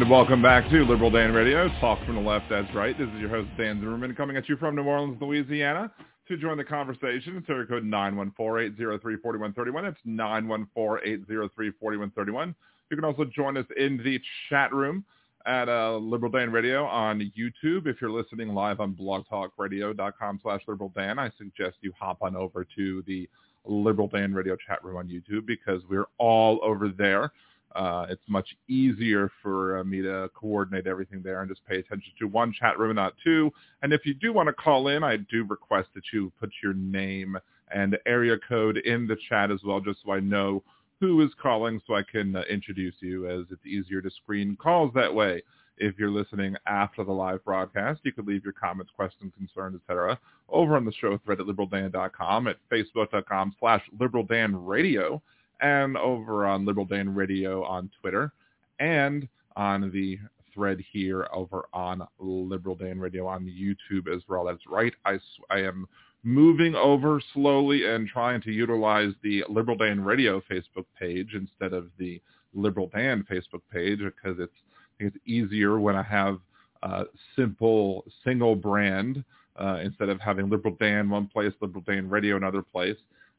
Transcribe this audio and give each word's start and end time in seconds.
And 0.00 0.08
welcome 0.08 0.40
back 0.40 0.70
to 0.70 0.84
Liberal 0.84 1.10
Dan 1.10 1.32
Radio, 1.32 1.66
talk 1.80 1.98
from 2.06 2.14
the 2.14 2.20
left, 2.20 2.44
that's 2.48 2.72
right. 2.72 2.96
This 2.96 3.08
is 3.08 3.18
your 3.18 3.30
host, 3.30 3.48
Dan 3.58 3.80
Zimmerman, 3.80 4.14
coming 4.14 4.36
at 4.36 4.48
you 4.48 4.56
from 4.56 4.76
New 4.76 4.84
Orleans, 4.84 5.20
Louisiana. 5.20 5.90
To 6.28 6.36
join 6.36 6.56
the 6.56 6.62
conversation, 6.62 7.36
it's 7.36 7.50
area 7.50 7.66
code 7.66 7.82
914-803-4131. 7.82 9.88
It's 9.88 9.98
914-803-4131. 10.06 12.54
You 12.90 12.96
can 12.96 13.04
also 13.04 13.24
join 13.24 13.56
us 13.56 13.66
in 13.76 13.96
the 14.04 14.20
chat 14.48 14.72
room 14.72 15.04
at 15.46 15.68
uh, 15.68 15.96
Liberal 15.96 16.30
Dan 16.30 16.52
Radio 16.52 16.84
on 16.84 17.18
YouTube. 17.36 17.88
If 17.88 18.00
you're 18.00 18.12
listening 18.12 18.54
live 18.54 18.78
on 18.78 18.94
blogtalkradio.com 18.94 20.38
slash 20.44 20.60
Liberal 20.68 20.92
Dan, 20.94 21.18
I 21.18 21.32
suggest 21.36 21.78
you 21.80 21.92
hop 21.98 22.22
on 22.22 22.36
over 22.36 22.64
to 22.76 23.02
the 23.08 23.28
Liberal 23.64 24.06
Dan 24.06 24.32
Radio 24.32 24.56
chat 24.64 24.84
room 24.84 24.96
on 24.96 25.08
YouTube 25.08 25.44
because 25.44 25.82
we're 25.90 26.06
all 26.18 26.60
over 26.62 26.88
there. 26.88 27.32
Uh, 27.74 28.06
it's 28.08 28.22
much 28.28 28.48
easier 28.68 29.30
for 29.42 29.78
uh, 29.78 29.84
me 29.84 30.00
to 30.02 30.30
coordinate 30.34 30.86
everything 30.86 31.22
there 31.22 31.42
and 31.42 31.50
just 31.50 31.64
pay 31.66 31.76
attention 31.76 32.12
to 32.18 32.26
one 32.26 32.52
chat 32.52 32.78
room, 32.78 32.96
not 32.96 33.14
two. 33.22 33.50
And 33.82 33.92
if 33.92 34.06
you 34.06 34.14
do 34.14 34.32
want 34.32 34.48
to 34.48 34.52
call 34.52 34.88
in, 34.88 35.04
I 35.04 35.18
do 35.18 35.44
request 35.44 35.88
that 35.94 36.04
you 36.12 36.32
put 36.40 36.50
your 36.62 36.74
name 36.74 37.38
and 37.72 37.98
area 38.06 38.36
code 38.48 38.78
in 38.78 39.06
the 39.06 39.16
chat 39.28 39.50
as 39.50 39.60
well, 39.64 39.80
just 39.80 40.00
so 40.04 40.12
I 40.12 40.20
know 40.20 40.62
who 41.00 41.20
is 41.22 41.30
calling 41.40 41.80
so 41.86 41.94
I 41.94 42.02
can 42.02 42.34
uh, 42.34 42.42
introduce 42.50 42.94
you 43.00 43.28
as 43.28 43.46
it's 43.50 43.66
easier 43.66 44.00
to 44.00 44.10
screen 44.10 44.56
calls 44.56 44.92
that 44.94 45.14
way. 45.14 45.42
If 45.80 45.96
you're 45.96 46.10
listening 46.10 46.56
after 46.66 47.04
the 47.04 47.12
live 47.12 47.44
broadcast, 47.44 48.00
you 48.02 48.12
could 48.12 48.26
leave 48.26 48.42
your 48.42 48.52
comments, 48.52 48.90
questions, 48.96 49.32
concerns, 49.36 49.80
etc. 49.80 50.18
over 50.48 50.76
on 50.76 50.84
the 50.84 50.92
show 50.92 51.18
thread 51.24 51.40
at 51.40 51.46
liberaldan.com, 51.46 52.48
at 52.48 52.56
facebook.com 52.72 53.54
slash 53.60 53.82
liberaldanradio, 53.96 55.20
and 55.60 55.96
over 55.96 56.46
on 56.46 56.64
Liberal 56.64 56.86
Dan 56.86 57.14
Radio 57.14 57.64
on 57.64 57.90
Twitter, 58.00 58.32
and 58.78 59.28
on 59.56 59.90
the 59.90 60.18
thread 60.54 60.82
here 60.92 61.28
over 61.32 61.68
on 61.72 62.06
Liberal 62.18 62.74
Dan 62.74 62.98
Radio 62.98 63.26
on 63.26 63.44
YouTube 63.44 64.12
as 64.14 64.22
well. 64.28 64.44
That's 64.44 64.66
right. 64.66 64.92
I, 65.04 65.18
I 65.50 65.58
am 65.58 65.86
moving 66.24 66.74
over 66.74 67.20
slowly 67.32 67.86
and 67.86 68.08
trying 68.08 68.40
to 68.42 68.52
utilize 68.52 69.12
the 69.22 69.44
Liberal 69.48 69.76
Dan 69.76 70.02
Radio 70.02 70.42
Facebook 70.50 70.84
page 70.98 71.34
instead 71.34 71.72
of 71.72 71.88
the 71.98 72.20
Liberal 72.54 72.90
Dan 72.94 73.24
Facebook 73.30 73.62
page 73.72 73.98
because 73.98 74.38
it's 74.38 74.52
it's 75.00 75.16
easier 75.26 75.78
when 75.78 75.94
I 75.94 76.02
have 76.02 76.38
a 76.82 77.04
simple 77.36 78.04
single 78.24 78.56
brand 78.56 79.24
uh, 79.56 79.78
instead 79.82 80.08
of 80.08 80.20
having 80.20 80.48
Liberal 80.48 80.76
Dan 80.80 81.08
one 81.08 81.28
place, 81.28 81.52
Liberal 81.60 81.84
Dan 81.86 82.08
Radio 82.08 82.36
another 82.36 82.62
place. 82.62 82.96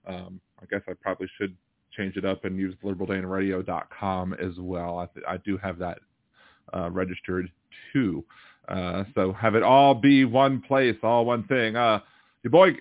Um, 0.08 0.40
I 0.62 0.66
guess 0.70 0.82
I 0.88 0.94
probably 0.94 1.28
should 1.38 1.56
change 1.96 2.18
it 2.18 2.26
up 2.26 2.46
and 2.46 2.58
use 2.58 2.76
liberaldanradio.com 2.84 4.34
as 4.34 4.54
well. 4.60 5.00
I, 5.00 5.06
th- 5.08 5.26
I 5.28 5.38
do 5.38 5.58
have 5.58 5.78
that 5.80 6.00
uh, 6.74 6.90
registered 6.92 7.52
too. 7.94 8.24
Uh, 8.68 9.04
so 9.16 9.34
have 9.34 9.56
it 9.56 9.64
all 9.64 9.96
be 9.96 10.26
one 10.26 10.62
place, 10.62 10.96
all 11.02 11.26
one 11.26 11.44
thing. 11.46 11.76
Uh, 11.76 12.00
your 12.44 12.52
boy 12.52 12.74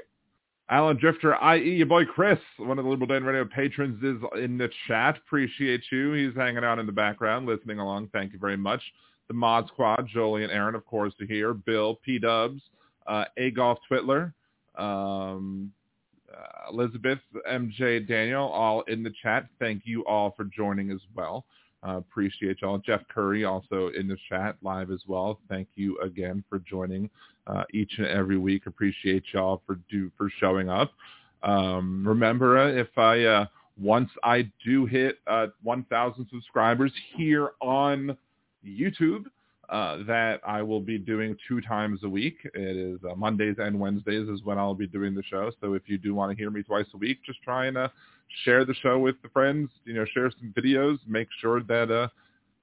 Alan 0.71 0.99
Drifter, 0.99 1.35
i.e. 1.37 1.77
your 1.77 1.87
boy 1.87 2.05
Chris, 2.05 2.39
one 2.59 2.79
of 2.79 2.85
the 2.85 2.91
Liberal 2.91 3.07
Dan 3.07 3.25
Radio 3.25 3.47
patrons, 3.47 4.03
is 4.03 4.23
in 4.43 4.59
the 4.59 4.69
chat. 4.87 5.17
Appreciate 5.17 5.83
you. 5.91 6.13
He's 6.13 6.37
hanging 6.37 6.63
out 6.63 6.79
in 6.79 6.85
the 6.85 6.93
background, 6.93 7.47
listening 7.47 7.79
along. 7.79 8.11
Thank 8.13 8.35
you 8.35 8.39
very 8.39 8.57
much. 8.57 8.83
The 9.29 9.35
Mod 9.35 9.69
Squad, 9.69 10.07
Jolie 10.13 10.43
and 10.43 10.53
Aaron, 10.53 10.75
of 10.75 10.85
course, 10.85 11.15
are 11.21 11.27
here. 11.27 11.55
Bill, 11.55 11.97
P-Dubs, 11.97 12.61
uh, 13.07 13.25
A-Golf 13.39 13.79
Twitler, 13.91 14.35
um, 14.77 15.73
uh, 16.37 16.71
Elizabeth, 16.73 17.19
MJ, 17.51 18.07
Daniel, 18.07 18.49
all 18.49 18.83
in 18.83 19.03
the 19.03 19.13
chat. 19.23 19.47
Thank 19.59 19.83
you 19.85 20.05
all 20.07 20.35
for 20.37 20.45
joining 20.45 20.91
as 20.91 21.01
well. 21.15 21.45
Uh, 21.87 21.97
appreciate 21.97 22.61
y'all. 22.61 22.79
Jeff 22.79 23.03
Curry 23.09 23.45
also 23.45 23.91
in 23.97 24.09
the 24.09 24.17
chat 24.29 24.57
live 24.63 24.91
as 24.91 25.01
well. 25.07 25.39
Thank 25.49 25.69
you 25.77 25.99
again 26.01 26.43
for 26.49 26.59
joining 26.59 27.09
uh, 27.47 27.65
each 27.73 27.93
and 27.99 28.07
every 28.07 28.37
week. 28.37 28.67
Appreciate 28.67 29.23
y'all 29.33 29.63
for 29.67 29.79
do 29.91 30.11
for 30.19 30.29
showing 30.41 30.69
up. 30.69 30.93
Um, 31.43 32.07
remember, 32.07 32.59
uh, 32.59 32.69
if 32.69 32.89
I 32.99 33.23
uh, 33.23 33.47
once 33.81 34.11
I 34.25 34.51
do 34.65 34.87
hit 34.87 35.19
uh, 35.29 35.47
1,000 35.63 36.27
subscribers 36.33 36.93
here 37.17 37.51
on 37.61 38.17
YouTube, 38.67 39.27
uh, 39.69 39.99
that 40.07 40.41
I 40.47 40.63
will 40.63 40.81
be 40.81 40.99
doing 40.99 41.37
two 41.47 41.61
times 41.61 42.01
a 42.03 42.09
week. 42.09 42.39
It 42.55 42.77
is 42.77 42.99
uh, 43.11 43.15
Mondays 43.15 43.57
and 43.59 43.79
Wednesdays 43.79 44.29
is 44.29 44.43
when 44.43 44.59
I'll 44.59 44.75
be 44.75 44.87
doing 44.87 45.15
the 45.15 45.23
show. 45.23 45.51
So 45.61 45.75
if 45.75 45.83
you 45.87 45.99
do 45.99 46.15
want 46.15 46.31
to 46.31 46.37
hear 46.37 46.51
me 46.51 46.63
twice 46.63 46.87
a 46.95 46.97
week, 46.97 47.19
just 47.25 47.43
try 47.43 47.67
and 47.67 47.77
uh, 47.77 47.89
share 48.45 48.65
the 48.65 48.75
show 48.75 48.99
with 48.99 49.21
the 49.23 49.29
friends. 49.29 49.71
You 49.85 49.95
know, 49.95 50.07
share 50.13 50.31
some 50.31 50.55
videos. 50.57 50.99
Make 51.07 51.29
sure 51.41 51.63
that 51.65 51.91
uh, 51.91 52.09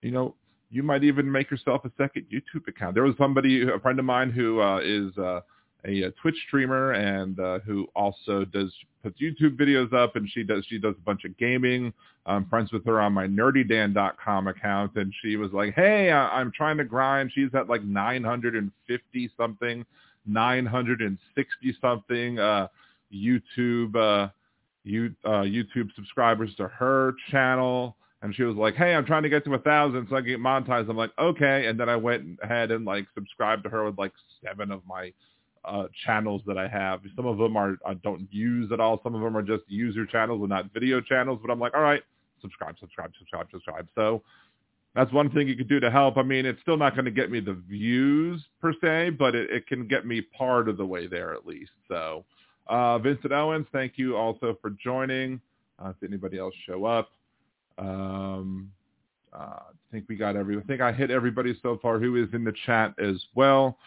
you 0.01 0.11
know 0.11 0.35
you 0.71 0.83
might 0.83 1.03
even 1.03 1.31
make 1.31 1.51
yourself 1.51 1.85
a 1.85 1.91
second 1.97 2.25
YouTube 2.33 2.67
account. 2.67 2.95
There 2.95 3.03
was 3.03 3.15
somebody, 3.17 3.61
a 3.61 3.79
friend 3.79 3.99
of 3.99 4.05
mine, 4.05 4.31
who 4.31 4.61
uh, 4.61 4.79
is 4.79 5.15
uh, 5.17 5.41
a, 5.85 6.03
a 6.03 6.11
Twitch 6.11 6.35
streamer 6.47 6.91
and 6.94 7.39
uh, 7.39 7.59
who 7.59 7.88
also 7.95 8.45
does 8.45 8.73
puts 9.05 9.21
YouTube 9.21 9.55
videos 9.55 9.93
up, 9.93 10.16
and 10.16 10.27
she 10.29 10.43
does 10.43 10.66
she 10.67 10.79
does 10.79 10.95
a 10.97 11.05
bunch 11.05 11.25
of 11.25 11.38
gaming. 11.38 11.93
I'm 12.25 12.47
friends 12.49 12.71
with 12.71 12.83
her 12.85 12.99
on 12.99 13.13
my 13.13 13.27
nerdydan.com 13.27 14.47
account, 14.47 14.95
and 14.95 15.13
she 15.21 15.35
was 15.35 15.51
like, 15.51 15.75
"Hey, 15.75 16.11
I, 16.11 16.39
I'm 16.39 16.51
trying 16.51 16.77
to 16.77 16.83
grind." 16.83 17.31
She's 17.33 17.53
at 17.53 17.69
like 17.69 17.83
950 17.83 19.31
something, 19.38 19.85
960 20.25 21.77
something 21.79 22.39
uh, 22.39 22.67
YouTube 23.13 23.95
uh, 23.95 24.29
you, 24.83 25.13
uh, 25.23 25.44
YouTube 25.44 25.94
subscribers 25.95 26.55
to 26.55 26.67
her 26.67 27.13
channel. 27.29 27.95
And 28.23 28.35
she 28.35 28.41
was 28.41 28.55
like, 28.55 28.73
"Hey, 28.73 28.95
I'm 28.95 29.05
trying 29.05 29.21
to 29.21 29.29
get 29.29 29.45
to 29.45 29.53
a 29.53 29.59
thousand 29.59 30.07
so 30.09 30.15
I 30.15 30.21
can 30.21 30.29
get 30.29 30.39
monetized." 30.39 30.89
I'm 30.89 30.97
like, 30.97 31.11
"Okay." 31.19 31.67
And 31.67 31.79
then 31.79 31.89
I 31.89 31.95
went 31.95 32.39
ahead 32.41 32.71
and 32.71 32.85
like 32.85 33.05
subscribed 33.13 33.63
to 33.65 33.69
her 33.69 33.85
with 33.85 33.99
like 33.99 34.13
seven 34.44 34.71
of 34.71 34.81
my 34.88 35.13
uh, 35.65 35.87
channels 36.05 36.41
that 36.47 36.57
I 36.57 36.67
have. 36.67 37.01
Some 37.15 37.25
of 37.25 37.37
them 37.37 37.57
are 37.57 37.77
I 37.85 37.95
don't 37.95 38.27
use 38.31 38.71
at 38.71 38.79
all. 38.79 38.99
Some 39.03 39.15
of 39.15 39.21
them 39.21 39.35
are 39.35 39.41
just 39.41 39.63
user 39.67 40.05
channels 40.05 40.41
and 40.41 40.49
not 40.49 40.71
video 40.73 41.01
channels. 41.01 41.39
But 41.41 41.51
I'm 41.51 41.59
like, 41.59 41.73
all 41.73 41.81
right, 41.81 42.03
subscribe, 42.41 42.75
subscribe, 42.79 43.11
subscribe, 43.17 43.47
subscribe. 43.51 43.87
So 43.95 44.21
that's 44.93 45.11
one 45.11 45.29
thing 45.31 45.47
you 45.47 45.55
could 45.55 45.67
do 45.67 45.79
to 45.79 45.91
help. 45.91 46.17
I 46.17 46.23
mean, 46.23 46.45
it's 46.45 46.61
still 46.61 46.77
not 46.77 46.93
going 46.93 47.05
to 47.05 47.11
get 47.11 47.31
me 47.31 47.39
the 47.39 47.53
views 47.53 48.43
per 48.61 48.73
se, 48.81 49.11
but 49.11 49.35
it, 49.35 49.49
it 49.49 49.67
can 49.67 49.87
get 49.87 50.05
me 50.05 50.21
part 50.21 50.69
of 50.69 50.77
the 50.77 50.85
way 50.85 51.07
there 51.07 51.33
at 51.33 51.45
least. 51.45 51.71
So 51.87 52.23
uh, 52.67 52.99
Vincent 52.99 53.33
Owens, 53.33 53.67
thank 53.71 53.93
you 53.97 54.15
also 54.15 54.57
for 54.61 54.71
joining. 54.71 55.41
Uh, 55.77 55.89
if 55.89 56.07
anybody 56.07 56.39
else 56.39 56.53
show 56.65 56.85
up. 56.85 57.09
Um, 57.77 58.71
uh, 59.33 59.59
I 59.59 59.91
think 59.91 60.05
we 60.07 60.15
got 60.15 60.37
every. 60.37 60.57
I 60.57 60.61
think 60.61 60.79
I 60.79 60.93
hit 60.93 61.11
everybody 61.11 61.59
so 61.61 61.77
far 61.81 61.99
who 61.99 62.15
is 62.15 62.29
in 62.33 62.45
the 62.45 62.53
chat 62.65 62.93
as 62.97 63.21
well 63.35 63.77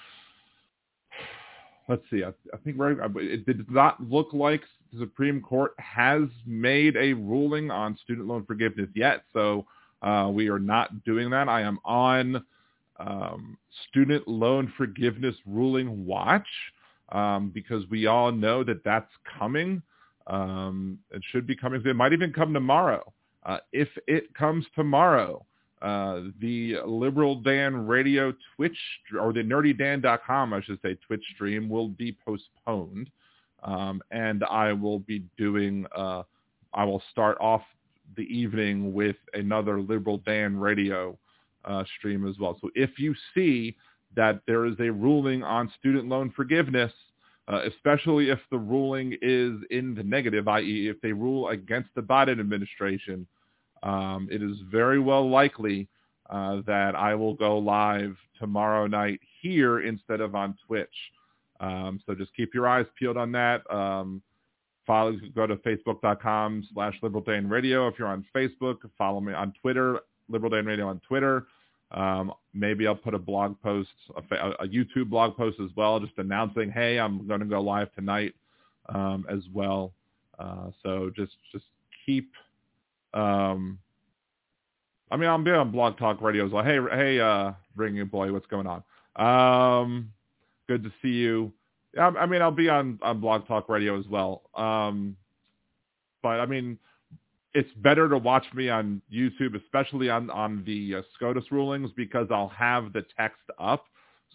let's 1.89 2.03
see. 2.11 2.23
I, 2.23 2.29
I 2.53 2.57
think 2.59 2.77
it 2.79 3.47
did 3.47 3.71
not 3.71 4.01
look 4.03 4.29
like 4.33 4.63
the 4.93 5.01
Supreme 5.01 5.41
Court 5.41 5.73
has 5.79 6.23
made 6.47 6.97
a 6.97 7.13
ruling 7.15 7.71
on 7.71 7.99
student 8.03 8.29
loan 8.29 8.45
forgiveness 8.45 8.89
yet, 8.95 9.25
so 9.33 9.67
uh, 10.03 10.31
we 10.33 10.49
are 10.49 10.59
not 10.59 11.05
doing 11.05 11.31
that. 11.31 11.49
I 11.49 11.63
am 11.63 11.79
on 11.85 12.45
um, 12.99 13.59
student 13.89 14.27
loan 14.29 14.73
forgiveness 14.77 15.35
ruling 15.47 16.07
watch 16.07 16.47
um, 17.11 17.51
because 17.51 17.85
we 17.91 18.07
all 18.07 18.33
know 18.33 18.63
that 18.65 18.85
that's 18.85 19.11
coming. 19.39 19.83
Um, 20.27 20.99
it 21.11 21.23
should 21.31 21.47
be 21.47 21.57
coming. 21.57 21.83
It 21.85 21.97
might 21.97 22.13
even 22.13 22.33
come 22.33 22.53
tomorrow. 22.53 23.13
Uh, 23.45 23.59
if 23.73 23.89
it 24.07 24.35
comes 24.35 24.67
tomorrow, 24.75 25.45
uh, 25.83 26.21
the 26.41 26.77
Liberal 26.85 27.37
Dan 27.37 27.87
Radio 27.87 28.33
Twitch, 28.57 28.77
or 29.19 29.33
the 29.33 29.43
nerdydan.com, 29.43 30.53
I 30.53 30.61
should 30.63 30.81
say, 30.83 30.97
Twitch 31.07 31.25
stream 31.35 31.69
will 31.69 31.89
be 31.89 32.17
postponed. 32.25 33.11
Um, 33.63 34.01
and 34.11 34.45
I 34.45 34.73
will 34.73 35.01
be 35.01 35.25
doing, 35.37 35.87
uh, 35.97 36.23
I 36.75 36.85
will 36.85 37.03
start 37.11 37.39
off 37.41 37.63
the 38.17 38.23
evening 38.23 38.93
with 38.93 39.17
another 39.35 39.81
Liberal 39.81 40.19
Dan 40.19 40.57
Radio 40.57 41.19
uh, 41.65 41.85
stream 41.99 42.27
as 42.27 42.39
well. 42.39 42.57
So 42.61 42.71
if 42.75 42.99
you 42.99 43.15
see 43.35 43.77
that 44.17 44.41
there 44.47 44.65
is 44.65 44.75
a 44.81 44.91
ruling 44.91 45.43
on 45.43 45.71
student 45.79 46.09
loan 46.09 46.33
forgiveness, 46.35 46.93
uh, 47.49 47.63
especially 47.67 48.31
if 48.31 48.39
the 48.51 48.59
ruling 48.59 49.17
is 49.23 49.55
in 49.71 49.95
the 49.95 50.03
negative, 50.03 50.49
i.e. 50.49 50.89
if 50.89 51.01
they 51.01 51.13
rule 51.13 51.49
against 51.49 51.89
the 51.95 52.03
Biden 52.03 52.41
administration, 52.41 53.27
um, 53.83 54.29
it 54.31 54.43
is 54.43 54.57
very 54.71 54.99
well 54.99 55.29
likely 55.29 55.89
uh, 56.31 56.61
that 56.67 56.95
I 56.95 57.15
will 57.15 57.35
go 57.35 57.59
live 57.59 58.17
tomorrow 58.39 58.87
night 58.87 59.21
here 59.41 59.81
instead 59.81 60.21
of 60.21 60.35
on 60.35 60.57
Twitch. 60.67 60.89
Um, 61.61 62.01
so 62.07 62.15
just 62.15 62.35
keep 62.37 62.55
your 62.55 62.69
eyes 62.69 62.87
peeled 62.99 63.17
on 63.17 63.33
that. 63.33 63.69
Um, 63.73 64.23
follow, 64.87 65.17
go 65.35 65.47
to 65.47 65.57
facebook.com 65.57 66.69
slash 66.73 66.95
Liberal 67.03 67.23
Dan 67.23 67.49
Radio. 67.49 67.89
If 67.89 67.99
you're 67.99 68.09
on 68.09 68.25
Facebook, 68.35 68.79
follow 68.97 69.21
me 69.21 69.33
on 69.33 69.53
Twitter, 69.61 70.01
Liberal 70.29 70.51
Dan 70.51 70.67
Radio 70.67 70.89
on 70.89 71.01
Twitter. 71.01 71.47
Um, 71.91 72.33
maybe 72.53 72.87
I'll 72.87 72.95
put 72.95 73.15
a 73.15 73.19
blog 73.19 73.61
post, 73.63 73.89
a, 74.31 74.51
a, 74.61 74.69
YouTube 74.69 75.09
blog 75.09 75.37
post 75.37 75.59
as 75.59 75.71
well, 75.75 75.99
just 75.99 76.13
announcing, 76.19 76.71
hey, 76.71 76.99
I'm 76.99 77.27
going 77.27 77.41
to 77.41 77.47
go 77.47 77.63
live 77.63 77.95
tonight 77.95 78.35
um, 78.91 79.25
as 79.31 79.41
well. 79.55 79.93
Uh, 80.39 80.71
so 80.83 81.11
just 81.17 81.33
just 81.51 81.65
keep 82.05 82.31
um, 83.15 83.79
I 85.11 85.17
mean, 85.17 85.45
be 85.45 85.51
on 85.51 85.71
Blog 85.71 85.99
Talk 85.99 86.21
Radio 86.21 86.47
as 86.47 86.53
well. 86.53 86.65
Hey, 86.65 86.79
hey, 86.93 87.21
uh, 87.21 87.53
Ringing 87.77 88.07
Boy, 88.07 88.33
what's 88.33 88.47
going 88.47 88.67
on? 88.67 88.83
Um, 89.17 90.13
good 90.69 90.83
to 90.85 90.93
see 91.03 91.09
you. 91.09 91.53
I, 91.99 92.09
I 92.09 92.27
mean, 92.27 92.43
I'll 92.43 92.51
be 92.51 92.69
on, 92.69 92.99
on 93.03 93.21
Blog 93.21 93.47
Talk 93.47 93.69
Radio 93.69 93.99
as 93.99 94.07
well. 94.07 94.43
Um, 94.55 95.17
but 96.23 96.41
I 96.41 96.47
mean, 96.47 96.79
it's 97.55 97.71
better 97.79 98.09
to 98.09 98.19
watch 98.19 98.45
me 98.55 98.69
on 98.69 99.01
YouTube, 99.13 99.61
especially 99.61 100.11
on, 100.11 100.29
on 100.31 100.63
the 100.67 100.97
uh, 100.97 101.03
SCOTUS 101.15 101.51
rulings, 101.51 101.91
because 101.97 102.29
I'll 102.31 102.49
have 102.51 102.93
the 102.93 103.05
text 103.17 103.43
up 103.59 103.87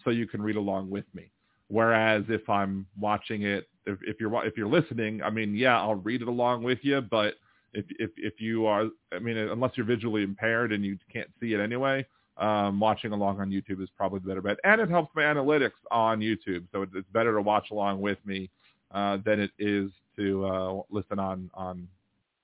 so 0.02 0.10
you 0.10 0.26
can 0.26 0.42
read 0.42 0.56
along 0.56 0.90
with 0.90 1.04
me. 1.14 1.30
Whereas 1.68 2.24
if 2.28 2.48
I'm 2.50 2.86
watching 2.98 3.42
it, 3.42 3.68
if, 3.86 3.98
if 4.02 4.16
you're 4.20 4.44
if 4.44 4.56
you're 4.56 4.68
listening, 4.68 5.22
I 5.22 5.30
mean, 5.30 5.54
yeah, 5.54 5.80
I'll 5.80 5.94
read 5.94 6.22
it 6.22 6.28
along 6.28 6.62
with 6.62 6.78
you. 6.82 7.00
But 7.00 7.34
if 7.74 7.84
if 7.98 8.10
if 8.16 8.40
you 8.40 8.66
are, 8.66 8.88
I 9.12 9.18
mean, 9.18 9.36
unless 9.36 9.72
you're 9.76 9.86
visually 9.86 10.22
impaired 10.22 10.72
and 10.72 10.84
you 10.84 10.98
can't 11.12 11.28
see 11.40 11.52
it 11.54 11.60
anyway, 11.60 12.06
um, 12.36 12.80
watching 12.80 13.12
along 13.12 13.40
on 13.40 13.50
YouTube 13.50 13.82
is 13.82 13.88
probably 13.96 14.20
the 14.20 14.28
better 14.28 14.42
bet. 14.42 14.56
And 14.64 14.80
it 14.80 14.88
helps 14.88 15.14
my 15.14 15.22
analytics 15.22 15.72
on 15.90 16.20
YouTube, 16.20 16.66
so 16.72 16.82
it's 16.82 17.08
better 17.12 17.34
to 17.34 17.42
watch 17.42 17.70
along 17.70 18.00
with 18.00 18.18
me 18.24 18.50
uh, 18.92 19.18
than 19.24 19.40
it 19.40 19.50
is 19.58 19.90
to 20.16 20.46
uh, 20.46 20.80
listen 20.90 21.18
on 21.18 21.50
on 21.54 21.88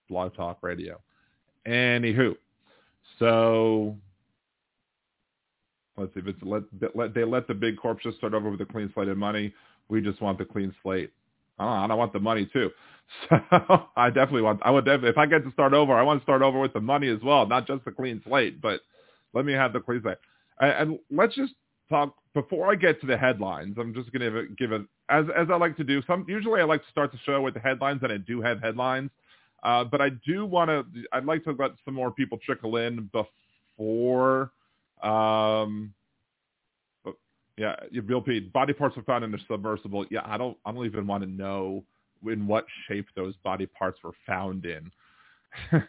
Blog 0.09 0.35
Talk 0.35 0.59
Radio. 0.63 1.01
Anywho, 1.67 2.37
so 3.19 3.97
let's 5.97 6.13
see 6.15 6.21
if 6.21 6.27
it's 6.27 6.39
let, 6.43 6.63
let 6.95 7.15
they 7.15 7.25
let 7.25 7.47
the 7.47 7.55
big 7.55 7.77
corps 7.77 7.99
just 8.03 8.17
start 8.19 8.35
over 8.35 8.51
with 8.51 8.61
a 8.61 8.67
clean 8.67 8.91
slate 8.95 9.09
of 9.09 9.19
money. 9.19 9.53
We 9.89 10.01
just 10.01 10.21
want 10.21 10.39
the 10.39 10.45
clean 10.45 10.75
slate. 10.83 11.13
I 11.69 11.87
don't 11.87 11.99
want 11.99 12.13
the 12.13 12.21
money 12.21 12.49
too. 12.53 12.71
So 13.51 13.87
I 13.97 14.09
definitely 14.09 14.43
want. 14.43 14.61
I 14.63 14.71
would 14.71 14.87
if 14.87 15.19
I 15.19 15.27
get 15.27 15.45
to 15.45 15.51
start 15.51 15.73
over, 15.73 15.95
I 15.95 16.03
want 16.03 16.21
to 16.21 16.25
start 16.25 16.43
over 16.43 16.61
with 16.61 16.73
the 16.73 16.81
money 16.81 17.09
as 17.09 17.19
well, 17.25 17.45
not 17.45 17.67
just 17.67 17.85
the 17.85 17.91
clean 17.91 18.23
slate. 18.25 18.61
But 18.61 18.83
let 19.35 19.45
me 19.45 19.53
have 19.53 19.73
the 19.73 19.81
clean 19.81 20.01
slate. 20.01 20.19
And, 20.61 20.91
and 20.91 20.99
let's 21.11 21.35
just 21.35 21.55
talk 21.89 22.15
before 22.35 22.71
I 22.71 22.77
get 22.77 23.01
to 23.01 23.09
the 23.09 23.17
headlines. 23.17 23.77
I'm 23.81 23.93
just 23.93 24.13
going 24.13 24.33
to 24.33 24.47
give 24.57 24.71
it 24.71 24.83
as 25.09 25.27
as 25.37 25.49
I 25.51 25.57
like 25.57 25.77
to 25.79 25.85
do. 25.85 26.03
Some 26.07 26.25
usually 26.29 26.61
I 26.61 26.65
like 26.65 26.85
to 26.85 26.91
start 26.91 27.11
the 27.11 27.19
show 27.27 27.43
with 27.43 27.55
the 27.55 27.61
headlines, 27.61 28.01
and 28.05 28.13
I 28.13 28.19
do 28.19 28.41
have 28.41 28.63
headlines. 28.63 29.11
Uh, 29.63 29.85
but 29.85 30.01
I 30.01 30.11
do 30.25 30.47
want 30.47 30.71
to. 30.71 30.85
I'd 31.13 31.25
like 31.25 31.43
to 31.45 31.53
let 31.59 31.73
some 31.85 31.95
more 31.95 32.13
people 32.13 32.39
trickle 32.39 32.77
in 32.77 33.11
before 33.13 34.53
um, 35.03 35.93
yeah, 37.57 37.77
Bill 38.07 38.21
P. 38.21 38.41
Body 38.41 38.73
parts 38.73 38.97
were 38.97 39.03
found 39.03 39.25
in 39.25 39.31
the 39.31 39.39
submersible. 39.49 40.07
Yeah, 40.11 40.23
I 40.25 40.39
don't. 40.39 40.57
I 40.65 40.73
don't 40.73 40.87
even 40.87 41.07
want 41.07 41.23
to 41.25 41.31
know 41.31 41.85
in 42.27 42.47
what 42.47 42.65
shape 42.87 43.07
those 43.17 43.35
body 43.45 43.67
parts 43.67 43.99
were 44.03 44.13
found 44.27 44.67
in. 44.67 44.91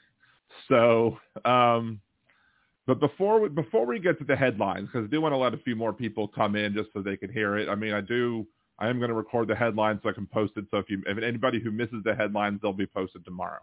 so, 0.70 1.18
um, 1.46 2.00
but 2.88 3.00
before 3.00 3.40
we, 3.40 3.50
before 3.50 3.86
we 3.86 4.00
get 4.00 4.18
to 4.20 4.26
the 4.26 4.36
headlines, 4.36 4.88
because 4.88 5.08
I 5.08 5.12
do 5.12 5.22
want 5.22 5.34
to 5.34 5.38
let 5.38 5.54
a 5.54 5.58
few 5.58 5.76
more 5.76 5.94
people 5.94 6.28
come 6.28 6.56
in 6.56 6.74
just 6.74 6.90
so 6.94 7.02
they 7.02 7.18
can 7.18 7.32
hear 7.32 7.58
it. 7.58 7.70
I 7.70 7.76
mean, 7.76 7.94
I 7.94 8.02
do. 8.02 8.48
I 8.80 8.90
am 8.90 8.98
going 8.98 9.10
to 9.10 9.16
record 9.16 9.48
the 9.48 9.56
headlines 9.56 10.00
so 10.02 10.10
I 10.10 10.14
can 10.14 10.26
post 10.26 10.54
it. 10.56 10.66
So 10.72 10.78
if 10.78 10.90
you, 10.90 11.04
if 11.06 11.22
anybody 11.22 11.62
who 11.62 11.70
misses 11.70 12.04
the 12.04 12.16
headlines, 12.16 12.60
they'll 12.62 12.74
be 12.74 12.88
posted 12.88 13.24
tomorrow. 13.24 13.60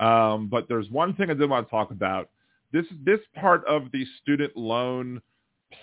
Um, 0.00 0.48
but 0.48 0.66
there's 0.68 0.90
one 0.90 1.14
thing 1.14 1.30
I 1.30 1.34
did 1.34 1.48
want 1.48 1.66
to 1.66 1.70
talk 1.70 1.90
about 1.90 2.30
this 2.72 2.86
this 3.04 3.20
part 3.34 3.64
of 3.66 3.90
the 3.92 4.04
student 4.22 4.56
loan 4.56 5.20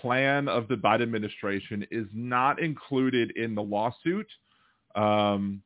plan 0.00 0.48
of 0.48 0.68
the 0.68 0.74
Biden 0.74 1.02
administration 1.02 1.86
is 1.90 2.06
not 2.12 2.60
included 2.60 3.32
in 3.36 3.54
the 3.54 3.62
lawsuit, 3.62 4.28
um, 4.94 5.62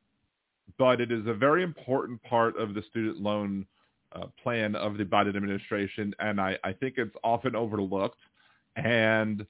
but 0.79 1.01
it 1.01 1.11
is 1.11 1.27
a 1.27 1.35
very 1.35 1.63
important 1.63 2.23
part 2.23 2.57
of 2.57 2.75
the 2.75 2.83
student 2.83 3.21
loan 3.21 3.67
uh, 4.13 4.27
plan 4.43 4.75
of 4.75 4.99
the 4.99 5.05
Biden 5.05 5.37
administration, 5.37 6.15
and 6.19 6.41
I, 6.41 6.59
I 6.65 6.73
think 6.73 6.95
it's 6.99 7.17
often 7.25 7.57
overlooked. 7.57 8.21
And 8.77 9.47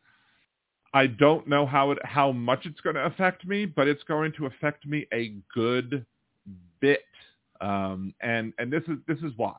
I 0.94 1.06
don't 1.06 1.46
know 1.46 1.64
how 1.64 1.92
it 1.92 1.98
how 2.04 2.32
much 2.32 2.66
it's 2.66 2.80
going 2.80 2.96
to 2.96 3.06
affect 3.06 3.46
me, 3.46 3.66
but 3.66 3.88
it's 3.88 4.02
going 4.04 4.32
to 4.32 4.46
affect 4.46 4.86
me 4.86 5.06
a 5.12 5.34
good 5.54 6.04
bit. 6.80 7.04
Um, 7.60 8.14
and 8.20 8.52
and 8.58 8.72
this 8.72 8.82
is 8.88 8.98
this 9.06 9.18
is 9.18 9.32
why 9.36 9.54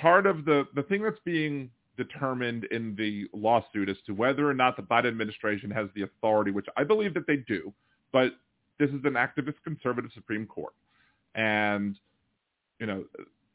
part 0.00 0.26
of 0.26 0.44
the, 0.44 0.66
the 0.74 0.82
thing 0.82 1.02
that's 1.02 1.18
being 1.24 1.70
determined 1.96 2.64
in 2.64 2.94
the 2.96 3.26
lawsuit 3.32 3.88
as 3.88 3.96
to 4.06 4.12
whether 4.12 4.48
or 4.48 4.54
not 4.54 4.76
the 4.76 4.82
Biden 4.82 5.08
administration 5.08 5.70
has 5.70 5.88
the 5.94 6.02
authority, 6.02 6.50
which 6.50 6.66
I 6.76 6.84
believe 6.84 7.14
that 7.14 7.26
they 7.26 7.36
do, 7.36 7.72
but 8.12 8.32
this 8.78 8.90
is 8.90 9.04
an 9.04 9.14
activist 9.14 9.54
conservative 9.64 10.10
Supreme 10.14 10.46
Court. 10.46 10.74
And, 11.34 11.96
you 12.78 12.86
know, 12.86 13.04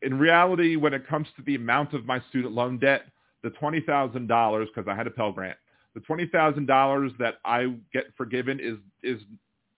in 0.02 0.18
reality, 0.18 0.76
when 0.76 0.94
it 0.94 1.08
comes 1.08 1.28
to 1.36 1.42
the 1.44 1.56
amount 1.56 1.94
of 1.94 2.06
my 2.06 2.22
student 2.30 2.54
loan 2.54 2.78
debt, 2.78 3.04
the 3.44 3.50
$20,000, 3.50 4.66
because 4.68 4.88
I 4.88 4.96
had 4.96 5.08
a 5.08 5.12
Pell 5.12 5.32
Grant, 5.32 5.58
the 5.94 6.02
$20,000 6.02 7.18
that 7.18 7.36
I 7.46 7.74
get 7.92 8.06
forgiven 8.16 8.60
is, 8.62 8.78
is 9.04 9.22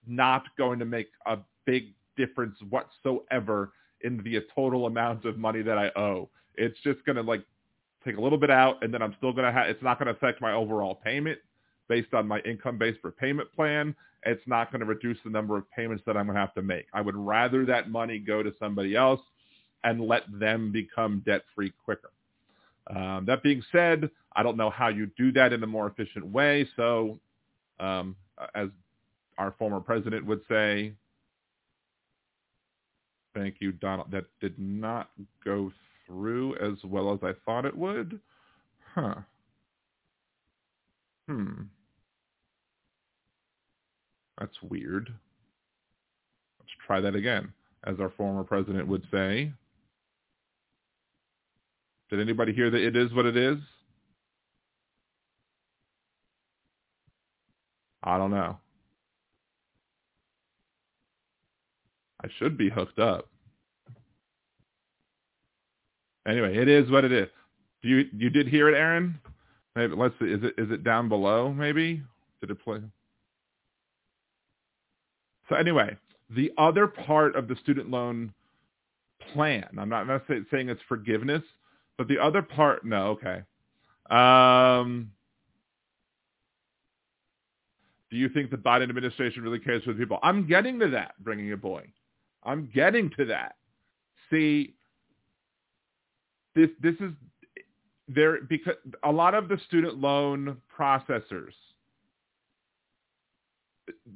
not 0.06 0.44
going 0.56 0.78
to 0.78 0.84
make 0.84 1.10
a 1.26 1.38
big 1.64 1.94
difference 2.16 2.56
whatsoever 2.70 3.72
in 4.02 4.22
the 4.22 4.40
total 4.54 4.86
amount 4.86 5.24
of 5.24 5.38
money 5.38 5.62
that 5.62 5.78
I 5.78 5.90
owe. 5.96 6.28
It's 6.56 6.78
just 6.82 7.04
going 7.04 7.16
to 7.16 7.22
like 7.22 7.44
take 8.04 8.16
a 8.16 8.20
little 8.20 8.38
bit 8.38 8.50
out 8.50 8.82
and 8.82 8.92
then 8.92 9.02
I'm 9.02 9.14
still 9.18 9.32
going 9.32 9.46
to 9.46 9.52
have, 9.52 9.68
it's 9.68 9.82
not 9.82 9.98
going 9.98 10.06
to 10.06 10.12
affect 10.12 10.40
my 10.40 10.52
overall 10.52 10.94
payment 10.94 11.38
based 11.88 12.14
on 12.14 12.26
my 12.26 12.40
income-based 12.40 13.00
repayment 13.02 13.52
plan. 13.52 13.94
It's 14.24 14.42
not 14.46 14.70
going 14.70 14.80
to 14.80 14.86
reduce 14.86 15.18
the 15.24 15.30
number 15.30 15.56
of 15.56 15.70
payments 15.70 16.04
that 16.06 16.16
I'm 16.16 16.26
going 16.26 16.36
to 16.36 16.40
have 16.40 16.54
to 16.54 16.62
make. 16.62 16.86
I 16.92 17.00
would 17.00 17.16
rather 17.16 17.66
that 17.66 17.90
money 17.90 18.18
go 18.18 18.42
to 18.42 18.52
somebody 18.58 18.94
else 18.94 19.20
and 19.84 20.00
let 20.00 20.22
them 20.38 20.70
become 20.70 21.22
debt-free 21.26 21.72
quicker. 21.84 22.10
Um, 22.88 23.24
that 23.26 23.42
being 23.42 23.62
said, 23.72 24.10
I 24.34 24.42
don't 24.42 24.56
know 24.56 24.70
how 24.70 24.88
you 24.88 25.10
do 25.16 25.32
that 25.32 25.52
in 25.52 25.62
a 25.62 25.66
more 25.66 25.86
efficient 25.86 26.26
way. 26.26 26.68
So 26.76 27.18
um, 27.80 28.16
as 28.54 28.68
our 29.38 29.54
former 29.58 29.80
president 29.80 30.24
would 30.26 30.40
say, 30.48 30.92
thank 33.34 33.56
you, 33.60 33.72
Donald, 33.72 34.10
that 34.10 34.26
did 34.40 34.58
not 34.58 35.10
go 35.44 35.72
through 36.12 36.54
as 36.56 36.78
well 36.84 37.12
as 37.12 37.20
I 37.22 37.32
thought 37.44 37.64
it 37.64 37.76
would. 37.76 38.20
Huh. 38.94 39.14
Hmm. 41.28 41.62
That's 44.38 44.56
weird. 44.62 45.08
Let's 46.58 46.72
try 46.86 47.00
that 47.00 47.14
again, 47.14 47.52
as 47.84 47.96
our 47.98 48.10
former 48.10 48.44
president 48.44 48.86
would 48.88 49.04
say. 49.10 49.52
Did 52.10 52.20
anybody 52.20 52.52
hear 52.52 52.70
that 52.70 52.86
it 52.86 52.96
is 52.96 53.12
what 53.14 53.24
it 53.24 53.36
is? 53.36 53.56
I 58.02 58.18
don't 58.18 58.32
know. 58.32 58.58
I 62.22 62.28
should 62.38 62.58
be 62.58 62.68
hooked 62.68 62.98
up. 62.98 63.28
Anyway, 66.26 66.56
it 66.56 66.68
is 66.68 66.90
what 66.90 67.04
it 67.04 67.12
is. 67.12 67.28
You 67.82 68.04
you 68.16 68.30
did 68.30 68.46
hear 68.46 68.68
it, 68.68 68.76
Aaron? 68.76 69.18
Maybe 69.74 69.94
let's 69.96 70.14
see. 70.20 70.26
Is 70.26 70.42
it 70.42 70.54
is 70.58 70.70
it 70.70 70.84
down 70.84 71.08
below? 71.08 71.52
Maybe 71.52 72.02
did 72.40 72.50
it 72.50 72.62
play? 72.62 72.80
So 75.48 75.56
anyway, 75.56 75.96
the 76.30 76.52
other 76.58 76.86
part 76.86 77.34
of 77.36 77.48
the 77.48 77.56
student 77.56 77.90
loan 77.90 78.32
plan. 79.32 79.68
I'm 79.78 79.88
not 79.88 80.06
necessarily 80.06 80.46
saying 80.50 80.68
it's 80.68 80.80
forgiveness, 80.88 81.42
but 81.98 82.08
the 82.08 82.18
other 82.18 82.42
part. 82.42 82.84
No, 82.84 83.18
okay. 83.18 83.42
Um, 84.10 85.10
do 88.10 88.16
you 88.16 88.28
think 88.28 88.50
the 88.50 88.56
Biden 88.56 88.88
administration 88.88 89.42
really 89.42 89.58
cares 89.58 89.82
for 89.84 89.92
the 89.92 89.98
people? 89.98 90.18
I'm 90.22 90.46
getting 90.46 90.78
to 90.80 90.88
that, 90.90 91.14
bringing 91.20 91.52
a 91.52 91.56
boy. 91.56 91.84
I'm 92.44 92.70
getting 92.74 93.10
to 93.16 93.24
that. 93.26 93.56
See, 94.30 94.74
this 96.54 96.70
this 96.80 96.94
is 97.00 97.12
there 98.08 98.42
because 98.42 98.74
a 99.04 99.12
lot 99.12 99.34
of 99.34 99.48
the 99.48 99.58
student 99.66 99.98
loan 99.98 100.56
processors 100.78 101.52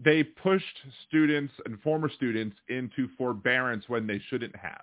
they 0.03 0.23
pushed 0.23 0.79
students 1.09 1.53
and 1.65 1.81
former 1.81 2.09
students 2.09 2.57
into 2.69 3.09
forbearance 3.19 3.85
when 3.89 4.07
they 4.07 4.21
shouldn't 4.29 4.55
have. 4.57 4.83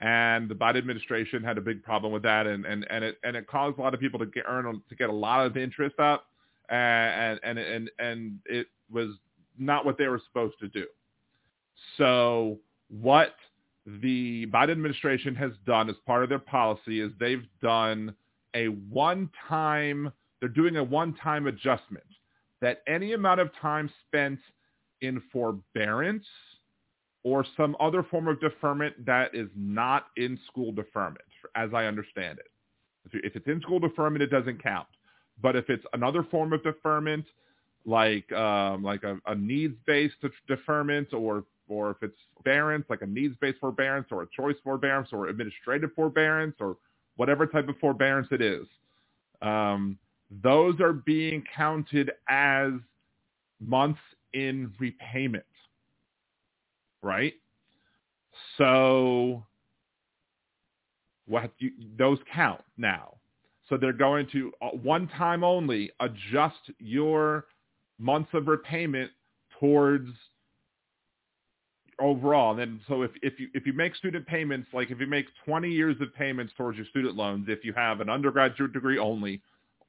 And 0.00 0.48
the 0.48 0.54
Biden 0.54 0.78
administration 0.78 1.42
had 1.42 1.58
a 1.58 1.60
big 1.60 1.82
problem 1.82 2.12
with 2.12 2.22
that, 2.22 2.46
and, 2.46 2.64
and, 2.64 2.86
and 2.90 3.04
it 3.04 3.18
and 3.22 3.36
it 3.36 3.46
caused 3.46 3.78
a 3.78 3.82
lot 3.82 3.92
of 3.92 4.00
people 4.00 4.18
to 4.18 4.26
get 4.26 4.44
earn 4.48 4.82
to 4.88 4.94
get 4.94 5.10
a 5.10 5.12
lot 5.12 5.44
of 5.44 5.58
interest 5.58 5.98
up, 5.98 6.26
and 6.70 7.38
and 7.42 7.58
and 7.58 7.90
and 7.98 8.38
it 8.46 8.68
was 8.90 9.10
not 9.58 9.84
what 9.84 9.98
they 9.98 10.06
were 10.06 10.20
supposed 10.26 10.58
to 10.60 10.68
do. 10.68 10.86
So 11.98 12.58
what 12.88 13.34
the 13.86 14.46
Biden 14.46 14.72
administration 14.72 15.34
has 15.34 15.52
done 15.66 15.88
as 15.88 15.96
part 16.06 16.22
of 16.22 16.28
their 16.28 16.38
policy 16.38 17.00
is 17.00 17.12
they've 17.18 17.46
done 17.62 18.14
a 18.54 18.66
one-time, 18.66 20.12
they're 20.40 20.48
doing 20.48 20.76
a 20.76 20.84
one-time 20.84 21.46
adjustment 21.46 22.04
that 22.60 22.82
any 22.86 23.12
amount 23.14 23.40
of 23.40 23.50
time 23.60 23.90
spent 24.06 24.38
in 25.00 25.22
forbearance 25.32 26.26
or 27.22 27.44
some 27.56 27.76
other 27.80 28.02
form 28.02 28.28
of 28.28 28.40
deferment 28.40 29.04
that 29.04 29.34
is 29.34 29.48
not 29.56 30.06
in 30.16 30.38
school 30.46 30.72
deferment, 30.72 31.24
as 31.54 31.70
I 31.74 31.84
understand 31.86 32.38
it. 32.38 32.46
if 33.24 33.36
it's 33.36 33.46
in 33.46 33.60
school 33.60 33.78
deferment, 33.78 34.22
it 34.22 34.30
doesn't 34.30 34.62
count. 34.62 34.88
But 35.42 35.56
if 35.56 35.68
it's 35.70 35.84
another 35.92 36.22
form 36.22 36.52
of 36.52 36.62
deferment, 36.62 37.24
like 37.86 38.30
um, 38.32 38.82
like 38.82 39.04
a, 39.04 39.18
a 39.26 39.34
needs-based 39.34 40.16
deferment, 40.46 41.12
or 41.14 41.44
or 41.70 41.90
if 41.90 42.02
it's 42.02 42.18
forbearance, 42.34 42.84
like 42.90 43.02
a 43.02 43.06
needs-based 43.06 43.58
forbearance, 43.58 44.08
or 44.10 44.22
a 44.22 44.26
choice 44.36 44.56
forbearance, 44.62 45.08
or 45.12 45.28
administrative 45.28 45.90
forbearance, 45.94 46.56
or 46.60 46.76
whatever 47.16 47.46
type 47.46 47.68
of 47.68 47.76
forbearance 47.78 48.28
it 48.30 48.42
is, 48.42 48.66
um, 49.42 49.98
those 50.42 50.80
are 50.80 50.92
being 50.92 51.42
counted 51.56 52.10
as 52.28 52.72
months 53.60 54.00
in 54.32 54.72
repayment, 54.78 55.44
right? 57.02 57.34
So 58.58 59.44
what 61.26 61.52
you, 61.58 61.70
those 61.98 62.18
count 62.32 62.62
now. 62.76 63.14
So 63.68 63.76
they're 63.76 63.92
going 63.92 64.26
to 64.32 64.52
uh, 64.60 64.68
one 64.68 65.08
time 65.08 65.44
only 65.44 65.90
adjust 66.00 66.58
your 66.78 67.46
months 67.98 68.30
of 68.34 68.48
repayment 68.48 69.10
towards 69.58 70.08
overall. 72.00 72.50
And 72.52 72.60
then 72.60 72.80
so 72.88 73.02
if, 73.02 73.10
if 73.22 73.38
you 73.38 73.48
if 73.54 73.66
you 73.66 73.72
make 73.72 73.94
student 73.94 74.26
payments, 74.26 74.68
like 74.72 74.90
if 74.90 75.00
you 75.00 75.06
make 75.06 75.26
20 75.44 75.68
years 75.68 75.96
of 76.00 76.14
payments 76.14 76.52
towards 76.56 76.76
your 76.76 76.86
student 76.86 77.16
loans, 77.16 77.46
if 77.48 77.64
you 77.64 77.72
have 77.74 78.00
an 78.00 78.08
undergraduate 78.08 78.72
degree 78.72 78.98
only, 78.98 79.40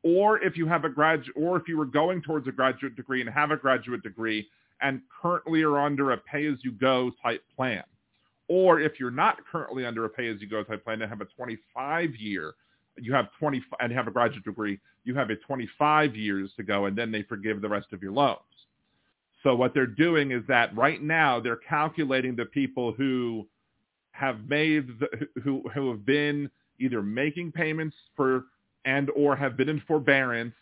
or 0.03 0.41
if 0.43 0.57
you 0.57 0.67
have 0.67 0.85
a 0.85 0.89
grad 0.89 1.23
or 1.35 1.57
if 1.57 1.67
you 1.67 1.77
were 1.77 1.85
going 1.85 2.21
towards 2.21 2.47
a 2.47 2.51
graduate 2.51 2.95
degree 2.95 3.21
and 3.21 3.29
have 3.29 3.51
a 3.51 3.57
graduate 3.57 4.03
degree 4.03 4.47
and 4.81 5.01
currently 5.21 5.61
are 5.61 5.79
under 5.79 6.11
a 6.11 6.17
pay-as-you-go 6.17 7.11
type 7.21 7.43
plan, 7.55 7.83
or 8.47 8.79
if 8.79 8.99
you're 8.99 9.11
not 9.11 9.37
currently 9.49 9.85
under 9.85 10.05
a 10.05 10.09
pay-as-you-go 10.09 10.63
type 10.63 10.83
plan 10.83 11.01
and 11.01 11.09
have 11.09 11.21
a 11.21 11.27
25-year, 11.39 12.53
you 12.97 13.13
have 13.13 13.27
20 13.39 13.63
and 13.79 13.91
have 13.91 14.07
a 14.07 14.11
graduate 14.11 14.43
degree, 14.43 14.79
you 15.03 15.13
have 15.13 15.29
a 15.29 15.35
25 15.35 16.15
years 16.15 16.49
to 16.57 16.63
go, 16.63 16.85
and 16.85 16.97
then 16.97 17.11
they 17.11 17.21
forgive 17.23 17.61
the 17.61 17.69
rest 17.69 17.93
of 17.93 18.01
your 18.01 18.11
loans. 18.11 18.39
So 19.43 19.55
what 19.55 19.73
they're 19.73 19.87
doing 19.87 20.31
is 20.31 20.43
that 20.47 20.75
right 20.75 21.01
now 21.01 21.39
they're 21.39 21.55
calculating 21.55 22.35
the 22.35 22.45
people 22.45 22.93
who 22.93 23.47
have 24.11 24.47
made 24.47 24.87
the, 24.99 25.07
who 25.43 25.63
who 25.73 25.89
have 25.89 26.05
been 26.05 26.49
either 26.79 27.01
making 27.01 27.51
payments 27.51 27.95
for 28.15 28.45
and 28.85 29.09
or 29.15 29.35
have 29.35 29.57
been 29.57 29.69
in 29.69 29.81
forbearance 29.87 30.53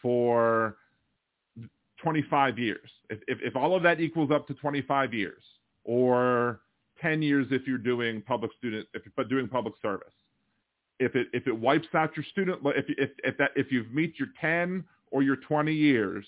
for 0.00 0.76
25 2.02 2.58
years. 2.58 2.90
If, 3.08 3.20
if, 3.28 3.38
if 3.40 3.56
all 3.56 3.76
of 3.76 3.82
that 3.84 4.00
equals 4.00 4.32
up 4.32 4.48
to 4.48 4.54
25 4.54 5.14
years, 5.14 5.42
or 5.84 6.60
10 7.00 7.22
years 7.22 7.46
if 7.50 7.66
you're 7.66 7.78
doing 7.78 8.22
public 8.22 8.52
student, 8.58 8.86
if 8.94 9.02
but 9.16 9.28
doing 9.28 9.48
public 9.48 9.74
service. 9.82 10.12
If 11.00 11.16
it 11.16 11.28
if 11.32 11.46
it 11.46 11.58
wipes 11.58 11.88
out 11.94 12.16
your 12.16 12.24
student, 12.30 12.60
if 12.64 12.84
if 12.88 13.10
if 13.24 13.36
that 13.38 13.50
if 13.56 13.72
you've 13.72 13.90
meet 13.92 14.18
your 14.18 14.28
10 14.40 14.84
or 15.10 15.22
your 15.22 15.36
20 15.36 15.72
years, 15.72 16.24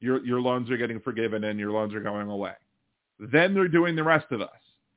your 0.00 0.24
your 0.24 0.40
loans 0.40 0.70
are 0.70 0.76
getting 0.76 1.00
forgiven 1.00 1.44
and 1.44 1.58
your 1.58 1.72
loans 1.72 1.94
are 1.94 2.00
going 2.00 2.28
away. 2.28 2.54
Then 3.18 3.54
they're 3.54 3.68
doing 3.68 3.96
the 3.96 4.04
rest 4.04 4.26
of 4.30 4.40
us. 4.40 4.50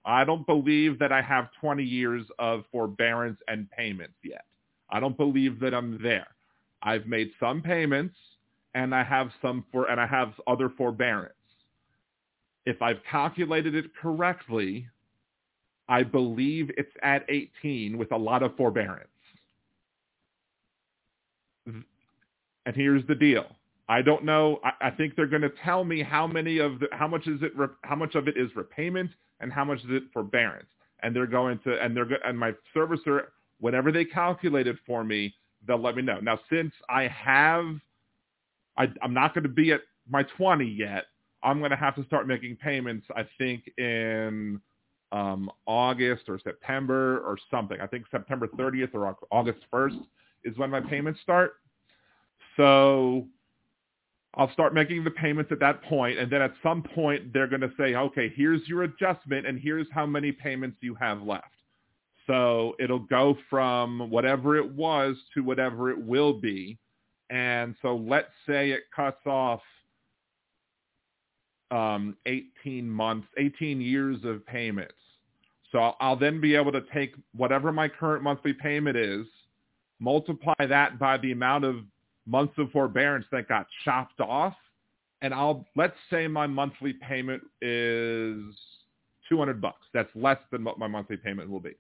I 0.06 0.24
don't 0.24 0.46
believe 0.46 1.00
that 1.00 1.12
I 1.12 1.22
have 1.22 1.50
20 1.60 1.84
years 1.84 2.26
of 2.40 2.64
forbearance 2.72 3.40
and 3.48 3.70
payments 3.72 4.16
yet. 4.24 4.46
I 4.90 5.00
don't 5.00 5.18
believe 5.18 5.60
that 5.60 5.74
I'm 5.74 6.02
there. 6.02 6.28
I've 6.82 7.06
made 7.06 7.32
some 7.40 7.62
payments 7.62 8.16
and 8.74 8.96
I 8.96 9.04
have 9.04 9.30
some 9.42 9.66
for 9.72 9.90
and 9.90 10.00
I 10.00 10.08
have 10.08 10.34
other 10.48 10.70
forbearance. 10.70 11.34
If 12.66 12.82
I've 12.82 13.00
calculated 13.10 13.76
it 13.76 13.86
correctly, 14.00 14.88
I 15.88 16.04
believe 16.04 16.72
it's 16.78 16.92
at 17.04 17.26
18 17.30 17.98
with 17.98 18.12
a 18.12 18.18
lot 18.18 18.44
of 18.44 18.56
forbearance. 18.56 19.08
And 21.66 22.76
here's 22.76 23.06
the 23.08 23.16
deal. 23.16 23.46
I 23.90 24.02
don't 24.02 24.24
know. 24.24 24.60
I, 24.64 24.88
I 24.88 24.92
think 24.92 25.16
they're 25.16 25.28
going 25.28 25.42
to 25.42 25.52
tell 25.64 25.84
me 25.84 26.02
how 26.02 26.28
many 26.28 26.60
of 26.60 26.80
the, 26.80 26.88
how 26.92 27.08
much 27.08 27.28
is 27.28 27.42
it, 27.42 27.52
how 27.84 27.96
much 27.96 28.16
of 28.16 28.28
it 28.28 28.38
is 28.38 28.50
repayment 28.56 29.12
and 29.40 29.52
how 29.52 29.66
much 29.66 29.80
is 29.80 29.90
it 29.90 30.04
forbearance. 30.14 30.70
And 31.04 31.16
they're 31.16 31.28
going 31.28 31.60
to, 31.66 31.84
and 31.84 31.96
they're 31.96 32.08
and 32.26 32.38
my 32.38 32.54
servicer, 32.76 33.24
whenever 33.60 33.92
they 33.92 34.06
calculate 34.06 34.68
it 34.68 34.78
for 34.86 35.04
me, 35.04 35.34
they'll 35.68 35.82
let 35.82 35.96
me 35.96 36.02
know. 36.02 36.20
Now, 36.20 36.40
since 36.50 36.74
I 36.90 37.08
have, 37.08 37.66
I, 38.78 38.88
I'm 39.02 39.14
not 39.14 39.34
going 39.34 39.44
to 39.44 39.50
be 39.50 39.72
at 39.72 39.82
my 40.10 40.24
20 40.38 40.66
yet. 40.66 41.06
I'm 41.44 41.60
going 41.60 41.72
to 41.72 41.78
have 41.78 41.96
to 41.96 42.06
start 42.06 42.28
making 42.28 42.58
payments, 42.58 43.08
I 43.16 43.28
think, 43.38 43.64
in 43.78 44.62
um, 45.12 45.50
August 45.66 46.24
or 46.28 46.40
September 46.40 47.20
or 47.20 47.38
something. 47.50 47.80
I 47.82 47.88
think 47.88 48.06
September 48.12 48.48
30th 48.48 48.94
or 48.94 49.16
August 49.32 49.60
1st 49.74 50.00
is 50.44 50.58
when 50.58 50.70
my 50.70 50.82
payments 50.82 51.20
start. 51.22 51.56
So 52.58 53.26
I'll 54.36 54.52
start 54.54 54.74
making 54.74 55.04
the 55.04 55.12
payments 55.12 55.52
at 55.52 55.60
that 55.60 55.84
point, 55.84 56.18
and 56.18 56.32
then 56.32 56.42
at 56.42 56.54
some 56.64 56.84
point 56.84 57.34
they're 57.34 57.48
going 57.48 57.62
to 57.62 57.72
say, 57.78 57.96
okay, 57.96 58.32
here's 58.36 58.66
your 58.68 58.84
adjustment, 58.84 59.46
and 59.46 59.60
here's 59.60 59.88
how 59.92 60.06
many 60.06 60.32
payments 60.32 60.78
you 60.82 60.96
have 60.96 61.22
left. 61.22 61.48
So 62.28 62.76
it'll 62.80 63.00
go 63.00 63.38
from 63.50 64.10
whatever 64.10 64.56
it 64.56 64.72
was 64.72 65.18
to 65.34 65.42
whatever 65.42 65.90
it 65.90 66.02
will 66.02 66.34
be. 66.34 66.78
And 67.30 67.76
so 67.82 67.96
let's 67.96 68.32
say 68.48 68.72
it 68.72 68.84
cuts 68.96 69.26
off 69.26 69.62
um, 71.72 72.16
18 72.26 72.90
months, 72.90 73.28
18 73.38 73.82
years 73.82 74.20
of 74.24 74.46
payments. 74.46 74.94
So 75.72 75.80
I'll, 75.80 75.98
I'll 76.00 76.16
then 76.16 76.40
be 76.40 76.56
able 76.56 76.72
to 76.74 76.84
take 76.94 77.16
whatever 77.36 77.72
my 77.72 77.88
current 77.88 78.24
monthly 78.24 78.54
payment 78.54 78.98
is, 78.98 79.26
multiply 80.00 80.54
that 80.68 81.00
by 81.00 81.18
the 81.18 81.32
amount 81.32 81.64
of 81.64 81.78
months 82.26 82.54
of 82.58 82.72
forbearance 82.72 83.26
that 83.32 83.48
got 83.48 83.68
chopped 83.84 84.20
off, 84.20 84.56
and 85.22 85.34
I'll 85.34 85.66
let's 85.76 85.96
say 86.10 86.28
my 86.28 86.48
monthly 86.48 86.94
payment 86.94 87.44
is 87.62 88.44
200 89.30 89.62
bucks. 89.62 89.86
That's 89.94 90.10
less 90.16 90.40
than 90.52 90.64
what 90.64 90.78
my 90.80 90.88
monthly 90.88 91.18
payment 91.18 91.50
will 91.50 91.60
be. 91.60 91.74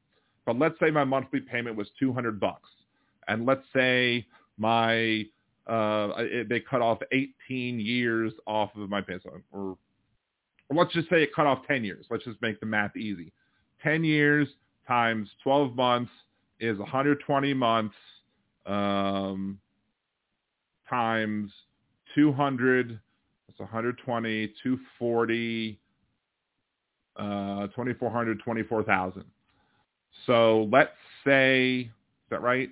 But 0.46 0.58
let's 0.58 0.80
say 0.80 0.90
my 0.92 1.04
monthly 1.04 1.40
payment 1.40 1.76
was 1.76 1.88
200 2.00 2.40
bucks, 2.40 2.70
and 3.28 3.46
let's 3.46 3.66
say 3.74 4.26
my 4.58 5.26
uh, 5.68 6.10
it, 6.18 6.50
they 6.50 6.60
cut 6.60 6.82
off 6.82 7.00
18 7.12 7.80
years 7.80 8.34
off 8.48 8.72
of 8.76 8.90
my 8.90 9.02
payment, 9.02 9.24
or, 9.52 9.78
let's 10.74 10.94
just 10.94 11.10
say 11.10 11.24
it 11.24 11.34
cut 11.36 11.46
off 11.46 11.60
10 11.68 11.84
years. 11.84 12.06
Let's 12.10 12.24
just 12.24 12.42
make 12.42 12.60
the 12.60 12.66
math 12.66 12.96
easy. 12.96 13.32
10 13.84 14.04
years 14.04 14.48
times 14.88 15.30
12 15.44 15.76
months 15.76 16.12
is 16.60 16.78
120 16.78 17.54
months 17.54 17.96
um, 18.66 19.60
times 20.92 21.52
200. 22.16 23.00
That's 23.48 23.60
120, 23.60 24.48
240, 24.48 25.80
uh, 27.18 27.24
2,400, 27.68 28.40
24,000. 28.44 29.24
So 30.26 30.70
let's 30.72 30.92
say, 31.26 31.80
is 31.80 32.30
that 32.30 32.42
right? 32.42 32.70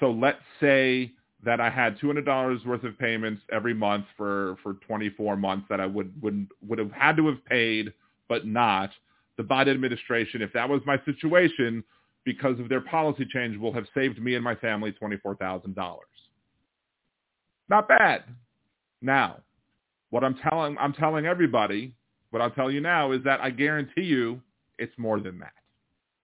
So 0.00 0.10
let's 0.10 0.38
say 0.60 1.12
that 1.44 1.60
I 1.60 1.70
had 1.70 1.98
$200 1.98 2.66
worth 2.66 2.84
of 2.84 2.98
payments 2.98 3.42
every 3.52 3.74
month 3.74 4.06
for, 4.16 4.56
for 4.62 4.74
24 4.86 5.36
months 5.36 5.66
that 5.68 5.80
I 5.80 5.86
would, 5.86 6.12
would, 6.22 6.48
would 6.66 6.78
have 6.78 6.92
had 6.92 7.16
to 7.16 7.26
have 7.26 7.44
paid 7.44 7.92
but 8.28 8.46
not. 8.46 8.90
The 9.36 9.42
Biden 9.42 9.72
administration, 9.72 10.42
if 10.42 10.52
that 10.52 10.68
was 10.68 10.80
my 10.86 11.00
situation, 11.04 11.84
because 12.24 12.58
of 12.58 12.68
their 12.68 12.80
policy 12.80 13.26
change, 13.32 13.56
will 13.58 13.72
have 13.72 13.86
saved 13.94 14.22
me 14.22 14.34
and 14.34 14.44
my 14.44 14.54
family 14.56 14.92
$24,000. 15.00 15.74
Not 17.68 17.88
bad. 17.88 18.24
Now, 19.02 19.40
what 20.10 20.24
I'm 20.24 20.36
telling, 20.36 20.76
I'm 20.78 20.92
telling 20.92 21.26
everybody, 21.26 21.94
what 22.30 22.40
I'll 22.42 22.50
tell 22.50 22.70
you 22.70 22.80
now 22.80 23.12
is 23.12 23.22
that 23.24 23.40
I 23.40 23.50
guarantee 23.50 24.02
you 24.02 24.40
it's 24.78 24.96
more 24.98 25.20
than 25.20 25.38
that. 25.40 25.52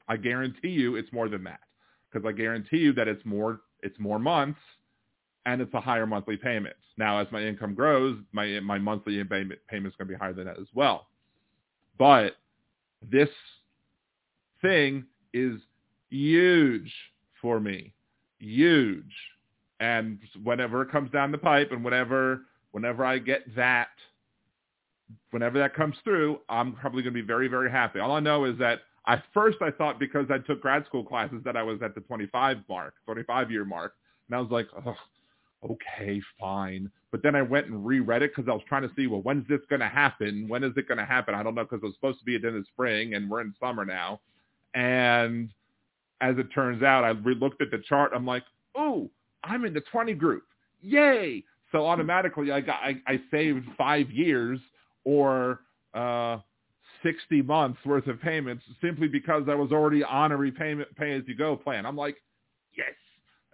I 0.09 0.17
guarantee 0.17 0.71
you 0.71 0.97
it's 0.97 1.13
more 1.13 1.29
than 1.29 1.45
that 1.45 1.61
because 2.11 2.27
I 2.27 2.33
guarantee 2.33 2.79
you 2.79 2.93
that 2.95 3.09
it's 3.09 3.25
more, 3.25 3.61
it's 3.83 3.99
more 3.99 4.19
months 4.19 4.59
and 5.47 5.61
it's 5.61 5.73
a 5.75 5.81
higher 5.81 6.07
monthly 6.07 6.37
payment. 6.37 6.77
Now, 6.97 7.19
as 7.19 7.29
my 7.31 7.43
income 7.43 7.75
grows, 7.75 8.19
my, 8.33 8.61
my 8.61 8.79
monthly 8.79 9.23
payment 9.25 9.61
is 9.71 9.81
going 9.81 9.93
to 9.99 10.05
be 10.07 10.15
higher 10.15 10.33
than 10.33 10.47
that 10.47 10.59
as 10.59 10.67
well. 10.75 11.07
But 11.99 12.37
this 13.11 13.29
thing 14.63 15.05
is 15.33 15.61
huge 16.11 16.93
for 17.41 17.61
me, 17.61 17.95
huge. 18.39 19.15
And 19.81 20.19
whenever 20.43 20.83
it 20.83 20.91
comes 20.91 21.11
down 21.11 21.33
the 21.33 21.39
pipe 21.39 21.73
and 21.73 21.83
whenever 21.83 22.43
whenever 22.73 23.05
I 23.05 23.19
get 23.19 23.55
that, 23.57 23.89
whenever 25.31 25.59
that 25.59 25.75
comes 25.75 25.97
through, 26.05 26.41
I'm 26.49 26.75
probably 26.75 27.03
going 27.03 27.15
to 27.15 27.21
be 27.21 27.27
very, 27.27 27.49
very 27.49 27.71
happy. 27.71 27.99
All 28.01 28.13
I 28.13 28.21
know 28.21 28.45
is 28.45 28.57
that 28.59 28.81
at 29.07 29.25
first 29.35 29.59
I 29.61 29.71
thought 29.71 29.99
because 29.99 30.27
I 30.31 30.39
took 30.39 30.61
grad 30.61 30.87
school 30.87 31.05
classes 31.05 31.41
that 31.45 31.57
I 31.57 31.63
was 31.63 31.83
at 31.83 31.95
the 31.95 32.01
25 32.03 32.59
mark, 32.69 32.95
25 33.07 33.51
year 33.51 33.65
mark. 33.65 33.95
And 34.29 34.37
I 34.37 34.41
was 34.41 34.51
like, 34.51 34.69
okay, 35.69 36.21
fine. 36.39 36.91
But 37.11 37.23
then 37.23 37.35
I 37.35 37.43
went 37.43 37.67
and 37.67 37.85
reread 37.85 38.23
it 38.23 38.31
because 38.35 38.49
I 38.49 38.55
was 38.55 38.63
trying 38.69 38.83
to 38.83 38.91
see, 38.95 39.09
well, 39.09 39.23
when's 39.23 39.49
this 39.49 39.61
going 39.69 39.81
to 39.81 39.89
happen? 39.89 40.47
When 40.47 40.63
is 40.63 40.73
it 40.77 40.87
going 40.87 40.99
to 40.99 41.05
happen? 41.05 41.35
I 41.35 41.43
don't 41.43 41.57
know 41.57 41.65
because 41.65 41.81
it 41.83 41.87
was 41.87 41.95
supposed 41.95 42.21
to 42.21 42.25
be 42.25 42.37
in 42.37 42.43
the 42.43 42.65
spring 42.73 43.15
and 43.15 43.29
we're 43.29 43.41
in 43.41 43.55
summer 43.59 43.85
now. 43.85 44.21
And 44.75 45.51
as 46.21 46.37
it 46.39 46.49
turns 46.55 46.83
out, 46.83 47.05
I 47.05 47.13
looked 47.13 47.63
at 47.63 47.71
the 47.71 47.83
chart. 47.89 48.13
I'm 48.15 48.27
like, 48.27 48.45
ooh, 48.79 49.11
I'm 49.45 49.65
in 49.65 49.75
the 49.75 49.83
20 49.93 50.15
group. 50.15 50.45
Yay! 50.83 51.45
So 51.73 51.87
automatically, 51.87 52.51
I 52.51 52.61
got 52.61 52.81
I, 52.83 52.97
I 53.07 53.21
saved 53.31 53.65
five 53.79 54.11
years 54.11 54.59
or 55.05 55.61
uh, 55.95 56.39
60 57.03 57.43
months 57.43 57.79
worth 57.85 58.07
of 58.07 58.21
payments 58.21 58.65
simply 58.81 59.09
because 59.09 59.45
I 59.49 59.55
was 59.55 59.73
already 59.73 60.03
on 60.03 60.33
a 60.33 60.37
repayment 60.37 60.95
pay 60.97 61.13
as 61.13 61.23
you 61.27 61.37
go 61.37 61.57
plan. 61.57 61.87
I'm 61.87 61.97
like, 61.97 62.17
yes. 62.77 62.95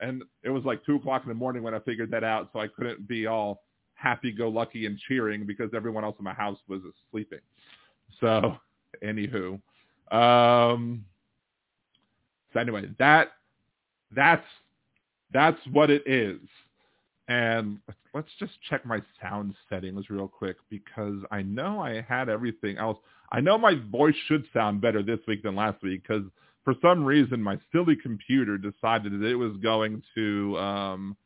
And 0.00 0.22
it 0.42 0.50
was 0.50 0.64
like 0.64 0.84
two 0.84 0.96
o'clock 0.96 1.22
in 1.22 1.28
the 1.28 1.34
morning 1.34 1.62
when 1.62 1.74
I 1.74 1.78
figured 1.80 2.10
that 2.10 2.24
out, 2.24 2.50
so 2.52 2.60
I 2.60 2.68
couldn't 2.68 3.06
be 3.06 3.26
all 3.26 3.62
happy-go-lucky 3.94 4.86
and 4.86 4.98
cheering 5.08 5.46
because 5.46 5.70
everyone 5.74 6.04
else 6.04 6.16
in 6.18 6.24
my 6.24 6.34
house 6.34 6.58
was 6.68 6.82
sleeping. 7.10 7.38
So, 8.20 8.56
anywho, 9.02 9.60
um, 10.12 11.04
so 12.56 12.60
anyway, 12.60 12.84
that 12.98 13.32
that's 14.14 14.46
that's 15.32 15.60
what 15.72 15.90
it 15.90 16.02
is. 16.06 16.40
And 17.28 17.78
let's 18.14 18.30
just 18.38 18.52
check 18.70 18.86
my 18.86 19.00
sound 19.20 19.54
settings 19.68 20.08
real 20.08 20.28
quick 20.28 20.56
because 20.70 21.18
I 21.30 21.42
know 21.42 21.80
I 21.80 22.00
had 22.00 22.28
everything 22.28 22.78
else. 22.78 22.98
I 23.30 23.40
know 23.40 23.58
my 23.58 23.74
voice 23.90 24.14
should 24.26 24.46
sound 24.54 24.80
better 24.80 25.02
this 25.02 25.18
week 25.28 25.42
than 25.42 25.54
last 25.56 25.82
week 25.82 26.02
because 26.02 26.22
for 26.64 26.74
some 26.80 27.04
reason 27.04 27.42
my 27.42 27.58
silly 27.72 27.96
computer 27.96 28.56
decided 28.56 29.12
that 29.20 29.26
it 29.26 29.34
was 29.34 29.56
going 29.62 30.02
to 30.14 30.56
um 30.58 31.16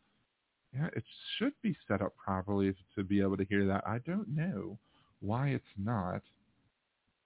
yeah, 0.75 0.89
it 0.97 1.05
should 1.37 1.53
be 1.63 1.77
set 1.89 2.01
up 2.01 2.17
properly 2.17 2.75
to 2.97 3.05
be 3.05 3.21
able 3.21 3.37
to 3.37 3.45
hear 3.45 3.67
that. 3.67 3.83
I 3.87 3.99
don't 3.99 4.29
know 4.29 4.79
why 5.21 5.49
it's 5.49 5.65
not. 5.77 6.23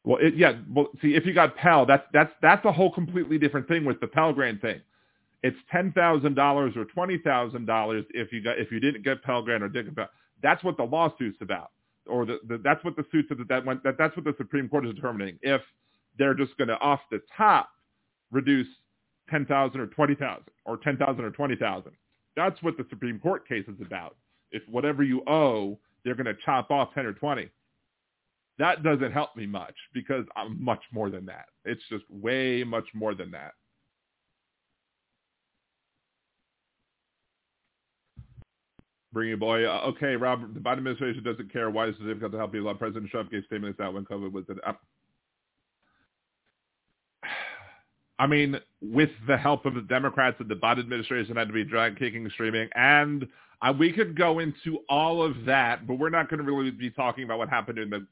Well, 0.05 0.19
it, 0.21 0.35
yeah. 0.37 0.53
Well, 0.73 0.89
see, 1.01 1.15
if 1.15 1.25
you 1.25 1.33
got 1.33 1.57
Pell, 1.57 1.87
that's 1.87 2.05
that's 2.13 2.33
that's 2.43 2.65
a 2.67 2.73
whole 2.73 2.93
completely 2.93 3.39
different 3.39 3.67
thing 3.67 3.85
with 3.85 4.01
the 4.01 4.07
Pell 4.07 4.33
Grant 4.33 4.61
thing. 4.61 4.81
It's 5.43 5.57
ten 5.73 5.93
thousand 5.93 6.35
dollars 6.35 6.75
or 6.77 6.85
twenty 6.85 7.19
thousand 7.19 7.67
dollars 7.67 8.05
if 8.11 8.33
you 8.33 8.43
got 8.43 8.59
if 8.59 8.71
you 8.71 8.81
didn't 8.81 9.03
get 9.03 9.23
Pell 9.23 9.43
Grant 9.43 9.63
or 9.63 9.69
didn't 9.69 9.97
get. 9.97 10.11
That's 10.43 10.63
what 10.63 10.77
the 10.77 10.85
lawsuit's 10.85 11.39
about, 11.41 11.71
or 12.07 12.27
the, 12.27 12.39
the 12.47 12.59
that's 12.59 12.85
what 12.85 12.97
the 12.97 13.05
suit 13.11 13.27
that 13.31 13.49
that 13.49 13.65
went 13.65 13.83
that 13.85 13.97
that's 13.97 14.15
what 14.15 14.25
the 14.25 14.35
Supreme 14.37 14.69
Court 14.69 14.87
is 14.87 14.95
determining. 14.95 15.39
If 15.43 15.63
they're 16.19 16.35
just 16.35 16.57
going 16.59 16.69
to 16.69 16.79
off 16.79 17.01
the 17.11 17.21
top 17.37 17.71
reduce 18.31 18.69
ten 19.31 19.47
thousand 19.47 19.81
or 19.81 19.87
twenty 19.87 20.15
thousand 20.15 20.45
or 20.67 20.77
ten 20.77 20.99
thousand 20.99 21.25
or 21.25 21.31
twenty 21.31 21.57
thousand. 21.57 21.93
That's 22.37 22.63
what 22.63 22.77
the 22.77 22.85
Supreme 22.91 23.19
Court 23.21 23.49
case 23.49 23.65
is 23.69 23.81
about. 23.81 24.17
If 24.51 24.63
whatever 24.69 25.03
you 25.03 25.23
owe, 25.27 25.79
they're 26.05 26.15
going 26.15 26.27
to 26.27 26.37
chop 26.45 26.71
off 26.71 26.93
ten 26.95 27.07
or 27.07 27.15
twenty 27.15 27.49
that 28.59 28.83
doesn't 28.83 29.13
help 29.13 29.37
me 29.37 29.47
much 29.47 29.75
because 29.93 30.25
I'm 30.37 30.63
much 30.63 30.83
more 30.93 31.11
than 31.11 31.27
that. 31.27 31.47
It's 31.65 31.83
just 31.91 32.05
way 32.09 32.63
much 32.65 32.87
more 32.95 33.15
than 33.15 33.31
that. 33.33 33.53
Bring 39.13 39.29
your 39.29 39.39
boy. 39.39 39.65
Uh, 39.65 39.81
okay, 39.87 40.17
Rob, 40.17 40.55
the 40.55 40.61
Biden 40.61 40.79
administration 40.79 41.23
doesn't 41.23 41.53
care. 41.53 41.71
Why 41.71 41.87
is 41.87 41.95
it 42.01 42.05
difficult 42.05 42.33
to 42.33 42.39
help 42.39 42.53
people? 42.53 42.75
President 42.75 43.11
Trump 43.11 43.31
gave 43.31 43.45
statements 43.47 43.79
out 43.81 43.95
when 43.95 44.05
COVID 44.05 44.33
was... 44.33 44.45
Up. 44.67 44.81
I 48.19 48.27
mean, 48.27 48.57
with 48.81 49.11
the 49.27 49.37
help 49.37 49.67
of 49.67 49.75
the 49.75 49.83
Democrats 49.83 50.37
and 50.41 50.49
the 50.49 50.57
Biden 50.57 50.81
administration 50.81 51.37
had 51.37 51.49
to 51.49 51.55
be 51.55 51.65
drag 51.65 51.97
kicking, 51.99 52.29
streaming, 52.31 52.69
and 52.75 53.27
uh, 53.63 53.73
we 53.77 53.93
could 53.93 54.17
go 54.17 54.41
into 54.41 54.79
all 54.89 55.23
of 55.23 55.45
that, 55.47 55.87
but 55.87 55.95
we're 55.99 56.11
not 56.11 56.29
going 56.29 56.39
to 56.39 56.45
really 56.45 56.71
be 56.71 56.91
talking 56.91 57.25
about 57.25 57.39
what 57.39 57.49
happened 57.49 57.79
in 57.79 57.91
the 57.91 58.07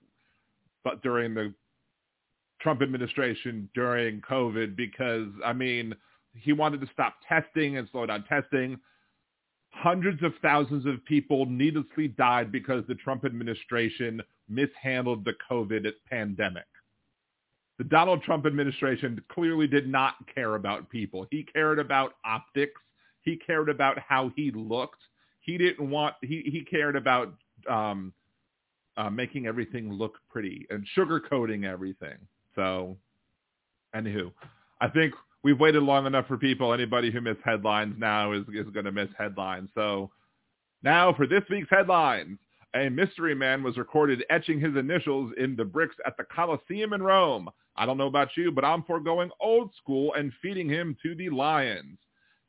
but 0.84 1.02
during 1.02 1.34
the 1.34 1.54
Trump 2.60 2.80
administration 2.80 3.68
during 3.74 4.20
COVID 4.20 4.76
because, 4.76 5.28
I 5.44 5.52
mean, 5.52 5.94
he 6.34 6.52
wanted 6.52 6.80
to 6.80 6.86
stop 6.92 7.16
testing 7.28 7.76
and 7.76 7.88
slow 7.90 8.06
down 8.06 8.24
testing. 8.24 8.78
Hundreds 9.70 10.22
of 10.22 10.32
thousands 10.42 10.86
of 10.86 11.04
people 11.04 11.46
needlessly 11.46 12.08
died 12.08 12.52
because 12.52 12.84
the 12.86 12.94
Trump 12.94 13.24
administration 13.24 14.22
mishandled 14.48 15.24
the 15.24 15.34
COVID 15.50 15.90
pandemic. 16.08 16.64
The 17.78 17.84
Donald 17.84 18.22
Trump 18.22 18.46
administration 18.46 19.20
clearly 19.28 19.66
did 19.66 19.88
not 19.88 20.14
care 20.32 20.54
about 20.54 20.88
people. 20.90 21.26
He 21.30 21.42
cared 21.42 21.78
about 21.78 22.14
optics. 22.24 22.80
He 23.22 23.36
cared 23.36 23.68
about 23.68 23.98
how 23.98 24.30
he 24.36 24.52
looked. 24.52 25.00
He 25.40 25.58
didn't 25.58 25.90
want, 25.90 26.14
he, 26.22 26.42
he 26.46 26.64
cared 26.64 26.96
about 26.96 27.34
um, 27.68 28.12
uh, 28.96 29.10
making 29.10 29.46
everything 29.46 29.92
look 29.92 30.18
pretty 30.30 30.66
and 30.70 30.86
sugarcoating 30.96 31.64
everything. 31.64 32.16
So, 32.54 32.96
anywho, 33.94 34.32
I 34.80 34.88
think 34.88 35.14
we've 35.42 35.58
waited 35.58 35.82
long 35.82 36.06
enough 36.06 36.26
for 36.26 36.36
people. 36.36 36.72
Anybody 36.72 37.10
who 37.10 37.20
missed 37.20 37.40
headlines 37.44 37.94
now 37.98 38.32
is, 38.32 38.44
is 38.52 38.68
going 38.72 38.84
to 38.84 38.92
miss 38.92 39.08
headlines. 39.18 39.68
So 39.74 40.10
now 40.82 41.12
for 41.14 41.26
this 41.26 41.42
week's 41.50 41.70
headlines. 41.70 42.38
A 42.74 42.88
mystery 42.88 43.34
man 43.34 43.62
was 43.62 43.76
recorded 43.76 44.24
etching 44.30 44.58
his 44.58 44.76
initials 44.76 45.30
in 45.36 45.56
the 45.56 45.64
bricks 45.64 45.96
at 46.06 46.16
the 46.16 46.24
Colosseum 46.24 46.94
in 46.94 47.02
Rome. 47.02 47.50
I 47.76 47.84
don't 47.84 47.98
know 47.98 48.06
about 48.06 48.30
you, 48.34 48.50
but 48.50 48.64
I'm 48.64 48.82
foregoing 48.84 49.30
old 49.40 49.74
school 49.74 50.14
and 50.14 50.32
feeding 50.40 50.70
him 50.70 50.96
to 51.02 51.14
the 51.14 51.28
lions. 51.28 51.98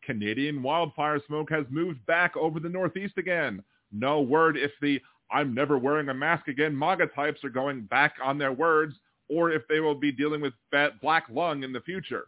Canadian 0.02 0.64
wildfire 0.64 1.20
smoke 1.28 1.50
has 1.50 1.66
moved 1.70 2.06
back 2.06 2.38
over 2.38 2.62
the 2.62 2.70
Northeast 2.70 3.18
again. 3.18 3.62
No 3.92 4.22
word 4.22 4.58
if 4.58 4.72
the 4.82 5.02
I'm 5.34 5.54
never 5.54 5.78
wearing 5.80 6.10
a 6.10 6.14
mask 6.14 6.48
again. 6.48 6.78
MAGA 6.78 7.08
types 7.08 7.44
are 7.44 7.50
going 7.50 7.82
back 7.82 8.16
on 8.24 8.38
their 8.38 8.54
words 8.54 8.96
or 9.30 9.52
if 9.52 9.68
they 9.68 9.80
will 9.80 9.96
be 9.96 10.12
dealing 10.12 10.42
with 10.42 10.54
black 11.02 11.26
lung 11.30 11.64
in 11.64 11.74
the 11.74 11.82
future. 11.82 12.28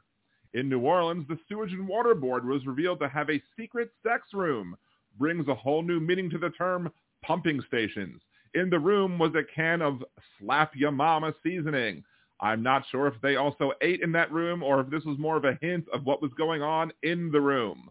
In 0.56 0.70
New 0.70 0.80
Orleans, 0.80 1.28
the 1.28 1.38
Sewage 1.48 1.72
and 1.72 1.88
Water 1.88 2.16
Board 2.16 2.48
was 2.48 2.66
revealed 2.66 3.00
to 3.02 3.10
have 3.10 3.30
a 3.30 3.42
secret 3.58 3.92
sex 4.02 4.30
room. 4.34 4.76
Brings 5.20 5.48
a 5.48 5.56
whole 5.56 5.84
new 5.84 6.00
meaning 6.00 6.30
to 6.32 6.38
the 6.38 6.50
term 6.50 6.92
pumping 7.24 7.62
stations. 7.68 8.22
In 8.54 8.70
the 8.70 8.80
room 8.80 9.20
was 9.20 9.36
a 9.36 9.44
can 9.44 9.82
of 9.82 10.04
Slap 10.40 10.72
Ya 10.76 10.90
Mama 10.90 11.34
seasoning. 11.44 12.04
I'm 12.42 12.64
not 12.64 12.86
sure 12.90 13.08
if 13.08 13.22
they 13.22 13.36
also 13.36 13.74
ate 13.82 14.02
in 14.02 14.12
that 14.14 14.32
room 14.32 14.64
or 14.64 14.82
if 14.82 14.90
this 14.90 15.04
was 15.04 15.18
more 15.20 15.38
of 15.38 15.46
a 15.46 15.58
hint 15.62 15.86
of 15.94 16.06
what 16.06 16.22
was 16.22 16.32
going 16.38 16.62
on 16.62 16.92
in 17.04 17.32
the 17.32 17.42
room. 17.42 17.90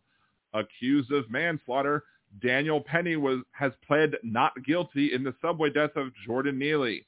Accused 0.54 1.12
of 1.12 1.30
manslaughter, 1.30 2.04
Daniel 2.40 2.80
Penny 2.80 3.16
was 3.16 3.40
has 3.52 3.72
pled 3.86 4.16
not 4.22 4.52
guilty 4.64 5.12
in 5.12 5.22
the 5.22 5.34
subway 5.40 5.70
death 5.70 5.96
of 5.96 6.12
Jordan 6.26 6.58
Neely. 6.58 7.06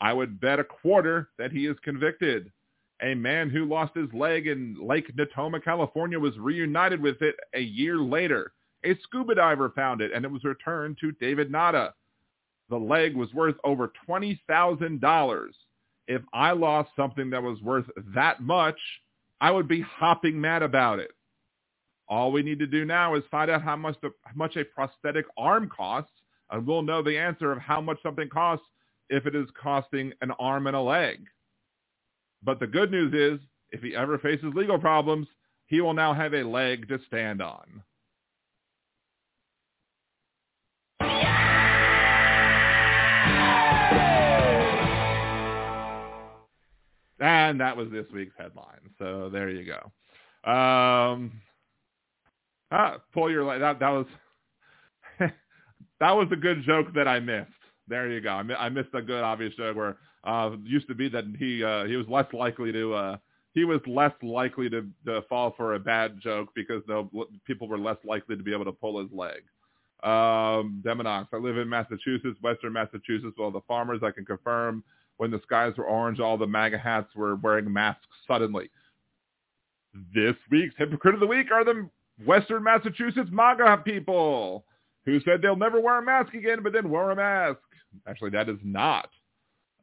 I 0.00 0.12
would 0.12 0.40
bet 0.40 0.58
a 0.58 0.64
quarter 0.64 1.30
that 1.38 1.52
he 1.52 1.66
is 1.66 1.76
convicted. 1.82 2.52
A 3.02 3.14
man 3.14 3.50
who 3.50 3.64
lost 3.64 3.94
his 3.94 4.12
leg 4.12 4.46
in 4.46 4.76
Lake 4.80 5.14
Natoma, 5.16 5.62
California 5.62 6.18
was 6.18 6.38
reunited 6.38 7.00
with 7.00 7.20
it 7.22 7.36
a 7.54 7.60
year 7.60 7.98
later. 7.98 8.52
A 8.84 8.96
scuba 9.02 9.34
diver 9.34 9.70
found 9.70 10.00
it 10.00 10.12
and 10.12 10.24
it 10.24 10.30
was 10.30 10.44
returned 10.44 10.98
to 11.00 11.12
David 11.12 11.50
Nada. 11.50 11.94
The 12.68 12.76
leg 12.76 13.14
was 13.14 13.32
worth 13.32 13.56
over 13.64 13.92
$20,000. 14.08 15.48
If 16.08 16.22
I 16.32 16.52
lost 16.52 16.90
something 16.96 17.30
that 17.30 17.42
was 17.42 17.60
worth 17.62 17.86
that 18.14 18.40
much, 18.40 18.78
I 19.40 19.50
would 19.50 19.68
be 19.68 19.80
hopping 19.80 20.40
mad 20.40 20.62
about 20.62 20.98
it. 20.98 21.10
All 22.08 22.30
we 22.30 22.42
need 22.42 22.58
to 22.60 22.66
do 22.66 22.84
now 22.84 23.14
is 23.14 23.24
find 23.30 23.50
out 23.50 23.62
how 23.62 23.76
much, 23.76 23.96
the, 24.00 24.10
how 24.22 24.34
much 24.34 24.56
a 24.56 24.64
prosthetic 24.64 25.26
arm 25.36 25.68
costs, 25.68 26.12
and 26.50 26.66
we'll 26.66 26.82
know 26.82 27.02
the 27.02 27.18
answer 27.18 27.50
of 27.50 27.58
how 27.58 27.80
much 27.80 28.00
something 28.02 28.28
costs 28.28 28.66
if 29.08 29.26
it 29.26 29.34
is 29.34 29.48
costing 29.60 30.12
an 30.20 30.30
arm 30.38 30.66
and 30.66 30.76
a 30.76 30.80
leg. 30.80 31.26
But 32.42 32.60
the 32.60 32.66
good 32.66 32.90
news 32.90 33.12
is, 33.12 33.44
if 33.70 33.82
he 33.82 33.96
ever 33.96 34.18
faces 34.18 34.54
legal 34.54 34.78
problems, 34.78 35.26
he 35.66 35.80
will 35.80 35.94
now 35.94 36.14
have 36.14 36.32
a 36.34 36.44
leg 36.44 36.86
to 36.88 36.98
stand 37.08 37.42
on. 37.42 37.82
And 47.18 47.60
that 47.60 47.76
was 47.76 47.90
this 47.90 48.06
week's 48.12 48.34
headline. 48.38 48.90
So 48.98 49.30
there 49.32 49.48
you 49.48 49.64
go. 49.64 50.50
Um, 50.50 51.32
Ah, 52.70 52.98
pull 53.12 53.30
your 53.30 53.44
leg. 53.44 53.60
That 53.60 53.78
that 53.80 53.90
was 53.90 54.06
that 56.00 56.12
was 56.12 56.28
a 56.32 56.36
good 56.36 56.62
joke 56.64 56.92
that 56.94 57.08
I 57.08 57.20
missed. 57.20 57.50
There 57.88 58.10
you 58.10 58.20
go. 58.20 58.30
I, 58.30 58.66
I 58.66 58.68
missed 58.68 58.90
a 58.94 59.02
good 59.02 59.22
obvious 59.22 59.54
joke 59.54 59.76
where 59.76 59.96
uh 60.24 60.50
used 60.64 60.88
to 60.88 60.94
be 60.94 61.08
that 61.10 61.24
he 61.38 61.62
uh 61.62 61.84
he 61.84 61.96
was 61.96 62.06
less 62.08 62.26
likely 62.32 62.72
to 62.72 62.94
uh 62.94 63.16
he 63.56 63.64
was 63.64 63.80
less 63.86 64.12
likely 64.22 64.68
to, 64.68 64.86
to 65.06 65.22
fall 65.30 65.54
for 65.56 65.74
a 65.74 65.78
bad 65.78 66.20
joke 66.20 66.50
because 66.54 66.82
people 67.46 67.66
were 67.66 67.78
less 67.78 67.96
likely 68.04 68.36
to 68.36 68.42
be 68.42 68.52
able 68.52 68.66
to 68.66 68.72
pull 68.72 69.00
his 69.00 69.10
leg. 69.10 69.42
Um, 70.02 70.82
Demonox, 70.84 71.28
I 71.32 71.38
live 71.38 71.56
in 71.56 71.66
Massachusetts, 71.66 72.36
Western 72.42 72.74
Massachusetts. 72.74 73.34
Well, 73.38 73.50
the 73.50 73.62
farmers, 73.66 74.00
I 74.02 74.10
can 74.10 74.26
confirm, 74.26 74.84
when 75.16 75.30
the 75.30 75.40
skies 75.42 75.72
were 75.78 75.86
orange, 75.86 76.20
all 76.20 76.36
the 76.36 76.46
MAGA 76.46 76.76
hats 76.76 77.08
were 77.16 77.36
wearing 77.36 77.72
masks 77.72 78.04
suddenly. 78.28 78.70
This 80.14 80.34
week's 80.50 80.74
Hypocrite 80.76 81.14
of 81.14 81.20
the 81.20 81.26
Week 81.26 81.50
are 81.50 81.64
the 81.64 81.88
Western 82.24 82.62
Massachusetts 82.62 83.30
MAGA 83.30 83.82
people 83.84 84.64
who 85.04 85.20
said 85.20 85.42
they'll 85.42 85.56
never 85.56 85.80
wear 85.80 85.98
a 85.98 86.02
mask 86.02 86.34
again, 86.34 86.62
but 86.62 86.72
then 86.72 86.90
wear 86.90 87.10
a 87.10 87.16
mask. 87.16 87.60
Actually, 88.06 88.30
that 88.30 88.48
is 88.48 88.58
not. 88.64 89.08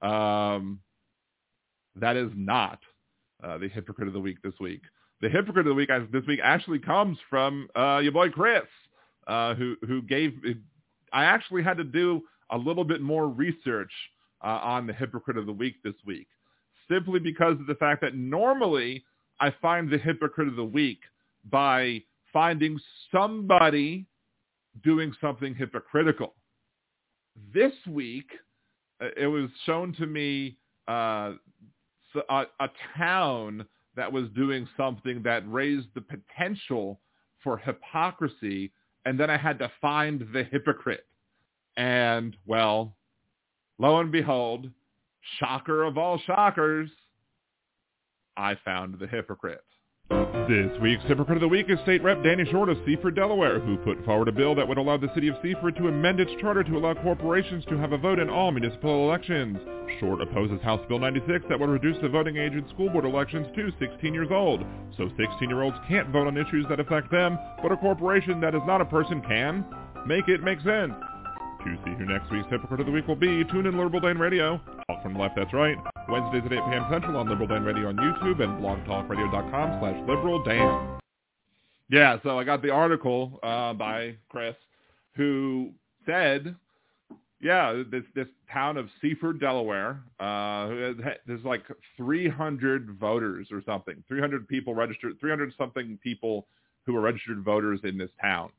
Um, 0.02 0.80
that 1.96 2.16
is 2.18 2.32
not 2.36 2.80
uh, 3.44 3.58
the 3.58 3.70
hypocrite 3.70 4.08
of 4.08 4.14
the 4.14 4.20
week 4.20 4.42
this 4.44 4.54
week. 4.60 4.82
the 5.22 5.30
hypocrite 5.30 5.66
of 5.66 5.72
the 5.72 5.74
week 5.74 5.90
this 6.12 6.26
week 6.28 6.42
actually 6.44 6.80
comes 6.80 7.18
from 7.30 7.68
uh, 7.76 8.00
your 8.04 8.12
boy 8.12 8.30
Chris, 8.30 8.64
uh, 9.28 9.56
who 9.56 9.76
who 9.88 10.02
gave. 10.02 10.34
I 11.14 11.24
actually 11.26 11.64
had 11.64 11.78
to 11.78 11.84
do 11.86 12.22
a 12.52 12.58
little 12.58 12.84
bit 12.84 13.02
more 13.02 13.30
research 13.30 13.92
uh, 14.44 14.60
on 14.62 14.86
the 14.86 14.94
hypocrite 14.94 15.38
of 15.38 15.46
the 15.46 15.54
week 15.54 15.76
this 15.84 15.94
week, 16.06 16.28
simply 16.90 17.20
because 17.20 17.58
of 17.60 17.68
the 17.68 17.76
fact 17.76 18.02
that 18.02 18.16
normally 18.16 19.06
I 19.40 19.54
find 19.62 19.90
the 19.90 19.98
hypocrite 19.98 20.50
of 20.50 20.58
the 20.58 20.66
week 20.66 21.00
by 21.50 22.02
finding 22.34 22.80
somebody 23.12 24.06
doing 24.84 25.14
something 25.22 25.54
hypocritical. 25.54 26.34
This 27.54 27.74
week, 27.88 28.30
uh, 29.02 29.10
it 29.16 29.28
was 29.28 29.50
shown 29.66 29.94
to 29.94 30.06
me 30.06 30.58
uh, 30.88 31.34
a, 32.30 32.46
a 32.60 32.70
town 32.98 33.66
that 33.96 34.12
was 34.12 34.28
doing 34.36 34.68
something 34.76 35.22
that 35.24 35.44
raised 35.52 35.88
the 35.94 36.02
potential 36.02 37.00
for 37.44 37.58
hypocrisy, 37.58 38.72
and 39.06 39.20
then 39.20 39.30
I 39.30 39.38
had 39.38 39.60
to 39.60 39.72
find 39.82 40.28
the 40.34 40.44
hypocrite. 40.44 41.06
And, 41.78 42.36
well, 42.46 42.96
lo 43.78 44.00
and 44.00 44.12
behold, 44.12 44.70
shocker 45.40 45.84
of 45.84 45.98
all 45.98 46.20
shockers, 46.20 46.90
I 48.38 48.56
found 48.66 48.98
the 49.00 49.08
hypocrite. 49.08 49.64
This 50.50 50.78
week's 50.82 51.04
Hypocrite 51.06 51.38
of 51.38 51.42
the 51.42 51.48
Week 51.48 51.68
is 51.70 51.80
State 51.84 52.04
Rep 52.04 52.22
Danny 52.22 52.44
Short 52.52 52.68
of 52.68 52.78
Seaford, 52.86 53.16
Delaware, 53.16 53.60
who 53.60 53.78
put 53.78 54.04
forward 54.04 54.28
a 54.28 54.32
bill 54.34 54.54
that 54.56 54.68
would 54.68 54.78
allow 54.78 54.98
the 54.98 55.12
city 55.16 55.30
of 55.30 55.36
Seaford 55.42 55.78
to 55.78 55.88
amend 55.88 56.20
its 56.20 56.32
charter 56.42 56.64
to 56.66 56.78
allow 56.78 56.94
corporations 56.96 57.64
to 57.70 57.78
have 57.78 57.94
a 57.94 57.98
vote 57.98 58.20
in 58.20 58.30
all 58.30 58.52
municipal 58.52 59.08
elections. 59.08 59.58
Short 60.02 60.22
opposes 60.22 60.62
House 60.62 60.86
Bill 60.90 61.00
96 61.00 61.46
that 61.48 61.58
would 61.58 61.70
reduce 61.70 61.96
the 62.02 62.10
voting 62.10 62.36
age 62.36 62.52
in 62.52 62.68
school 62.70 62.90
board 62.90 63.06
elections 63.06 63.48
to 63.56 63.72
16 63.80 64.14
years 64.14 64.28
old, 64.32 64.66
so 64.98 65.04
16-year-olds 65.04 65.78
can't 65.88 66.10
vote 66.10 66.28
on 66.28 66.36
issues 66.36 66.66
that 66.68 66.82
affect 66.82 67.10
them, 67.10 67.40
but 67.62 67.72
a 67.72 67.78
corporation 67.78 68.42
that 68.42 68.54
is 68.54 68.62
not 68.68 68.82
a 68.82 68.86
person 68.86 69.22
can. 69.22 69.64
Make 70.06 70.28
it 70.28 70.44
make 70.44 70.60
sense. 70.60 70.94
To 71.64 71.78
see 71.86 71.96
who 71.98 72.06
next 72.06 72.30
week's 72.30 72.50
Hypocrite 72.50 72.82
of 72.82 72.86
the 72.86 72.92
Week 72.92 73.08
will 73.08 73.16
be, 73.16 73.46
tune 73.46 73.66
in 73.66 73.78
Liberal 73.78 74.02
Dan 74.02 74.18
Radio. 74.18 74.60
Talk 74.88 75.02
from 75.02 75.14
the 75.14 75.20
left, 75.20 75.38
that's 75.38 75.54
right. 75.54 75.78
Wednesdays 76.10 76.44
at 76.46 76.54
8 76.54 76.60
p.m. 76.70 76.86
Central 76.92 77.18
on 77.18 77.30
Liberal 77.30 77.48
Dan 77.48 77.64
Radio 77.64 77.88
on 77.90 77.96
YouTube 77.96 78.42
and 78.42 78.62
blogtalkradio.com 78.62 79.80
slash 79.80 80.00
Liberal 80.08 80.44
Dan. 80.44 81.00
Yeah, 81.90 82.18
so 82.24 82.40
I 82.40 82.44
got 82.44 82.62
the 82.62 82.72
article 82.72 83.40
uh, 83.44 83.74
by 83.74 84.16
Chris 84.30 84.56
who 85.16 85.72
said, 86.06 86.56
yeah, 87.42 87.84
this 87.92 88.04
this 88.16 88.28
town 88.52 88.78
of 88.78 88.88
Seaford, 89.02 89.40
Delaware, 89.40 90.02
uh, 90.20 90.70
there's 91.28 91.44
like 91.44 91.64
300 91.98 92.98
voters 93.00 93.48
or 93.52 93.62
something, 93.66 94.04
300 94.08 94.48
people 94.48 94.74
registered, 94.74 95.20
300 95.20 95.54
something 95.58 96.00
people 96.02 96.48
who 96.86 96.96
are 96.96 97.02
registered 97.02 97.44
voters 97.44 97.80
in 97.84 97.98
this 97.98 98.12
town, 98.22 98.50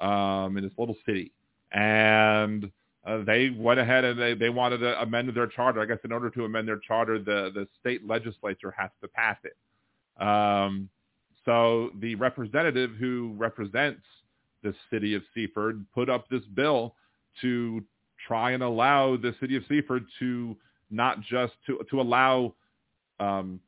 um, 0.00 0.56
in 0.56 0.64
this 0.64 0.72
little 0.76 0.96
city, 1.06 1.32
and 1.72 2.70
uh, 3.04 3.24
they 3.24 3.50
went 3.50 3.80
ahead 3.80 4.04
and 4.04 4.20
they, 4.20 4.34
they 4.34 4.48
wanted 4.48 4.78
to 4.78 5.00
amend 5.00 5.34
their 5.34 5.46
charter. 5.46 5.80
I 5.80 5.86
guess 5.86 5.98
in 6.04 6.12
order 6.12 6.30
to 6.30 6.44
amend 6.44 6.68
their 6.68 6.78
charter, 6.78 7.18
the, 7.18 7.50
the 7.54 7.66
state 7.80 8.06
legislature 8.06 8.72
has 8.76 8.90
to 9.00 9.08
pass 9.08 9.36
it. 9.44 9.56
Um, 10.22 10.88
so 11.44 11.90
the 11.98 12.14
representative 12.14 12.92
who 12.98 13.34
represents 13.36 14.02
the 14.62 14.74
city 14.90 15.14
of 15.14 15.22
Seaford 15.34 15.84
put 15.92 16.08
up 16.08 16.28
this 16.28 16.44
bill 16.54 16.94
to 17.40 17.82
try 18.26 18.52
and 18.52 18.62
allow 18.62 19.16
the 19.16 19.34
city 19.40 19.56
of 19.56 19.64
Seaford 19.68 20.04
to 20.20 20.56
not 20.90 21.20
just 21.22 21.54
to 21.66 21.80
to 21.90 22.00
allow 22.00 22.54
um, 23.18 23.58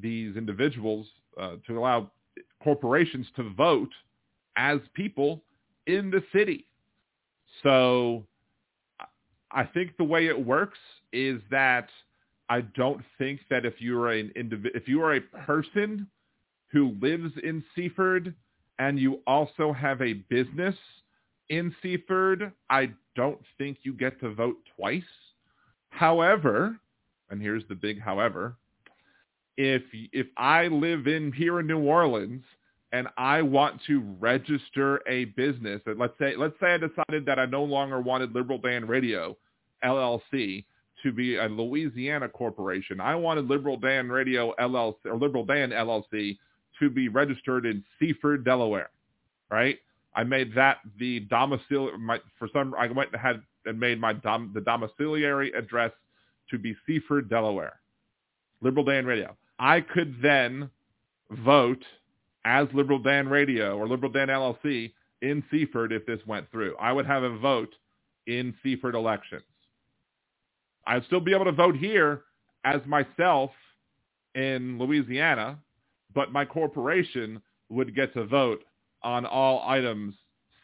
these 0.00 0.36
individuals 0.36 1.06
uh, 1.40 1.56
to 1.66 1.78
allow 1.78 2.10
corporations 2.62 3.26
to 3.36 3.50
vote 3.50 3.92
as 4.56 4.80
people 4.94 5.42
in 5.86 6.10
the 6.10 6.22
city. 6.32 6.66
So 7.62 8.24
I 9.50 9.64
think 9.64 9.96
the 9.96 10.04
way 10.04 10.26
it 10.26 10.46
works 10.46 10.78
is 11.12 11.40
that 11.50 11.88
I 12.48 12.62
don't 12.62 13.02
think 13.18 13.40
that 13.50 13.64
if 13.66 13.80
you 13.80 14.00
are 14.00 14.12
an 14.12 14.32
indiv- 14.36 14.74
if 14.74 14.88
you 14.88 15.02
are 15.02 15.14
a 15.14 15.20
person 15.20 16.06
who 16.70 16.96
lives 17.00 17.32
in 17.42 17.64
Seaford 17.74 18.34
and 18.78 18.98
you 18.98 19.20
also 19.26 19.72
have 19.72 20.00
a 20.02 20.14
business 20.14 20.76
in 21.48 21.74
Seaford, 21.82 22.52
I 22.70 22.92
don't 23.16 23.40
think 23.56 23.78
you 23.82 23.92
get 23.92 24.20
to 24.20 24.34
vote 24.34 24.56
twice. 24.76 25.02
However, 25.90 26.78
and 27.30 27.40
here's 27.40 27.66
the 27.68 27.74
big 27.74 28.00
however, 28.00 28.56
if 29.56 29.82
if 30.12 30.26
I 30.36 30.68
live 30.68 31.06
in 31.06 31.32
here 31.32 31.60
in 31.60 31.66
New 31.66 31.80
Orleans 31.80 32.44
and 32.92 33.08
I 33.16 33.42
want 33.42 33.80
to 33.86 34.00
register 34.18 35.02
a 35.06 35.26
business, 35.26 35.80
and 35.86 35.98
let's 35.98 36.18
say 36.18 36.34
let's 36.36 36.54
say 36.60 36.74
I 36.74 36.78
decided 36.78 37.26
that 37.26 37.38
I 37.38 37.46
no 37.46 37.64
longer 37.64 38.00
wanted 38.00 38.34
Liberal 38.34 38.58
Dan 38.58 38.86
Radio 38.86 39.36
LLC 39.84 40.64
to 41.02 41.12
be 41.12 41.36
a 41.36 41.46
Louisiana 41.46 42.28
corporation. 42.28 43.00
I 43.00 43.14
wanted 43.14 43.46
Liberal 43.46 43.76
Dan 43.76 44.08
Radio 44.08 44.54
LLC 44.58 44.96
or 45.04 45.16
Liberal 45.16 45.44
Dan 45.44 45.70
LLC 45.70 46.38
to 46.80 46.90
be 46.90 47.08
registered 47.08 47.66
in 47.66 47.84
Seaford, 47.98 48.44
Delaware, 48.44 48.90
right? 49.50 49.78
I 50.14 50.24
made 50.24 50.54
that 50.54 50.78
the 50.98 51.20
domicile. 51.20 51.96
My, 51.98 52.20
for 52.38 52.48
some, 52.52 52.74
I 52.74 52.90
went 52.90 53.12
and 53.12 53.20
had 53.20 53.42
and 53.66 53.78
made 53.78 54.00
my 54.00 54.14
dom, 54.14 54.50
the 54.54 54.60
domiciliary 54.60 55.52
address 55.52 55.92
to 56.50 56.58
be 56.58 56.74
Seaford, 56.86 57.28
Delaware. 57.28 57.80
Liberal 58.60 58.84
Dan 58.84 59.06
Radio. 59.06 59.36
I 59.58 59.80
could 59.80 60.16
then 60.22 60.70
vote 61.30 61.84
as 62.48 62.66
Liberal 62.72 62.98
Dan 62.98 63.28
Radio 63.28 63.76
or 63.76 63.86
Liberal 63.86 64.10
Dan 64.10 64.28
LLC 64.28 64.90
in 65.20 65.44
Seaford 65.50 65.92
if 65.92 66.06
this 66.06 66.20
went 66.26 66.50
through. 66.50 66.74
I 66.80 66.92
would 66.92 67.04
have 67.04 67.22
a 67.22 67.38
vote 67.38 67.74
in 68.26 68.54
Seaford 68.62 68.94
elections. 68.94 69.42
I'd 70.86 71.04
still 71.04 71.20
be 71.20 71.34
able 71.34 71.44
to 71.44 71.52
vote 71.52 71.76
here 71.76 72.22
as 72.64 72.80
myself 72.86 73.50
in 74.34 74.78
Louisiana, 74.78 75.58
but 76.14 76.32
my 76.32 76.46
corporation 76.46 77.42
would 77.68 77.94
get 77.94 78.14
to 78.14 78.24
vote 78.24 78.64
on 79.02 79.26
all 79.26 79.62
items 79.68 80.14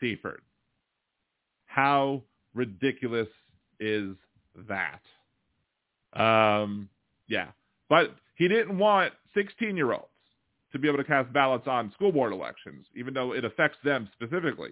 Seaford. 0.01 0.41
How 1.67 2.23
ridiculous 2.55 3.29
is 3.79 4.17
that? 4.69 5.03
Um, 6.19 6.89
yeah. 7.29 7.49
But 7.91 8.15
he 8.37 8.49
didn't 8.49 8.79
want 8.79 9.13
16-year-olds 9.37 10.09
to 10.75 10.79
be 10.79 10.89
able 10.89 10.99
to 10.99 11.05
cast 11.05 11.33
ballots 11.33 11.67
on 11.67 11.91
school 11.93 12.13
board 12.13 12.33
elections, 12.33 12.85
even 12.95 13.15
though 13.15 13.33
it 13.33 13.45
affects 13.45 13.79
them 13.83 14.09
specifically. 14.13 14.71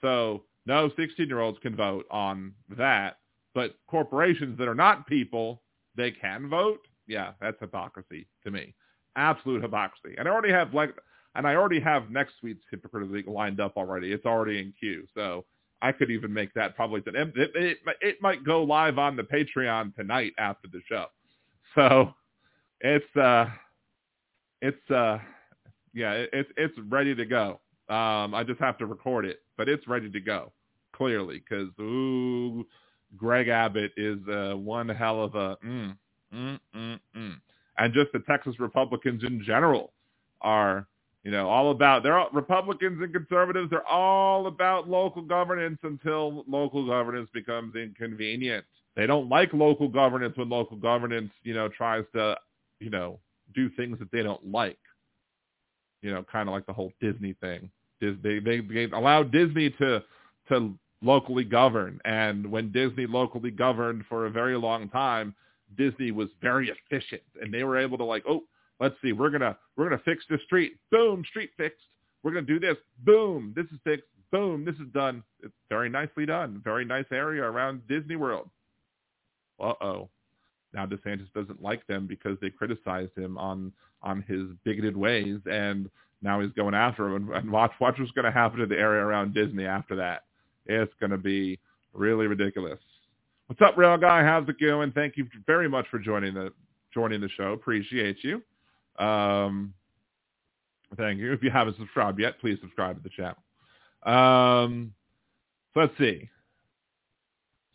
So 0.00 0.44
no 0.66 0.90
16-year-olds 0.90 1.58
can 1.60 1.74
vote 1.74 2.06
on 2.10 2.52
that. 2.76 3.18
But 3.54 3.74
corporations 3.88 4.56
that 4.58 4.68
are 4.68 4.74
not 4.74 5.08
people, 5.08 5.62
they 5.96 6.12
can 6.12 6.48
vote. 6.48 6.86
Yeah, 7.08 7.32
that's 7.40 7.58
hypocrisy 7.58 8.28
to 8.44 8.52
me. 8.52 8.74
Absolute 9.16 9.62
hypocrisy. 9.62 10.14
And 10.16 10.28
I 10.28 10.30
already 10.30 10.52
have 10.52 10.72
like 10.74 10.94
and 11.34 11.46
I 11.46 11.54
already 11.54 11.80
have 11.80 12.10
next 12.10 12.34
week's 12.42 12.64
Hypocrite 12.70 13.04
of 13.04 13.10
the 13.10 13.14
Week 13.14 13.26
lined 13.28 13.60
up 13.60 13.76
already. 13.76 14.12
It's 14.12 14.26
already 14.26 14.58
in 14.58 14.72
queue. 14.78 15.06
So 15.14 15.44
I 15.80 15.92
could 15.92 16.10
even 16.10 16.32
make 16.32 16.52
that 16.54 16.74
probably, 16.74 17.00
it, 17.06 17.14
it, 17.14 17.50
it, 17.54 17.78
it 18.00 18.16
might 18.20 18.44
go 18.44 18.64
live 18.64 18.98
on 18.98 19.16
the 19.16 19.22
Patreon 19.22 19.94
tonight 19.94 20.32
after 20.38 20.68
the 20.68 20.80
show. 20.88 21.06
So 21.74 22.12
it's, 22.80 23.16
uh, 23.16 23.46
it's, 24.60 24.90
uh, 24.90 25.18
yeah, 25.94 26.12
it, 26.12 26.30
it's, 26.32 26.50
it's 26.56 26.78
ready 26.88 27.14
to 27.14 27.24
go. 27.24 27.60
Um, 27.88 28.34
I 28.34 28.44
just 28.46 28.60
have 28.60 28.78
to 28.78 28.86
record 28.86 29.24
it, 29.24 29.40
but 29.56 29.68
it's 29.68 29.86
ready 29.88 30.10
to 30.10 30.20
go 30.20 30.52
clearly 30.92 31.42
because, 31.48 31.68
ooh, 31.80 32.66
Greg 33.16 33.48
Abbott 33.48 33.92
is 33.96 34.18
uh, 34.28 34.54
one 34.56 34.88
hell 34.88 35.22
of 35.22 35.34
a, 35.34 35.56
mm, 35.64 35.96
mm, 36.34 36.58
mm, 36.76 37.00
mm. 37.16 37.34
and 37.78 37.94
just 37.94 38.12
the 38.12 38.20
Texas 38.20 38.60
Republicans 38.60 39.22
in 39.24 39.42
general 39.44 39.92
are 40.42 40.86
you 41.24 41.32
know, 41.32 41.48
all 41.48 41.70
about 41.70 42.02
they're 42.02 42.16
all, 42.16 42.30
Republicans 42.32 43.02
and 43.02 43.12
conservatives. 43.12 43.68
They're 43.70 43.86
all 43.86 44.46
about 44.46 44.88
local 44.88 45.22
governance 45.22 45.78
until 45.82 46.44
local 46.48 46.86
governance 46.86 47.28
becomes 47.34 47.74
inconvenient. 47.74 48.64
They 48.96 49.06
don't 49.06 49.28
like 49.28 49.52
local 49.52 49.88
governance 49.88 50.36
when 50.36 50.48
local 50.48 50.76
governance, 50.76 51.30
you 51.42 51.54
know, 51.54 51.68
tries 51.68 52.04
to, 52.14 52.36
you 52.80 52.90
know, 52.90 53.18
do 53.54 53.68
things 53.70 53.98
that 53.98 54.10
they 54.10 54.22
don't 54.22 54.50
like. 54.50 54.78
You 56.02 56.12
know, 56.12 56.24
kind 56.30 56.48
of 56.48 56.54
like 56.54 56.66
the 56.66 56.72
whole 56.72 56.92
Disney 57.00 57.34
thing. 57.40 57.70
They 58.00 58.38
they, 58.38 58.60
they 58.60 58.84
allow 58.92 59.22
Disney 59.22 59.70
to 59.78 60.02
to 60.48 60.74
locally 61.02 61.44
govern, 61.44 62.00
and 62.04 62.50
when 62.50 62.72
Disney 62.72 63.06
locally 63.06 63.50
governed 63.50 64.04
for 64.08 64.26
a 64.26 64.30
very 64.30 64.56
long 64.56 64.88
time, 64.88 65.34
Disney 65.76 66.10
was 66.10 66.28
very 66.40 66.70
efficient, 66.70 67.22
and 67.40 67.52
they 67.52 67.64
were 67.64 67.78
able 67.78 67.98
to 67.98 68.04
like, 68.04 68.24
oh, 68.28 68.42
Let's 68.80 68.94
see. 69.02 69.12
We're 69.12 69.30
gonna 69.30 69.56
we're 69.76 69.88
gonna 69.88 70.02
fix 70.04 70.24
the 70.28 70.38
street. 70.44 70.74
Boom, 70.90 71.24
street 71.28 71.50
fixed. 71.56 71.84
We're 72.22 72.32
gonna 72.32 72.46
do 72.46 72.60
this. 72.60 72.76
Boom, 73.04 73.52
this 73.56 73.66
is 73.66 73.78
fixed. 73.84 74.06
Boom, 74.30 74.64
this 74.64 74.74
is 74.76 74.92
done. 74.92 75.22
It's 75.42 75.54
very 75.68 75.88
nicely 75.88 76.26
done. 76.26 76.60
Very 76.62 76.84
nice 76.84 77.06
area 77.10 77.42
around 77.42 77.86
Disney 77.88 78.16
World. 78.16 78.48
Uh 79.60 79.72
oh. 79.80 80.08
Now 80.74 80.86
DeSantis 80.86 81.32
doesn't 81.34 81.62
like 81.62 81.86
them 81.86 82.06
because 82.06 82.36
they 82.40 82.50
criticized 82.50 83.16
him 83.16 83.38
on 83.38 83.72
on 84.02 84.22
his 84.28 84.42
bigoted 84.64 84.96
ways, 84.96 85.38
and 85.50 85.90
now 86.22 86.40
he's 86.40 86.52
going 86.52 86.74
after 86.74 87.06
him. 87.08 87.28
And, 87.28 87.36
and 87.36 87.50
watch 87.50 87.72
watch 87.80 87.98
what's 87.98 88.12
going 88.12 88.24
to 88.24 88.30
happen 88.30 88.60
to 88.60 88.66
the 88.66 88.78
area 88.78 89.02
around 89.02 89.34
Disney 89.34 89.66
after 89.66 89.96
that. 89.96 90.24
It's 90.66 90.92
going 91.00 91.10
to 91.10 91.18
be 91.18 91.58
really 91.92 92.26
ridiculous. 92.26 92.78
What's 93.46 93.62
up, 93.62 93.78
real 93.78 93.96
guy? 93.96 94.22
How's 94.22 94.48
it 94.48 94.60
going? 94.60 94.92
Thank 94.92 95.16
you 95.16 95.26
very 95.46 95.68
much 95.68 95.86
for 95.90 95.98
joining 95.98 96.34
the 96.34 96.52
joining 96.92 97.20
the 97.20 97.30
show. 97.30 97.52
Appreciate 97.52 98.18
you. 98.22 98.42
Um, 99.02 99.72
thank 100.96 101.18
you. 101.18 101.32
If 101.32 101.42
you 101.42 101.50
haven't 101.50 101.76
subscribed 101.76 102.20
yet, 102.20 102.38
please 102.40 102.58
subscribe 102.60 102.96
to 102.96 103.02
the 103.02 103.10
channel. 103.10 103.36
Um, 104.02 104.92
let's 105.74 105.96
see. 105.98 106.28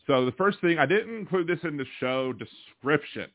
So 0.06 0.24
the 0.24 0.32
first 0.32 0.60
thing, 0.60 0.78
I 0.78 0.86
didn't 0.86 1.16
include 1.16 1.46
this 1.46 1.60
in 1.62 1.76
the 1.76 1.86
show 1.98 2.32
description, 2.32 3.30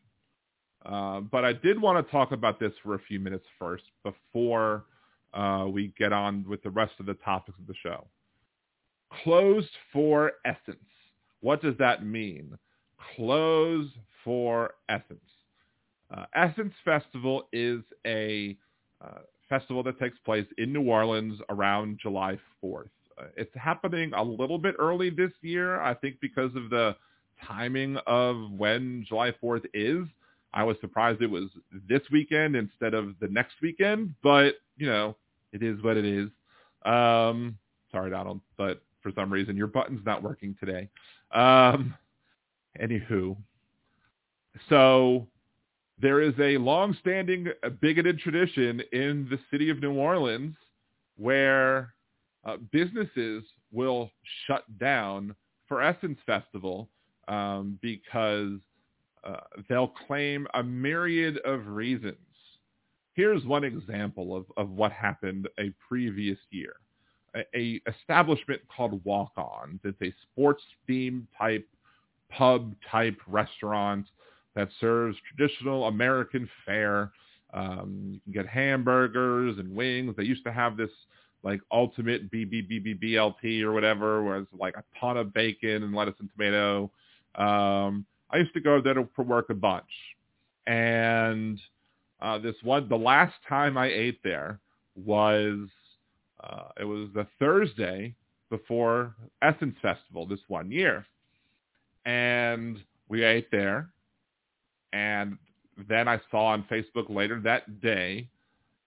uh, 0.85 1.21
but 1.21 1.43
I 1.43 1.53
did 1.53 1.81
want 1.81 2.05
to 2.05 2.11
talk 2.11 2.31
about 2.31 2.59
this 2.59 2.73
for 2.83 2.95
a 2.95 2.99
few 2.99 3.19
minutes 3.19 3.45
first 3.57 3.83
before 4.03 4.85
uh, 5.33 5.65
we 5.69 5.93
get 5.97 6.13
on 6.13 6.45
with 6.47 6.61
the 6.63 6.69
rest 6.69 6.93
of 6.99 7.05
the 7.05 7.15
topics 7.15 7.57
of 7.59 7.67
the 7.67 7.73
show. 7.81 8.05
Closed 9.23 9.69
for 9.91 10.33
Essence. 10.45 10.77
What 11.41 11.61
does 11.61 11.75
that 11.79 12.05
mean? 12.05 12.57
Close 13.15 13.87
for 14.23 14.75
Essence. 14.89 15.19
Uh, 16.15 16.25
Essence 16.35 16.73
Festival 16.85 17.47
is 17.51 17.81
a 18.05 18.57
uh, 19.01 19.19
festival 19.47 19.81
that 19.83 19.99
takes 19.99 20.17
place 20.19 20.45
in 20.57 20.71
New 20.71 20.83
Orleans 20.83 21.39
around 21.49 21.99
July 22.01 22.37
4th. 22.63 22.89
It's 23.37 23.55
happening 23.55 24.11
a 24.13 24.23
little 24.23 24.57
bit 24.57 24.75
early 24.79 25.09
this 25.09 25.31
year, 25.41 25.79
I 25.81 25.93
think 25.93 26.19
because 26.21 26.55
of 26.55 26.69
the 26.69 26.95
timing 27.45 27.97
of 28.07 28.51
when 28.51 29.05
July 29.07 29.33
4th 29.43 29.65
is. 29.73 30.07
I 30.53 30.63
was 30.63 30.77
surprised 30.81 31.21
it 31.21 31.27
was 31.29 31.49
this 31.87 32.01
weekend 32.11 32.55
instead 32.55 32.93
of 32.93 33.15
the 33.19 33.27
next 33.27 33.55
weekend, 33.61 34.15
but, 34.23 34.55
you 34.77 34.87
know, 34.87 35.15
it 35.53 35.61
is 35.61 35.81
what 35.83 35.95
it 35.95 36.05
is. 36.05 36.29
Um, 36.85 37.57
sorry, 37.91 38.09
Donald, 38.09 38.41
but 38.57 38.81
for 39.01 39.11
some 39.13 39.31
reason 39.31 39.55
your 39.55 39.67
button's 39.67 40.05
not 40.05 40.23
working 40.23 40.55
today. 40.59 40.89
Um, 41.31 41.93
anywho, 42.81 43.37
so 44.69 45.27
there 46.01 46.21
is 46.21 46.33
a 46.39 46.57
long-standing 46.57 47.47
uh, 47.63 47.69
bigoted 47.69 48.19
tradition 48.19 48.81
in 48.91 49.27
the 49.29 49.39
city 49.51 49.69
of 49.69 49.79
New 49.81 49.93
Orleans 49.93 50.55
where 51.17 51.93
uh, 52.45 52.57
businesses 52.71 53.43
will 53.71 54.09
shut 54.47 54.63
down 54.79 55.35
for 55.67 55.81
Essence 55.81 56.17
Festival 56.25 56.89
um, 57.27 57.77
because 57.81 58.59
uh, 59.23 59.41
they'll 59.67 59.93
claim 60.07 60.47
a 60.53 60.63
myriad 60.63 61.37
of 61.45 61.67
reasons. 61.67 62.15
Here's 63.13 63.43
one 63.45 63.63
example 63.63 64.35
of, 64.35 64.45
of 64.57 64.69
what 64.69 64.91
happened 64.91 65.47
a 65.59 65.73
previous 65.87 66.37
year. 66.51 66.73
A, 67.35 67.43
a 67.55 67.81
establishment 67.87 68.61
called 68.75 69.03
Walk 69.03 69.31
On. 69.37 69.79
It's 69.83 70.01
a 70.01 70.13
sports 70.23 70.63
theme 70.87 71.27
type 71.37 71.67
pub 72.31 72.73
type 72.89 73.17
restaurant 73.27 74.07
that 74.55 74.69
serves 74.79 75.17
traditional 75.27 75.85
American 75.87 76.49
fare. 76.65 77.11
Um, 77.53 78.11
you 78.13 78.19
can 78.21 78.31
get 78.33 78.47
hamburgers 78.47 79.57
and 79.59 79.75
wings. 79.75 80.15
They 80.17 80.23
used 80.23 80.43
to 80.45 80.51
have 80.51 80.77
this 80.77 80.89
like 81.43 81.61
ultimate 81.71 82.31
BBBBBLT 82.31 83.61
or 83.61 83.71
whatever, 83.71 84.23
where 84.23 84.37
it's 84.37 84.53
like 84.57 84.75
a 84.75 84.83
ton 84.99 85.17
of 85.17 85.33
bacon 85.33 85.83
and 85.83 85.93
lettuce 85.93 86.15
and 86.19 86.29
tomato. 86.35 86.91
Um, 87.35 88.05
I 88.31 88.37
used 88.37 88.53
to 88.53 88.59
go 88.59 88.81
there 88.81 88.95
for 89.15 89.23
work 89.23 89.49
a 89.49 89.53
bunch, 89.53 89.89
and 90.67 91.59
uh, 92.21 92.37
this 92.37 92.55
one, 92.63 92.89
the 92.89 92.97
last 92.97 93.35
time 93.47 93.77
I 93.77 93.87
ate 93.87 94.19
there 94.23 94.59
was 94.95 95.67
uh, 96.43 96.69
it 96.79 96.85
was 96.85 97.09
the 97.13 97.27
Thursday 97.39 98.15
before 98.49 99.15
Essence 99.41 99.75
Festival 99.81 100.25
this 100.25 100.39
one 100.47 100.71
year, 100.71 101.05
and 102.05 102.79
we 103.07 103.23
ate 103.23 103.49
there, 103.51 103.89
and 104.91 105.37
then 105.87 106.07
I 106.07 106.19
saw 106.29 106.47
on 106.47 106.65
Facebook 106.69 107.09
later 107.09 107.39
that 107.41 107.79
day 107.81 108.27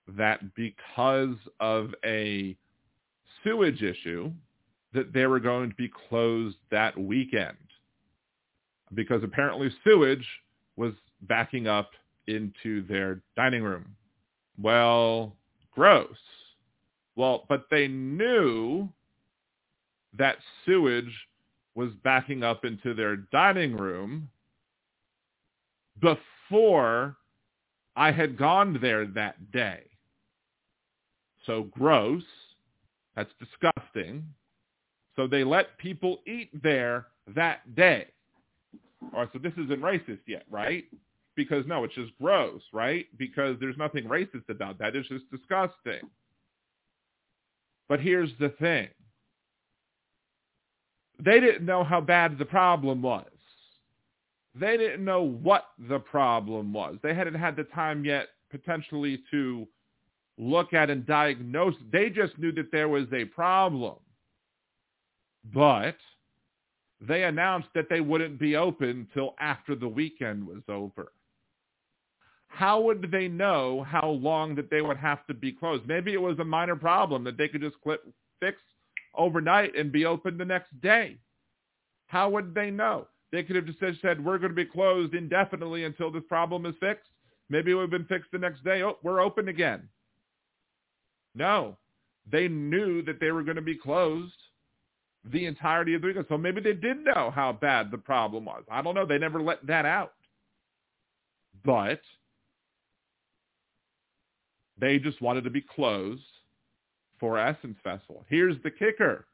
that 0.08 0.54
because 0.54 1.36
of 1.60 1.94
a 2.04 2.56
sewage 3.42 3.82
issue, 3.82 4.30
that 4.92 5.12
they 5.12 5.26
were 5.26 5.40
going 5.40 5.70
to 5.70 5.76
be 5.76 5.90
closed 6.08 6.56
that 6.70 6.98
weekend 6.98 7.56
because 8.94 9.22
apparently 9.22 9.70
sewage 9.84 10.26
was 10.76 10.92
backing 11.22 11.66
up 11.66 11.90
into 12.26 12.82
their 12.86 13.22
dining 13.36 13.62
room. 13.62 13.96
Well, 14.60 15.34
gross. 15.74 16.16
Well, 17.16 17.44
but 17.48 17.66
they 17.70 17.88
knew 17.88 18.88
that 20.18 20.36
sewage 20.64 21.12
was 21.74 21.90
backing 22.04 22.42
up 22.42 22.64
into 22.64 22.94
their 22.94 23.16
dining 23.16 23.76
room 23.76 24.28
before 26.00 27.16
I 27.96 28.12
had 28.12 28.36
gone 28.36 28.78
there 28.80 29.06
that 29.06 29.50
day. 29.52 29.82
So 31.46 31.64
gross. 31.64 32.22
That's 33.16 33.30
disgusting. 33.38 34.24
So 35.16 35.26
they 35.26 35.44
let 35.44 35.76
people 35.78 36.20
eat 36.26 36.50
there 36.62 37.06
that 37.34 37.74
day. 37.74 38.06
All 39.12 39.20
right, 39.20 39.28
so 39.32 39.38
this 39.38 39.52
isn't 39.54 39.80
racist 39.80 40.20
yet, 40.26 40.44
right? 40.50 40.84
Because 41.34 41.66
no, 41.66 41.84
it's 41.84 41.94
just 41.94 42.12
gross, 42.20 42.62
right? 42.72 43.06
Because 43.18 43.56
there's 43.60 43.76
nothing 43.76 44.04
racist 44.04 44.48
about 44.48 44.78
that. 44.78 44.96
It's 44.96 45.08
just 45.08 45.30
disgusting. 45.30 46.08
But 47.88 48.00
here's 48.00 48.30
the 48.38 48.50
thing. 48.50 48.88
They 51.22 51.40
didn't 51.40 51.66
know 51.66 51.84
how 51.84 52.00
bad 52.00 52.38
the 52.38 52.44
problem 52.44 53.02
was. 53.02 53.26
They 54.54 54.76
didn't 54.76 55.04
know 55.04 55.22
what 55.22 55.66
the 55.88 55.98
problem 55.98 56.72
was. 56.72 56.96
They 57.02 57.14
hadn't 57.14 57.34
had 57.34 57.56
the 57.56 57.64
time 57.64 58.04
yet 58.04 58.28
potentially 58.50 59.20
to 59.30 59.66
look 60.38 60.72
at 60.72 60.90
and 60.90 61.06
diagnose. 61.06 61.74
They 61.92 62.10
just 62.10 62.38
knew 62.38 62.52
that 62.52 62.72
there 62.72 62.88
was 62.88 63.06
a 63.12 63.24
problem. 63.26 63.96
But 65.52 65.96
they 67.00 67.24
announced 67.24 67.68
that 67.74 67.88
they 67.90 68.00
wouldn't 68.00 68.38
be 68.38 68.56
open 68.56 69.08
till 69.12 69.34
after 69.40 69.74
the 69.74 69.88
weekend 69.88 70.46
was 70.46 70.62
over. 70.68 71.12
How 72.46 72.80
would 72.80 73.10
they 73.10 73.28
know 73.28 73.82
how 73.88 74.10
long 74.10 74.54
that 74.56 74.70
they 74.70 74.82
would 74.82 74.98
have 74.98 75.26
to 75.26 75.34
be 75.34 75.52
closed? 75.52 75.86
Maybe 75.86 76.12
it 76.12 76.20
was 76.20 76.38
a 76.38 76.44
minor 76.44 76.76
problem 76.76 77.24
that 77.24 77.38
they 77.38 77.48
could 77.48 77.62
just 77.62 77.80
clip, 77.82 78.06
fix 78.40 78.58
overnight 79.14 79.76
and 79.76 79.90
be 79.90 80.04
open 80.04 80.36
the 80.36 80.44
next 80.44 80.78
day. 80.80 81.16
How 82.06 82.28
would 82.28 82.54
they 82.54 82.70
know? 82.70 83.08
They 83.32 83.42
could 83.42 83.56
have 83.56 83.64
just 83.64 83.78
said, 84.02 84.22
we're 84.22 84.36
going 84.38 84.50
to 84.50 84.54
be 84.54 84.66
closed 84.66 85.14
indefinitely 85.14 85.84
until 85.84 86.10
this 86.10 86.22
problem 86.28 86.66
is 86.66 86.74
fixed. 86.78 87.08
Maybe 87.48 87.70
it 87.70 87.74
would 87.74 87.90
have 87.90 87.90
been 87.90 88.04
fixed 88.04 88.30
the 88.30 88.38
next 88.38 88.62
day. 88.62 88.82
Oh, 88.82 88.98
we're 89.02 89.20
open 89.20 89.48
again. 89.48 89.88
No. 91.34 91.76
They 92.30 92.48
knew 92.48 93.02
that 93.02 93.20
they 93.20 93.30
were 93.32 93.42
going 93.42 93.56
to 93.56 93.62
be 93.62 93.76
closed 93.76 94.34
the 95.24 95.46
entirety 95.46 95.94
of 95.94 96.02
the 96.02 96.08
weekend. 96.08 96.26
So 96.28 96.38
maybe 96.38 96.60
they 96.60 96.72
did 96.72 97.04
know 97.04 97.32
how 97.34 97.52
bad 97.52 97.90
the 97.90 97.98
problem 97.98 98.44
was. 98.44 98.64
I 98.70 98.82
don't 98.82 98.94
know. 98.94 99.06
They 99.06 99.18
never 99.18 99.40
let 99.40 99.64
that 99.66 99.86
out. 99.86 100.14
But 101.64 102.00
they 104.78 104.98
just 104.98 105.20
wanted 105.22 105.44
to 105.44 105.50
be 105.50 105.60
closed 105.60 106.22
for 107.20 107.38
Essence 107.38 107.76
Festival. 107.84 108.24
Here's 108.28 108.60
the 108.64 108.70
kicker. 108.70 109.26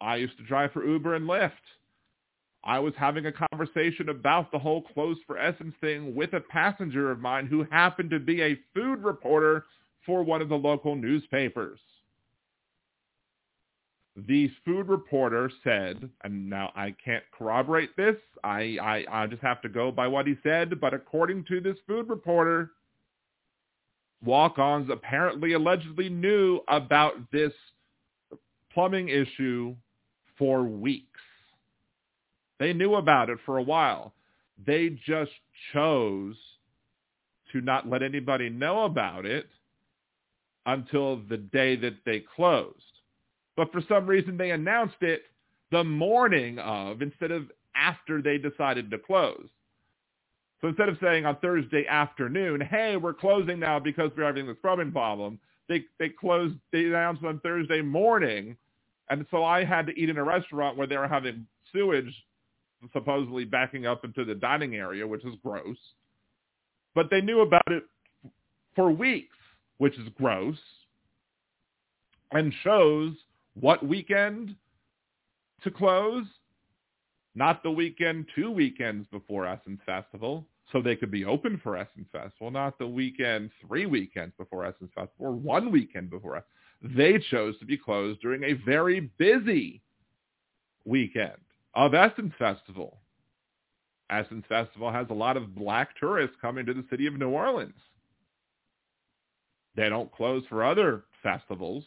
I 0.00 0.16
used 0.16 0.36
to 0.38 0.44
drive 0.44 0.72
for 0.72 0.84
Uber 0.84 1.16
and 1.16 1.28
Lyft. 1.28 1.50
I 2.62 2.78
was 2.78 2.94
having 2.96 3.26
a 3.26 3.32
conversation 3.32 4.08
about 4.08 4.50
the 4.50 4.58
whole 4.58 4.82
close 4.82 5.18
for 5.26 5.38
Essence 5.38 5.74
thing 5.80 6.14
with 6.14 6.32
a 6.32 6.40
passenger 6.40 7.10
of 7.10 7.20
mine 7.20 7.46
who 7.46 7.66
happened 7.70 8.10
to 8.10 8.18
be 8.18 8.42
a 8.42 8.58
food 8.74 9.02
reporter 9.02 9.64
for 10.06 10.22
one 10.22 10.42
of 10.42 10.48
the 10.48 10.56
local 10.56 10.94
newspapers. 10.94 11.78
The 14.16 14.50
food 14.64 14.88
reporter 14.88 15.50
said, 15.64 16.08
and 16.22 16.48
now 16.48 16.70
I 16.76 16.94
can't 17.04 17.24
corroborate 17.36 17.96
this, 17.96 18.16
I, 18.44 18.76
I, 18.80 19.22
I 19.22 19.26
just 19.26 19.42
have 19.42 19.60
to 19.62 19.68
go 19.68 19.90
by 19.90 20.06
what 20.06 20.26
he 20.26 20.36
said, 20.42 20.80
but 20.80 20.94
according 20.94 21.44
to 21.46 21.60
this 21.60 21.76
food 21.86 22.08
reporter, 22.08 22.70
Walk-On's 24.24 24.88
apparently 24.88 25.54
allegedly 25.54 26.08
knew 26.08 26.60
about 26.68 27.14
this 27.32 27.52
plumbing 28.72 29.08
issue 29.08 29.74
for 30.38 30.62
weeks. 30.62 31.20
They 32.60 32.72
knew 32.72 32.94
about 32.94 33.30
it 33.30 33.38
for 33.44 33.58
a 33.58 33.62
while. 33.62 34.12
They 34.64 34.90
just 35.04 35.32
chose 35.72 36.36
to 37.52 37.60
not 37.60 37.88
let 37.88 38.02
anybody 38.02 38.48
know 38.48 38.84
about 38.84 39.26
it 39.26 39.48
until 40.66 41.20
the 41.28 41.36
day 41.36 41.76
that 41.76 41.94
they 42.04 42.24
closed. 42.34 42.76
But 43.56 43.70
for 43.72 43.82
some 43.88 44.06
reason, 44.06 44.36
they 44.36 44.50
announced 44.50 44.96
it 45.00 45.22
the 45.70 45.84
morning 45.84 46.58
of 46.58 47.02
instead 47.02 47.30
of 47.30 47.50
after 47.76 48.22
they 48.22 48.38
decided 48.38 48.90
to 48.90 48.98
close. 48.98 49.48
So 50.60 50.68
instead 50.68 50.88
of 50.88 50.96
saying 51.02 51.26
on 51.26 51.36
Thursday 51.36 51.86
afternoon, 51.86 52.60
hey, 52.60 52.96
we're 52.96 53.14
closing 53.14 53.60
now 53.60 53.78
because 53.78 54.10
we're 54.16 54.24
having 54.24 54.46
this 54.46 54.56
scrubbing 54.58 54.92
problem, 54.92 55.38
they 55.68 55.84
they 55.98 56.08
closed. 56.08 56.54
They 56.72 56.84
announced 56.84 57.24
on 57.24 57.40
Thursday 57.40 57.82
morning, 57.82 58.56
and 59.10 59.26
so 59.30 59.44
I 59.44 59.64
had 59.64 59.86
to 59.86 59.98
eat 59.98 60.08
in 60.08 60.16
a 60.16 60.24
restaurant 60.24 60.76
where 60.76 60.86
they 60.86 60.96
were 60.96 61.08
having 61.08 61.46
sewage 61.72 62.12
supposedly 62.92 63.44
backing 63.44 63.86
up 63.86 64.04
into 64.04 64.24
the 64.24 64.34
dining 64.34 64.76
area, 64.76 65.06
which 65.06 65.24
is 65.24 65.34
gross. 65.42 65.76
But 66.94 67.06
they 67.10 67.20
knew 67.20 67.40
about 67.40 67.62
it 67.68 67.84
for 68.76 68.90
weeks, 68.90 69.36
which 69.78 69.98
is 69.98 70.08
gross, 70.16 70.58
and 72.32 72.52
shows 72.62 73.12
what 73.54 73.86
weekend 73.86 74.54
to 75.62 75.70
close, 75.70 76.24
not 77.34 77.62
the 77.62 77.70
weekend 77.70 78.26
two 78.34 78.50
weekends 78.50 79.06
before 79.08 79.46
Essence 79.46 79.80
Festival, 79.86 80.46
so 80.72 80.80
they 80.80 80.96
could 80.96 81.10
be 81.10 81.24
open 81.24 81.60
for 81.62 81.76
Essence 81.76 82.08
Festival, 82.10 82.50
not 82.50 82.78
the 82.78 82.86
weekend 82.86 83.50
three 83.66 83.86
weekends 83.86 84.34
before 84.36 84.64
Essence 84.64 84.90
Festival 84.94 85.26
or 85.26 85.32
one 85.32 85.70
weekend 85.70 86.10
before. 86.10 86.44
They 86.82 87.18
chose 87.30 87.58
to 87.58 87.64
be 87.64 87.78
closed 87.78 88.20
during 88.20 88.44
a 88.44 88.54
very 88.64 89.10
busy 89.18 89.82
weekend 90.84 91.32
of 91.74 91.94
Essence 91.94 92.32
Festival. 92.38 92.98
Essence 94.10 94.44
Festival 94.48 94.92
has 94.92 95.06
a 95.10 95.14
lot 95.14 95.36
of 95.36 95.54
black 95.54 95.90
tourists 95.98 96.36
coming 96.40 96.66
to 96.66 96.74
the 96.74 96.84
city 96.90 97.06
of 97.06 97.14
New 97.14 97.30
Orleans. 97.30 97.72
They 99.76 99.88
don't 99.88 100.12
close 100.12 100.44
for 100.48 100.64
other 100.64 101.04
festivals. 101.22 101.84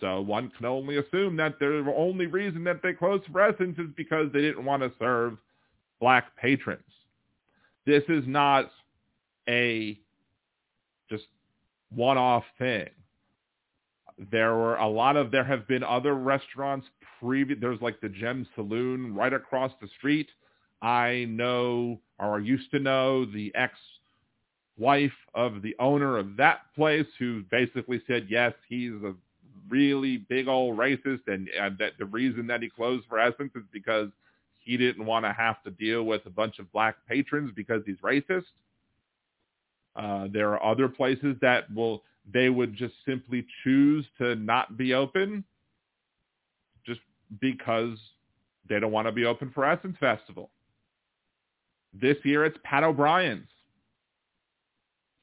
So 0.00 0.20
one 0.20 0.50
can 0.56 0.66
only 0.66 0.98
assume 0.98 1.36
that 1.36 1.58
the 1.58 1.92
only 1.96 2.26
reason 2.26 2.64
that 2.64 2.82
they 2.82 2.92
closed 2.92 3.24
for 3.30 3.40
Essence 3.40 3.78
is 3.78 3.88
because 3.96 4.30
they 4.32 4.40
didn't 4.40 4.64
want 4.64 4.82
to 4.82 4.92
serve 4.98 5.38
black 6.00 6.36
patrons. 6.36 6.82
This 7.86 8.02
is 8.08 8.24
not 8.26 8.70
a 9.48 9.98
just 11.08 11.24
one-off 11.94 12.44
thing. 12.58 12.88
There 14.30 14.54
were 14.54 14.76
a 14.76 14.88
lot 14.88 15.16
of, 15.16 15.30
there 15.30 15.44
have 15.44 15.66
been 15.66 15.82
other 15.82 16.14
restaurants 16.14 16.86
previous, 17.20 17.58
there's 17.60 17.80
like 17.80 18.00
the 18.00 18.08
Gem 18.08 18.46
Saloon 18.54 19.14
right 19.14 19.32
across 19.32 19.72
the 19.80 19.88
street. 19.98 20.28
I 20.82 21.26
know, 21.28 22.00
or 22.18 22.40
used 22.40 22.70
to 22.72 22.78
know, 22.78 23.24
the 23.24 23.52
ex-wife 24.74 25.12
of 25.34 25.62
the 25.62 25.74
owner 25.78 26.18
of 26.18 26.36
that 26.36 26.60
place 26.74 27.06
who 27.18 27.42
basically 27.50 28.02
said, 28.06 28.26
yes, 28.28 28.52
he's 28.68 28.92
a 29.04 29.14
really 29.68 30.18
big 30.18 30.48
old 30.48 30.76
racist 30.76 31.26
and, 31.26 31.48
and 31.48 31.78
that 31.78 31.92
the 31.98 32.04
reason 32.04 32.46
that 32.46 32.62
he 32.62 32.68
closed 32.68 33.04
for 33.08 33.18
Essence 33.18 33.52
is 33.54 33.62
because 33.72 34.08
he 34.60 34.76
didn't 34.76 35.04
want 35.04 35.24
to 35.24 35.32
have 35.32 35.62
to 35.62 35.70
deal 35.70 36.04
with 36.04 36.24
a 36.26 36.30
bunch 36.30 36.58
of 36.58 36.70
black 36.72 36.96
patrons 37.08 37.50
because 37.54 37.82
he's 37.86 37.96
racist. 37.98 38.44
Uh, 39.96 40.28
there 40.32 40.50
are 40.50 40.64
other 40.64 40.88
places 40.88 41.36
that 41.40 41.72
will 41.74 42.02
they 42.32 42.48
would 42.48 42.74
just 42.74 42.94
simply 43.06 43.46
choose 43.62 44.06
to 44.16 44.34
not 44.36 44.78
be 44.78 44.94
open 44.94 45.44
just 46.86 47.00
because 47.38 47.98
they 48.66 48.80
don't 48.80 48.92
want 48.92 49.06
to 49.06 49.12
be 49.12 49.26
open 49.26 49.50
for 49.54 49.66
Essence 49.66 49.96
Festival. 50.00 50.50
This 51.92 52.16
year 52.24 52.46
it's 52.46 52.56
Pat 52.64 52.82
O'Brien's, 52.82 53.46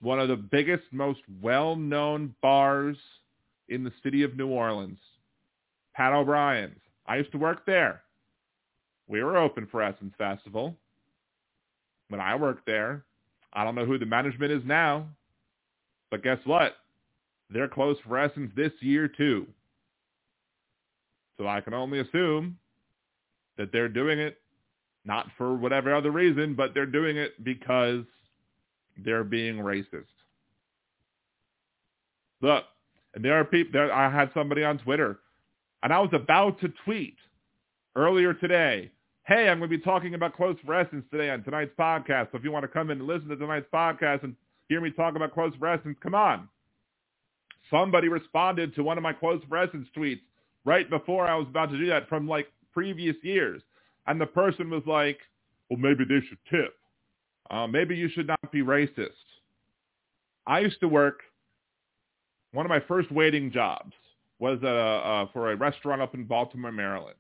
one 0.02 0.20
of 0.20 0.28
the 0.28 0.36
biggest, 0.36 0.84
most 0.92 1.22
well-known 1.42 2.36
bars 2.42 2.98
in 3.70 3.84
the 3.84 3.94
city 4.04 4.24
of 4.24 4.36
New 4.36 4.48
Orleans. 4.48 5.00
Pat 5.94 6.14
O'Brien's. 6.14 6.80
I 7.06 7.18
used 7.18 7.32
to 7.32 7.38
work 7.38 7.66
there. 7.66 8.02
We 9.08 9.24
were 9.24 9.38
open 9.38 9.68
for 9.70 9.82
Essence 9.82 10.14
Festival 10.18 10.76
when 12.10 12.22
I 12.22 12.36
worked 12.36 12.66
there. 12.66 13.04
I 13.54 13.64
don't 13.64 13.76
know 13.76 13.86
who 13.86 13.98
the 13.98 14.06
management 14.06 14.52
is 14.52 14.64
now, 14.66 15.08
but 16.10 16.24
guess 16.24 16.40
what? 16.46 16.78
They're 17.50 17.68
closed 17.68 18.00
for 18.08 18.18
Essence 18.18 18.52
this 18.56 18.72
year 18.80 19.08
too. 19.08 19.46
So 21.38 21.48
I 21.48 21.60
can 21.62 21.74
only 21.74 22.00
assume 22.00 22.58
that 23.58 23.72
they're 23.72 23.90
doing 23.90 24.20
it 24.20 24.38
not 25.04 25.28
for 25.38 25.56
whatever 25.56 25.94
other 25.94 26.12
reason, 26.12 26.54
but 26.54 26.74
they're 26.74 26.86
doing 26.86 27.18
it 27.18 27.44
because 27.44 28.04
they're 28.98 29.24
being 29.24 29.58
racist. 29.58 30.06
Look, 32.42 32.64
and 33.14 33.24
there 33.24 33.40
are 33.40 33.46
people. 33.46 33.72
There, 33.74 33.94
I 33.94 34.10
had 34.10 34.32
somebody 34.34 34.64
on 34.64 34.80
Twitter, 34.80 35.20
and 35.84 35.94
I 35.94 36.00
was 36.00 36.12
about 36.14 36.60
to 36.62 36.72
tweet 36.86 37.16
earlier 37.96 38.34
today. 38.34 38.92
Hey, 39.28 39.50
I'm 39.50 39.60
going 39.60 39.70
to 39.70 39.78
be 39.78 39.84
talking 39.84 40.16
about 40.16 40.36
close 40.36 40.58
for 40.66 40.74
essence 40.74 41.06
today 41.12 41.30
on 41.30 41.44
tonight's 41.44 41.72
podcast. 41.80 42.32
So 42.32 42.38
if 42.38 42.44
you 42.44 42.52
want 42.52 42.64
to 42.64 42.68
come 42.68 42.90
in 42.90 43.00
and 43.00 43.08
listen 43.08 43.30
to 43.30 43.36
tonight's 43.36 43.68
podcast 43.72 44.24
and 44.24 44.36
hear 44.68 44.82
me 44.82 44.92
talk 44.92 45.16
about 45.16 45.34
close 45.34 45.54
for 45.60 45.68
essence, 45.68 45.98
come 46.02 46.16
on. 46.16 46.50
Somebody 47.70 48.10
responded 48.10 48.76
to 48.76 48.84
one 48.84 48.98
of 48.98 49.04
my 49.04 49.14
close 49.14 49.42
for 49.48 49.58
essence 49.58 49.88
tweets 49.96 50.22
right 50.66 50.90
before 50.90 51.28
I 51.28 51.36
was 51.36 51.48
about 51.48 51.70
to 51.72 51.78
do 51.78 51.86
that 51.88 52.10
from 52.10 52.28
like 52.28 52.48
previous 52.74 53.16
years. 53.22 53.62
And 54.08 54.20
the 54.20 54.26
person 54.26 54.70
was 54.70 54.84
like, 54.88 55.20
well, 55.70 55.80
maybe 55.80 56.04
they 56.04 56.26
should 56.28 56.40
tip. 56.50 56.74
Uh, 57.52 57.68
maybe 57.68 57.96
you 57.96 58.10
should 58.10 58.28
not 58.28 58.52
be 58.52 58.62
racist. 58.62 59.10
I 60.48 60.60
used 60.60 60.80
to 60.80 60.88
work, 60.88 61.20
one 62.54 62.66
of 62.66 62.70
my 62.70 62.80
first 62.88 63.12
waiting 63.12 63.52
jobs 63.52 63.94
was 64.40 64.60
uh, 64.64 64.68
uh, 64.68 65.28
for 65.34 65.52
a 65.52 65.56
restaurant 65.56 66.02
up 66.02 66.16
in 66.16 66.24
Baltimore, 66.24 66.72
Maryland. 66.72 67.18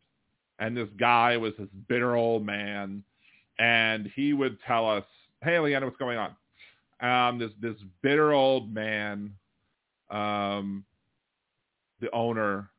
And 0.57 0.75
this 0.75 0.87
guy 0.97 1.35
was 1.35 1.53
this 1.59 1.67
bitter 1.89 2.15
old 2.15 2.45
man. 2.45 3.03
And 3.59 4.09
he 4.15 4.31
would 4.33 4.57
tell 4.65 4.89
us, 4.89 5.03
hey, 5.43 5.59
Leanna, 5.59 5.85
what's 5.85 5.97
going 5.97 6.17
on? 6.17 6.35
Um, 7.01 7.37
this, 7.37 7.51
this 7.61 7.75
bitter 8.01 8.31
old 8.31 8.73
man, 8.73 9.33
um, 10.09 10.85
the 11.99 12.09
owner, 12.11 12.69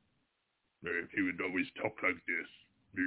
he 1.15 1.23
would 1.23 1.41
always 1.41 1.67
talk 1.81 1.93
like 2.03 2.17
this. 2.27 3.05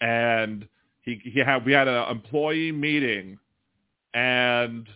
And 0.00 0.66
he, 1.02 1.20
he 1.22 1.38
had, 1.38 1.64
we 1.64 1.72
had 1.72 1.88
an 1.88 2.10
employee 2.10 2.72
meeting 2.72 3.38
and 4.14 4.88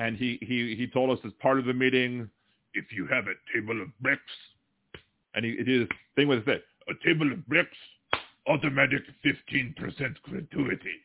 and 0.00 0.16
he, 0.16 0.38
he, 0.40 0.74
he 0.76 0.86
told 0.86 1.10
us 1.10 1.22
as 1.26 1.32
part 1.40 1.58
of 1.58 1.66
the 1.66 1.74
meeting, 1.74 2.30
if 2.72 2.86
you 2.90 3.06
have 3.08 3.26
a 3.26 3.34
table 3.54 3.82
of 3.82 3.88
bricks, 4.00 4.22
and 5.34 5.44
he, 5.44 5.56
he 5.58 5.62
did 5.62 5.92
thing 6.16 6.26
with 6.26 6.48
it, 6.48 6.64
a 6.88 7.06
table 7.06 7.30
of 7.30 7.46
bricks, 7.46 7.76
automatic 8.48 9.02
15% 9.24 9.74
gratuity. 10.22 10.96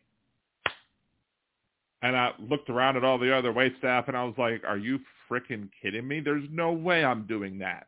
And 2.04 2.16
I 2.16 2.32
looked 2.40 2.70
around 2.70 2.96
at 2.96 3.04
all 3.04 3.18
the 3.18 3.36
other 3.36 3.52
wait 3.52 3.74
staff 3.80 4.08
and 4.08 4.16
I 4.16 4.24
was 4.24 4.36
like, 4.38 4.64
are 4.66 4.78
you 4.78 5.00
freaking 5.30 5.68
kidding 5.82 6.08
me? 6.08 6.22
There's 6.22 6.48
no 6.50 6.72
way 6.72 7.04
I'm 7.04 7.26
doing 7.28 7.58
that. 7.60 7.88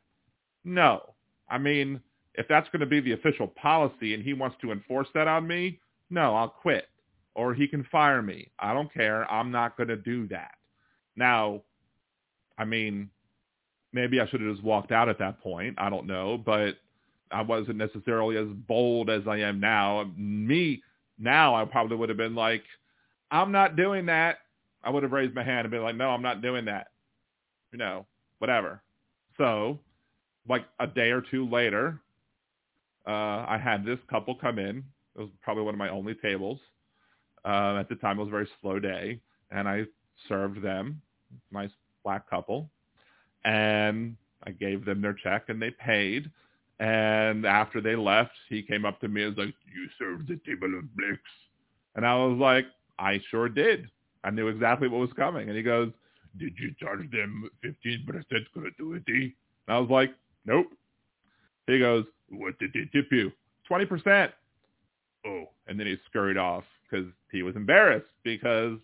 No. 0.65 1.13
I 1.49 1.57
mean, 1.57 2.01
if 2.33 2.47
that's 2.49 2.67
going 2.69 2.81
to 2.81 2.85
be 2.85 2.99
the 2.99 3.13
official 3.13 3.47
policy 3.47 4.13
and 4.13 4.23
he 4.23 4.33
wants 4.33 4.57
to 4.61 4.73
enforce 4.73 5.07
that 5.13 5.27
on 5.27 5.47
me, 5.47 5.79
no, 6.09 6.35
I'll 6.35 6.49
quit 6.49 6.87
or 7.37 7.53
he 7.53 7.67
can 7.67 7.85
fire 7.91 8.21
me. 8.21 8.49
I 8.59 8.73
don't 8.73 8.91
care. 8.91 9.31
I'm 9.31 9.51
not 9.51 9.77
going 9.77 9.89
to 9.89 9.95
do 9.95 10.27
that. 10.29 10.55
Now, 11.15 11.61
I 12.57 12.65
mean, 12.65 13.11
maybe 13.93 14.19
I 14.19 14.27
should 14.27 14.41
have 14.41 14.51
just 14.51 14.63
walked 14.63 14.91
out 14.91 15.07
at 15.07 15.19
that 15.19 15.39
point. 15.39 15.75
I 15.77 15.91
don't 15.91 16.07
know, 16.07 16.39
but 16.43 16.77
I 17.31 17.43
wasn't 17.43 17.77
necessarily 17.77 18.37
as 18.37 18.47
bold 18.67 19.11
as 19.11 19.21
I 19.27 19.37
am 19.37 19.59
now. 19.59 20.11
Me 20.17 20.81
now, 21.19 21.55
I 21.55 21.63
probably 21.65 21.95
would 21.95 22.09
have 22.09 22.17
been 22.17 22.35
like, 22.35 22.63
I'm 23.29 23.51
not 23.51 23.75
doing 23.75 24.07
that. 24.07 24.39
I 24.83 24.89
would 24.89 25.03
have 25.03 25.11
raised 25.11 25.35
my 25.35 25.43
hand 25.43 25.65
and 25.65 25.71
been 25.71 25.83
like, 25.83 25.95
no, 25.95 26.09
I'm 26.09 26.23
not 26.23 26.41
doing 26.41 26.65
that. 26.65 26.87
You 27.71 27.77
know, 27.77 28.07
whatever. 28.39 28.81
So, 29.37 29.77
like 30.49 30.65
a 30.79 30.87
day 30.87 31.11
or 31.11 31.21
two 31.21 31.47
later, 31.47 31.99
uh, 33.05 33.45
I 33.47 33.59
had 33.63 33.85
this 33.85 33.99
couple 34.09 34.33
come 34.33 34.57
in. 34.57 34.83
It 35.15 35.19
was 35.19 35.29
probably 35.43 35.63
one 35.63 35.75
of 35.75 35.79
my 35.79 35.89
only 35.89 36.15
tables. 36.15 36.59
Uh, 37.47 37.77
at 37.79 37.87
the 37.87 37.95
time, 37.95 38.17
it 38.17 38.23
was 38.23 38.27
a 38.27 38.31
very 38.31 38.49
slow 38.59 38.77
day, 38.77 39.21
and 39.51 39.69
I 39.69 39.85
served 40.27 40.61
them, 40.61 41.01
nice 41.49 41.71
black 42.03 42.29
couple, 42.29 42.69
and 43.45 44.17
I 44.43 44.51
gave 44.51 44.83
them 44.83 45.01
their 45.01 45.13
check, 45.13 45.45
and 45.47 45.61
they 45.61 45.71
paid. 45.71 46.29
And 46.79 47.45
after 47.45 47.79
they 47.79 47.95
left, 47.95 48.33
he 48.49 48.61
came 48.61 48.83
up 48.83 48.99
to 48.99 49.07
me 49.07 49.23
and 49.23 49.35
was 49.35 49.45
like, 49.45 49.55
"You 49.73 49.87
served 49.97 50.27
the 50.27 50.35
table 50.45 50.77
of 50.77 50.93
bricks," 50.93 51.31
and 51.95 52.05
I 52.05 52.15
was 52.15 52.37
like, 52.37 52.65
"I 52.99 53.19
sure 53.31 53.47
did. 53.47 53.89
I 54.25 54.29
knew 54.29 54.49
exactly 54.49 54.89
what 54.89 54.99
was 54.99 55.13
coming." 55.13 55.47
And 55.47 55.55
he 55.55 55.63
goes, 55.63 55.93
"Did 56.35 56.59
you 56.59 56.73
charge 56.81 57.09
them 57.11 57.49
fifteen 57.61 58.05
percent 58.05 58.51
gratuity?" 58.53 59.37
And 59.67 59.77
I 59.77 59.79
was 59.79 59.89
like, 59.89 60.13
"Nope." 60.45 60.67
He 61.65 61.79
goes, 61.79 62.05
"What 62.27 62.59
did 62.59 62.73
they 62.73 62.89
tip 62.91 63.09
you?" 63.09 63.31
Twenty 63.63 63.85
percent. 63.85 64.33
Oh, 65.25 65.45
and 65.67 65.79
then 65.79 65.87
he 65.87 65.97
scurried 66.09 66.37
off 66.37 66.65
because 66.89 67.07
he 67.31 67.43
was 67.43 67.55
embarrassed 67.55 68.07
because 68.23 68.77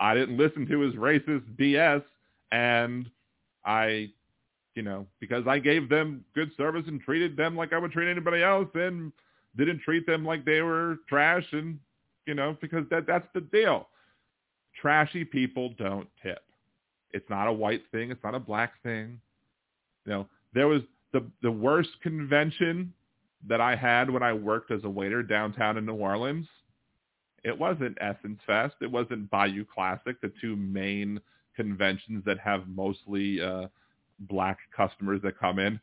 I 0.00 0.14
didn't 0.14 0.36
listen 0.36 0.66
to 0.66 0.80
his 0.80 0.94
racist 0.94 1.44
BS 1.56 2.02
and 2.52 3.10
I, 3.64 4.10
you 4.74 4.82
know, 4.82 5.06
because 5.20 5.46
I 5.46 5.58
gave 5.58 5.88
them 5.88 6.24
good 6.34 6.50
service 6.56 6.84
and 6.86 7.00
treated 7.00 7.36
them 7.36 7.56
like 7.56 7.72
I 7.72 7.78
would 7.78 7.92
treat 7.92 8.10
anybody 8.10 8.42
else 8.42 8.68
and 8.74 9.12
didn't 9.56 9.80
treat 9.80 10.06
them 10.06 10.24
like 10.24 10.44
they 10.44 10.62
were 10.62 10.98
trash 11.08 11.46
and, 11.52 11.78
you 12.26 12.34
know, 12.34 12.56
because 12.60 12.84
that 12.90 13.06
that's 13.06 13.28
the 13.34 13.40
deal. 13.40 13.88
trashy 14.80 15.24
people 15.24 15.74
don't 15.78 16.08
tip. 16.22 16.42
It's 17.12 17.28
not 17.30 17.46
a 17.46 17.52
white 17.52 17.82
thing. 17.92 18.10
It's 18.10 18.24
not 18.24 18.34
a 18.34 18.40
black 18.40 18.82
thing. 18.82 19.20
You 20.04 20.12
know, 20.12 20.28
there 20.52 20.68
was 20.68 20.82
the 21.12 21.24
the 21.42 21.50
worst 21.50 21.90
convention 22.02 22.92
that 23.46 23.60
I 23.60 23.76
had 23.76 24.10
when 24.10 24.22
I 24.22 24.32
worked 24.32 24.70
as 24.70 24.84
a 24.84 24.90
waiter 24.90 25.22
downtown 25.22 25.76
in 25.76 25.86
New 25.86 25.94
Orleans. 25.94 26.46
It 27.44 27.58
wasn't 27.58 27.98
Essence 28.00 28.40
Fest. 28.46 28.74
It 28.80 28.90
wasn't 28.90 29.30
Bayou 29.30 29.64
Classic, 29.64 30.20
the 30.20 30.32
two 30.40 30.56
main 30.56 31.20
conventions 31.54 32.24
that 32.24 32.38
have 32.38 32.66
mostly 32.68 33.40
uh, 33.40 33.68
black 34.20 34.58
customers 34.74 35.20
that 35.22 35.38
come 35.38 35.58
in. 35.58 35.78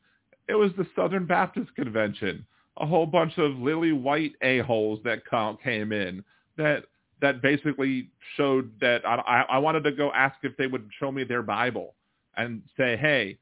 It 0.48 0.56
was 0.56 0.72
the 0.78 0.88
Southern 0.96 1.26
Baptist 1.26 1.74
Convention. 1.76 2.46
A 2.78 2.86
whole 2.86 3.06
bunch 3.06 3.38
of 3.38 3.58
lily 3.58 3.92
white 3.92 4.34
a-holes 4.42 5.00
that 5.04 5.22
came 5.64 5.92
in 5.92 6.24
that 6.58 6.86
that 7.22 7.42
basically 7.42 8.10
showed 8.36 8.72
that 8.82 9.06
I, 9.06 9.46
I 9.48 9.60
wanted 9.60 9.84
to 9.84 9.92
go 9.92 10.12
ask 10.12 10.38
if 10.42 10.58
they 10.58 10.66
would 10.66 10.90
show 11.00 11.12
me 11.12 11.24
their 11.24 11.44
Bible 11.44 11.94
and 12.36 12.64
say, 12.76 12.98
hey, 12.98 13.38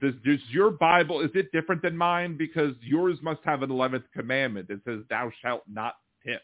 does, 0.00 0.14
does 0.24 0.38
your 0.50 0.70
Bible, 0.70 1.20
is 1.20 1.30
it 1.34 1.50
different 1.50 1.82
than 1.82 1.96
mine? 1.96 2.36
Because 2.36 2.74
yours 2.80 3.18
must 3.22 3.40
have 3.44 3.62
an 3.62 3.70
11th 3.70 4.04
commandment 4.16 4.68
that 4.68 4.84
says, 4.84 5.00
thou 5.10 5.32
shalt 5.42 5.64
not 5.68 5.96
tip. 6.24 6.42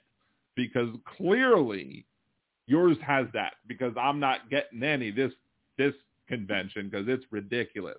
Because 0.55 0.89
clearly 1.17 2.07
yours 2.67 2.97
has 3.07 3.27
that 3.35 3.55
because 3.67 3.93
I'm 4.01 4.21
not 4.21 4.51
getting 4.51 4.83
any 4.83 5.11
this, 5.11 5.33
this 5.79 5.95
convention 6.29 6.89
because 6.89 7.07
it's 7.09 7.25
ridiculous. 7.31 7.99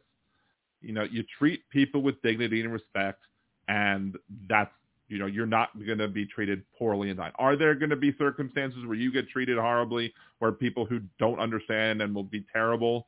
You 0.82 0.94
know, 0.94 1.04
you 1.04 1.24
treat 1.38 1.68
people 1.70 2.02
with 2.02 2.22
dignity 2.22 2.62
and 2.62 2.72
respect 2.72 3.22
and 3.68 4.18
that's 4.48 4.72
you 5.12 5.18
know, 5.20 5.26
you're 5.26 5.46
not 5.46 5.70
going 5.86 5.98
to 5.98 6.08
be 6.08 6.26
treated 6.26 6.64
poorly 6.80 7.10
in 7.10 7.18
that. 7.18 7.34
Are 7.38 7.58
there 7.58 7.76
going 7.76 7.90
to 7.90 7.98
be 7.98 8.16
circumstances 8.18 8.86
where 8.86 8.96
you 8.96 9.12
get 9.12 9.28
treated 9.28 9.58
horribly, 9.58 10.14
where 10.40 10.54
people 10.54 10.86
who 10.86 11.02
don't 11.20 11.38
understand 11.38 12.02
and 12.02 12.16
will 12.16 12.24
be 12.24 12.46
terrible? 12.54 13.08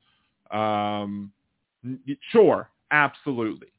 Um, 0.51 1.31
sure, 2.29 2.69
absolutely, 2.91 3.69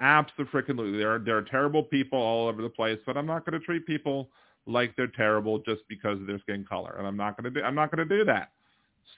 absolutely. 0.00 0.96
There 0.96 1.16
are 1.16 1.18
there 1.18 1.36
are 1.36 1.42
terrible 1.42 1.82
people 1.82 2.20
all 2.20 2.46
over 2.46 2.62
the 2.62 2.68
place, 2.68 3.00
but 3.04 3.16
I'm 3.16 3.26
not 3.26 3.44
going 3.44 3.58
to 3.58 3.66
treat 3.66 3.84
people 3.84 4.30
like 4.66 4.94
they're 4.96 5.06
terrible 5.06 5.58
just 5.60 5.82
because 5.88 6.20
of 6.20 6.26
their 6.26 6.38
skin 6.40 6.64
color, 6.68 6.96
and 6.98 7.06
I'm 7.06 7.16
not 7.16 7.36
going 7.36 7.52
to 7.52 7.60
do 7.60 7.64
I'm 7.64 7.74
not 7.74 7.94
going 7.94 8.06
to 8.06 8.18
do 8.18 8.24
that. 8.24 8.50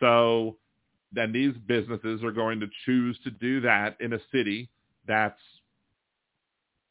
So 0.01 0.57
then 1.13 1.33
these 1.33 1.55
businesses 1.67 2.23
are 2.23 2.33
going 2.33 2.61
to 2.61 2.67
choose 2.85 3.19
to 3.25 3.31
do 3.31 3.61
that 3.63 3.97
in 4.01 4.13
a 4.13 4.19
city 4.31 4.69
that's 5.07 5.41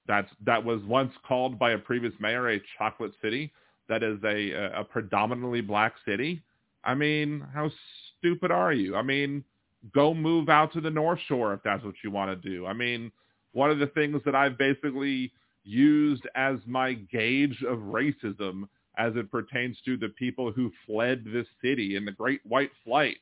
that's 0.07 0.29
that 0.45 0.63
was 0.63 0.81
once 0.83 1.11
called 1.27 1.59
by 1.59 1.71
a 1.71 1.77
previous 1.77 2.13
mayor 2.19 2.49
a 2.49 2.61
chocolate 2.77 3.13
city. 3.21 3.51
That 3.89 4.03
is 4.03 4.17
a 4.23 4.51
a 4.75 4.83
predominantly 4.83 5.61
black 5.61 5.93
city. 6.05 6.41
I 6.83 6.95
mean, 6.95 7.45
how 7.53 7.69
stupid 8.19 8.51
are 8.51 8.73
you? 8.73 8.95
I 8.95 9.01
mean, 9.01 9.43
go 9.93 10.13
move 10.13 10.49
out 10.49 10.73
to 10.73 10.81
the 10.81 10.89
North 10.89 11.19
Shore 11.27 11.53
if 11.53 11.61
that's 11.63 11.83
what 11.83 11.95
you 12.03 12.11
want 12.11 12.41
to 12.41 12.49
do. 12.49 12.65
I 12.65 12.73
mean, 12.73 13.11
one 13.51 13.71
of 13.71 13.79
the 13.79 13.87
things 13.87 14.21
that 14.25 14.35
I've 14.35 14.57
basically 14.57 15.31
used 15.67 16.27
as 16.35 16.57
my 16.65 16.93
gauge 16.93 17.63
of 17.67 17.79
racism 17.79 18.67
as 18.97 19.15
it 19.15 19.29
pertains 19.29 19.77
to 19.85 19.97
the 19.97 20.09
people 20.09 20.51
who 20.51 20.71
fled 20.85 21.23
this 21.25 21.45
city 21.61 21.95
in 21.95 22.05
the 22.05 22.11
Great 22.11 22.41
White 22.45 22.71
Flight 22.83 23.17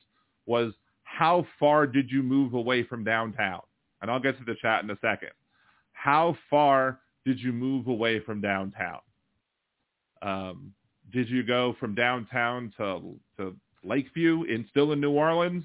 was 0.45 0.73
how 1.03 1.45
far 1.59 1.85
did 1.85 2.09
you 2.09 2.23
move 2.23 2.53
away 2.53 2.83
from 2.83 3.03
downtown? 3.03 3.61
And 4.01 4.09
I'll 4.09 4.19
get 4.19 4.37
to 4.37 4.45
the 4.45 4.55
chat 4.61 4.83
in 4.83 4.89
a 4.89 4.97
second 5.01 5.31
how 6.05 6.37
far 6.51 6.99
did 7.25 7.39
you 7.39 7.51
move 7.51 7.87
away 7.87 8.19
from 8.19 8.39
downtown? 8.39 8.99
Um, 10.21 10.71
did 11.11 11.29
you 11.29 11.41
go 11.41 11.75
from 11.79 11.95
downtown 11.95 12.71
to 12.77 13.15
to 13.37 13.55
Lakeview 13.83 14.43
in 14.43 14.67
still 14.69 14.91
in 14.91 15.01
New 15.01 15.11
Orleans? 15.11 15.63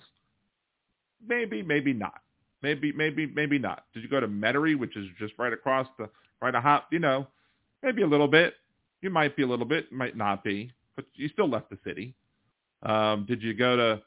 Maybe, 1.27 1.63
maybe 1.63 1.93
not. 1.93 2.21
Maybe, 2.63 2.93
maybe, 2.93 3.27
maybe 3.27 3.59
not. 3.59 3.85
Did 3.93 4.03
you 4.03 4.09
go 4.09 4.21
to 4.21 4.29
Metairie, 4.29 4.79
which 4.79 4.97
is 4.97 5.07
just 5.19 5.35
right 5.39 5.53
across 5.53 5.87
the 5.99 6.09
right 6.41 6.55
a 6.55 6.61
hop? 6.61 6.89
You 6.93 6.99
know, 6.99 7.27
maybe 7.83 8.03
a 8.03 8.07
little 8.07 8.29
bit. 8.29 8.55
You 9.03 9.11
might 9.11 9.37
be 9.37 9.43
a 9.43 9.47
little 9.47 9.67
bit, 9.67 9.91
might 9.91 10.17
not 10.17 10.45
be, 10.45 10.73
but 10.97 11.07
you 11.15 11.29
still 11.29 11.49
left 11.49 11.71
the 11.71 11.79
city. 11.85 12.15
Um, 12.83 13.25
did 13.27 13.43
you 13.43 13.55
go 13.55 13.77
to 13.77 14.03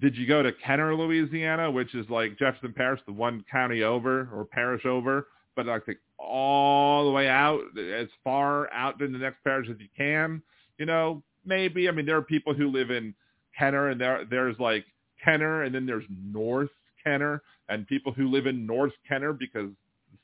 did 0.00 0.16
you 0.16 0.26
go 0.26 0.42
to 0.42 0.52
Kenner, 0.52 0.94
Louisiana, 0.94 1.70
which 1.70 1.94
is 1.94 2.08
like 2.08 2.38
Jefferson 2.38 2.72
Parish, 2.72 3.00
the 3.06 3.12
one 3.12 3.44
county 3.50 3.82
over 3.82 4.28
or 4.32 4.46
parish 4.46 4.86
over 4.86 5.26
but 5.54 5.66
like 5.66 5.84
the, 5.86 5.94
all 6.18 7.06
the 7.06 7.10
way 7.10 7.28
out, 7.28 7.60
as 7.78 8.08
far 8.24 8.72
out 8.72 9.00
in 9.00 9.12
the 9.12 9.18
next 9.18 9.42
parish 9.44 9.68
as 9.70 9.76
you 9.78 9.88
can. 9.96 10.42
You 10.78 10.86
know, 10.86 11.22
maybe. 11.44 11.88
I 11.88 11.92
mean, 11.92 12.06
there 12.06 12.16
are 12.16 12.22
people 12.22 12.54
who 12.54 12.70
live 12.70 12.90
in 12.90 13.14
Kenner, 13.58 13.88
and 13.88 14.00
there 14.00 14.24
there's 14.28 14.58
like 14.58 14.84
Kenner, 15.22 15.62
and 15.62 15.74
then 15.74 15.86
there's 15.86 16.04
North 16.08 16.70
Kenner, 17.04 17.42
and 17.68 17.86
people 17.86 18.12
who 18.12 18.28
live 18.28 18.46
in 18.46 18.66
North 18.66 18.92
Kenner 19.08 19.32
because 19.32 19.70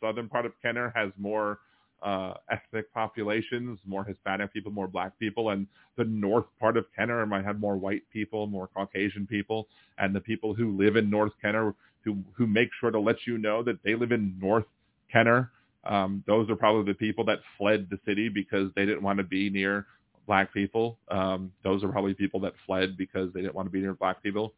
southern 0.01 0.29
part 0.29 0.47
of 0.47 0.53
Kenner 0.63 0.93
has 0.95 1.11
more 1.19 1.59
uh, 2.03 2.35
ethnic 2.51 2.93
populations, 2.93 3.79
more 3.85 4.05
Hispanic 4.05 4.53
people, 4.53 4.71
more 4.71 4.87
black 4.87 5.19
people, 5.19 5.51
and 5.51 5.67
the 5.97 6.05
north 6.05 6.47
part 6.61 6.77
of 6.77 6.87
Kenner 6.95 7.25
might 7.27 7.45
have 7.45 7.59
more 7.59 7.77
white 7.77 8.03
people, 8.13 8.47
more 8.47 8.69
Caucasian 8.69 9.27
people, 9.27 9.69
and 9.99 10.15
the 10.15 10.21
people 10.21 10.55
who 10.55 10.77
live 10.77 10.97
in 10.97 11.11
North 11.11 11.33
Kenner 11.43 11.75
who 12.05 12.19
who 12.35 12.47
make 12.47 12.69
sure 12.81 12.91
to 12.91 13.01
let 13.01 13.27
you 13.27 13.39
know 13.39 13.63
that 13.63 13.83
they 13.85 13.95
live 13.95 14.13
in 14.13 14.37
North 14.41 14.65
Kenner. 15.13 15.51
Um, 15.85 16.23
those 16.27 16.49
are 16.51 16.57
probably 16.57 16.93
the 16.93 16.99
people 16.99 17.25
that 17.27 17.39
fled 17.57 17.89
the 17.91 17.99
city 18.07 18.29
because 18.29 18.71
they 18.75 18.85
didn't 18.85 19.03
want 19.03 19.19
to 19.19 19.25
be 19.25 19.51
near 19.51 19.87
black 20.27 20.53
people. 20.53 20.99
Um, 21.11 21.53
those 21.65 21.83
are 21.83 21.89
probably 21.89 22.15
people 22.15 22.41
that 22.41 22.53
fled 22.67 22.97
because 22.97 23.33
they 23.33 23.41
didn't 23.41 23.55
want 23.55 23.67
to 23.67 23.71
be 23.71 23.81
near 23.81 23.95
black 23.95 24.23
people. 24.23 24.55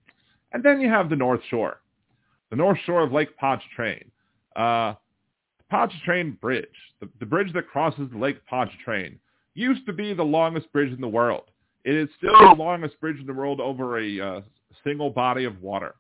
And 0.53 0.63
then 0.63 0.81
you 0.81 0.89
have 0.89 1.09
the 1.09 1.17
North 1.17 1.41
Shore, 1.49 1.81
the 2.51 2.57
North 2.57 2.79
Shore 2.85 3.03
of 3.03 3.13
Lake 3.13 3.37
Pontchartrain. 3.37 4.11
Uh, 4.57 4.95
Pontchartrain 5.71 6.33
Bridge, 6.41 6.67
the, 7.01 7.09
the 7.21 7.27
bridge 7.27 7.53
that 7.55 7.69
crosses 7.69 8.09
the 8.11 8.19
Lake 8.19 8.45
Pontchartrain, 8.47 9.19
used 9.55 9.87
to 9.87 9.93
be 9.93 10.13
the 10.13 10.23
longest 10.23 10.71
bridge 10.73 10.93
in 10.93 11.01
the 11.01 11.09
world. 11.09 11.45
It 11.85 11.95
is 11.95 12.09
still 12.19 12.39
the 12.39 12.63
longest 12.63 13.01
bridge 13.01 13.19
in 13.19 13.27
the 13.27 13.33
world 13.33 13.61
over 13.61 13.99
a 13.99 14.21
uh, 14.21 14.41
single 14.85 15.11
body 15.11 15.45
of 15.45 15.63
water. 15.63 15.95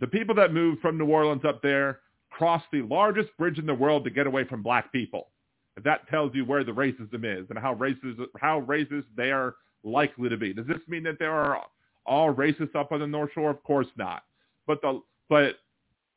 The 0.00 0.06
people 0.06 0.34
that 0.36 0.52
moved 0.52 0.80
from 0.80 0.98
New 0.98 1.06
Orleans 1.06 1.44
up 1.44 1.62
there 1.62 2.00
crossed 2.30 2.66
the 2.72 2.82
largest 2.82 3.28
bridge 3.38 3.58
in 3.58 3.66
the 3.66 3.74
world 3.74 4.04
to 4.04 4.10
get 4.10 4.26
away 4.26 4.44
from 4.44 4.62
black 4.62 4.90
people. 4.92 5.28
If 5.76 5.84
that 5.84 6.08
tells 6.08 6.34
you 6.34 6.44
where 6.44 6.64
the 6.64 6.72
racism 6.72 7.24
is 7.24 7.46
and 7.50 7.58
how 7.58 7.74
racist 7.74 8.24
how 8.40 8.62
racist 8.62 9.04
they 9.16 9.32
are 9.32 9.56
likely 9.82 10.28
to 10.28 10.36
be. 10.36 10.52
Does 10.52 10.66
this 10.66 10.78
mean 10.88 11.02
that 11.04 11.18
there 11.18 11.32
are 11.32 11.62
all 12.06 12.34
racists 12.34 12.74
up 12.74 12.92
on 12.92 13.00
the 13.00 13.06
North 13.06 13.30
Shore? 13.34 13.50
Of 13.50 13.62
course 13.64 13.88
not. 13.96 14.22
But 14.66 14.80
the 14.82 15.00
but 15.28 15.56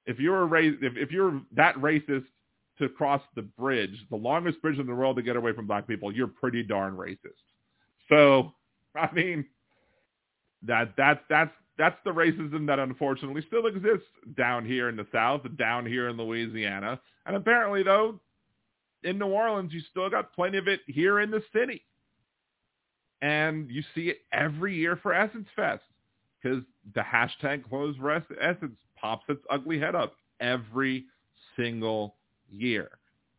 if 0.07 0.19
you're 0.19 0.41
a 0.41 0.45
race 0.45 0.75
if, 0.81 0.93
if 0.97 1.11
you're 1.11 1.41
that 1.55 1.75
racist 1.75 2.25
to 2.79 2.89
cross 2.89 3.21
the 3.35 3.41
bridge, 3.41 4.05
the 4.09 4.15
longest 4.15 4.61
bridge 4.61 4.79
in 4.79 4.87
the 4.87 4.95
world 4.95 5.17
to 5.17 5.21
get 5.21 5.35
away 5.35 5.51
from 5.53 5.67
black 5.67 5.87
people, 5.87 6.11
you're 6.11 6.27
pretty 6.27 6.63
darn 6.63 6.95
racist. 6.95 7.43
So 8.09 8.53
I 8.95 9.11
mean 9.13 9.45
that 10.63 10.93
that's 10.97 11.19
that's 11.29 11.51
that's 11.77 11.97
the 12.03 12.11
racism 12.11 12.65
that 12.67 12.79
unfortunately 12.79 13.43
still 13.45 13.67
exists 13.67 14.07
down 14.35 14.65
here 14.65 14.89
in 14.89 14.95
the 14.95 15.05
South, 15.11 15.41
down 15.57 15.85
here 15.85 16.09
in 16.09 16.17
Louisiana. 16.17 16.99
And 17.27 17.35
apparently, 17.35 17.83
though, 17.83 18.19
in 19.03 19.19
New 19.19 19.27
Orleans, 19.27 19.71
you 19.71 19.81
still 19.91 20.09
got 20.09 20.33
plenty 20.33 20.57
of 20.57 20.67
it 20.67 20.79
here 20.87 21.19
in 21.19 21.29
the 21.29 21.43
city. 21.53 21.83
And 23.21 23.69
you 23.69 23.83
see 23.93 24.09
it 24.09 24.17
every 24.31 24.75
year 24.75 24.95
for 24.95 25.13
Essence 25.13 25.47
Fest 25.55 25.83
because 26.41 26.63
the 26.95 27.01
hashtag 27.01 27.67
close 27.67 27.95
for 27.97 28.41
Essence 28.41 28.75
pops 28.99 29.25
its 29.29 29.41
ugly 29.49 29.79
head 29.79 29.95
up 29.95 30.15
every 30.39 31.05
single 31.55 32.15
year. 32.51 32.89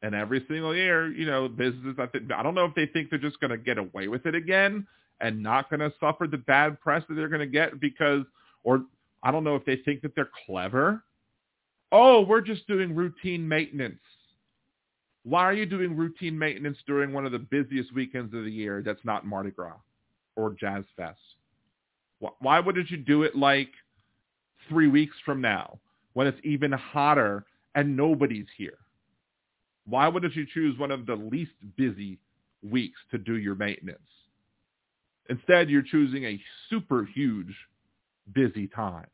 And 0.03 0.15
every 0.15 0.45
single 0.49 0.75
year, 0.75 1.09
you 1.09 1.27
know, 1.27 1.49
businesses, 1.49 1.97
I, 1.99 2.07
think, 2.07 2.31
I 2.33 2.43
don't 2.43 2.55
know 2.55 2.65
if 2.65 2.75
they 2.75 2.87
think 2.87 3.11
they're 3.11 3.19
just 3.19 3.41
going 3.41 3.51
to 3.51 3.59
get 3.59 3.79
away 3.79 4.09
with 4.09 4.27
it 4.27 4.35
again 4.35 4.87
and 5.21 5.43
not 5.43 5.69
going 5.69 5.81
to 5.81 5.93
suffer 5.99 6.27
the 6.29 6.39
bad 6.39 6.81
press 6.81 7.03
that 7.09 7.15
they're 7.15 7.29
going 7.29 7.41
to 7.41 7.47
get 7.47 7.81
because, 7.81 8.23
or 8.63 8.85
I 9.23 9.33
don't 9.33 9.43
know 9.43 9.57
if 9.57 9.65
they 9.65 9.77
think 9.77 10.03
that 10.03 10.15
they're 10.15 10.31
clever. 10.47 11.03
Oh, 11.91 12.21
we're 12.21 12.43
just 12.43 12.67
doing 12.69 12.95
routine 12.95 13.49
maintenance. 13.49 13.99
Why 15.25 15.43
are 15.43 15.53
you 15.53 15.67
doing 15.67 15.97
routine 15.97 16.39
maintenance 16.39 16.79
during 16.87 17.13
one 17.13 17.27
of 17.27 17.33
the 17.33 17.39
busiest 17.39 17.93
weekends 17.93 18.33
of 18.35 18.45
the 18.45 18.51
year 18.51 18.83
that's 18.85 19.05
not 19.05 19.27
Mardi 19.27 19.51
Gras 19.51 19.77
or 20.37 20.55
Jazz 20.55 20.85
Fest? 20.97 21.19
Why 22.41 22.61
wouldn't 22.61 22.91
you 22.91 22.97
do 22.97 23.25
it 23.25 23.37
like 23.37 23.71
three 24.69 24.89
weeks 24.89 25.17
from 25.25 25.41
now 25.41 25.79
when 26.15 26.27
it's 26.27 26.41
even 26.45 26.73
hotter 26.73 27.45
and 27.75 27.97
nobody's 27.97 28.47
here? 28.57 28.79
Why 29.87 30.09
wouldn't 30.09 30.37
you 30.37 30.47
choose 30.53 30.79
one 30.79 30.91
of 30.91 31.07
the 31.07 31.17
least 31.17 31.53
busy 31.77 32.19
weeks 32.63 32.99
to 33.11 33.19
do 33.19 33.39
your 33.39 33.55
maintenance? 33.55 33.99
Instead, 35.31 35.71
you're 35.71 35.83
choosing 35.83 36.25
a 36.25 36.41
super 36.69 37.05
huge 37.05 37.55
busy 38.35 38.67
time. 38.69 39.07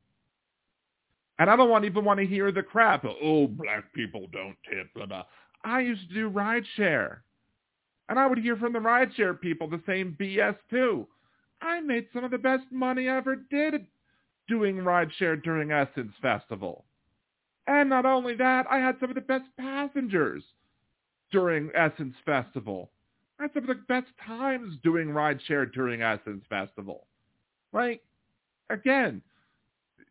And 1.39 1.51
I 1.51 1.57
don't 1.57 1.71
want, 1.71 1.85
even 1.85 2.05
want 2.05 2.21
to 2.21 2.27
hear 2.27 2.53
the 2.53 2.63
crap. 2.63 3.05
Oh, 3.05 3.49
black 3.49 3.93
people 3.93 4.27
don't 4.33 4.57
tip. 4.71 4.93
Blah, 4.95 5.07
blah. 5.07 5.25
I 5.65 5.81
used 5.81 6.09
to 6.09 6.15
do 6.15 6.31
rideshare. 6.31 7.19
And 8.09 8.19
I 8.19 8.27
would 8.27 8.39
hear 8.39 8.57
from 8.57 8.73
the 8.73 8.79
rideshare 8.79 9.41
people 9.41 9.69
the 9.69 9.83
same 9.87 10.17
BS 10.21 10.57
too. 10.71 11.07
I 11.61 11.81
made 11.81 12.07
some 12.13 12.25
of 12.25 12.31
the 12.31 12.39
best 12.39 12.65
money 12.71 13.09
I 13.09 13.17
ever 13.17 13.37
did 13.37 13.87
doing 14.49 14.77
rideshare 14.77 15.43
during 15.43 15.73
Essence 15.73 16.13
Festival. 16.21 16.85
And 17.67 17.89
not 17.89 18.05
only 18.05 18.35
that, 18.37 18.67
I 18.71 18.79
had 18.79 18.97
some 19.01 19.11
of 19.11 19.15
the 19.15 19.23
best 19.23 19.45
passengers 19.59 20.43
during 21.33 21.71
Essence 21.75 22.15
Festival. 22.25 22.91
I 23.39 23.45
had 23.45 23.53
some 23.55 23.69
of 23.69 23.69
the 23.69 23.83
best 23.89 24.09
times 24.25 24.77
doing 24.83 25.09
rideshare 25.09 25.73
during 25.73 26.03
Essence 26.03 26.45
Festival. 26.49 27.07
Like, 27.73 28.03
again, 28.71 29.23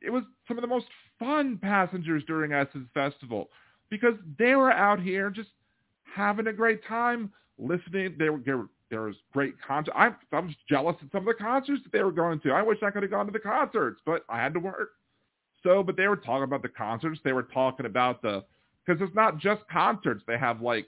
it 0.01 0.09
was 0.09 0.23
some 0.47 0.57
of 0.57 0.61
the 0.61 0.67
most 0.67 0.87
fun 1.19 1.57
passengers 1.61 2.23
during 2.27 2.51
Essence 2.53 2.89
Festival 2.93 3.49
because 3.89 4.15
they 4.39 4.55
were 4.55 4.71
out 4.71 4.99
here 4.99 5.29
just 5.29 5.49
having 6.03 6.47
a 6.47 6.53
great 6.53 6.83
time 6.85 7.31
listening. 7.57 8.15
They 8.17 8.29
were, 8.29 8.39
they 8.45 8.53
were 8.53 8.67
there 8.93 9.01
was 9.01 9.15
great 9.33 9.55
concerts. 9.59 9.97
I, 9.97 10.11
I 10.31 10.39
was 10.39 10.53
jealous 10.69 10.95
of 11.01 11.09
some 11.11 11.27
of 11.27 11.35
the 11.35 11.43
concerts 11.43 11.81
that 11.83 11.91
they 11.91 12.03
were 12.03 12.11
going 12.11 12.39
to. 12.41 12.51
I 12.51 12.61
wish 12.61 12.77
I 12.83 12.91
could 12.91 13.01
have 13.01 13.11
gone 13.11 13.25
to 13.25 13.31
the 13.31 13.39
concerts, 13.39 13.99
but 14.05 14.23
I 14.29 14.37
had 14.37 14.53
to 14.53 14.59
work. 14.59 14.91
So, 15.63 15.81
but 15.81 15.97
they 15.97 16.07
were 16.07 16.15
talking 16.15 16.43
about 16.43 16.61
the 16.61 16.69
concerts. 16.69 17.19
They 17.23 17.33
were 17.33 17.41
talking 17.41 17.87
about 17.87 18.21
the 18.21 18.43
because 18.85 19.01
it's 19.01 19.15
not 19.15 19.39
just 19.39 19.61
concerts. 19.67 20.23
They 20.27 20.37
have 20.37 20.61
like 20.61 20.85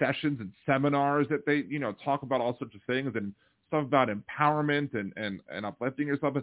sessions 0.00 0.40
and 0.40 0.50
seminars 0.66 1.28
that 1.30 1.46
they 1.46 1.62
you 1.68 1.78
know 1.78 1.94
talk 2.04 2.22
about 2.22 2.40
all 2.40 2.58
sorts 2.58 2.74
of 2.74 2.80
things 2.88 3.12
and 3.14 3.32
stuff 3.68 3.84
about 3.84 4.08
empowerment 4.08 4.94
and 4.94 5.12
and 5.16 5.38
and 5.48 5.64
uplifting 5.64 6.08
yourself. 6.08 6.38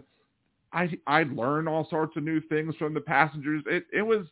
I 0.72 0.88
I 1.06 1.24
learned 1.24 1.68
all 1.68 1.86
sorts 1.90 2.16
of 2.16 2.22
new 2.22 2.40
things 2.40 2.74
from 2.76 2.94
the 2.94 3.02
passengers. 3.02 3.62
It 3.66 3.84
it 3.92 4.02
was. 4.02 4.26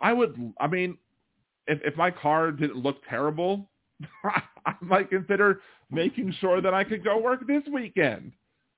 I 0.00 0.12
would. 0.12 0.52
I 0.60 0.68
mean, 0.68 0.96
if 1.66 1.80
if 1.84 1.96
my 1.96 2.12
car 2.12 2.52
didn't 2.52 2.76
look 2.76 2.98
terrible, 3.10 3.68
I 4.24 4.74
might 4.80 5.10
consider 5.10 5.60
making 5.90 6.34
sure 6.40 6.60
that 6.60 6.74
I 6.74 6.84
could 6.84 7.04
go 7.04 7.18
work 7.18 7.46
this 7.46 7.62
weekend 7.72 8.32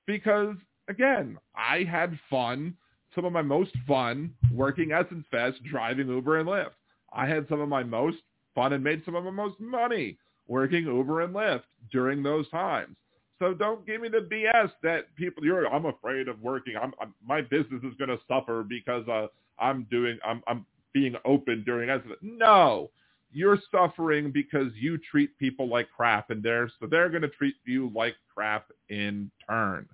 because 0.06 0.56
again, 0.88 1.38
I 1.54 1.84
had 1.84 2.18
fun, 2.28 2.74
some 3.14 3.24
of 3.24 3.32
my 3.32 3.42
most 3.42 3.72
fun 3.86 4.32
working 4.52 4.92
Essence 4.92 5.24
Fest, 5.30 5.62
driving 5.64 6.08
Uber 6.08 6.38
and 6.38 6.48
Lyft. 6.48 6.70
I 7.12 7.26
had 7.26 7.48
some 7.48 7.60
of 7.60 7.68
my 7.68 7.82
most 7.82 8.18
fun 8.54 8.72
and 8.72 8.84
made 8.84 9.02
some 9.04 9.14
of 9.14 9.24
my 9.24 9.30
most 9.30 9.58
money 9.60 10.18
working 10.46 10.84
Uber 10.84 11.22
and 11.22 11.34
Lyft 11.34 11.62
during 11.92 12.22
those 12.22 12.48
times. 12.50 12.96
So 13.38 13.54
don't 13.54 13.86
give 13.86 14.02
me 14.02 14.08
the 14.08 14.28
BS 14.30 14.70
that 14.82 15.14
people 15.16 15.44
you're 15.44 15.66
I'm 15.66 15.86
afraid 15.86 16.28
of 16.28 16.40
working. 16.42 16.74
I'm, 16.80 16.92
I'm 17.00 17.14
my 17.26 17.40
business 17.40 17.82
is 17.82 17.94
going 17.98 18.10
to 18.10 18.18
suffer 18.28 18.62
because 18.62 19.08
uh, 19.08 19.28
I'm 19.58 19.86
doing 19.90 20.18
I'm 20.24 20.42
I'm 20.46 20.66
being 20.92 21.14
open 21.24 21.62
during 21.64 21.88
Essence. 21.88 22.12
No, 22.20 22.90
you're 23.32 23.58
suffering 23.70 24.30
because 24.30 24.72
you 24.74 24.98
treat 24.98 25.36
people 25.38 25.68
like 25.68 25.88
crap 25.94 26.30
and 26.30 26.42
they're 26.42 26.70
so 26.80 26.86
they're 26.86 27.08
going 27.08 27.22
to 27.22 27.28
treat 27.28 27.54
you 27.64 27.90
like 27.94 28.16
crap 28.34 28.70
in 28.88 29.30
turn. 29.48 29.88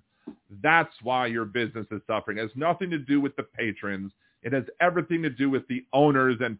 That's 0.61 0.93
why 1.03 1.27
your 1.27 1.45
business 1.45 1.85
is 1.91 2.01
suffering. 2.07 2.37
It 2.37 2.41
has 2.41 2.51
nothing 2.55 2.89
to 2.89 2.97
do 2.97 3.21
with 3.21 3.35
the 3.35 3.43
patrons. 3.43 4.11
It 4.43 4.53
has 4.53 4.63
everything 4.81 5.21
to 5.23 5.29
do 5.29 5.49
with 5.49 5.67
the 5.67 5.85
owners 5.93 6.37
and 6.41 6.59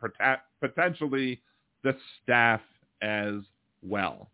potentially 0.61 1.41
the 1.83 1.95
staff 2.23 2.61
as 3.01 3.35
well. 3.81 4.29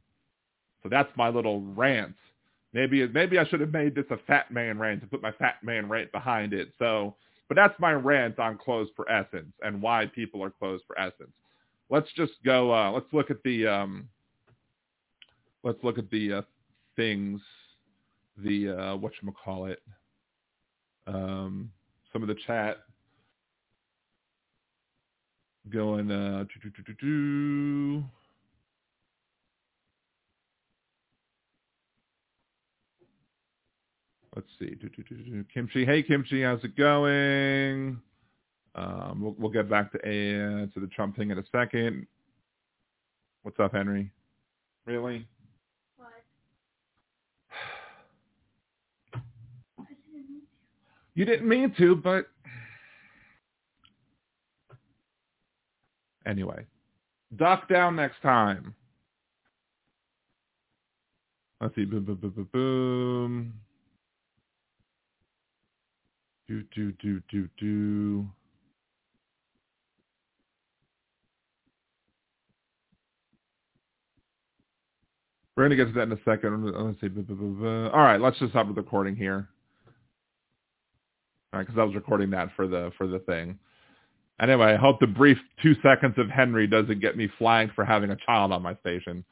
So 0.81 0.89
that's 0.89 1.09
my 1.15 1.29
little 1.29 1.61
rant. 1.61 2.15
Maybe 2.73 3.07
maybe 3.07 3.37
I 3.37 3.45
should 3.45 3.61
have 3.61 3.71
made 3.71 3.95
this 3.95 4.05
a 4.09 4.17
fat 4.27 4.51
man 4.51 4.79
rant 4.79 5.01
to 5.01 5.07
put 5.07 5.21
my 5.21 5.31
fat 5.31 5.63
man 5.63 5.87
rant 5.87 6.11
behind 6.11 6.53
it. 6.53 6.69
So, 6.79 7.15
but 7.47 7.55
that's 7.55 7.79
my 7.79 7.93
rant 7.93 8.39
on 8.39 8.57
closed 8.57 8.91
for 8.95 9.09
essence 9.09 9.53
and 9.61 9.81
why 9.81 10.07
people 10.07 10.43
are 10.43 10.49
closed 10.49 10.83
for 10.87 10.99
essence 10.99 11.31
let's 11.93 12.11
just 12.17 12.33
go. 12.43 12.73
Uh, 12.73 12.91
let's 12.91 13.05
look 13.13 13.29
at 13.29 13.41
the. 13.43 13.67
Um, 13.67 14.09
let's 15.63 15.77
look 15.83 15.97
at 15.97 16.09
the 16.09 16.33
uh, 16.33 16.41
things. 16.95 17.39
The 18.43 18.69
uh, 18.69 18.95
what 18.97 19.13
you 19.21 19.31
call 19.31 19.67
it. 19.67 19.81
Um, 21.05 21.71
some 22.11 22.23
of 22.23 22.27
the 22.27 22.35
chat 22.47 22.77
going. 25.69 26.11
Uh, 26.11 26.45
Let's 34.35 34.47
see. 34.57 34.75
Kimchi, 35.53 35.85
hey 35.85 36.01
Kimchi, 36.01 36.41
how's 36.41 36.63
it 36.63 36.75
going? 36.75 38.01
Um, 38.75 39.21
we'll, 39.21 39.35
we'll 39.37 39.51
get 39.51 39.69
back 39.69 39.91
to 39.91 39.97
to 39.99 40.79
the 40.79 40.87
Trump 40.87 41.15
thing 41.15 41.31
in 41.31 41.37
a 41.37 41.43
second. 41.51 42.07
What's 43.43 43.59
up, 43.59 43.73
Henry? 43.73 44.09
Really? 44.85 45.27
What? 45.97 46.09
You 51.15 51.25
didn't 51.25 51.47
mean 51.47 51.73
to, 51.77 51.95
but 51.95 52.27
anyway, 56.25 56.65
duck 57.35 57.69
down 57.69 57.95
next 57.95 58.21
time. 58.21 58.73
Let's 61.61 61.75
see. 61.75 61.85
Boom, 61.85 62.03
boom, 62.03 62.15
boom, 62.15 62.31
boom, 62.31 62.49
boom. 62.51 63.53
Do, 66.47 66.63
do, 66.75 66.91
do, 66.93 67.21
do, 67.29 67.47
do. 67.57 68.27
We're 75.55 75.67
going 75.67 75.77
to 75.77 75.85
get 75.85 75.93
to 75.93 75.99
that 75.99 76.03
in 76.03 76.11
a 76.11 76.23
second. 76.25 76.65
Let's 76.65 76.99
see. 76.99 77.07
All 77.07 78.01
right, 78.01 78.19
let's 78.19 78.39
just 78.39 78.51
stop 78.51 78.67
the 78.67 78.73
recording 78.73 79.15
here. 79.15 79.47
All 81.53 81.59
right, 81.59 81.67
because 81.67 81.79
I 81.79 81.83
was 81.83 81.93
recording 81.93 82.31
that 82.31 82.49
for 82.55 82.67
the 82.67 82.91
for 82.97 83.05
the 83.05 83.19
thing. 83.19 83.59
Anyway, 84.41 84.73
I 84.73 84.77
hope 84.77 84.99
the 84.99 85.05
brief 85.05 85.37
two 85.61 85.75
seconds 85.83 86.15
of 86.17 86.27
Henry 86.27 86.65
doesn't 86.65 86.99
get 86.99 87.15
me 87.15 87.29
flagged 87.37 87.73
for 87.73 87.85
having 87.85 88.09
a 88.09 88.17
child 88.25 88.51
on 88.51 88.63
my 88.63 88.75
station. 88.77 89.23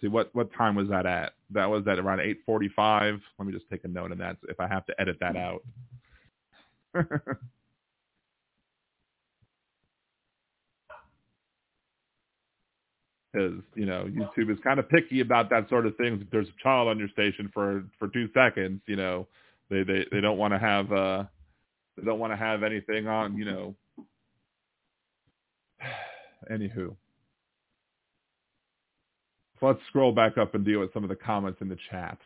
See 0.00 0.08
what 0.08 0.34
what 0.34 0.50
time 0.56 0.74
was 0.74 0.88
that 0.88 1.04
at? 1.04 1.34
That 1.50 1.68
was 1.68 1.86
at 1.86 1.98
around 1.98 2.20
8:45. 2.20 3.20
Let 3.38 3.46
me 3.46 3.52
just 3.52 3.68
take 3.68 3.84
a 3.84 3.88
note 3.88 4.12
of 4.12 4.18
that 4.18 4.38
if 4.48 4.58
I 4.58 4.66
have 4.66 4.86
to 4.86 4.98
edit 4.98 5.18
that 5.20 5.36
out. 5.36 5.62
because 13.32 13.60
you 13.74 13.86
know 13.86 14.06
YouTube 14.08 14.50
is 14.50 14.58
kind 14.62 14.78
of 14.78 14.88
picky 14.88 15.20
about 15.20 15.50
that 15.50 15.68
sort 15.68 15.86
of 15.86 15.96
thing. 15.96 16.20
If 16.20 16.30
there's 16.30 16.48
a 16.48 16.62
child 16.62 16.88
on 16.88 16.98
your 16.98 17.08
station 17.08 17.50
for 17.52 17.84
for 17.98 18.08
two 18.08 18.28
seconds, 18.34 18.80
you 18.86 18.96
know, 18.96 19.26
they 19.68 19.82
they 19.82 20.06
they 20.10 20.20
don't 20.20 20.38
want 20.38 20.52
to 20.52 20.58
have 20.58 20.92
uh 20.92 21.24
they 21.96 22.04
don't 22.04 22.18
want 22.18 22.32
to 22.32 22.36
have 22.36 22.62
anything 22.62 23.06
on, 23.08 23.36
you 23.36 23.44
know. 23.44 23.74
Anywho, 26.50 26.96
so 29.60 29.66
let's 29.66 29.80
scroll 29.88 30.12
back 30.12 30.38
up 30.38 30.54
and 30.54 30.64
deal 30.64 30.80
with 30.80 30.92
some 30.94 31.02
of 31.04 31.10
the 31.10 31.16
comments 31.16 31.60
in 31.60 31.68
the 31.68 31.76
chat. 31.90 32.18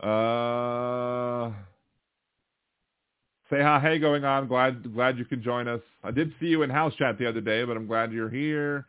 Uh, 0.00 1.50
say 3.50 3.60
hi, 3.60 3.80
hey, 3.80 3.98
going 3.98 4.24
on. 4.24 4.46
Glad 4.46 4.94
glad 4.94 5.18
you 5.18 5.24
could 5.24 5.42
join 5.42 5.66
us. 5.68 5.80
I 6.04 6.12
did 6.12 6.32
see 6.40 6.46
you 6.46 6.62
in 6.62 6.70
house 6.70 6.94
chat 6.96 7.18
the 7.18 7.28
other 7.28 7.40
day, 7.40 7.64
but 7.64 7.76
I'm 7.76 7.86
glad 7.86 8.12
you're 8.12 8.30
here. 8.30 8.86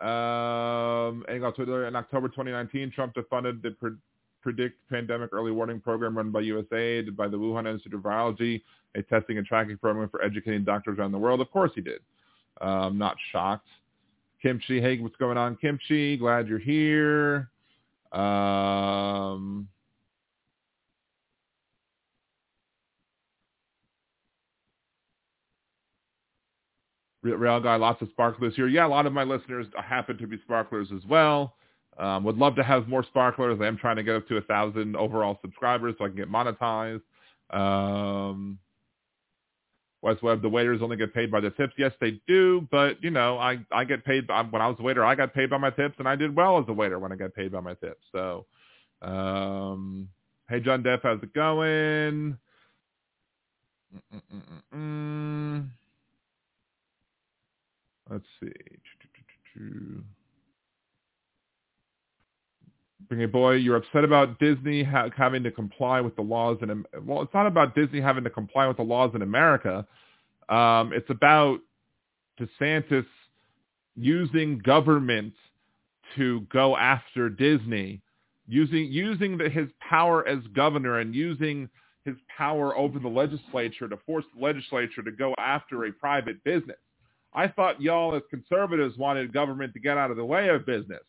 Um, 0.00 1.24
in 1.28 1.44
October 1.44 2.28
2019, 2.28 2.90
Trump 2.90 3.14
defunded 3.14 3.62
the 3.62 3.72
Pre- 3.72 3.96
Predict 4.42 4.76
Pandemic 4.88 5.30
Early 5.32 5.52
Warning 5.52 5.80
Program 5.80 6.16
run 6.16 6.30
by 6.30 6.42
USAID, 6.42 7.14
by 7.14 7.28
the 7.28 7.36
Wuhan 7.36 7.70
Institute 7.70 7.94
of 7.94 8.00
Virology, 8.00 8.62
a 8.94 9.02
testing 9.02 9.36
and 9.36 9.46
tracking 9.46 9.76
program 9.76 10.08
for 10.08 10.22
educating 10.24 10.64
doctors 10.64 10.98
around 10.98 11.12
the 11.12 11.18
world. 11.18 11.40
Of 11.40 11.50
course 11.50 11.72
he 11.74 11.82
did. 11.82 12.00
Um, 12.60 12.96
not 12.96 13.16
shocked. 13.30 13.68
Kimchi, 14.42 14.80
hey, 14.80 14.98
what's 14.98 15.16
going 15.16 15.36
on, 15.36 15.56
Kimchi? 15.56 16.16
Glad 16.16 16.48
you're 16.48 16.58
here. 16.58 17.50
Um, 18.12 19.68
Real 27.22 27.60
guy, 27.60 27.76
lots 27.76 28.00
of 28.00 28.08
sparklers 28.10 28.54
here. 28.56 28.66
Yeah, 28.66 28.86
a 28.86 28.88
lot 28.88 29.06
of 29.06 29.12
my 29.12 29.24
listeners 29.24 29.66
happen 29.76 30.16
to 30.18 30.26
be 30.26 30.38
sparklers 30.42 30.88
as 30.94 31.04
well. 31.06 31.54
Um, 31.98 32.24
would 32.24 32.38
love 32.38 32.56
to 32.56 32.62
have 32.62 32.88
more 32.88 33.04
sparklers. 33.04 33.58
I 33.60 33.66
am 33.66 33.76
trying 33.76 33.96
to 33.96 34.02
get 34.02 34.16
up 34.16 34.26
to 34.28 34.38
a 34.38 34.42
thousand 34.42 34.96
overall 34.96 35.38
subscribers 35.42 35.96
so 35.98 36.06
I 36.06 36.08
can 36.08 36.16
get 36.16 36.30
monetized. 36.32 37.02
Um, 37.50 38.58
West 40.02 40.22
Web, 40.22 40.40
the 40.40 40.48
waiters 40.48 40.80
only 40.82 40.96
get 40.96 41.12
paid 41.12 41.30
by 41.30 41.40
the 41.40 41.50
tips. 41.50 41.74
Yes, 41.76 41.92
they 42.00 42.22
do, 42.26 42.66
but 42.70 43.02
you 43.02 43.10
know, 43.10 43.38
I 43.38 43.58
I 43.70 43.84
get 43.84 44.04
paid 44.04 44.26
by, 44.26 44.42
when 44.42 44.62
I 44.62 44.68
was 44.68 44.76
a 44.80 44.82
waiter. 44.82 45.04
I 45.04 45.14
got 45.14 45.34
paid 45.34 45.50
by 45.50 45.58
my 45.58 45.70
tips, 45.70 45.96
and 45.98 46.08
I 46.08 46.16
did 46.16 46.34
well 46.34 46.58
as 46.58 46.64
a 46.68 46.72
waiter 46.72 46.98
when 46.98 47.12
I 47.12 47.16
got 47.16 47.34
paid 47.34 47.52
by 47.52 47.60
my 47.60 47.74
tips. 47.74 48.02
So, 48.12 48.46
um, 49.02 50.08
hey, 50.48 50.60
John 50.60 50.82
Depp, 50.82 51.00
how's 51.02 51.22
it 51.22 51.34
going? 51.34 52.38
Mm-mm-mm-mm. 54.14 55.68
Let's 58.10 58.24
see. 58.40 58.52
Bring 63.08 63.22
a 63.22 63.28
boy, 63.28 63.52
you're 63.52 63.76
upset 63.76 64.04
about 64.04 64.38
Disney 64.38 64.82
ha- 64.82 65.08
having 65.16 65.42
to 65.44 65.50
comply 65.50 66.00
with 66.00 66.16
the 66.16 66.22
laws 66.22 66.58
in 66.62 66.84
well, 67.02 67.22
it's 67.22 67.34
not 67.34 67.46
about 67.46 67.74
Disney 67.74 68.00
having 68.00 68.24
to 68.24 68.30
comply 68.30 68.66
with 68.66 68.76
the 68.76 68.82
laws 68.82 69.12
in 69.14 69.22
America. 69.22 69.86
Um, 70.48 70.92
it's 70.92 71.08
about 71.08 71.60
DeSantis 72.40 73.06
using 73.96 74.58
government 74.58 75.34
to 76.16 76.40
go 76.52 76.76
after 76.76 77.28
Disney, 77.28 78.02
using 78.48 78.86
using 78.90 79.38
the, 79.38 79.48
his 79.48 79.68
power 79.88 80.26
as 80.26 80.40
governor 80.54 80.98
and 80.98 81.14
using 81.14 81.68
his 82.04 82.16
power 82.36 82.76
over 82.76 82.98
the 82.98 83.08
legislature 83.08 83.88
to 83.88 83.96
force 84.06 84.24
the 84.34 84.44
legislature 84.44 85.02
to 85.02 85.12
go 85.12 85.34
after 85.38 85.84
a 85.84 85.92
private 85.92 86.42
business. 86.44 86.78
I 87.32 87.48
thought 87.48 87.80
y'all 87.80 88.14
as 88.14 88.22
conservatives 88.30 88.98
wanted 88.98 89.32
government 89.32 89.72
to 89.74 89.80
get 89.80 89.96
out 89.96 90.10
of 90.10 90.16
the 90.16 90.24
way 90.24 90.48
of 90.48 90.66
business. 90.66 91.02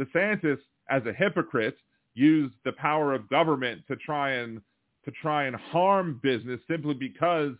DeSantis, 0.00 0.58
as 0.90 1.02
a 1.06 1.12
hypocrite, 1.12 1.76
used 2.14 2.54
the 2.64 2.72
power 2.72 3.14
of 3.14 3.28
government 3.28 3.82
to 3.88 3.96
try 3.96 4.32
and 4.32 4.60
to 5.04 5.10
try 5.22 5.44
and 5.44 5.56
harm 5.56 6.20
business 6.22 6.60
simply 6.68 6.94
because 6.94 7.52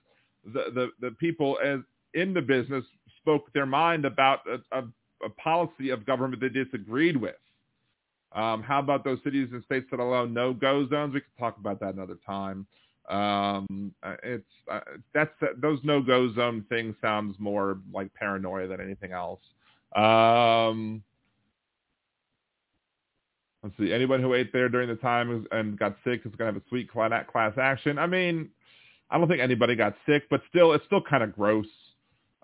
the 0.44 0.64
the, 0.74 0.88
the 1.00 1.10
people 1.12 1.58
as 1.64 1.80
in 2.14 2.34
the 2.34 2.42
business 2.42 2.84
spoke 3.20 3.52
their 3.52 3.66
mind 3.66 4.04
about 4.04 4.40
a, 4.46 4.78
a, 4.78 4.84
a 5.24 5.30
policy 5.30 5.90
of 5.90 6.06
government 6.06 6.40
they 6.40 6.48
disagreed 6.48 7.16
with. 7.16 7.36
Um, 8.32 8.62
how 8.62 8.78
about 8.78 9.04
those 9.04 9.18
cities 9.24 9.48
and 9.52 9.62
states 9.64 9.86
that 9.90 10.00
allow 10.00 10.24
no-go 10.24 10.88
zones? 10.88 11.14
We 11.14 11.20
could 11.20 11.38
talk 11.38 11.56
about 11.58 11.80
that 11.80 11.94
another 11.94 12.18
time. 12.26 12.66
Um, 13.08 13.94
uh, 14.02 14.16
it's 14.22 14.44
uh, 14.70 14.80
that's 15.14 15.30
those 15.56 15.78
no-go 15.82 16.32
zone 16.34 16.64
things 16.68 16.94
sounds 17.00 17.36
more 17.38 17.78
like 17.92 18.12
paranoia 18.14 18.66
than 18.66 18.80
anything 18.80 19.12
else. 19.12 19.40
Um, 19.96 21.02
let's 23.62 23.76
see. 23.78 23.92
Anyone 23.92 24.20
who 24.20 24.34
ate 24.34 24.52
there 24.52 24.68
during 24.68 24.88
the 24.88 24.96
time 24.96 25.46
and 25.52 25.78
got 25.78 25.96
sick 26.04 26.20
is 26.26 26.34
going 26.36 26.52
to 26.52 26.54
have 26.54 26.56
a 26.56 26.68
sweet 26.68 26.90
class 26.90 27.52
action. 27.58 27.98
I 27.98 28.06
mean, 28.06 28.50
I 29.10 29.18
don't 29.18 29.28
think 29.28 29.40
anybody 29.40 29.74
got 29.74 29.94
sick, 30.06 30.24
but 30.28 30.42
still, 30.50 30.74
it's 30.74 30.84
still 30.84 31.02
kind 31.02 31.22
of 31.22 31.34
gross. 31.34 31.66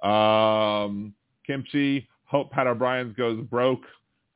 Um, 0.03 1.15
kimchi. 1.47 2.09
Hope 2.25 2.51
Pat 2.51 2.67
O'Brien's 2.67 3.15
goes 3.17 3.41
broke. 3.45 3.83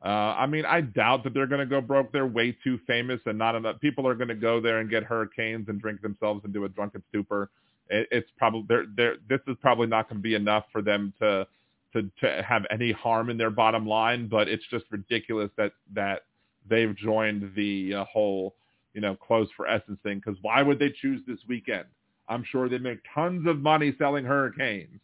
Uh, 0.05 0.09
I 0.09 0.47
mean, 0.47 0.65
I 0.65 0.81
doubt 0.81 1.25
that 1.25 1.35
they're 1.35 1.49
going 1.49 1.61
to 1.61 1.67
go 1.67 1.81
broke. 1.81 2.13
They're 2.13 2.27
way 2.27 2.57
too 2.63 2.79
famous, 2.87 3.21
and 3.27 3.37
not 3.37 3.57
enough 3.57 3.81
people 3.81 4.07
are 4.07 4.15
going 4.15 4.29
to 4.29 4.35
go 4.35 4.61
there 4.61 4.79
and 4.79 4.89
get 4.89 5.03
hurricanes 5.03 5.69
and 5.69 5.81
drink 5.81 6.03
themselves 6.03 6.45
into 6.45 6.65
a 6.65 6.69
drunken 6.69 7.03
stupor. 7.09 7.51
It, 7.89 8.07
it's 8.13 8.31
probably 8.37 8.65
they're, 8.69 8.85
they're, 8.97 9.17
this 9.29 9.41
is 9.49 9.57
probably 9.61 9.89
not 9.89 10.09
going 10.09 10.19
to 10.19 10.23
be 10.23 10.35
enough 10.35 10.67
for 10.71 10.83
them 10.83 11.13
to 11.21 11.47
to 11.95 12.09
to 12.21 12.43
have 12.47 12.65
any 12.71 12.93
harm 12.93 13.29
in 13.29 13.37
their 13.37 13.51
bottom 13.51 13.87
line. 13.87 14.29
But 14.29 14.49
it's 14.49 14.65
just 14.71 14.85
ridiculous 14.91 15.51
that 15.57 15.73
that 15.95 16.23
they've 16.69 16.95
joined 16.95 17.53
the 17.57 17.95
uh, 17.95 18.05
whole 18.05 18.55
you 18.95 19.01
know 19.01 19.17
close 19.17 19.49
for 19.57 19.67
essence 19.67 19.99
thing. 20.05 20.23
Because 20.25 20.39
why 20.43 20.63
would 20.63 20.79
they 20.79 20.91
choose 20.91 21.23
this 21.27 21.41
weekend? 21.49 21.87
I'm 22.29 22.45
sure 22.45 22.69
they 22.69 22.79
make 22.79 23.01
tons 23.13 23.49
of 23.49 23.59
money 23.59 23.93
selling 23.99 24.25
hurricanes. 24.25 25.01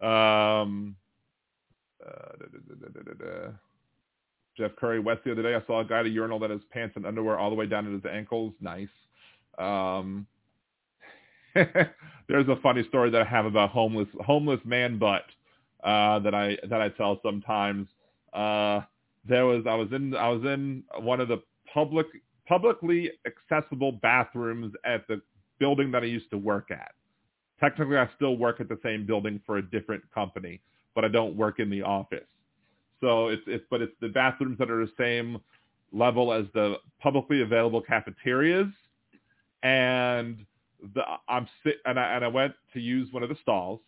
Um, 0.00 0.96
uh, 2.04 3.50
Jeff 4.56 4.72
Curry 4.76 5.00
West 5.00 5.22
the 5.24 5.32
other 5.32 5.42
day. 5.42 5.54
I 5.54 5.66
saw 5.66 5.80
a 5.80 5.84
guy 5.84 6.00
at 6.00 6.06
a 6.06 6.08
urinal 6.08 6.38
that 6.40 6.50
has 6.50 6.60
pants 6.70 6.96
and 6.96 7.06
underwear 7.06 7.38
all 7.38 7.50
the 7.50 7.56
way 7.56 7.66
down 7.66 7.84
to 7.84 7.90
his 7.90 8.04
ankles. 8.10 8.52
Nice. 8.60 8.88
Um, 9.58 10.26
there's 11.54 12.48
a 12.48 12.56
funny 12.62 12.84
story 12.88 13.10
that 13.10 13.22
I 13.22 13.24
have 13.24 13.46
about 13.46 13.70
homeless 13.70 14.08
homeless 14.24 14.60
man 14.64 14.98
butt 14.98 15.24
uh, 15.82 16.18
that 16.20 16.34
I 16.34 16.56
that 16.68 16.80
I 16.80 16.88
tell 16.90 17.20
sometimes. 17.22 17.86
Uh, 18.32 18.80
there 19.26 19.46
was 19.46 19.64
I 19.68 19.74
was 19.74 19.88
in 19.92 20.14
I 20.14 20.28
was 20.28 20.42
in 20.44 20.82
one 21.00 21.20
of 21.20 21.28
the 21.28 21.42
public 21.72 22.06
publicly 22.46 23.10
accessible 23.26 23.92
bathrooms 23.92 24.74
at 24.84 25.06
the 25.08 25.20
building 25.58 25.90
that 25.92 26.02
I 26.02 26.06
used 26.06 26.30
to 26.30 26.38
work 26.38 26.70
at. 26.70 26.92
Technically, 27.60 27.96
I 27.96 28.08
still 28.16 28.36
work 28.36 28.60
at 28.60 28.68
the 28.68 28.78
same 28.82 29.06
building 29.06 29.40
for 29.46 29.58
a 29.58 29.62
different 29.62 30.02
company, 30.12 30.60
but 30.94 31.04
I 31.04 31.08
don't 31.08 31.36
work 31.36 31.60
in 31.60 31.70
the 31.70 31.82
office. 31.82 32.26
So 33.04 33.28
it's 33.28 33.42
it's 33.46 33.64
but 33.68 33.82
it's 33.82 33.92
the 34.00 34.08
bathrooms 34.08 34.56
that 34.56 34.70
are 34.70 34.82
the 34.82 34.90
same 34.96 35.38
level 35.92 36.32
as 36.32 36.46
the 36.54 36.76
publicly 37.02 37.42
available 37.42 37.82
cafeterias, 37.82 38.72
and 39.62 40.38
the 40.94 41.02
I'm 41.28 41.46
sit 41.62 41.76
and 41.84 42.00
I 42.00 42.14
and 42.14 42.24
I 42.24 42.28
went 42.28 42.54
to 42.72 42.80
use 42.80 43.12
one 43.12 43.22
of 43.22 43.28
the 43.28 43.36
stalls, 43.42 43.80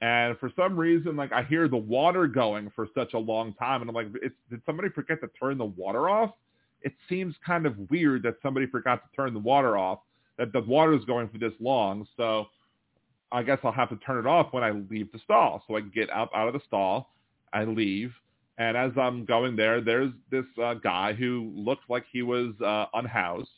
and 0.00 0.36
for 0.40 0.50
some 0.56 0.76
reason 0.76 1.14
like 1.14 1.30
I 1.30 1.44
hear 1.44 1.68
the 1.68 1.76
water 1.76 2.26
going 2.26 2.72
for 2.74 2.88
such 2.96 3.14
a 3.14 3.18
long 3.18 3.54
time, 3.54 3.80
and 3.80 3.88
I'm 3.88 3.94
like, 3.94 4.08
it's, 4.20 4.34
did 4.50 4.60
somebody 4.66 4.88
forget 4.88 5.20
to 5.20 5.28
turn 5.38 5.56
the 5.56 5.66
water 5.66 6.08
off? 6.10 6.32
It 6.82 6.94
seems 7.08 7.36
kind 7.46 7.66
of 7.66 7.76
weird 7.90 8.24
that 8.24 8.38
somebody 8.42 8.66
forgot 8.66 9.04
to 9.04 9.16
turn 9.16 9.34
the 9.34 9.38
water 9.40 9.78
off, 9.78 10.00
that 10.36 10.52
the 10.52 10.62
water 10.62 10.94
is 10.94 11.04
going 11.04 11.28
for 11.28 11.38
this 11.38 11.52
long. 11.60 12.08
So 12.16 12.46
I 13.30 13.44
guess 13.44 13.58
I'll 13.62 13.70
have 13.70 13.90
to 13.90 13.96
turn 13.98 14.18
it 14.18 14.26
off 14.26 14.52
when 14.52 14.64
I 14.64 14.72
leave 14.72 15.12
the 15.12 15.20
stall. 15.20 15.62
So 15.68 15.76
I 15.76 15.80
get 15.80 16.10
up 16.10 16.32
out 16.34 16.48
of 16.48 16.54
the 16.54 16.60
stall, 16.66 17.14
I 17.52 17.62
leave, 17.64 18.12
and 18.58 18.76
as 18.76 18.92
I'm 18.96 19.24
going 19.24 19.56
there, 19.56 19.80
there's 19.80 20.12
this 20.30 20.44
uh, 20.62 20.74
guy 20.74 21.12
who 21.12 21.52
looked 21.54 21.90
like 21.90 22.04
he 22.12 22.22
was 22.22 22.54
uh, 22.64 22.86
unhoused, 22.94 23.50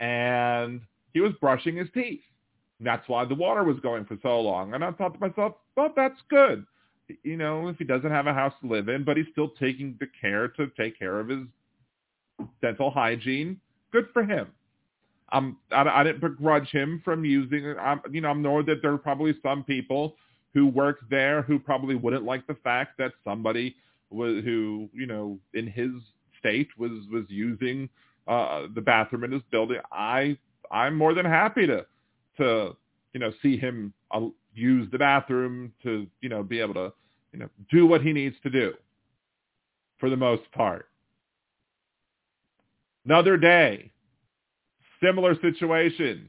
and 0.00 0.80
he 1.12 1.20
was 1.20 1.32
brushing 1.40 1.76
his 1.76 1.88
teeth. 1.92 2.22
And 2.78 2.86
that's 2.86 3.06
why 3.08 3.26
the 3.26 3.34
water 3.34 3.62
was 3.64 3.78
going 3.80 4.06
for 4.06 4.16
so 4.22 4.40
long. 4.40 4.72
And 4.72 4.82
I 4.82 4.92
thought 4.92 5.12
to 5.14 5.20
myself, 5.20 5.54
well, 5.76 5.92
that's 5.94 6.18
good. 6.30 6.64
You 7.22 7.36
know, 7.36 7.68
if 7.68 7.76
he 7.76 7.84
doesn't 7.84 8.10
have 8.10 8.26
a 8.26 8.32
house 8.32 8.54
to 8.62 8.68
live 8.68 8.88
in, 8.88 9.04
but 9.04 9.18
he's 9.18 9.26
still 9.32 9.50
taking 9.60 9.96
the 10.00 10.06
care 10.18 10.48
to 10.48 10.68
take 10.78 10.98
care 10.98 11.20
of 11.20 11.28
his 11.28 11.40
dental 12.62 12.90
hygiene, 12.90 13.60
good 13.92 14.06
for 14.14 14.24
him. 14.24 14.48
Um, 15.32 15.58
I, 15.70 15.82
I 15.82 16.04
didn't 16.04 16.20
begrudge 16.22 16.70
him 16.70 17.02
from 17.04 17.24
using. 17.24 17.74
Um, 17.78 18.00
you 18.10 18.22
know, 18.22 18.30
I 18.30 18.34
know 18.34 18.62
that 18.62 18.80
there 18.80 18.92
are 18.92 18.98
probably 18.98 19.34
some 19.42 19.64
people 19.64 20.16
who 20.54 20.66
work 20.66 21.00
there 21.10 21.42
who 21.42 21.58
probably 21.58 21.94
wouldn't 21.94 22.24
like 22.24 22.46
the 22.46 22.56
fact 22.64 22.96
that 22.98 23.12
somebody 23.24 23.76
who 24.10 24.88
you 24.92 25.06
know 25.06 25.38
in 25.54 25.66
his 25.66 25.90
state 26.38 26.68
was 26.78 26.90
was 27.12 27.24
using 27.28 27.88
uh, 28.26 28.66
the 28.74 28.80
bathroom 28.80 29.24
in 29.24 29.32
his 29.32 29.42
building. 29.50 29.78
I 29.92 30.36
I'm 30.70 30.96
more 30.96 31.14
than 31.14 31.26
happy 31.26 31.66
to 31.66 31.86
to 32.38 32.76
you 33.12 33.20
know 33.20 33.32
see 33.42 33.56
him 33.56 33.92
uh, 34.10 34.26
use 34.54 34.88
the 34.90 34.98
bathroom 34.98 35.72
to 35.82 36.06
you 36.20 36.28
know 36.28 36.42
be 36.42 36.60
able 36.60 36.74
to 36.74 36.92
you 37.32 37.38
know 37.40 37.48
do 37.70 37.86
what 37.86 38.02
he 38.02 38.12
needs 38.12 38.36
to 38.42 38.50
do 38.50 38.74
for 39.98 40.10
the 40.10 40.16
most 40.16 40.50
part. 40.52 40.88
Another 43.04 43.36
day, 43.36 43.90
similar 45.02 45.34
situation. 45.40 46.28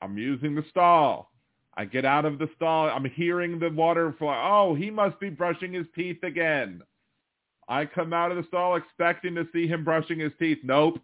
I'm 0.00 0.16
using 0.16 0.54
the 0.54 0.64
stall. 0.70 1.32
I 1.76 1.84
get 1.84 2.04
out 2.04 2.24
of 2.24 2.38
the 2.38 2.48
stall. 2.56 2.88
I'm 2.88 3.04
hearing 3.04 3.58
the 3.58 3.70
water 3.70 4.14
flow. 4.18 4.34
Oh, 4.34 4.74
he 4.74 4.90
must 4.90 5.18
be 5.20 5.30
brushing 5.30 5.72
his 5.72 5.86
teeth 5.94 6.22
again. 6.22 6.82
I 7.68 7.84
come 7.84 8.12
out 8.12 8.30
of 8.30 8.38
the 8.38 8.44
stall 8.44 8.76
expecting 8.76 9.34
to 9.34 9.46
see 9.52 9.66
him 9.66 9.84
brushing 9.84 10.18
his 10.18 10.32
teeth. 10.38 10.58
Nope. 10.62 11.00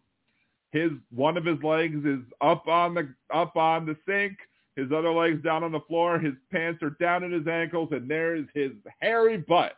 His 0.73 0.91
one 1.11 1.37
of 1.37 1.45
his 1.45 1.63
legs 1.63 2.05
is 2.05 2.21
up 2.41 2.67
on 2.67 2.95
the 2.95 3.15
up 3.33 3.57
on 3.57 3.87
the 3.87 3.97
sink. 4.09 4.39
His 4.75 4.91
other 4.91 5.13
leg's 5.13 5.43
down 5.43 5.63
on 5.63 5.71
the 5.71 5.81
floor. 5.81 6.19
His 6.19 6.35
pants 6.51 6.83
are 6.83 6.97
down 6.99 7.23
at 7.23 7.31
his 7.31 7.47
ankles, 7.47 7.91
and 7.93 8.11
there's 8.11 8.47
his 8.55 8.73
hairy 9.01 9.37
butt 9.37 9.77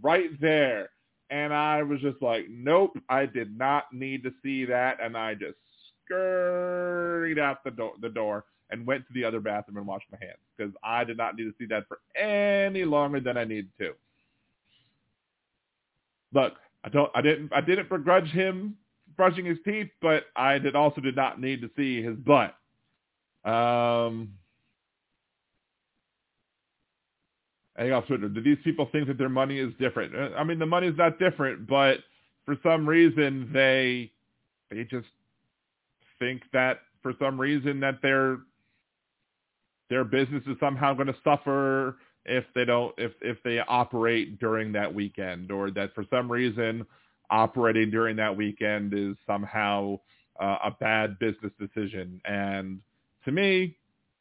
right 0.00 0.30
there. 0.40 0.88
And 1.28 1.52
I 1.52 1.82
was 1.82 2.00
just 2.00 2.22
like, 2.22 2.46
nope, 2.48 2.96
I 3.10 3.26
did 3.26 3.58
not 3.58 3.92
need 3.92 4.22
to 4.22 4.32
see 4.42 4.64
that, 4.64 5.02
and 5.02 5.18
I 5.18 5.34
just 5.34 5.58
scurried 6.06 7.38
out 7.38 7.62
the 7.62 7.70
door, 7.72 7.92
the 8.00 8.08
door 8.08 8.46
and 8.70 8.86
went 8.86 9.06
to 9.06 9.12
the 9.12 9.24
other 9.24 9.40
bathroom 9.40 9.78
and 9.78 9.86
washed 9.86 10.06
my 10.10 10.18
hands 10.20 10.38
because 10.56 10.72
I 10.82 11.04
did 11.04 11.16
not 11.16 11.36
need 11.36 11.44
to 11.44 11.54
see 11.58 11.66
that 11.66 11.86
for 11.88 12.00
any 12.16 12.84
longer 12.84 13.20
than 13.20 13.36
I 13.36 13.44
needed 13.44 13.70
to 13.78 13.92
look, 16.32 16.54
I 16.84 16.88
don't, 16.88 17.10
I 17.14 17.22
didn't, 17.22 17.52
I 17.52 17.60
didn't 17.60 17.88
begrudge 17.88 18.28
him 18.28 18.76
brushing 19.16 19.44
his 19.44 19.58
teeth, 19.64 19.88
but 20.00 20.24
I 20.36 20.58
did 20.58 20.76
also 20.76 21.00
did 21.00 21.16
not 21.16 21.40
need 21.40 21.60
to 21.60 21.70
see 21.76 22.02
his 22.02 22.16
butt. 22.16 22.54
Um, 23.44 24.34
I 27.76 27.82
hang 27.82 27.92
off 27.92 28.06
Twitter. 28.06 28.28
Do 28.28 28.40
these 28.42 28.58
people 28.64 28.88
think 28.90 29.08
that 29.08 29.18
their 29.18 29.28
money 29.28 29.58
is 29.58 29.72
different? 29.78 30.14
Uh, 30.14 30.36
I 30.36 30.44
mean, 30.44 30.58
the 30.58 30.66
money 30.66 30.86
is 30.86 30.96
not 30.96 31.18
different, 31.18 31.66
but 31.66 31.98
for 32.44 32.56
some 32.62 32.88
reason 32.88 33.50
they 33.52 34.10
they 34.70 34.84
just 34.84 35.06
think 36.18 36.42
that 36.52 36.80
for 37.02 37.12
some 37.20 37.40
reason 37.40 37.80
that 37.80 38.00
their 38.02 38.38
their 39.90 40.04
business 40.04 40.42
is 40.46 40.56
somehow 40.60 40.94
going 40.94 41.06
to 41.06 41.16
suffer 41.24 41.96
if 42.28 42.44
they 42.54 42.64
don't 42.64 42.94
if 42.98 43.12
if 43.20 43.42
they 43.42 43.60
operate 43.60 44.38
during 44.38 44.72
that 44.72 44.92
weekend 44.92 45.50
or 45.50 45.70
that 45.70 45.94
for 45.94 46.04
some 46.10 46.30
reason 46.30 46.86
operating 47.30 47.90
during 47.90 48.16
that 48.16 48.34
weekend 48.34 48.94
is 48.94 49.16
somehow 49.26 49.98
uh, 50.40 50.58
a 50.64 50.70
bad 50.70 51.18
business 51.18 51.52
decision 51.58 52.20
and 52.24 52.80
to 53.24 53.32
me 53.32 53.76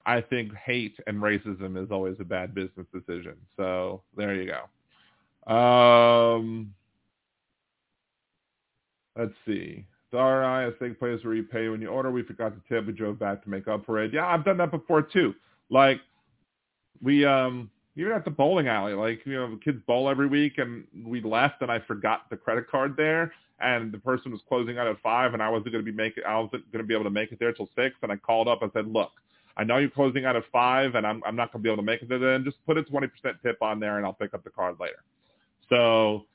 I 0.07 0.21
think 0.21 0.55
hate 0.55 0.95
and 1.05 1.17
racism 1.17 1.81
is 1.83 1.91
always 1.91 2.15
a 2.21 2.23
bad 2.23 2.55
business 2.55 2.87
decision. 2.93 3.35
So 3.57 4.03
there 4.15 4.33
you 4.35 4.49
go. 4.49 5.53
Um, 5.53 6.73
let's 9.17 9.33
see. 9.45 9.85
The 10.11 10.17
RI, 10.17 10.71
a 10.71 10.75
steak 10.77 10.97
place 10.97 11.21
where 11.25 11.35
you 11.35 11.43
pay 11.43 11.67
when 11.67 11.81
you 11.81 11.89
order. 11.89 12.09
We 12.09 12.23
forgot 12.23 12.53
to 12.55 12.73
tip. 12.73 12.87
We 12.87 12.93
drove 12.93 13.19
back 13.19 13.43
to 13.43 13.49
make 13.49 13.67
up 13.67 13.85
for 13.85 14.01
it. 14.01 14.13
Yeah, 14.13 14.25
I've 14.25 14.45
done 14.45 14.57
that 14.57 14.71
before 14.71 15.01
too. 15.01 15.35
Like 15.69 15.99
we 17.01 17.25
um 17.25 17.69
even 17.97 18.11
at 18.11 18.23
the 18.23 18.31
bowling 18.31 18.67
alley, 18.67 18.93
like 18.93 19.25
you 19.25 19.33
know, 19.33 19.49
the 19.49 19.57
kids 19.57 19.81
bowl 19.87 20.07
every 20.07 20.27
week, 20.27 20.59
and 20.59 20.85
we 21.03 21.19
left, 21.21 21.61
and 21.61 21.71
I 21.71 21.79
forgot 21.79 22.29
the 22.29 22.37
credit 22.37 22.69
card 22.69 22.95
there, 22.95 23.33
and 23.59 23.91
the 23.91 23.97
person 23.97 24.31
was 24.31 24.41
closing 24.47 24.77
out 24.77 24.87
at 24.87 25.01
five, 25.01 25.33
and 25.33 25.41
I 25.41 25.49
wasn't 25.49 25.71
going 25.71 25.83
to 25.83 25.91
be 25.91 25.95
make 25.95 26.15
it. 26.17 26.23
I 26.25 26.39
wasn't 26.39 26.71
going 26.71 26.83
to 26.83 26.87
be 26.87 26.93
able 26.93 27.05
to 27.05 27.09
make 27.09 27.31
it 27.31 27.39
there 27.39 27.51
till 27.51 27.69
six, 27.75 27.95
and 28.03 28.11
I 28.11 28.15
called 28.17 28.47
up 28.47 28.61
and 28.61 28.71
said, 28.71 28.87
look, 28.87 29.11
I 29.57 29.63
know 29.63 29.77
you're 29.77 29.89
closing 29.89 30.25
out 30.25 30.35
at 30.35 30.43
five, 30.51 30.93
and 30.93 31.07
I'm 31.07 31.23
I'm 31.25 31.35
not 31.35 31.51
going 31.51 31.63
to 31.63 31.67
be 31.67 31.69
able 31.69 31.81
to 31.81 31.85
make 31.85 32.03
it 32.03 32.09
there. 32.09 32.19
Then 32.19 32.43
just 32.43 32.63
put 32.65 32.77
a 32.77 32.83
twenty 32.83 33.07
percent 33.07 33.37
tip 33.43 33.57
on 33.61 33.79
there, 33.79 33.97
and 33.97 34.05
I'll 34.05 34.13
pick 34.13 34.35
up 34.35 34.43
the 34.43 34.51
card 34.51 34.75
later. 34.79 35.03
So, 35.67 36.27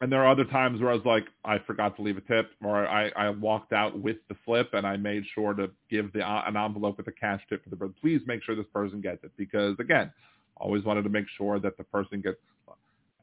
and 0.00 0.12
there 0.12 0.22
are 0.22 0.30
other 0.30 0.44
times 0.44 0.80
where 0.80 0.90
I 0.90 0.94
was 0.94 1.04
like, 1.04 1.24
I 1.44 1.58
forgot 1.58 1.96
to 1.96 2.02
leave 2.02 2.18
a 2.18 2.20
tip, 2.20 2.52
or 2.62 2.86
I 2.86 3.10
I 3.16 3.30
walked 3.30 3.72
out 3.72 3.98
with 3.98 4.18
the 4.28 4.36
slip, 4.44 4.74
and 4.74 4.86
I 4.86 4.96
made 4.96 5.24
sure 5.34 5.54
to 5.54 5.70
give 5.90 6.12
the 6.12 6.20
uh, 6.20 6.44
an 6.46 6.56
envelope 6.56 6.98
with 6.98 7.08
a 7.08 7.12
cash 7.12 7.42
tip 7.48 7.64
for 7.64 7.70
the 7.70 7.76
person. 7.76 7.96
Please 8.00 8.20
make 8.26 8.44
sure 8.44 8.54
this 8.54 8.66
person 8.72 9.00
gets 9.00 9.24
it 9.24 9.32
because 9.36 9.74
again, 9.80 10.12
always 10.56 10.84
wanted 10.84 11.02
to 11.02 11.10
make 11.10 11.26
sure 11.36 11.58
that 11.60 11.76
the 11.76 11.84
person 11.84 12.20
gets. 12.20 12.36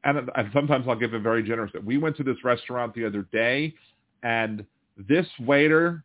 And, 0.03 0.29
and 0.35 0.49
sometimes 0.53 0.85
I'll 0.87 0.99
give 0.99 1.13
a 1.13 1.19
very 1.19 1.43
generous. 1.43 1.71
We 1.83 1.97
went 1.97 2.17
to 2.17 2.23
this 2.23 2.43
restaurant 2.43 2.93
the 2.93 3.05
other 3.05 3.23
day, 3.31 3.73
and 4.21 4.65
this 4.97 5.27
waiter, 5.39 6.03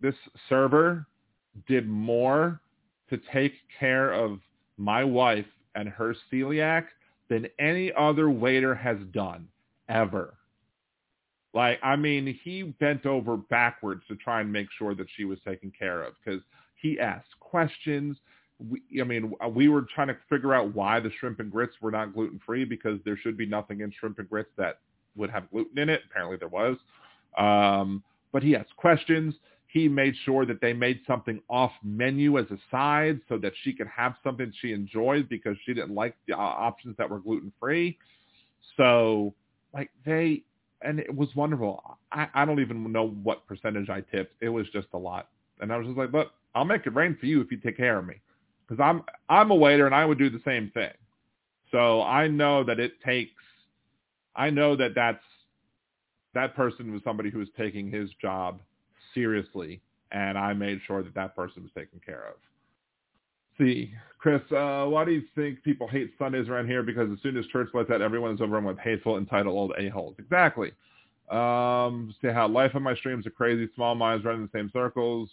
this 0.00 0.14
server, 0.48 1.06
did 1.66 1.88
more 1.88 2.60
to 3.10 3.18
take 3.32 3.54
care 3.80 4.12
of 4.12 4.38
my 4.76 5.02
wife 5.02 5.46
and 5.74 5.88
her 5.88 6.14
celiac 6.32 6.84
than 7.28 7.46
any 7.58 7.92
other 7.98 8.30
waiter 8.30 8.74
has 8.74 8.98
done 9.12 9.48
ever. 9.88 10.34
Like, 11.54 11.78
I 11.82 11.96
mean, 11.96 12.38
he 12.44 12.62
bent 12.62 13.06
over 13.06 13.36
backwards 13.36 14.02
to 14.08 14.16
try 14.16 14.40
and 14.40 14.52
make 14.52 14.68
sure 14.78 14.94
that 14.94 15.06
she 15.16 15.24
was 15.24 15.38
taken 15.46 15.72
care 15.76 16.02
of 16.02 16.14
because 16.22 16.42
he 16.76 17.00
asked 17.00 17.38
questions. 17.40 18.16
We, 18.58 19.00
I 19.00 19.04
mean, 19.04 19.32
we 19.52 19.68
were 19.68 19.86
trying 19.94 20.08
to 20.08 20.16
figure 20.28 20.54
out 20.54 20.74
why 20.74 21.00
the 21.00 21.10
shrimp 21.20 21.40
and 21.40 21.50
grits 21.50 21.74
were 21.80 21.90
not 21.90 22.12
gluten 22.12 22.40
free 22.44 22.64
because 22.64 22.98
there 23.04 23.16
should 23.16 23.36
be 23.36 23.46
nothing 23.46 23.80
in 23.82 23.92
shrimp 23.98 24.18
and 24.18 24.28
grits 24.28 24.50
that 24.56 24.80
would 25.16 25.30
have 25.30 25.50
gluten 25.50 25.78
in 25.78 25.88
it. 25.88 26.02
Apparently 26.10 26.36
there 26.36 26.48
was. 26.48 26.76
Um, 27.36 28.02
but 28.32 28.42
he 28.42 28.56
asked 28.56 28.74
questions. 28.76 29.34
He 29.68 29.88
made 29.88 30.14
sure 30.24 30.46
that 30.46 30.60
they 30.60 30.72
made 30.72 31.00
something 31.06 31.40
off 31.48 31.72
menu 31.84 32.38
as 32.38 32.46
a 32.50 32.58
side 32.70 33.20
so 33.28 33.36
that 33.38 33.52
she 33.62 33.72
could 33.72 33.86
have 33.86 34.14
something 34.24 34.52
she 34.60 34.72
enjoyed 34.72 35.28
because 35.28 35.56
she 35.64 35.74
didn't 35.74 35.94
like 35.94 36.16
the 36.26 36.34
uh, 36.34 36.40
options 36.40 36.96
that 36.96 37.08
were 37.08 37.18
gluten 37.18 37.52
free. 37.60 37.98
So 38.76 39.34
like 39.74 39.90
they, 40.06 40.42
and 40.82 40.98
it 40.98 41.14
was 41.14 41.28
wonderful. 41.36 41.98
I, 42.12 42.28
I 42.34 42.44
don't 42.44 42.60
even 42.60 42.90
know 42.90 43.08
what 43.22 43.46
percentage 43.46 43.90
I 43.90 44.00
tipped. 44.00 44.34
It 44.40 44.48
was 44.48 44.66
just 44.72 44.88
a 44.94 44.98
lot. 44.98 45.28
And 45.60 45.72
I 45.72 45.76
was 45.76 45.86
just 45.86 45.98
like, 45.98 46.12
but 46.12 46.32
I'll 46.54 46.64
make 46.64 46.86
it 46.86 46.94
rain 46.94 47.16
for 47.18 47.26
you 47.26 47.40
if 47.40 47.50
you 47.50 47.58
take 47.58 47.76
care 47.76 47.98
of 47.98 48.06
me. 48.06 48.14
Cause 48.68 48.78
I'm, 48.80 49.02
I'm 49.28 49.50
a 49.50 49.54
waiter 49.54 49.86
and 49.86 49.94
I 49.94 50.04
would 50.04 50.18
do 50.18 50.28
the 50.30 50.42
same 50.44 50.70
thing. 50.74 50.92
So 51.70 52.02
I 52.02 52.28
know 52.28 52.64
that 52.64 52.78
it 52.78 53.00
takes, 53.04 53.32
I 54.36 54.50
know 54.50 54.76
that 54.76 54.94
that's, 54.94 55.22
that 56.34 56.54
person 56.54 56.92
was 56.92 57.02
somebody 57.02 57.30
who 57.30 57.38
was 57.38 57.48
taking 57.56 57.90
his 57.90 58.10
job 58.20 58.60
seriously, 59.14 59.80
and 60.12 60.38
I 60.38 60.52
made 60.52 60.80
sure 60.86 61.02
that 61.02 61.14
that 61.14 61.34
person 61.34 61.62
was 61.62 61.72
taken 61.74 62.00
care 62.04 62.24
of. 62.28 62.34
See, 63.58 63.92
Chris, 64.18 64.40
uh, 64.52 64.84
why 64.84 65.04
do 65.04 65.10
you 65.10 65.22
think 65.34 65.62
people 65.64 65.88
hate 65.88 66.12
Sundays 66.18 66.48
around 66.48 66.68
here? 66.68 66.82
Because 66.82 67.10
as 67.10 67.18
soon 67.22 67.36
as 67.36 67.46
church 67.46 67.68
lets 67.74 67.90
out, 67.90 68.00
everyone 68.00 68.34
is 68.34 68.40
overrun 68.40 68.64
with 68.64 68.78
hateful, 68.78 69.16
entitled 69.16 69.56
old 69.56 69.72
a-holes. 69.76 70.14
Exactly. 70.18 70.72
Um, 71.30 72.14
see 72.22 72.28
how 72.28 72.46
life 72.48 72.72
on 72.74 72.82
my 72.82 72.94
streams 72.94 73.26
are 73.26 73.30
crazy. 73.30 73.68
Small 73.74 73.94
minds 73.94 74.24
running 74.24 74.42
in 74.42 74.48
the 74.52 74.58
same 74.58 74.70
circles. 74.72 75.28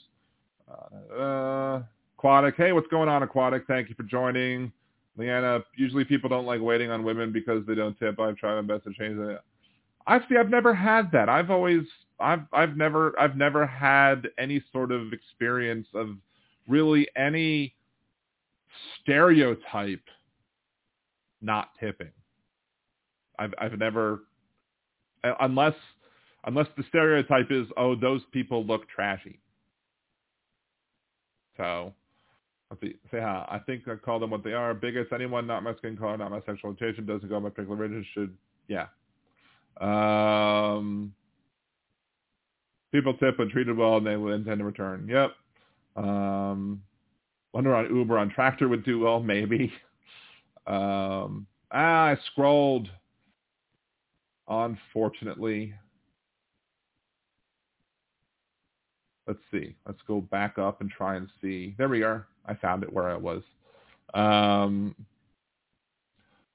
Uh, 0.67 1.13
uh, 1.13 1.83
Aquatic. 2.25 2.55
Hey, 2.57 2.71
what's 2.71 2.87
going 2.87 3.07
on, 3.07 3.21
Aquatic? 3.21 3.67
Thank 3.67 3.87
you 3.87 3.93
for 3.93 4.01
joining. 4.01 4.71
Leanna, 5.15 5.59
usually 5.77 6.03
people 6.03 6.27
don't 6.27 6.47
like 6.47 6.59
waiting 6.59 6.89
on 6.89 7.03
women 7.03 7.31
because 7.31 7.63
they 7.67 7.75
don't 7.75 7.95
tip. 7.99 8.19
I've 8.19 8.35
tried 8.35 8.55
my 8.55 8.73
best 8.73 8.85
to 8.85 8.93
change 8.93 9.15
that. 9.17 9.41
I've 10.07 10.23
see, 10.27 10.35
I've 10.35 10.49
never 10.49 10.73
had 10.73 11.11
that. 11.11 11.29
I've 11.29 11.51
always 11.51 11.83
I've 12.19 12.41
I've 12.51 12.77
never 12.77 13.13
I've 13.19 13.37
never 13.37 13.67
had 13.67 14.27
any 14.39 14.63
sort 14.73 14.91
of 14.91 15.13
experience 15.13 15.85
of 15.93 16.15
really 16.67 17.07
any 17.15 17.75
stereotype 19.03 20.03
not 21.43 21.69
tipping. 21.79 22.11
I've 23.37 23.53
I've 23.59 23.77
never 23.77 24.21
uh, 25.23 25.33
unless 25.41 25.75
unless 26.43 26.67
the 26.75 26.85
stereotype 26.89 27.51
is 27.51 27.67
oh 27.77 27.93
those 27.95 28.21
people 28.31 28.65
look 28.65 28.89
trashy. 28.89 29.39
So 31.55 31.93
how 33.11 33.45
I 33.49 33.59
think 33.59 33.87
I 33.87 33.95
call 33.95 34.19
them 34.19 34.31
what 34.31 34.43
they 34.43 34.53
are. 34.53 34.73
Biggest 34.73 35.13
anyone 35.13 35.47
not 35.47 35.63
my 35.63 35.75
skin 35.75 35.97
color, 35.97 36.17
not 36.17 36.31
my 36.31 36.41
sexual 36.45 36.71
orientation 36.71 37.05
doesn't 37.05 37.29
go 37.29 37.39
my 37.39 37.49
particular 37.49 37.77
religion 37.77 38.05
should 38.13 38.35
yeah. 38.67 38.87
Um 39.79 41.13
people 42.95 43.13
tip 43.15 43.37
when 43.39 43.49
treated 43.49 43.75
well 43.75 43.97
and 43.97 44.07
they 44.07 44.15
will 44.15 44.33
intend 44.33 44.59
to 44.59 44.63
return. 44.65 45.07
Yep. 45.09 45.31
Um, 45.97 46.81
wonder 47.53 47.75
on 47.75 47.93
Uber 47.93 48.17
on 48.17 48.29
Tractor 48.29 48.67
would 48.69 48.85
do 48.85 48.99
well, 48.99 49.19
maybe. 49.21 49.71
Um, 50.65 51.45
ah, 51.71 52.05
I 52.05 52.17
scrolled. 52.31 52.89
Unfortunately. 54.47 55.73
Let's 59.27 59.39
see. 59.51 59.75
Let's 59.85 60.01
go 60.07 60.21
back 60.21 60.57
up 60.57 60.81
and 60.81 60.89
try 60.89 61.15
and 61.15 61.27
see. 61.41 61.75
There 61.77 61.89
we 61.89 62.03
are. 62.03 62.27
I 62.47 62.55
found 62.55 62.83
it 62.83 62.91
where 62.91 63.09
I 63.09 63.15
was. 63.15 63.41
Um, 64.13 64.95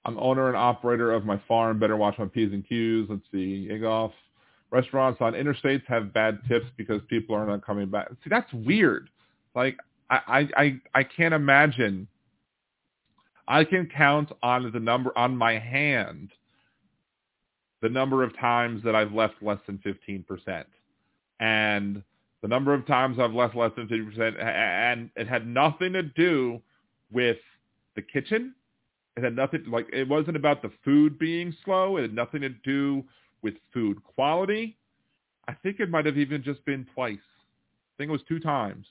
I'm 0.04 0.18
owner 0.18 0.48
and 0.48 0.56
operator 0.56 1.12
of 1.12 1.24
my 1.24 1.40
farm. 1.46 1.78
Better 1.78 1.96
watch 1.96 2.18
my 2.18 2.26
P's 2.26 2.52
and 2.52 2.66
Q's. 2.66 3.06
Let's 3.08 3.22
see. 3.32 3.68
Egoff. 3.70 4.12
Restaurants 4.70 5.20
on 5.20 5.32
interstates 5.32 5.84
have 5.86 6.12
bad 6.12 6.38
tips 6.48 6.66
because 6.76 7.00
people 7.08 7.34
are 7.34 7.44
not 7.44 7.64
coming 7.64 7.90
back. 7.90 8.08
See, 8.22 8.30
that's 8.30 8.52
weird. 8.52 9.10
Like, 9.54 9.76
I, 10.08 10.48
I, 10.56 10.80
I 10.94 11.04
can't 11.04 11.34
imagine. 11.34 12.06
I 13.48 13.64
can 13.64 13.90
count 13.94 14.30
on 14.42 14.70
the 14.72 14.78
number 14.78 15.16
on 15.18 15.36
my 15.36 15.58
hand 15.58 16.30
the 17.82 17.88
number 17.88 18.22
of 18.22 18.36
times 18.38 18.82
that 18.84 18.94
I've 18.94 19.12
left 19.12 19.34
less 19.42 19.58
than 19.66 19.78
15%. 19.78 20.64
And 21.40 22.02
the 22.42 22.48
number 22.48 22.72
of 22.72 22.86
times 22.86 23.18
I've 23.18 23.34
left 23.34 23.54
less 23.54 23.72
than 23.76 23.86
50%, 23.88 24.42
and 24.42 25.10
it 25.16 25.28
had 25.28 25.46
nothing 25.46 25.92
to 25.92 26.02
do 26.02 26.60
with 27.12 27.38
the 27.96 28.02
kitchen. 28.02 28.54
It 29.16 29.24
had 29.24 29.36
nothing, 29.36 29.64
like, 29.68 29.88
it 29.92 30.08
wasn't 30.08 30.36
about 30.36 30.62
the 30.62 30.70
food 30.84 31.18
being 31.18 31.54
slow. 31.64 31.96
It 31.96 32.02
had 32.02 32.14
nothing 32.14 32.40
to 32.42 32.48
do 32.48 33.04
with 33.42 33.54
food 33.72 34.02
quality. 34.04 34.78
I 35.48 35.54
think 35.54 35.80
it 35.80 35.90
might 35.90 36.06
have 36.06 36.16
even 36.16 36.42
just 36.42 36.64
been 36.64 36.86
twice. 36.94 37.18
I 37.18 37.92
think 37.98 38.08
it 38.08 38.12
was 38.12 38.22
two 38.28 38.38
times. 38.38 38.86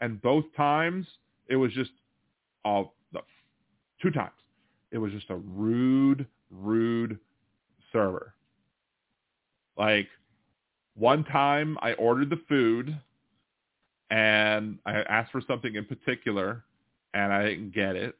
And 0.00 0.20
both 0.22 0.44
times 0.56 1.06
it 1.48 1.56
was 1.56 1.72
just 1.72 1.90
uh, 2.64 2.84
no, 3.12 3.20
two 4.00 4.10
times. 4.10 4.32
It 4.90 4.98
was 4.98 5.12
just 5.12 5.30
a 5.30 5.36
rude, 5.36 6.26
rude 6.50 7.18
server. 7.92 8.34
Like 9.76 10.08
one 10.98 11.24
time 11.24 11.78
I 11.80 11.92
ordered 11.94 12.30
the 12.30 12.40
food 12.48 12.96
and 14.10 14.78
I 14.86 15.02
asked 15.02 15.32
for 15.32 15.42
something 15.46 15.74
in 15.74 15.84
particular 15.84 16.64
and 17.14 17.32
I 17.32 17.44
didn't 17.48 17.74
get 17.74 17.96
it. 17.96 18.16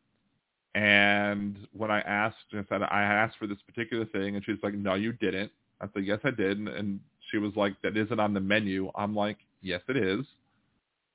And 0.74 1.66
when 1.72 1.90
I 1.90 2.00
asked, 2.00 2.36
I 2.52 2.64
said, 2.68 2.82
I 2.82 3.02
asked 3.02 3.36
for 3.38 3.46
this 3.46 3.58
particular 3.66 4.04
thing 4.06 4.36
and 4.36 4.44
she's 4.44 4.58
like, 4.62 4.74
no, 4.74 4.94
you 4.94 5.12
didn't. 5.12 5.50
I 5.80 5.86
said, 5.92 6.04
yes, 6.04 6.20
I 6.24 6.30
did. 6.30 6.58
And, 6.58 6.68
and 6.68 7.00
she 7.30 7.38
was 7.38 7.52
like, 7.56 7.80
that 7.82 7.96
isn't 7.96 8.20
on 8.20 8.34
the 8.34 8.40
menu. 8.40 8.90
I'm 8.94 9.14
like, 9.14 9.38
yes, 9.62 9.80
it 9.88 9.96
is. 9.96 10.24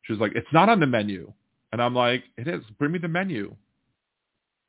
She 0.03 0.14
was 0.14 0.20
like, 0.20 0.34
it's 0.36 0.51
not 0.51 0.70
on 0.70 0.80
the 0.80 0.88
menu. 0.88 1.32
And 1.72 1.82
I'm 1.82 1.95
like, 1.95 2.24
it 2.38 2.47
is. 2.47 2.61
Bring 2.78 2.91
me 2.91 2.99
the 2.99 3.07
menu. 3.07 3.55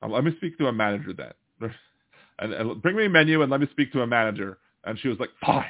Let 0.06 0.22
me 0.22 0.32
speak 0.36 0.58
to 0.58 0.66
a 0.66 0.72
manager 0.72 1.12
then. 1.12 1.32
and, 2.38 2.52
and 2.52 2.82
bring 2.82 2.96
me 2.96 3.06
a 3.06 3.10
menu 3.10 3.42
and 3.42 3.50
let 3.50 3.60
me 3.60 3.66
speak 3.72 3.92
to 3.92 4.02
a 4.02 4.06
manager. 4.06 4.58
And 4.84 4.98
she 4.98 5.08
was 5.08 5.18
like, 5.18 5.30
fine. 5.44 5.64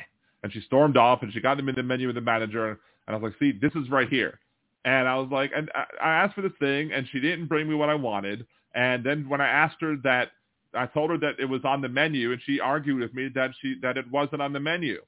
And 0.45 0.53
she 0.53 0.61
stormed 0.61 0.97
off 0.97 1.23
and 1.23 1.33
she 1.33 1.41
got 1.41 1.59
him 1.59 1.69
in 1.69 1.75
the 1.75 1.83
menu 1.83 2.07
with 2.07 2.15
the 2.17 2.21
manager. 2.21 2.69
And 2.71 2.79
I 3.09 3.17
was 3.17 3.23
like, 3.23 3.39
see, 3.41 3.59
this 3.61 3.73
is 3.75 3.91
right 3.91 4.09
here. 4.09 4.39
And 4.85 5.09
I 5.09 5.17
was 5.17 5.31
like, 5.33 5.51
and 5.57 5.71
I 5.75 6.11
asked 6.11 6.35
for 6.35 6.43
this 6.43 6.53
thing 6.61 6.93
and 6.93 7.09
she 7.11 7.19
didn't 7.19 7.47
bring 7.47 7.67
me 7.67 7.75
what 7.75 7.89
I 7.89 7.95
wanted. 7.95 8.47
And 8.75 9.03
then 9.03 9.29
when 9.29 9.41
I 9.41 9.49
asked 9.49 9.81
her 9.81 9.97
that 10.05 10.33
I 10.75 10.87
told 10.87 11.11
her 11.11 11.19
that 11.19 11.39
it 11.39 11.47
was 11.47 11.65
on 11.65 11.81
the 11.81 11.89
menu, 11.89 12.33
and 12.33 12.41
she 12.45 12.61
argued 12.61 13.01
with 13.01 13.15
me 13.15 13.29
that 13.35 13.51
she 13.61 13.77
that 13.83 13.97
it 13.97 14.11
wasn't 14.11 14.43
on 14.43 14.53
the 14.53 14.61
menu, 14.61 15.01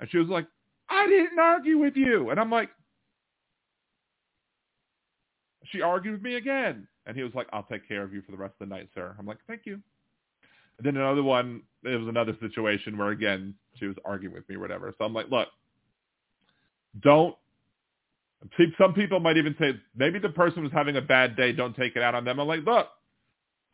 and 0.00 0.10
she 0.10 0.18
was 0.18 0.28
like, 0.28 0.46
"I 0.88 1.06
didn't 1.06 1.38
argue 1.38 1.78
with 1.78 1.96
you," 1.96 2.30
and 2.30 2.40
I'm 2.40 2.50
like, 2.50 2.70
she 5.66 5.80
argued 5.82 6.14
with 6.14 6.22
me 6.22 6.36
again, 6.36 6.88
and 7.06 7.16
he 7.16 7.22
was 7.22 7.34
like, 7.34 7.46
"I'll 7.52 7.64
take 7.64 7.86
care 7.86 8.02
of 8.02 8.12
you 8.12 8.22
for 8.22 8.32
the 8.32 8.38
rest 8.38 8.54
of 8.60 8.68
the 8.68 8.74
night, 8.74 8.88
sir." 8.94 9.14
I'm 9.18 9.26
like, 9.26 9.38
"Thank 9.46 9.66
you." 9.66 9.82
And 10.78 10.86
then 10.86 10.96
another 10.96 11.22
one, 11.22 11.62
it 11.84 11.96
was 11.96 12.08
another 12.08 12.36
situation 12.40 12.96
where 12.96 13.08
again 13.08 13.54
she 13.78 13.86
was 13.86 13.96
arguing 14.04 14.34
with 14.34 14.48
me 14.48 14.56
or 14.56 14.60
whatever. 14.60 14.94
So 14.98 15.04
I'm 15.04 15.14
like, 15.14 15.30
"Look, 15.30 15.48
don't 17.00 17.36
some 18.78 18.92
people 18.92 19.20
might 19.20 19.36
even 19.36 19.54
say 19.58 19.72
maybe 19.96 20.18
the 20.18 20.28
person 20.28 20.62
was 20.62 20.72
having 20.72 20.96
a 20.96 21.00
bad 21.00 21.36
day, 21.36 21.52
don't 21.52 21.76
take 21.76 21.96
it 21.96 22.02
out 22.02 22.14
on 22.14 22.24
them. 22.24 22.40
I'm 22.40 22.48
like, 22.48 22.64
look, 22.64 22.88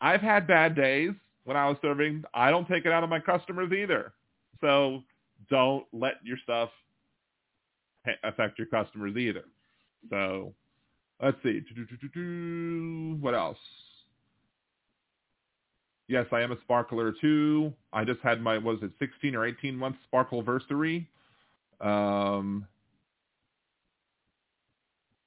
I've 0.01 0.21
had 0.21 0.47
bad 0.47 0.77
days 0.77 1.13
when 1.45 1.57
I 1.57 1.69
was 1.69 1.79
serving. 1.81 2.25
I 2.35 2.51
don't 2.51 2.69
take 2.69 2.85
it 2.85 2.93
out 2.93 3.03
on 3.03 3.09
my 3.09 3.21
customers 3.21 3.73
either. 3.73 4.13
So 4.61 5.03
don't 5.51 5.87
let 5.93 6.15
your 6.23 6.37
stuff 6.43 6.69
affect 8.23 8.59
your 8.59 8.69
customers 8.69 9.17
either. 9.17 9.45
So 10.11 10.53
let's 11.23 11.39
see. 11.43 11.63
What 13.21 13.35
else? 13.35 13.59
Yes, 16.09 16.27
I 16.33 16.41
am 16.41 16.53
a 16.53 16.61
sparkler 16.63 17.13
too. 17.21 17.73
I 17.93 18.05
just 18.05 18.21
had 18.21 18.41
my, 18.41 18.57
was 18.57 18.79
it 18.83 18.91
16 18.99 19.35
or 19.35 19.47
18 19.47 19.77
month 19.77 19.97
sparkle 20.07 20.43
versary. 20.43 21.07
Um, 21.81 22.67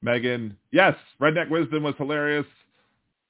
Megan, 0.02 0.58
yes, 0.72 0.96
Redneck 1.22 1.50
Wisdom 1.50 1.84
was 1.84 1.94
hilarious. 1.98 2.48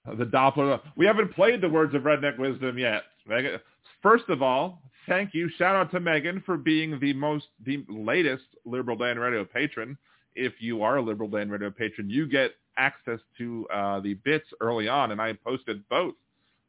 The 0.06 0.26
Doppler. 0.26 0.80
We 0.96 1.06
haven't 1.06 1.34
played 1.34 1.62
the 1.62 1.70
words 1.70 1.94
of 1.94 2.04
Redneck 2.04 2.40
Wisdom 2.40 2.80
yet. 2.80 3.04
Megan, 3.28 3.60
first 4.02 4.30
of 4.30 4.42
all, 4.42 4.82
thank 5.08 5.34
you. 5.34 5.50
Shout 5.58 5.76
out 5.76 5.92
to 5.92 6.00
Megan 6.00 6.42
for 6.46 6.58
being 6.58 7.00
the 7.00 7.14
most, 7.14 7.46
the 7.66 7.86
latest 7.88 8.46
Liberal 8.66 8.98
Dan 8.98 9.20
Radio 9.20 9.46
patron. 9.46 9.98
If 10.34 10.54
you 10.60 10.82
are 10.82 10.98
a 10.98 11.02
Liberal 11.02 11.30
Dan 11.30 11.50
Radio 11.50 11.70
patron, 11.70 12.10
you 12.10 12.28
get 12.28 12.52
access 12.78 13.20
to 13.38 13.68
uh, 13.72 14.00
the 14.00 14.16
bits 14.16 14.48
early 14.62 14.88
on, 14.88 15.12
and 15.12 15.22
I 15.22 15.34
posted 15.34 15.88
both 15.90 16.16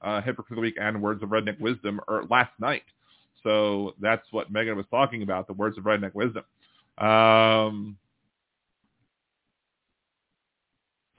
uh, 0.03 0.21
Hypocrite 0.21 0.53
of 0.53 0.57
the 0.57 0.63
Week 0.63 0.77
and 0.81 1.01
Words 1.01 1.23
of 1.23 1.31
Redneck 1.31 1.61
Wisdom 1.61 2.01
er, 2.09 2.25
last 2.29 2.53
night. 2.59 2.83
So 3.43 3.95
that's 4.01 4.27
what 4.31 4.51
Megan 4.53 4.77
was 4.77 4.87
talking 4.91 5.23
about, 5.23 5.47
the 5.47 5.53
Words 5.53 5.79
of 5.79 5.85
Redneck 5.85 6.15
Wisdom. 6.15 6.45
Um, 6.99 7.97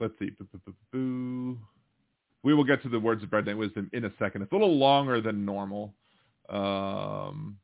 let's 0.00 0.14
see. 0.18 0.30
We 2.42 2.54
will 2.54 2.64
get 2.64 2.82
to 2.82 2.88
the 2.88 3.00
Words 3.00 3.22
of 3.22 3.30
Redneck 3.30 3.56
Wisdom 3.56 3.90
in 3.92 4.04
a 4.04 4.12
second. 4.18 4.42
It's 4.42 4.52
a 4.52 4.54
little 4.54 4.76
longer 4.76 5.20
than 5.20 5.44
normal. 5.44 5.94
Um, 6.48 7.58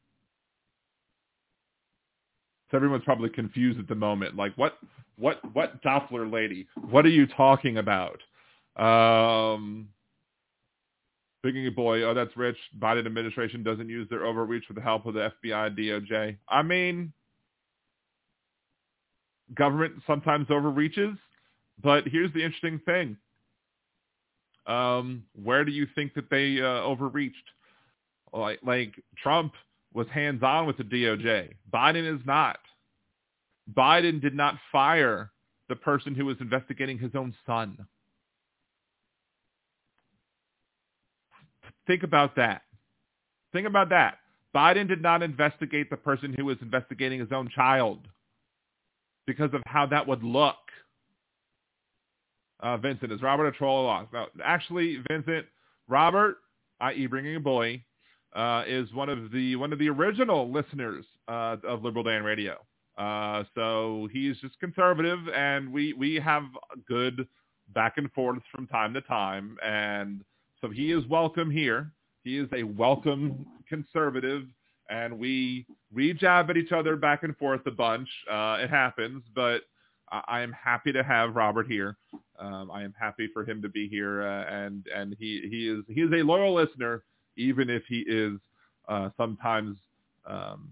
so 2.70 2.76
everyone's 2.76 3.04
probably 3.04 3.30
confused 3.30 3.78
at 3.78 3.88
the 3.88 3.94
moment. 3.94 4.36
Like, 4.36 4.56
what, 4.56 4.78
what, 5.16 5.40
what 5.54 5.82
Doppler 5.82 6.30
lady? 6.30 6.66
What 6.90 7.04
are 7.04 7.10
you 7.10 7.26
talking 7.26 7.78
about? 7.78 8.20
Um, 8.76 9.88
Speaking 11.40 11.66
of 11.66 11.74
boy, 11.74 12.02
oh, 12.02 12.12
that's 12.12 12.36
rich. 12.36 12.56
Biden 12.78 13.06
administration 13.06 13.62
doesn't 13.62 13.88
use 13.88 14.06
their 14.10 14.26
overreach 14.26 14.64
with 14.68 14.76
the 14.76 14.82
help 14.82 15.06
of 15.06 15.14
the 15.14 15.32
FBI, 15.42 15.78
DOJ. 15.78 16.36
I 16.48 16.62
mean, 16.62 17.14
government 19.54 19.94
sometimes 20.06 20.48
overreaches, 20.50 21.16
but 21.82 22.06
here's 22.06 22.32
the 22.34 22.44
interesting 22.44 22.78
thing. 22.84 23.16
Um, 24.66 25.24
where 25.42 25.64
do 25.64 25.72
you 25.72 25.86
think 25.94 26.12
that 26.14 26.28
they 26.30 26.60
uh, 26.60 26.82
overreached? 26.82 27.36
Like, 28.34 28.60
like 28.62 28.92
Trump 29.16 29.54
was 29.94 30.06
hands-on 30.12 30.66
with 30.66 30.76
the 30.76 30.84
DOJ. 30.84 31.52
Biden 31.72 32.14
is 32.14 32.20
not. 32.26 32.58
Biden 33.74 34.20
did 34.20 34.34
not 34.34 34.56
fire 34.70 35.30
the 35.70 35.76
person 35.76 36.14
who 36.14 36.26
was 36.26 36.36
investigating 36.40 36.98
his 36.98 37.12
own 37.14 37.34
son. 37.46 37.78
Think 41.90 42.04
about 42.04 42.36
that. 42.36 42.62
Think 43.52 43.66
about 43.66 43.88
that. 43.88 44.18
Biden 44.54 44.86
did 44.86 45.02
not 45.02 45.24
investigate 45.24 45.90
the 45.90 45.96
person 45.96 46.32
who 46.32 46.44
was 46.44 46.56
investigating 46.62 47.18
his 47.18 47.32
own 47.32 47.48
child 47.52 48.06
because 49.26 49.52
of 49.54 49.60
how 49.66 49.86
that 49.86 50.06
would 50.06 50.22
look. 50.22 50.54
Uh, 52.60 52.76
Vincent, 52.76 53.10
is 53.10 53.20
Robert 53.22 53.46
a 53.46 53.50
troll 53.50 53.86
or 53.86 54.06
No, 54.12 54.26
actually, 54.44 55.02
Vincent, 55.10 55.46
Robert, 55.88 56.36
i.e. 56.80 57.08
bringing 57.08 57.34
a 57.34 57.40
boy, 57.40 57.82
uh, 58.36 58.62
is 58.68 58.92
one 58.94 59.08
of 59.08 59.32
the 59.32 59.56
one 59.56 59.72
of 59.72 59.80
the 59.80 59.88
original 59.88 60.48
listeners 60.48 61.04
uh, 61.26 61.56
of 61.64 61.82
Liberal 61.82 62.04
Dan 62.04 62.22
Radio. 62.22 62.64
Uh, 62.98 63.42
so 63.56 64.08
he's 64.12 64.36
just 64.36 64.56
conservative, 64.60 65.18
and 65.34 65.72
we 65.72 65.92
we 65.94 66.20
have 66.20 66.44
good 66.86 67.26
back 67.74 67.94
and 67.96 68.12
forths 68.12 68.44
from 68.54 68.68
time 68.68 68.94
to 68.94 69.00
time, 69.00 69.56
and 69.60 70.22
so 70.60 70.68
he 70.68 70.92
is 70.92 71.06
welcome 71.06 71.50
here. 71.50 71.92
He 72.22 72.38
is 72.38 72.48
a 72.52 72.62
welcome 72.62 73.46
conservative, 73.68 74.42
and 74.90 75.18
we 75.18 75.66
we 75.92 76.12
jab 76.12 76.50
at 76.50 76.56
each 76.56 76.72
other 76.72 76.96
back 76.96 77.22
and 77.22 77.36
forth 77.36 77.66
a 77.66 77.70
bunch. 77.70 78.08
Uh, 78.30 78.58
it 78.60 78.70
happens, 78.70 79.22
but 79.34 79.62
I, 80.10 80.40
am 80.40 80.52
happy 80.52 80.92
to 80.92 81.02
have 81.02 81.34
Robert 81.34 81.66
here. 81.66 81.96
Um, 82.38 82.70
I 82.70 82.82
am 82.82 82.94
happy 82.98 83.28
for 83.32 83.44
him 83.44 83.62
to 83.62 83.68
be 83.68 83.88
here, 83.88 84.22
uh, 84.22 84.44
and 84.50 84.86
and 84.94 85.16
he 85.18 85.46
he 85.50 85.68
is 85.68 85.84
he 85.88 86.02
is 86.02 86.12
a 86.12 86.24
loyal 86.24 86.54
listener, 86.54 87.04
even 87.36 87.70
if 87.70 87.82
he 87.88 88.00
is 88.06 88.38
uh, 88.88 89.10
sometimes 89.16 89.78
um, 90.26 90.68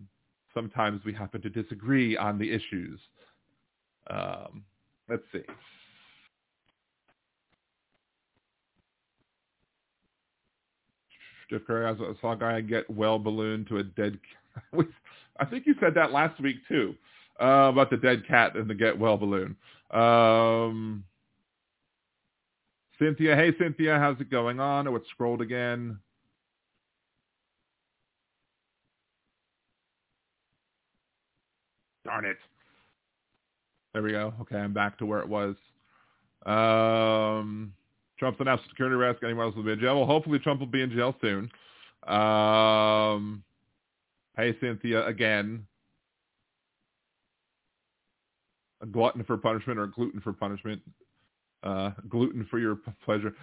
sometimes 0.52 1.04
we 1.04 1.14
happen 1.14 1.40
to 1.42 1.50
disagree 1.50 2.16
on 2.16 2.38
the 2.38 2.50
issues. 2.50 3.00
Um, 4.10 4.64
let's 5.08 5.22
see. 5.32 5.42
Jeff 11.50 11.62
Curry, 11.66 11.86
I 11.86 11.94
saw 12.20 12.32
a 12.32 12.36
guy 12.36 12.60
get 12.60 12.88
well 12.90 13.18
ballooned 13.18 13.68
to 13.68 13.78
a 13.78 13.82
dead. 13.82 14.18
I 15.40 15.44
think 15.44 15.66
you 15.66 15.74
said 15.80 15.94
that 15.94 16.12
last 16.12 16.40
week 16.40 16.56
too 16.68 16.94
uh, 17.40 17.70
about 17.70 17.90
the 17.90 17.96
dead 17.96 18.26
cat 18.26 18.56
and 18.56 18.68
the 18.68 18.74
get 18.74 18.98
well 18.98 19.16
balloon. 19.16 19.56
Um, 19.90 21.04
Cynthia, 22.98 23.36
hey 23.36 23.52
Cynthia, 23.58 23.98
how's 23.98 24.20
it 24.20 24.30
going 24.30 24.60
on? 24.60 24.88
Oh, 24.88 24.96
it 24.96 25.02
scrolled 25.10 25.40
again. 25.40 25.98
Darn 32.04 32.24
it. 32.24 32.38
There 33.92 34.02
we 34.02 34.12
go. 34.12 34.34
Okay, 34.42 34.56
I'm 34.56 34.72
back 34.72 34.98
to 34.98 35.06
where 35.06 35.20
it 35.20 35.28
was. 35.28 35.56
Um, 36.46 37.72
Trump's 38.18 38.40
announced 38.40 38.64
security 38.68 38.96
risk. 38.96 39.22
Anyone 39.22 39.46
else 39.46 39.56
will 39.56 39.62
be 39.62 39.72
in 39.72 39.80
jail. 39.80 39.96
Well, 39.96 40.06
hopefully 40.06 40.38
Trump 40.38 40.60
will 40.60 40.66
be 40.66 40.82
in 40.82 40.90
jail 40.90 41.14
soon. 41.20 41.50
Um, 42.06 43.42
hey, 44.36 44.56
Cynthia, 44.60 45.06
again. 45.06 45.66
A 48.80 48.86
glutton 48.86 49.24
for 49.24 49.36
punishment 49.36 49.78
or 49.78 49.84
a 49.84 49.90
gluten 49.90 50.20
for 50.20 50.32
punishment. 50.32 50.80
Uh, 51.62 51.90
gluten 52.08 52.46
for 52.50 52.58
your 52.58 52.78
pleasure. 53.04 53.34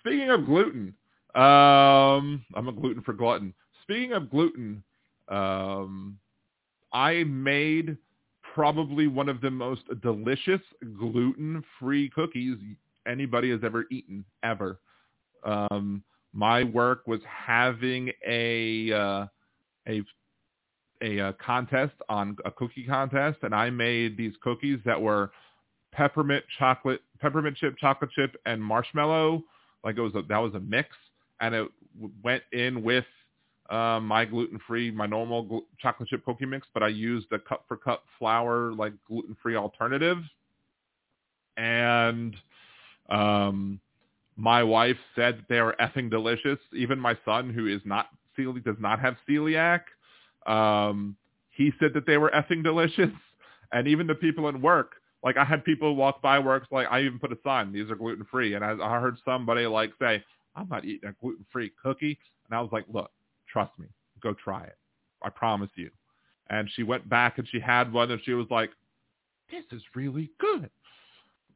Speaking 0.00 0.30
of 0.30 0.44
gluten, 0.44 0.94
um, 1.34 2.44
I'm 2.54 2.68
a 2.68 2.72
gluten 2.72 3.02
for 3.02 3.12
glutton. 3.12 3.54
Speaking 3.82 4.12
of 4.12 4.30
gluten, 4.30 4.82
um, 5.28 6.18
I 6.92 7.24
made 7.24 7.96
probably 8.54 9.06
one 9.06 9.28
of 9.28 9.40
the 9.40 9.50
most 9.50 9.82
delicious 10.02 10.60
gluten-free 10.98 12.10
cookies 12.10 12.58
anybody 13.06 13.50
has 13.50 13.60
ever 13.64 13.84
eaten 13.90 14.24
ever. 14.42 14.78
Um, 15.44 16.02
my 16.32 16.64
work 16.64 17.06
was 17.06 17.20
having 17.26 18.10
a 18.26 18.92
uh, 18.92 19.26
a 19.88 20.02
a, 21.02 21.20
uh, 21.20 21.32
contest 21.44 21.94
on 22.08 22.36
a 22.44 22.50
cookie 22.50 22.84
contest, 22.84 23.38
and 23.42 23.54
I 23.54 23.70
made 23.70 24.16
these 24.16 24.34
cookies 24.40 24.78
that 24.84 25.00
were 25.00 25.32
peppermint 25.90 26.44
chocolate, 26.58 27.02
peppermint 27.20 27.56
chip, 27.56 27.76
chocolate 27.78 28.10
chip, 28.12 28.36
and 28.46 28.62
marshmallow. 28.62 29.42
Like 29.84 29.96
it 29.96 30.00
was 30.00 30.14
a, 30.14 30.22
that 30.22 30.38
was 30.38 30.54
a 30.54 30.60
mix, 30.60 30.90
and 31.40 31.54
it 31.54 31.68
went 32.22 32.44
in 32.52 32.82
with 32.82 33.04
uh, 33.68 34.00
my 34.00 34.24
gluten-free, 34.24 34.90
my 34.92 35.06
normal 35.06 35.44
gl- 35.44 35.64
chocolate 35.80 36.08
chip 36.08 36.24
cookie 36.24 36.46
mix, 36.46 36.66
but 36.72 36.82
I 36.82 36.88
used 36.88 37.32
a 37.32 37.38
cup 37.38 37.64
for 37.66 37.76
cup 37.76 38.04
flour, 38.18 38.72
like 38.72 38.92
gluten-free 39.08 39.56
alternative. 39.56 40.18
And 41.56 42.36
um, 43.12 43.78
my 44.36 44.62
wife 44.62 44.96
said 45.14 45.44
they 45.48 45.58
are 45.58 45.76
effing 45.80 46.10
delicious. 46.10 46.58
Even 46.74 46.98
my 46.98 47.16
son, 47.24 47.50
who 47.50 47.66
is 47.66 47.82
not 47.84 48.08
celiac, 48.36 48.64
does 48.64 48.76
not 48.80 48.98
have 48.98 49.16
celiac, 49.28 49.82
um, 50.46 51.16
he 51.50 51.70
said 51.78 51.92
that 51.94 52.06
they 52.06 52.16
were 52.16 52.32
effing 52.34 52.62
delicious. 52.62 53.10
And 53.74 53.88
even 53.88 54.06
the 54.06 54.14
people 54.14 54.50
in 54.50 54.60
work, 54.60 54.96
like 55.24 55.38
I 55.38 55.44
had 55.44 55.64
people 55.64 55.96
walk 55.96 56.20
by 56.20 56.38
works, 56.38 56.68
like 56.70 56.86
I 56.90 57.00
even 57.00 57.18
put 57.18 57.32
a 57.32 57.38
sign, 57.42 57.72
these 57.72 57.90
are 57.90 57.96
gluten 57.96 58.26
free. 58.30 58.52
And 58.52 58.62
I, 58.62 58.72
I 58.72 59.00
heard 59.00 59.16
somebody 59.24 59.64
like 59.64 59.92
say, 59.98 60.22
I'm 60.54 60.68
not 60.68 60.84
eating 60.84 61.08
a 61.08 61.14
gluten 61.22 61.46
free 61.50 61.72
cookie. 61.82 62.18
And 62.44 62.54
I 62.54 62.60
was 62.60 62.68
like, 62.70 62.84
look, 62.92 63.10
trust 63.50 63.72
me, 63.78 63.86
go 64.22 64.34
try 64.34 64.64
it. 64.64 64.76
I 65.22 65.30
promise 65.30 65.70
you. 65.74 65.90
And 66.50 66.68
she 66.74 66.82
went 66.82 67.08
back 67.08 67.38
and 67.38 67.48
she 67.48 67.60
had 67.60 67.90
one 67.90 68.10
and 68.10 68.20
she 68.26 68.34
was 68.34 68.46
like, 68.50 68.72
this 69.50 69.64
is 69.72 69.82
really 69.94 70.30
good 70.38 70.68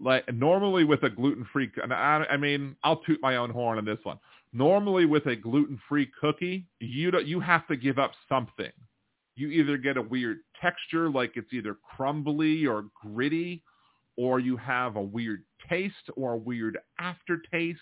like 0.01 0.32
normally 0.32 0.84
with 0.84 1.03
a 1.05 1.11
gluten-free, 1.11 1.70
and 1.82 1.92
I, 1.92 2.24
I 2.30 2.36
mean, 2.36 2.76
I'll 2.84 2.99
toot 2.99 3.20
my 3.22 3.36
own 3.36 3.51
horn 3.51 3.78
on 3.78 3.84
this 3.84 3.99
one. 4.03 4.18
Normally 4.53 5.05
with 5.07 5.26
a 5.26 5.36
gluten-free 5.36 6.11
cookie, 6.20 6.66
you 6.80 7.11
don't, 7.11 7.26
you 7.26 7.40
have 7.40 7.66
to 7.68 7.76
give 7.76 7.99
up 7.99 8.12
something. 8.28 8.72
you 9.36 9.49
either 9.49 9.76
get 9.76 9.97
a 9.99 10.03
weird 10.03 10.38
texture, 10.61 11.11
like 11.11 11.32
it's 11.36 11.53
either 11.53 11.76
crumbly 11.97 12.66
or 12.66 12.86
gritty, 12.94 13.62
or 14.16 14.40
you 14.40 14.57
have 14.57 14.97
a 14.97 15.03
weird 15.03 15.42
taste 15.68 15.94
or 16.16 16.32
a 16.32 16.36
weird 16.38 16.78
aftertaste, 16.99 17.80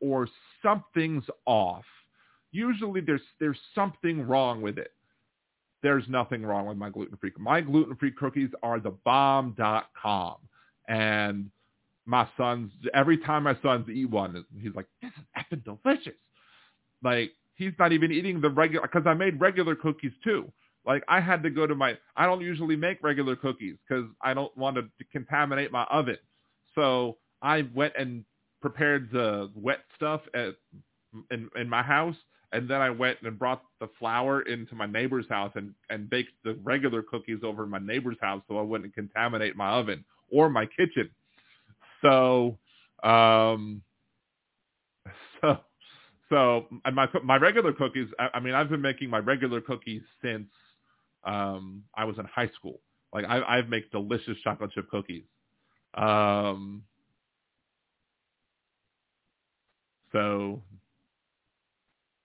or 0.00 0.26
something's 0.62 1.24
off. 1.46 1.84
Usually 2.52 3.02
there's 3.02 3.20
there's 3.38 3.58
something 3.74 4.22
wrong 4.26 4.62
with 4.62 4.78
it. 4.78 4.92
There's 5.82 6.04
nothing 6.08 6.42
wrong 6.42 6.66
with 6.66 6.76
my 6.78 6.90
gluten-free. 6.90 7.32
My 7.38 7.60
gluten-free 7.60 8.12
cookies 8.12 8.50
are 8.62 8.80
the 8.80 8.92
bomb.com. 9.04 10.36
And 10.88 11.50
my 12.06 12.26
sons, 12.36 12.72
every 12.94 13.18
time 13.18 13.44
my 13.44 13.56
sons 13.62 13.88
eat 13.88 14.10
one, 14.10 14.44
he's 14.60 14.74
like, 14.74 14.86
this 15.02 15.12
is 15.16 15.24
effing 15.36 15.64
delicious. 15.64 16.18
Like, 17.02 17.32
he's 17.54 17.72
not 17.78 17.92
even 17.92 18.10
eating 18.10 18.40
the 18.40 18.50
regular, 18.50 18.88
because 18.88 19.06
I 19.06 19.14
made 19.14 19.38
regular 19.38 19.74
cookies 19.76 20.12
too. 20.24 20.50
Like, 20.86 21.04
I 21.06 21.20
had 21.20 21.42
to 21.42 21.50
go 21.50 21.66
to 21.66 21.74
my, 21.74 21.98
I 22.16 22.24
don't 22.24 22.40
usually 22.40 22.76
make 22.76 23.02
regular 23.02 23.36
cookies 23.36 23.76
because 23.86 24.06
I 24.22 24.32
don't 24.32 24.56
want 24.56 24.76
to 24.76 24.88
contaminate 25.12 25.70
my 25.70 25.84
oven. 25.84 26.16
So 26.74 27.18
I 27.42 27.68
went 27.74 27.92
and 27.98 28.24
prepared 28.62 29.10
the 29.12 29.50
wet 29.54 29.80
stuff 29.94 30.22
at, 30.34 30.54
in, 31.30 31.50
in 31.56 31.68
my 31.68 31.82
house 31.82 32.16
and 32.52 32.68
then 32.68 32.80
I 32.80 32.90
went 32.90 33.18
and 33.22 33.38
brought 33.38 33.62
the 33.80 33.88
flour 33.98 34.42
into 34.42 34.74
my 34.74 34.86
neighbor's 34.86 35.28
house 35.28 35.52
and, 35.54 35.74
and 35.90 36.08
baked 36.08 36.32
the 36.44 36.54
regular 36.62 37.02
cookies 37.02 37.40
over 37.44 37.64
in 37.64 37.70
my 37.70 37.78
neighbor's 37.78 38.16
house 38.20 38.42
so 38.48 38.58
I 38.58 38.62
wouldn't 38.62 38.94
contaminate 38.94 39.56
my 39.56 39.68
oven 39.70 40.04
or 40.30 40.48
my 40.50 40.66
kitchen. 40.66 41.10
So, 42.02 42.58
um, 43.02 43.82
so, 45.40 45.58
so, 46.28 46.66
and 46.84 46.94
my 46.94 47.08
my 47.24 47.36
regular 47.36 47.72
cookies. 47.72 48.08
I, 48.18 48.28
I 48.34 48.40
mean, 48.40 48.54
I've 48.54 48.68
been 48.68 48.82
making 48.82 49.10
my 49.10 49.18
regular 49.18 49.60
cookies 49.60 50.02
since 50.22 50.48
um, 51.24 51.84
I 51.96 52.04
was 52.04 52.18
in 52.18 52.24
high 52.26 52.50
school. 52.56 52.80
Like 53.12 53.24
I, 53.26 53.42
I've 53.42 53.68
made 53.68 53.84
delicious 53.90 54.36
chocolate 54.44 54.72
chip 54.72 54.90
cookies. 54.90 55.24
Um, 55.94 56.84
so, 60.12 60.62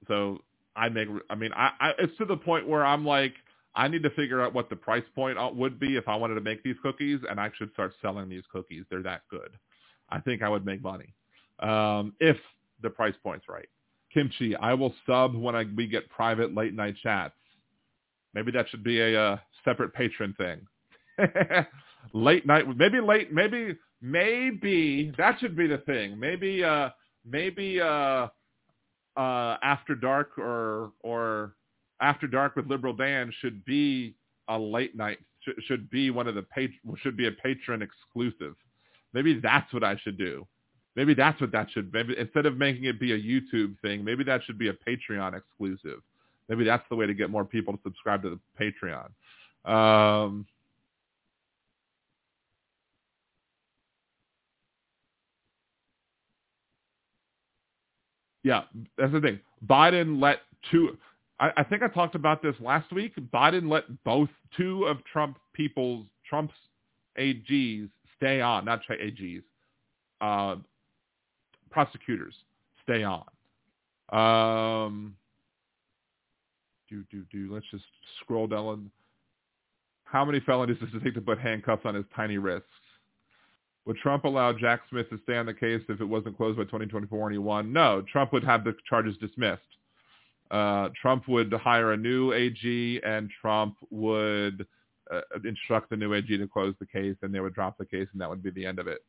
so 0.07 0.39
I 0.75 0.89
make. 0.89 1.07
I 1.29 1.35
mean, 1.35 1.51
I, 1.55 1.71
I 1.79 1.91
it's 1.99 2.17
to 2.17 2.25
the 2.25 2.37
point 2.37 2.67
where 2.67 2.85
I'm 2.85 3.05
like, 3.05 3.33
I 3.75 3.87
need 3.87 4.03
to 4.03 4.09
figure 4.11 4.41
out 4.41 4.53
what 4.53 4.69
the 4.69 4.75
price 4.75 5.03
point 5.15 5.37
would 5.55 5.79
be 5.79 5.97
if 5.97 6.07
I 6.07 6.15
wanted 6.15 6.35
to 6.35 6.41
make 6.41 6.63
these 6.63 6.75
cookies, 6.83 7.19
and 7.29 7.39
I 7.39 7.51
should 7.57 7.71
start 7.73 7.93
selling 8.01 8.29
these 8.29 8.43
cookies. 8.51 8.85
They're 8.89 9.03
that 9.03 9.21
good. 9.29 9.49
I 10.09 10.19
think 10.19 10.43
I 10.43 10.49
would 10.49 10.65
make 10.65 10.81
money 10.83 11.13
um, 11.59 12.13
if 12.19 12.37
the 12.81 12.89
price 12.89 13.15
point's 13.23 13.47
right. 13.49 13.67
Kimchi, 14.13 14.55
I 14.55 14.73
will 14.75 14.93
sub 15.07 15.35
when 15.35 15.55
I, 15.55 15.65
we 15.75 15.87
get 15.87 16.09
private 16.09 16.53
late 16.53 16.73
night 16.73 16.95
chats. 17.01 17.33
Maybe 18.33 18.51
that 18.51 18.69
should 18.69 18.83
be 18.83 18.99
a, 18.99 19.19
uh, 19.19 19.37
separate 19.63 19.93
Patreon 19.95 20.35
thing. 20.37 20.67
late 22.13 22.45
night, 22.45 22.65
maybe 22.75 22.99
late, 22.99 23.31
maybe 23.31 23.77
maybe 24.01 25.13
that 25.17 25.39
should 25.39 25.55
be 25.55 25.67
the 25.67 25.77
thing. 25.79 26.19
Maybe 26.19 26.63
uh, 26.63 26.89
maybe 27.25 27.79
uh, 27.79 28.27
uh, 29.15 29.57
after 29.63 29.95
dark 29.95 30.37
or 30.37 30.91
or 31.01 31.55
after 32.03 32.27
Dark 32.27 32.55
with 32.57 32.67
Liberal 32.67 32.93
Dan 32.93 33.31
should 33.39 33.63
be 33.65 34.13
a 34.49 34.59
late 34.59 34.95
night, 34.95 35.19
should, 35.65 35.89
be 35.89 36.11
one 36.11 36.27
of 36.27 36.35
the 36.35 36.43
pat- 36.43 36.69
should 37.01 37.17
be 37.17 37.27
a 37.27 37.31
Patreon 37.31 37.81
exclusive. 37.81 38.55
Maybe 39.13 39.39
that's 39.39 39.73
what 39.73 39.83
I 39.83 39.95
should 40.03 40.17
do. 40.17 40.45
Maybe 40.95 41.13
that's 41.13 41.39
what 41.39 41.51
that 41.53 41.71
should. 41.71 41.91
Maybe 41.93 42.15
instead 42.17 42.45
of 42.45 42.57
making 42.57 42.83
it 42.83 42.99
be 42.99 43.13
a 43.13 43.19
YouTube 43.19 43.79
thing, 43.79 44.03
maybe 44.03 44.23
that 44.25 44.43
should 44.43 44.57
be 44.57 44.67
a 44.67 44.73
Patreon 44.73 45.35
exclusive. 45.35 46.01
Maybe 46.49 46.65
that's 46.65 46.83
the 46.89 46.95
way 46.95 47.07
to 47.07 47.13
get 47.13 47.29
more 47.29 47.45
people 47.45 47.73
to 47.73 47.79
subscribe 47.83 48.21
to 48.23 48.37
the 48.37 48.73
Patreon. 48.85 49.09
Um, 49.65 50.45
yeah, 58.43 58.63
that's 58.97 59.13
the 59.13 59.21
thing. 59.21 59.39
Biden 59.65 60.21
let 60.21 60.39
two. 60.69 60.97
I, 61.39 61.51
I 61.57 61.63
think 61.63 61.81
I 61.81 61.87
talked 61.87 62.15
about 62.15 62.41
this 62.41 62.55
last 62.59 62.91
week. 62.91 63.13
Biden 63.33 63.69
let 63.69 63.83
both 64.03 64.29
two 64.55 64.85
of 64.85 65.03
Trump 65.11 65.37
people's 65.53 66.05
Trump's 66.27 66.53
AGs 67.19 67.89
stay 68.17 68.41
on, 68.41 68.65
not 68.65 68.81
AGs, 68.89 69.43
uh, 70.21 70.55
prosecutors 71.69 72.35
stay 72.83 73.03
on. 73.03 73.23
Um, 74.11 75.15
do 76.89 77.03
do 77.11 77.23
do. 77.31 77.53
Let's 77.53 77.65
just 77.71 77.85
scroll 78.21 78.47
down. 78.47 78.91
How 80.05 80.23
many 80.23 80.39
felonies 80.41 80.77
does 80.79 80.89
it 80.93 81.03
take 81.03 81.15
to 81.15 81.21
put 81.21 81.39
handcuffs 81.39 81.85
on 81.85 81.95
his 81.95 82.05
tiny 82.15 82.37
wrists? 82.37 82.67
Would 83.85 83.97
Trump 83.97 84.23
allow 84.23 84.53
Jack 84.53 84.81
Smith 84.89 85.09
to 85.09 85.19
stay 85.23 85.35
on 85.35 85.45
the 85.45 85.53
case 85.53 85.81
if 85.89 85.99
it 85.99 86.05
wasn't 86.05 86.37
closed 86.37 86.57
by 86.57 86.63
2024 86.63 87.27
and 87.27 87.33
he 87.33 87.39
won? 87.39 87.73
No, 87.73 88.03
Trump 88.09 88.31
would 88.31 88.43
have 88.43 88.63
the 88.63 88.75
charges 88.87 89.17
dismissed 89.17 89.61
uh, 90.53 90.89
Trump 91.01 91.27
would 91.27 91.51
hire 91.51 91.93
a 91.93 91.97
new 91.97 92.31
AG 92.31 93.01
and 93.03 93.29
Trump 93.41 93.75
would 93.89 94.67
uh, 95.11 95.21
instruct 95.43 95.89
the 95.89 95.97
new 95.97 96.13
AG 96.13 96.37
to 96.37 96.47
close 96.47 96.75
the 96.79 96.85
case 96.85 97.15
and 97.23 97.33
they 97.33 97.39
would 97.39 97.55
drop 97.55 97.75
the 97.79 97.85
case 97.85 98.07
and 98.13 98.21
that 98.21 98.29
would 98.29 98.43
be 98.43 98.51
the 98.51 98.63
end 98.63 98.77
of 98.77 98.87
it. 98.87 99.03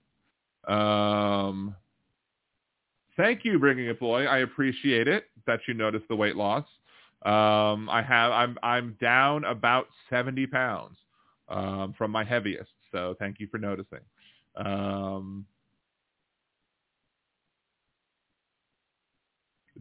Um, 0.67 1.77
thank 3.19 3.45
you, 3.45 3.59
Bringing 3.59 3.87
It 3.87 4.01
Boy. 4.01 4.25
I 4.25 4.39
appreciate 4.39 5.07
it 5.07 5.27
that 5.47 5.61
you 5.69 5.75
noticed 5.75 6.09
the 6.09 6.17
weight 6.17 6.35
loss. 6.35 6.65
Um, 7.27 7.91
I 7.91 8.03
have, 8.03 8.33
I'm, 8.33 8.59
I'm 8.63 8.97
down 8.99 9.45
about 9.45 9.89
70 10.09 10.47
pounds 10.47 10.97
um, 11.51 11.95
from 11.99 12.11
my 12.11 12.25
heaviest. 12.25 12.71
So 12.91 13.17
thank 13.19 13.39
you 13.39 13.49
for 13.51 13.59
noticing. 13.59 14.01
Um, 14.57 15.45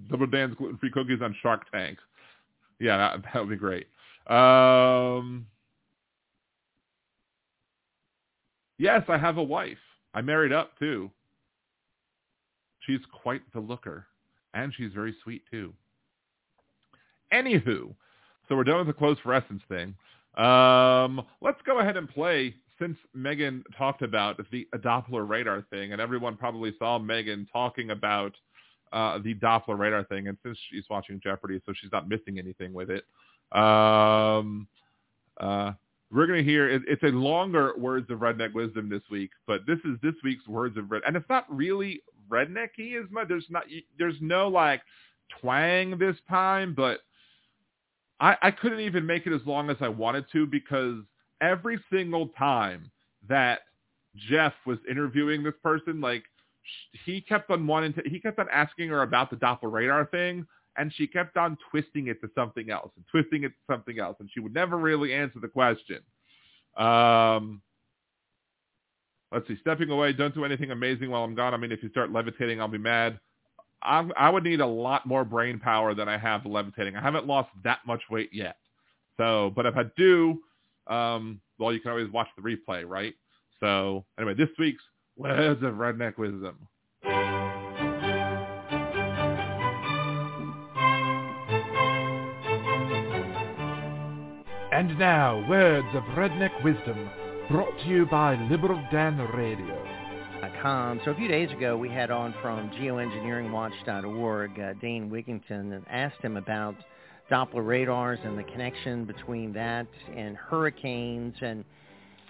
Double 0.09 0.27
Dan's 0.27 0.55
gluten-free 0.55 0.91
cookies 0.91 1.21
on 1.21 1.35
Shark 1.41 1.69
Tank. 1.71 1.97
Yeah, 2.79 2.97
that, 2.97 3.23
that 3.23 3.39
would 3.39 3.49
be 3.49 3.55
great. 3.55 3.87
Um, 4.27 5.45
yes, 8.77 9.03
I 9.07 9.17
have 9.17 9.37
a 9.37 9.43
wife. 9.43 9.77
I 10.13 10.21
married 10.21 10.53
up 10.53 10.77
too. 10.79 11.09
She's 12.81 12.99
quite 13.11 13.41
the 13.53 13.59
looker, 13.59 14.05
and 14.53 14.73
she's 14.75 14.91
very 14.93 15.15
sweet 15.23 15.43
too. 15.49 15.73
Anywho, 17.33 17.93
so 18.47 18.55
we're 18.55 18.63
done 18.63 18.77
with 18.79 18.87
the 18.87 18.93
clothes 18.93 19.17
for 19.23 19.33
essence 19.33 19.63
thing. 19.69 19.95
Um, 20.35 21.21
let's 21.41 21.61
go 21.65 21.79
ahead 21.79 21.97
and 21.97 22.09
play 22.09 22.55
since 22.79 22.97
Megan 23.13 23.63
talked 23.77 24.01
about 24.01 24.37
the 24.51 24.67
Doppler 24.75 25.27
radar 25.27 25.63
thing, 25.69 25.93
and 25.93 26.01
everyone 26.01 26.35
probably 26.35 26.73
saw 26.77 26.99
Megan 26.99 27.47
talking 27.51 27.91
about 27.91 28.33
uh, 28.93 29.17
the 29.17 29.33
Doppler 29.35 29.77
radar 29.77 30.03
thing, 30.05 30.27
and 30.27 30.37
since 30.43 30.57
she's 30.69 30.85
watching 30.89 31.19
Jeopardy, 31.21 31.59
so 31.65 31.73
she's 31.75 31.91
not 31.91 32.07
missing 32.07 32.39
anything 32.39 32.73
with 32.73 32.89
it. 32.89 33.05
Um, 33.57 34.67
uh, 35.39 35.73
we're 36.11 36.27
going 36.27 36.43
to 36.43 36.49
hear 36.49 36.69
it, 36.69 36.83
it's 36.87 37.03
a 37.03 37.07
longer 37.07 37.73
words 37.77 38.09
of 38.11 38.19
redneck 38.19 38.53
wisdom 38.53 38.87
this 38.89 39.01
week, 39.09 39.31
but 39.47 39.61
this 39.65 39.79
is 39.83 39.97
this 40.03 40.13
week's 40.23 40.47
words 40.47 40.77
of 40.77 40.91
red, 40.91 41.01
and 41.07 41.15
it's 41.15 41.29
not 41.29 41.45
really 41.49 42.01
rednecky 42.29 43.03
as 43.03 43.09
much. 43.11 43.27
There's 43.27 43.47
not 43.49 43.63
there's 43.97 44.17
no 44.21 44.47
like 44.47 44.81
twang 45.41 45.97
this 45.97 46.15
time, 46.29 46.73
but 46.75 46.99
I, 48.19 48.37
I 48.43 48.51
couldn't 48.51 48.81
even 48.81 49.05
make 49.05 49.25
it 49.25 49.33
as 49.33 49.41
long 49.45 49.69
as 49.69 49.77
I 49.81 49.87
wanted 49.87 50.25
to 50.33 50.45
because 50.45 50.97
every 51.41 51.79
single 51.91 52.27
time 52.29 52.91
that 53.27 53.61
Jeff 54.29 54.53
was 54.65 54.77
interviewing 54.89 55.43
this 55.43 55.55
person, 55.63 55.99
like 55.99 56.23
he 57.05 57.21
kept 57.21 57.49
on 57.49 57.65
wanting 57.67 57.93
to, 57.93 58.01
he 58.05 58.19
kept 58.19 58.39
on 58.39 58.47
asking 58.51 58.89
her 58.89 59.01
about 59.01 59.29
the 59.29 59.35
Doppler 59.35 59.71
radar 59.71 60.05
thing, 60.05 60.45
and 60.77 60.93
she 60.93 61.07
kept 61.07 61.37
on 61.37 61.57
twisting 61.69 62.07
it 62.07 62.19
to 62.21 62.29
something 62.35 62.69
else 62.69 62.91
and 62.95 63.05
twisting 63.11 63.43
it 63.43 63.49
to 63.49 63.73
something 63.73 63.99
else, 63.99 64.17
and 64.19 64.29
she 64.33 64.39
would 64.39 64.53
never 64.53 64.77
really 64.77 65.13
answer 65.13 65.39
the 65.39 65.47
question. 65.47 65.99
Um, 66.77 67.61
let's 69.31 69.47
see, 69.47 69.57
stepping 69.61 69.89
away, 69.89 70.13
don't 70.13 70.33
do 70.33 70.45
anything 70.45 70.71
amazing 70.71 71.09
while 71.09 71.23
I'm 71.23 71.35
gone. 71.35 71.53
I 71.53 71.57
mean, 71.57 71.71
if 71.71 71.83
you 71.83 71.89
start 71.89 72.11
levitating, 72.11 72.59
I'll 72.59 72.67
be 72.67 72.77
mad. 72.77 73.19
I'm, 73.81 74.13
I 74.17 74.29
would 74.29 74.43
need 74.43 74.61
a 74.61 74.65
lot 74.65 75.05
more 75.05 75.25
brain 75.25 75.59
power 75.59 75.93
than 75.93 76.07
I 76.07 76.17
have 76.17 76.45
levitating. 76.45 76.95
I 76.95 77.01
haven't 77.01 77.27
lost 77.27 77.49
that 77.63 77.79
much 77.85 78.01
weight 78.09 78.29
yet. 78.31 78.57
So, 79.17 79.51
but 79.55 79.65
if 79.65 79.75
I 79.75 79.83
do, 79.97 80.39
um, 80.87 81.41
well, 81.59 81.73
you 81.73 81.79
can 81.79 81.91
always 81.91 82.09
watch 82.11 82.27
the 82.35 82.41
replay, 82.41 82.87
right? 82.87 83.13
So 83.59 84.05
anyway, 84.17 84.33
this 84.33 84.49
week's 84.57 84.83
Words 85.17 85.63
of 85.63 85.73
Redneck 85.75 86.17
Wisdom. 86.17 86.67
And 94.71 94.97
now, 94.97 95.47
Words 95.47 95.87
of 95.93 96.03
Redneck 96.15 96.63
Wisdom, 96.63 97.09
brought 97.49 97.77
to 97.79 97.87
you 97.87 98.05
by 98.07 98.35
Liberal 98.49 98.83
Dan 98.91 99.17
Radio. 99.33 99.83
So 100.63 101.11
a 101.11 101.15
few 101.15 101.27
days 101.27 101.51
ago, 101.51 101.75
we 101.75 101.89
had 101.89 102.09
on 102.09 102.33
from 102.41 102.69
geoengineeringwatch.org 102.69 104.59
uh, 104.59 104.73
Dane 104.79 105.09
Wigington 105.09 105.73
and 105.75 105.83
asked 105.89 106.21
him 106.21 106.37
about 106.37 106.75
Doppler 107.29 107.67
radars 107.67 108.19
and 108.23 108.37
the 108.37 108.43
connection 108.43 109.03
between 109.03 109.51
that 109.51 109.87
and 110.15 110.37
hurricanes. 110.37 111.35
And 111.41 111.65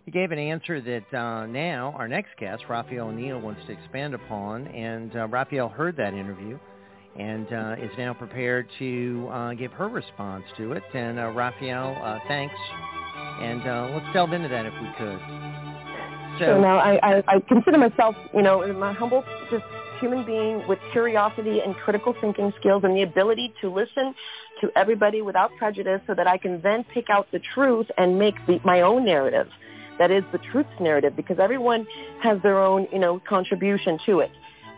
he 0.05 0.11
gave 0.11 0.31
an 0.31 0.39
answer 0.39 0.81
that 0.81 1.17
uh, 1.17 1.45
now 1.45 1.93
our 1.97 2.07
next 2.07 2.37
guest, 2.37 2.63
Raphael 2.67 3.07
O'Neill, 3.07 3.39
wants 3.39 3.61
to 3.67 3.71
expand 3.71 4.13
upon. 4.13 4.67
And 4.67 5.15
uh, 5.15 5.27
Raphael 5.27 5.69
heard 5.69 5.95
that 5.97 6.13
interview 6.13 6.59
and 7.17 7.47
uh, 7.53 7.75
is 7.79 7.91
now 7.97 8.13
prepared 8.13 8.67
to 8.79 9.29
uh, 9.31 9.53
give 9.53 9.71
her 9.73 9.87
response 9.87 10.43
to 10.57 10.73
it. 10.73 10.83
And 10.93 11.19
uh, 11.19 11.29
Raphael, 11.29 11.95
uh, 12.03 12.19
thanks. 12.27 12.55
And 13.39 13.63
let's 13.93 14.13
delve 14.13 14.33
into 14.33 14.47
that 14.49 14.65
if 14.65 14.73
we 14.73 14.89
could. 14.97 15.19
So, 16.39 16.45
so 16.45 16.61
now 16.61 16.77
I, 16.77 16.99
I, 17.03 17.23
I 17.27 17.39
consider 17.47 17.77
myself, 17.77 18.15
you 18.33 18.41
know, 18.41 18.73
my 18.73 18.93
humble 18.93 19.23
just 19.51 19.63
human 19.99 20.25
being 20.25 20.67
with 20.67 20.79
curiosity 20.91 21.61
and 21.65 21.75
critical 21.75 22.13
thinking 22.19 22.51
skills 22.59 22.83
and 22.83 22.95
the 22.95 23.03
ability 23.03 23.53
to 23.61 23.69
listen 23.69 24.13
to 24.61 24.69
everybody 24.75 25.21
without 25.21 25.51
prejudice 25.57 26.01
so 26.07 26.13
that 26.13 26.27
I 26.27 26.37
can 26.37 26.61
then 26.61 26.83
pick 26.93 27.09
out 27.09 27.27
the 27.31 27.39
truth 27.53 27.87
and 27.97 28.19
make 28.19 28.35
the, 28.47 28.59
my 28.65 28.81
own 28.81 29.05
narrative. 29.05 29.47
That 29.99 30.11
is 30.11 30.23
the 30.31 30.39
truth's 30.51 30.69
narrative 30.79 31.15
because 31.15 31.37
everyone 31.39 31.87
has 32.21 32.41
their 32.41 32.59
own, 32.59 32.87
you 32.91 32.99
know, 32.99 33.21
contribution 33.27 33.99
to 34.05 34.19
it. 34.19 34.31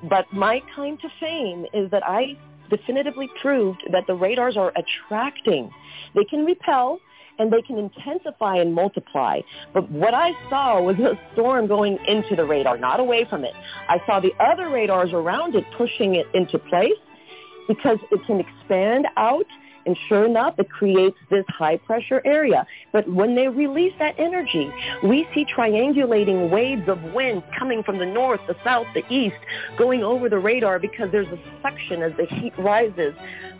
But 0.09 0.31
my 0.33 0.61
claim 0.75 0.97
to 0.97 1.09
fame 1.19 1.65
is 1.73 1.89
that 1.91 2.03
I 2.05 2.37
definitively 2.69 3.29
proved 3.41 3.83
that 3.91 4.07
the 4.07 4.15
radars 4.15 4.57
are 4.57 4.73
attracting. 4.75 5.71
They 6.13 6.23
can 6.25 6.45
repel 6.45 6.99
and 7.37 7.51
they 7.51 7.61
can 7.61 7.77
intensify 7.77 8.57
and 8.57 8.73
multiply. 8.73 9.41
But 9.73 9.89
what 9.91 10.13
I 10.13 10.31
saw 10.49 10.81
was 10.81 10.97
a 10.99 11.19
storm 11.33 11.67
going 11.67 11.97
into 12.07 12.35
the 12.35 12.45
radar, 12.45 12.77
not 12.77 12.99
away 12.99 13.25
from 13.29 13.43
it. 13.43 13.53
I 13.89 13.99
saw 14.05 14.19
the 14.19 14.31
other 14.39 14.69
radars 14.69 15.11
around 15.11 15.55
it 15.55 15.65
pushing 15.77 16.15
it 16.15 16.27
into 16.33 16.57
place 16.57 16.93
because 17.67 17.97
it 18.11 18.21
can 18.25 18.39
expand 18.39 19.07
out 19.17 19.45
and 19.85 19.97
sure 20.07 20.25
enough, 20.25 20.55
it 20.57 20.69
creates 20.69 21.17
this 21.29 21.45
high 21.47 21.77
pressure 21.77 22.21
area. 22.25 22.65
But 22.91 23.07
when 23.09 23.35
they 23.35 23.47
release 23.47 23.93
that 23.99 24.15
energy, 24.17 24.69
we 25.03 25.27
see 25.33 25.45
triangulating 25.45 26.49
waves 26.49 26.87
of 26.87 27.01
wind 27.13 27.43
coming 27.57 27.83
from 27.83 27.99
the 27.99 28.05
north, 28.05 28.39
the 28.47 28.55
south, 28.63 28.87
the 28.93 29.03
east, 29.13 29.35
going 29.77 30.03
over 30.03 30.29
the 30.29 30.39
radar 30.39 30.79
because 30.79 31.11
there's 31.11 31.27
a 31.27 31.39
suction 31.61 32.01
as 32.01 32.11
the 32.17 32.25
heat 32.25 32.53
rises. 32.57 33.13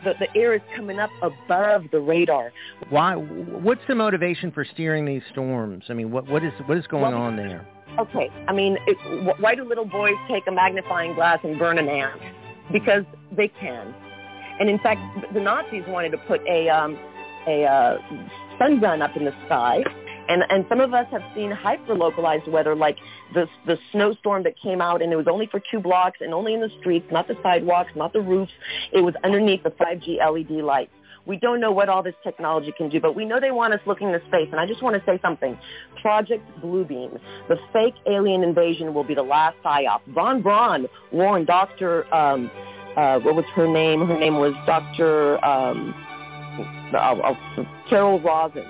The, 0.04 0.14
the 0.20 0.28
air 0.36 0.54
is 0.54 0.62
coming 0.76 1.00
up 1.00 1.10
above 1.22 1.86
the 1.92 2.00
radar. 2.00 2.52
Why? 2.90 3.16
What's 3.16 3.82
the 3.88 3.96
motivation 3.96 4.52
for 4.52 4.66
steering 4.66 5.06
these 5.06 5.24
storms? 5.32 5.86
I 5.90 5.94
mean, 5.94 6.12
what, 6.12 6.28
what 6.28 6.44
is 6.44 6.54
what 6.66 6.78
is 6.78 6.88
going 6.88 7.14
well, 7.14 7.22
on 7.22 7.36
there? 7.36 7.68
Okay, 8.00 8.30
I 8.48 8.54
mean, 8.54 8.78
it, 8.88 9.40
why 9.40 9.56
do 9.56 9.64
little 9.64 9.86
boys 9.86 10.16
take 10.28 10.44
a 10.48 10.52
magnifying 10.52 11.14
glass 11.14 11.40
and 11.44 11.58
burn 11.58 11.78
an 11.78 11.88
ant? 11.88 12.20
Because 12.72 13.04
they 13.36 13.48
can. 13.48 13.94
And 14.60 14.70
in 14.70 14.80
fact, 14.80 15.02
the 15.34 15.40
Nazis 15.40 15.84
wanted 15.88 16.12
to 16.12 16.18
put 16.20 16.42
a 16.48 16.70
um, 16.70 16.98
a 17.48 17.64
uh, 17.64 17.98
sun 18.58 18.80
gun 18.80 19.02
up 19.02 19.16
in 19.16 19.26
the 19.26 19.34
sky. 19.46 19.84
And, 20.28 20.44
and 20.50 20.66
some 20.70 20.80
of 20.80 20.94
us 20.94 21.06
have 21.12 21.22
seen 21.36 21.52
hyper-localized 21.52 22.48
weather, 22.48 22.76
like 22.76 22.98
the, 23.34 23.48
the 23.68 23.78
snowstorm 23.92 24.44
that 24.44 24.56
came 24.60 24.82
out, 24.82 25.04
and 25.04 25.14
it 25.14 25.16
was 25.16 25.28
only 25.30 25.48
for 25.48 25.62
two 25.72 25.80
blocks 25.80 26.18
and 26.22 26.34
only 26.34 26.56
in 26.56 26.62
the 26.62 26.70
streets, 26.80 27.06
not 27.12 27.28
the 27.28 27.36
sidewalks, 27.44 27.92
not 27.96 28.12
the 28.12 28.22
roofs. 28.22 28.52
It 28.92 29.02
was 29.02 29.14
underneath 29.24 29.62
the 29.62 29.70
5G 29.70 30.18
LED 30.18 30.64
lights. 30.64 30.92
We 31.28 31.38
don't 31.38 31.60
know 31.60 31.72
what 31.72 31.90
all 31.90 32.04
this 32.04 32.16
technology 32.24 32.72
can 32.78 32.90
do, 32.90 33.00
but 33.00 33.16
we 33.16 33.26
know 33.26 33.40
they 33.40 33.52
want 33.52 33.74
us 33.74 33.80
looking 33.86 34.12
to 34.12 34.20
space. 34.28 34.48
And 34.52 34.60
I 34.60 34.68
just 34.68 34.84
want 34.84 34.96
to 34.96 35.04
say 35.12 35.20
something. 35.22 35.58
Project 36.02 36.44
Bluebeam, 36.62 37.20
the 37.48 37.58
fake 37.74 37.96
alien 38.08 38.44
invasion 38.44 38.94
will 38.94 39.04
be 39.04 39.16
the 39.16 39.24
last 39.24 39.58
psyop. 39.64 40.02
Von 40.08 40.44
Braun 40.44 40.88
warned 41.12 41.48
Dr. 41.48 42.12
Um, 42.14 42.52
uh, 42.96 43.20
what 43.20 43.36
was 43.36 43.46
her 43.56 43.68
name? 43.68 44.06
Her 44.08 44.18
name 44.18 44.36
was 44.36 44.54
Dr. 44.66 45.44
Um, 45.46 45.94
uh, 46.94 46.98
uh, 46.98 47.64
Carol 47.90 48.20
Rosin. 48.22 48.66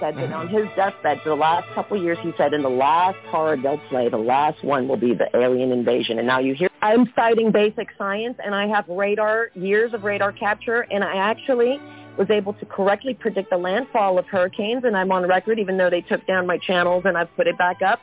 Said 0.00 0.16
that 0.16 0.32
on 0.32 0.48
his 0.48 0.66
deathbed 0.76 1.18
for 1.24 1.30
the 1.30 1.34
last 1.34 1.66
couple 1.74 1.96
of 1.96 2.02
years, 2.04 2.18
he 2.22 2.32
said, 2.38 2.54
in 2.54 2.62
the 2.62 2.68
last 2.68 3.18
card 3.32 3.64
they'll 3.64 3.80
play, 3.88 4.08
the 4.08 4.16
last 4.16 4.62
one 4.62 4.86
will 4.86 4.96
be 4.96 5.12
the 5.12 5.28
alien 5.36 5.72
invasion. 5.72 6.18
And 6.18 6.26
now 6.26 6.38
you 6.38 6.54
hear, 6.54 6.70
I'm 6.82 7.12
citing 7.16 7.50
basic 7.50 7.88
science, 7.98 8.36
and 8.44 8.54
I 8.54 8.68
have 8.68 8.88
radar, 8.88 9.48
years 9.54 9.92
of 9.94 10.04
radar 10.04 10.30
capture, 10.30 10.82
and 10.82 11.02
I 11.02 11.16
actually 11.16 11.80
was 12.16 12.30
able 12.30 12.52
to 12.54 12.66
correctly 12.66 13.12
predict 13.12 13.50
the 13.50 13.56
landfall 13.56 14.20
of 14.20 14.26
hurricanes, 14.26 14.84
and 14.84 14.96
I'm 14.96 15.10
on 15.10 15.26
record, 15.26 15.58
even 15.58 15.76
though 15.76 15.90
they 15.90 16.02
took 16.02 16.24
down 16.28 16.46
my 16.46 16.58
channels 16.58 17.02
and 17.04 17.18
I've 17.18 17.34
put 17.34 17.48
it 17.48 17.58
back 17.58 17.82
up 17.82 17.98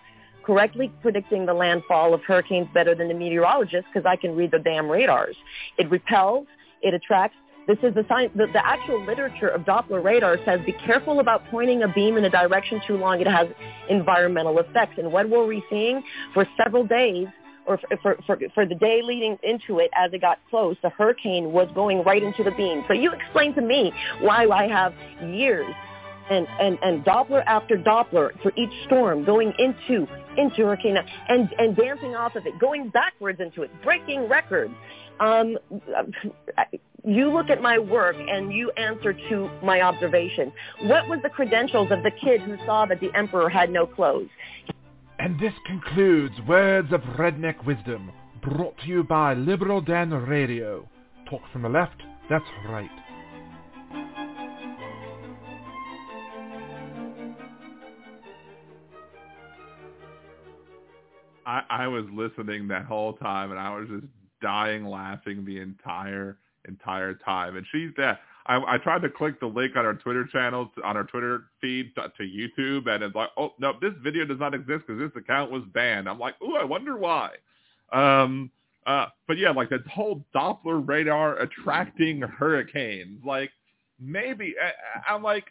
correctly 0.45 0.91
predicting 1.01 1.45
the 1.45 1.53
landfall 1.53 2.13
of 2.13 2.21
hurricanes 2.23 2.67
better 2.73 2.95
than 2.95 3.07
the 3.07 3.13
meteorologists 3.13 3.87
because 3.91 4.05
I 4.05 4.15
can 4.15 4.35
read 4.35 4.51
the 4.51 4.59
damn 4.59 4.89
radars. 4.89 5.35
It 5.77 5.89
repels, 5.89 6.47
it 6.81 6.93
attracts. 6.93 7.37
This 7.67 7.77
is 7.81 7.95
the 7.95 8.05
science, 8.07 8.31
the, 8.35 8.45
the 8.53 8.63
actual 8.63 9.03
literature 9.05 9.47
of 9.47 9.61
Doppler 9.61 10.03
radar 10.03 10.37
says 10.45 10.59
be 10.65 10.73
careful 10.85 11.19
about 11.19 11.43
pointing 11.49 11.81
a 11.81 11.87
beam 11.87 12.15
in 12.15 12.23
a 12.23 12.29
direction 12.29 12.79
too 12.85 12.95
long. 12.95 13.19
It 13.19 13.27
has 13.27 13.47
environmental 13.89 14.59
effects. 14.59 14.99
And 14.99 15.11
what 15.11 15.27
were 15.27 15.47
we 15.47 15.63
seeing 15.69 16.03
for 16.35 16.47
several 16.63 16.85
days 16.85 17.25
or 17.65 17.79
for, 17.79 17.97
for, 18.03 18.17
for, 18.27 18.39
for, 18.53 18.65
the 18.67 18.75
day 18.75 19.01
leading 19.03 19.39
into 19.41 19.79
it 19.79 19.89
as 19.95 20.13
it 20.13 20.21
got 20.21 20.37
close, 20.51 20.77
the 20.83 20.89
hurricane 20.89 21.51
was 21.51 21.67
going 21.73 22.03
right 22.03 22.21
into 22.21 22.43
the 22.43 22.51
beam. 22.51 22.83
So 22.87 22.93
you 22.93 23.11
explain 23.11 23.55
to 23.55 23.61
me 23.61 23.91
why 24.21 24.45
I 24.45 24.67
have 24.67 24.93
years 25.33 25.73
and, 26.29 26.47
and, 26.59 26.77
and 26.81 27.05
Doppler 27.05 27.43
after 27.45 27.77
Doppler 27.77 28.31
for 28.41 28.51
each 28.55 28.71
storm 28.85 29.23
going 29.23 29.53
into, 29.59 30.07
into 30.37 30.65
Hurricane 30.65 30.97
and, 31.29 31.49
and 31.57 31.75
dancing 31.75 32.15
off 32.15 32.35
of 32.35 32.45
it, 32.45 32.59
going 32.59 32.89
backwards 32.89 33.39
into 33.39 33.63
it, 33.63 33.71
breaking 33.83 34.27
records. 34.27 34.73
Um, 35.19 35.57
you 37.05 37.31
look 37.31 37.49
at 37.49 37.61
my 37.61 37.77
work 37.77 38.15
and 38.17 38.51
you 38.51 38.71
answer 38.71 39.13
to 39.13 39.49
my 39.63 39.81
observation. 39.81 40.51
What 40.83 41.07
was 41.07 41.19
the 41.23 41.29
credentials 41.29 41.91
of 41.91 42.03
the 42.03 42.11
kid 42.11 42.41
who 42.41 42.57
saw 42.65 42.85
that 42.87 42.99
the 42.99 43.13
emperor 43.15 43.49
had 43.49 43.69
no 43.69 43.85
clothes? 43.85 44.29
And 45.19 45.39
this 45.39 45.53
concludes 45.65 46.35
Words 46.47 46.91
of 46.91 47.01
Redneck 47.01 47.65
Wisdom, 47.65 48.11
brought 48.41 48.77
to 48.79 48.87
you 48.87 49.03
by 49.03 49.33
Liberal 49.33 49.81
Dan 49.81 50.09
Radio. 50.09 50.89
Talk 51.29 51.41
from 51.53 51.61
the 51.61 51.69
left, 51.69 52.01
that's 52.29 52.45
right. 52.67 52.89
I, 61.45 61.63
I 61.69 61.87
was 61.87 62.05
listening 62.11 62.67
that 62.69 62.85
whole 62.85 63.13
time 63.13 63.51
and 63.51 63.59
I 63.59 63.77
was 63.77 63.87
just 63.89 64.05
dying 64.41 64.85
laughing 64.85 65.45
the 65.45 65.59
entire 65.59 66.37
entire 66.67 67.13
time. 67.13 67.55
And 67.57 67.65
she's 67.71 67.91
dead. 67.95 68.17
I, 68.47 68.75
I 68.75 68.77
tried 68.77 69.01
to 69.01 69.09
click 69.09 69.39
the 69.39 69.47
link 69.47 69.75
on 69.75 69.85
our 69.85 69.95
Twitter 69.95 70.25
channel 70.31 70.71
on 70.83 70.97
our 70.97 71.03
Twitter 71.03 71.45
feed 71.61 71.93
to, 71.95 72.11
to 72.17 72.23
YouTube, 72.23 72.87
and 72.87 73.03
it's 73.03 73.15
like, 73.15 73.29
oh 73.37 73.53
no, 73.59 73.73
this 73.81 73.93
video 74.03 74.25
does 74.25 74.39
not 74.39 74.53
exist 74.53 74.83
because 74.87 74.99
this 74.99 75.19
account 75.19 75.51
was 75.51 75.63
banned. 75.73 76.07
I'm 76.07 76.19
like, 76.19 76.35
oh, 76.41 76.55
I 76.55 76.63
wonder 76.63 76.97
why. 76.97 77.31
Um, 77.91 78.51
uh, 78.85 79.07
but 79.27 79.37
yeah, 79.37 79.51
like 79.51 79.69
that 79.69 79.85
whole 79.87 80.23
Doppler 80.35 80.87
radar 80.87 81.39
attracting 81.39 82.21
hurricanes. 82.21 83.23
Like 83.25 83.49
maybe 83.99 84.55
I'm 85.09 85.23
like 85.23 85.45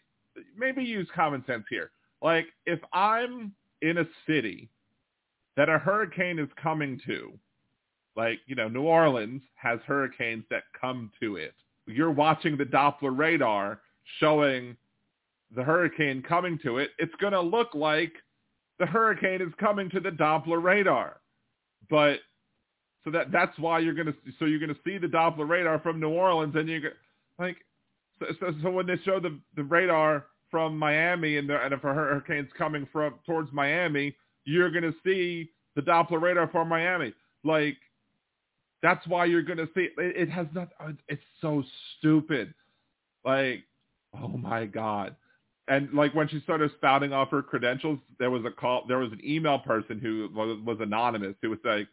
maybe 0.56 0.84
use 0.84 1.08
common 1.14 1.44
sense 1.46 1.64
here. 1.68 1.90
Like 2.22 2.46
if 2.64 2.78
I'm 2.92 3.52
in 3.82 3.98
a 3.98 4.04
city 4.26 4.68
that 5.56 5.68
a 5.68 5.78
hurricane 5.78 6.38
is 6.38 6.48
coming 6.60 7.00
to. 7.06 7.32
Like, 8.16 8.38
you 8.46 8.54
know, 8.54 8.68
New 8.68 8.82
Orleans 8.82 9.42
has 9.56 9.80
hurricanes 9.86 10.44
that 10.50 10.62
come 10.80 11.10
to 11.20 11.36
it. 11.36 11.54
You're 11.86 12.10
watching 12.10 12.56
the 12.56 12.64
Doppler 12.64 13.16
radar 13.16 13.80
showing 14.20 14.76
the 15.54 15.62
hurricane 15.62 16.22
coming 16.22 16.58
to 16.62 16.78
it. 16.78 16.90
It's 16.98 17.14
going 17.20 17.32
to 17.32 17.40
look 17.40 17.74
like 17.74 18.12
the 18.78 18.86
hurricane 18.86 19.42
is 19.42 19.52
coming 19.58 19.90
to 19.90 20.00
the 20.00 20.10
Doppler 20.10 20.62
radar. 20.62 21.20
But 21.90 22.20
so 23.04 23.10
that 23.10 23.30
that's 23.30 23.56
why 23.58 23.80
you're 23.80 23.94
going 23.94 24.06
to 24.06 24.14
so 24.38 24.46
you're 24.46 24.58
going 24.58 24.74
to 24.74 24.80
see 24.84 24.98
the 24.98 25.06
Doppler 25.06 25.48
radar 25.48 25.78
from 25.80 26.00
New 26.00 26.08
Orleans 26.08 26.54
and 26.56 26.68
you're 26.68 26.92
like 27.38 27.56
so, 28.18 28.26
so, 28.40 28.54
so 28.62 28.70
when 28.70 28.86
they 28.86 28.96
show 29.04 29.20
the 29.20 29.38
the 29.56 29.64
radar 29.64 30.26
from 30.50 30.78
Miami 30.78 31.36
and 31.36 31.48
the, 31.48 31.62
and 31.62 31.74
if 31.74 31.84
a 31.84 31.92
hurricane's 31.92 32.48
coming 32.56 32.86
from 32.92 33.14
towards 33.26 33.52
Miami, 33.52 34.14
you're 34.44 34.70
going 34.70 34.84
to 34.84 34.94
see 35.04 35.50
the 35.74 35.82
Doppler 35.82 36.20
radar 36.20 36.48
for 36.48 36.64
Miami. 36.64 37.12
Like, 37.42 37.76
that's 38.82 39.06
why 39.06 39.24
you're 39.24 39.42
going 39.42 39.58
to 39.58 39.68
see 39.74 39.88
it, 39.96 39.96
it 39.98 40.30
has 40.30 40.46
not, 40.54 40.68
it's 41.08 41.22
so 41.40 41.64
stupid. 41.98 42.52
Like, 43.24 43.64
oh 44.20 44.28
my 44.28 44.66
God. 44.66 45.16
And 45.66 45.90
like 45.94 46.14
when 46.14 46.28
she 46.28 46.40
started 46.40 46.70
spouting 46.76 47.14
off 47.14 47.30
her 47.30 47.42
credentials, 47.42 47.98
there 48.18 48.30
was 48.30 48.44
a 48.44 48.50
call, 48.50 48.84
there 48.86 48.98
was 48.98 49.12
an 49.12 49.20
email 49.24 49.58
person 49.58 49.98
who 49.98 50.28
was, 50.34 50.58
was 50.64 50.76
anonymous 50.80 51.34
who 51.40 51.50
was 51.50 51.58
like 51.64 51.88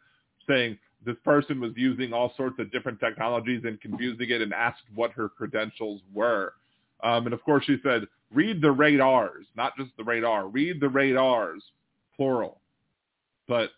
saying 0.48 0.78
this 1.06 1.16
person 1.24 1.62
was 1.62 1.72
using 1.78 2.12
all 2.12 2.34
sorts 2.36 2.60
of 2.60 2.72
different 2.72 3.00
technologies 3.00 3.62
and 3.64 3.80
confusing 3.80 4.30
it 4.30 4.42
and 4.42 4.54
asked 4.54 4.84
what 4.94 5.12
her 5.12 5.30
credentials 5.30 6.02
were. 6.14 6.54
Um, 7.04 7.26
and 7.26 7.34
of 7.34 7.42
course 7.44 7.64
she 7.66 7.78
said, 7.84 8.04
read 8.34 8.62
the 8.62 8.72
radars, 8.72 9.46
not 9.56 9.78
just 9.78 9.92
the 9.98 10.04
radar, 10.04 10.48
read 10.50 10.82
the 10.82 10.90
radars 10.90 11.64
plural. 12.16 12.60
But 13.48 13.72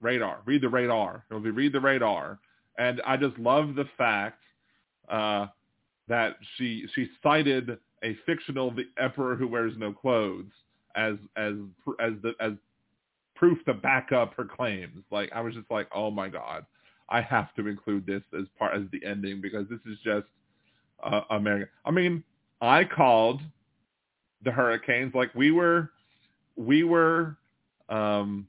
radar, 0.00 0.40
read 0.44 0.62
the 0.62 0.68
radar. 0.68 1.24
It'll 1.30 1.42
be 1.42 1.50
read 1.50 1.72
the 1.72 1.80
radar. 1.80 2.38
And 2.78 3.00
I 3.06 3.16
just 3.16 3.38
love 3.38 3.74
the 3.74 3.86
fact 3.96 4.42
uh, 5.08 5.46
that 6.08 6.36
she 6.56 6.86
she 6.94 7.08
cited 7.22 7.78
a 8.02 8.16
fictional 8.26 8.70
the 8.70 8.84
emperor 8.98 9.36
who 9.36 9.48
wears 9.48 9.72
no 9.76 9.92
clothes 9.92 10.50
as 10.94 11.14
as 11.36 11.54
as 12.00 12.12
the 12.22 12.34
as 12.40 12.52
proof 13.34 13.64
to 13.64 13.74
back 13.74 14.12
up 14.12 14.34
her 14.34 14.44
claims. 14.44 15.04
Like 15.10 15.30
I 15.34 15.40
was 15.40 15.54
just 15.54 15.70
like, 15.70 15.88
oh 15.94 16.10
my 16.10 16.28
god, 16.28 16.66
I 17.08 17.20
have 17.20 17.54
to 17.54 17.66
include 17.66 18.06
this 18.06 18.22
as 18.38 18.46
part 18.58 18.76
as 18.76 18.82
the 18.92 19.04
ending 19.04 19.40
because 19.40 19.66
this 19.68 19.80
is 19.86 19.98
just 20.04 20.26
uh, 21.02 21.22
American. 21.30 21.68
I 21.84 21.90
mean, 21.90 22.22
I 22.60 22.84
called 22.84 23.40
the 24.44 24.50
hurricanes 24.50 25.14
like 25.14 25.34
we 25.34 25.50
were 25.50 25.90
we 26.56 26.84
were 26.84 27.36
um 27.88 28.46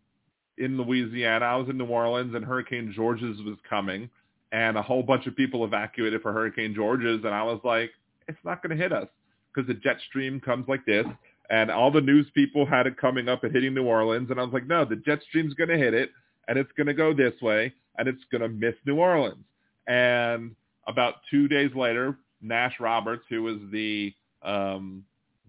in 0.57 0.78
Louisiana. 0.78 1.45
I 1.45 1.56
was 1.56 1.70
in 1.70 1.78
New 1.78 1.86
Orleans 1.86 2.34
and 2.36 2.45
Hurricane 2.45 2.94
Georges 2.95 3.41
was 3.41 3.57
coming 3.70 4.10
and 4.52 4.78
a 4.78 4.82
whole 4.82 5.03
bunch 5.03 5.28
of 5.28 5.36
people 5.36 5.66
evacuated 5.66 6.22
for 6.22 6.32
Hurricane 6.32 6.74
Georges 6.74 7.22
and 7.26 7.34
I 7.34 7.44
was 7.44 7.60
like, 7.64 7.91
it's 8.28 8.40
not 8.44 8.64
going 8.64 8.76
to 8.76 8.82
hit 8.82 8.94
us 8.94 9.07
because 9.53 9.68
the 9.68 9.74
jet 9.74 9.98
stream 10.07 10.40
comes 10.40 10.68
like 10.68 10.86
this 10.86 11.06
and 11.49 11.70
all 11.70 11.91
the 11.91 12.02
news 12.02 12.28
people 12.34 12.66
had 12.66 12.88
it 12.88 12.98
coming 12.98 13.28
up 13.28 13.44
and 13.44 13.53
hitting 13.53 13.74
New 13.74 13.86
Orleans 13.86 14.30
and 14.32 14.40
I 14.40 14.44
was 14.44 14.53
like, 14.53 14.68
no, 14.68 14.86
the 14.86 14.95
jet 14.95 15.20
stream's 15.28 15.53
going 15.53 15.70
to 15.70 15.78
hit 15.78 15.94
it 15.94 16.12
and 16.48 16.57
it's 16.57 16.72
going 16.78 16.88
to 16.88 16.94
go 16.94 17.14
this 17.14 17.34
way 17.41 17.74
and 17.98 18.07
it's 18.07 18.24
going 18.32 18.41
to 18.41 18.49
miss 18.49 18.76
New 18.86 18.98
Orleans. 18.98 19.44
And 19.88 20.56
about 20.88 21.16
two 21.30 21.48
days 21.48 21.72
later, 21.76 22.18
Nash 22.41 22.76
Roberts, 22.80 23.24
who 23.30 23.44
was 23.44 23.57
the 23.72 24.14
um, 24.44 25.03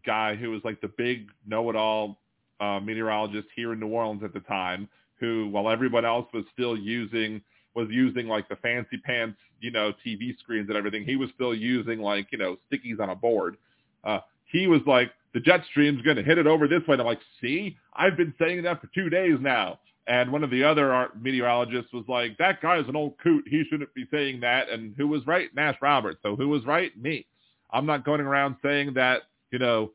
guy 0.04 0.34
who 0.34 0.50
was 0.50 0.62
like 0.64 0.80
the 0.80 0.92
big 0.96 1.28
know-it-all 1.46 2.18
uh, 2.60 2.80
meteorologist 2.80 3.48
here 3.54 3.72
in 3.72 3.80
New 3.80 3.88
Orleans 3.88 4.22
at 4.24 4.32
the 4.32 4.40
time, 4.40 4.88
who 5.20 5.48
while 5.48 5.70
everyone 5.70 6.04
else 6.04 6.26
was 6.32 6.44
still 6.52 6.76
using 6.76 7.40
was 7.74 7.88
using 7.90 8.26
like 8.26 8.48
the 8.48 8.56
fancy 8.56 8.96
pants, 8.96 9.38
you 9.60 9.70
know, 9.70 9.92
TV 10.04 10.36
screens 10.38 10.68
and 10.68 10.78
everything, 10.78 11.04
he 11.04 11.16
was 11.16 11.28
still 11.34 11.54
using 11.54 12.00
like 12.00 12.28
you 12.32 12.38
know 12.38 12.56
stickies 12.70 13.00
on 13.00 13.10
a 13.10 13.14
board. 13.14 13.56
Uh, 14.04 14.20
he 14.46 14.66
was 14.66 14.80
like, 14.86 15.12
the 15.34 15.40
jet 15.40 15.60
stream's 15.70 16.00
going 16.02 16.16
to 16.16 16.22
hit 16.22 16.38
it 16.38 16.46
over 16.46 16.66
this 16.66 16.80
way. 16.86 16.94
And 16.94 17.02
I'm 17.02 17.06
like, 17.06 17.20
see, 17.42 17.76
I've 17.94 18.16
been 18.16 18.32
saying 18.38 18.62
that 18.62 18.80
for 18.80 18.88
two 18.94 19.10
days 19.10 19.36
now. 19.40 19.80
And 20.06 20.30
one 20.30 20.44
of 20.44 20.50
the 20.50 20.62
other 20.62 21.08
meteorologists 21.20 21.92
was 21.92 22.04
like, 22.08 22.38
that 22.38 22.62
guy 22.62 22.78
is 22.78 22.88
an 22.88 22.96
old 22.96 23.14
coot. 23.22 23.44
He 23.48 23.64
shouldn't 23.68 23.92
be 23.92 24.06
saying 24.10 24.40
that. 24.40 24.70
And 24.70 24.94
who 24.96 25.08
was 25.08 25.26
right? 25.26 25.52
Nash 25.54 25.76
Roberts. 25.82 26.20
So 26.22 26.36
who 26.36 26.48
was 26.48 26.64
right? 26.64 26.96
Me. 26.96 27.26
I'm 27.72 27.86
not 27.86 28.04
going 28.04 28.20
around 28.20 28.56
saying 28.62 28.94
that, 28.94 29.22
you 29.50 29.58
know, 29.58 29.90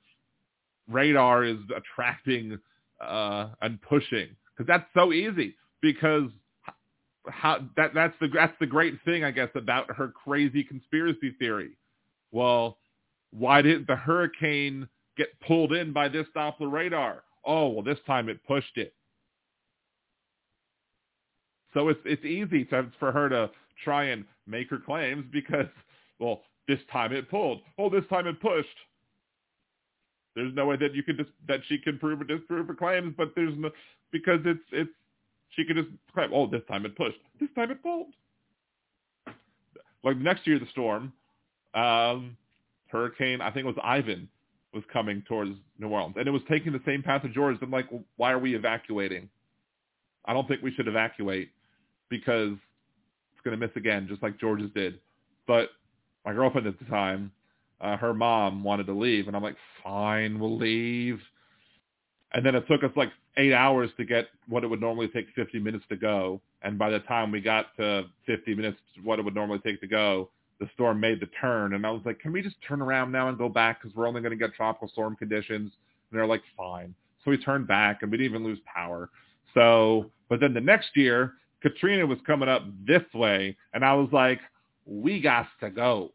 radar 0.89 1.43
is 1.43 1.57
attracting 1.75 2.59
uh, 3.01 3.49
and 3.61 3.81
pushing 3.81 4.29
because 4.55 4.67
that's 4.67 4.89
so 4.93 5.11
easy 5.13 5.55
because 5.81 6.29
how 7.29 7.59
that 7.77 7.93
that's 7.93 8.15
the 8.19 8.27
that's 8.33 8.53
the 8.59 8.65
great 8.65 8.95
thing 9.05 9.23
I 9.23 9.31
guess 9.31 9.49
about 9.55 9.91
her 9.95 10.07
crazy 10.09 10.63
conspiracy 10.63 11.35
theory. 11.37 11.71
Well, 12.31 12.77
why 13.31 13.61
didn't 13.61 13.87
the 13.87 13.95
hurricane 13.95 14.87
get 15.17 15.27
pulled 15.41 15.73
in 15.73 15.93
by 15.93 16.09
this 16.09 16.27
Doppler 16.35 16.71
radar? 16.71 17.23
Oh, 17.45 17.69
well, 17.69 17.83
this 17.83 17.99
time 18.05 18.29
it 18.29 18.43
pushed 18.45 18.77
it. 18.77 18.93
So 21.73 21.89
it's 21.89 21.99
it's 22.05 22.25
easy 22.25 22.65
to, 22.65 22.91
for 22.99 23.11
her 23.11 23.29
to 23.29 23.49
try 23.83 24.05
and 24.05 24.25
make 24.47 24.69
her 24.69 24.79
claims 24.79 25.25
because, 25.31 25.67
well, 26.19 26.41
this 26.67 26.79
time 26.91 27.13
it 27.13 27.29
pulled. 27.29 27.61
Oh, 27.77 27.89
this 27.89 28.05
time 28.09 28.27
it 28.27 28.41
pushed. 28.41 28.67
There's 30.35 30.53
no 30.53 30.65
way 30.65 30.77
that 30.77 30.93
you 30.95 31.03
could 31.03 31.17
just 31.17 31.29
that 31.47 31.59
she 31.67 31.77
can 31.77 31.99
prove 31.99 32.21
or 32.21 32.23
disprove 32.23 32.67
her 32.67 32.73
claims, 32.73 33.13
but 33.17 33.33
there's 33.35 33.53
no 33.57 33.69
because 34.11 34.39
it's 34.45 34.63
it's 34.71 34.91
she 35.49 35.65
could 35.65 35.75
just 35.75 35.89
claim, 36.13 36.29
oh, 36.33 36.47
this 36.47 36.61
time 36.67 36.85
it 36.85 36.95
pushed, 36.95 37.17
this 37.39 37.49
time 37.55 37.71
it 37.71 37.83
pulled. 37.83 38.13
Like 40.03 40.17
next 40.17 40.47
year, 40.47 40.57
the 40.57 40.67
storm, 40.71 41.11
um, 41.73 42.37
hurricane, 42.87 43.41
I 43.41 43.51
think 43.51 43.65
it 43.65 43.67
was 43.67 43.75
Ivan, 43.83 44.29
was 44.73 44.83
coming 44.91 45.21
towards 45.27 45.51
New 45.77 45.89
Orleans, 45.89 46.15
and 46.17 46.27
it 46.27 46.31
was 46.31 46.41
taking 46.49 46.71
the 46.71 46.81
same 46.85 47.03
path 47.03 47.23
as 47.25 47.31
George. 47.31 47.57
I'm 47.61 47.69
like, 47.69 47.91
well, 47.91 48.03
why 48.15 48.31
are 48.31 48.39
we 48.39 48.55
evacuating? 48.55 49.29
I 50.25 50.33
don't 50.33 50.47
think 50.47 50.61
we 50.61 50.71
should 50.71 50.87
evacuate 50.87 51.51
because 52.09 52.53
it's 52.53 53.41
going 53.43 53.59
to 53.59 53.67
miss 53.67 53.75
again, 53.75 54.07
just 54.09 54.23
like 54.23 54.39
George's 54.39 54.71
did. 54.73 54.99
But 55.47 55.69
my 56.25 56.33
girlfriend 56.33 56.67
at 56.67 56.79
the 56.79 56.85
time, 56.85 57.31
uh, 57.81 57.97
her 57.97 58.13
mom 58.13 58.63
wanted 58.63 58.85
to 58.87 58.93
leave, 58.93 59.27
and 59.27 59.35
I'm 59.35 59.43
like, 59.43 59.57
fine, 59.83 60.39
we'll 60.39 60.57
leave. 60.57 61.19
And 62.33 62.45
then 62.45 62.55
it 62.55 62.65
took 62.67 62.83
us 62.83 62.91
like 62.95 63.09
eight 63.37 63.53
hours 63.53 63.89
to 63.97 64.05
get 64.05 64.27
what 64.47 64.63
it 64.63 64.67
would 64.67 64.81
normally 64.81 65.07
take 65.07 65.27
50 65.35 65.59
minutes 65.59 65.85
to 65.89 65.95
go. 65.95 66.41
And 66.61 66.77
by 66.77 66.89
the 66.89 66.99
time 66.99 67.31
we 67.31 67.41
got 67.41 67.75
to 67.77 68.03
50 68.27 68.55
minutes, 68.55 68.77
what 69.03 69.19
it 69.19 69.25
would 69.25 69.35
normally 69.35 69.59
take 69.59 69.81
to 69.81 69.87
go, 69.87 70.29
the 70.59 70.69
storm 70.73 70.99
made 70.99 71.19
the 71.19 71.27
turn. 71.41 71.73
And 71.73 71.85
I 71.85 71.91
was 71.91 72.01
like, 72.05 72.19
can 72.19 72.31
we 72.31 72.41
just 72.41 72.55
turn 72.67 72.81
around 72.81 73.11
now 73.11 73.29
and 73.29 73.37
go 73.37 73.49
back 73.49 73.81
because 73.81 73.95
we're 73.95 74.07
only 74.07 74.21
going 74.21 74.31
to 74.31 74.37
get 74.37 74.53
tropical 74.53 74.87
storm 74.87 75.15
conditions? 75.15 75.71
And 76.11 76.19
they're 76.19 76.27
like, 76.27 76.43
fine. 76.55 76.93
So 77.25 77.31
we 77.31 77.37
turned 77.37 77.67
back 77.67 78.03
and 78.03 78.11
we 78.11 78.17
didn't 78.17 78.31
even 78.31 78.43
lose 78.43 78.59
power. 78.71 79.09
So, 79.53 80.11
but 80.29 80.39
then 80.39 80.53
the 80.53 80.61
next 80.61 80.89
year, 80.95 81.33
Katrina 81.61 82.05
was 82.05 82.19
coming 82.25 82.49
up 82.49 82.63
this 82.85 83.03
way, 83.13 83.55
and 83.73 83.85
I 83.85 83.93
was 83.93 84.09
like, 84.11 84.39
we 84.85 85.21
got 85.21 85.47
to 85.59 85.69
go. 85.69 86.11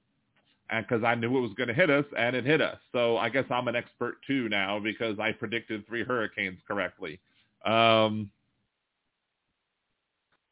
And 0.70 0.86
because 0.86 1.04
I 1.04 1.14
knew 1.14 1.36
it 1.38 1.40
was 1.40 1.52
going 1.54 1.68
to 1.68 1.74
hit 1.74 1.90
us, 1.90 2.04
and 2.18 2.34
it 2.34 2.44
hit 2.44 2.60
us. 2.60 2.78
So 2.92 3.16
I 3.16 3.28
guess 3.28 3.44
I'm 3.50 3.68
an 3.68 3.76
expert 3.76 4.16
too 4.26 4.48
now 4.48 4.80
because 4.80 5.18
I 5.18 5.32
predicted 5.32 5.86
three 5.86 6.02
hurricanes 6.02 6.58
correctly. 6.66 7.20
Um, 7.64 8.30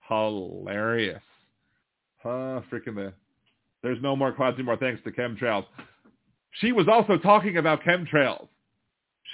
hilarious. 0.08 1.22
Huh, 2.22 2.60
freaking 2.70 2.94
the 2.94 3.12
there's 3.82 4.00
no 4.02 4.16
more 4.16 4.32
clouds 4.32 4.54
anymore 4.54 4.78
thanks 4.78 5.02
to 5.04 5.10
chemtrails. 5.10 5.66
She 6.52 6.72
was 6.72 6.88
also 6.88 7.18
talking 7.18 7.58
about 7.58 7.82
chemtrails. 7.82 8.48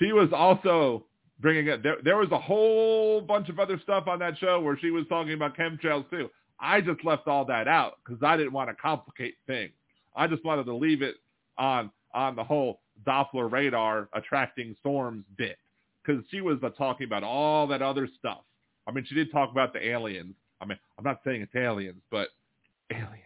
She 0.01 0.13
was 0.13 0.29
also 0.33 1.05
bringing 1.39 1.69
it. 1.69 1.85
There, 1.85 1.99
there 2.03 2.17
was 2.17 2.33
a 2.33 2.39
whole 2.39 3.21
bunch 3.21 3.49
of 3.49 3.61
other 3.61 3.79
stuff 3.81 4.09
on 4.09 4.19
that 4.19 4.39
show 4.39 4.61
where 4.61 4.77
she 4.77 4.91
was 4.91 5.05
talking 5.09 5.35
about 5.35 5.57
chemtrails 5.57 6.09
too. 6.11 6.29
I 6.59 6.81
just 6.81 7.05
left 7.05 7.29
all 7.29 7.45
that 7.45 7.69
out 7.69 7.99
because 8.05 8.23
I 8.25 8.37
didn't 8.37 8.53
want 8.53 8.71
to 8.71 8.75
complicate 8.75 9.35
things. 9.47 9.71
I 10.17 10.27
just 10.27 10.45
wanted 10.45 10.65
to 10.65 10.75
leave 10.75 11.03
it 11.03 11.17
on 11.59 11.91
on 12.15 12.37
the 12.37 12.45
whole 12.45 12.81
Doppler 13.07 13.51
radar 13.51 14.09
attracting 14.13 14.75
storms 14.81 15.25
bit 15.37 15.57
because 16.05 16.23
she 16.31 16.41
was 16.41 16.59
uh, 16.63 16.71
talking 16.71 17.07
about 17.07 17.23
all 17.23 17.67
that 17.69 17.83
other 17.83 18.09
stuff. 18.19 18.43
I 18.87 18.93
mean, 18.93 19.05
she 19.09 19.15
did 19.15 19.31
talk 19.31 19.51
about 19.51 19.73
the 19.73 19.87
aliens. 19.87 20.35
I 20.61 20.67
mean, 20.67 20.79
I'm 20.99 21.05
not 21.05 21.21
saying 21.25 21.43
it's 21.43 21.55
aliens, 21.55 22.03
but 22.11 22.29
aliens. 22.93 23.17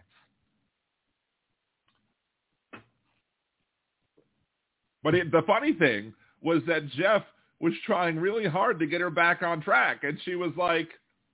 But 5.03 5.15
it, 5.15 5.31
the 5.31 5.43
funny 5.47 5.75
thing 5.75 6.15
was 6.41 6.63
that 6.67 6.89
Jeff 6.91 7.23
was 7.61 7.75
trying 7.87 8.17
really 8.17 8.47
hard 8.47 8.79
to 8.79 8.87
get 8.87 9.01
her 9.01 9.11
back 9.11 9.43
on 9.43 9.61
track, 9.61 10.03
and 10.03 10.19
she 10.25 10.35
was 10.35 10.53
like, 10.57 10.89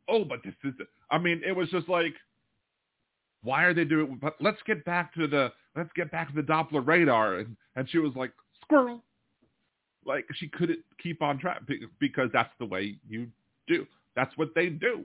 "Oh, 0.08 0.24
but 0.24 0.42
this 0.44 0.54
is." 0.64 0.74
I 1.10 1.18
mean, 1.18 1.40
it 1.46 1.52
was 1.52 1.68
just 1.70 1.88
like, 1.88 2.14
"Why 3.42 3.64
are 3.64 3.74
they 3.74 3.84
doing?" 3.84 4.18
But 4.20 4.36
let's 4.40 4.62
get 4.66 4.84
back 4.84 5.14
to 5.14 5.26
the 5.26 5.52
let's 5.76 5.90
get 5.94 6.10
back 6.10 6.28
to 6.28 6.34
the 6.34 6.42
Doppler 6.42 6.86
radar, 6.86 7.36
and 7.36 7.56
and 7.76 7.88
she 7.88 7.98
was 7.98 8.12
like, 8.14 8.32
"Squirrel." 8.62 9.02
Like 10.06 10.26
she 10.34 10.48
couldn't 10.48 10.80
keep 11.02 11.22
on 11.22 11.38
track 11.38 11.62
because 11.98 12.30
that's 12.32 12.52
the 12.58 12.66
way 12.66 12.96
you 13.08 13.28
do. 13.66 13.86
That's 14.16 14.36
what 14.36 14.54
they 14.54 14.68
do. 14.70 15.04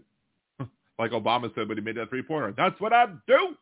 like 0.99 1.11
Obama 1.11 1.53
said 1.53 1.67
when 1.67 1.77
he 1.77 1.83
made 1.83 1.97
that 1.97 2.09
three 2.09 2.23
pointer. 2.23 2.53
That's 2.55 2.79
what 2.79 2.93
I 2.93 3.07
do. 3.27 3.55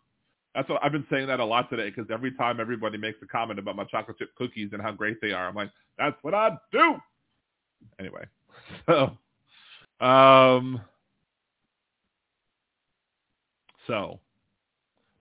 That's 0.56 0.70
what 0.70 0.84
I've 0.84 0.91
been 0.91 1.08
saying 1.10 1.28
that 1.28 1.40
a 1.40 1.45
lot 1.45 1.70
today 1.70 1.90
because 1.90 2.12
every 2.12 2.32
time 2.32 2.60
everybody 2.60 2.98
makes 2.98 3.18
a 3.24 3.26
comment 3.26 3.58
about 3.58 3.76
my 3.76 3.86
chocolate 3.86 4.20
chip 4.20 4.36
cookies 4.36 4.70
and 4.72 4.82
how 4.82 4.91
great 4.91 5.20
they 5.20 5.32
are, 5.32 5.48
I'm 5.48 5.56
like, 5.56 5.72
that's 5.98 6.16
what 6.22 6.36
I 6.36 6.52
do. 6.72 6.95
Anyway, 8.00 8.26
so, 8.88 10.06
um, 10.06 10.80
so 13.88 14.20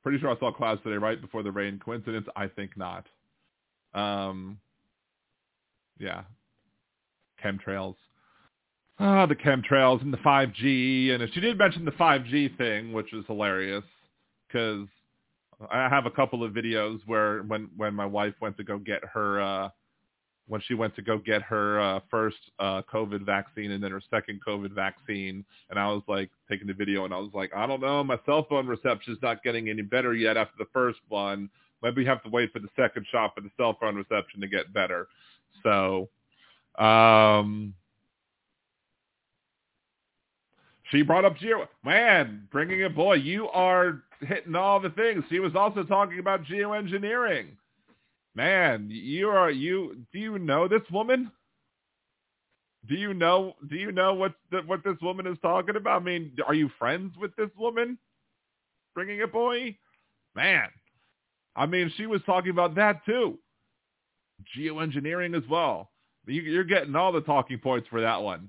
pretty 0.02 0.18
sure 0.18 0.30
I 0.30 0.38
saw 0.38 0.52
clouds 0.52 0.82
today 0.82 0.96
right 0.96 1.20
before 1.20 1.42
the 1.42 1.52
rain. 1.52 1.80
Coincidence? 1.84 2.26
I 2.36 2.48
think 2.48 2.76
not. 2.76 3.06
Um, 3.94 4.58
yeah, 5.98 6.22
chemtrails. 7.42 7.96
Ah, 8.98 9.26
the 9.26 9.34
chemtrails 9.34 10.02
and 10.02 10.12
the 10.12 10.18
5G, 10.18 11.10
and 11.10 11.28
she 11.32 11.40
did 11.40 11.58
mention 11.58 11.84
the 11.84 11.92
5G 11.92 12.56
thing, 12.56 12.92
which 12.92 13.12
is 13.12 13.24
hilarious 13.26 13.84
because 14.46 14.86
I 15.70 15.88
have 15.88 16.06
a 16.06 16.10
couple 16.10 16.44
of 16.44 16.52
videos 16.52 17.00
where 17.06 17.42
when 17.42 17.70
when 17.76 17.94
my 17.94 18.06
wife 18.06 18.34
went 18.40 18.56
to 18.58 18.64
go 18.64 18.78
get 18.78 19.04
her 19.12 19.40
uh 19.40 19.68
when 20.48 20.60
she 20.66 20.74
went 20.74 20.94
to 20.96 21.02
go 21.02 21.18
get 21.18 21.42
her 21.42 21.80
uh 21.80 22.00
first 22.10 22.36
uh 22.58 22.82
COVID 22.92 23.24
vaccine 23.24 23.70
and 23.70 23.82
then 23.82 23.90
her 23.90 24.02
second 24.10 24.40
COVID 24.46 24.72
vaccine 24.72 25.44
and 25.70 25.78
I 25.78 25.88
was 25.88 26.02
like 26.08 26.30
taking 26.50 26.66
the 26.66 26.74
video 26.74 27.04
and 27.04 27.14
I 27.14 27.18
was 27.18 27.30
like, 27.34 27.50
I 27.54 27.66
don't 27.66 27.80
know, 27.80 28.02
my 28.04 28.18
cell 28.26 28.46
phone 28.48 28.66
reception 28.66 29.12
is 29.12 29.18
not 29.22 29.42
getting 29.42 29.68
any 29.68 29.82
better 29.82 30.14
yet 30.14 30.36
after 30.36 30.54
the 30.58 30.68
first 30.72 31.00
one. 31.08 31.48
Maybe 31.82 32.02
we 32.02 32.06
have 32.06 32.22
to 32.24 32.30
wait 32.30 32.52
for 32.52 32.58
the 32.58 32.68
second 32.76 33.06
shot 33.10 33.34
for 33.34 33.40
the 33.40 33.50
cell 33.56 33.76
phone 33.80 33.96
reception 33.96 34.40
to 34.40 34.48
get 34.48 34.72
better. 34.72 35.08
So 35.62 36.08
um 36.78 37.74
she 40.90 41.02
brought 41.02 41.24
up 41.24 41.38
Geo. 41.38 41.66
Man, 41.84 42.46
bringing 42.52 42.80
it, 42.80 42.94
boy, 42.94 43.14
you 43.14 43.48
are 43.48 44.02
hitting 44.20 44.54
all 44.54 44.78
the 44.78 44.90
things. 44.90 45.24
She 45.30 45.40
was 45.40 45.56
also 45.56 45.84
talking 45.84 46.18
about 46.18 46.44
geoengineering. 46.44 47.46
Man, 48.34 48.88
you 48.90 49.28
are 49.28 49.50
you. 49.50 50.04
Do 50.12 50.18
you 50.18 50.38
know 50.38 50.66
this 50.66 50.82
woman? 50.90 51.30
Do 52.88 52.94
you 52.94 53.12
know? 53.14 53.54
Do 53.68 53.76
you 53.76 53.92
know 53.92 54.14
what 54.14 54.34
the, 54.50 54.58
what 54.66 54.82
this 54.84 54.96
woman 55.02 55.26
is 55.26 55.38
talking 55.42 55.76
about? 55.76 56.00
I 56.02 56.04
mean, 56.04 56.32
are 56.46 56.54
you 56.54 56.70
friends 56.78 57.14
with 57.18 57.34
this 57.36 57.50
woman? 57.56 57.98
Bringing 58.94 59.22
a 59.22 59.26
boy, 59.26 59.76
man. 60.34 60.68
I 61.54 61.66
mean, 61.66 61.92
she 61.96 62.06
was 62.06 62.22
talking 62.24 62.50
about 62.50 62.74
that 62.76 63.04
too. 63.04 63.38
Geoengineering 64.56 65.36
as 65.36 65.48
well. 65.48 65.90
You're 66.26 66.64
getting 66.64 66.96
all 66.96 67.12
the 67.12 67.20
talking 67.20 67.58
points 67.58 67.88
for 67.88 68.00
that 68.00 68.22
one. 68.22 68.48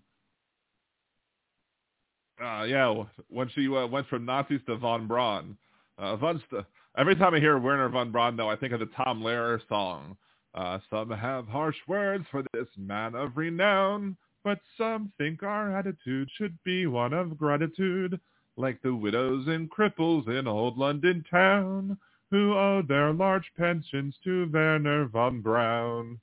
Uh, 2.41 2.63
yeah, 2.63 3.03
when 3.29 3.49
she 3.53 3.67
uh, 3.67 3.87
went 3.87 4.07
from 4.07 4.25
Nazis 4.25 4.61
to 4.67 4.77
von 4.77 5.07
Braun. 5.07 5.57
Uh, 5.97 6.15
von 6.15 6.41
St- 6.49 6.65
every 6.97 7.15
time 7.15 7.33
I 7.33 7.39
hear 7.39 7.57
Werner 7.57 7.89
von 7.89 8.11
Braun, 8.11 8.35
though, 8.37 8.49
I 8.49 8.55
think 8.55 8.73
of 8.73 8.79
the 8.79 8.89
Tom 8.97 9.21
Lehrer 9.21 9.59
song. 9.67 10.17
Uh, 10.53 10.79
some 10.89 11.09
have 11.09 11.47
harsh 11.47 11.77
words 11.87 12.25
for 12.29 12.43
this 12.53 12.67
man 12.77 13.15
of 13.15 13.37
renown, 13.37 14.15
but 14.43 14.59
some 14.77 15.11
think 15.17 15.41
our 15.41 15.75
attitude 15.75 16.29
should 16.37 16.57
be 16.63 16.85
one 16.85 17.13
of 17.13 17.37
gratitude, 17.37 18.19
like 18.55 18.81
the 18.81 18.93
widows 18.93 19.47
and 19.47 19.71
cripples 19.71 20.27
in 20.27 20.47
old 20.47 20.77
London 20.77 21.25
town 21.29 21.97
who 22.29 22.53
owe 22.53 22.81
their 22.87 23.13
large 23.13 23.51
pensions 23.57 24.15
to 24.23 24.49
Werner 24.51 25.05
von 25.05 25.41
Braun. 25.41 26.19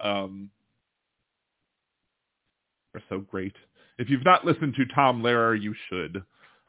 Um, 0.00 0.50
they're 2.92 3.02
so 3.08 3.18
great. 3.20 3.54
If 3.98 4.08
you've 4.08 4.24
not 4.24 4.44
listened 4.44 4.74
to 4.76 4.86
Tom 4.86 5.22
Lehrer, 5.22 5.60
you 5.60 5.74
should. 5.88 6.22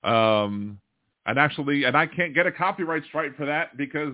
Um, 0.04 0.80
and 1.26 1.40
actually, 1.40 1.86
and 1.86 1.96
I 1.96 2.06
can't 2.06 2.34
get 2.34 2.48
a 2.48 2.52
copyright 2.52 3.04
strike 3.06 3.36
for 3.38 3.46
that 3.46 3.78
because 3.78 4.14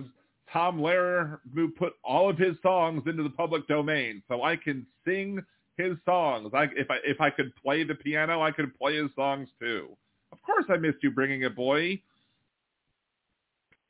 Tom 0.52 0.78
Lehrer 0.80 1.38
put 1.76 1.94
all 2.04 2.30
of 2.30 2.38
his 2.38 2.56
songs 2.62 3.02
into 3.06 3.22
the 3.22 3.30
public 3.30 3.66
domain, 3.68 4.22
so 4.28 4.42
I 4.42 4.56
can 4.56 4.86
sing 5.04 5.40
his 5.76 5.96
songs. 6.04 6.50
I, 6.54 6.64
if 6.76 6.90
I 6.90 6.96
if 7.04 7.20
I 7.20 7.30
could 7.30 7.54
play 7.56 7.84
the 7.84 7.94
piano, 7.94 8.42
I 8.42 8.50
could 8.50 8.76
play 8.78 8.96
his 8.96 9.10
songs 9.14 9.48
too. 9.60 9.88
Of 10.32 10.42
course, 10.42 10.66
I 10.68 10.76
missed 10.76 10.98
you 11.02 11.10
bringing 11.10 11.42
it, 11.42 11.56
boy. 11.56 12.00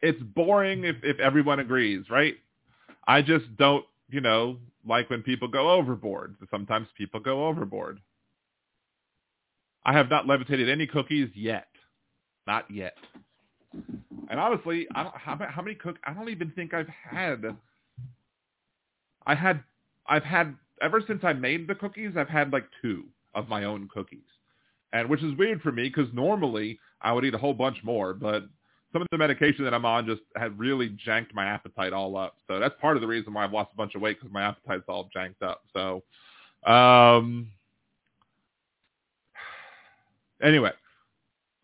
It's 0.03 0.23
boring 0.23 0.85
if 0.85 0.97
if 1.03 1.19
everyone 1.19 1.61
agrees, 1.61 2.09
right? 2.11 2.35
I 3.07 3.23
just 3.23 3.57
don't, 3.57 3.85
you 4.11 4.21
know, 4.21 4.59
like 4.87 5.11
when 5.11 5.23
people 5.23 5.49
go 5.49 5.71
overboard. 5.73 6.37
Sometimes 6.51 6.89
people 6.97 7.21
go 7.21 7.47
overboard. 7.47 8.01
I 9.85 9.95
have 9.95 10.11
not 10.11 10.27
levitated 10.27 10.69
any 10.69 10.87
cookies 10.87 11.31
yet. 11.35 11.70
Not 12.51 12.69
yet. 12.69 12.97
And 14.29 14.41
honestly, 14.41 14.89
I 14.97 15.05
don't 15.05 15.15
how, 15.15 15.39
how 15.39 15.63
many 15.63 15.77
cook 15.77 15.99
I 16.03 16.13
don't 16.13 16.31
even 16.31 16.51
think 16.51 16.75
I've 16.75 16.89
had 16.89 17.45
I 19.25 19.37
had 19.37 19.63
I've 20.09 20.25
had 20.25 20.57
ever 20.83 21.01
since 21.07 21.21
I 21.23 21.33
made 21.33 21.69
the 21.69 21.77
cookies, 21.77 22.15
I've 22.17 22.29
had 22.29 22.53
like 22.53 22.65
two 22.83 23.05
of 23.37 23.49
my 23.49 23.63
own 23.63 23.89
cookies. 23.95 24.27
And 24.93 25.09
which 25.09 25.23
is 25.23 25.39
weird 25.39 25.63
for 25.63 25.71
me 25.71 25.85
because 25.85 26.13
normally 26.13 26.81
I 27.01 27.13
would 27.13 27.25
eat 27.25 27.35
a 27.35 27.39
whole 27.39 27.55
bunch 27.55 27.85
more, 27.85 28.15
but 28.15 28.49
some 28.93 29.01
of 29.01 29.07
the 29.13 29.19
medication 29.19 29.63
that 29.63 29.73
I'm 29.73 29.85
on 29.85 30.05
just 30.05 30.23
had 30.35 30.59
really 30.59 30.89
janked 31.07 31.33
my 31.33 31.45
appetite 31.45 31.93
all 31.93 32.17
up. 32.17 32.35
So 32.49 32.59
that's 32.59 32.75
part 32.81 32.97
of 32.97 33.01
the 33.01 33.07
reason 33.07 33.33
why 33.33 33.45
I've 33.45 33.53
lost 33.53 33.71
a 33.73 33.77
bunch 33.77 33.95
of 33.95 34.01
weight 34.01 34.19
because 34.19 34.35
my 34.35 34.43
appetite's 34.43 34.89
all 34.89 35.09
janked 35.15 35.45
up. 35.45 35.63
So, 35.73 36.03
um, 36.69 37.47
Anyway, 40.43 40.73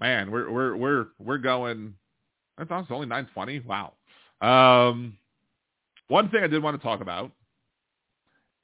man, 0.01 0.31
we're 0.31 0.51
we're 0.51 0.77
we're 0.77 1.07
we're 1.19 1.39
going. 1.39 1.95
It 2.59 2.71
was 2.71 2.87
only 2.91 3.07
nine 3.07 3.29
twenty. 3.35 3.61
Wow. 3.61 3.93
Um, 4.41 5.17
one 6.09 6.29
thing 6.31 6.43
I 6.43 6.47
did 6.47 6.63
want 6.63 6.81
to 6.81 6.83
talk 6.83 7.01
about 7.01 7.33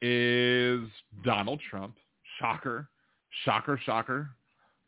is 0.00 0.80
Donald 1.24 1.60
Trump. 1.70 1.96
Shocker, 2.38 2.88
shocker, 3.44 3.80
shocker. 3.84 4.30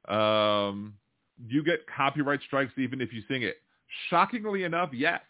Um, 0.08 0.94
you 1.48 1.62
get 1.64 1.80
copyright 1.86 2.40
strikes 2.46 2.72
even 2.78 3.00
if 3.00 3.12
you 3.12 3.22
sing 3.28 3.42
it. 3.42 3.56
Shockingly 4.08 4.64
enough, 4.64 4.90
yes. 4.92 5.20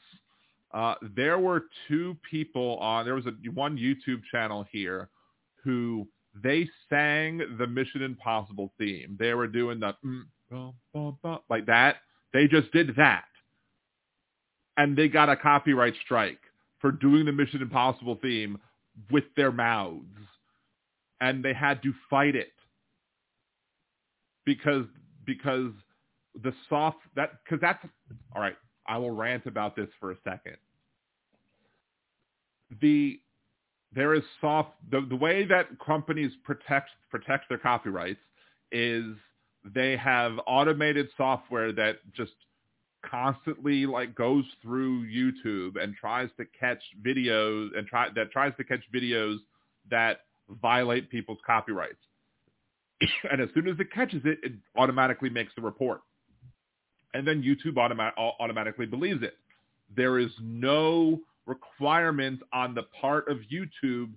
Uh, 0.72 0.94
there 1.14 1.38
were 1.38 1.64
two 1.86 2.16
people 2.28 2.78
on. 2.78 3.04
There 3.04 3.14
was 3.14 3.26
a 3.26 3.32
one 3.52 3.76
YouTube 3.76 4.22
channel 4.30 4.66
here 4.70 5.08
who 5.62 6.06
they 6.42 6.68
sang 6.90 7.40
the 7.58 7.66
Mission 7.66 8.02
Impossible 8.02 8.72
theme. 8.78 9.16
They 9.18 9.34
were 9.34 9.46
doing 9.46 9.80
the 9.80 9.94
mm, 10.04 10.22
like 11.48 11.66
that. 11.66 11.96
They 12.32 12.46
just 12.46 12.72
did 12.72 12.96
that. 12.96 13.24
And 14.76 14.96
they 14.96 15.08
got 15.08 15.28
a 15.28 15.36
copyright 15.36 15.94
strike 16.04 16.40
for 16.80 16.90
doing 16.90 17.26
the 17.26 17.32
Mission 17.32 17.62
Impossible 17.62 18.18
theme 18.20 18.58
with 19.10 19.24
their 19.36 19.52
mouths. 19.52 20.04
And 21.20 21.44
they 21.44 21.54
had 21.54 21.82
to 21.82 21.92
fight 22.10 22.34
it. 22.34 22.52
Because 24.44 24.84
because 25.24 25.72
the 26.42 26.52
soft 26.68 26.98
that 27.16 27.42
because 27.44 27.60
that's 27.60 27.84
all 28.34 28.42
right. 28.42 28.56
I 28.86 28.98
will 28.98 29.12
rant 29.12 29.46
about 29.46 29.76
this 29.76 29.88
for 29.98 30.10
a 30.10 30.16
second. 30.24 30.56
The 32.82 33.18
there 33.94 34.14
is 34.14 34.22
soft 34.40 34.70
the, 34.90 35.06
the 35.08 35.16
way 35.16 35.44
that 35.46 35.68
companies 35.84 36.32
protect 36.44 36.90
protect 37.10 37.48
their 37.48 37.58
copyrights 37.58 38.20
is 38.72 39.14
they 39.64 39.96
have 39.96 40.38
automated 40.46 41.08
software 41.16 41.72
that 41.72 41.96
just 42.14 42.32
constantly 43.08 43.86
like 43.86 44.14
goes 44.14 44.44
through 44.62 45.06
YouTube 45.06 45.82
and 45.82 45.94
tries 45.94 46.28
to 46.38 46.44
catch 46.58 46.82
videos 47.04 47.68
and 47.76 47.86
try 47.86 48.08
that 48.14 48.30
tries 48.30 48.52
to 48.56 48.64
catch 48.64 48.80
videos 48.94 49.38
that 49.90 50.20
violate 50.60 51.10
people's 51.10 51.38
copyrights. 51.46 51.96
and 53.30 53.40
as 53.40 53.48
soon 53.54 53.68
as 53.68 53.78
it 53.78 53.92
catches 53.92 54.22
it, 54.24 54.38
it 54.42 54.52
automatically 54.76 55.30
makes 55.30 55.52
the 55.54 55.62
report. 55.62 56.02
And 57.14 57.26
then 57.26 57.42
YouTube 57.42 57.74
automa- 57.74 58.12
automatically 58.40 58.86
believes 58.86 59.22
it. 59.22 59.34
There 59.94 60.18
is 60.18 60.30
no 60.42 61.20
requirement 61.46 62.40
on 62.52 62.74
the 62.74 62.84
part 63.00 63.28
of 63.28 63.38
YouTube 63.52 64.10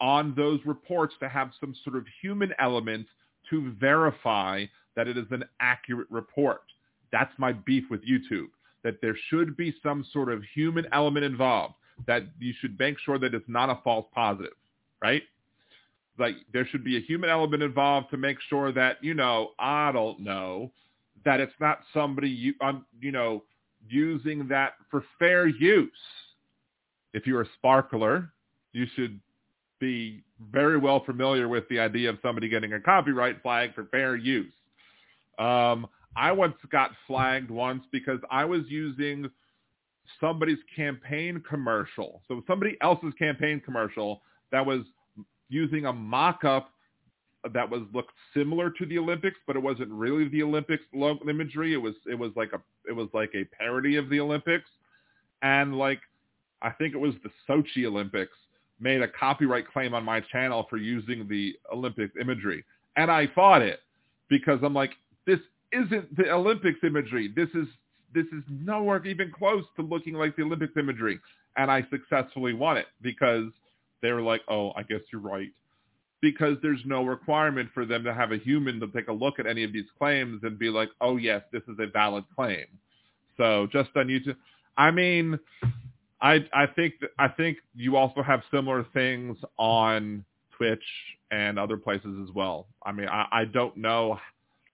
on 0.00 0.34
those 0.34 0.60
reports 0.64 1.14
to 1.20 1.28
have 1.28 1.50
some 1.60 1.74
sort 1.84 1.96
of 1.96 2.04
human 2.22 2.52
element 2.58 3.06
to 3.50 3.72
verify 3.78 4.64
that 4.96 5.08
it 5.08 5.16
is 5.16 5.26
an 5.30 5.44
accurate 5.60 6.10
report. 6.10 6.62
That's 7.10 7.32
my 7.38 7.52
beef 7.52 7.84
with 7.90 8.06
YouTube, 8.06 8.48
that 8.82 9.00
there 9.00 9.16
should 9.28 9.56
be 9.56 9.74
some 9.82 10.04
sort 10.12 10.32
of 10.32 10.42
human 10.54 10.86
element 10.92 11.24
involved, 11.24 11.74
that 12.06 12.24
you 12.38 12.52
should 12.60 12.78
make 12.78 12.98
sure 12.98 13.18
that 13.18 13.34
it's 13.34 13.48
not 13.48 13.70
a 13.70 13.80
false 13.82 14.06
positive, 14.14 14.54
right? 15.02 15.22
Like 16.18 16.36
there 16.52 16.66
should 16.66 16.84
be 16.84 16.96
a 16.96 17.00
human 17.00 17.30
element 17.30 17.62
involved 17.62 18.10
to 18.10 18.16
make 18.16 18.38
sure 18.48 18.72
that, 18.72 19.02
you 19.02 19.14
know, 19.14 19.50
I 19.58 19.92
don't 19.92 20.20
know, 20.20 20.70
that 21.24 21.40
it's 21.40 21.52
not 21.60 21.80
somebody, 21.94 22.28
you, 22.28 22.54
um, 22.60 22.84
you 23.00 23.12
know, 23.12 23.44
using 23.88 24.48
that 24.48 24.74
for 24.90 25.04
fair 25.18 25.46
use 25.46 25.90
if 27.12 27.26
you're 27.26 27.42
a 27.42 27.48
sparkler, 27.58 28.30
you 28.72 28.86
should 28.94 29.20
be 29.82 30.22
very 30.52 30.78
well 30.78 31.04
familiar 31.04 31.48
with 31.48 31.68
the 31.68 31.80
idea 31.80 32.08
of 32.08 32.16
somebody 32.22 32.48
getting 32.48 32.72
a 32.72 32.80
copyright 32.80 33.42
flag 33.42 33.74
for 33.74 33.86
fair 33.86 34.14
use. 34.14 34.52
Um, 35.40 35.88
I 36.16 36.30
once 36.30 36.54
got 36.70 36.92
flagged 37.06 37.50
once 37.50 37.82
because 37.90 38.20
I 38.30 38.44
was 38.44 38.62
using 38.68 39.28
somebody's 40.20 40.58
campaign 40.76 41.42
commercial. 41.48 42.22
So 42.28 42.42
somebody 42.46 42.76
else's 42.80 43.12
campaign 43.18 43.60
commercial 43.64 44.22
that 44.52 44.64
was 44.64 44.82
using 45.48 45.86
a 45.86 45.92
mock-up 45.92 46.70
that 47.52 47.68
was 47.68 47.82
looked 47.92 48.14
similar 48.34 48.70
to 48.70 48.86
the 48.86 48.98
Olympics, 48.98 49.38
but 49.48 49.56
it 49.56 49.62
wasn't 49.62 49.90
really 49.90 50.28
the 50.28 50.44
Olympics 50.44 50.84
imagery. 51.28 51.74
It 51.74 51.82
was 51.82 51.94
it 52.08 52.16
was 52.16 52.30
like 52.36 52.52
a 52.52 52.60
it 52.88 52.92
was 52.92 53.08
like 53.12 53.30
a 53.34 53.44
parody 53.56 53.96
of 53.96 54.08
the 54.10 54.20
Olympics, 54.20 54.70
and 55.42 55.76
like 55.76 56.00
I 56.60 56.70
think 56.70 56.94
it 56.94 56.98
was 56.98 57.14
the 57.24 57.30
Sochi 57.48 57.84
Olympics, 57.84 58.36
made 58.82 59.00
a 59.00 59.08
copyright 59.08 59.70
claim 59.72 59.94
on 59.94 60.04
my 60.04 60.20
channel 60.20 60.66
for 60.68 60.76
using 60.76 61.26
the 61.28 61.54
Olympics 61.72 62.14
imagery. 62.20 62.64
And 62.96 63.10
I 63.10 63.28
fought 63.34 63.62
it 63.62 63.80
because 64.28 64.58
I'm 64.62 64.74
like, 64.74 64.92
this 65.26 65.38
isn't 65.72 66.16
the 66.16 66.30
Olympics 66.30 66.80
imagery. 66.82 67.32
This 67.34 67.48
is 67.54 67.66
this 68.14 68.26
is 68.26 68.42
nowhere 68.50 69.04
even 69.06 69.32
close 69.32 69.64
to 69.76 69.82
looking 69.82 70.14
like 70.14 70.36
the 70.36 70.42
Olympics 70.42 70.76
imagery. 70.76 71.18
And 71.56 71.70
I 71.70 71.86
successfully 71.90 72.52
won 72.52 72.76
it 72.76 72.86
because 73.00 73.46
they 74.02 74.12
were 74.12 74.20
like, 74.20 74.42
oh, 74.48 74.72
I 74.76 74.82
guess 74.82 75.00
you're 75.10 75.22
right. 75.22 75.50
Because 76.20 76.56
there's 76.62 76.80
no 76.84 77.04
requirement 77.04 77.70
for 77.72 77.86
them 77.86 78.04
to 78.04 78.12
have 78.12 78.32
a 78.32 78.36
human 78.36 78.80
to 78.80 78.88
take 78.88 79.08
a 79.08 79.12
look 79.12 79.38
at 79.38 79.46
any 79.46 79.64
of 79.64 79.72
these 79.72 79.86
claims 79.98 80.40
and 80.44 80.58
be 80.58 80.68
like, 80.68 80.90
oh, 81.00 81.16
yes, 81.16 81.42
this 81.52 81.62
is 81.68 81.76
a 81.78 81.86
valid 81.86 82.24
claim. 82.36 82.66
So 83.36 83.66
just 83.72 83.90
on 83.96 84.06
YouTube. 84.06 84.36
I 84.76 84.90
mean, 84.90 85.38
I 86.22 86.46
I 86.54 86.66
think 86.66 86.94
I 87.18 87.28
think 87.28 87.58
you 87.74 87.96
also 87.96 88.22
have 88.22 88.42
similar 88.50 88.86
things 88.94 89.38
on 89.58 90.24
Twitch 90.56 90.84
and 91.32 91.58
other 91.58 91.76
places 91.76 92.16
as 92.26 92.32
well. 92.34 92.68
I 92.84 92.92
mean, 92.92 93.08
I, 93.08 93.26
I 93.32 93.44
don't 93.46 93.76
know. 93.76 94.18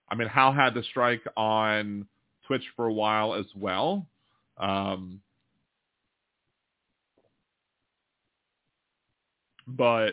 I 0.09 0.15
mean, 0.15 0.27
Hal 0.27 0.53
had 0.53 0.75
the 0.75 0.83
strike 0.83 1.23
on 1.35 2.07
Twitch 2.47 2.63
for 2.75 2.85
a 2.87 2.93
while 2.93 3.33
as 3.33 3.45
well. 3.55 4.07
Um, 4.59 5.21
but 9.67 10.11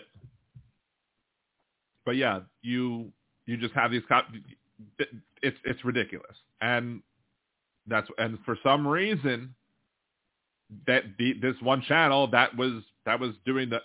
but 2.06 2.16
yeah, 2.16 2.40
you 2.62 3.12
you 3.46 3.58
just 3.58 3.74
have 3.74 3.90
these 3.90 4.02
cop- 4.08 4.28
it's 5.42 5.58
it's 5.64 5.84
ridiculous, 5.84 6.36
and 6.62 7.02
that's 7.88 8.08
and 8.18 8.38
for 8.46 8.58
some 8.62 8.88
reason 8.88 9.55
that 10.86 11.05
the, 11.18 11.34
this 11.40 11.55
one 11.60 11.82
channel 11.82 12.26
that 12.28 12.56
was 12.56 12.82
that 13.05 13.20
was 13.20 13.32
doing 13.44 13.70
the. 13.70 13.80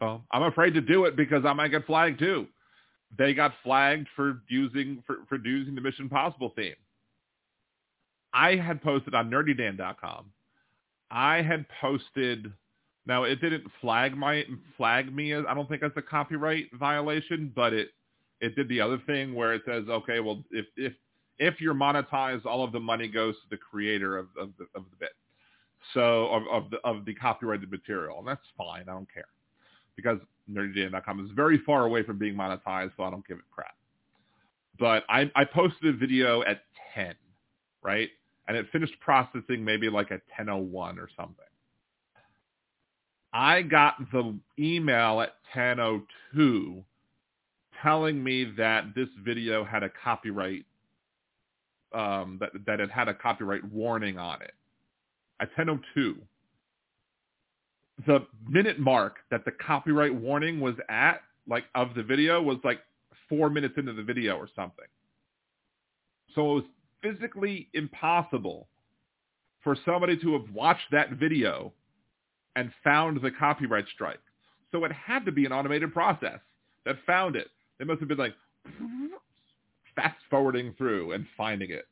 Well, 0.00 0.24
I'm 0.30 0.42
afraid 0.42 0.74
to 0.74 0.80
do 0.80 1.06
it 1.06 1.16
because 1.16 1.44
I 1.46 1.52
might 1.54 1.68
get 1.68 1.86
flagged 1.86 2.18
too. 2.18 2.46
They 3.16 3.32
got 3.32 3.52
flagged 3.62 4.08
for 4.14 4.42
using 4.48 5.02
for, 5.06 5.18
for 5.28 5.38
using 5.42 5.74
the 5.74 5.80
Mission 5.80 6.08
Possible 6.08 6.52
theme. 6.54 6.74
I 8.34 8.56
had 8.56 8.82
posted 8.82 9.14
on 9.14 9.30
nerdydan.com. 9.30 10.26
I 11.10 11.40
had 11.40 11.64
posted 11.80 12.52
now 13.06 13.22
it 13.22 13.40
didn't 13.40 13.64
flag 13.80 14.16
my 14.16 14.44
flag 14.76 15.14
me 15.14 15.32
as 15.32 15.44
I 15.48 15.54
don't 15.54 15.68
think 15.68 15.82
as 15.82 15.92
a 15.96 16.02
copyright 16.02 16.66
violation, 16.74 17.52
but 17.54 17.72
it 17.72 17.88
it 18.40 18.54
did 18.54 18.68
the 18.68 18.80
other 18.80 18.98
thing 19.06 19.34
where 19.34 19.54
it 19.54 19.62
says, 19.64 19.84
okay, 19.88 20.20
well 20.20 20.42
if 20.50 20.66
if 20.76 20.92
if 21.38 21.60
you're 21.60 21.74
monetized, 21.74 22.44
all 22.44 22.64
of 22.64 22.72
the 22.72 22.80
money 22.80 23.08
goes 23.08 23.34
to 23.34 23.48
the 23.50 23.56
creator 23.56 24.18
of, 24.18 24.26
of 24.38 24.50
the 24.58 24.64
of 24.74 24.84
the 24.90 24.96
bit. 24.98 25.12
So 25.94 26.26
of, 26.28 26.42
of 26.50 26.70
the 26.70 26.78
of 26.84 27.04
the 27.04 27.14
copyrighted 27.14 27.70
material. 27.70 28.18
And 28.18 28.26
that's 28.26 28.46
fine. 28.56 28.82
I 28.82 28.92
don't 28.92 29.12
care. 29.12 29.28
Because 29.94 30.18
nerdydan.com 30.50 31.24
is 31.24 31.30
very 31.34 31.58
far 31.58 31.86
away 31.86 32.02
from 32.02 32.18
being 32.18 32.34
monetized, 32.34 32.92
so 32.96 33.02
I 33.02 33.10
don't 33.10 33.26
give 33.26 33.38
it 33.38 33.44
crap. 33.50 33.74
But 34.78 35.04
I, 35.08 35.30
I 35.34 35.44
posted 35.44 35.94
a 35.94 35.96
video 35.96 36.42
at 36.42 36.62
10, 36.94 37.14
right? 37.82 38.10
And 38.46 38.56
it 38.56 38.66
finished 38.70 38.92
processing 39.00 39.64
maybe 39.64 39.88
like 39.88 40.12
at 40.12 40.20
10.01 40.38 40.98
or 40.98 41.08
something. 41.16 41.44
I 43.32 43.62
got 43.62 43.94
the 44.12 44.38
email 44.58 45.20
at 45.20 45.34
10.02 45.54 46.84
telling 47.82 48.22
me 48.22 48.44
that 48.56 48.94
this 48.94 49.08
video 49.24 49.64
had 49.64 49.82
a 49.82 49.90
copyright, 50.02 50.64
um, 51.92 52.38
that, 52.40 52.50
that 52.66 52.80
it 52.80 52.90
had 52.90 53.08
a 53.08 53.14
copyright 53.14 53.64
warning 53.64 54.18
on 54.18 54.42
it 54.42 54.52
at 55.40 55.54
10.02. 55.56 56.16
The 58.06 58.26
minute 58.48 58.78
mark 58.78 59.16
that 59.30 59.44
the 59.44 59.52
copyright 59.52 60.14
warning 60.14 60.60
was 60.60 60.74
at, 60.88 61.22
like, 61.48 61.64
of 61.74 61.94
the 61.94 62.02
video 62.02 62.42
was 62.42 62.58
like 62.62 62.80
four 63.28 63.48
minutes 63.48 63.74
into 63.76 63.92
the 63.92 64.02
video 64.02 64.36
or 64.36 64.48
something. 64.54 64.84
So 66.34 66.50
it 66.50 66.54
was 66.54 66.64
physically 67.02 67.68
impossible 67.72 68.68
for 69.62 69.76
somebody 69.84 70.16
to 70.18 70.32
have 70.34 70.48
watched 70.54 70.90
that 70.92 71.12
video 71.12 71.72
and 72.54 72.70
found 72.84 73.20
the 73.20 73.30
copyright 73.30 73.86
strike. 73.92 74.20
So 74.72 74.84
it 74.84 74.92
had 74.92 75.24
to 75.24 75.32
be 75.32 75.46
an 75.46 75.52
automated 75.52 75.92
process 75.92 76.40
that 76.84 76.96
found 77.06 77.36
it. 77.36 77.48
They 77.78 77.84
must 77.84 78.00
have 78.00 78.08
been 78.08 78.18
like 78.18 78.34
fast 79.96 80.18
forwarding 80.30 80.74
through 80.76 81.12
and 81.12 81.26
finding 81.36 81.70
it. 81.70 81.86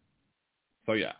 So 0.87 0.93
yeah. 0.93 1.13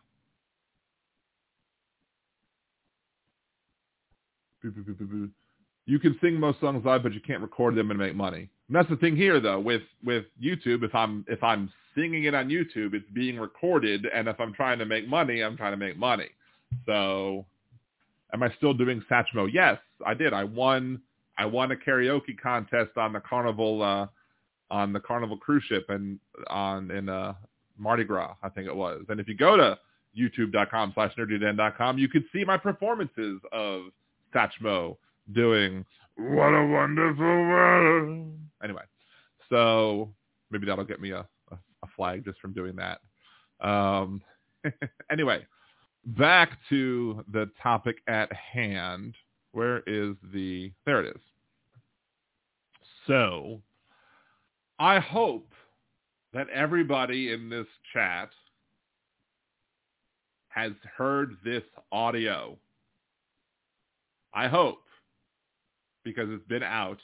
You 5.87 5.99
can 5.99 6.17
sing 6.23 6.41
most 6.41 6.61
songs 6.61 6.85
live, 6.85 7.03
but 7.03 7.13
you 7.13 7.21
can't 7.21 7.43
record 7.43 7.75
them 7.75 7.91
and 7.91 7.99
make 7.99 8.15
money. 8.15 8.49
And 8.69 8.77
that's 8.77 8.89
the 8.89 8.97
thing 8.97 9.17
here, 9.17 9.41
though, 9.41 9.61
with 9.61 9.83
with 10.05 10.25
YouTube. 10.43 10.83
If 10.83 10.95
I'm 10.95 11.25
if 11.29 11.43
I'm 11.43 11.71
singing 11.95 12.25
it 12.25 12.35
on 12.35 12.49
YouTube, 12.49 12.95
it's 12.95 13.09
being 13.13 13.39
recorded, 13.39 14.07
and 14.07 14.27
if 14.29 14.41
I'm 14.41 14.55
trying 14.55 14.79
to 14.79 14.87
make 14.87 15.07
money, 15.07 15.43
I'm 15.43 15.57
trying 15.57 15.73
to 15.73 15.77
make 15.77 15.99
money. 15.99 16.29
So 16.87 17.45
Am 18.35 18.43
I 18.43 18.53
still 18.57 18.75
doing 18.75 19.01
Satchmo? 19.09 19.49
Yes, 19.51 19.79
I 20.05 20.13
did. 20.13 20.33
I 20.33 20.43
won. 20.43 21.01
I 21.39 21.47
won 21.47 21.71
a 21.71 21.77
karaoke 21.77 22.39
contest 22.41 22.97
on 22.97 23.13
the 23.13 23.21
Carnival 23.21 23.81
uh, 23.81 24.07
on 24.71 24.93
the 24.93 25.01
Carnival 25.01 25.37
cruise 25.37 25.63
ship 25.69 25.87
and 25.89 26.19
on 26.49 26.91
in 26.91 27.09
uh, 27.09 27.35
Mardi 27.79 28.03
Gras, 28.03 28.35
I 28.43 28.49
think 28.49 28.67
it 28.67 28.75
was. 28.75 29.05
And 29.09 29.21
if 29.21 29.29
you 29.29 29.37
go 29.37 29.57
to 29.57 29.79
youtube.com 30.19 30.93
slash 30.95 31.13
nerdydan.com, 31.17 31.99
you 31.99 32.09
can 32.09 32.25
see 32.33 32.45
my 32.45 32.57
performances 32.57 33.41
of 33.53 33.83
Satchmo 34.35 34.97
doing 35.33 35.85
What 36.17 36.49
a 36.49 36.67
Wonderful 36.67 37.25
World. 37.25 38.33
Anyway, 38.63 38.83
so 39.49 40.13
maybe 40.51 40.67
that'll 40.67 40.85
get 40.85 41.01
me 41.01 41.11
a, 41.11 41.27
a, 41.51 41.57
a 41.83 41.87
flag 41.97 42.25
just 42.25 42.41
from 42.41 42.53
doing 42.53 42.77
that. 42.77 43.01
Um, 43.67 44.23
anyway, 45.11 45.47
back 46.07 46.59
to 46.69 47.25
the 47.33 47.51
topic 47.63 47.97
at 48.09 48.33
hand. 48.33 49.15
Where 49.53 49.79
is 49.87 50.17
the, 50.33 50.73
there 50.85 51.01
it 51.01 51.15
is. 51.15 51.23
So 53.07 53.61
I 54.79 54.99
hope 54.99 55.53
that 56.33 56.49
everybody 56.49 57.33
in 57.33 57.49
this 57.49 57.67
chat 57.93 58.31
has 60.49 60.73
heard 60.97 61.37
this 61.45 61.63
audio. 61.93 62.57
I 64.35 64.49
hope 64.49 64.81
because 66.05 66.29
it's 66.31 66.47
been 66.47 66.63
out 66.63 66.99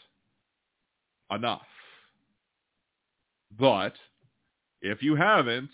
enough. 1.31 1.62
But 3.59 3.94
if 4.82 5.02
you 5.02 5.15
haven't, 5.16 5.70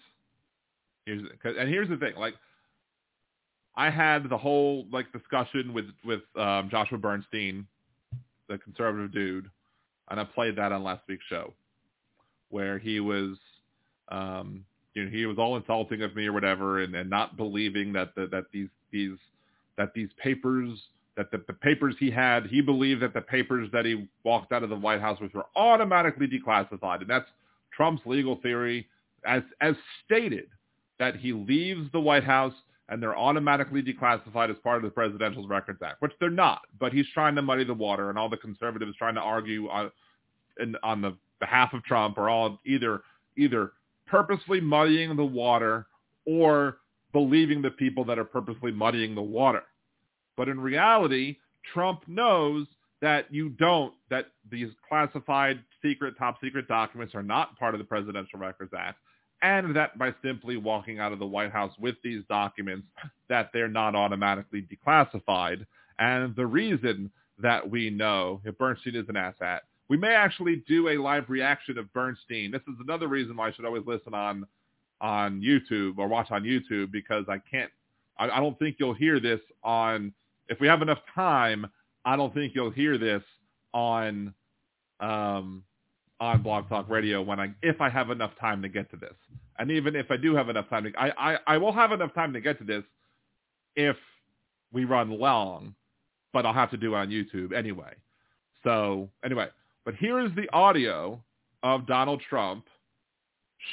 here's 1.07 1.23
and 1.45 1.69
here's 1.69 1.89
the 1.89 1.97
thing, 1.97 2.15
like 2.17 2.35
I 3.77 3.91
had 3.91 4.29
the 4.29 4.39
whole 4.39 4.87
like 4.91 5.13
discussion 5.13 5.73
with 5.75 5.87
with 6.05 6.23
um, 6.37 6.69
Joshua 6.71 6.99
Bernstein, 6.99 7.67
the 8.49 8.59
conservative 8.59 9.13
dude, 9.13 9.51
and 10.11 10.21
I 10.21 10.25
played 10.25 10.57
that 10.57 10.73
on 10.73 10.83
last 10.83 11.03
week's 11.09 11.25
show, 11.29 11.53
where 12.49 12.79
he 12.79 13.01
was, 13.01 13.37
um, 14.09 14.65
you 14.95 15.05
know, 15.05 15.11
he 15.11 15.27
was 15.27 15.37
all 15.39 15.57
insulting 15.57 16.03
of 16.03 16.17
me 16.17 16.27
or 16.27 16.33
whatever, 16.33 16.81
and, 16.81 16.95
and 16.95 17.11
not 17.11 17.37
believing 17.37 17.93
that 17.93 18.15
the, 18.15 18.27
that 18.29 18.45
these 18.53 18.69
these 18.91 19.19
that 19.77 19.93
these 19.95 20.09
papers 20.23 20.79
that 21.17 21.31
the, 21.31 21.43
the 21.47 21.53
papers 21.53 21.95
he 21.99 22.11
had, 22.11 22.47
he 22.47 22.61
believed 22.61 23.03
that 23.03 23.15
the 23.15 23.21
papers 23.21 23.69
that 23.73 23.85
he 23.85 24.07
walked 24.25 24.53
out 24.53 24.63
of 24.63 24.71
the 24.71 24.77
White 24.77 25.01
House 25.01 25.19
with 25.21 25.35
were 25.35 25.47
automatically 25.57 26.27
declassified, 26.27 27.01
and 27.01 27.11
that's 27.11 27.29
Trump's 27.75 28.03
legal 28.07 28.37
theory, 28.43 28.87
as 29.27 29.43
as 29.61 29.75
stated, 30.05 30.49
that 30.99 31.17
he 31.17 31.33
leaves 31.33 31.91
the 31.93 32.01
White 32.01 32.25
House 32.25 32.55
and 32.89 33.03
they're 33.03 33.17
automatically 33.17 33.83
declassified 33.83 34.51
as 34.51 34.57
part 34.63 34.77
of 34.77 34.83
the 34.83 34.91
Presidential 34.91 35.47
Records 35.47 35.81
Act, 35.83 36.01
which 36.01 36.13
they're 36.21 36.31
not. 36.31 36.61
But 36.79 36.93
he's 36.93 37.07
trying 37.13 37.35
to 37.35 37.43
muddy 37.43 37.65
the 37.65 37.75
water, 37.75 38.11
and 38.11 38.19
all 38.19 38.29
the 38.29 38.37
conservatives 38.37 38.97
trying 38.97 39.17
to 39.17 39.21
argue 39.21 39.69
on, 39.69 39.91
in, 40.61 40.77
on 40.83 41.03
the 41.03 41.17
behalf 41.41 41.73
of 41.73 41.83
Trump 41.85 42.17
are 42.19 42.29
all 42.29 42.61
either 42.65 43.03
either 43.37 43.73
purposely 44.07 44.61
muddying 44.61 45.17
the 45.17 45.25
water 45.25 45.87
or 46.27 46.79
believing 47.13 47.61
the 47.61 47.71
people 47.71 48.05
that 48.05 48.19
are 48.19 48.25
purposely 48.25 48.71
muddying 48.71 49.15
the 49.15 49.23
water. 49.23 49.63
But 50.37 50.49
in 50.49 50.61
reality, 50.61 51.37
Trump 51.73 52.03
knows 52.07 52.67
that 53.03 53.33
you 53.33 53.51
don't, 53.51 53.95
that 54.11 54.27
these 54.51 54.69
classified 54.89 55.61
secret, 55.83 56.15
top 56.19 56.39
secret 56.43 56.69
documents 56.69 57.15
are 57.15 57.23
not 57.23 57.59
part 57.59 57.75
of 57.75 57.79
the 57.79 57.85
Presidential 57.85 58.39
Records 58.39 58.73
Act 58.77 58.99
and 59.43 59.77
that 59.77 59.99
by 59.99 60.15
simply 60.23 60.57
walking 60.57 60.99
out 60.99 61.13
of 61.13 61.19
the 61.19 61.27
White 61.27 61.53
House 61.53 61.73
with 61.79 61.97
these 62.03 62.23
documents 62.29 62.87
that 63.29 63.51
they're 63.53 63.69
not 63.69 63.95
automatically 63.95 64.63
declassified. 64.63 65.67
And 65.99 66.35
the 66.37 66.47
reason 66.47 67.11
that 67.39 67.69
we 67.69 67.91
know 67.91 68.41
if 68.45 68.57
Bernstein 68.57 68.97
is 68.97 69.09
an 69.09 69.15
asshat, 69.15 69.61
we 69.89 69.97
may 69.97 70.15
actually 70.15 70.65
do 70.67 70.89
a 70.89 70.97
live 70.99 71.29
reaction 71.29 71.79
of 71.79 71.93
Bernstein. 71.93 72.51
This 72.51 72.63
is 72.63 72.75
another 72.81 73.09
reason 73.09 73.37
why 73.37 73.49
I 73.49 73.53
should 73.53 73.65
always 73.65 73.85
listen 73.87 74.15
on 74.15 74.47
on 75.03 75.43
YouTube 75.43 75.99
or 75.99 76.09
watch 76.09 76.31
on 76.31 76.43
YouTube 76.43 76.91
because 76.91 77.27
I 77.29 77.39
can't 77.51 77.71
I, 78.19 78.31
I 78.31 78.41
don't 78.41 78.59
think 78.59 78.77
you'll 78.79 78.95
hear 78.95 79.21
this 79.21 79.41
on 79.63 80.13
if 80.49 80.61
we 80.61 80.67
have 80.67 80.83
enough 80.83 81.01
time, 81.15 81.67
I 82.05 82.17
don't 82.17 82.33
think 82.33 82.55
you'll 82.55 82.71
hear 82.71 82.99
this 82.99 83.23
on 83.73 84.33
um 85.01 85.63
on 86.21 86.43
Blog 86.43 86.69
Talk 86.69 86.89
Radio 86.89 87.21
when 87.23 87.39
I 87.41 87.53
if 87.63 87.81
I 87.81 87.89
have 87.91 88.11
enough 88.11 88.33
time 88.41 88.63
to 88.63 88.69
get 88.69 88.91
to 88.91 88.97
this. 88.97 89.15
And 89.59 89.71
even 89.71 89.97
if 89.97 90.11
I 90.11 90.17
do 90.17 90.35
have 90.35 90.49
enough 90.49 90.69
time 90.69 90.85
to 90.85 90.93
I, 90.99 91.33
I, 91.35 91.39
I 91.47 91.59
will 91.59 91.73
have 91.73 91.93
enough 91.93 92.15
time 92.15 92.33
to 92.33 92.41
get 92.41 92.59
to 92.59 92.65
this 92.65 92.85
if 93.75 93.97
we 94.73 94.85
run 94.85 95.11
long, 95.11 95.75
but 96.33 96.47
I'll 96.47 96.55
have 96.55 96.71
to 96.71 96.77
do 96.77 96.95
it 96.95 96.99
on 96.99 97.09
YouTube 97.09 97.53
anyway. 97.53 97.95
So 98.65 99.09
anyway, 99.25 99.49
but 99.85 99.95
here 99.95 100.21
is 100.21 100.31
the 100.35 100.49
audio 100.53 101.23
of 101.63 101.87
Donald 101.87 102.23
Trump 102.29 102.67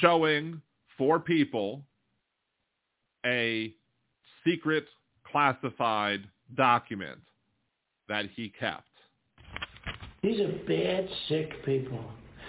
showing 0.00 0.60
four 0.96 1.18
people 1.18 1.82
a 3.26 3.74
secret 4.44 4.86
classified 5.30 6.20
document 6.56 7.18
that 8.08 8.26
he 8.34 8.50
kept. 8.50 8.86
These 10.22 10.40
are 10.40 10.52
bad, 10.66 11.08
sick 11.28 11.64
people. 11.64 12.04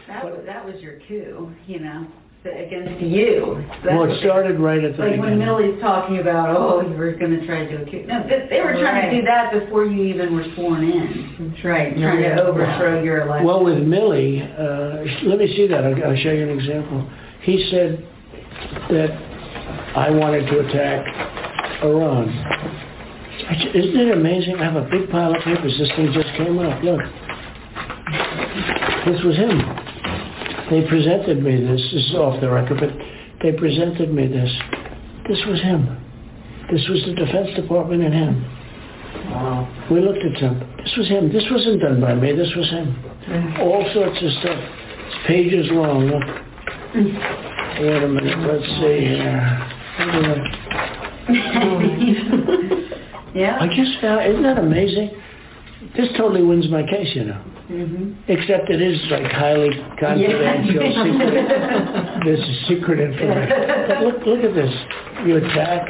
That 0.08 0.24
was, 0.24 0.44
that 0.46 0.66
was 0.66 0.76
your 0.82 1.00
coup, 1.08 1.52
you 1.68 1.80
know. 1.80 2.08
against 2.46 3.02
you. 3.02 3.64
Well, 3.86 4.12
it 4.12 4.20
started 4.20 4.60
right 4.60 4.84
at 4.84 4.98
the 4.98 5.04
like 5.04 5.20
when 5.20 5.40
beginning. 5.40 5.40
Milley's 5.40 5.82
talking 5.82 6.20
about, 6.20 6.56
oh, 6.56 6.82
you 6.82 6.96
were 6.96 7.14
going 7.14 7.40
to 7.40 7.46
try 7.46 7.66
to 7.66 7.84
accuse. 7.84 8.08
No, 8.08 8.24
they, 8.24 8.48
they 8.50 8.62
were 8.62 8.74
trying 8.74 9.10
to 9.10 9.20
do 9.20 9.26
that 9.26 9.52
before 9.52 9.86
you 9.86 10.04
even 10.06 10.36
were 10.36 10.46
sworn 10.56 10.84
in. 10.84 11.52
That's 11.52 11.66
right. 11.66 11.96
Trying 11.96 12.24
to 12.24 12.44
overthrow 12.44 13.04
your 13.04 13.22
election. 13.22 13.48
Well, 13.48 13.64
with 13.64 13.80
Millie, 13.80 14.42
uh, 14.42 15.28
let 15.28 15.40
me 15.40 15.54
see 15.56 15.68
that. 15.68 15.84
I'll, 15.84 16.12
I'll 16.12 16.18
show 16.18 16.32
you 16.32 16.44
an 16.44 16.58
example. 16.58 17.10
He 17.42 17.68
said 17.72 18.08
that 18.90 19.12
I 19.96 20.10
wanted 20.10 20.48
to 20.48 20.60
attack 20.60 21.84
Iran. 21.84 22.30
Isn't 23.36 24.00
it 24.00 24.12
amazing? 24.16 24.56
I 24.56 24.64
have 24.64 24.76
a 24.76 24.88
big 24.90 25.10
pile 25.10 25.36
of 25.36 25.42
papers. 25.44 25.76
This 25.78 25.90
thing 25.96 26.12
just 26.14 26.30
came 26.38 26.58
up. 26.60 26.82
Look. 26.84 27.02
This 29.06 29.22
was 29.24 29.36
him. 29.36 29.60
They 30.72 30.88
presented 30.88 31.44
me 31.44 31.62
this. 31.62 31.82
This 31.94 32.06
is 32.10 32.16
off 32.16 32.42
the 32.42 32.50
record, 32.50 32.80
but 32.80 32.90
they 33.44 33.52
presented 33.58 34.12
me 34.12 34.28
this. 34.28 34.50
This 35.28 35.38
was 35.46 35.62
him. 35.62 35.86
This 36.72 36.88
was 36.90 37.04
the 37.06 37.14
Defense 37.14 37.50
Department 37.56 38.04
and 38.04 38.14
him. 38.14 38.44
Wow. 39.32 39.68
We 39.92 40.02
looked 40.02 40.24
at 40.24 40.38
him. 40.38 40.60
This 40.78 40.96
was 40.98 41.08
him. 41.08 41.32
This 41.32 41.46
wasn't 41.52 41.82
done 41.82 42.02
by 42.02 42.16
me. 42.16 42.32
This 42.32 42.50
was 42.56 42.70
him. 42.70 42.96
Mm. 43.28 43.60
All 43.60 43.86
sorts 43.94 44.18
of 44.24 44.32
stuff. 44.42 44.58
It's 44.58 45.18
pages 45.28 45.68
long. 45.72 46.08
Look. 46.08 46.24
Wait 47.84 48.04
a 48.04 48.08
minute. 48.08 48.40
Let's 48.48 48.66
see 48.80 49.06
here. 49.06 49.62
yeah. 53.36 53.58
I 53.60 53.68
just 53.68 54.00
found, 54.02 54.26
isn't 54.30 54.44
that 54.44 54.58
amazing? 54.58 55.12
This 55.96 56.08
totally 56.18 56.42
wins 56.42 56.68
my 56.70 56.82
case, 56.84 57.10
you 57.16 57.26
know. 57.26 57.40
hmm 57.68 58.14
Except 58.28 58.70
it 58.70 58.82
is 58.82 58.98
like 59.12 59.30
highly 59.32 59.70
confidential, 60.00 60.82
secret. 61.04 62.26
This 62.26 62.40
is 62.40 62.68
secret 62.68 63.00
information. 63.00 63.86
But 63.88 64.02
look, 64.02 64.26
look 64.26 64.44
at 64.44 64.56
this. 64.56 64.74
You 65.28 65.38
attack, 65.38 65.86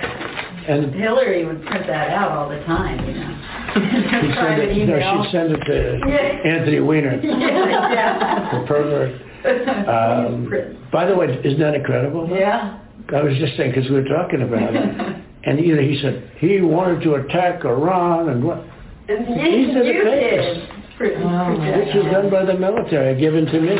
and 0.68 0.94
Hillary 0.94 1.46
would 1.46 1.64
print 1.66 1.88
that 1.88 2.10
out 2.10 2.32
all 2.32 2.50
the 2.50 2.60
time, 2.66 3.00
you 3.08 3.14
know. 3.14 3.32
she'd 3.74 4.36
send 4.36 4.62
it, 4.62 4.88
no, 4.90 5.24
she'd 5.24 5.32
send 5.32 5.52
it 5.54 5.62
to 5.66 6.00
Yeah. 6.10 6.52
Anthony 6.52 6.80
Weiner, 6.82 7.20
yeah. 7.24 8.60
the 8.60 8.68
pervert. 8.68 9.22
Um, 9.88 10.50
by 10.92 11.06
the 11.06 11.16
way, 11.16 11.28
isn't 11.44 11.60
that 11.60 11.76
incredible? 11.76 12.28
yeah. 12.30 12.80
I 13.16 13.22
was 13.22 13.38
just 13.38 13.56
saying 13.56 13.72
because 13.74 13.88
we 13.90 13.96
were 13.98 14.08
talking 14.08 14.42
about 14.42 14.74
it, 14.76 15.24
and 15.46 15.60
you 15.60 15.76
know, 15.76 15.82
he 15.82 16.00
said 16.02 16.32
he 16.38 16.62
wanted 16.62 17.02
to 17.04 17.16
attack 17.16 17.64
Iran 17.66 18.30
and 18.30 18.44
what, 18.44 18.64
You, 19.08 19.18
These 19.18 19.76
are 19.76 19.84
the 19.84 19.92
papers. 19.92 20.58
did. 20.58 20.70
Pre- 20.98 21.16
Oh, 21.16 21.20
my 21.58 21.78
which 21.78 21.94
was 21.96 22.06
done 22.12 22.30
by 22.32 22.46
the 22.46 22.54
military, 22.58 23.20
given 23.20 23.46
to 23.46 23.60
me. 23.62 23.76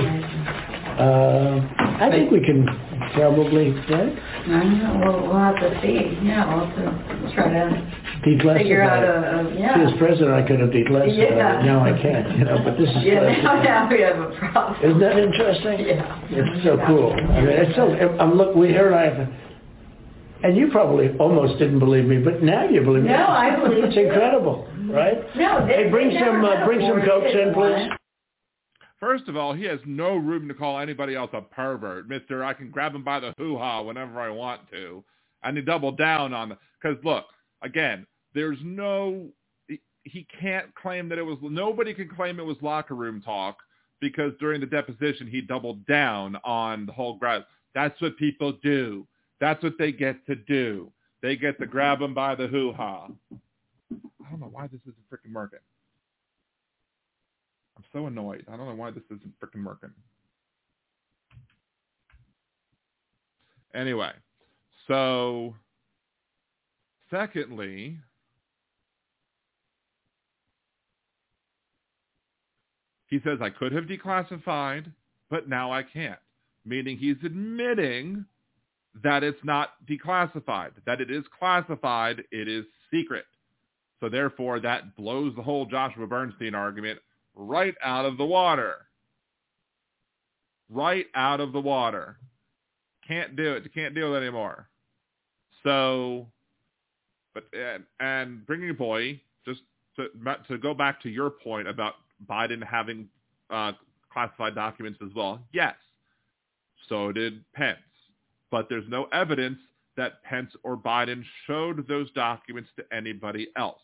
Uh, 0.96 1.60
I 2.00 2.10
think 2.12 2.32
we 2.32 2.40
can 2.42 2.66
probably 3.14 3.72
right? 3.72 4.14
I 4.16 4.48
don't 4.48 4.80
know. 4.80 5.02
We'll, 5.04 5.28
we'll 5.28 5.40
have 5.40 5.56
to 5.60 5.80
see. 5.82 6.18
Yeah, 6.24 6.46
we'll 6.48 6.66
have 6.68 6.76
to 6.76 7.34
try 7.36 7.50
to 7.52 7.92
declassify. 8.26 8.58
figure 8.60 8.82
out 8.84 9.04
it. 9.04 9.10
a, 9.10 9.40
a 9.40 9.56
See, 9.56 9.94
as 9.94 9.98
president, 9.98 10.32
I 10.32 10.44
could 10.48 10.60
have 10.60 10.70
declassified 10.70 11.18
Yeah. 11.18 11.60
it. 11.60 11.66
Now 11.66 11.84
I 11.84 11.92
can't, 12.02 12.38
you 12.38 12.46
know. 12.46 12.60
But 12.64 12.78
this 12.78 12.90
is 12.90 12.96
Yeah, 13.04 13.20
now, 13.22 13.42
classified. 13.42 13.64
now 13.64 13.90
we 13.92 14.02
have 14.02 14.20
a 14.20 14.36
problem. 14.52 14.84
Isn't 14.86 15.00
that 15.00 15.18
interesting? 15.20 15.80
Yeah. 15.88 16.28
It's 16.32 16.64
so 16.64 16.78
cool. 16.88 17.12
I 17.14 17.42
mean, 17.42 17.50
it's 17.50 17.76
so. 17.76 17.92
I'm 18.20 18.36
look. 18.36 18.56
We 18.56 18.72
heard 18.72 18.94
I 18.94 19.06
have. 19.10 19.28
And 20.46 20.56
you 20.56 20.70
probably 20.70 21.10
almost 21.18 21.58
didn't 21.58 21.80
believe 21.80 22.06
me, 22.06 22.20
but 22.20 22.44
now 22.44 22.70
you 22.70 22.82
believe 22.82 23.02
me. 23.02 23.10
No, 23.10 23.26
I 23.26 23.56
believe 23.64 23.84
It's 23.84 23.98
incredible, 23.98 24.68
right? 24.92 25.18
No, 25.36 25.66
they, 25.66 25.86
Hey, 25.86 25.90
bring 25.90 26.14
they 26.14 26.20
some, 26.20 26.46
uh, 26.46 26.64
bring 26.68 26.82
some 26.82 26.98
board 26.98 27.06
cokes 27.08 27.32
in, 27.34 27.52
please. 27.52 27.90
First 29.00 29.28
of 29.28 29.36
all, 29.36 29.56
he 29.56 29.64
has 29.64 29.80
no 29.88 30.16
room 30.16 30.48
to 30.48 30.54
call 30.54 30.78
anybody 30.78 31.16
else 31.16 31.32
a 31.34 31.42
pervert. 31.42 32.08
Mister, 32.08 32.44
I 32.44 32.54
can 32.54 32.70
grab 32.70 32.94
him 32.94 33.04
by 33.04 33.20
the 33.20 33.34
hoo-ha 33.40 33.82
whenever 33.82 34.20
I 34.20 34.30
want 34.30 34.70
to. 34.70 35.04
And 35.42 35.58
he 35.58 35.64
doubled 35.64 35.98
down 35.98 36.32
on 36.32 36.50
the, 36.50 36.58
because 36.80 37.04
look, 37.04 37.26
again, 37.64 38.06
there's 38.36 38.60
no, 38.64 39.30
he, 39.68 39.82
he 40.04 40.28
can't 40.40 40.74
claim 40.76 41.10
that 41.10 41.18
it 41.18 41.24
was, 41.24 41.40
nobody 41.42 41.92
can 41.92 42.08
claim 42.08 42.40
it 42.40 42.46
was 42.46 42.58
locker 42.62 42.94
room 42.94 43.20
talk 43.20 43.58
because 44.00 44.32
during 44.40 44.62
the 44.62 44.68
deposition 44.68 45.26
he 45.26 45.42
doubled 45.42 45.84
down 45.88 46.38
on 46.44 46.86
the 46.86 46.92
whole 46.92 47.18
grab. 47.18 47.46
That's 47.74 48.00
what 48.00 48.16
people 48.18 48.54
do. 48.62 49.08
That's 49.40 49.62
what 49.64 49.78
they 49.78 49.92
get 49.92 50.26
to 50.28 50.36
do. 50.36 50.92
They 51.22 51.36
get 51.36 51.60
to 51.60 51.66
grab 51.66 52.02
him 52.02 52.14
by 52.14 52.36
the 52.36 52.48
hoo-ha. 52.48 53.10
I 53.32 54.30
don't 54.30 54.40
know 54.40 54.50
why 54.52 54.68
this 54.68 54.82
isn't 54.82 55.10
freaking 55.12 55.34
working. 55.34 55.60
I'm 57.78 57.84
so 57.92 58.08
annoyed. 58.08 58.46
I 58.52 58.56
don't 58.56 58.68
know 58.68 58.76
why 58.76 58.92
this 58.92 59.04
isn't 59.06 59.34
freaking 59.40 59.66
working. 59.66 59.92
Anyway, 63.74 64.12
so 64.88 65.54
secondly, 67.12 67.98
he 73.08 73.20
says 73.24 73.40
I 73.42 73.50
could 73.50 73.74
have 73.74 73.86
declassified, 73.86 74.92
but 75.30 75.50
now 75.50 75.74
I 75.74 75.84
can't. 75.84 76.20
Meaning 76.64 76.98
he's 76.98 77.18
admitting 77.24 78.26
that 79.04 79.24
it's 79.24 79.44
not 79.44 79.72
declassified, 79.90 80.72
that 80.86 81.02
it 81.02 81.12
is 81.12 81.24
classified, 81.38 82.24
it 82.32 82.48
is 82.48 82.66
secret. 82.92 83.26
So 84.00 84.10
therefore 84.10 84.60
that 84.62 84.96
blows 84.96 85.36
the 85.36 85.42
whole 85.42 85.66
Joshua 85.66 86.08
Bernstein 86.08 86.56
argument 86.56 87.00
right 87.36 87.76
out 87.84 88.06
of 88.06 88.18
the 88.18 88.26
water. 88.26 88.76
Right 90.70 91.06
out 91.16 91.40
of 91.40 91.54
the 91.54 91.62
water. 91.62 92.18
Can't 93.08 93.36
do 93.36 93.54
it. 93.54 93.74
Can't 93.74 93.94
deal 93.94 94.12
with 94.12 94.22
it 94.22 94.26
anymore. 94.26 94.68
So, 95.64 96.28
but 97.34 97.44
and, 97.54 97.84
and 98.00 98.46
bringing 98.46 98.74
boy 98.76 99.22
just 99.46 99.62
to 99.96 100.08
to 100.48 100.58
go 100.58 100.74
back 100.74 101.02
to 101.04 101.10
your 101.10 101.30
point 101.30 101.68
about 101.68 101.94
Biden 102.28 102.64
having 102.64 103.08
uh, 103.50 103.74
classified 104.12 104.56
documents 104.56 105.00
as 105.04 105.14
well. 105.16 105.40
Yes, 105.54 105.76
so 106.90 107.12
did 107.12 107.44
Pence, 107.54 107.78
but 108.56 108.70
there's 108.70 108.88
no 108.88 109.04
evidence 109.12 109.60
that 109.98 110.24
Pence 110.24 110.52
or 110.64 110.78
Biden 110.78 111.26
showed 111.46 111.86
those 111.90 112.10
documents 112.12 112.70
to 112.78 112.86
anybody 112.96 113.50
else. 113.58 113.82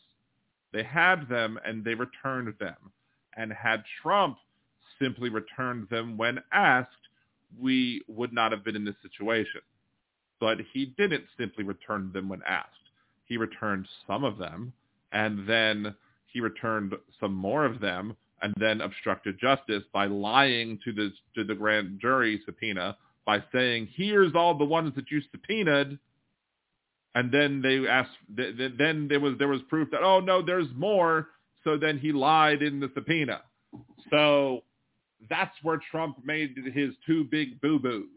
They 0.72 0.82
had 0.82 1.28
them 1.28 1.60
and 1.66 1.84
they 1.84 1.94
returned 1.94 2.54
them. 2.58 2.78
And 3.36 3.52
had 3.52 3.84
Trump 4.02 4.38
simply 4.98 5.28
returned 5.28 5.90
them 5.90 6.16
when 6.16 6.40
asked, 6.54 6.88
we 7.60 8.02
would 8.08 8.32
not 8.32 8.54
have 8.54 8.64
been 8.64 8.78
in 8.78 8.86
this 8.86 8.96
situation. 9.02 9.60
But 10.40 10.60
he 10.72 10.94
didn't 10.98 11.26
simply 11.38 11.66
return 11.66 12.10
them 12.14 12.30
when 12.30 12.42
asked. 12.48 12.70
He 13.26 13.36
returned 13.36 13.90
some 14.08 14.24
of 14.24 14.38
them, 14.38 14.72
and 15.12 15.46
then 15.50 15.94
he 16.28 16.40
returned 16.40 16.94
some 17.20 17.34
more 17.34 17.66
of 17.66 17.82
them, 17.82 18.16
and 18.42 18.54
then 18.58 18.80
obstructed 18.80 19.38
justice 19.38 19.84
by 19.92 20.06
lying 20.06 20.80
to 20.86 20.94
the 20.94 21.12
to 21.36 21.44
the 21.44 21.56
grand 21.56 22.00
jury 22.00 22.42
subpoena 22.46 22.96
by 23.26 23.44
saying, 23.52 23.88
"Here's 23.96 24.34
all 24.36 24.58
the 24.58 24.66
ones 24.66 24.94
that 24.96 25.12
you 25.12 25.22
subpoenaed." 25.32 26.00
And 27.16 27.32
then 27.32 27.62
they 27.62 27.88
asked. 27.88 28.18
th- 28.36 28.58
th- 28.58 28.74
Then 28.78 29.08
there 29.08 29.20
was 29.20 29.38
there 29.38 29.48
was 29.48 29.62
proof 29.64 29.90
that 29.92 30.02
oh 30.04 30.20
no, 30.20 30.42
there's 30.42 30.68
more. 30.76 31.30
So 31.64 31.78
then 31.78 32.00
he 32.00 32.12
lied 32.12 32.62
in 32.64 32.80
the 32.80 32.90
subpoena. 32.96 33.42
So 34.10 34.64
that's 35.30 35.56
where 35.62 35.80
Trump 35.92 36.18
made 36.26 36.56
his 36.74 36.92
two 37.06 37.26
big 37.26 37.62
boo-boos. 37.62 38.08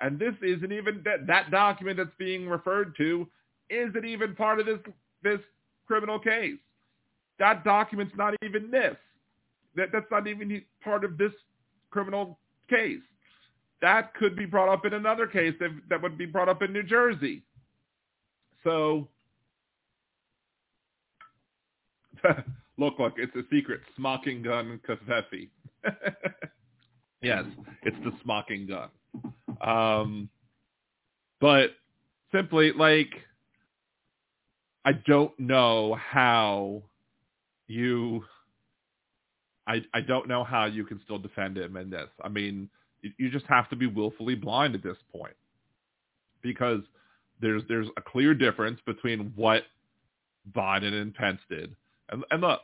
And 0.00 0.18
this 0.18 0.34
isn't 0.42 0.72
even 0.72 1.02
that, 1.04 1.26
that 1.26 1.50
document 1.50 1.96
that's 1.96 2.10
being 2.18 2.48
referred 2.48 2.96
to 2.96 3.28
isn't 3.70 4.04
even 4.04 4.34
part 4.34 4.60
of 4.60 4.66
this 4.66 4.78
this 5.22 5.40
criminal 5.86 6.18
case. 6.18 6.58
That 7.38 7.64
document's 7.64 8.14
not 8.16 8.34
even 8.42 8.70
this. 8.70 8.96
That 9.76 9.88
that's 9.92 10.10
not 10.10 10.26
even 10.26 10.62
part 10.82 11.04
of 11.04 11.18
this 11.18 11.32
criminal 11.90 12.38
case. 12.68 13.00
That 13.80 14.14
could 14.14 14.34
be 14.36 14.44
brought 14.46 14.68
up 14.68 14.84
in 14.84 14.94
another 14.94 15.26
case 15.26 15.54
that, 15.60 15.70
that 15.88 16.02
would 16.02 16.18
be 16.18 16.26
brought 16.26 16.48
up 16.48 16.62
in 16.62 16.72
New 16.72 16.82
Jersey. 16.82 17.42
So 18.64 19.08
look, 22.78 22.98
look, 22.98 23.14
it's 23.16 23.34
a 23.36 23.42
secret 23.50 23.80
smocking 23.96 24.42
gun 24.42 24.80
Covfefe. 24.88 25.48
yes, 27.22 27.44
it's 27.82 27.96
the 28.04 28.12
smocking 28.22 28.66
gun. 28.66 28.88
Um, 29.60 30.28
but 31.40 31.70
simply, 32.32 32.72
like, 32.72 33.10
I 34.84 34.92
don't 34.92 35.38
know 35.38 35.94
how 35.94 36.82
you, 37.66 38.24
I, 39.66 39.82
I 39.92 40.00
don't 40.00 40.28
know 40.28 40.44
how 40.44 40.64
you 40.66 40.84
can 40.84 41.00
still 41.04 41.18
defend 41.18 41.58
him 41.58 41.76
in 41.76 41.90
this. 41.90 42.08
I 42.22 42.28
mean, 42.28 42.68
you, 43.02 43.30
just 43.30 43.46
have 43.46 43.68
to 43.70 43.76
be 43.76 43.86
willfully 43.86 44.34
blind 44.34 44.74
at 44.74 44.82
this 44.82 44.96
point 45.12 45.36
because 46.42 46.80
there's 47.40 47.62
there's 47.68 47.88
a 47.96 48.02
clear 48.02 48.34
difference 48.34 48.80
between 48.86 49.32
what 49.36 49.64
Biden 50.52 51.00
and 51.00 51.14
Pence 51.14 51.40
did. 51.48 51.74
And, 52.10 52.24
and 52.30 52.40
look, 52.40 52.60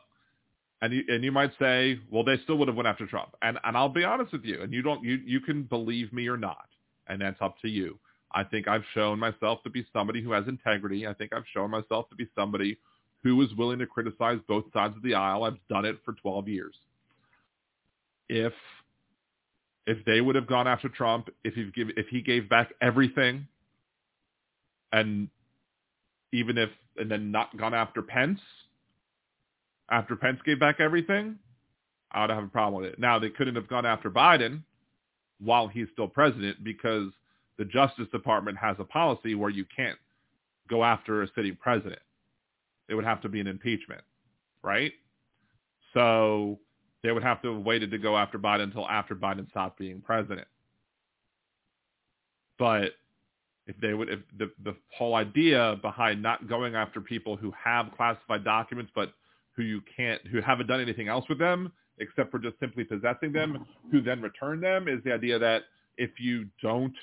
and 0.81 0.93
you 0.93 1.03
and 1.07 1.23
you 1.23 1.31
might 1.31 1.51
say, 1.59 1.99
well, 2.11 2.23
they 2.23 2.37
still 2.43 2.57
would 2.57 2.67
have 2.67 2.77
went 2.77 2.87
after 2.87 3.05
Trump. 3.07 3.35
And 3.41 3.59
and 3.63 3.77
I'll 3.77 3.89
be 3.89 4.03
honest 4.03 4.31
with 4.33 4.43
you, 4.43 4.61
and 4.61 4.73
you 4.73 4.81
don't 4.81 5.03
you 5.03 5.19
you 5.25 5.39
can 5.39 5.63
believe 5.63 6.11
me 6.13 6.27
or 6.27 6.37
not. 6.37 6.67
and 7.07 7.21
that's 7.21 7.41
up 7.41 7.59
to 7.61 7.69
you. 7.69 7.99
I 8.31 8.43
think 8.43 8.67
I've 8.67 8.83
shown 8.93 9.19
myself 9.19 9.63
to 9.63 9.69
be 9.69 9.85
somebody 9.93 10.21
who 10.21 10.31
has 10.31 10.45
integrity. 10.47 11.07
I 11.07 11.13
think 11.13 11.33
I've 11.33 11.45
shown 11.53 11.71
myself 11.71 12.09
to 12.09 12.15
be 12.15 12.27
somebody 12.35 12.77
who 13.23 13.41
is 13.41 13.53
willing 13.55 13.79
to 13.79 13.85
criticize 13.87 14.39
both 14.47 14.65
sides 14.73 14.95
of 14.95 15.03
the 15.03 15.15
aisle. 15.15 15.43
I've 15.43 15.57
done 15.69 15.85
it 15.85 15.97
for 16.03 16.13
12 16.13 16.47
years. 16.47 16.75
If 18.29 18.53
if 19.87 20.03
they 20.05 20.21
would 20.21 20.35
have 20.35 20.47
gone 20.47 20.67
after 20.67 20.89
Trump, 20.89 21.29
if 21.43 21.53
he 21.53 21.69
give, 21.75 21.89
if 21.97 22.07
he 22.07 22.21
gave 22.21 22.49
back 22.49 22.73
everything, 22.81 23.47
and 24.91 25.29
even 26.31 26.57
if 26.57 26.69
and 26.97 27.09
then 27.11 27.31
not 27.31 27.55
gone 27.57 27.73
after 27.73 28.01
Pence, 28.01 28.39
after 29.89 30.15
Pence 30.15 30.39
gave 30.45 30.59
back 30.59 30.79
everything, 30.79 31.37
I 32.11 32.21
would 32.21 32.29
have 32.29 32.43
a 32.43 32.47
problem 32.47 32.81
with 32.81 32.91
it. 32.93 32.99
Now 32.99 33.19
they 33.19 33.29
couldn't 33.29 33.55
have 33.55 33.67
gone 33.67 33.85
after 33.85 34.09
Biden 34.09 34.61
while 35.39 35.67
he's 35.67 35.87
still 35.93 36.07
president 36.07 36.63
because 36.63 37.11
the 37.57 37.65
Justice 37.65 38.07
Department 38.11 38.57
has 38.57 38.77
a 38.79 38.83
policy 38.83 39.35
where 39.35 39.49
you 39.49 39.65
can't 39.75 39.97
go 40.69 40.83
after 40.83 41.21
a 41.21 41.27
sitting 41.35 41.55
president. 41.55 42.01
It 42.87 42.95
would 42.95 43.05
have 43.05 43.21
to 43.21 43.29
be 43.29 43.39
an 43.39 43.47
impeachment, 43.47 44.01
right? 44.63 44.93
So 45.93 46.59
they 47.05 47.11
would 47.11 47.23
have 47.23 47.41
to 47.43 47.53
have 47.53 47.63
waited 47.63 47.91
to 47.91 47.99
go 47.99 48.17
after 48.17 48.39
Biden 48.39 48.63
until 48.63 48.87
after 48.87 49.15
Biden 49.15 49.47
stopped 49.51 49.77
being 49.77 50.01
president. 50.01 50.47
But 52.57 52.93
if 53.67 53.77
they 53.79 53.93
would, 53.93 54.09
if 54.09 54.19
the 54.37 54.51
the 54.63 54.75
whole 54.91 55.13
idea 55.15 55.77
behind 55.81 56.23
not 56.23 56.49
going 56.49 56.73
after 56.73 57.01
people 57.01 57.35
who 57.37 57.53
have 57.63 57.91
classified 57.95 58.43
documents 58.43 58.91
but 58.95 59.13
who 59.55 59.61
you 59.61 59.81
can't, 59.95 60.25
who 60.27 60.41
haven't 60.41 60.67
done 60.67 60.81
anything 60.81 61.07
else 61.07 61.25
with 61.29 61.37
them 61.37 61.71
except 61.99 62.29
for 62.29 62.39
just 62.39 62.59
simply 62.59 62.83
possessing 62.83 63.31
them, 63.31 63.65
who 63.89 64.01
then 64.01 64.21
return 64.21 64.59
them, 64.59 64.89
is 64.89 65.01
the 65.05 65.13
idea 65.13 65.39
that 65.39 65.63
if 65.97 66.11
you 66.19 66.45
don't 66.61 66.93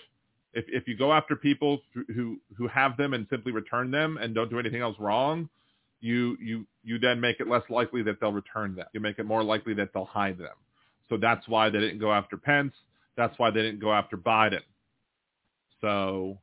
if 0.52 0.64
if 0.68 0.88
you 0.88 0.96
go 0.96 1.12
after 1.12 1.36
people 1.36 1.80
who 2.14 2.38
who 2.56 2.66
have 2.66 2.96
them 2.96 3.14
and 3.14 3.26
simply 3.30 3.52
return 3.52 3.90
them 3.90 4.18
and 4.18 4.34
don't 4.34 4.50
do 4.50 4.58
anything 4.58 4.82
else 4.82 4.96
wrong, 4.98 5.48
you 6.02 6.36
you 6.40 6.66
you 6.82 6.98
then 6.98 7.20
make 7.20 7.40
it 7.40 7.48
less 7.48 7.62
likely 7.70 8.02
that 8.02 8.20
they'll 8.20 8.32
return 8.32 8.74
them. 8.74 8.86
You 8.92 9.00
make 9.00 9.18
it 9.18 9.24
more 9.24 9.42
likely 9.42 9.72
that 9.74 9.90
they'll 9.94 10.04
hide 10.04 10.36
them. 10.36 10.56
So 11.08 11.16
that's 11.16 11.46
why 11.48 11.70
they 11.70 11.78
didn't 11.78 12.00
go 12.00 12.12
after 12.12 12.36
Pence. 12.36 12.74
That's 13.16 13.38
why 13.38 13.50
they 13.50 13.62
didn't 13.62 13.80
go 13.80 13.92
after 13.92 14.16
Biden. 14.16 14.62
So 15.80 16.38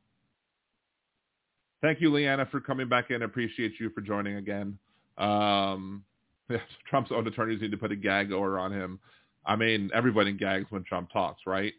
thank 1.81 2.01
you, 2.01 2.11
Leanna, 2.11 2.47
for 2.49 2.61
coming 2.61 2.87
back 2.87 3.11
in. 3.11 3.21
I 3.21 3.25
appreciate 3.25 3.73
you 3.79 3.89
for 3.89 4.01
joining 4.01 4.37
again. 4.37 4.77
Um, 5.17 6.03
Trump's 6.89 7.11
own 7.11 7.27
attorneys 7.27 7.61
need 7.61 7.71
to 7.71 7.77
put 7.77 7.91
a 7.91 7.95
gag 7.95 8.31
order 8.31 8.57
on 8.59 8.71
him. 8.71 8.99
I 9.45 9.55
mean, 9.55 9.89
everybody 9.93 10.31
gags 10.31 10.67
when 10.69 10.83
Trump 10.83 11.11
talks, 11.11 11.41
right? 11.45 11.73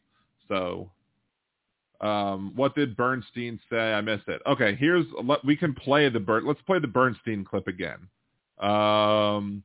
So 0.48 0.90
um, 2.00 2.52
what 2.56 2.74
did 2.74 2.96
Bernstein 2.96 3.60
say? 3.70 3.92
I 3.92 4.00
missed 4.00 4.28
it. 4.28 4.40
Okay, 4.46 4.74
here's 4.74 5.04
we 5.44 5.56
can 5.56 5.74
play 5.74 6.08
the 6.08 6.20
Bern. 6.20 6.46
Let's 6.46 6.62
play 6.62 6.78
the 6.78 6.88
Bernstein 6.88 7.44
clip 7.44 7.66
again. 7.66 8.08
Um, 8.58 9.62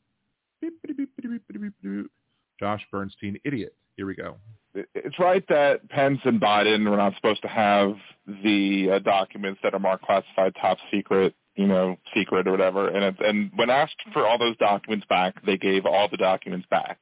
Josh 2.60 2.82
Bernstein, 2.92 3.40
idiot. 3.44 3.76
Here 3.96 4.06
we 4.06 4.16
go. 4.16 4.36
It's 4.74 5.18
right 5.20 5.46
that 5.48 5.88
Pence 5.90 6.20
and 6.26 6.42
Biden 6.42 6.90
were 6.90 6.98
not 6.98 7.16
supposed 7.16 7.42
to 7.44 7.48
have 7.48 7.96
the 8.44 8.90
uh, 8.92 9.00
documents 9.00 9.62
that 9.64 9.74
are 9.74 9.80
marked 9.80 10.04
classified 10.04 10.54
top 10.60 10.78
secret, 10.92 11.34
you 11.56 11.68
know, 11.68 11.96
secret 12.14 12.48
or 12.48 12.52
whatever. 12.52 12.90
And 12.90 13.06
it, 13.06 13.16
and 13.26 13.52
when 13.56 13.70
asked 13.70 13.96
for 14.12 14.28
all 14.28 14.38
those 14.38 14.58
documents 14.58 15.06
back, 15.08 15.46
they 15.46 15.58
gave 15.58 15.86
all 15.86 16.10
the 16.10 16.18
documents 16.18 16.68
back. 16.70 17.00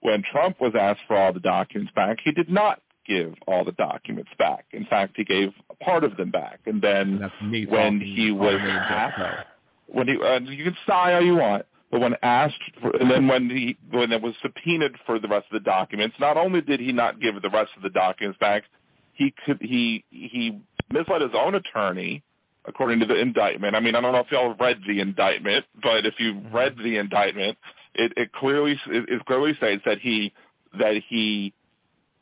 When 0.00 0.24
Trump 0.30 0.60
was 0.60 0.72
asked 0.78 1.02
for 1.06 1.16
all 1.16 1.32
the 1.32 1.40
documents 1.40 1.92
back, 1.94 2.18
he 2.24 2.32
did 2.32 2.50
not 2.50 2.80
give 3.06 3.34
all 3.46 3.64
the 3.64 3.72
documents 3.72 4.30
back. 4.38 4.66
In 4.72 4.84
fact, 4.86 5.14
he 5.16 5.24
gave 5.24 5.52
part 5.80 6.04
of 6.04 6.16
them 6.16 6.30
back. 6.30 6.60
And 6.66 6.80
then 6.82 7.30
when 7.68 8.00
he 8.00 8.30
was 8.32 8.60
asked, 8.60 9.46
when 9.86 10.08
he, 10.08 10.16
uh, 10.16 10.40
you 10.40 10.64
can 10.64 10.76
sigh 10.86 11.14
all 11.14 11.22
you 11.22 11.36
want, 11.36 11.66
but 11.90 12.00
when 12.00 12.14
asked, 12.22 12.54
for, 12.80 12.90
and 12.96 13.10
then 13.10 13.28
when 13.28 13.48
he 13.48 13.76
when 13.90 14.10
it 14.10 14.20
was 14.20 14.34
subpoenaed 14.42 14.96
for 15.06 15.18
the 15.18 15.28
rest 15.28 15.46
of 15.50 15.62
the 15.62 15.64
documents, 15.64 16.16
not 16.18 16.36
only 16.36 16.60
did 16.60 16.80
he 16.80 16.92
not 16.92 17.20
give 17.20 17.40
the 17.40 17.50
rest 17.50 17.70
of 17.76 17.82
the 17.82 17.90
documents 17.90 18.38
back, 18.38 18.64
he 19.12 19.32
could 19.44 19.58
he 19.60 20.04
he 20.10 20.60
misled 20.90 21.22
his 21.22 21.30
own 21.34 21.54
attorney, 21.54 22.22
according 22.66 23.00
to 23.00 23.06
the 23.06 23.18
indictment. 23.18 23.76
I 23.76 23.80
mean, 23.80 23.94
I 23.94 24.00
don't 24.00 24.12
know 24.12 24.20
if 24.20 24.30
y'all 24.30 24.54
read 24.58 24.80
the 24.86 25.00
indictment, 25.00 25.64
but 25.82 26.04
if 26.04 26.14
you 26.18 26.40
read 26.52 26.76
the 26.76 26.98
indictment, 26.98 27.56
it, 27.94 28.12
it 28.16 28.32
clearly 28.32 28.72
it, 28.88 29.08
it 29.08 29.24
clearly 29.24 29.54
states 29.54 29.82
that 29.86 30.00
he 30.00 30.32
that 30.78 31.00
he 31.08 31.52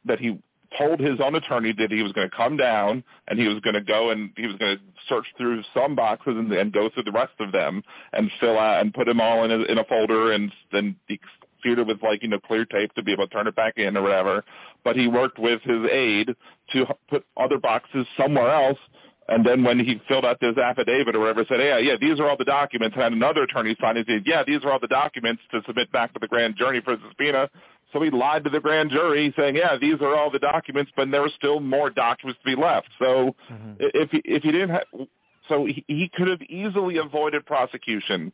that 0.04 0.20
he 0.20 0.38
told 0.78 1.00
his 1.00 1.20
own 1.22 1.34
attorney 1.34 1.72
that 1.78 1.90
he 1.90 2.02
was 2.02 2.12
going 2.12 2.28
to 2.28 2.36
come 2.36 2.56
down 2.56 3.02
and 3.28 3.38
he 3.38 3.48
was 3.48 3.60
going 3.60 3.74
to 3.74 3.80
go 3.80 4.10
and 4.10 4.30
he 4.36 4.46
was 4.46 4.56
going 4.56 4.76
to 4.76 4.82
search 5.08 5.26
through 5.36 5.62
some 5.74 5.94
boxes 5.94 6.34
and, 6.36 6.52
and 6.52 6.72
go 6.72 6.88
through 6.90 7.04
the 7.04 7.12
rest 7.12 7.32
of 7.40 7.52
them 7.52 7.82
and 8.12 8.30
fill 8.40 8.58
out 8.58 8.80
and 8.80 8.94
put 8.94 9.06
them 9.06 9.20
all 9.20 9.44
in 9.44 9.50
a, 9.50 9.62
in 9.64 9.78
a 9.78 9.84
folder 9.84 10.32
and 10.32 10.52
then 10.72 10.96
he 11.06 11.18
sealed 11.62 11.78
it 11.78 11.86
with 11.86 12.02
like 12.02 12.22
you 12.22 12.28
know 12.28 12.38
clear 12.40 12.64
tape 12.64 12.92
to 12.94 13.02
be 13.02 13.12
able 13.12 13.26
to 13.26 13.32
turn 13.32 13.46
it 13.46 13.56
back 13.56 13.78
in 13.78 13.96
or 13.96 14.02
whatever. 14.02 14.44
But 14.84 14.96
he 14.96 15.06
worked 15.06 15.38
with 15.38 15.62
his 15.62 15.84
aide 15.90 16.34
to 16.72 16.86
put 17.08 17.24
other 17.36 17.58
boxes 17.58 18.06
somewhere 18.16 18.50
else 18.50 18.78
and 19.28 19.44
then 19.44 19.64
when 19.64 19.78
he 19.78 20.00
filled 20.06 20.26
out 20.26 20.38
this 20.40 20.56
affidavit 20.58 21.16
or 21.16 21.20
whatever, 21.20 21.44
said, 21.48 21.60
yeah, 21.60 21.78
yeah, 21.78 21.96
these 21.98 22.20
are 22.20 22.28
all 22.28 22.36
the 22.36 22.44
documents. 22.44 22.94
And 22.94 23.02
had 23.02 23.12
another 23.12 23.44
attorney 23.44 23.74
sign 23.80 23.96
it. 23.96 24.06
Said, 24.06 24.24
yeah, 24.26 24.42
these 24.46 24.62
are 24.64 24.72
all 24.72 24.78
the 24.78 24.86
documents 24.86 25.42
to 25.50 25.62
submit 25.66 25.90
back 25.92 26.12
to 26.12 26.20
the 26.20 26.28
grand 26.28 26.56
jury 26.56 26.82
for 26.82 26.96
subpoena. 27.08 27.48
So 27.94 28.02
he 28.02 28.10
lied 28.10 28.44
to 28.44 28.50
the 28.50 28.60
grand 28.60 28.90
jury 28.90 29.32
saying, 29.38 29.54
yeah, 29.54 29.78
these 29.80 30.00
are 30.00 30.14
all 30.16 30.28
the 30.28 30.40
documents, 30.40 30.90
but 30.96 31.10
there 31.10 31.22
were 31.22 31.32
still 31.34 31.60
more 31.60 31.88
documents 31.88 32.40
to 32.44 32.56
be 32.56 32.60
left. 32.60 32.88
So 32.98 33.36
mm-hmm. 33.50 33.74
if 33.78 34.10
he, 34.10 34.20
if 34.24 34.42
he 34.42 34.50
didn't 34.50 34.70
have, 34.70 34.82
so 35.48 35.64
he, 35.64 35.84
he 35.86 36.10
could 36.12 36.26
have 36.26 36.42
easily 36.42 36.98
avoided 36.98 37.46
prosecution 37.46 38.32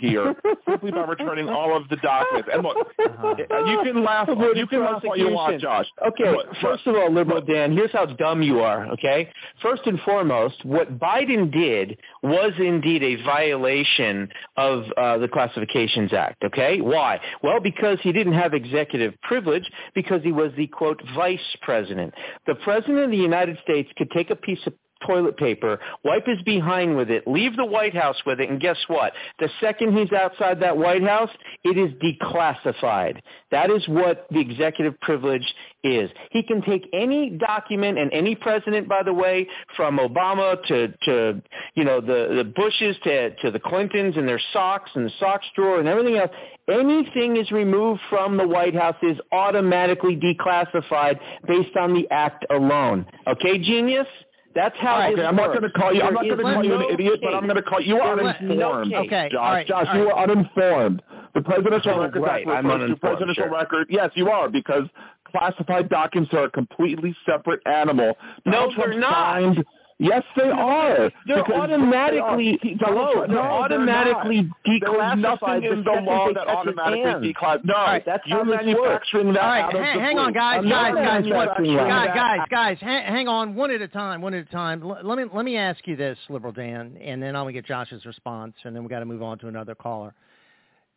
here 0.00 0.34
simply 0.68 0.90
by 0.90 1.04
returning 1.04 1.48
all 1.48 1.76
of 1.76 1.88
the 1.88 1.96
documents. 1.96 2.48
And 2.52 2.62
look, 2.62 2.76
uh-huh. 2.98 3.34
you 3.66 3.80
can 3.82 4.02
laugh. 4.04 4.28
You 4.28 4.66
can 4.66 4.80
laugh 4.80 5.02
all 5.04 5.16
you 5.16 5.30
want, 5.30 5.60
Josh. 5.60 5.86
Okay, 6.06 6.34
but, 6.34 6.56
first 6.60 6.86
of 6.86 6.94
all, 6.94 7.12
liberal 7.12 7.40
Dan, 7.40 7.72
here's 7.72 7.92
how 7.92 8.06
dumb 8.06 8.42
you 8.42 8.60
are. 8.60 8.86
Okay, 8.92 9.30
first 9.60 9.82
and 9.86 10.00
foremost, 10.00 10.64
what 10.64 10.98
Biden 10.98 11.52
did 11.52 11.98
was 12.22 12.52
indeed 12.58 13.02
a 13.02 13.22
violation 13.24 14.28
of 14.56 14.84
uh, 14.96 15.18
the 15.18 15.28
Classifications 15.28 16.12
Act. 16.12 16.42
Okay, 16.44 16.80
why? 16.80 17.20
Well, 17.42 17.60
because 17.60 17.98
he 18.02 18.12
didn't 18.12 18.34
have 18.34 18.54
executive 18.54 19.14
privilege 19.22 19.68
because 19.94 20.22
he 20.22 20.32
was 20.32 20.52
the 20.56 20.66
quote 20.68 21.00
vice 21.14 21.40
president. 21.62 22.14
The 22.46 22.54
president 22.56 22.98
of 23.00 23.10
the 23.10 23.16
United 23.16 23.58
States 23.62 23.90
could 23.96 24.10
take 24.10 24.30
a 24.30 24.36
piece 24.36 24.60
of 24.66 24.74
toilet 25.06 25.36
paper, 25.36 25.78
wipe 26.04 26.26
his 26.26 26.42
behind 26.42 26.96
with 26.96 27.10
it, 27.10 27.26
leave 27.26 27.56
the 27.56 27.64
White 27.64 27.94
House 27.94 28.16
with 28.26 28.40
it, 28.40 28.50
and 28.50 28.60
guess 28.60 28.78
what? 28.88 29.12
The 29.38 29.48
second 29.60 29.96
he's 29.96 30.12
outside 30.12 30.60
that 30.60 30.76
White 30.76 31.02
House, 31.02 31.30
it 31.64 31.78
is 31.78 31.92
declassified. 32.02 33.20
That 33.50 33.70
is 33.70 33.86
what 33.88 34.26
the 34.30 34.40
executive 34.40 34.98
privilege 35.00 35.46
is. 35.84 36.10
He 36.30 36.42
can 36.42 36.62
take 36.62 36.88
any 36.92 37.30
document 37.30 37.98
and 37.98 38.12
any 38.12 38.34
president, 38.34 38.88
by 38.88 39.02
the 39.02 39.12
way, 39.12 39.48
from 39.76 39.98
Obama 39.98 40.62
to, 40.68 40.88
to 41.04 41.42
you 41.74 41.84
know, 41.84 42.00
the, 42.00 42.34
the 42.36 42.44
Bushes 42.44 42.96
to, 43.04 43.34
to 43.36 43.50
the 43.50 43.58
Clintons 43.58 44.16
and 44.16 44.28
their 44.28 44.40
socks 44.52 44.90
and 44.94 45.06
the 45.06 45.12
socks 45.18 45.46
drawer 45.54 45.78
and 45.78 45.88
everything 45.88 46.16
else. 46.16 46.30
Anything 46.68 47.36
is 47.36 47.50
removed 47.50 48.00
from 48.08 48.36
the 48.36 48.46
White 48.46 48.74
House 48.74 48.96
is 49.02 49.18
automatically 49.32 50.16
declassified 50.16 51.18
based 51.46 51.76
on 51.76 51.92
the 51.92 52.06
act 52.10 52.46
alone. 52.50 53.04
Okay, 53.26 53.58
genius? 53.58 54.06
That's 54.54 54.76
how 54.78 54.98
right, 54.98 55.12
okay, 55.14 55.24
I'm 55.24 55.36
not 55.36 55.48
going 55.48 55.62
to 55.62 55.70
call 55.70 55.94
you. 55.94 56.02
I'm 56.02 56.14
not 56.14 56.24
going 56.24 56.36
to 56.36 56.42
call 56.42 56.64
you 56.64 56.74
an 56.74 56.92
idiot, 56.92 57.20
but 57.22 57.34
I'm 57.34 57.44
going 57.44 57.56
to 57.56 57.62
call 57.62 57.80
you 57.80 57.98
are 57.98 58.20
uninformed. 58.20 58.90
No 58.90 58.98
okay, 59.04 59.28
Josh, 59.32 59.40
right, 59.40 59.66
Josh, 59.66 59.86
right. 59.86 59.96
you 59.96 60.10
are 60.10 60.22
uninformed. 60.22 61.02
The 61.34 61.40
presidential 61.40 61.92
oh, 61.92 62.00
record 62.02 62.20
right. 62.20 62.46
I'm 62.46 62.70
uninformed, 62.70 63.00
presidential 63.00 63.44
sure. 63.44 63.50
record. 63.50 63.86
Yes, 63.88 64.10
you 64.14 64.28
are 64.28 64.50
because 64.50 64.84
classified 65.26 65.88
documents 65.88 66.32
are 66.34 66.44
a 66.44 66.50
completely 66.50 67.16
separate 67.24 67.60
animal. 67.66 68.16
No, 68.44 68.52
Donald 68.52 68.74
they're 68.76 68.86
Trump 68.86 69.00
not. 69.00 69.12
Signed, 69.12 69.64
Yes, 70.02 70.24
they 70.36 70.50
are. 70.50 71.10
They're 71.26 71.54
automatically 71.54 72.58
they 72.62 72.72
are. 72.84 72.92
hello. 72.92 73.26
They're 73.28 73.38
automatically 73.38 74.50
declassified. 74.66 75.22
There's 75.22 75.22
nothing 75.22 75.64
in 75.64 75.84
the 75.84 76.00
law 76.04 76.32
that 76.34 76.48
automatically 76.48 77.32
declassifies. 77.32 77.64
No, 77.64 77.74
right, 77.74 78.02
that's 78.04 78.26
you're 78.26 78.44
manufacturing 78.44 79.28
works. 79.28 79.36
that 79.36 79.44
All 79.44 79.50
right, 79.50 79.62
out 79.62 79.74
hang, 79.74 80.00
hang 80.00 80.18
on, 80.18 80.32
guys, 80.32 80.64
guys, 80.64 80.94
guys, 80.94 81.24
guys, 81.24 82.08
guys, 82.14 82.40
guys, 82.50 82.78
hang, 82.80 83.04
hang 83.06 83.28
on, 83.28 83.54
one 83.54 83.70
at 83.70 83.80
a 83.80 83.88
time, 83.88 84.20
one 84.20 84.34
at 84.34 84.48
a 84.48 84.50
time. 84.50 84.82
Let 84.82 85.18
me 85.18 85.24
let 85.32 85.44
me 85.44 85.56
ask 85.56 85.86
you 85.86 85.94
this, 85.94 86.18
Liberal 86.28 86.52
Dan, 86.52 86.98
and 87.00 87.22
then 87.22 87.36
I'm 87.36 87.44
gonna 87.44 87.52
get 87.52 87.66
Josh's 87.66 88.04
response, 88.04 88.54
and 88.64 88.74
then 88.74 88.82
we 88.82 88.88
got 88.88 89.00
to 89.00 89.06
move 89.06 89.22
on 89.22 89.38
to 89.38 89.48
another 89.48 89.76
caller. 89.76 90.14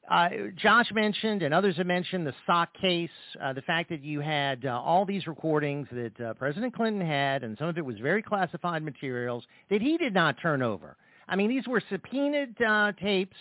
Uh, 0.09 0.29
Josh 0.55 0.91
mentioned, 0.93 1.41
and 1.41 1.53
others 1.53 1.77
have 1.77 1.87
mentioned, 1.87 2.27
the 2.27 2.33
sock 2.45 2.69
case, 2.79 3.09
uh, 3.41 3.53
the 3.53 3.61
fact 3.63 3.89
that 3.89 4.03
you 4.03 4.19
had 4.19 4.65
uh, 4.65 4.79
all 4.79 5.03
these 5.03 5.25
recordings 5.25 5.87
that 5.91 6.21
uh, 6.21 6.33
President 6.35 6.75
Clinton 6.75 7.05
had, 7.05 7.43
and 7.43 7.57
some 7.57 7.67
of 7.67 7.77
it 7.77 7.85
was 7.85 7.97
very 7.99 8.21
classified 8.21 8.83
materials 8.83 9.43
that 9.69 9.81
he 9.81 9.97
did 9.97 10.13
not 10.13 10.35
turn 10.39 10.61
over. 10.61 10.95
I 11.27 11.35
mean, 11.35 11.49
these 11.49 11.67
were 11.67 11.81
subpoenaed 11.89 12.61
uh, 12.61 12.91
tapes, 13.01 13.35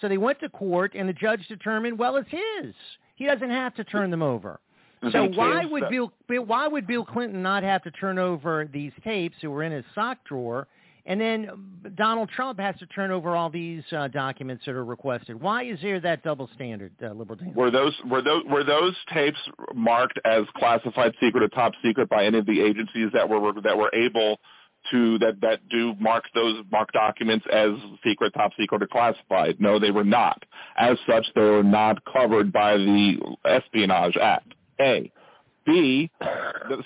so 0.00 0.08
they 0.08 0.18
went 0.18 0.38
to 0.40 0.48
court, 0.48 0.92
and 0.94 1.08
the 1.08 1.12
judge 1.12 1.46
determined, 1.48 1.98
well, 1.98 2.16
it's 2.16 2.30
his. 2.30 2.74
He 3.16 3.26
doesn't 3.26 3.50
have 3.50 3.74
to 3.74 3.84
turn 3.84 4.10
them 4.10 4.22
over. 4.22 4.60
So 5.12 5.28
why 5.34 5.66
would 5.66 5.88
Bill 5.90 6.12
why 6.28 6.66
would 6.66 6.86
Bill 6.86 7.04
Clinton 7.04 7.42
not 7.42 7.62
have 7.62 7.82
to 7.82 7.90
turn 7.90 8.18
over 8.18 8.66
these 8.72 8.92
tapes 9.02 9.36
that 9.42 9.50
were 9.50 9.62
in 9.62 9.72
his 9.72 9.84
sock 9.94 10.18
drawer, 10.24 10.66
and 11.06 11.20
then 11.20 11.50
Donald 11.96 12.30
Trump 12.30 12.58
has 12.58 12.76
to 12.78 12.86
turn 12.86 13.10
over 13.10 13.36
all 13.36 13.50
these 13.50 13.82
uh, 13.92 14.08
documents 14.08 14.64
that 14.64 14.74
are 14.74 14.84
requested? 14.84 15.40
Why 15.40 15.64
is 15.64 15.78
there 15.82 16.00
that 16.00 16.22
double 16.22 16.48
standard, 16.54 16.92
uh, 17.02 17.12
liberal? 17.12 17.36
Dan? 17.36 17.52
Were 17.54 17.70
those 17.70 17.94
were 18.10 18.22
those 18.22 18.42
were 18.48 18.64
those 18.64 18.96
tapes 19.12 19.38
marked 19.74 20.18
as 20.24 20.44
classified 20.56 21.12
secret 21.20 21.42
or 21.42 21.48
top 21.48 21.72
secret 21.82 22.08
by 22.08 22.24
any 22.24 22.38
of 22.38 22.46
the 22.46 22.60
agencies 22.60 23.10
that 23.12 23.28
were 23.28 23.52
that 23.62 23.76
were 23.76 23.94
able 23.94 24.38
to 24.90 25.18
that 25.18 25.40
that 25.40 25.68
do 25.68 25.94
mark 26.00 26.24
those 26.34 26.62
mark 26.70 26.90
documents 26.92 27.44
as 27.52 27.70
secret, 28.02 28.32
top 28.34 28.52
secret, 28.58 28.82
or 28.82 28.86
classified? 28.86 29.60
No, 29.60 29.78
they 29.78 29.90
were 29.90 30.04
not. 30.04 30.42
As 30.76 30.96
such, 31.06 31.26
they 31.34 31.42
were 31.42 31.62
not 31.62 32.02
covered 32.04 32.52
by 32.52 32.76
the 32.76 33.36
Espionage 33.44 34.16
Act. 34.16 34.54
A. 34.80 35.12
B. 35.64 36.10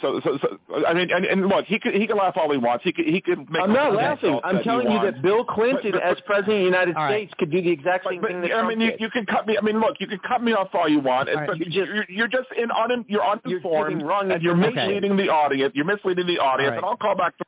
So, 0.00 0.20
so, 0.24 0.38
so 0.40 0.58
I 0.86 0.94
mean, 0.94 1.10
and, 1.10 1.24
and 1.24 1.46
look, 1.48 1.66
he 1.66 1.78
could 1.78 1.94
he 1.94 2.06
can 2.06 2.16
laugh 2.16 2.36
all 2.36 2.50
he 2.50 2.58
wants. 2.58 2.84
He 2.84 2.92
could 2.92 3.06
he 3.06 3.20
could 3.20 3.38
make. 3.50 3.62
I'm 3.62 3.72
not 3.72 3.94
laughing. 3.94 4.38
I'm 4.44 4.62
telling 4.62 4.90
you 4.90 5.00
that 5.02 5.22
Bill 5.22 5.44
Clinton, 5.44 5.92
but, 5.92 6.00
but, 6.00 6.02
as 6.02 6.16
president 6.26 6.54
of 6.54 6.58
the 6.60 6.64
United 6.64 6.96
all 6.96 7.08
States, 7.08 7.32
could 7.38 7.50
do 7.50 7.62
the 7.62 7.70
exact 7.70 8.06
same 8.08 8.20
but, 8.20 8.30
thing 8.30 8.40
that 8.42 8.50
I 8.50 8.54
Trump 8.54 8.68
mean, 8.68 8.80
you, 8.80 8.90
did. 8.92 9.00
you 9.00 9.10
can 9.10 9.26
cut 9.26 9.46
me. 9.46 9.56
I 9.58 9.60
mean, 9.64 9.80
look, 9.80 9.96
you 10.00 10.06
can 10.06 10.18
cut 10.26 10.42
me 10.42 10.52
off 10.52 10.68
all 10.74 10.88
you 10.88 11.00
want, 11.00 11.28
All 11.28 11.34
right, 11.36 11.46
but 11.46 11.58
you 11.58 11.66
just- 11.66 11.76
you're, 11.76 12.04
you're 12.08 12.28
just 12.28 12.48
in 12.56 12.70
un, 12.70 13.04
you're 13.08 13.22
You're 13.22 13.40
uninformed, 13.44 14.02
wrong 14.02 14.30
and 14.30 14.42
you're 14.42 14.54
information. 14.54 14.88
misleading 14.94 15.16
the 15.16 15.28
audience. 15.28 15.72
You're 15.74 15.84
misleading 15.84 16.26
the 16.26 16.38
audience, 16.38 16.68
All 16.68 16.70
right. 16.70 16.76
and 16.78 16.84
I'll 16.86 16.96
call 16.96 17.16
back. 17.16 17.36
To, 17.38 17.44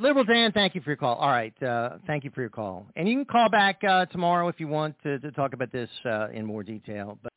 Liberal 0.00 0.24
Dan, 0.24 0.52
thank 0.52 0.74
you 0.76 0.80
for 0.80 0.90
your 0.90 0.96
call. 0.96 1.16
All 1.16 1.30
right, 1.30 1.60
uh, 1.62 1.98
thank 2.06 2.22
you 2.24 2.30
for 2.34 2.40
your 2.40 2.50
call, 2.50 2.86
and 2.94 3.08
you 3.08 3.16
can 3.16 3.24
call 3.24 3.48
back 3.48 3.82
uh, 3.82 4.06
tomorrow 4.06 4.48
if 4.48 4.60
you 4.60 4.68
want 4.68 4.94
to, 5.02 5.18
to 5.18 5.32
talk 5.32 5.54
about 5.54 5.72
this 5.72 5.90
uh, 6.04 6.28
in 6.32 6.46
more 6.46 6.62
detail. 6.62 7.18
But 7.22 7.32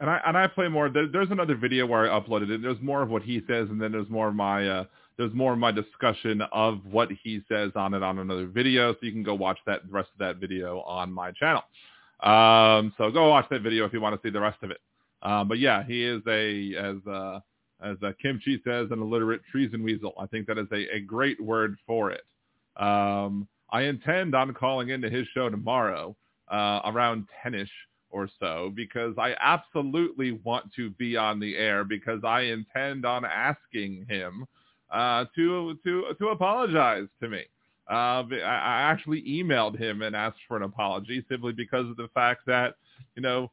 And 0.00 0.10
I 0.10 0.20
and 0.26 0.36
I 0.36 0.46
play 0.48 0.68
more. 0.68 0.88
There, 0.88 1.06
there's 1.06 1.30
another 1.30 1.54
video 1.54 1.86
where 1.86 2.10
I 2.10 2.20
uploaded 2.20 2.50
it. 2.50 2.62
There's 2.62 2.80
more 2.82 3.02
of 3.02 3.10
what 3.10 3.22
he 3.22 3.40
says, 3.46 3.68
and 3.70 3.80
then 3.80 3.92
there's 3.92 4.08
more 4.10 4.28
of 4.28 4.34
my 4.34 4.68
uh, 4.68 4.84
there's 5.16 5.32
more 5.34 5.52
of 5.52 5.58
my 5.58 5.70
discussion 5.70 6.42
of 6.52 6.80
what 6.90 7.10
he 7.22 7.42
says 7.48 7.70
on 7.76 7.94
it 7.94 8.02
on 8.02 8.18
another 8.18 8.46
video. 8.46 8.92
So 8.94 8.98
you 9.02 9.12
can 9.12 9.22
go 9.22 9.34
watch 9.34 9.58
that 9.66 9.86
the 9.86 9.92
rest 9.92 10.08
of 10.12 10.18
that 10.18 10.36
video 10.36 10.80
on 10.80 11.12
my 11.12 11.30
channel. 11.30 11.62
Um, 12.22 12.92
so 12.98 13.10
go 13.10 13.28
watch 13.28 13.46
that 13.50 13.62
video 13.62 13.84
if 13.84 13.92
you 13.92 14.00
want 14.00 14.20
to 14.20 14.26
see 14.26 14.32
the 14.32 14.40
rest 14.40 14.62
of 14.62 14.70
it. 14.70 14.80
Um, 15.22 15.46
but 15.46 15.58
yeah, 15.58 15.84
he 15.84 16.04
is 16.04 16.22
a 16.26 16.74
as 16.76 16.96
uh, 17.06 17.40
as 17.82 17.96
uh, 18.02 18.12
Kim 18.20 18.40
Chi 18.44 18.56
says, 18.64 18.88
an 18.90 19.00
illiterate 19.00 19.42
treason 19.50 19.82
weasel. 19.82 20.12
I 20.18 20.26
think 20.26 20.46
that 20.48 20.58
is 20.58 20.66
a, 20.72 20.96
a 20.96 21.00
great 21.00 21.40
word 21.40 21.76
for 21.86 22.10
it. 22.10 22.22
Um, 22.76 23.46
I 23.70 23.82
intend 23.82 24.34
on 24.34 24.52
calling 24.54 24.88
into 24.90 25.08
his 25.08 25.26
show 25.34 25.48
tomorrow 25.48 26.16
uh, 26.50 26.80
around 26.84 27.26
10ish 27.44 27.68
or 28.14 28.28
so 28.38 28.72
because 28.74 29.14
I 29.18 29.34
absolutely 29.40 30.32
want 30.44 30.72
to 30.76 30.90
be 30.90 31.16
on 31.16 31.40
the 31.40 31.56
air 31.56 31.82
because 31.82 32.20
I 32.24 32.42
intend 32.42 33.04
on 33.04 33.24
asking 33.24 34.06
him 34.08 34.46
uh, 34.92 35.24
to 35.34 35.76
to 35.84 36.04
to 36.18 36.28
apologize 36.28 37.08
to 37.20 37.28
me. 37.28 37.42
Uh, 37.90 38.22
I, 38.42 38.80
actually 38.90 39.22
emailed 39.22 39.78
him 39.78 40.00
and 40.00 40.16
asked 40.16 40.38
for 40.48 40.56
an 40.56 40.62
apology 40.62 41.22
simply 41.28 41.52
because 41.52 41.86
of 41.90 41.96
the 41.98 42.08
fact 42.14 42.46
that 42.46 42.76
you 43.14 43.20
know 43.20 43.50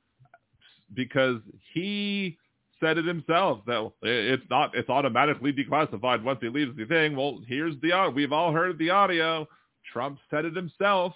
because 0.93 1.41
he 1.73 2.37
said 2.79 2.97
it 2.97 3.05
himself 3.05 3.59
that 3.65 3.91
it's 4.03 4.43
not 4.49 4.71
it's 4.75 4.89
automatically 4.89 5.51
declassified 5.51 6.23
once 6.23 6.39
he 6.41 6.49
leaves 6.49 6.77
the 6.77 6.85
thing. 6.85 7.15
Well, 7.15 7.41
here's 7.47 7.75
the 7.81 8.11
we've 8.15 8.31
all 8.31 8.53
heard 8.53 8.77
the 8.77 8.91
audio. 8.91 9.47
Trump 9.91 10.19
said 10.29 10.45
it 10.45 10.55
himself. 10.55 11.13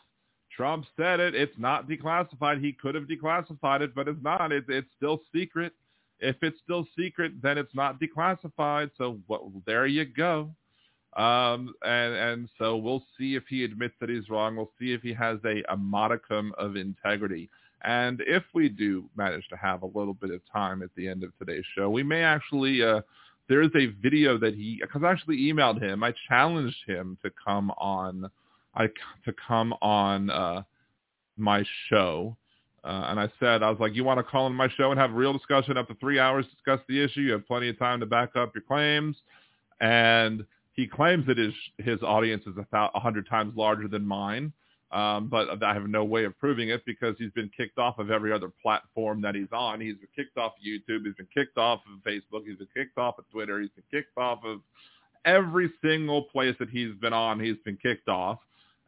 Trump 0.56 0.86
said 0.98 1.20
it. 1.20 1.36
It's 1.36 1.58
not 1.58 1.88
declassified. 1.88 2.64
He 2.64 2.74
could 2.74 2.96
have 2.96 3.06
declassified 3.06 3.82
it, 3.82 3.96
but 3.96 4.08
it's 4.08 4.22
not. 4.22 4.52
It's 4.52 4.68
it's 4.70 4.88
still 4.98 5.22
secret. 5.34 5.74
If 6.20 6.38
it's 6.42 6.60
still 6.64 6.88
secret, 6.98 7.34
then 7.42 7.58
it's 7.58 7.76
not 7.76 8.00
declassified. 8.00 8.92
So 8.98 9.20
there 9.66 9.86
you 9.86 10.06
go. 10.06 10.52
Um, 11.16 11.74
and 11.86 12.14
and 12.14 12.50
so 12.58 12.78
we'll 12.78 13.04
see 13.18 13.36
if 13.36 13.44
he 13.50 13.64
admits 13.64 13.96
that 14.00 14.10
he's 14.10 14.30
wrong. 14.30 14.56
We'll 14.56 14.72
see 14.80 14.94
if 14.94 15.02
he 15.02 15.14
has 15.14 15.40
a, 15.46 15.64
a 15.70 15.78
modicum 15.78 16.54
of 16.58 16.76
integrity. 16.76 17.50
And 17.84 18.22
if 18.26 18.44
we 18.54 18.70
do 18.70 19.06
manage 19.16 19.48
to 19.50 19.58
have 19.58 19.84
a 19.84 19.86
little 19.88 20.14
bit 20.14 20.32
of 20.32 20.42
time 20.52 20.82
at 20.82 20.90
the 20.96 21.08
end 21.08 21.24
of 21.24 21.38
today's 21.38 21.66
show, 21.76 21.90
we 21.90 22.04
may 22.04 22.24
actually. 22.24 22.82
Uh, 22.84 23.02
there 23.48 23.62
is 23.62 23.70
a 23.76 23.88
video 24.02 24.40
that 24.40 24.56
he 24.56 24.80
because 24.82 25.04
I 25.04 25.12
actually 25.12 25.38
emailed 25.38 25.82
him. 25.82 26.04
I 26.04 26.14
challenged 26.28 26.78
him 26.88 27.18
to 27.24 27.32
come 27.46 27.70
on. 27.78 28.30
I 28.76 28.88
to 29.26 29.34
come 29.48 29.74
on 29.82 30.30
uh, 30.30 30.64
my 31.38 31.64
show. 31.90 32.36
Uh, 32.84 33.08
and 33.10 33.20
I 33.20 33.30
said, 33.40 33.64
I 33.64 33.70
was 33.72 33.80
like, 33.80 33.96
you 33.96 34.04
want 34.04 34.20
to 34.20 34.24
call 34.24 34.46
on 34.46 34.54
my 34.54 34.70
show 34.78 34.92
and 34.92 35.00
have 35.00 35.10
a 35.10 35.14
real 35.14 35.34
discussion 35.34 35.76
up 35.76 35.88
to 35.88 35.96
three 35.96 36.20
hours, 36.20 36.46
discuss 36.54 36.80
the 36.88 37.04
issue. 37.04 37.22
You 37.22 37.32
have 37.32 37.48
plenty 37.48 37.68
of 37.70 37.80
time 37.80 38.00
to 38.02 38.06
back 38.06 38.36
up 38.36 38.54
your 38.54 38.62
claims. 38.62 39.16
And 39.82 40.46
he 40.74 40.86
claims 40.88 41.26
that 41.28 41.38
his 41.38 41.54
his 41.78 42.02
audience 42.04 42.44
is 42.46 42.56
a, 42.58 43.00
hundred 43.00 43.28
times 43.28 43.54
larger 43.56 43.88
than 43.88 44.06
mine. 44.06 44.54
Um, 44.92 45.30
but 45.30 45.64
I 45.64 45.74
have 45.74 45.88
no 45.90 46.06
way 46.06 46.26
of 46.26 46.38
proving 46.38 46.70
it 46.70 46.86
because 46.86 47.16
he's 47.18 47.32
been 47.32 47.50
kicked 47.58 47.80
off 47.80 47.98
of 47.98 48.12
every 48.12 48.32
other 48.32 48.50
platform 48.62 49.20
that 49.24 49.36
he's 49.36 49.52
on. 49.52 49.82
He's 49.82 49.96
been 49.96 50.08
kicked 50.16 50.38
off 50.38 50.54
of 50.54 50.64
YouTube. 50.64 51.06
He's 51.06 51.16
been 51.16 51.28
kicked 51.34 51.58
off 51.58 51.82
of 51.92 52.04
Facebook. 52.04 52.46
He's 52.46 52.58
been 52.58 52.68
kicked 52.74 52.98
off 52.98 53.18
of 53.18 53.30
Twitter. 53.32 53.60
He's 53.60 53.72
been 53.72 53.84
kicked 53.92 54.18
off 54.18 54.40
of 54.46 54.62
every 55.26 55.72
single 55.84 56.24
place 56.24 56.56
that 56.60 56.70
he's 56.70 56.94
been 57.02 57.14
on. 57.14 57.40
He's 57.40 57.58
been 57.66 57.78
kicked 57.78 58.08
off. 58.08 58.40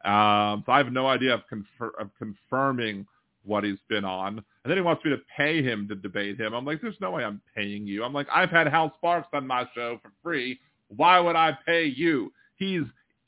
Um, 0.04 0.62
so 0.64 0.72
I 0.72 0.78
have 0.78 0.92
no 0.92 1.06
idea 1.06 1.34
of, 1.34 1.40
confer- 1.48 1.94
of 1.98 2.10
confirming 2.18 3.06
what 3.44 3.64
he's 3.64 3.78
been 3.88 4.04
on. 4.04 4.36
And 4.38 4.70
then 4.70 4.76
he 4.76 4.82
wants 4.82 5.04
me 5.04 5.10
to 5.10 5.20
pay 5.36 5.62
him 5.62 5.88
to 5.88 5.94
debate 5.94 6.38
him. 6.38 6.52
I'm 6.52 6.64
like, 6.64 6.80
there's 6.80 7.00
no 7.00 7.12
way 7.12 7.24
I'm 7.24 7.40
paying 7.54 7.86
you. 7.86 8.04
I'm 8.04 8.12
like, 8.12 8.28
I've 8.32 8.50
had 8.50 8.68
Hal 8.68 8.92
Sparks 8.96 9.28
on 9.32 9.46
my 9.46 9.66
show 9.74 9.98
for 10.02 10.12
free. 10.22 10.60
Why 10.88 11.18
would 11.18 11.36
I 11.36 11.56
pay 11.66 11.84
you? 11.84 12.32
He's 12.56 12.82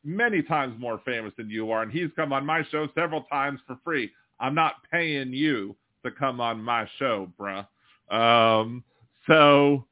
many 0.04 0.42
times 0.42 0.78
more 0.78 1.00
famous 1.04 1.32
than 1.36 1.50
you 1.50 1.70
are, 1.70 1.82
and 1.82 1.92
he's 1.92 2.10
come 2.16 2.32
on 2.32 2.46
my 2.46 2.64
show 2.70 2.88
several 2.94 3.22
times 3.24 3.60
for 3.66 3.78
free. 3.84 4.10
I'm 4.38 4.54
not 4.54 4.74
paying 4.90 5.32
you 5.32 5.76
to 6.04 6.10
come 6.10 6.40
on 6.40 6.62
my 6.62 6.88
show, 6.98 7.30
bruh. 7.38 7.66
Um, 8.10 8.82
so, 9.26 9.84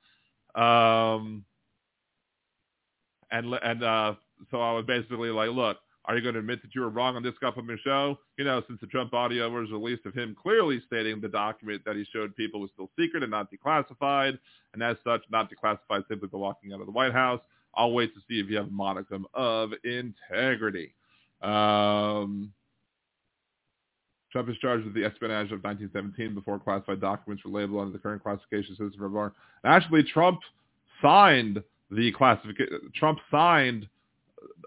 um, 0.54 1.44
and 3.30 3.54
and 3.62 3.84
uh, 3.84 4.14
so 4.50 4.60
I 4.60 4.72
was 4.72 4.84
basically 4.86 5.30
like, 5.30 5.50
look, 5.50 5.78
are 6.08 6.16
you 6.16 6.22
going 6.22 6.32
to 6.34 6.40
admit 6.40 6.62
that 6.62 6.74
you 6.74 6.80
were 6.80 6.88
wrong 6.88 7.16
on 7.16 7.22
this 7.22 7.36
government 7.38 7.78
show? 7.84 8.18
You 8.38 8.44
know, 8.44 8.62
since 8.66 8.80
the 8.80 8.86
Trump 8.86 9.12
audio 9.12 9.50
was 9.50 9.70
released 9.70 10.06
of 10.06 10.14
him 10.14 10.34
clearly 10.40 10.80
stating 10.86 11.20
the 11.20 11.28
document 11.28 11.82
that 11.84 11.96
he 11.96 12.06
showed 12.10 12.34
people 12.34 12.60
was 12.60 12.70
still 12.72 12.90
secret 12.98 13.22
and 13.22 13.30
not 13.30 13.48
declassified, 13.52 14.38
and 14.72 14.82
as 14.82 14.96
such, 15.04 15.20
not 15.30 15.50
declassified 15.50 16.08
simply 16.08 16.28
by 16.28 16.38
walking 16.38 16.72
out 16.72 16.80
of 16.80 16.86
the 16.86 16.92
White 16.92 17.12
House. 17.12 17.40
I'll 17.74 17.92
wait 17.92 18.14
to 18.14 18.20
see 18.20 18.40
if 18.40 18.48
you 18.48 18.56
have 18.56 18.68
a 18.68 18.70
modicum 18.70 19.26
of 19.34 19.72
integrity. 19.84 20.94
Um, 21.42 22.52
Trump 24.32 24.48
is 24.48 24.56
charged 24.58 24.86
with 24.86 24.94
the 24.94 25.04
espionage 25.04 25.52
of 25.52 25.62
1917 25.62 26.34
before 26.34 26.58
classified 26.58 27.02
documents 27.02 27.44
were 27.44 27.50
labeled 27.50 27.82
under 27.82 27.92
the 27.92 27.98
current 27.98 28.22
classification 28.22 28.76
system. 28.76 29.32
Actually, 29.64 30.04
Trump 30.04 30.40
signed 31.02 31.62
the 31.90 32.12
classification. 32.12 32.90
Trump 32.94 33.18
signed 33.30 33.86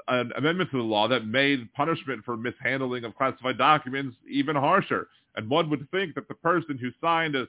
an 0.07 0.31
amendment 0.37 0.71
to 0.71 0.77
the 0.77 0.83
law 0.83 1.07
that 1.07 1.25
made 1.25 1.71
punishment 1.73 2.23
for 2.25 2.37
mishandling 2.37 3.03
of 3.03 3.15
classified 3.15 3.57
documents 3.57 4.15
even 4.29 4.55
harsher. 4.55 5.07
And 5.35 5.49
one 5.49 5.69
would 5.69 5.89
think 5.91 6.15
that 6.15 6.27
the 6.27 6.33
person 6.35 6.77
who 6.77 6.89
signed 6.99 7.35
a, 7.35 7.47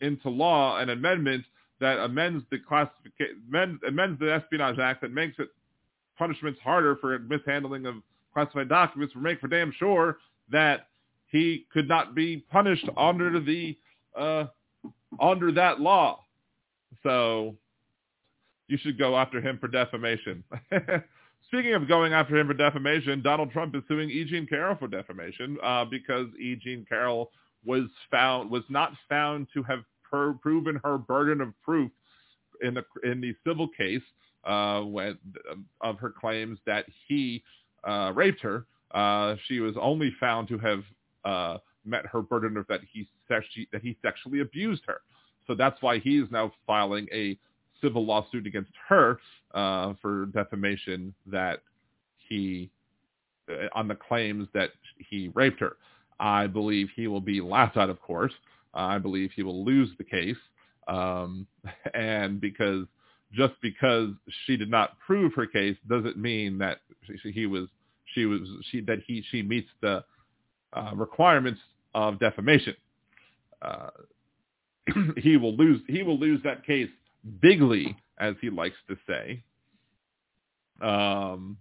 into 0.00 0.28
law 0.28 0.78
an 0.78 0.90
amendment 0.90 1.44
that 1.80 1.98
amends 1.98 2.44
the 2.50 2.58
classification 2.58 3.42
amends, 3.86 4.18
the 4.20 4.32
Espionage 4.32 4.78
Act 4.78 5.02
that 5.02 5.12
makes 5.12 5.38
it 5.38 5.48
punishments 6.16 6.60
harder 6.62 6.96
for 6.96 7.18
mishandling 7.18 7.86
of 7.86 7.96
classified 8.32 8.68
documents 8.68 9.14
would 9.14 9.24
make 9.24 9.40
for 9.40 9.48
damn 9.48 9.72
sure 9.78 10.18
that 10.50 10.88
he 11.26 11.66
could 11.72 11.88
not 11.88 12.14
be 12.14 12.38
punished 12.50 12.88
under 12.96 13.40
the 13.40 13.76
uh, 14.16 14.44
under 15.20 15.50
that 15.52 15.80
law. 15.80 16.24
So 17.02 17.56
you 18.68 18.78
should 18.78 18.98
go 18.98 19.16
after 19.16 19.40
him 19.40 19.58
for 19.58 19.68
defamation. 19.68 20.44
Speaking 21.52 21.74
of 21.74 21.86
going 21.86 22.14
after 22.14 22.38
him 22.38 22.46
for 22.46 22.54
defamation, 22.54 23.20
Donald 23.20 23.50
Trump 23.50 23.76
is 23.76 23.82
suing 23.86 24.08
E. 24.08 24.24
Jean 24.24 24.46
Carroll 24.46 24.74
for 24.74 24.88
defamation 24.88 25.58
uh, 25.62 25.84
because 25.84 26.26
E. 26.40 26.56
Jean 26.56 26.86
Carroll 26.88 27.30
was 27.62 27.82
found 28.10 28.50
was 28.50 28.62
not 28.70 28.92
found 29.06 29.48
to 29.52 29.62
have 29.64 29.80
per- 30.10 30.32
proven 30.32 30.80
her 30.82 30.96
burden 30.96 31.42
of 31.42 31.52
proof 31.62 31.90
in 32.62 32.72
the 32.72 32.82
in 33.04 33.20
the 33.20 33.34
civil 33.46 33.68
case 33.68 34.00
uh, 34.44 34.80
when, 34.80 35.18
of 35.82 35.98
her 35.98 36.08
claims 36.08 36.58
that 36.64 36.86
he 37.06 37.42
uh, 37.84 38.12
raped 38.14 38.40
her. 38.40 38.64
Uh, 38.92 39.36
she 39.46 39.60
was 39.60 39.74
only 39.78 40.10
found 40.18 40.48
to 40.48 40.56
have 40.56 40.82
uh, 41.26 41.58
met 41.84 42.06
her 42.06 42.22
burden 42.22 42.56
of 42.56 42.66
that 42.68 42.80
he 42.90 43.06
sexually 43.28 43.68
that 43.72 43.82
he 43.82 43.94
sexually 44.00 44.40
abused 44.40 44.84
her. 44.86 45.02
So 45.46 45.54
that's 45.54 45.82
why 45.82 45.98
he 45.98 46.16
is 46.18 46.28
now 46.30 46.50
filing 46.66 47.08
a 47.12 47.36
civil 47.82 48.04
lawsuit 48.06 48.46
against 48.46 48.72
her 48.88 49.18
uh, 49.54 49.94
for 50.00 50.26
defamation 50.26 51.12
that 51.26 51.60
he 52.28 52.70
uh, 53.50 53.66
on 53.74 53.88
the 53.88 53.94
claims 53.94 54.48
that 54.54 54.70
he 54.98 55.30
raped 55.34 55.60
her. 55.60 55.76
I 56.20 56.46
believe 56.46 56.88
he 56.94 57.08
will 57.08 57.20
be 57.20 57.40
laughed 57.40 57.76
out 57.76 57.90
of 57.90 58.00
court. 58.00 58.32
I 58.74 58.98
believe 58.98 59.32
he 59.34 59.42
will 59.42 59.64
lose 59.64 59.90
the 59.98 60.04
case. 60.04 60.36
Um, 60.88 61.46
and 61.94 62.40
because 62.40 62.86
just 63.34 63.54
because 63.62 64.10
she 64.46 64.56
did 64.56 64.70
not 64.70 64.98
prove 65.04 65.32
her 65.34 65.46
case 65.46 65.76
doesn't 65.88 66.16
mean 66.16 66.58
that 66.58 66.80
he 67.24 67.46
was 67.46 67.68
she 68.14 68.26
was 68.26 68.40
she 68.70 68.80
that 68.82 68.98
he 69.06 69.24
she 69.30 69.42
meets 69.42 69.68
the 69.80 70.04
uh, 70.74 70.92
requirements 70.94 71.60
of 71.94 72.18
defamation. 72.18 72.76
Uh, 73.62 73.90
he 75.16 75.36
will 75.36 75.56
lose 75.56 75.80
he 75.88 76.02
will 76.02 76.18
lose 76.18 76.40
that 76.44 76.64
case 76.64 76.88
bigly, 77.40 77.96
as 78.18 78.34
he 78.40 78.50
likes 78.50 78.76
to 78.88 78.96
say. 79.06 79.42
Um, 80.80 81.56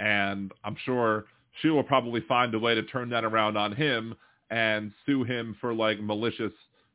and 0.00 0.52
I'm 0.64 0.76
sure 0.84 1.26
she 1.62 1.68
will 1.68 1.82
probably 1.82 2.20
find 2.22 2.54
a 2.54 2.58
way 2.58 2.74
to 2.74 2.82
turn 2.82 3.10
that 3.10 3.24
around 3.24 3.56
on 3.56 3.74
him 3.74 4.14
and 4.50 4.92
sue 5.04 5.24
him 5.24 5.56
for 5.60 5.74
like 5.74 6.00
malicious 6.00 6.52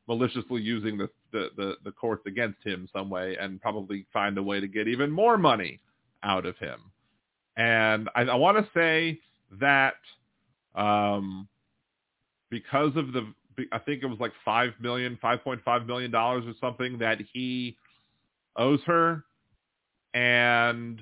maliciously 0.08 0.60
using 0.60 0.98
the, 0.98 1.08
the, 1.32 1.48
the, 1.56 1.74
the 1.84 1.92
courts 1.92 2.24
against 2.26 2.58
him 2.64 2.88
some 2.92 3.08
way 3.08 3.36
and 3.40 3.60
probably 3.60 4.04
find 4.12 4.36
a 4.36 4.42
way 4.42 4.58
to 4.58 4.66
get 4.66 4.88
even 4.88 5.10
more 5.10 5.38
money 5.38 5.80
out 6.24 6.44
of 6.44 6.56
him. 6.58 6.80
And 7.56 8.08
I, 8.14 8.22
I 8.22 8.34
want 8.34 8.58
to 8.58 8.68
say 8.74 9.20
that 9.60 9.94
um, 10.74 11.48
because 12.50 12.92
of 12.96 13.12
the, 13.12 13.32
I 13.70 13.78
think 13.78 14.02
it 14.02 14.06
was 14.06 14.18
like 14.18 14.32
five 14.44 14.72
million, 14.80 15.18
five 15.20 15.44
point 15.44 15.60
five 15.64 15.86
million 15.86 16.10
dollars 16.10 16.44
or 16.46 16.54
something 16.60 16.98
that 16.98 17.18
he 17.32 17.76
owes 18.56 18.80
her, 18.86 19.24
and 20.14 21.00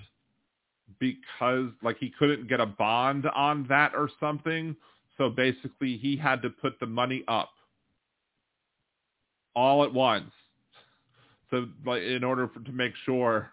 because 0.99 1.69
like 1.83 1.97
he 1.99 2.13
couldn't 2.19 2.49
get 2.49 2.61
a 2.61 2.67
bond 2.67 3.27
on 3.35 3.67
that 3.69 3.93
or 3.95 4.09
something, 4.21 4.77
so 5.17 5.31
basically 5.31 5.97
he 5.97 6.17
had 6.17 6.43
to 6.43 6.51
put 6.51 6.79
the 6.81 6.87
money 6.87 7.25
up 7.29 7.51
all 9.55 9.85
at 9.85 9.93
once. 9.93 10.31
So 11.51 11.67
like 11.85 12.03
in 12.03 12.23
order 12.23 12.49
for, 12.49 12.61
to 12.61 12.73
make 12.73 12.93
sure 13.05 13.51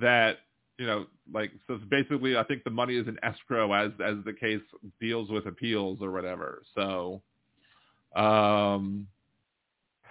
that 0.00 0.38
you 0.78 0.86
know 0.86 1.06
like 1.32 1.52
so 1.66 1.78
basically 1.90 2.36
I 2.36 2.42
think 2.44 2.64
the 2.64 2.70
money 2.70 2.96
is 2.96 3.06
in 3.08 3.18
escrow 3.22 3.72
as 3.72 3.92
as 4.04 4.16
the 4.24 4.32
case 4.32 4.60
deals 5.00 5.30
with 5.30 5.46
appeals 5.46 5.98
or 6.00 6.10
whatever. 6.10 6.62
So 6.74 7.22
um 8.14 9.06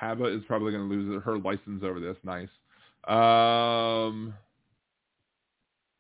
Habba 0.01 0.35
is 0.35 0.43
probably 0.45 0.71
going 0.71 0.89
to 0.89 0.95
lose 0.95 1.23
her 1.23 1.37
license 1.37 1.83
over 1.83 1.99
this. 1.99 2.17
Nice. 2.23 2.49
Um 3.07 4.33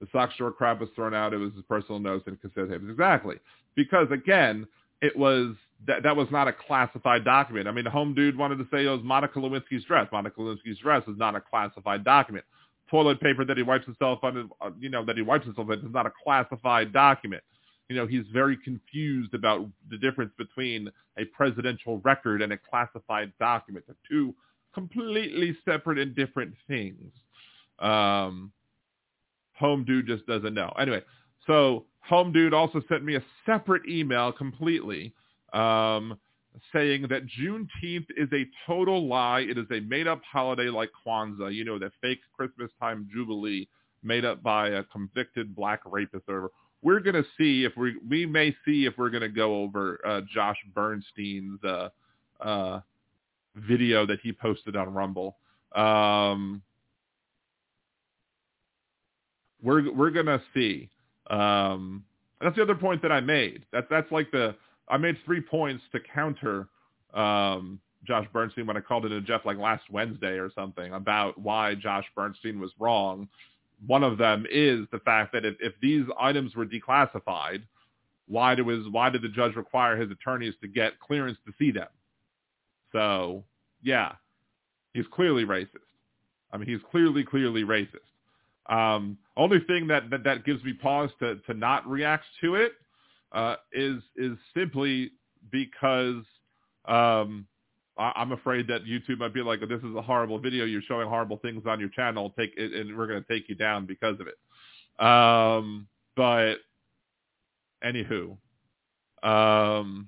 the 0.01 0.07
sock 0.11 0.31
store 0.33 0.51
crap 0.51 0.79
was 0.79 0.89
thrown 0.95 1.13
out. 1.13 1.33
It 1.33 1.37
was 1.37 1.53
his 1.53 1.63
personal 1.63 1.99
notes 1.99 2.25
and 2.27 2.39
cassette 2.41 2.69
tapes. 2.69 2.83
Exactly. 2.89 3.37
Because 3.75 4.07
again, 4.11 4.67
it 5.01 5.15
was 5.17 5.55
that 5.87 6.03
that 6.03 6.15
was 6.15 6.27
not 6.31 6.47
a 6.47 6.53
classified 6.53 7.23
document. 7.23 7.67
I 7.67 7.71
mean, 7.71 7.83
the 7.85 7.91
home 7.91 8.13
dude 8.13 8.37
wanted 8.37 8.57
to 8.57 8.67
say 8.71 8.85
it 8.85 8.89
was 8.89 9.01
Monica 9.03 9.39
Lewinsky's 9.39 9.83
dress. 9.85 10.07
Monica 10.11 10.39
Lewinsky's 10.39 10.79
dress 10.79 11.03
is 11.07 11.17
not 11.17 11.35
a 11.35 11.41
classified 11.41 12.03
document. 12.03 12.45
Toilet 12.89 13.19
paper 13.19 13.43
that 13.45 13.57
he 13.57 13.63
wipes 13.63 13.85
himself 13.85 14.19
on, 14.23 14.49
uh, 14.61 14.69
you 14.79 14.89
know, 14.89 15.03
that 15.05 15.15
he 15.15 15.21
wipes 15.21 15.45
himself 15.45 15.67
with 15.67 15.79
is 15.79 15.91
not 15.91 16.05
a 16.05 16.11
classified 16.23 16.93
document. 16.93 17.43
You 17.89 17.95
know, 17.95 18.07
he's 18.07 18.25
very 18.33 18.57
confused 18.57 19.33
about 19.33 19.67
the 19.89 19.97
difference 19.97 20.31
between 20.37 20.89
a 21.17 21.25
presidential 21.25 21.99
record 21.99 22.41
and 22.41 22.53
a 22.53 22.57
classified 22.57 23.31
document. 23.39 23.85
They're 23.87 23.95
two 24.09 24.33
completely 24.75 25.57
separate 25.65 25.97
and 25.97 26.15
different 26.15 26.53
things. 26.67 27.11
Um, 27.79 28.51
home 29.53 29.85
dude 29.85 30.05
just 30.05 30.27
doesn't 30.27 30.53
know. 30.53 30.71
Anyway, 30.79 31.01
so 31.47 31.85
home 32.01 32.31
dude 32.31 32.53
also 32.53 32.81
sent 32.87 33.03
me 33.03 33.15
a 33.15 33.23
separate 33.45 33.87
email 33.89 34.31
completely 34.31 35.13
um, 35.53 36.17
saying 36.73 37.07
that 37.09 37.23
Juneteenth 37.25 38.07
is 38.17 38.29
a 38.33 38.45
total 38.67 39.07
lie. 39.07 39.41
It 39.41 39.57
is 39.57 39.65
a 39.71 39.79
made-up 39.79 40.21
holiday 40.29 40.69
like 40.69 40.91
Kwanzaa, 41.05 41.53
you 41.53 41.65
know, 41.65 41.79
that 41.79 41.91
fake 42.01 42.19
Christmas 42.35 42.69
time 42.79 43.07
jubilee 43.13 43.67
made 44.03 44.25
up 44.25 44.43
by 44.43 44.69
a 44.69 44.83
convicted 44.83 45.55
black 45.55 45.81
rapist. 45.85 46.25
Or 46.27 46.51
we're 46.81 46.99
going 46.99 47.15
to 47.15 47.25
see 47.37 47.63
if 47.63 47.75
we 47.75 47.95
we 48.07 48.25
may 48.25 48.55
see 48.65 48.85
if 48.85 48.93
we're 48.97 49.09
going 49.09 49.21
to 49.21 49.29
go 49.29 49.63
over 49.63 49.99
uh, 50.05 50.21
Josh 50.33 50.57
Bernstein's 50.73 51.63
uh, 51.63 51.89
uh, 52.39 52.81
video 53.55 54.05
that 54.05 54.19
he 54.21 54.31
posted 54.31 54.75
on 54.75 54.93
Rumble. 54.93 55.37
Um, 55.75 56.61
we're 59.61 59.91
we're 59.91 60.11
gonna 60.11 60.41
see. 60.53 60.89
Um, 61.29 62.03
that's 62.41 62.55
the 62.55 62.61
other 62.61 62.75
point 62.75 63.01
that 63.01 63.11
I 63.11 63.21
made. 63.21 63.65
That's 63.71 63.87
that's 63.89 64.11
like 64.11 64.31
the 64.31 64.55
I 64.87 64.97
made 64.97 65.17
three 65.25 65.41
points 65.41 65.83
to 65.91 65.99
counter 66.13 66.67
um, 67.13 67.79
Josh 68.05 68.27
Bernstein 68.31 68.67
when 68.67 68.77
I 68.77 68.81
called 68.81 69.05
it 69.05 69.11
a 69.11 69.21
Jeff 69.21 69.41
like 69.45 69.57
last 69.57 69.83
Wednesday 69.89 70.37
or 70.37 70.51
something 70.53 70.93
about 70.93 71.37
why 71.39 71.75
Josh 71.75 72.05
Bernstein 72.15 72.59
was 72.59 72.71
wrong. 72.79 73.27
One 73.85 74.03
of 74.03 74.17
them 74.17 74.45
is 74.49 74.85
the 74.91 74.99
fact 74.99 75.33
that 75.33 75.43
if, 75.45 75.55
if 75.59 75.73
these 75.81 76.05
items 76.19 76.55
were 76.55 76.65
declassified, 76.65 77.63
why 78.27 78.53
was 78.55 78.87
why 78.91 79.09
did 79.09 79.21
the 79.21 79.29
judge 79.29 79.55
require 79.55 79.97
his 79.97 80.11
attorneys 80.11 80.53
to 80.61 80.67
get 80.67 80.99
clearance 80.99 81.37
to 81.45 81.53
see 81.57 81.71
them? 81.71 81.87
So 82.95 83.43
yeah, 83.83 84.13
he's 84.93 85.05
clearly 85.11 85.43
racist. 85.43 85.67
I 86.51 86.57
mean, 86.57 86.69
he's 86.69 86.79
clearly 86.89 87.25
clearly 87.25 87.63
racist. 87.63 87.99
Um, 88.67 89.17
only 89.35 89.59
thing 89.67 89.87
that, 89.87 90.09
that 90.09 90.23
that 90.23 90.45
gives 90.45 90.63
me 90.63 90.71
pause 90.73 91.09
to 91.19 91.35
to 91.35 91.53
not 91.53 91.85
react 91.85 92.23
to 92.41 92.55
it 92.55 92.71
uh, 93.33 93.57
is 93.73 94.01
is 94.15 94.37
simply 94.55 95.11
because 95.51 96.23
um, 96.85 97.45
I, 97.97 98.13
I'm 98.15 98.31
afraid 98.31 98.67
that 98.69 98.85
YouTube 98.85 99.19
might 99.19 99.33
be 99.33 99.41
like, 99.41 99.59
this 99.59 99.81
is 99.83 99.95
a 99.95 100.01
horrible 100.01 100.39
video. 100.39 100.63
You're 100.63 100.81
showing 100.87 101.09
horrible 101.09 101.37
things 101.37 101.63
on 101.67 101.81
your 101.81 101.89
channel. 101.89 102.33
Take 102.39 102.53
it, 102.55 102.71
and 102.71 102.97
we're 102.97 103.07
going 103.07 103.21
to 103.21 103.27
take 103.27 103.49
you 103.49 103.55
down 103.55 103.85
because 103.85 104.15
of 104.21 104.27
it. 104.27 105.05
Um, 105.05 105.87
but 106.15 106.55
anywho, 107.83 108.37
um, 109.21 110.07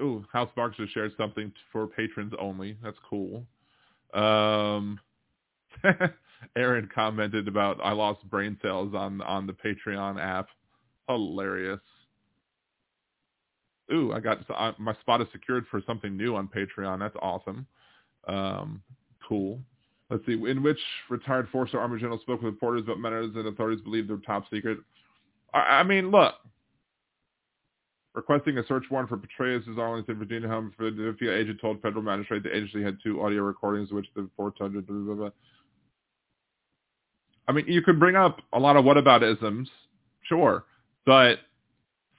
Oh, 0.00 0.24
Hal 0.32 0.48
Sparks 0.50 0.78
shared 0.92 1.12
something 1.16 1.52
for 1.72 1.86
patrons 1.86 2.32
only. 2.38 2.76
That's 2.82 2.98
cool. 3.08 3.44
Um, 4.12 5.00
Aaron 6.56 6.88
commented 6.94 7.48
about 7.48 7.80
I 7.82 7.92
lost 7.92 8.28
brain 8.30 8.58
cells 8.62 8.94
on 8.94 9.20
on 9.22 9.46
the 9.46 9.52
Patreon 9.52 10.20
app. 10.20 10.48
Hilarious. 11.08 11.80
Ooh, 13.92 14.12
I 14.12 14.20
got 14.20 14.38
my 14.78 14.94
spot 15.00 15.20
is 15.20 15.28
secured 15.32 15.66
for 15.70 15.82
something 15.86 16.16
new 16.16 16.36
on 16.36 16.48
Patreon. 16.48 17.00
That's 17.00 17.16
awesome. 17.20 17.66
Um, 18.26 18.82
cool. 19.28 19.60
Let's 20.10 20.24
see. 20.26 20.32
In 20.32 20.62
which 20.62 20.78
retired 21.10 21.48
four-star 21.50 21.80
army 21.80 21.98
general 21.98 22.18
spoke 22.18 22.42
with 22.42 22.52
reporters 22.54 22.82
about 22.84 22.98
matters 22.98 23.34
that 23.34 23.46
authorities 23.46 23.82
believe 23.82 24.08
they're 24.08 24.18
top 24.18 24.44
secret. 24.50 24.78
I, 25.52 25.58
I 25.58 25.82
mean, 25.82 26.10
look, 26.10 26.34
requesting 28.14 28.58
a 28.58 28.66
search 28.66 28.84
warrant 28.90 29.08
for 29.08 29.18
Petraeus' 29.18 29.78
Arlington, 29.78 30.18
Virginia 30.18 30.48
home. 30.48 30.72
the 30.78 30.90
Philadelphia 30.90 31.36
agent 31.36 31.60
told 31.60 31.82
federal 31.82 32.02
magistrate 32.02 32.42
the 32.42 32.54
agency 32.54 32.82
had 32.82 32.98
two 33.02 33.22
audio 33.22 33.42
recordings, 33.42 33.92
which 33.92 34.06
the 34.14 34.28
400. 34.36 34.86
Blah, 34.86 34.96
blah, 34.96 35.14
blah. 35.14 35.30
I 37.46 37.52
mean, 37.52 37.66
you 37.68 37.82
could 37.82 37.98
bring 37.98 38.16
up 38.16 38.40
a 38.52 38.58
lot 38.58 38.76
of 38.76 38.84
whataboutisms, 38.84 39.66
sure, 40.22 40.64
but 41.04 41.40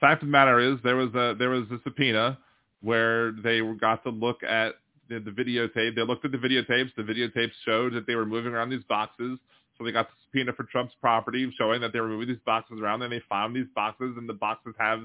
fact 0.00 0.22
of 0.22 0.28
the 0.28 0.32
matter 0.32 0.60
is 0.60 0.78
there 0.84 0.96
was 0.96 1.12
a 1.14 1.34
there 1.38 1.50
was 1.50 1.64
a 1.70 1.80
subpoena 1.82 2.38
where 2.82 3.32
they 3.32 3.60
got 3.80 4.02
to 4.04 4.10
look 4.10 4.42
at 4.42 4.74
the, 5.08 5.18
the 5.18 5.30
videotape. 5.30 5.96
They 5.96 6.02
looked 6.02 6.24
at 6.24 6.32
the 6.32 6.38
videotapes. 6.38 6.90
The 6.96 7.02
videotapes 7.02 7.52
showed 7.64 7.94
that 7.94 8.06
they 8.06 8.14
were 8.14 8.26
moving 8.26 8.52
around 8.52 8.70
these 8.70 8.84
boxes. 8.84 9.38
So 9.78 9.84
they 9.84 9.92
got 9.92 10.08
the 10.08 10.14
subpoena 10.24 10.52
for 10.52 10.64
Trump's 10.64 10.94
property 11.00 11.52
showing 11.58 11.80
that 11.80 11.92
they 11.92 12.00
were 12.00 12.08
moving 12.08 12.28
these 12.28 12.38
boxes 12.46 12.80
around 12.80 13.02
and 13.02 13.12
they 13.12 13.22
found 13.28 13.54
these 13.54 13.66
boxes 13.74 14.14
and 14.16 14.28
the 14.28 14.34
boxes 14.34 14.74
have 14.78 15.00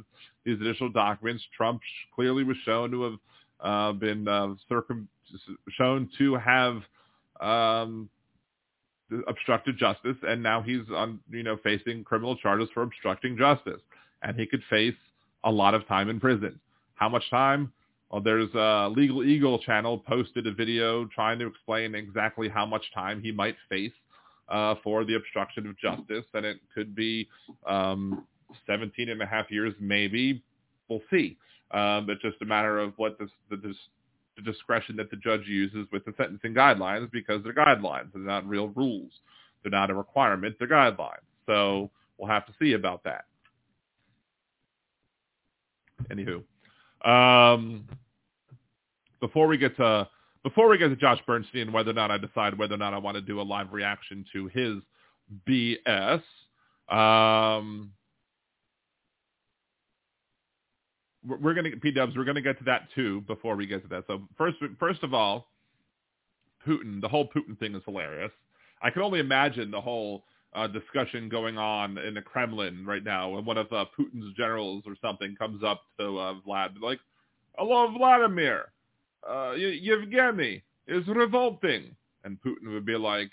these 0.45 0.60
additional 0.61 0.89
documents. 0.89 1.43
Trump 1.56 1.81
clearly 2.15 2.43
was 2.43 2.57
shown 2.65 2.91
to 2.91 3.03
have 3.03 3.18
uh, 3.60 3.91
been 3.93 4.27
uh, 4.27 4.53
circum- 4.69 5.07
shown 5.72 6.10
to 6.18 6.35
have 6.35 6.81
um, 7.41 8.10
obstructed 9.27 9.77
justice 9.77 10.18
and 10.23 10.41
now 10.41 10.61
he's 10.61 10.81
on, 10.95 11.19
you 11.30 11.43
know, 11.43 11.57
facing 11.64 12.03
criminal 12.03 12.35
charges 12.38 12.69
for 12.73 12.84
obstructing 12.84 13.38
justice 13.38 13.81
and 14.23 14.39
he 14.39 14.45
could 14.45 14.61
face 14.69 14.95
a 15.43 15.52
lot 15.52 15.73
of 15.73 15.88
time 15.88 16.10
in 16.10 16.19
prison. 16.19 16.60
How 16.95 17.10
much 17.10 17.30
time? 17.30 17.73
Well, 18.11 18.22
there's 18.22 18.53
a 18.53 18.89
Legal 18.89 19.23
Eagle 19.23 19.60
channel 19.60 19.98
posted 19.99 20.45
a 20.45 20.53
video 20.53 21.06
trying 21.06 21.39
to 21.39 21.48
explain 21.48 21.95
exactly 21.95 22.49
how 22.49 22.65
much 22.65 22.84
time 22.93 23.22
he 23.22 23.31
might 23.31 23.56
face 23.69 23.93
uh, 24.52 24.76
for 24.84 25.06
the 25.06 25.15
obstruction 25.15 25.65
of 25.65 25.78
justice, 25.80 26.26
and 26.34 26.45
it 26.45 26.57
could 26.76 26.94
be 26.94 27.28
um, 27.65 28.26
17 28.68 29.10
and 29.10 29.22
a 29.22 29.26
half 29.26 29.49
years, 29.49 29.73
maybe. 29.80 30.44
We'll 30.90 31.02
see. 31.10 31.38
Um, 31.72 32.10
it's 32.10 32.22
just 32.22 32.41
a 32.41 32.45
matter 32.45 32.78
of 32.78 32.94
what 32.98 33.18
this, 33.18 33.30
the, 33.49 33.56
this, 33.56 33.78
the 34.36 34.41
discretion 34.41 34.98
that 34.98 35.10
the 35.10 35.15
judge 35.15 35.48
uses 35.48 35.88
with 35.91 36.03
the 36.03 36.14
sentencing 36.18 36.53
guidelines 36.53 37.10
because 37.11 37.41
they're 37.44 37.53
guidelines. 37.53 38.11
They're 38.14 38.22
not 38.23 38.48
real 38.48 38.68
rules. 38.69 39.11
They're 39.64 39.72
not 39.72 39.90
a 39.90 39.94
requirement. 39.94 40.57
They're 40.60 40.68
guidelines. 40.68 41.23
So 41.45 41.90
we'll 42.18 42.30
have 42.30 42.45
to 42.48 42.53
see 42.60 42.73
about 42.73 43.06
that. 43.06 43.26
Anywho, 46.10 46.44
um, 47.07 47.88
before 49.22 49.48
we 49.48 49.57
get 49.57 49.78
to 49.78 50.10
before 50.43 50.69
we 50.69 50.77
get 50.77 50.89
to 50.89 50.95
Josh 50.95 51.19
Bernstein, 51.26 51.72
whether 51.72 51.91
or 51.91 51.93
not 51.93 52.11
I 52.11 52.18
decide 52.18 52.57
whether 52.57 52.76
or 52.76 52.77
not 52.77 52.93
I 52.93 52.97
want 52.97 53.15
to 53.15 53.22
do 53.22 53.39
a 53.41 53.43
live 53.43 53.72
reaction 53.73 54.26
to 54.34 54.47
his 54.47 54.77
BS, 55.47 56.22
um, 56.89 57.91
we're 61.26 61.53
going 61.53 61.69
to 61.72 61.77
P 61.77 61.91
Dubs. 61.91 62.15
We're 62.15 62.26
going 62.26 62.35
to 62.35 62.41
get 62.41 62.57
to 62.59 62.63
that 62.65 62.88
too 62.95 63.22
before 63.22 63.55
we 63.55 63.68
get 63.68 63.84
to 63.84 63.88
that. 63.89 64.05
So 64.07 64.22
first, 64.38 64.57
first 64.80 65.03
of 65.03 65.13
all, 65.13 65.47
Putin. 66.68 67.01
The 67.01 67.07
whole 67.07 67.27
Putin 67.27 67.57
thing 67.59 67.76
is 67.76 67.81
hilarious. 67.85 68.31
I 68.81 68.89
can 68.89 69.01
only 69.01 69.19
imagine 69.19 69.72
the 69.72 69.81
whole 69.81 70.23
uh, 70.53 70.68
discussion 70.68 71.30
going 71.30 71.57
on 71.57 71.97
in 71.97 72.13
the 72.13 72.22
Kremlin 72.22 72.85
right 72.85 73.03
now 73.03 73.30
when 73.30 73.45
one 73.45 73.57
of 73.57 73.72
uh, 73.72 73.85
Putin's 73.97 74.35
generals 74.35 74.84
or 74.85 74.95
something 75.01 75.35
comes 75.35 75.63
up 75.63 75.81
to 75.99 76.18
uh, 76.18 76.34
Vlad 76.47 76.80
like, 76.81 76.99
"Hello, 77.57 77.91
Vladimir. 77.95 78.65
Uh, 79.27 79.53
Yevgeny 79.53 80.64
is 80.88 81.07
revolting," 81.07 81.95
and 82.23 82.41
Putin 82.41 82.73
would 82.73 82.85
be 82.85 82.98
like, 82.98 83.31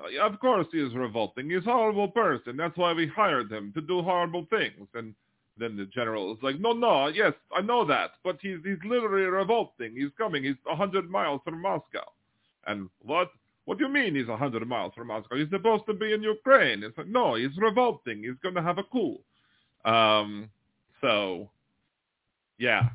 uh, 0.00 0.24
"Of 0.24 0.38
course 0.40 0.66
he 0.72 0.80
is 0.80 0.94
revolting. 0.94 1.50
He's 1.50 1.66
a 1.66 1.72
horrible 1.72 2.08
person. 2.08 2.56
That's 2.56 2.76
why 2.76 2.92
we 2.92 3.06
hired 3.06 3.50
him 3.50 3.72
to 3.74 3.80
do 3.80 4.02
horrible 4.02 4.46
things." 4.50 4.88
And 4.94 5.14
then 5.56 5.76
the 5.76 5.86
general 5.86 6.32
is 6.32 6.42
like, 6.42 6.60
"No, 6.60 6.72
no, 6.72 7.08
yes, 7.08 7.34
I 7.52 7.60
know 7.60 7.84
that, 7.86 8.12
but 8.22 8.38
he's 8.40 8.58
he's 8.64 8.82
literally 8.84 9.26
revolting. 9.26 9.96
He's 9.96 10.12
coming. 10.16 10.44
He's 10.44 10.56
a 10.70 10.76
hundred 10.76 11.10
miles 11.10 11.40
from 11.44 11.60
Moscow." 11.60 12.04
And 12.66 12.88
what? 13.02 13.30
What 13.64 13.76
do 13.76 13.84
you 13.84 13.90
mean 13.92 14.14
he's 14.14 14.28
a 14.28 14.36
hundred 14.36 14.66
miles 14.66 14.94
from 14.94 15.08
Moscow? 15.08 15.36
He's 15.36 15.50
supposed 15.50 15.84
to 15.88 15.92
be 15.92 16.14
in 16.14 16.22
Ukraine. 16.22 16.82
It's 16.82 16.96
like, 16.96 17.06
no, 17.06 17.34
he's 17.34 17.54
revolting. 17.58 18.22
He's 18.22 18.38
going 18.42 18.54
to 18.54 18.62
have 18.62 18.78
a 18.78 18.82
coup. 18.82 19.18
Um, 19.84 20.48
so, 21.02 21.50
yeah. 22.56 22.88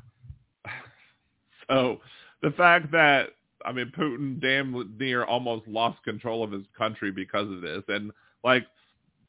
So 1.68 2.00
the 2.42 2.50
fact 2.52 2.90
that 2.92 3.30
I 3.64 3.72
mean 3.72 3.92
Putin 3.96 4.40
damn 4.40 4.96
near 4.98 5.24
almost 5.24 5.66
lost 5.66 6.02
control 6.04 6.42
of 6.42 6.52
his 6.52 6.64
country 6.76 7.10
because 7.10 7.50
of 7.50 7.60
this, 7.60 7.82
and 7.88 8.10
like 8.42 8.66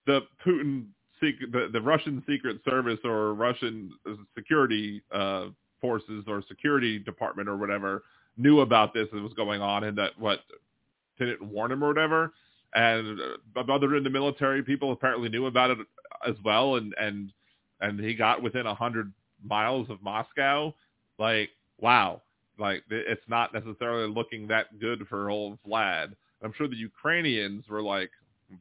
the 0.05 0.21
Putin 0.45 0.87
secret, 1.21 1.51
the, 1.51 1.69
the 1.71 1.81
Russian 1.81 2.23
Secret 2.27 2.59
Service 2.65 2.99
or 3.03 3.33
Russian 3.33 3.91
security 4.35 5.01
uh, 5.11 5.47
forces 5.81 6.23
or 6.27 6.43
security 6.47 6.99
department 6.99 7.47
or 7.49 7.57
whatever 7.57 8.03
knew 8.37 8.59
about 8.61 8.93
this 8.93 9.07
and 9.11 9.23
was 9.23 9.33
going 9.33 9.61
on, 9.61 9.85
and 9.85 9.97
that 9.97 10.11
what 10.19 10.39
didn't 11.17 11.41
warn 11.41 11.71
him 11.71 11.83
or 11.83 11.87
whatever. 11.87 12.33
And 12.73 13.19
uh, 13.55 13.71
other 13.71 13.95
in 13.95 14.03
the 14.03 14.09
military, 14.09 14.61
people 14.61 14.91
apparently 14.91 15.29
knew 15.29 15.45
about 15.45 15.71
it 15.71 15.77
as 16.27 16.35
well, 16.43 16.75
and 16.75 16.93
and 16.99 17.31
and 17.81 17.99
he 17.99 18.13
got 18.13 18.41
within 18.41 18.65
a 18.65 18.75
hundred 18.75 19.13
miles 19.43 19.89
of 19.89 20.01
Moscow. 20.01 20.73
Like, 21.17 21.49
wow, 21.79 22.21
like 22.57 22.83
it's 22.89 23.27
not 23.27 23.53
necessarily 23.53 24.11
looking 24.11 24.47
that 24.47 24.79
good 24.79 25.05
for 25.09 25.29
old 25.29 25.57
Vlad. 25.67 26.13
I'm 26.43 26.53
sure 26.57 26.67
the 26.67 26.75
Ukrainians 26.75 27.67
were 27.67 27.81
like, 27.81 28.11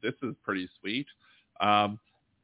this 0.01 0.13
is 0.23 0.33
pretty 0.43 0.69
sweet. 0.79 1.05
Um, 1.59 1.99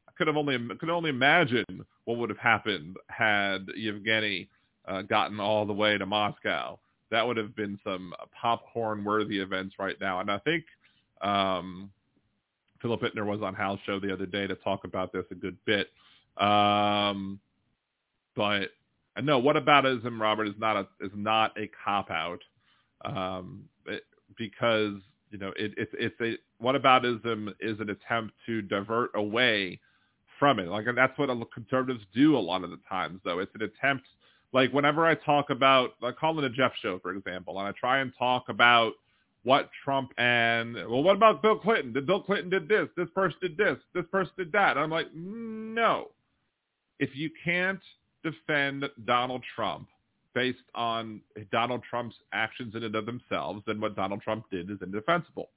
I 0.07 0.11
could 0.17 0.27
have 0.27 0.37
only 0.37 0.57
could 0.79 0.89
only 0.89 1.09
imagine 1.09 1.85
what 2.05 2.17
would 2.17 2.29
have 2.29 2.37
happened 2.37 2.97
had 3.07 3.67
Yevgeny 3.75 4.49
uh, 4.87 5.01
gotten 5.03 5.39
all 5.39 5.65
the 5.65 5.73
way 5.73 5.97
to 5.97 6.05
Moscow 6.05 6.77
that 7.11 7.27
would 7.27 7.37
have 7.37 7.55
been 7.55 7.77
some 7.83 8.13
popcorn 8.31 9.03
worthy 9.03 9.39
events 9.39 9.75
right 9.77 9.97
now. 10.01 10.21
And 10.21 10.31
I 10.31 10.39
think 10.39 10.63
um, 11.21 11.91
Philip 12.81 13.01
Ittner 13.01 13.25
was 13.25 13.41
on 13.41 13.53
Hal's 13.53 13.79
show 13.85 13.99
the 13.99 14.11
other 14.11 14.25
day 14.25 14.47
to 14.47 14.55
talk 14.55 14.85
about 14.85 15.13
this 15.13 15.25
a 15.29 15.35
good 15.35 15.57
bit. 15.65 15.89
Um, 16.37 17.39
but 18.35 18.69
I 19.22 19.26
know 19.26 19.39
what 19.39 19.56
aboutism, 19.56 20.19
Robert, 20.19 20.48
is 20.48 20.56
not 20.57 20.76
a 20.77 20.88
is 21.06 21.11
not 21.15 21.56
a 21.57 21.69
cop 21.84 22.10
out 22.10 22.39
um, 23.06 23.65
it, 23.85 24.03
because 24.38 24.95
you 25.30 25.38
know 25.38 25.53
it, 25.56 25.73
it's 25.77 25.91
it's 25.98 26.15
a 26.22 26.38
what 26.57 26.76
aboutism 26.76 27.53
is 27.60 27.80
an 27.80 27.89
attempt 27.89 28.34
to 28.48 28.61
divert 28.64 29.11
away 29.15 29.80
from 30.39 30.60
it. 30.60 30.68
Like 30.68 30.88
and 30.88 30.98
that's 30.98 31.18
what 31.19 31.30
conservatives 31.53 32.03
do 32.15 32.35
a 32.35 32.39
lot 32.39 32.64
of 32.64 32.72
the 32.72 32.80
times, 32.89 33.19
though. 33.23 33.39
It's 33.39 33.53
an 33.53 33.61
attempt 33.61 34.07
like 34.53 34.73
whenever 34.73 35.06
I 35.06 35.15
talk 35.15 35.49
about, 35.49 35.91
like 36.02 36.18
calling 36.18 36.43
a 36.43 36.49
Jeff 36.49 36.73
show, 36.81 36.99
for 36.99 37.15
example, 37.15 37.60
and 37.60 37.68
I 37.68 37.72
try 37.80 37.99
and 37.99 38.11
talk 38.18 38.49
about 38.49 38.93
what 39.43 39.69
Trump 39.84 40.11
and, 40.18 40.76
well, 40.76 41.03
what 41.03 41.15
about 41.15 41.41
Bill 41.41 41.57
Clinton? 41.57 41.93
Did 41.93 42.06
Bill 42.06 42.22
Clinton 42.22 42.49
did 42.49 42.68
this? 42.68 42.88
This 42.98 43.07
person 43.15 43.38
did 43.41 43.57
this. 43.57 43.77
This 43.93 44.06
person 44.11 44.34
did 44.38 44.52
that. 44.52 44.72
And 44.72 44.80
I'm 44.80 44.91
like, 44.91 45.07
no. 45.15 46.10
If 46.99 47.15
you 47.15 47.31
can't 47.43 47.80
defend 48.23 48.85
Donald 49.06 49.43
Trump 49.56 49.88
based 50.34 50.64
on 50.76 51.22
Donald 51.52 51.84
Trump's 51.89 52.15
actions 52.34 52.76
in 52.76 52.84
and 52.84 52.95
of 52.95 53.06
themselves, 53.06 53.61
then 53.68 53.81
what 53.81 53.95
Donald 53.95 54.22
Trump 54.22 54.45
did 54.49 54.69
is 54.69 54.77
indefensible. 54.81 55.49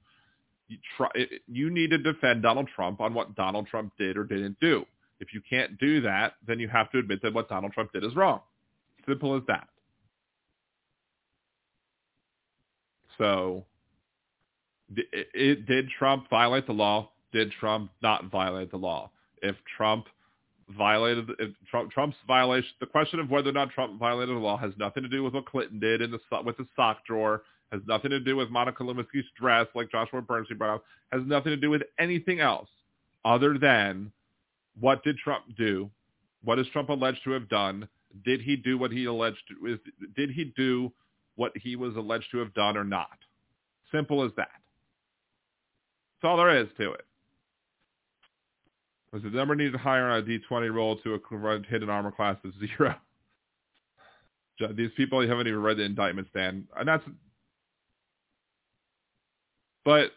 You, 0.67 0.77
try, 0.97 1.09
you 1.47 1.69
need 1.69 1.91
to 1.91 1.97
defend 1.97 2.41
Donald 2.41 2.67
Trump 2.75 2.99
on 2.99 3.13
what 3.13 3.35
Donald 3.35 3.67
Trump 3.67 3.93
did 3.97 4.17
or 4.17 4.23
didn't 4.23 4.59
do. 4.59 4.85
If 5.19 5.33
you 5.33 5.41
can't 5.47 5.77
do 5.79 6.01
that, 6.01 6.33
then 6.45 6.59
you 6.59 6.67
have 6.67 6.91
to 6.91 6.99
admit 6.99 7.21
that 7.23 7.33
what 7.33 7.47
Donald 7.47 7.71
Trump 7.73 7.93
did 7.93 8.03
is 8.03 8.15
wrong. 8.15 8.41
Simple 9.07 9.35
as 9.37 9.43
that. 9.47 9.69
So 13.17 13.65
it, 14.93 15.27
it, 15.33 15.65
did 15.65 15.89
Trump 15.89 16.29
violate 16.29 16.67
the 16.67 16.73
law? 16.73 17.11
Did 17.31 17.51
Trump 17.51 17.91
not 18.01 18.29
violate 18.29 18.71
the 18.71 18.77
law? 18.77 19.11
If 19.41 19.55
Trump 19.77 20.05
violated 20.69 21.29
Trump, 21.69 21.91
Trump's 21.91 22.17
violation, 22.27 22.69
the 22.79 22.85
question 22.85 23.19
of 23.19 23.29
whether 23.29 23.49
or 23.49 23.53
not 23.53 23.69
Trump 23.71 23.99
violated 23.99 24.35
the 24.35 24.39
law 24.39 24.57
has 24.57 24.71
nothing 24.77 25.03
to 25.03 25.09
do 25.09 25.23
with 25.23 25.33
what 25.33 25.45
Clinton 25.45 25.79
did 25.79 26.01
in 26.01 26.11
the 26.11 26.19
with 26.43 26.57
the 26.57 26.67
sock 26.75 27.05
drawer, 27.05 27.43
has 27.71 27.81
nothing 27.87 28.11
to 28.11 28.19
do 28.19 28.35
with 28.35 28.49
Monica 28.49 28.83
Lewinsky's 28.83 29.25
dress, 29.39 29.67
like 29.75 29.91
Joshua 29.91 30.21
Bernstein 30.21 30.57
brought 30.57 30.75
up, 30.75 30.83
has 31.11 31.21
nothing 31.25 31.51
to 31.51 31.57
do 31.57 31.69
with 31.69 31.83
anything 31.99 32.39
else 32.39 32.69
other 33.23 33.57
than 33.57 34.11
what 34.79 35.03
did 35.03 35.17
Trump 35.17 35.45
do? 35.57 35.89
What 36.43 36.59
is 36.59 36.67
Trump 36.73 36.89
alleged 36.89 37.23
to 37.23 37.31
have 37.31 37.49
done? 37.49 37.87
Did 38.23 38.41
he 38.41 38.55
do 38.55 38.77
what 38.77 38.91
he 38.91 39.05
alleged? 39.05 39.37
To, 39.49 39.79
did 40.15 40.31
he 40.31 40.53
do 40.55 40.91
what 41.35 41.51
he 41.55 41.75
was 41.75 41.95
alleged 41.95 42.31
to 42.31 42.37
have 42.39 42.53
done 42.53 42.77
or 42.77 42.83
not? 42.83 43.17
Simple 43.91 44.23
as 44.23 44.31
that. 44.37 44.49
That's 46.21 46.29
all 46.29 46.37
there 46.37 46.57
is 46.57 46.67
to 46.77 46.93
it. 46.93 47.05
Was 49.15 49.23
the 49.23 49.29
number 49.29 49.55
needed 49.55 49.75
higher 49.75 50.09
on 50.09 50.19
a 50.19 50.23
D20 50.23 50.73
roll 50.73 50.97
to 50.97 51.13
a 51.13 51.61
hidden 51.69 51.89
armor 51.89 52.11
class 52.11 52.35
of 52.43 52.51
zero? 52.59 52.95
These 54.75 54.89
people 54.97 55.23
you 55.23 55.29
haven't 55.29 55.47
even 55.47 55.61
read 55.61 55.77
the 55.77 55.83
indictment, 55.83 56.27
Stan, 56.31 56.67
and 56.77 56.85
that's. 56.85 57.03
But 59.85 60.11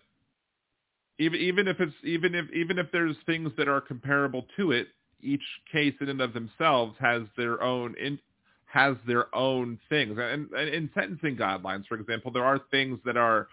even 1.21 1.39
even 1.39 1.69
if 1.69 1.79
it's 1.79 1.95
even 2.03 2.35
if 2.35 2.47
even 2.53 2.77
if 2.77 2.91
there's 2.91 3.15
things 3.25 3.53
that 3.57 3.69
are 3.69 3.81
comparable 3.81 4.47
to 4.57 4.73
it, 4.73 4.89
each 5.21 5.45
case 5.71 5.95
in 6.01 6.09
and 6.09 6.21
of 6.21 6.33
themselves 6.33 6.97
has 6.99 7.23
their 7.37 7.63
own 7.63 7.95
in, 8.05 8.19
has 8.65 8.97
their 9.07 9.33
own 9.33 9.79
things. 9.89 10.19
And, 10.19 10.51
and 10.51 10.69
in 10.71 10.91
sentencing 10.93 11.37
guidelines, 11.37 11.87
for 11.87 11.95
example, 11.95 12.33
there 12.33 12.45
are 12.45 12.61
things 12.73 12.99
that 13.05 13.17
are 13.17 13.47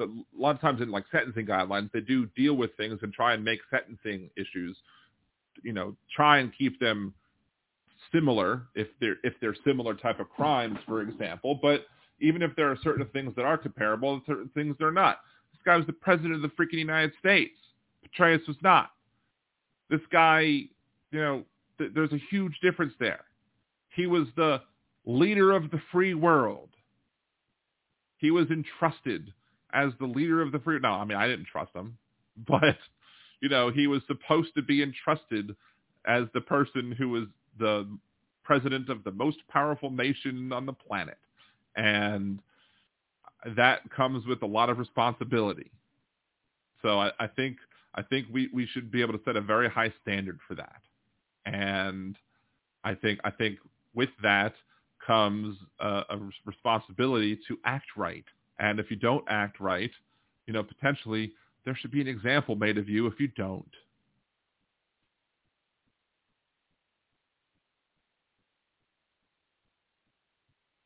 a 0.00 0.06
lot 0.36 0.54
of 0.54 0.60
times 0.60 0.80
in 0.80 0.90
like 0.90 1.04
sentencing 1.10 1.46
guidelines, 1.46 1.90
they 1.92 2.00
do 2.00 2.26
deal 2.36 2.54
with 2.54 2.76
things 2.76 2.98
and 3.02 3.12
try 3.12 3.34
and 3.34 3.44
make 3.44 3.60
sentencing 3.70 4.30
issues, 4.36 4.76
you 5.62 5.72
know, 5.72 5.96
try 6.14 6.38
and 6.38 6.52
keep 6.56 6.78
them 6.80 7.14
similar 8.12 8.62
if 8.74 8.88
they're 9.00 9.16
if 9.24 9.34
they're 9.40 9.56
similar 9.66 9.94
type 9.94 10.20
of 10.20 10.28
crimes, 10.30 10.78
for 10.86 11.02
example. 11.02 11.58
But 11.60 11.86
even 12.20 12.42
if 12.42 12.54
there 12.56 12.70
are 12.70 12.78
certain 12.82 13.06
things 13.12 13.34
that 13.36 13.44
are 13.44 13.58
comparable, 13.58 14.20
certain 14.26 14.50
things 14.54 14.76
they're 14.78 14.92
not. 14.92 15.20
This 15.52 15.60
guy 15.64 15.76
was 15.76 15.86
the 15.86 15.92
president 15.92 16.34
of 16.34 16.42
the 16.42 16.48
freaking 16.48 16.78
United 16.78 17.12
States. 17.18 17.54
Petraeus 18.04 18.46
was 18.46 18.56
not. 18.62 18.90
This 19.90 20.00
guy 20.12 20.68
you 21.10 21.20
know, 21.20 21.44
th- 21.78 21.90
there's 21.94 22.12
a 22.12 22.20
huge 22.30 22.58
difference 22.60 22.92
there. 22.98 23.24
He 23.94 24.06
was 24.06 24.26
the 24.36 24.60
leader 25.04 25.52
of 25.52 25.70
the 25.70 25.80
free 25.90 26.14
world. 26.14 26.70
He 28.18 28.30
was 28.30 28.48
entrusted 28.50 29.32
as 29.72 29.92
the 30.00 30.06
leader 30.06 30.42
of 30.42 30.52
the 30.52 30.58
free. 30.58 30.78
No, 30.80 30.90
I 30.90 31.04
mean 31.04 31.18
I 31.18 31.26
didn't 31.26 31.46
trust 31.46 31.74
him, 31.74 31.96
but 32.48 32.76
you 33.40 33.48
know 33.48 33.70
he 33.70 33.86
was 33.86 34.02
supposed 34.06 34.54
to 34.56 34.62
be 34.62 34.82
entrusted 34.82 35.54
as 36.06 36.24
the 36.34 36.40
person 36.40 36.92
who 36.92 37.10
was 37.10 37.24
the 37.58 37.98
president 38.44 38.88
of 38.88 39.04
the 39.04 39.10
most 39.10 39.38
powerful 39.48 39.90
nation 39.90 40.52
on 40.52 40.66
the 40.66 40.72
planet, 40.72 41.18
and 41.76 42.40
that 43.56 43.88
comes 43.90 44.26
with 44.26 44.42
a 44.42 44.46
lot 44.46 44.70
of 44.70 44.78
responsibility. 44.78 45.70
So 46.82 47.00
I, 47.00 47.10
I 47.20 47.26
think 47.26 47.58
I 47.94 48.02
think 48.02 48.26
we, 48.32 48.48
we 48.52 48.66
should 48.66 48.90
be 48.90 49.00
able 49.02 49.14
to 49.14 49.24
set 49.24 49.36
a 49.36 49.40
very 49.40 49.68
high 49.68 49.92
standard 50.02 50.38
for 50.46 50.54
that. 50.54 50.82
And 51.46 52.16
I 52.84 52.94
think 52.94 53.20
I 53.24 53.30
think 53.30 53.58
with 53.94 54.10
that 54.22 54.54
comes 55.04 55.56
a, 55.80 56.02
a 56.10 56.18
responsibility 56.44 57.38
to 57.48 57.58
act 57.64 57.86
right. 57.96 58.24
And 58.58 58.80
if 58.80 58.90
you 58.90 58.96
don't 58.96 59.24
act 59.28 59.60
right, 59.60 59.90
you 60.46 60.52
know, 60.52 60.62
potentially 60.62 61.32
there 61.64 61.76
should 61.76 61.90
be 61.90 62.00
an 62.00 62.08
example 62.08 62.56
made 62.56 62.78
of 62.78 62.88
you 62.88 63.06
if 63.06 63.20
you 63.20 63.28
don't. 63.28 63.68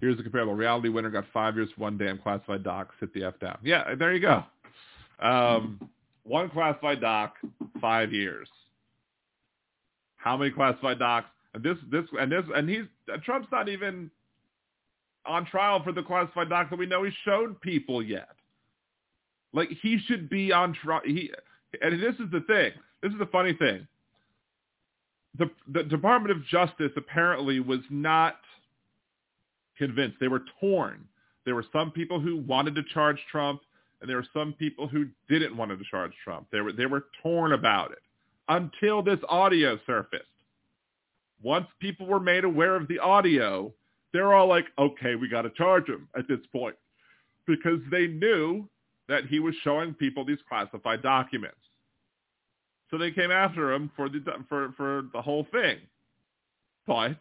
Here's 0.00 0.18
a 0.18 0.22
comparable. 0.24 0.54
Reality 0.54 0.88
winner 0.88 1.10
got 1.10 1.24
five 1.32 1.54
years, 1.54 1.68
one 1.76 1.96
damn 1.96 2.18
classified 2.18 2.64
doc. 2.64 2.88
Sit 2.98 3.14
the 3.14 3.22
F 3.22 3.38
down. 3.38 3.56
Yeah, 3.62 3.94
there 3.94 4.12
you 4.12 4.20
go. 4.20 4.42
Um, 5.20 5.88
one 6.24 6.50
classified 6.50 7.00
doc, 7.00 7.36
five 7.80 8.12
years. 8.12 8.48
How 10.16 10.36
many 10.36 10.50
classified 10.50 10.98
docs? 10.98 11.28
And 11.54 11.62
this, 11.62 11.76
this, 11.90 12.04
and 12.18 12.32
this, 12.32 12.44
and 12.54 12.68
he's, 12.68 12.84
Trump's 13.24 13.48
not 13.52 13.68
even, 13.68 14.10
on 15.26 15.46
trial 15.46 15.82
for 15.82 15.92
the 15.92 16.02
classified 16.02 16.48
doc 16.48 16.70
that 16.70 16.78
we 16.78 16.86
know 16.86 17.04
he 17.04 17.10
showed 17.24 17.60
people 17.60 18.02
yet. 18.02 18.30
Like 19.52 19.68
he 19.82 19.98
should 20.06 20.28
be 20.28 20.52
on 20.52 20.74
trial. 20.74 21.02
He, 21.04 21.30
and 21.80 22.02
this 22.02 22.14
is 22.14 22.30
the 22.30 22.40
thing. 22.46 22.72
This 23.02 23.12
is 23.12 23.18
the 23.18 23.26
funny 23.26 23.54
thing. 23.54 23.86
The 25.38 25.50
the 25.72 25.82
Department 25.84 26.36
of 26.36 26.44
Justice 26.46 26.92
apparently 26.96 27.60
was 27.60 27.80
not 27.90 28.36
convinced. 29.78 30.18
They 30.20 30.28
were 30.28 30.42
torn. 30.60 31.06
There 31.44 31.54
were 31.54 31.64
some 31.72 31.90
people 31.90 32.20
who 32.20 32.36
wanted 32.36 32.74
to 32.76 32.82
charge 32.94 33.18
Trump, 33.30 33.62
and 34.00 34.08
there 34.08 34.16
were 34.16 34.26
some 34.32 34.52
people 34.54 34.86
who 34.86 35.06
didn't 35.28 35.56
want 35.56 35.70
to 35.70 35.84
charge 35.90 36.12
Trump. 36.24 36.46
They 36.52 36.60
were 36.60 36.72
they 36.72 36.86
were 36.86 37.06
torn 37.22 37.52
about 37.52 37.92
it 37.92 38.02
until 38.48 39.02
this 39.02 39.18
audio 39.28 39.78
surfaced. 39.86 40.24
Once 41.42 41.66
people 41.80 42.06
were 42.06 42.20
made 42.20 42.44
aware 42.44 42.76
of 42.76 42.86
the 42.88 42.98
audio, 42.98 43.72
they're 44.12 44.34
all 44.34 44.46
like, 44.46 44.66
"Okay, 44.78 45.14
we 45.14 45.28
got 45.28 45.42
to 45.42 45.50
charge 45.50 45.88
him 45.88 46.08
at 46.16 46.28
this 46.28 46.40
point," 46.52 46.76
because 47.46 47.80
they 47.90 48.06
knew 48.06 48.68
that 49.08 49.26
he 49.26 49.40
was 49.40 49.54
showing 49.62 49.94
people 49.94 50.24
these 50.24 50.42
classified 50.48 51.02
documents. 51.02 51.56
So 52.90 52.98
they 52.98 53.10
came 53.10 53.30
after 53.30 53.72
him 53.72 53.90
for 53.96 54.08
the 54.08 54.20
for 54.48 54.72
for 54.76 55.02
the 55.12 55.22
whole 55.22 55.46
thing. 55.50 55.78
But 56.86 57.16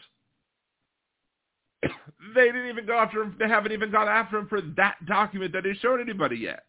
they 2.36 2.46
didn't 2.46 2.68
even 2.68 2.86
go 2.86 2.98
after 2.98 3.22
him. 3.22 3.36
They 3.40 3.48
haven't 3.48 3.72
even 3.72 3.92
gone 3.92 4.08
after 4.08 4.38
him 4.38 4.48
for 4.48 4.62
that 4.62 4.98
document 5.06 5.54
that 5.54 5.66
he 5.66 5.74
showed 5.76 6.00
anybody 6.00 6.38
yet. 6.38 6.66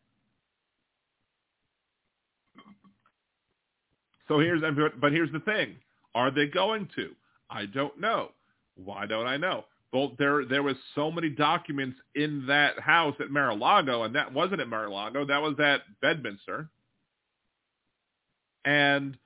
So 4.29 4.39
here's, 4.39 4.63
but 5.01 5.13
here's 5.13 5.33
the 5.33 5.41
thing: 5.41 5.77
Are 6.15 6.31
they 6.31 6.47
going 6.47 6.89
to? 6.97 7.11
I 7.51 7.67
don't 7.67 8.01
know. 8.01 8.31
Why 8.77 9.07
don't 9.07 9.27
I 9.27 9.37
know? 9.37 9.65
Well, 9.93 10.13
there 10.19 10.45
there 10.47 10.63
was 10.63 10.77
so 10.95 11.11
many 11.11 11.29
documents 11.29 11.99
in 12.15 12.47
that 12.47 12.81
house 12.81 13.15
at 13.21 13.31
Mar-a-Lago, 13.31 14.05
and 14.05 14.15
that 14.15 14.33
wasn't 14.33 14.61
at 14.61 14.69
Mar-a-Lago. 14.69 15.27
That 15.27 15.43
was 15.43 15.55
at 15.61 15.83
Bedminster. 16.01 16.69
And 18.65 19.17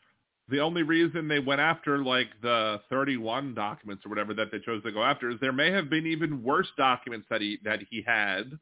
the 0.48 0.60
only 0.60 0.82
reason 0.82 1.28
they 1.28 1.38
went 1.38 1.60
after 1.60 1.98
like 1.98 2.28
the 2.42 2.80
31 2.90 3.54
documents 3.54 4.04
or 4.06 4.08
whatever 4.08 4.34
that 4.34 4.50
they 4.50 4.58
chose 4.58 4.82
to 4.82 4.92
go 4.92 5.02
after 5.02 5.30
is 5.30 5.36
there 5.40 5.52
may 5.52 5.70
have 5.70 5.90
been 5.90 6.06
even 6.06 6.42
worse 6.42 6.68
documents 6.76 7.26
that 7.30 7.40
he 7.40 7.58
that 7.64 7.80
he 7.90 8.02
had 8.06 8.58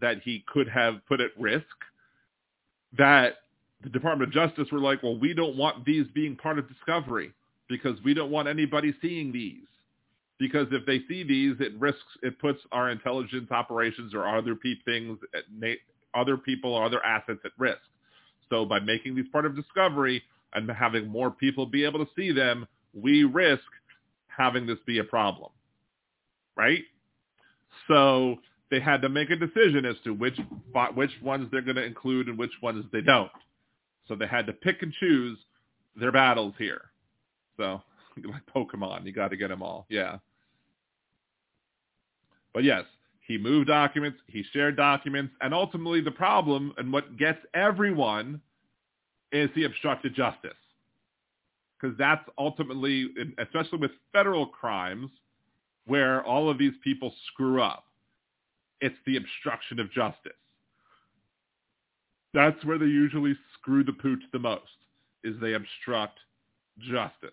that 0.00 0.22
he 0.24 0.44
could 0.46 0.68
have 0.68 0.94
put 1.06 1.20
at 1.20 1.30
risk 1.38 1.64
that 2.96 3.36
the 3.82 3.90
Department 3.90 4.28
of 4.28 4.34
Justice 4.34 4.70
were 4.70 4.78
like, 4.80 5.02
well, 5.02 5.18
we 5.18 5.34
don't 5.34 5.56
want 5.56 5.84
these 5.84 6.06
being 6.14 6.36
part 6.36 6.58
of 6.58 6.68
discovery 6.68 7.32
because 7.68 7.96
we 8.04 8.14
don't 8.14 8.30
want 8.30 8.48
anybody 8.48 8.94
seeing 9.00 9.32
these. 9.32 9.66
Because 10.40 10.66
if 10.72 10.84
they 10.86 11.00
see 11.06 11.22
these, 11.22 11.54
it 11.60 11.78
risks, 11.78 12.00
it 12.22 12.40
puts 12.40 12.58
our 12.72 12.90
intelligence 12.90 13.52
operations 13.52 14.14
or 14.14 14.26
other 14.26 14.56
pe- 14.56 14.80
things, 14.84 15.18
eh, 15.62 15.74
other 16.14 16.36
people 16.36 16.74
or 16.74 16.84
other 16.84 17.04
assets 17.04 17.40
at 17.44 17.52
risk. 17.58 17.78
So 18.48 18.64
by 18.64 18.80
making 18.80 19.14
these 19.14 19.28
part 19.30 19.46
of 19.46 19.54
discovery, 19.54 20.24
and 20.54 20.68
having 20.70 21.06
more 21.06 21.30
people 21.30 21.66
be 21.66 21.84
able 21.84 22.04
to 22.04 22.10
see 22.16 22.32
them, 22.32 22.66
we 22.92 23.24
risk 23.24 23.62
having 24.26 24.66
this 24.66 24.78
be 24.86 24.98
a 24.98 25.04
problem. 25.04 25.50
Right? 26.56 26.82
So 27.88 28.36
they 28.70 28.80
had 28.80 29.02
to 29.02 29.08
make 29.08 29.30
a 29.30 29.36
decision 29.36 29.84
as 29.84 29.96
to 30.04 30.12
which 30.12 30.38
which 30.94 31.10
ones 31.22 31.48
they're 31.50 31.62
going 31.62 31.76
to 31.76 31.84
include 31.84 32.28
and 32.28 32.38
which 32.38 32.52
ones 32.62 32.84
they 32.92 33.00
don't. 33.00 33.30
So 34.08 34.16
they 34.16 34.26
had 34.26 34.46
to 34.46 34.52
pick 34.52 34.82
and 34.82 34.92
choose 35.00 35.38
their 35.96 36.12
battles 36.12 36.54
here. 36.58 36.90
So 37.56 37.82
like 38.24 38.42
Pokemon, 38.54 39.06
you 39.06 39.12
got 39.12 39.28
to 39.28 39.36
get 39.36 39.48
them 39.48 39.62
all. 39.62 39.86
Yeah. 39.88 40.18
But 42.52 42.64
yes, 42.64 42.84
he 43.26 43.38
moved 43.38 43.68
documents, 43.68 44.18
he 44.26 44.44
shared 44.52 44.76
documents, 44.76 45.32
and 45.40 45.54
ultimately 45.54 46.00
the 46.00 46.10
problem 46.10 46.72
and 46.78 46.92
what 46.92 47.16
gets 47.16 47.38
everyone 47.54 48.40
is 49.32 49.48
the 49.54 49.64
obstructed 49.64 50.14
justice. 50.14 50.50
Because 51.80 51.96
that's 51.96 52.28
ultimately, 52.36 53.08
especially 53.38 53.78
with 53.78 53.92
federal 54.12 54.46
crimes, 54.46 55.10
where 55.86 56.24
all 56.24 56.50
of 56.50 56.58
these 56.58 56.74
people 56.84 57.14
screw 57.32 57.62
up. 57.62 57.84
It's 58.80 58.96
the 59.06 59.16
obstruction 59.16 59.80
of 59.80 59.90
justice. 59.92 60.32
That's 62.32 62.64
where 62.64 62.78
they 62.78 62.86
usually 62.86 63.36
screw 63.54 63.82
the 63.82 63.92
pooch 63.92 64.22
the 64.32 64.38
most, 64.38 64.62
is 65.24 65.34
they 65.40 65.54
obstruct 65.54 66.18
justice. 66.78 67.30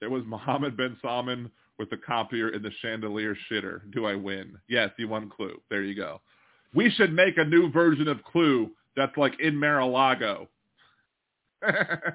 There 0.00 0.10
was 0.10 0.22
Mohammed 0.26 0.76
bin 0.76 0.96
Salman 1.02 1.50
with 1.78 1.90
the 1.90 1.96
copier 1.96 2.50
in 2.50 2.62
the 2.62 2.70
chandelier 2.80 3.36
shitter. 3.50 3.80
Do 3.92 4.06
I 4.06 4.14
win? 4.14 4.56
Yes, 4.68 4.90
you 4.96 5.08
won 5.08 5.28
Clue. 5.28 5.60
There 5.70 5.82
you 5.82 5.94
go. 5.94 6.20
We 6.74 6.90
should 6.90 7.12
make 7.12 7.38
a 7.38 7.44
new 7.44 7.70
version 7.70 8.08
of 8.08 8.22
Clue 8.24 8.70
that's 8.96 9.16
like 9.16 9.38
in 9.40 9.58
Mar-a-Lago. 9.58 10.48
that 11.62 12.12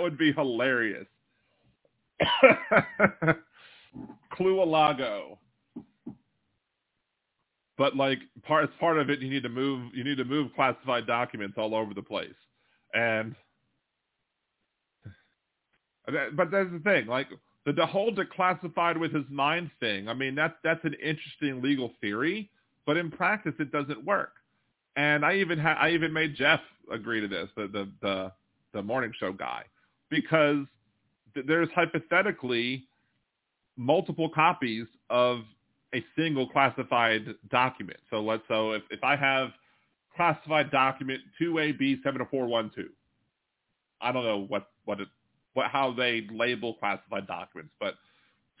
would 0.00 0.18
be 0.18 0.32
hilarious. 0.32 1.06
Clue-a-lago. 4.32 5.38
But 7.78 7.96
like 7.96 8.18
part 8.42 8.64
as 8.64 8.70
part 8.78 8.98
of 8.98 9.10
it, 9.10 9.20
you 9.20 9.30
need 9.30 9.42
to 9.42 9.48
move 9.48 9.92
you 9.94 10.04
need 10.04 10.18
to 10.18 10.24
move 10.24 10.50
classified 10.54 11.06
documents 11.06 11.56
all 11.58 11.74
over 11.74 11.94
the 11.94 12.02
place, 12.02 12.34
and 12.94 13.34
but 16.06 16.50
that's 16.50 16.70
the 16.70 16.80
thing. 16.84 17.06
Like 17.06 17.28
the, 17.64 17.86
whole 17.86 18.12
declassified 18.12 18.98
with 18.98 19.14
his 19.14 19.24
mind 19.30 19.70
thing. 19.80 20.08
I 20.08 20.14
mean, 20.14 20.34
that's 20.34 20.54
that's 20.64 20.84
an 20.84 20.94
interesting 20.94 21.62
legal 21.62 21.92
theory, 22.00 22.50
but 22.86 22.96
in 22.96 23.10
practice, 23.10 23.54
it 23.58 23.70
doesn't 23.70 24.04
work. 24.04 24.32
And 24.96 25.24
I 25.24 25.36
even 25.36 25.58
ha- 25.58 25.78
I 25.80 25.90
even 25.90 26.12
made 26.12 26.34
Jeff 26.34 26.60
agree 26.90 27.20
to 27.20 27.28
this, 27.28 27.48
the 27.56 27.68
the 27.68 27.88
the, 28.00 28.32
the 28.72 28.82
morning 28.82 29.12
show 29.18 29.32
guy, 29.32 29.64
because 30.10 30.66
th- 31.34 31.46
there's 31.46 31.68
hypothetically 31.74 32.84
multiple 33.76 34.28
copies 34.28 34.86
of 35.08 35.40
a 35.94 36.04
single 36.16 36.48
classified 36.48 37.34
document. 37.50 37.98
So 38.10 38.20
let's 38.20 38.42
so 38.48 38.72
if, 38.72 38.82
if 38.90 39.04
I 39.04 39.16
have 39.16 39.50
classified 40.16 40.70
document 40.70 41.20
2AB70412, 41.40 42.86
I 44.00 44.12
don't 44.12 44.24
know 44.24 44.40
what 44.48 44.68
what 44.84 45.00
it 45.00 45.08
what 45.54 45.70
how 45.70 45.92
they 45.92 46.26
label 46.30 46.74
classified 46.74 47.26
documents, 47.26 47.74
but 47.80 47.94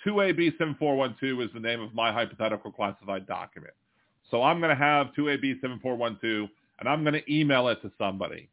2AB7412 0.06 1.44
is 1.44 1.50
the 1.54 1.60
name 1.60 1.80
of 1.80 1.94
my 1.94 2.12
hypothetical 2.12 2.72
classified 2.72 3.26
document. 3.26 3.74
So 4.30 4.42
I'm 4.42 4.60
going 4.60 4.70
to 4.70 4.82
have 4.82 5.08
2AB7412, 5.18 6.48
and 6.80 6.88
I'm 6.88 7.02
going 7.04 7.14
to 7.14 7.32
email 7.32 7.68
it 7.68 7.80
to 7.82 7.92
somebody 7.98 8.48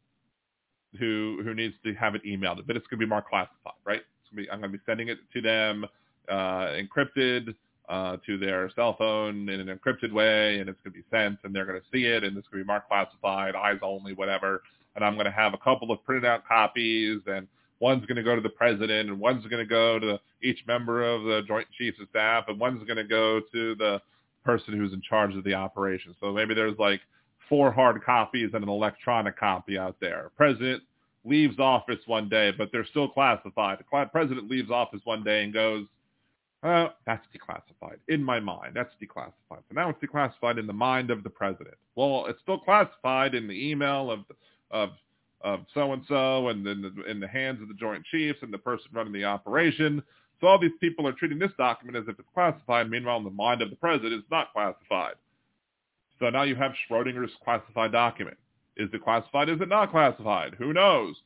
who 0.98 1.40
who 1.44 1.54
needs 1.54 1.74
to 1.84 1.94
have 1.94 2.14
it 2.14 2.24
emailed, 2.24 2.66
but 2.66 2.76
it's 2.76 2.86
going 2.86 2.98
to 3.00 3.06
be 3.06 3.06
more 3.06 3.22
classified, 3.22 3.74
right? 3.84 4.02
Be, 4.34 4.48
I'm 4.50 4.60
going 4.60 4.70
to 4.72 4.78
be 4.78 4.84
sending 4.86 5.08
it 5.08 5.18
to 5.32 5.40
them 5.40 5.84
uh, 6.28 6.76
encrypted 6.78 7.54
uh, 7.88 8.16
to 8.24 8.38
their 8.38 8.70
cell 8.76 8.94
phone 8.96 9.48
in 9.48 9.60
an 9.60 9.66
encrypted 9.66 10.12
way, 10.12 10.60
and 10.60 10.68
it's 10.68 10.78
going 10.84 10.92
to 10.92 10.98
be 10.98 11.04
sent, 11.10 11.38
and 11.42 11.54
they're 11.54 11.64
going 11.64 11.80
to 11.80 11.86
see 11.92 12.04
it, 12.04 12.22
and 12.22 12.36
it's 12.36 12.46
going 12.48 12.60
to 12.60 12.64
be 12.64 12.66
marked 12.66 12.88
classified, 12.88 13.56
eyes 13.56 13.78
only, 13.82 14.12
whatever. 14.12 14.62
And 14.94 15.04
I'm 15.04 15.14
going 15.14 15.26
to 15.26 15.32
have 15.32 15.54
a 15.54 15.58
couple 15.58 15.90
of 15.90 16.02
printed 16.04 16.24
out 16.24 16.46
copies, 16.46 17.20
and 17.26 17.48
one's 17.80 18.06
going 18.06 18.16
to 18.16 18.22
go 18.22 18.36
to 18.36 18.40
the 18.40 18.48
president, 18.48 19.08
and 19.08 19.18
one's 19.18 19.44
going 19.46 19.62
to 19.62 19.68
go 19.68 19.98
to 19.98 20.20
each 20.42 20.60
member 20.66 21.02
of 21.02 21.24
the 21.24 21.42
Joint 21.46 21.66
Chiefs 21.76 21.98
of 22.00 22.08
Staff, 22.10 22.44
and 22.48 22.60
one's 22.60 22.84
going 22.84 22.98
to 22.98 23.04
go 23.04 23.40
to 23.52 23.74
the 23.74 24.00
person 24.44 24.74
who's 24.74 24.92
in 24.92 25.02
charge 25.02 25.34
of 25.34 25.44
the 25.44 25.54
operation. 25.54 26.14
So 26.20 26.32
maybe 26.32 26.54
there's 26.54 26.78
like 26.78 27.00
four 27.48 27.72
hard 27.72 28.02
copies 28.04 28.50
and 28.54 28.62
an 28.62 28.68
electronic 28.68 29.38
copy 29.38 29.76
out 29.76 29.96
there. 30.00 30.30
President 30.36 30.82
leaves 31.24 31.58
office 31.58 31.98
one 32.06 32.28
day, 32.28 32.52
but 32.56 32.70
they're 32.72 32.86
still 32.86 33.08
classified. 33.08 33.78
The 33.78 34.06
president 34.06 34.48
leaves 34.48 34.70
office 34.70 35.00
one 35.04 35.22
day 35.24 35.44
and 35.44 35.52
goes, 35.52 35.86
uh, 36.62 36.88
that's 37.06 37.26
declassified. 37.34 37.96
In 38.08 38.22
my 38.22 38.38
mind, 38.38 38.72
that's 38.74 38.92
declassified. 39.02 39.32
So 39.68 39.74
now 39.74 39.88
it's 39.88 39.98
declassified 40.04 40.58
in 40.58 40.66
the 40.66 40.74
mind 40.74 41.10
of 41.10 41.22
the 41.22 41.30
president. 41.30 41.76
Well, 41.96 42.26
it's 42.26 42.40
still 42.42 42.58
classified 42.58 43.34
in 43.34 43.48
the 43.48 43.70
email 43.70 44.10
of 44.10 44.20
of 44.70 44.90
of 45.42 45.60
so 45.72 45.92
and 45.92 46.02
so, 46.08 46.48
and 46.48 46.66
in 46.66 46.82
the 46.82 47.10
in 47.10 47.20
the 47.20 47.28
hands 47.28 47.62
of 47.62 47.68
the 47.68 47.74
Joint 47.74 48.04
Chiefs 48.10 48.40
and 48.42 48.52
the 48.52 48.58
person 48.58 48.88
running 48.92 49.12
the 49.12 49.24
operation. 49.24 50.02
So 50.40 50.46
all 50.46 50.58
these 50.58 50.70
people 50.80 51.06
are 51.06 51.12
treating 51.12 51.38
this 51.38 51.52
document 51.58 51.96
as 51.96 52.04
if 52.08 52.18
it's 52.18 52.28
classified. 52.32 52.90
Meanwhile, 52.90 53.18
in 53.18 53.24
the 53.24 53.30
mind 53.30 53.60
of 53.62 53.70
the 53.70 53.76
president, 53.76 54.14
it's 54.14 54.30
not 54.30 54.52
classified. 54.52 55.14
So 56.18 56.30
now 56.30 56.42
you 56.42 56.54
have 56.54 56.72
Schrodinger's 56.88 57.32
classified 57.44 57.92
document. 57.92 58.36
Is 58.76 58.88
it 58.92 59.02
classified? 59.02 59.48
Is 59.48 59.60
it 59.60 59.68
not 59.68 59.90
classified? 59.90 60.54
Who 60.58 60.72
knows? 60.72 61.16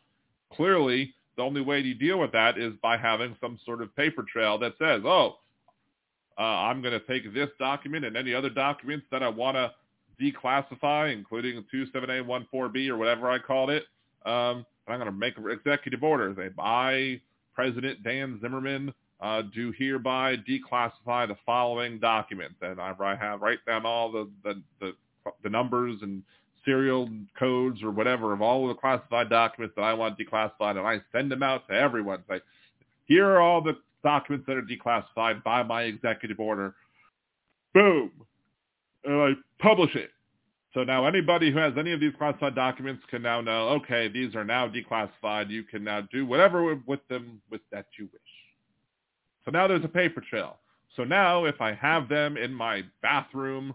Clearly, 0.52 1.14
the 1.36 1.42
only 1.42 1.60
way 1.60 1.82
to 1.82 1.94
deal 1.94 2.18
with 2.18 2.32
that 2.32 2.58
is 2.58 2.72
by 2.82 2.96
having 2.96 3.36
some 3.40 3.58
sort 3.64 3.82
of 3.82 3.94
paper 3.96 4.24
trail 4.30 4.58
that 4.58 4.74
says, 4.78 5.02
oh, 5.04 5.38
uh, 6.38 6.42
I'm 6.42 6.82
going 6.82 6.98
to 6.98 7.06
take 7.06 7.32
this 7.32 7.50
document 7.58 8.04
and 8.04 8.16
any 8.16 8.34
other 8.34 8.50
documents 8.50 9.06
that 9.10 9.22
I 9.22 9.28
want 9.28 9.56
to 9.56 9.72
declassify, 10.20 11.12
including 11.12 11.64
27A14B 11.72 12.88
or 12.88 12.96
whatever 12.96 13.30
I 13.30 13.38
called 13.38 13.70
it. 13.70 13.84
Um, 14.24 14.66
I'm 14.86 14.98
going 14.98 15.06
to 15.06 15.12
make 15.12 15.36
an 15.38 15.50
executive 15.50 16.02
order. 16.02 16.32
They, 16.34 16.48
I, 16.58 17.20
President 17.54 18.02
Dan 18.02 18.38
Zimmerman, 18.42 18.92
uh, 19.20 19.42
do 19.54 19.72
hereby 19.78 20.36
declassify 20.36 21.28
the 21.28 21.36
following 21.46 21.98
documents. 21.98 22.56
And 22.60 22.80
I, 22.80 23.16
have 23.18 23.40
write 23.40 23.64
down 23.66 23.86
all 23.86 24.12
the, 24.12 24.30
the, 24.42 24.62
the, 24.80 24.92
the 25.42 25.48
numbers 25.48 25.98
and 26.02 26.22
serial 26.64 27.08
codes 27.38 27.82
or 27.82 27.90
whatever 27.90 28.32
of 28.32 28.42
all 28.42 28.68
the 28.68 28.74
classified 28.74 29.30
documents 29.30 29.74
that 29.76 29.82
I 29.82 29.94
want 29.94 30.18
declassified, 30.18 30.76
and 30.76 30.80
I 30.80 31.00
send 31.12 31.30
them 31.30 31.42
out 31.42 31.66
to 31.68 31.74
everyone. 31.74 32.24
Say, 32.28 32.40
here 33.06 33.26
are 33.26 33.40
all 33.40 33.62
the 33.62 33.76
documents 34.02 34.46
that 34.46 34.56
are 34.56 34.62
declassified 34.62 35.42
by 35.42 35.62
my 35.62 35.82
executive 35.82 36.40
order. 36.40 36.74
Boom. 37.72 38.10
And 39.04 39.14
I 39.14 39.30
publish 39.58 39.94
it. 39.94 40.10
So 40.74 40.82
now 40.82 41.06
anybody 41.06 41.52
who 41.52 41.58
has 41.58 41.72
any 41.78 41.92
of 41.92 42.00
these 42.00 42.12
classified 42.18 42.56
documents 42.56 43.04
can 43.08 43.22
now 43.22 43.40
know, 43.40 43.68
okay, 43.68 44.08
these 44.08 44.34
are 44.34 44.44
now 44.44 44.68
declassified. 44.68 45.48
You 45.48 45.62
can 45.62 45.84
now 45.84 46.00
do 46.12 46.26
whatever 46.26 46.74
with 46.74 47.06
them 47.08 47.40
with 47.48 47.60
that 47.70 47.86
you 47.96 48.08
wish. 48.12 48.22
So 49.44 49.52
now 49.52 49.68
there's 49.68 49.84
a 49.84 49.88
paper 49.88 50.20
trail. 50.20 50.56
So 50.96 51.04
now 51.04 51.44
if 51.44 51.60
I 51.60 51.74
have 51.74 52.08
them 52.08 52.36
in 52.36 52.52
my 52.52 52.82
bathroom 53.02 53.72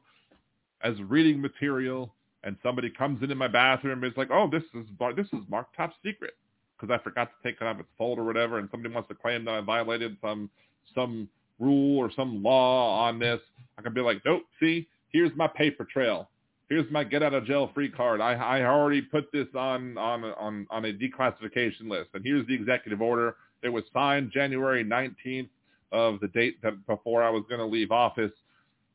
as 0.82 1.02
reading 1.04 1.42
material 1.42 2.14
and 2.44 2.58
somebody 2.62 2.90
comes 2.90 3.24
into 3.24 3.36
my 3.36 3.48
bathroom 3.48 4.04
and 4.04 4.12
is 4.12 4.18
like, 4.18 4.30
oh, 4.32 4.50
this 4.50 4.64
is 4.74 4.86
this 5.16 5.28
is 5.28 5.40
marked 5.50 5.78
top 5.78 5.94
secret 6.04 6.34
because 6.78 6.94
I 6.94 7.02
forgot 7.02 7.30
to 7.30 7.48
take 7.48 7.62
it 7.62 7.66
out 7.66 7.76
of 7.76 7.80
its 7.82 7.90
fold 7.98 8.20
or 8.20 8.24
whatever, 8.24 8.60
and 8.60 8.70
somebody 8.72 8.94
wants 8.94 9.10
to 9.10 9.16
claim 9.16 9.44
that 9.46 9.54
I 9.54 9.62
violated 9.62 10.18
some 10.22 10.50
some 10.96 11.30
rule 11.60 11.98
or 11.98 12.10
some 12.16 12.42
law 12.42 13.06
on 13.06 13.20
this, 13.20 13.42
I 13.78 13.82
can 13.82 13.94
be 13.94 14.00
like, 14.00 14.22
nope, 14.26 14.44
see, 14.62 14.88
here's 15.12 15.32
my 15.36 15.48
paper 15.48 15.86
trail 15.86 16.30
here's 16.70 16.90
my 16.92 17.04
get 17.04 17.24
out 17.24 17.34
of 17.34 17.46
jail 17.46 17.70
free 17.74 17.90
card. 17.90 18.22
I, 18.22 18.34
I 18.34 18.64
already 18.64 19.02
put 19.02 19.32
this 19.32 19.48
on, 19.56 19.98
on, 19.98 20.24
on, 20.24 20.68
on 20.70 20.86
a 20.86 20.94
declassification 20.94 21.90
list. 21.90 22.12
And 22.14 22.24
here's 22.24 22.48
the 22.48 22.54
executive 22.54 23.02
order. 23.02 23.36
It 23.64 23.70
was 23.70 23.84
signed 23.92 24.32
January 24.32 24.86
19th 24.86 25.50
of 25.92 26.20
the 26.20 26.28
date 26.28 26.62
that 26.62 26.86
before 26.86 27.24
I 27.24 27.30
was 27.30 27.44
going 27.50 27.60
to 27.60 27.66
leave 27.66 27.92
office. 27.92 28.32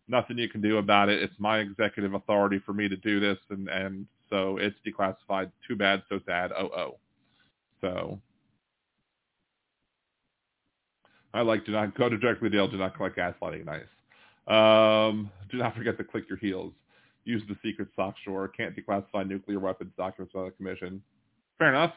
Nothing 0.07 0.39
you 0.39 0.49
can 0.49 0.61
do 0.61 0.79
about 0.79 1.09
it. 1.09 1.23
It's 1.23 1.35
my 1.39 1.59
executive 1.59 2.15
authority 2.15 2.61
for 2.65 2.73
me 2.73 2.89
to 2.89 2.97
do 2.97 3.21
this. 3.21 3.39
And, 3.51 3.69
and 3.69 4.07
so 4.31 4.59
it's 4.59 4.77
declassified. 4.87 5.51
Too 5.67 5.77
bad, 5.77 6.03
so 6.09 6.21
sad. 6.27 6.53
Oh, 6.57 6.71
oh. 6.77 6.99
So 7.81 8.21
I 11.33 11.41
like 11.43 11.67
do 11.67 11.73
not 11.73 11.97
go 11.99 12.09
to 12.09 12.17
directly 12.17 12.51
Dale. 12.51 12.69
Do 12.69 12.77
not 12.77 12.97
collect 12.97 13.17
gaslighting. 13.19 13.65
Nice. 13.65 13.83
Um, 14.47 15.31
do 15.51 15.57
not 15.59 15.75
forget 15.75 15.97
to 15.99 16.05
click 16.05 16.25
your 16.29 16.39
heels 16.39 16.73
use 17.25 17.43
the 17.49 17.57
secret 17.65 17.89
drawer, 18.25 18.49
can't 18.49 18.75
declassify 18.77 19.27
nuclear 19.27 19.59
weapons 19.59 19.93
documents 19.97 20.33
by 20.35 20.45
the 20.45 20.51
commission. 20.51 21.03
Fair 21.59 21.71
enough. 21.71 21.93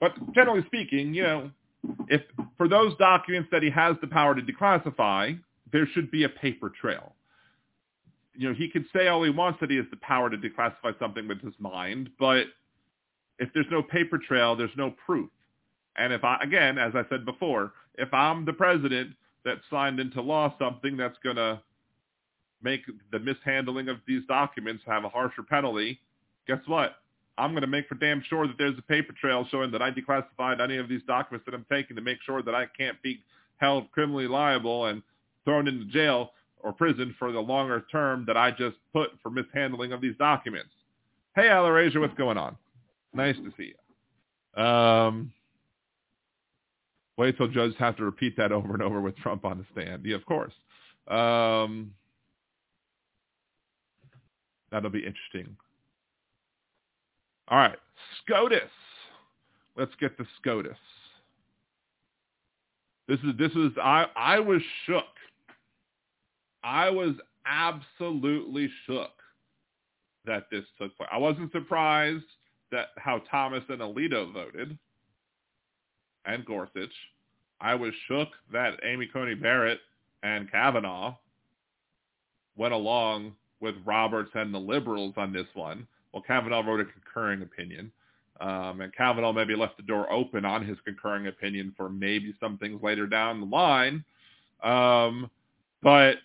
But 0.00 0.12
generally 0.34 0.64
speaking, 0.66 1.14
you 1.14 1.22
know, 1.22 1.50
if 2.08 2.22
for 2.56 2.68
those 2.68 2.96
documents 2.96 3.48
that 3.52 3.62
he 3.62 3.70
has 3.70 3.96
the 4.00 4.06
power 4.06 4.34
to 4.34 4.42
declassify, 4.42 5.38
there 5.72 5.86
should 5.92 6.10
be 6.10 6.24
a 6.24 6.28
paper 6.28 6.70
trail. 6.80 7.14
You 8.34 8.48
know, 8.48 8.54
he 8.54 8.68
can 8.68 8.86
say 8.94 9.08
all 9.08 9.22
he 9.24 9.30
wants 9.30 9.58
that 9.60 9.70
he 9.70 9.76
has 9.76 9.86
the 9.90 9.96
power 9.96 10.30
to 10.30 10.36
declassify 10.36 10.98
something 10.98 11.26
with 11.26 11.40
his 11.40 11.54
mind, 11.58 12.10
but 12.18 12.46
if 13.38 13.48
there's 13.54 13.66
no 13.70 13.82
paper 13.82 14.18
trail, 14.18 14.56
there's 14.56 14.70
no 14.76 14.94
proof. 15.04 15.30
And 15.96 16.12
if 16.12 16.22
I, 16.22 16.38
again, 16.42 16.78
as 16.78 16.92
I 16.94 17.02
said 17.08 17.24
before, 17.24 17.72
if 17.96 18.12
I'm 18.14 18.44
the 18.44 18.52
president 18.52 19.14
that 19.44 19.58
signed 19.70 19.98
into 19.98 20.20
law 20.20 20.54
something 20.58 20.96
that's 20.96 21.18
going 21.22 21.36
to 21.36 21.60
make 22.62 22.82
the 23.12 23.18
mishandling 23.18 23.88
of 23.88 23.98
these 24.06 24.22
documents 24.26 24.82
have 24.86 25.04
a 25.04 25.08
harsher 25.08 25.42
penalty, 25.42 26.00
guess 26.46 26.60
what? 26.66 26.96
I'm 27.36 27.52
going 27.52 27.62
to 27.62 27.68
make 27.68 27.88
for 27.88 27.94
damn 27.94 28.22
sure 28.28 28.46
that 28.48 28.58
there's 28.58 28.76
a 28.78 28.82
paper 28.82 29.14
trail 29.18 29.46
showing 29.50 29.70
that 29.70 29.80
I 29.80 29.90
declassified 29.90 30.60
any 30.60 30.76
of 30.76 30.88
these 30.88 31.02
documents 31.06 31.46
that 31.46 31.54
I'm 31.54 31.66
taking 31.70 31.94
to 31.96 32.02
make 32.02 32.18
sure 32.26 32.42
that 32.42 32.54
I 32.54 32.66
can't 32.76 33.00
be 33.02 33.20
held 33.58 33.90
criminally 33.92 34.26
liable 34.26 34.86
and 34.86 35.02
thrown 35.44 35.68
into 35.68 35.84
jail 35.86 36.32
or 36.60 36.72
prison 36.72 37.14
for 37.18 37.30
the 37.30 37.40
longer 37.40 37.86
term 37.92 38.24
that 38.26 38.36
I 38.36 38.50
just 38.50 38.76
put 38.92 39.10
for 39.22 39.30
mishandling 39.30 39.92
of 39.92 40.00
these 40.00 40.16
documents. 40.18 40.70
Hey, 41.36 41.44
Alarasia, 41.44 42.00
what's 42.00 42.14
going 42.14 42.36
on? 42.36 42.56
Nice 43.14 43.36
to 43.36 43.52
see 43.56 43.72
you. 44.56 44.62
Um, 44.62 45.32
wait 47.16 47.36
till 47.36 47.48
judges 47.48 47.76
have 47.78 47.96
to 47.98 48.04
repeat 48.04 48.36
that 48.36 48.50
over 48.50 48.72
and 48.72 48.82
over 48.82 49.00
with 49.00 49.16
Trump 49.18 49.44
on 49.44 49.58
the 49.58 49.64
stand. 49.72 50.04
Yeah, 50.04 50.16
of 50.16 50.26
course. 50.26 50.52
Um, 51.06 51.92
That'll 54.70 54.90
be 54.90 55.04
interesting. 55.04 55.56
All 57.48 57.58
right, 57.58 57.78
SCOTUS. 58.22 58.70
Let's 59.76 59.94
get 60.00 60.16
to 60.18 60.26
SCOTUS. 60.38 60.76
This 63.06 63.20
is 63.20 63.36
this 63.38 63.52
is 63.52 63.72
I 63.82 64.06
I 64.14 64.38
was 64.38 64.60
shook. 64.84 65.04
I 66.62 66.90
was 66.90 67.14
absolutely 67.46 68.68
shook 68.86 69.10
that 70.26 70.44
this 70.50 70.64
took 70.78 70.94
place. 70.96 71.08
I 71.10 71.16
wasn't 71.16 71.50
surprised 71.52 72.24
that 72.70 72.88
how 72.98 73.22
Thomas 73.30 73.64
and 73.70 73.80
Alito 73.80 74.30
voted 74.30 74.76
and 76.26 76.44
Gorsuch. 76.44 76.92
I 77.60 77.74
was 77.74 77.92
shook 78.06 78.28
that 78.52 78.78
Amy 78.84 79.06
Coney 79.06 79.34
Barrett 79.34 79.80
and 80.22 80.50
Kavanaugh 80.50 81.16
went 82.56 82.74
along 82.74 83.32
with 83.60 83.74
Roberts 83.84 84.30
and 84.34 84.52
the 84.52 84.58
liberals 84.58 85.14
on 85.16 85.32
this 85.32 85.46
one. 85.54 85.86
Well, 86.12 86.22
Kavanaugh 86.22 86.60
wrote 86.60 86.80
a 86.80 86.84
concurring 86.84 87.42
opinion. 87.42 87.92
Um, 88.40 88.80
and 88.80 88.94
Kavanaugh 88.94 89.32
maybe 89.32 89.56
left 89.56 89.76
the 89.76 89.82
door 89.82 90.10
open 90.12 90.44
on 90.44 90.64
his 90.64 90.78
concurring 90.84 91.26
opinion 91.26 91.74
for 91.76 91.88
maybe 91.88 92.34
some 92.38 92.56
things 92.58 92.80
later 92.82 93.06
down 93.06 93.40
the 93.40 93.46
line. 93.46 94.04
Um, 94.62 95.30
but 95.82 96.16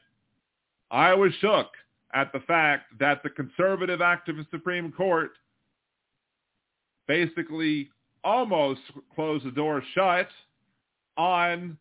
I 0.92 1.14
was 1.14 1.34
shook 1.40 1.68
at 2.14 2.32
the 2.32 2.40
fact 2.42 2.98
that 3.00 3.24
the 3.24 3.30
conservative 3.30 4.00
activist 4.00 4.52
Supreme 4.52 4.92
Court 4.92 5.32
basically 7.08 7.90
almost 8.24 8.82
closed 9.16 9.46
the 9.46 9.52
door 9.52 9.84
shut 9.96 10.28
on 11.18 11.78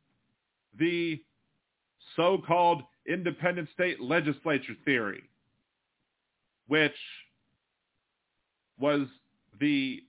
the 0.78 1.22
so-called 2.16 2.82
independent 3.06 3.68
state 3.74 4.00
legislature 4.00 4.74
theory 4.84 5.22
which 6.72 6.96
was 8.78 9.06
the 9.60 10.02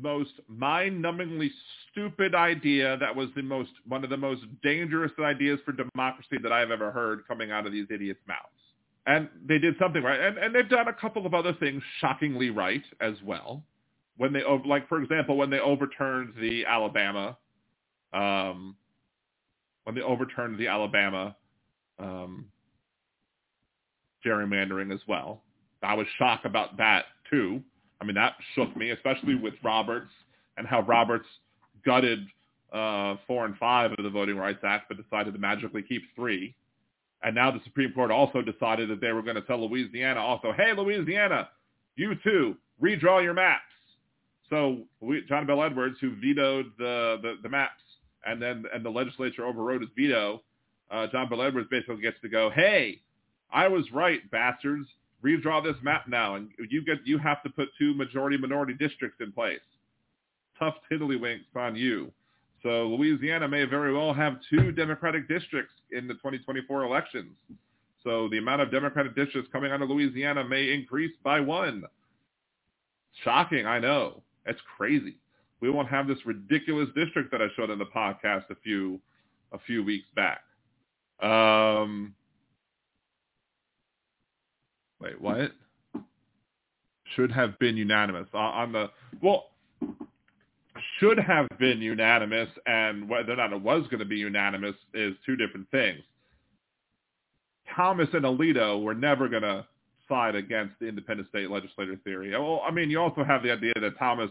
most 0.00 0.30
mind-numbingly 0.46 1.50
stupid 1.90 2.32
idea 2.32 2.96
that 2.98 3.16
was 3.16 3.28
the 3.34 3.42
most 3.42 3.72
one 3.88 4.04
of 4.04 4.10
the 4.10 4.16
most 4.16 4.42
dangerous 4.62 5.10
ideas 5.18 5.58
for 5.64 5.72
democracy 5.72 6.36
that 6.40 6.52
I've 6.52 6.70
ever 6.70 6.92
heard 6.92 7.26
coming 7.26 7.50
out 7.50 7.66
of 7.66 7.72
these 7.72 7.88
idiots' 7.90 8.20
mouths. 8.28 8.38
And 9.06 9.28
they 9.48 9.58
did 9.58 9.74
something 9.80 10.00
right, 10.00 10.20
and, 10.20 10.38
and 10.38 10.54
they've 10.54 10.68
done 10.68 10.86
a 10.86 10.92
couple 10.92 11.26
of 11.26 11.34
other 11.34 11.54
things 11.54 11.82
shockingly 12.00 12.50
right 12.50 12.84
as 13.00 13.14
well. 13.24 13.64
When 14.16 14.32
they, 14.32 14.42
like 14.64 14.88
for 14.88 15.02
example, 15.02 15.36
when 15.36 15.50
they 15.50 15.58
overturned 15.58 16.34
the 16.40 16.66
Alabama, 16.66 17.36
um, 18.12 18.76
when 19.82 19.96
they 19.96 20.02
overturned 20.02 20.56
the 20.56 20.68
Alabama 20.68 21.34
um, 21.98 22.46
gerrymandering 24.24 24.94
as 24.94 25.00
well, 25.08 25.42
I 25.86 25.94
was 25.94 26.06
shocked 26.18 26.44
about 26.44 26.76
that 26.78 27.06
too. 27.30 27.62
I 28.00 28.04
mean, 28.04 28.16
that 28.16 28.34
shook 28.54 28.76
me, 28.76 28.90
especially 28.90 29.34
with 29.34 29.54
Roberts 29.62 30.10
and 30.56 30.66
how 30.66 30.82
Roberts 30.82 31.26
gutted 31.84 32.26
uh, 32.72 33.16
four 33.26 33.46
and 33.46 33.56
five 33.56 33.92
of 33.92 34.02
the 34.02 34.10
Voting 34.10 34.36
Rights 34.36 34.58
Act, 34.64 34.88
but 34.88 35.02
decided 35.02 35.32
to 35.32 35.38
magically 35.38 35.82
keep 35.82 36.02
three. 36.14 36.54
And 37.22 37.34
now 37.34 37.50
the 37.50 37.60
Supreme 37.64 37.92
Court 37.92 38.10
also 38.10 38.42
decided 38.42 38.90
that 38.90 39.00
they 39.00 39.12
were 39.12 39.22
going 39.22 39.36
to 39.36 39.42
tell 39.42 39.66
Louisiana 39.66 40.20
also, 40.20 40.52
hey, 40.56 40.72
Louisiana, 40.76 41.48
you 41.94 42.14
too, 42.22 42.56
redraw 42.82 43.22
your 43.22 43.34
maps. 43.34 43.62
So 44.50 44.82
John 45.28 45.46
Bel 45.46 45.62
Edwards, 45.62 45.96
who 46.00 46.14
vetoed 46.16 46.66
the, 46.78 47.18
the, 47.22 47.34
the 47.42 47.48
maps, 47.48 47.82
and 48.24 48.42
then 48.42 48.64
and 48.74 48.84
the 48.84 48.90
legislature 48.90 49.46
overrode 49.46 49.82
his 49.82 49.90
veto, 49.96 50.42
uh, 50.90 51.06
John 51.08 51.28
Bel 51.28 51.42
Edwards 51.42 51.68
basically 51.70 52.02
gets 52.02 52.20
to 52.22 52.28
go, 52.28 52.50
hey, 52.50 53.00
I 53.52 53.68
was 53.68 53.84
right, 53.92 54.28
bastards 54.30 54.88
redraw 55.26 55.62
this 55.62 55.76
map 55.82 56.06
now, 56.08 56.36
and 56.36 56.50
you 56.70 56.84
get 56.84 56.98
you 57.04 57.18
have 57.18 57.42
to 57.42 57.50
put 57.50 57.68
two 57.78 57.94
majority 57.94 58.36
minority 58.36 58.74
districts 58.74 59.18
in 59.20 59.32
place. 59.32 59.60
Tough 60.58 60.74
tiddlywinks 60.90 61.54
on 61.54 61.76
you. 61.76 62.12
So 62.62 62.88
Louisiana 62.88 63.48
may 63.48 63.64
very 63.64 63.92
well 63.92 64.14
have 64.14 64.38
two 64.48 64.72
Democratic 64.72 65.28
districts 65.28 65.74
in 65.92 66.08
the 66.08 66.14
2024 66.14 66.84
elections. 66.84 67.32
So 68.02 68.28
the 68.28 68.38
amount 68.38 68.62
of 68.62 68.70
Democratic 68.70 69.14
districts 69.14 69.50
coming 69.52 69.72
out 69.72 69.82
of 69.82 69.90
Louisiana 69.90 70.44
may 70.44 70.72
increase 70.72 71.12
by 71.22 71.40
one. 71.40 71.84
Shocking, 73.24 73.66
I 73.66 73.78
know. 73.78 74.22
It's 74.46 74.60
crazy. 74.76 75.16
We 75.60 75.70
won't 75.70 75.88
have 75.88 76.06
this 76.06 76.18
ridiculous 76.24 76.88
district 76.94 77.30
that 77.32 77.42
I 77.42 77.46
showed 77.56 77.70
in 77.70 77.78
the 77.78 77.86
podcast 77.86 78.50
a 78.50 78.54
few 78.62 79.00
a 79.52 79.58
few 79.60 79.84
weeks 79.84 80.06
back. 80.14 80.40
Um, 81.22 82.14
Wait, 85.06 85.20
what? 85.20 85.52
Should 87.14 87.30
have 87.30 87.58
been 87.58 87.76
unanimous 87.76 88.28
on 88.34 88.72
the 88.72 88.90
well. 89.22 89.50
Should 90.98 91.18
have 91.18 91.46
been 91.58 91.80
unanimous, 91.80 92.48
and 92.66 93.08
whether 93.08 93.32
or 93.32 93.36
not 93.36 93.52
it 93.52 93.60
was 93.60 93.84
going 93.84 94.00
to 94.00 94.04
be 94.04 94.16
unanimous 94.16 94.74
is 94.94 95.14
two 95.24 95.36
different 95.36 95.70
things. 95.70 96.00
Thomas 97.74 98.08
and 98.12 98.24
Alito 98.24 98.82
were 98.82 98.94
never 98.94 99.28
going 99.28 99.42
to 99.42 99.66
side 100.08 100.34
against 100.34 100.74
the 100.80 100.86
independent 100.86 101.28
state 101.28 101.50
legislator 101.50 101.96
theory. 102.04 102.30
Well, 102.32 102.62
I 102.66 102.70
mean, 102.70 102.90
you 102.90 103.00
also 103.00 103.24
have 103.24 103.42
the 103.42 103.52
idea 103.52 103.74
that 103.80 103.98
Thomas 103.98 104.30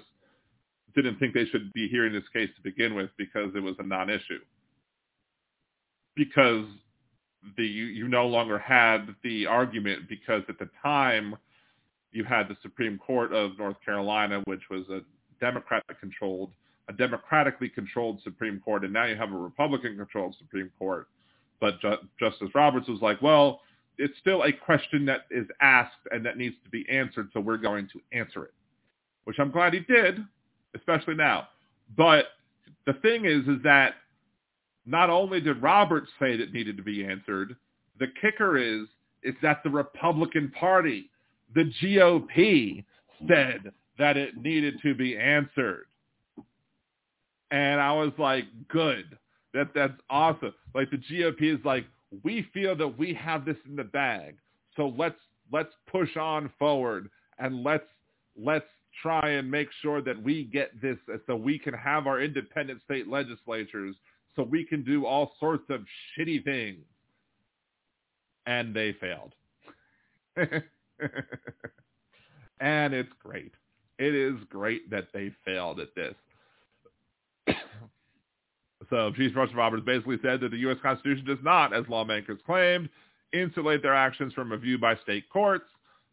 didn't 0.96 1.20
think 1.20 1.34
they 1.34 1.46
should 1.46 1.72
be 1.74 1.88
hearing 1.88 2.14
this 2.14 2.24
case 2.34 2.50
to 2.56 2.62
begin 2.62 2.96
with 2.96 3.10
because 3.18 3.52
it 3.56 3.62
was 3.62 3.76
a 3.80 3.84
non-issue. 3.84 4.40
Because 6.16 6.66
the 7.58 7.66
you, 7.66 7.86
you 7.86 8.08
no 8.08 8.28
longer 8.28 8.58
had 8.58 9.16
the 9.24 9.46
argument 9.46 10.08
because 10.10 10.44
at 10.50 10.60
the 10.60 10.70
time 10.82 11.36
you 12.12 12.24
had 12.24 12.48
the 12.48 12.58
Supreme 12.62 12.98
Court 12.98 13.34
of 13.34 13.58
North 13.58 13.78
Carolina, 13.84 14.42
which 14.46 14.70
was 14.70 14.84
a 14.90 15.02
Democratic 15.40 16.00
controlled, 16.00 16.52
a 16.88 16.94
democratically 16.94 17.70
controlled 17.70 18.22
Supreme 18.24 18.60
Court, 18.60 18.84
and 18.84 18.94
now 18.94 19.06
you 19.06 19.16
have 19.16 19.32
a 19.32 19.38
Republican 19.38 19.98
controlled 19.98 20.36
Supreme 20.40 20.72
Court. 20.80 21.08
But 21.60 21.80
Ju- 21.82 22.08
Justice 22.20 22.50
Roberts 22.56 22.88
was 22.88 23.02
like, 23.02 23.22
well, 23.22 23.62
it's 23.98 24.18
still 24.20 24.44
a 24.44 24.52
question 24.52 25.06
that 25.06 25.22
is 25.32 25.48
asked 25.62 25.94
and 26.12 26.26
that 26.26 26.38
needs 26.38 26.56
to 26.64 26.70
be 26.70 26.86
answered, 26.90 27.30
so 27.34 27.40
we're 27.40 27.58
going 27.58 27.88
to 27.94 28.18
answer 28.18 28.44
it, 28.44 28.54
which 29.26 29.38
I'm 29.40 29.52
glad 29.52 29.74
he 29.74 29.82
did, 29.82 30.20
especially 30.76 31.16
now. 31.16 31.48
But 31.98 32.26
the 32.86 32.94
thing 32.94 33.26
is, 33.26 33.48
is 33.48 33.62
that 33.64 33.96
not 34.86 35.10
only 35.10 35.42
did 35.42 35.62
Roberts 35.62 36.10
say 36.20 36.34
it 36.34 36.54
needed 36.54 36.78
to 36.78 36.84
be 36.84 37.06
answered, 37.06 37.56
the 38.00 38.08
kicker 38.22 38.58
is, 38.58 38.88
is 39.24 39.36
that 39.42 39.64
the 39.64 39.70
Republican 39.70 40.52
Party, 40.58 41.10
the 41.54 41.72
GOP, 41.82 42.84
said 43.28 43.72
that 43.98 44.18
it 44.18 44.38
needed 44.38 44.80
to 44.82 44.94
be 44.94 45.18
answered. 45.18 45.86
And 47.52 47.80
I 47.80 47.94
was 47.94 48.12
like, 48.18 48.46
good. 48.70 49.18
That 49.54 49.70
that's 49.74 49.94
awesome. 50.10 50.54
Like 50.74 50.92
the 50.92 50.98
GOP 50.98 51.58
is 51.58 51.64
like, 51.64 51.86
we 52.24 52.48
feel 52.54 52.76
that 52.76 52.98
we 52.98 53.14
have 53.14 53.46
this 53.46 53.58
in 53.68 53.76
the 53.76 53.84
bag. 53.86 54.36
So 54.76 54.94
let's 54.98 55.20
let's 55.52 55.74
push 55.90 56.18
on 56.18 56.52
forward 56.60 57.10
and 57.40 57.64
let's 57.64 57.88
let's 58.38 58.66
try 59.02 59.32
and 59.32 59.50
make 59.50 59.70
sure 59.82 60.02
that 60.02 60.22
we 60.22 60.44
get 60.46 60.82
this 60.82 60.98
so 61.28 61.36
we 61.36 61.60
can 61.60 61.74
have 61.74 62.08
our 62.08 62.22
independent 62.22 62.82
state 62.84 63.08
legislatures 63.08 63.96
so 64.36 64.44
we 64.44 64.64
can 64.64 64.84
do 64.84 65.06
all 65.06 65.34
sorts 65.40 65.64
of 65.70 65.82
shitty 66.18 66.44
things. 66.44 66.84
And 68.46 68.76
they 68.76 68.94
failed. 68.94 69.34
and 72.60 72.94
it's 72.94 73.10
great. 73.24 73.54
It 73.98 74.14
is 74.14 74.36
great 74.50 74.90
that 74.92 75.08
they 75.14 75.32
failed 75.46 75.80
at 75.80 75.96
this. 75.96 76.14
so 78.90 79.12
Chief 79.16 79.34
Justice 79.34 79.56
Roberts 79.56 79.84
basically 79.86 80.18
said 80.22 80.42
that 80.42 80.52
the 80.52 80.58
U.S. 80.58 80.78
Constitution 80.84 81.26
does 81.26 81.40
not, 81.42 81.74
as 81.74 81.86
lawmakers 81.90 82.40
claimed, 82.46 82.90
insulate 83.34 83.82
their 83.82 83.96
actions 83.96 84.34
from 84.34 84.52
review 84.52 84.78
by 84.78 84.96
state 84.98 85.30
courts. 85.30 85.66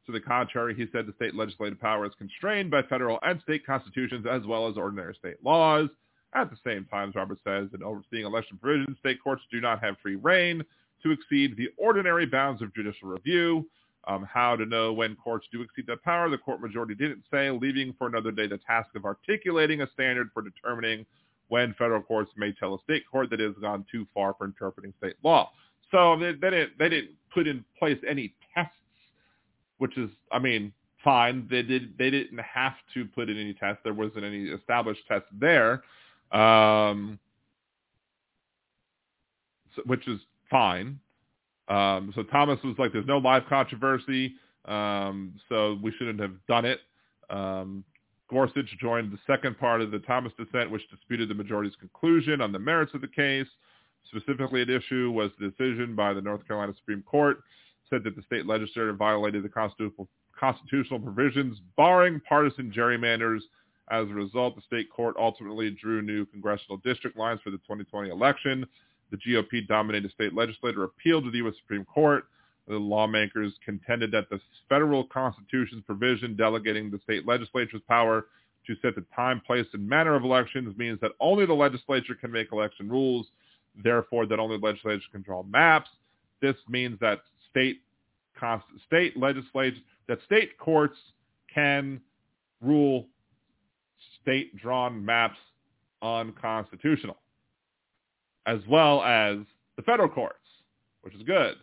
To 0.07 0.12
the 0.12 0.20
contrary, 0.20 0.74
he 0.74 0.86
said 0.90 1.07
the 1.07 1.12
state 1.12 1.35
legislative 1.35 1.81
power 1.81 2.07
is 2.07 2.12
constrained 2.19 2.70
by 2.70 2.82
federal 2.82 3.19
and 3.23 3.40
state 3.43 3.65
constitutions 3.65 4.27
as 4.28 4.43
well 4.47 4.69
as 4.69 4.77
ordinary 4.77 5.15
state 5.15 5.36
laws. 5.44 5.89
At 6.35 6.51
the 6.51 6.57
same 6.65 6.87
time, 6.87 7.13
Robert 7.15 7.39
says 7.45 7.69
that 7.73 7.83
overseeing 7.83 8.25
election 8.25 8.59
provisions, 8.61 8.97
state 8.99 9.23
courts 9.23 9.43
do 9.51 9.61
not 9.61 9.83
have 9.83 9.97
free 10.03 10.17
reign 10.17 10.63
to 11.03 11.11
exceed 11.11 11.57
the 11.57 11.69
ordinary 11.77 12.27
bounds 12.27 12.63
of 12.63 12.75
judicial 12.75 13.09
review. 13.09 13.69
Um, 14.09 14.25
how 14.25 14.57
to 14.57 14.67
know 14.67 14.93
when 14.93 15.15
courts 15.15 15.47
do 15.53 15.63
exceed 15.63 15.87
that 15.87 16.03
power, 16.03 16.29
the 16.29 16.39
court 16.39 16.61
majority 16.61 16.95
didn't 16.95 17.23
say, 17.31 17.51
leaving 17.51 17.95
for 17.97 18.09
another 18.09 18.33
day 18.33 18.49
the 18.49 18.59
task 18.59 18.89
of 18.97 19.05
articulating 19.05 19.83
a 19.83 19.91
standard 19.93 20.31
for 20.35 20.43
determining 20.43 21.07
when 21.49 21.75
federal 21.75 22.03
courts 22.03 22.33
may 22.37 22.51
tell 22.53 22.75
a 22.75 22.79
state 22.83 23.05
court 23.09 23.31
that 23.31 23.41
it 23.41 23.47
has 23.47 23.57
gone 23.61 23.85
too 23.93 24.07
far 24.13 24.35
for 24.37 24.45
interpreting 24.45 24.93
state 24.99 25.15
law. 25.23 25.51
So 25.93 26.19
they, 26.19 26.33
they, 26.33 26.51
didn't, 26.51 26.79
they 26.79 26.89
didn't 26.89 27.11
put 27.33 27.47
in 27.47 27.65
place 27.79 27.99
any 28.09 28.35
tests, 28.55 28.73
which 29.79 29.97
is, 29.99 30.11
I 30.33 30.39
mean, 30.39 30.73
fine. 31.05 31.47
They 31.51 31.63
did. 31.63 31.97
They 31.99 32.11
didn't 32.11 32.39
have 32.39 32.75
to 32.95 33.05
put 33.05 33.29
in 33.29 33.39
any 33.39 33.55
tests. 33.55 33.83
There 33.85 33.95
wasn't 33.95 34.25
any 34.25 34.45
established 34.47 35.03
test 35.07 35.27
there, 35.39 35.83
um, 36.33 37.19
so, 39.77 39.83
which 39.87 40.07
is 40.09 40.21
fine. 40.51 40.99
Um, 41.69 42.13
so 42.15 42.23
Thomas 42.25 42.59
was 42.65 42.77
like, 42.79 42.93
"There's 42.93 43.07
no 43.07 43.19
live 43.19 43.45
controversy, 43.49 44.35
um, 44.67 45.35
so 45.49 45.79
we 45.83 45.93
shouldn't 45.93 46.21
have 46.21 46.35
done 46.49 46.65
it." 46.65 46.81
Um, 47.31 47.85
Gorsuch 48.29 48.79
joined 48.81 49.13
the 49.13 49.19
second 49.27 49.59
part 49.59 49.83
of 49.83 49.91
the 49.91 49.99
Thomas 50.01 50.33
dissent, 50.39 50.71
which 50.71 50.89
disputed 50.91 51.29
the 51.29 51.35
majority's 51.35 51.77
conclusion 51.77 52.41
on 52.41 52.51
the 52.51 52.59
merits 52.59 52.95
of 52.95 53.03
the 53.03 53.09
case. 53.09 53.47
Specifically 54.09 54.63
at 54.63 54.71
issue 54.71 55.11
was 55.11 55.31
the 55.39 55.51
decision 55.51 55.95
by 55.95 56.13
the 56.13 56.21
North 56.21 56.47
Carolina 56.47 56.73
Supreme 56.77 57.03
Court 57.03 57.39
said 57.89 58.03
that 58.05 58.17
the 58.17 58.23
state 58.23 58.47
legislature 58.47 58.93
violated 58.95 59.45
the 59.45 59.49
constitutional 59.49 60.09
constitutional 60.39 60.99
provisions 60.99 61.59
barring 61.77 62.21
partisan 62.29 62.73
gerrymanders. 62.73 63.41
As 63.91 64.09
a 64.09 64.15
result, 64.15 64.57
the 64.57 64.63
state 64.63 64.91
court 64.91 65.17
ultimately 65.19 65.71
drew 65.71 66.03
new 66.03 66.25
congressional 66.27 66.79
district 66.79 67.17
lines 67.17 67.41
for 67.43 67.51
the 67.51 67.59
2020 67.59 68.11
election. 68.11 68.67
The 69.11 69.19
GOP-dominated 69.19 70.11
state 70.13 70.35
legislature 70.35 70.85
appealed 70.85 71.25
to 71.25 71.31
the 71.31 71.39
U.S. 71.39 71.55
Supreme 71.61 71.85
Court. 71.85 72.25
The 72.69 72.77
lawmakers 72.77 73.53
contended 73.65 74.13
that 74.13 74.31
the 74.31 74.41
federal 74.69 75.05
constitution's 75.05 75.83
provision 75.85 76.37
delegating 76.37 76.91
the 76.91 77.01
state 77.05 77.27
legislature's 77.27 77.83
power 77.89 78.27
to 78.67 78.75
set 78.81 78.95
the 78.95 79.05
time, 79.15 79.43
place, 79.45 79.67
and 79.73 79.87
manner 79.87 80.15
of 80.15 80.23
elections 80.23 80.77
means 80.79 81.01
that 81.01 81.11
only 81.21 81.45
the 81.45 81.53
legislature 81.53 82.15
can 82.15 82.31
make 82.31 82.53
election 82.53 82.89
rules, 82.89 83.27
therefore 83.83 84.27
that 84.27 84.39
only 84.39 84.59
the 84.59 84.65
legislature 84.65 85.03
can 85.11 85.23
draw 85.23 85.43
maps. 85.43 85.91
This 86.41 86.57
means 86.69 86.99
that 87.01 87.21
state 87.51 87.81
state 88.87 89.17
legislature 89.17 89.77
that 90.09 90.19
state 90.25 90.59
courts 90.59 90.97
can 91.53 92.01
rule 92.61 93.07
state 94.23 94.57
drawn 94.57 95.05
maps 95.05 95.39
unconstitutional 96.01 97.16
as 98.47 98.59
well 98.69 99.03
as 99.03 99.39
the 99.77 99.82
federal 99.82 100.09
courts, 100.09 100.39
which 101.03 101.15
is 101.15 101.23
good. 101.23 101.55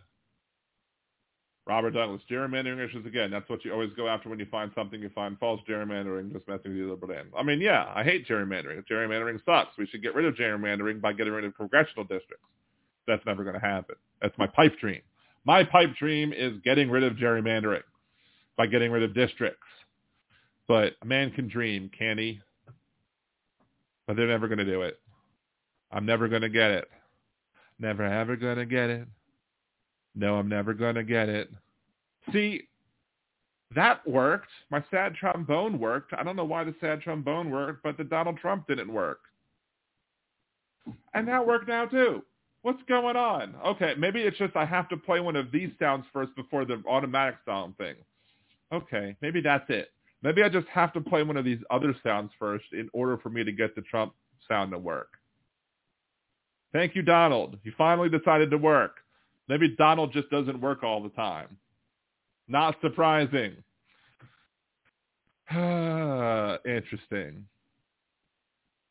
Robert 1.66 1.90
Douglas, 1.90 2.22
gerrymandering 2.28 2.84
issues 2.84 3.06
again. 3.06 3.30
That's 3.30 3.48
what 3.48 3.64
you 3.64 3.72
always 3.72 3.90
go 3.96 4.08
after 4.08 4.28
when 4.28 4.40
you 4.40 4.46
find 4.50 4.72
something. 4.74 5.00
You 5.00 5.10
find 5.14 5.38
false 5.38 5.60
gerrymandering, 5.68 6.32
just 6.32 6.48
messing 6.48 6.72
with 6.72 6.80
the 6.80 6.90
liberal 6.90 7.16
end. 7.16 7.28
I 7.36 7.42
mean, 7.42 7.60
yeah, 7.60 7.92
I 7.94 8.02
hate 8.02 8.26
gerrymandering. 8.26 8.82
Gerrymandering 8.90 9.44
sucks. 9.44 9.76
We 9.78 9.86
should 9.86 10.02
get 10.02 10.14
rid 10.14 10.24
of 10.24 10.34
gerrymandering 10.34 11.00
by 11.00 11.12
getting 11.12 11.32
rid 11.32 11.44
of 11.44 11.56
congressional 11.56 12.04
districts. 12.04 12.46
That's 13.06 13.24
never 13.24 13.44
going 13.44 13.54
to 13.54 13.64
happen. 13.64 13.96
That's 14.20 14.36
my 14.36 14.46
pipe 14.48 14.78
dream. 14.80 15.00
My 15.44 15.62
pipe 15.62 15.94
dream 15.96 16.32
is 16.32 16.54
getting 16.64 16.90
rid 16.90 17.04
of 17.04 17.14
gerrymandering 17.14 17.82
by 18.56 18.66
getting 18.66 18.90
rid 18.90 19.02
of 19.02 19.14
districts. 19.14 19.58
But 20.66 20.94
a 21.02 21.06
man 21.06 21.30
can 21.30 21.48
dream, 21.48 21.90
can 21.96 22.18
he? 22.18 22.40
But 24.10 24.16
they're 24.16 24.26
never 24.26 24.48
going 24.48 24.58
to 24.58 24.64
do 24.64 24.82
it. 24.82 24.98
I'm 25.92 26.04
never 26.04 26.26
going 26.26 26.42
to 26.42 26.48
get 26.48 26.72
it. 26.72 26.88
Never 27.78 28.02
ever 28.02 28.34
going 28.34 28.56
to 28.56 28.66
get 28.66 28.90
it. 28.90 29.06
No, 30.16 30.34
I'm 30.34 30.48
never 30.48 30.74
going 30.74 30.96
to 30.96 31.04
get 31.04 31.28
it. 31.28 31.48
See, 32.32 32.62
that 33.76 34.04
worked. 34.08 34.48
My 34.68 34.82
sad 34.90 35.14
trombone 35.14 35.78
worked. 35.78 36.12
I 36.12 36.24
don't 36.24 36.34
know 36.34 36.44
why 36.44 36.64
the 36.64 36.74
sad 36.80 37.02
trombone 37.02 37.50
worked, 37.50 37.84
but 37.84 37.96
the 37.96 38.02
Donald 38.02 38.38
Trump 38.38 38.66
didn't 38.66 38.92
work. 38.92 39.20
And 41.14 41.28
that 41.28 41.46
worked 41.46 41.68
now 41.68 41.86
too. 41.86 42.24
What's 42.62 42.82
going 42.88 43.14
on? 43.14 43.54
Okay, 43.64 43.94
maybe 43.96 44.22
it's 44.22 44.38
just 44.38 44.56
I 44.56 44.64
have 44.64 44.88
to 44.88 44.96
play 44.96 45.20
one 45.20 45.36
of 45.36 45.52
these 45.52 45.70
sounds 45.78 46.04
first 46.12 46.34
before 46.34 46.64
the 46.64 46.82
automatic 46.88 47.36
sound 47.46 47.78
thing. 47.78 47.94
Okay, 48.72 49.14
maybe 49.22 49.40
that's 49.40 49.70
it. 49.70 49.92
Maybe 50.22 50.42
I 50.42 50.48
just 50.48 50.68
have 50.68 50.92
to 50.92 51.00
play 51.00 51.22
one 51.22 51.36
of 51.36 51.44
these 51.44 51.60
other 51.70 51.94
sounds 52.02 52.30
first 52.38 52.66
in 52.72 52.90
order 52.92 53.16
for 53.18 53.30
me 53.30 53.44
to 53.44 53.52
get 53.52 53.74
the 53.74 53.82
Trump 53.82 54.12
sound 54.48 54.72
to 54.72 54.78
work. 54.78 55.08
Thank 56.72 56.94
you, 56.94 57.02
Donald. 57.02 57.58
You 57.64 57.72
finally 57.76 58.08
decided 58.08 58.50
to 58.50 58.58
work. 58.58 58.96
Maybe 59.48 59.74
Donald 59.76 60.12
just 60.12 60.30
doesn't 60.30 60.60
work 60.60 60.82
all 60.82 61.02
the 61.02 61.08
time. 61.10 61.56
Not 62.46 62.76
surprising. 62.80 63.56
Interesting. 65.50 67.46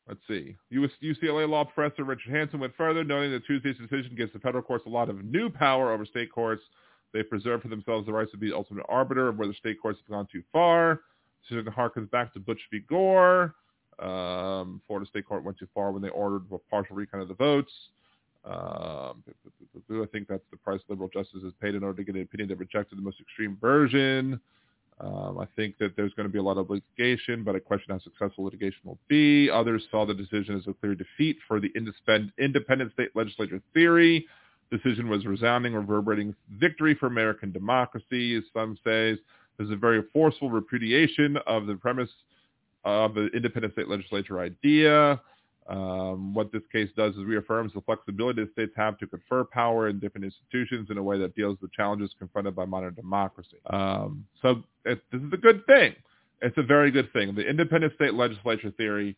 Let's 0.06 0.20
see. 0.26 0.56
UCLA 0.72 1.48
law 1.48 1.64
professor 1.64 2.04
Richard 2.04 2.34
Hanson 2.34 2.58
went 2.58 2.74
further, 2.76 3.04
noting 3.04 3.30
that 3.30 3.46
Tuesday's 3.46 3.76
decision 3.78 4.14
gives 4.16 4.32
the 4.32 4.40
federal 4.40 4.62
courts 4.62 4.84
a 4.86 4.90
lot 4.90 5.08
of 5.08 5.24
new 5.24 5.48
power 5.48 5.92
over 5.92 6.04
state 6.04 6.32
courts. 6.32 6.62
They 7.12 7.22
preserve 7.22 7.62
for 7.62 7.68
themselves 7.68 8.06
the 8.06 8.12
rights 8.12 8.32
to 8.32 8.36
be 8.36 8.50
the 8.50 8.56
ultimate 8.56 8.86
arbiter 8.88 9.28
of 9.28 9.38
whether 9.38 9.54
state 9.54 9.80
courts 9.80 10.00
have 10.00 10.10
gone 10.10 10.26
too 10.30 10.42
far. 10.52 11.00
Decision 11.48 11.72
harkens 11.72 12.10
back 12.10 12.32
to 12.34 12.40
Bush 12.40 12.60
v. 12.70 12.80
Gore. 12.80 13.54
Um, 13.98 14.80
Florida 14.86 15.08
State 15.08 15.26
Court 15.26 15.44
went 15.44 15.58
too 15.58 15.68
far 15.74 15.92
when 15.92 16.02
they 16.02 16.08
ordered 16.08 16.42
a 16.52 16.58
partial 16.70 16.96
recount 16.96 17.22
of 17.22 17.28
the 17.28 17.34
votes. 17.34 17.72
Um, 18.44 19.22
I 19.90 20.06
think 20.10 20.28
that's 20.28 20.42
the 20.50 20.56
price 20.56 20.80
liberal 20.88 21.10
justice 21.12 21.42
has 21.42 21.52
paid 21.60 21.74
in 21.74 21.84
order 21.84 21.98
to 21.98 22.04
get 22.04 22.14
an 22.14 22.22
opinion 22.22 22.48
that 22.48 22.58
rejected 22.58 22.96
the 22.96 23.02
most 23.02 23.20
extreme 23.20 23.58
version. 23.60 24.40
Um, 25.00 25.38
I 25.38 25.46
think 25.56 25.78
that 25.78 25.96
there's 25.96 26.12
going 26.14 26.28
to 26.28 26.32
be 26.32 26.38
a 26.38 26.42
lot 26.42 26.58
of 26.58 26.68
litigation, 26.68 27.42
but 27.42 27.56
I 27.56 27.58
question 27.58 27.92
how 27.94 27.98
successful 28.00 28.44
litigation 28.44 28.80
will 28.84 28.98
be. 29.08 29.50
Others 29.50 29.84
saw 29.90 30.04
the 30.04 30.14
decision 30.14 30.56
as 30.56 30.66
a 30.66 30.74
clear 30.74 30.94
defeat 30.94 31.38
for 31.48 31.58
the 31.60 31.70
independent 31.74 32.92
state 32.92 33.10
legislature 33.14 33.62
theory. 33.72 34.26
Decision 34.70 35.08
was 35.08 35.26
resounding, 35.26 35.74
reverberating 35.74 36.34
victory 36.58 36.94
for 36.94 37.06
American 37.06 37.50
democracy, 37.50 38.36
as 38.36 38.44
some 38.52 38.78
say. 38.84 39.16
There's 39.60 39.72
a 39.72 39.76
very 39.76 40.02
forceful 40.10 40.48
repudiation 40.48 41.36
of 41.46 41.66
the 41.66 41.74
premise 41.74 42.08
of 42.86 43.12
the 43.12 43.26
independent 43.34 43.74
state 43.74 43.88
legislature 43.88 44.40
idea. 44.40 45.20
Um, 45.68 46.32
what 46.32 46.50
this 46.50 46.62
case 46.72 46.88
does 46.96 47.14
is 47.14 47.24
reaffirms 47.24 47.74
the 47.74 47.82
flexibility 47.82 48.42
that 48.42 48.52
states 48.52 48.72
have 48.76 48.96
to 49.00 49.06
confer 49.06 49.44
power 49.44 49.88
in 49.88 49.98
different 49.98 50.24
institutions 50.24 50.88
in 50.90 50.96
a 50.96 51.02
way 51.02 51.18
that 51.18 51.36
deals 51.36 51.58
with 51.60 51.70
the 51.70 51.76
challenges 51.76 52.10
confronted 52.18 52.56
by 52.56 52.64
modern 52.64 52.94
democracy. 52.94 53.58
Um, 53.66 54.24
so 54.40 54.62
it, 54.86 55.02
this 55.12 55.20
is 55.20 55.30
a 55.30 55.36
good 55.36 55.66
thing. 55.66 55.94
It's 56.40 56.56
a 56.56 56.62
very 56.62 56.90
good 56.90 57.12
thing. 57.12 57.34
The 57.34 57.46
independent 57.46 57.92
state 57.96 58.14
legislature 58.14 58.70
theory, 58.78 59.14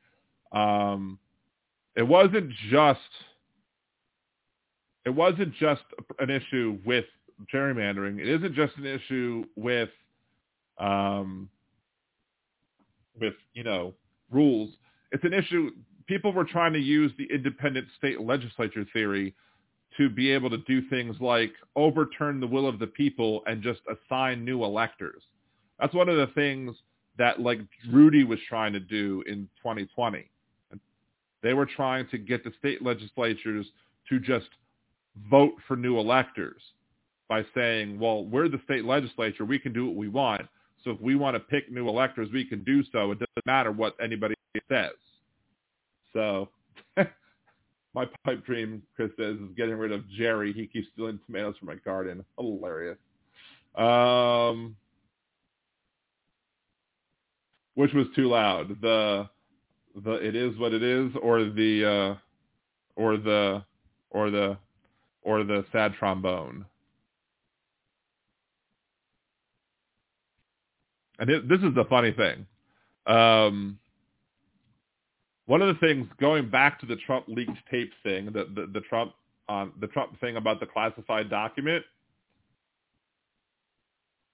um, 0.50 1.20
it 1.94 2.02
wasn't 2.02 2.50
just 2.68 2.98
it 5.06 5.10
wasn't 5.10 5.54
just 5.54 5.84
an 6.18 6.30
issue 6.30 6.80
with 6.84 7.04
gerrymandering. 7.54 8.18
It 8.18 8.26
isn't 8.26 8.54
just 8.54 8.76
an 8.76 8.86
issue 8.86 9.44
with 9.54 9.88
um, 10.78 11.48
with 13.20 13.34
you 13.54 13.64
know 13.64 13.94
rules. 14.30 14.70
It's 15.12 15.24
an 15.24 15.34
issue 15.34 15.70
people 16.06 16.32
were 16.32 16.44
trying 16.44 16.72
to 16.72 16.78
use 16.78 17.12
the 17.18 17.28
independent 17.32 17.86
state 17.96 18.20
legislature 18.20 18.84
theory 18.92 19.34
to 19.96 20.08
be 20.08 20.30
able 20.30 20.50
to 20.50 20.58
do 20.58 20.88
things 20.88 21.16
like 21.20 21.52
overturn 21.76 22.40
the 22.40 22.46
will 22.46 22.66
of 22.66 22.78
the 22.78 22.86
people 22.86 23.42
and 23.46 23.62
just 23.62 23.80
assign 23.90 24.44
new 24.44 24.64
electors. 24.64 25.22
That's 25.78 25.94
one 25.94 26.08
of 26.08 26.16
the 26.16 26.32
things 26.34 26.74
that 27.18 27.40
like 27.40 27.60
Rudy 27.90 28.24
was 28.24 28.38
trying 28.48 28.72
to 28.72 28.80
do 28.80 29.22
in 29.26 29.48
2020. 29.62 30.28
They 31.42 31.54
were 31.54 31.66
trying 31.66 32.06
to 32.08 32.18
get 32.18 32.44
the 32.44 32.52
state 32.58 32.82
legislatures 32.82 33.66
to 34.08 34.20
just 34.20 34.48
vote 35.30 35.54
for 35.66 35.76
new 35.76 35.98
electors 35.98 36.62
by 37.28 37.44
saying, 37.54 37.98
well, 37.98 38.24
we're 38.24 38.48
the 38.48 38.60
state 38.64 38.84
legislature. 38.84 39.44
We 39.44 39.58
can 39.58 39.72
do 39.72 39.86
what 39.86 39.96
we 39.96 40.08
want. 40.08 40.42
So 40.84 40.90
if 40.90 41.00
we 41.00 41.14
want 41.14 41.36
to 41.36 41.40
pick 41.40 41.70
new 41.70 41.88
electors, 41.88 42.28
we 42.32 42.44
can 42.44 42.64
do 42.64 42.82
so. 42.92 43.12
It 43.12 43.18
doesn't 43.18 43.46
matter 43.46 43.72
what 43.72 43.94
anybody 44.02 44.34
says. 44.68 44.90
So 46.12 46.48
my 47.94 48.06
pipe 48.24 48.44
dream, 48.44 48.82
Chris 48.96 49.10
says, 49.16 49.36
is 49.36 49.56
getting 49.56 49.76
rid 49.76 49.92
of 49.92 50.08
Jerry. 50.10 50.52
He 50.52 50.66
keeps 50.66 50.88
stealing 50.92 51.20
tomatoes 51.26 51.54
from 51.58 51.68
my 51.68 51.76
garden. 51.76 52.24
Hilarious. 52.38 52.98
Um, 53.76 54.76
which 57.74 57.92
was 57.92 58.06
too 58.14 58.28
loud? 58.28 58.80
The 58.80 59.28
the 60.04 60.12
it 60.14 60.34
is 60.34 60.56
what 60.58 60.72
it 60.72 60.82
is, 60.82 61.10
or 61.22 61.44
the 61.44 61.84
uh, 62.16 62.18
or 62.96 63.16
the 63.16 63.62
or 64.10 64.30
the 64.30 64.58
or 65.22 65.44
the 65.44 65.64
sad 65.72 65.94
trombone. 65.98 66.66
And 71.22 71.30
it, 71.30 71.48
this 71.48 71.60
is 71.60 71.72
the 71.76 71.84
funny 71.84 72.10
thing. 72.10 72.44
Um, 73.06 73.78
one 75.46 75.62
of 75.62 75.68
the 75.68 75.78
things 75.78 76.08
going 76.20 76.50
back 76.50 76.80
to 76.80 76.86
the 76.86 76.96
Trump 76.96 77.26
leaked 77.28 77.56
tape 77.70 77.92
thing, 78.02 78.26
the 78.26 78.48
the, 78.52 78.68
the 78.74 78.80
Trump 78.80 79.12
um, 79.48 79.72
the 79.80 79.86
Trump 79.86 80.18
thing 80.20 80.36
about 80.36 80.58
the 80.58 80.66
classified 80.66 81.30
document, 81.30 81.84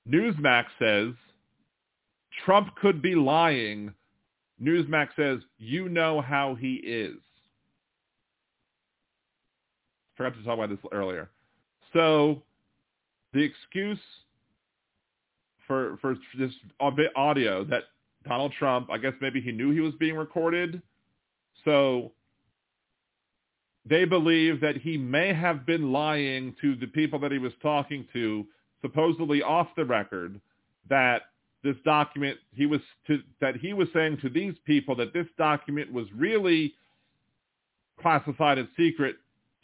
Newsmax 0.09 0.65
says 0.78 1.12
Trump 2.47 2.74
could 2.77 3.02
be 3.02 3.15
lying. 3.15 3.93
Newsmax 4.59 5.09
says 5.15 5.40
you 5.59 5.90
know 5.90 6.23
how 6.23 6.55
he 6.55 6.77
is. 6.77 7.19
Forgot 10.16 10.39
to 10.39 10.43
talk 10.43 10.55
about 10.55 10.70
this 10.70 10.78
earlier. 10.90 11.28
So 11.93 12.40
the 13.35 13.43
excuse 13.43 13.98
for 15.69 15.99
for 16.01 16.16
this 16.36 16.51
audio 16.81 17.62
that 17.65 17.85
Donald 18.27 18.53
Trump, 18.59 18.89
I 18.90 18.99
guess 18.99 19.12
maybe 19.20 19.40
he 19.40 19.53
knew 19.53 19.70
he 19.70 19.81
was 19.81 19.95
being 20.01 20.16
recorded. 20.16 20.82
So 21.65 22.12
they 23.89 24.05
believe 24.05 24.61
that 24.61 24.77
he 24.77 24.99
may 24.99 25.32
have 25.32 25.65
been 25.65 25.93
lying 25.93 26.57
to 26.61 26.74
the 26.77 26.86
people 26.89 27.19
that 27.20 27.32
he 27.32 27.39
was 27.39 27.53
talking 27.62 28.07
to, 28.12 28.45
supposedly 28.82 29.43
off 29.43 29.69
the 29.77 29.85
record, 29.85 30.40
that 30.89 31.23
this 31.62 31.77
document 31.85 32.39
he 32.55 32.66
was 32.66 32.81
to, 33.07 33.20
that 33.40 33.57
he 33.57 33.73
was 33.73 33.89
saying 33.95 34.19
to 34.23 34.28
these 34.28 34.55
people 34.65 34.95
that 34.97 35.12
this 35.12 35.27
document 35.36 35.93
was 35.93 36.07
really 36.15 36.74
classified 38.01 38.59
as 38.59 38.66
secret 38.77 39.16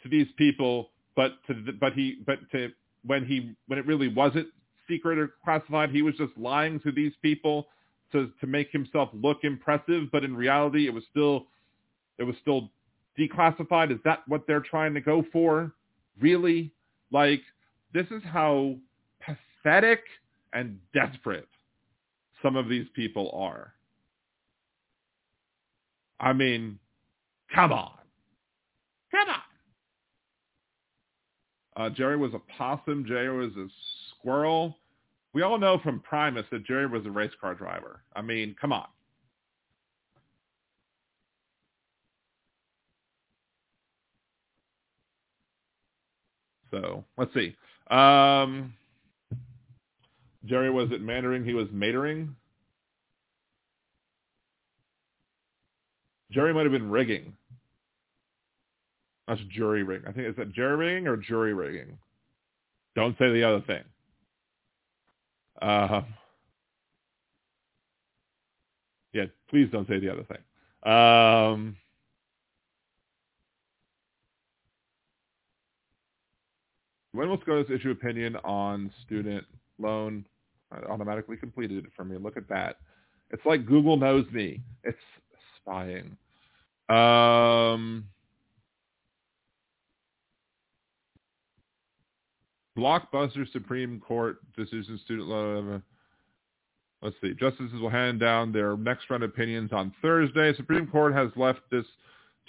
to 0.03 0.09
these 0.09 0.27
people, 0.37 0.89
but 1.15 1.33
to 1.47 1.53
but 1.79 1.93
he 1.93 2.17
but 2.25 2.39
to 2.51 2.71
when 3.05 3.25
he 3.25 3.55
when 3.67 3.79
it 3.79 3.85
really 3.85 4.07
wasn't 4.07 4.47
secret 4.87 5.17
or 5.17 5.33
classified, 5.43 5.91
he 5.91 6.01
was 6.01 6.15
just 6.15 6.37
lying 6.37 6.79
to 6.81 6.91
these 6.91 7.13
people 7.21 7.67
to 8.11 8.31
to 8.39 8.47
make 8.47 8.71
himself 8.71 9.09
look 9.13 9.39
impressive, 9.43 10.09
but 10.11 10.23
in 10.23 10.35
reality 10.35 10.87
it 10.87 10.93
was 10.93 11.03
still 11.11 11.47
it 12.17 12.23
was 12.23 12.35
still 12.41 12.71
declassified. 13.17 13.91
Is 13.91 13.99
that 14.05 14.23
what 14.27 14.45
they're 14.47 14.61
trying 14.61 14.93
to 14.93 15.01
go 15.01 15.25
for? 15.31 15.73
Really? 16.19 16.71
Like, 17.11 17.41
this 17.93 18.07
is 18.11 18.21
how 18.23 18.75
pathetic 19.21 20.01
and 20.53 20.79
desperate 20.93 21.47
some 22.41 22.55
of 22.55 22.69
these 22.69 22.87
people 22.95 23.31
are. 23.33 23.73
I 26.19 26.33
mean, 26.33 26.79
come 27.53 27.71
on. 27.71 27.91
Come 29.11 29.29
on. 29.29 29.41
Uh, 31.77 31.89
Jerry 31.89 32.15
was 32.17 32.33
a 32.33 32.39
possum. 32.57 33.05
Jerry 33.05 33.35
was 33.37 33.51
a 33.57 33.67
squirrel. 34.25 34.75
We 35.33 35.43
all 35.43 35.59
know 35.59 35.79
from 35.83 35.99
Primus 35.99 36.45
that 36.51 36.65
Jerry 36.65 36.87
was 36.87 37.05
a 37.05 37.11
race 37.11 37.31
car 37.39 37.53
driver. 37.53 38.01
I 38.15 38.21
mean, 38.21 38.55
come 38.59 38.73
on. 38.73 38.87
So 46.71 47.03
let's 47.17 47.33
see. 47.33 47.55
Um, 47.89 48.73
Jerry 50.45 50.71
was 50.71 50.91
it 50.91 51.01
Mandering? 51.01 51.45
He 51.45 51.53
was 51.53 51.67
matering. 51.67 52.29
Jerry 56.31 56.53
might 56.53 56.63
have 56.63 56.71
been 56.71 56.89
rigging. 56.89 57.33
That's 59.27 59.41
jury 59.49 59.83
rigging. 59.83 60.07
I 60.07 60.11
think 60.11 60.27
is 60.27 60.35
that 60.37 60.51
jury 60.53 60.75
rigging 60.75 61.07
or 61.07 61.17
jury 61.17 61.53
rigging. 61.53 61.97
Don't 62.95 63.17
say 63.17 63.31
the 63.31 63.43
other 63.43 63.61
thing. 63.61 63.83
Uh, 65.61 66.01
yeah, 69.13 69.25
please 69.49 69.69
don't 69.71 69.87
say 69.87 69.99
the 69.99 70.11
other 70.11 70.23
thing. 70.23 70.91
Um, 70.91 71.77
When 77.15 77.29
will 77.29 77.39
SCOTUS 77.39 77.71
issue 77.71 77.91
opinion 77.91 78.35
on 78.43 78.91
student 79.05 79.45
loan? 79.79 80.25
I 80.69 80.79
automatically 80.79 81.37
completed 81.37 81.85
it 81.85 81.91
for 81.95 82.03
me. 82.03 82.17
Look 82.17 82.35
at 82.35 82.49
that. 82.49 82.75
It's 83.31 83.45
like 83.45 83.65
Google 83.65 83.95
knows 83.95 84.25
me. 84.33 84.61
It's 84.83 84.97
spying. 85.55 86.17
Um, 86.89 88.09
blockbuster 92.77 93.49
Supreme 93.51 93.99
Court 93.99 94.37
decision 94.55 94.99
student 95.03 95.29
uh, 95.29 95.33
loan. 95.33 95.83
Let's 97.01 97.15
see. 97.21 97.33
Justices 97.33 97.79
will 97.79 97.89
hand 97.89 98.19
down 98.19 98.51
their 98.51 98.75
next 98.77 99.09
round 99.09 99.23
of 99.23 99.29
opinions 99.29 99.71
on 99.71 99.93
Thursday. 100.01 100.53
Supreme 100.55 100.87
Court 100.87 101.13
has 101.13 101.29
left 101.35 101.59
this 101.71 101.85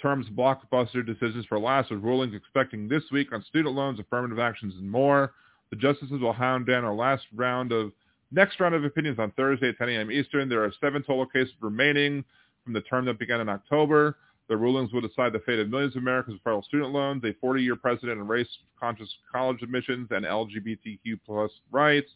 terms 0.01 0.27
blockbuster 0.35 1.05
decisions 1.05 1.45
for 1.45 1.59
last 1.59 1.91
with 1.91 2.03
rulings 2.03 2.35
expecting 2.35 2.87
this 2.87 3.03
week 3.11 3.33
on 3.33 3.43
student 3.43 3.75
loans, 3.75 3.99
affirmative 3.99 4.39
actions, 4.39 4.73
and 4.77 4.89
more. 4.89 5.33
The 5.69 5.75
justices 5.75 6.21
will 6.21 6.33
hound 6.33 6.67
down 6.67 6.85
our 6.85 6.93
last 6.93 7.23
round 7.35 7.71
of 7.71 7.91
next 8.31 8.59
round 8.59 8.75
of 8.75 8.83
opinions 8.83 9.19
on 9.19 9.31
Thursday 9.31 9.69
at 9.69 9.77
10 9.77 9.89
a.m. 9.89 10.11
Eastern. 10.11 10.49
There 10.49 10.63
are 10.63 10.73
seven 10.81 11.03
total 11.03 11.25
cases 11.25 11.53
remaining 11.61 12.23
from 12.63 12.73
the 12.73 12.81
term 12.81 13.05
that 13.05 13.19
began 13.19 13.41
in 13.41 13.49
October. 13.49 14.17
The 14.49 14.57
rulings 14.57 14.93
will 14.93 15.01
decide 15.01 15.33
the 15.33 15.39
fate 15.39 15.59
of 15.59 15.69
millions 15.69 15.95
of 15.95 16.01
Americans 16.01 16.35
with 16.35 16.43
federal 16.43 16.63
student 16.63 16.91
loans, 16.91 17.23
a 17.23 17.33
40-year 17.45 17.75
precedent 17.75 18.19
in 18.19 18.27
race-conscious 18.27 19.09
college 19.31 19.61
admissions, 19.61 20.07
and 20.11 20.25
LGBTQ 20.25 21.19
plus 21.25 21.51
rights. 21.71 22.09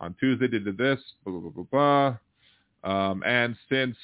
On 0.00 0.14
Tuesday, 0.20 0.46
they 0.46 0.58
did 0.58 0.78
this, 0.78 1.00
blah, 1.24 1.32
blah, 1.32 1.50
blah, 1.50 1.64
blah, 1.70 2.16
blah. 2.82 3.10
Um, 3.10 3.22
and 3.24 3.56
since 3.68 3.96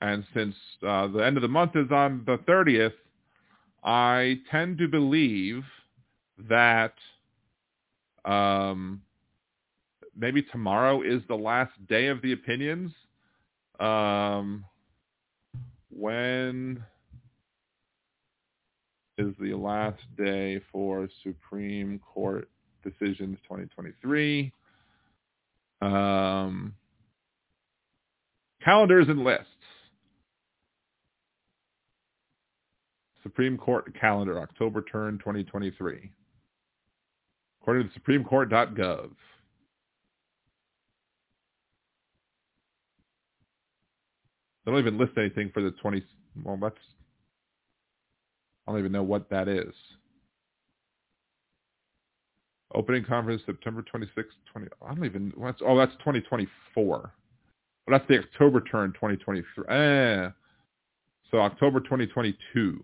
and 0.00 0.22
since 0.34 0.54
uh, 0.86 1.06
the 1.08 1.20
end 1.20 1.38
of 1.38 1.42
the 1.42 1.48
month 1.48 1.76
is 1.76 1.90
on 1.90 2.24
the 2.26 2.36
30th, 2.46 2.92
I 3.82 4.38
tend 4.50 4.76
to 4.78 4.86
believe 4.86 5.64
that 6.48 6.92
um, 8.26 9.00
maybe 10.14 10.42
tomorrow 10.42 11.00
is 11.00 11.22
the 11.26 11.34
last 11.34 11.72
day 11.88 12.08
of 12.08 12.20
the 12.20 12.32
opinions. 12.32 12.92
Um, 13.80 14.66
when 15.96 16.82
is 19.18 19.34
the 19.40 19.54
last 19.54 20.02
day 20.16 20.60
for 20.72 21.08
Supreme 21.22 22.00
Court 22.00 22.48
decisions 22.82 23.38
2023? 23.44 24.52
Um, 25.80 26.74
calendars 28.64 29.06
and 29.08 29.22
lists. 29.22 29.46
Supreme 33.22 33.56
Court 33.56 33.94
calendar, 33.98 34.38
October 34.38 34.82
turn 34.82 35.18
2023. 35.18 36.10
According 37.62 37.90
to 37.90 38.00
supremecourt.gov. 38.00 39.10
They 44.64 44.72
don't 44.72 44.80
even 44.80 44.98
list 44.98 45.12
anything 45.16 45.50
for 45.52 45.62
the 45.62 45.70
20, 45.72 46.02
well, 46.42 46.58
that's, 46.60 46.76
I 48.66 48.72
don't 48.72 48.80
even 48.80 48.92
know 48.92 49.02
what 49.02 49.28
that 49.30 49.48
is. 49.48 49.74
Opening 52.74 53.04
conference 53.04 53.42
September 53.46 53.84
26th, 53.94 54.24
20, 54.52 54.68
I 54.82 54.94
don't 54.94 55.04
even, 55.04 55.32
oh, 55.38 55.76
that's 55.76 55.92
2024. 55.98 57.12
Well, 57.86 57.98
that's 57.98 58.08
the 58.08 58.18
October 58.18 58.60
turn 58.62 58.92
2023. 58.94 59.64
Eh. 59.68 60.30
So 61.30 61.38
October 61.38 61.80
2022. 61.80 62.82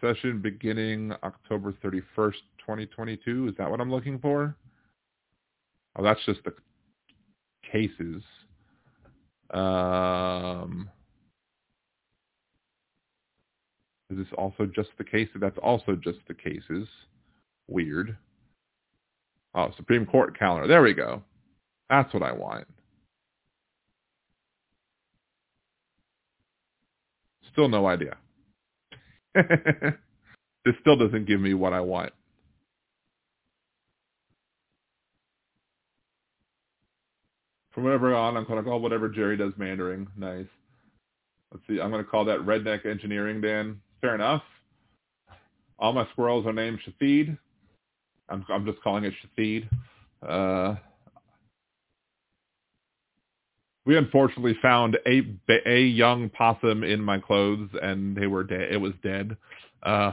Session 0.00 0.40
beginning 0.40 1.12
October 1.22 1.72
31st, 1.84 2.32
2022. 2.58 3.48
Is 3.48 3.54
that 3.58 3.70
what 3.70 3.80
I'm 3.80 3.90
looking 3.90 4.18
for? 4.18 4.56
Oh, 5.96 6.02
that's 6.02 6.24
just 6.24 6.40
the 6.44 6.54
cases. 7.70 8.22
Um, 9.52 10.88
is 14.10 14.18
this 14.18 14.26
also 14.38 14.66
just 14.66 14.90
the 14.98 15.04
case? 15.04 15.28
That's 15.34 15.58
also 15.62 15.96
just 15.96 16.18
the 16.28 16.34
cases. 16.34 16.88
Weird. 17.68 18.16
Oh, 19.54 19.70
Supreme 19.76 20.06
Court 20.06 20.38
calendar. 20.38 20.68
There 20.68 20.82
we 20.82 20.94
go. 20.94 21.22
That's 21.88 22.12
what 22.14 22.22
I 22.22 22.32
want. 22.32 22.66
Still 27.52 27.68
no 27.68 27.86
idea. 27.86 28.16
this 29.34 30.74
still 30.80 30.96
doesn't 30.96 31.26
give 31.26 31.40
me 31.40 31.54
what 31.54 31.72
I 31.72 31.80
want. 31.80 32.12
From 37.80 37.86
whatever 37.86 38.14
on, 38.14 38.36
I'm 38.36 38.44
to 38.62 38.62
call 38.62 38.78
whatever 38.78 39.08
Jerry 39.08 39.38
does 39.38 39.54
Mandarin. 39.56 40.06
Nice. 40.14 40.44
Let's 41.50 41.66
see. 41.66 41.80
I'm 41.80 41.90
to 42.04 42.10
call 42.10 42.26
that 42.26 42.40
Redneck 42.40 42.84
Engineering, 42.84 43.40
Dan. 43.40 43.80
Fair 44.02 44.14
enough. 44.14 44.42
All 45.78 45.94
my 45.94 46.06
squirrels 46.12 46.44
are 46.44 46.52
named 46.52 46.80
Shafid. 46.86 47.38
I'm, 48.28 48.44
I'm 48.50 48.66
just 48.66 48.82
calling 48.82 49.04
it 49.04 49.14
Shafid. 49.38 49.66
Uh, 50.22 50.74
we 53.86 53.96
unfortunately 53.96 54.58
found 54.60 54.98
a 55.06 55.22
a 55.64 55.80
young 55.80 56.28
possum 56.28 56.84
in 56.84 57.00
my 57.00 57.18
clothes, 57.18 57.70
and 57.80 58.14
they 58.14 58.26
were 58.26 58.44
dead. 58.44 58.72
It 58.72 58.76
was 58.76 58.92
dead. 59.02 59.38
Uh, 59.82 60.12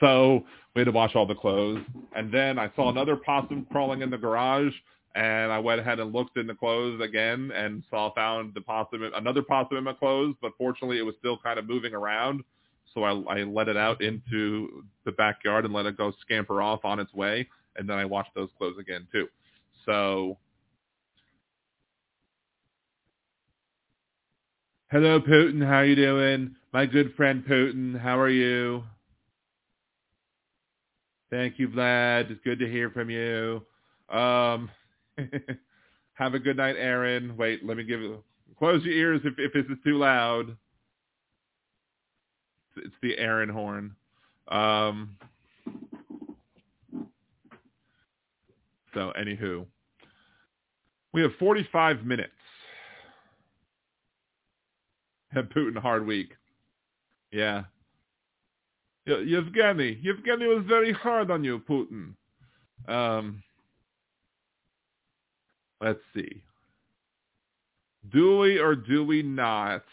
so 0.00 0.46
we 0.74 0.80
had 0.80 0.86
to 0.86 0.92
wash 0.92 1.14
all 1.14 1.26
the 1.26 1.34
clothes. 1.34 1.82
And 2.14 2.32
then 2.32 2.58
I 2.58 2.72
saw 2.74 2.88
another 2.88 3.16
possum 3.16 3.66
crawling 3.70 4.00
in 4.00 4.08
the 4.08 4.16
garage, 4.16 4.72
and 5.16 5.50
I 5.50 5.58
went 5.58 5.80
ahead 5.80 5.98
and 5.98 6.12
looked 6.12 6.36
in 6.36 6.46
the 6.46 6.54
clothes 6.54 7.00
again 7.00 7.50
and 7.56 7.82
saw 7.90 8.12
found 8.12 8.52
the 8.54 8.60
possum, 8.60 9.02
another 9.14 9.42
possum 9.42 9.78
in 9.78 9.84
my 9.84 9.94
clothes, 9.94 10.36
but 10.42 10.52
fortunately 10.58 10.98
it 10.98 11.02
was 11.02 11.14
still 11.18 11.38
kind 11.42 11.58
of 11.58 11.66
moving 11.66 11.94
around. 11.94 12.44
So 12.92 13.02
I, 13.02 13.12
I 13.12 13.42
let 13.44 13.68
it 13.68 13.78
out 13.78 14.02
into 14.02 14.84
the 15.06 15.12
backyard 15.12 15.64
and 15.64 15.72
let 15.72 15.86
it 15.86 15.96
go 15.96 16.12
scamper 16.20 16.60
off 16.60 16.84
on 16.84 17.00
its 17.00 17.14
way, 17.14 17.48
and 17.76 17.88
then 17.88 17.96
I 17.96 18.04
washed 18.04 18.30
those 18.34 18.50
clothes 18.58 18.76
again 18.78 19.06
too. 19.10 19.26
So, 19.86 20.36
hello 24.90 25.18
Putin, 25.20 25.66
how 25.66 25.80
you 25.80 25.96
doing? 25.96 26.56
My 26.74 26.84
good 26.84 27.14
friend 27.16 27.42
Putin, 27.48 27.98
how 27.98 28.18
are 28.18 28.28
you? 28.28 28.84
Thank 31.30 31.58
you, 31.58 31.68
Vlad. 31.68 32.30
It's 32.30 32.40
good 32.44 32.58
to 32.58 32.70
hear 32.70 32.90
from 32.90 33.10
you. 33.10 33.62
Um, 34.10 34.70
Have 36.14 36.34
a 36.34 36.38
good 36.38 36.56
night, 36.56 36.76
Aaron. 36.78 37.36
Wait, 37.36 37.64
let 37.64 37.76
me 37.76 37.84
give. 37.84 38.00
Close 38.58 38.84
your 38.84 38.94
ears 38.94 39.20
if, 39.24 39.34
if 39.38 39.52
this 39.52 39.64
is 39.66 39.82
too 39.84 39.98
loud. 39.98 40.56
It's 42.76 42.94
the 43.02 43.18
Aaron 43.18 43.48
horn. 43.48 43.94
Um, 44.48 45.16
so, 48.94 49.12
anywho, 49.18 49.66
we 51.12 51.22
have 51.22 51.32
45 51.38 52.04
minutes. 52.04 52.32
Have 55.32 55.46
Putin 55.46 55.76
a 55.76 55.80
hard 55.80 56.06
week. 56.06 56.32
Yeah. 57.32 57.64
Yevgeny, 59.06 59.98
Yevgeny 60.02 60.46
was 60.46 60.64
very 60.66 60.92
hard 60.92 61.30
on 61.30 61.44
you, 61.44 61.60
Putin. 61.68 62.14
Um, 62.88 63.42
let's 65.80 66.00
see. 66.14 66.42
Do 68.12 68.38
we 68.38 68.58
or 68.58 68.74
do 68.74 69.04
we 69.04 69.22
not 69.22 69.84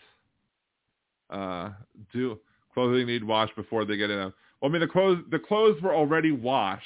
uh, 1.30 1.72
do 2.12 2.40
clothing 2.74 3.08
need 3.08 3.24
washed 3.24 3.56
before 3.56 3.86
they 3.86 3.98
get 3.98 4.10
in? 4.10 4.18
Well, 4.18 4.34
I 4.64 4.68
mean, 4.70 4.82
the 4.82 4.88
clothes 4.88 5.24
the 5.32 5.40
clothes 5.40 5.82
were 5.82 5.96
already 5.96 6.32
washed 6.32 6.86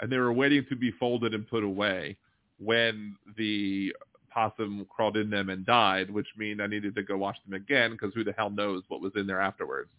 and 0.00 0.10
they 0.10 0.18
were 0.18 0.32
waiting 0.32 0.64
to 0.68 0.76
be 0.76 0.90
folded 0.92 1.34
and 1.34 1.48
put 1.48 1.64
away 1.64 2.16
when 2.58 3.16
the 3.36 3.92
possum 4.30 4.86
crawled 4.90 5.16
in 5.16 5.30
them 5.30 5.48
and 5.48 5.64
died, 5.64 6.10
which 6.10 6.26
means 6.36 6.60
I 6.60 6.66
needed 6.66 6.94
to 6.96 7.02
go 7.02 7.16
wash 7.16 7.36
them 7.44 7.54
again 7.54 7.92
because 7.92 8.12
who 8.14 8.24
the 8.24 8.32
hell 8.32 8.50
knows 8.50 8.82
what 8.88 9.00
was 9.00 9.12
in 9.16 9.26
there 9.26 9.40
afterwards. 9.40 9.90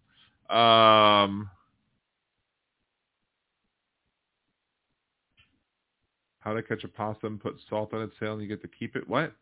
Um, 0.50 1.50
How 6.46 6.54
to 6.54 6.62
catch 6.62 6.84
a 6.84 6.88
possum, 6.88 7.40
put 7.40 7.56
salt 7.70 7.92
on 7.94 8.04
its 8.04 8.14
tail, 8.20 8.34
and 8.34 8.42
you 8.42 8.48
get 8.48 8.62
to 8.62 8.68
keep 8.68 8.96
it. 8.96 9.10
What? 9.10 9.34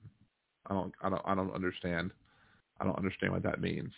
I 0.68 0.74
don't. 0.74 0.94
I 1.04 1.10
don't. 1.10 1.22
I 1.26 1.36
don't 1.36 1.54
understand. 1.54 2.12
I 2.80 2.86
don't 2.86 2.98
understand 2.98 3.34
what 3.34 3.44
that 3.44 3.60
means. 3.60 3.92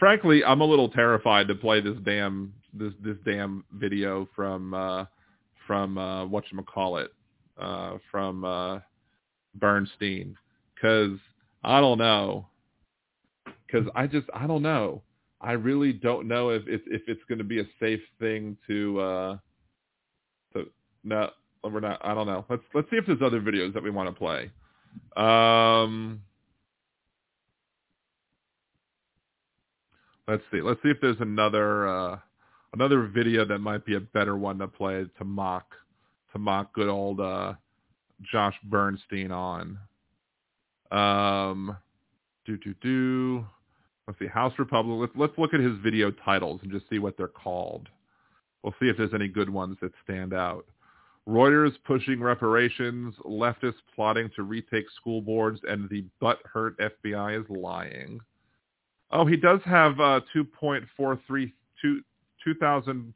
Frankly, 0.00 0.42
I'm 0.44 0.62
a 0.62 0.64
little 0.64 0.88
terrified 0.88 1.46
to 1.48 1.54
play 1.54 1.80
this 1.80 1.96
damn 2.04 2.54
this 2.72 2.92
this 3.04 3.16
damn 3.24 3.64
video 3.72 4.28
from 4.34 4.74
uh, 4.74 5.04
from 5.68 5.96
uh, 5.96 6.26
what 6.26 6.44
you 6.50 6.60
call 6.62 6.96
it 6.96 7.12
uh, 7.56 7.98
from 8.10 8.44
uh, 8.44 8.80
Bernstein 9.54 10.36
because 10.74 11.18
I 11.62 11.80
don't 11.80 11.98
know 11.98 12.46
because 13.66 13.88
I 13.94 14.08
just 14.08 14.26
I 14.34 14.48
don't 14.48 14.62
know 14.62 15.02
I 15.40 15.52
really 15.52 15.92
don't 15.92 16.28
know 16.28 16.50
if 16.50 16.62
if, 16.66 16.82
if 16.86 17.02
it's 17.08 17.22
going 17.28 17.38
to 17.38 17.44
be 17.44 17.60
a 17.60 17.64
safe 17.80 18.00
thing 18.18 18.56
to 18.66 19.00
uh 19.00 19.38
to 20.52 20.66
no 21.04 21.30
we're 21.64 21.80
not 21.80 22.00
I 22.02 22.14
don't 22.14 22.26
know. 22.26 22.44
Let's 22.48 22.62
let's 22.74 22.90
see 22.90 22.96
if 22.96 23.06
there's 23.06 23.22
other 23.22 23.40
videos 23.40 23.72
that 23.74 23.82
we 23.82 23.90
want 23.90 24.08
to 24.08 24.14
play. 24.14 24.50
Um 25.16 26.22
Let's 30.28 30.44
see. 30.52 30.60
Let's 30.60 30.80
see 30.82 30.90
if 30.90 31.00
there's 31.00 31.20
another 31.20 31.88
uh 31.88 32.18
another 32.74 33.06
video 33.06 33.44
that 33.46 33.58
might 33.58 33.84
be 33.84 33.96
a 33.96 34.00
better 34.00 34.36
one 34.36 34.58
to 34.58 34.68
play 34.68 35.04
to 35.18 35.24
mock 35.24 35.74
to 36.32 36.38
mock 36.38 36.72
good 36.74 36.88
old 36.88 37.20
uh 37.20 37.54
Josh 38.30 38.54
Bernstein 38.64 39.32
on. 39.32 39.78
Um 40.90 41.76
do 42.44 42.56
do 42.58 42.74
do 42.82 43.46
Let's 44.10 44.18
see, 44.18 44.26
House 44.26 44.54
Republic. 44.58 44.98
Let's, 44.98 45.12
let's 45.16 45.38
look 45.38 45.54
at 45.54 45.60
his 45.60 45.78
video 45.84 46.10
titles 46.10 46.58
and 46.64 46.72
just 46.72 46.90
see 46.90 46.98
what 46.98 47.16
they're 47.16 47.28
called. 47.28 47.88
We'll 48.64 48.74
see 48.80 48.88
if 48.88 48.96
there's 48.96 49.14
any 49.14 49.28
good 49.28 49.48
ones 49.48 49.76
that 49.82 49.92
stand 50.02 50.34
out. 50.34 50.66
Reuters 51.28 51.74
pushing 51.84 52.20
reparations, 52.20 53.14
leftists 53.24 53.74
plotting 53.94 54.28
to 54.34 54.42
retake 54.42 54.86
school 54.96 55.22
boards, 55.22 55.60
and 55.62 55.88
the 55.88 56.04
butt-hurt 56.20 56.76
FBI 56.80 57.40
is 57.40 57.48
lying. 57.48 58.18
Oh, 59.12 59.26
he 59.26 59.36
does 59.36 59.60
have 59.64 60.00
uh, 60.00 60.22
2.43, 60.34 61.52
2,000 61.80 63.14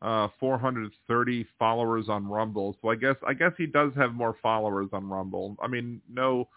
uh, 0.00 0.28
430 0.38 1.46
followers 1.58 2.08
on 2.08 2.28
Rumble. 2.28 2.76
So 2.80 2.90
I 2.90 2.94
guess 2.94 3.16
I 3.26 3.34
guess 3.34 3.50
he 3.58 3.66
does 3.66 3.90
have 3.96 4.14
more 4.14 4.36
followers 4.40 4.90
on 4.92 5.08
Rumble. 5.08 5.56
I 5.60 5.66
mean, 5.66 6.00
no 6.08 6.48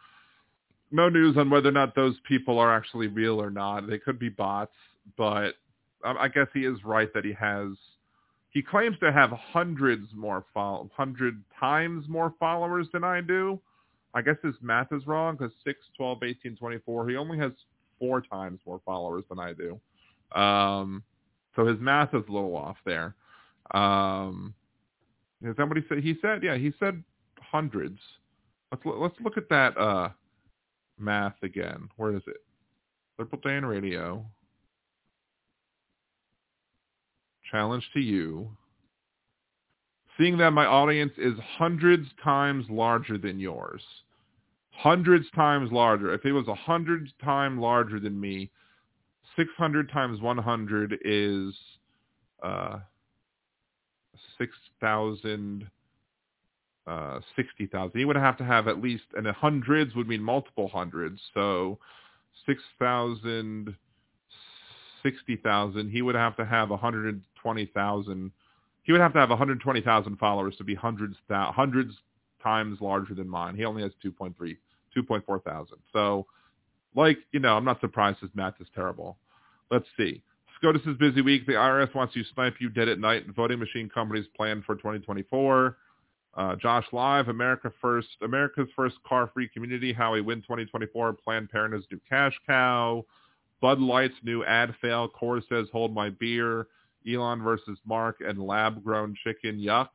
no 0.92 1.10
news 1.10 1.38
on 1.38 1.50
whether 1.50 1.70
or 1.70 1.74
not 1.74 1.96
those 1.96 2.16
people 2.28 2.60
are 2.60 2.76
actually 2.76 3.08
real 3.08 3.42
or 3.42 3.50
not. 3.50 3.88
They 3.88 4.00
could 4.00 4.20
be 4.20 4.30
bots, 4.30 4.74
but 5.18 5.54
I 6.04 6.28
guess 6.28 6.48
he 6.54 6.62
is 6.62 6.84
right 6.84 7.14
that 7.14 7.26
he 7.26 7.34
has. 7.34 7.70
He 8.52 8.62
claims 8.62 8.98
to 9.00 9.12
have 9.12 9.30
hundreds 9.32 10.08
more 10.16 10.46
follow, 10.54 10.90
hundred 10.96 11.44
times 11.60 12.06
more 12.08 12.34
followers 12.40 12.88
than 12.94 13.04
I 13.04 13.22
do. 13.22 13.60
I 14.14 14.24
guess 14.24 14.38
his 14.44 14.56
math 14.62 14.92
is 14.92 15.06
wrong 15.06 15.36
because 15.36 15.52
6, 15.64 15.80
12, 15.96 16.24
18, 16.24 16.56
24, 16.56 17.10
he 17.10 17.16
only 17.16 17.38
has 17.38 17.52
four 18.00 18.22
times 18.22 18.60
more 18.66 18.82
followers 18.84 19.24
than 19.30 19.40
I 19.40 19.54
do. 19.54 19.80
Um, 20.40 21.04
so 21.56 21.66
his 21.66 21.80
math 21.80 22.16
is 22.16 22.24
a 22.28 22.32
little 22.32 22.56
off 22.56 22.78
there. 22.86 23.14
Um, 23.72 24.56
he 25.42 25.48
said? 25.88 26.00
He 26.00 26.16
said, 26.22 26.44
yeah, 26.44 26.58
he 26.58 26.74
said 26.80 27.04
hundreds. 27.40 28.00
Let's 28.72 28.84
let's 28.86 29.16
look 29.24 29.38
at 29.38 29.50
that 29.50 29.78
uh, 29.78 30.10
math 31.00 31.36
again. 31.44 31.90
Where 31.98 32.16
is 32.16 32.24
it? 32.28 32.38
Liberal 33.18 33.42
Dan 33.44 33.66
Radio. 33.66 34.26
Challenge 37.52 37.84
to 37.94 38.00
you. 38.00 38.50
Seeing 40.18 40.38
that 40.38 40.52
my 40.52 40.66
audience 40.66 41.14
is 41.18 41.34
hundreds 41.58 42.08
times 42.24 42.66
larger 42.70 43.18
than 43.18 43.40
yours. 43.40 43.82
Hundreds 44.72 45.26
times 45.32 45.72
larger. 45.72 46.14
If 46.14 46.26
it 46.26 46.32
was 46.32 46.48
a 46.48 46.56
hundred 46.56 47.10
times 47.24 47.60
larger 47.60 48.00
than 48.00 48.20
me, 48.20 48.52
600 49.38 49.90
times 49.92 50.22
100 50.22 51.00
is 51.06 51.54
uh, 52.44 52.80
6,000, 54.38 55.70
uh, 56.88 57.20
60,000. 57.36 58.00
You 58.00 58.08
would 58.08 58.16
have 58.16 58.38
to 58.38 58.44
have 58.44 58.68
at 58.68 58.82
least, 58.82 59.04
and 59.16 59.28
hundreds 59.28 59.96
would 59.96 60.08
mean 60.08 60.22
multiple 60.22 60.68
hundreds. 60.68 61.22
So 61.34 61.80
6,000, 62.46 63.76
60,000. 65.04 65.90
He 65.90 66.02
would 66.02 66.16
have 66.16 66.36
to 66.38 66.46
have 66.46 66.70
120,000. 66.70 68.32
He 68.84 68.92
would 68.92 69.02
have 69.02 69.14
to 69.14 69.20
have 69.20 69.30
120,000 69.30 70.18
followers 70.18 70.56
to 70.58 70.64
be 70.64 70.76
hundreds, 70.76 71.16
hundreds 71.30 71.94
times 72.42 72.80
larger 72.82 73.14
than 73.14 73.30
mine. 73.30 73.56
He 73.56 73.66
only 73.66 73.84
has 73.84 73.92
2.3, 74.04 74.34
2.4 74.98 75.44
thousand. 75.44 75.78
So, 75.94 76.26
like, 76.96 77.18
you 77.32 77.40
know, 77.40 77.56
I'm 77.56 77.66
not 77.66 77.80
surprised 77.82 78.20
his 78.20 78.32
math 78.34 78.56
is 78.60 78.68
terrible. 78.74 79.18
Let's 79.70 79.86
see. 79.98 80.24
SCOTUS's 80.58 80.98
busy 80.98 81.22
week. 81.22 81.46
The 81.46 81.54
IRS 81.54 81.94
wants 81.96 82.14
to 82.16 82.24
snipe 82.34 82.56
you 82.60 82.70
dead 82.70 82.90
at 82.90 83.00
night. 83.00 83.24
Voting 83.34 83.60
machine 83.60 83.90
companies 83.90 84.26
plan 84.36 84.64
for 84.66 84.76
2024. 84.76 85.78
Uh, 86.40 86.56
Josh 86.56 86.86
Live, 86.94 87.28
America 87.28 87.70
First, 87.82 88.08
America's 88.22 88.70
first 88.74 88.96
car-free 89.06 89.50
community. 89.50 89.92
How 89.92 90.14
we 90.14 90.22
win 90.22 90.38
2024. 90.38 91.12
Planned 91.12 91.50
Parenthood's 91.50 91.86
new 91.92 92.00
cash 92.08 92.34
cow. 92.48 93.06
Bud 93.60 93.82
Light's 93.82 94.16
new 94.24 94.46
ad 94.46 94.74
fail. 94.82 95.10
Coors 95.10 95.42
says 95.50 95.68
hold 95.74 95.94
my 95.94 96.10
beer. 96.10 96.68
Elon 97.06 97.44
versus 97.44 97.78
Mark 97.86 98.22
and 98.26 98.40
lab-grown 98.40 99.16
chicken. 99.22 99.60
Yuck. 99.60 99.90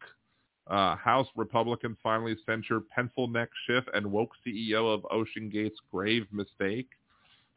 Uh, 0.67 0.97
House 0.97 1.29
Republicans 1.35 1.97
finally 2.03 2.37
censure 2.45 2.81
pencil 2.81 3.27
neck 3.27 3.49
Schiff 3.67 3.85
and 3.95 4.13
woke 4.13 4.33
CEO 4.47 4.93
of 4.93 5.01
OceanGate's 5.05 5.81
grave 5.91 6.27
mistake. 6.31 6.89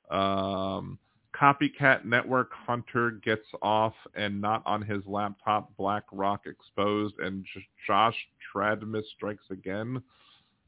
Um, 0.09 0.97
Copycat 1.39 2.03
Network 2.03 2.51
Hunter 2.53 3.11
gets 3.11 3.45
off 3.61 3.93
and 4.15 4.41
not 4.41 4.63
on 4.65 4.81
his 4.81 5.03
laptop. 5.05 5.75
BlackRock 5.77 6.47
exposed 6.47 7.19
and 7.19 7.45
Josh 7.85 8.15
Tradmus 8.53 9.03
strikes 9.15 9.43
again. 9.51 10.01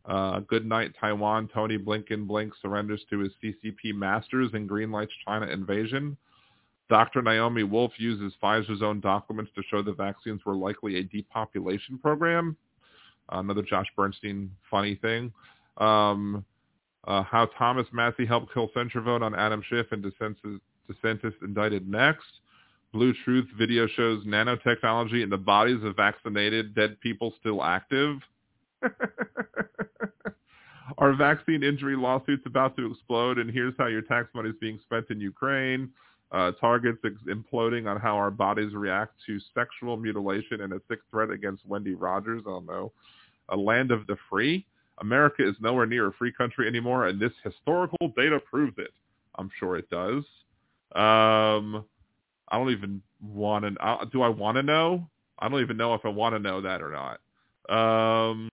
Uh, 0.06 0.40
good 0.42 0.66
night, 0.66 0.94
Taiwan. 1.00 1.50
Tony 1.54 1.78
Blinken 1.78 2.28
Blink 2.28 2.54
surrenders 2.62 3.04
to 3.10 3.20
his 3.20 3.32
CCP 3.44 3.94
masters 3.94 4.52
and 4.54 4.70
greenlights 4.70 5.10
China 5.26 5.48
invasion. 5.48 6.18
Dr. 6.90 7.22
Naomi 7.22 7.64
Wolf 7.64 7.92
uses 7.98 8.34
Pfizer's 8.42 8.82
own 8.82 9.00
documents 9.00 9.52
to 9.56 9.64
show 9.70 9.84
the 9.84 9.94
vaccines 9.94 10.42
were 10.46 10.56
likely 10.56 10.98
a 10.98 11.04
depopulation 11.04 12.00
program. 12.00 12.58
Another 13.30 13.62
Josh 13.62 13.86
Bernstein 13.96 14.50
funny 14.72 14.96
thing. 14.96 15.32
Um, 15.78 16.44
uh, 17.10 17.24
how 17.24 17.48
Thomas 17.58 17.88
Massie 17.92 18.26
helped 18.26 18.54
kill 18.54 18.70
Centrovote 18.70 19.24
on 19.24 19.34
Adam 19.34 19.64
Schiff 19.68 19.88
and 19.92 20.04
DeSantis 20.04 21.34
indicted 21.42 21.90
next. 21.90 22.28
Blue 22.94 23.14
Truth 23.26 23.48
video 23.58 23.88
shows 23.88 24.24
nanotechnology 24.26 25.24
in 25.24 25.30
the 25.30 25.38
bodies 25.38 25.84
of 25.84 25.96
vaccinated 25.96 26.76
dead 26.76 27.00
people 27.02 27.34
still 27.40 27.64
active. 27.64 28.18
Are 30.98 31.14
vaccine 31.14 31.64
injury 31.64 31.96
lawsuits 31.96 32.44
about 32.46 32.78
to 32.78 32.92
explode? 32.92 33.40
And 33.40 33.50
here's 33.50 33.74
how 33.78 33.88
your 33.88 34.02
tax 34.04 34.30
money 34.36 34.50
is 34.50 34.56
being 34.62 34.80
spent 34.84 35.06
in 35.10 35.20
Ukraine. 35.20 35.90
Uh, 36.32 36.52
targets 36.54 37.00
ex- 37.04 37.16
imploding 37.28 37.90
on 37.90 38.00
how 38.00 38.16
our 38.16 38.30
bodies 38.30 38.74
react 38.74 39.14
to 39.26 39.40
sexual 39.56 39.98
mutilation 39.98 40.62
and 40.62 40.74
a 40.74 40.82
sick 40.88 41.00
threat 41.10 41.32
against 41.32 41.66
Wendy 41.66 41.96
Rogers. 41.96 42.44
I 42.46 42.52
don't 42.52 42.68
know. 42.68 42.92
A 43.50 43.58
land 43.58 43.90
of 43.92 44.06
the 44.06 44.16
free. 44.30 44.68
America 45.02 45.48
is 45.48 45.56
nowhere 45.60 45.86
near 45.86 46.08
a 46.08 46.14
free 46.14 46.32
country 46.32 46.68
anymore, 46.68 47.08
and 47.08 47.20
this 47.20 47.32
historical 47.44 48.10
data 48.16 48.40
proves 48.40 48.78
it. 48.78 48.92
I'm 49.36 49.50
sure 49.60 49.78
it 49.78 49.90
does. 49.90 50.24
Um, 50.96 51.86
I 52.50 52.58
don't 52.58 52.72
even 52.72 53.02
want 53.22 53.66
to. 53.66 54.06
Do 54.12 54.22
I 54.22 54.30
want 54.30 54.58
to 54.58 54.64
know? 54.64 55.08
I 55.40 55.48
don't 55.48 55.62
even 55.62 55.78
know 55.78 55.94
if 55.94 56.02
I 56.04 56.10
want 56.10 56.36
to 56.36 56.40
know 56.40 56.62
that 56.62 56.82
or 56.82 56.92
not. 56.92 57.20
Um, 57.70 58.50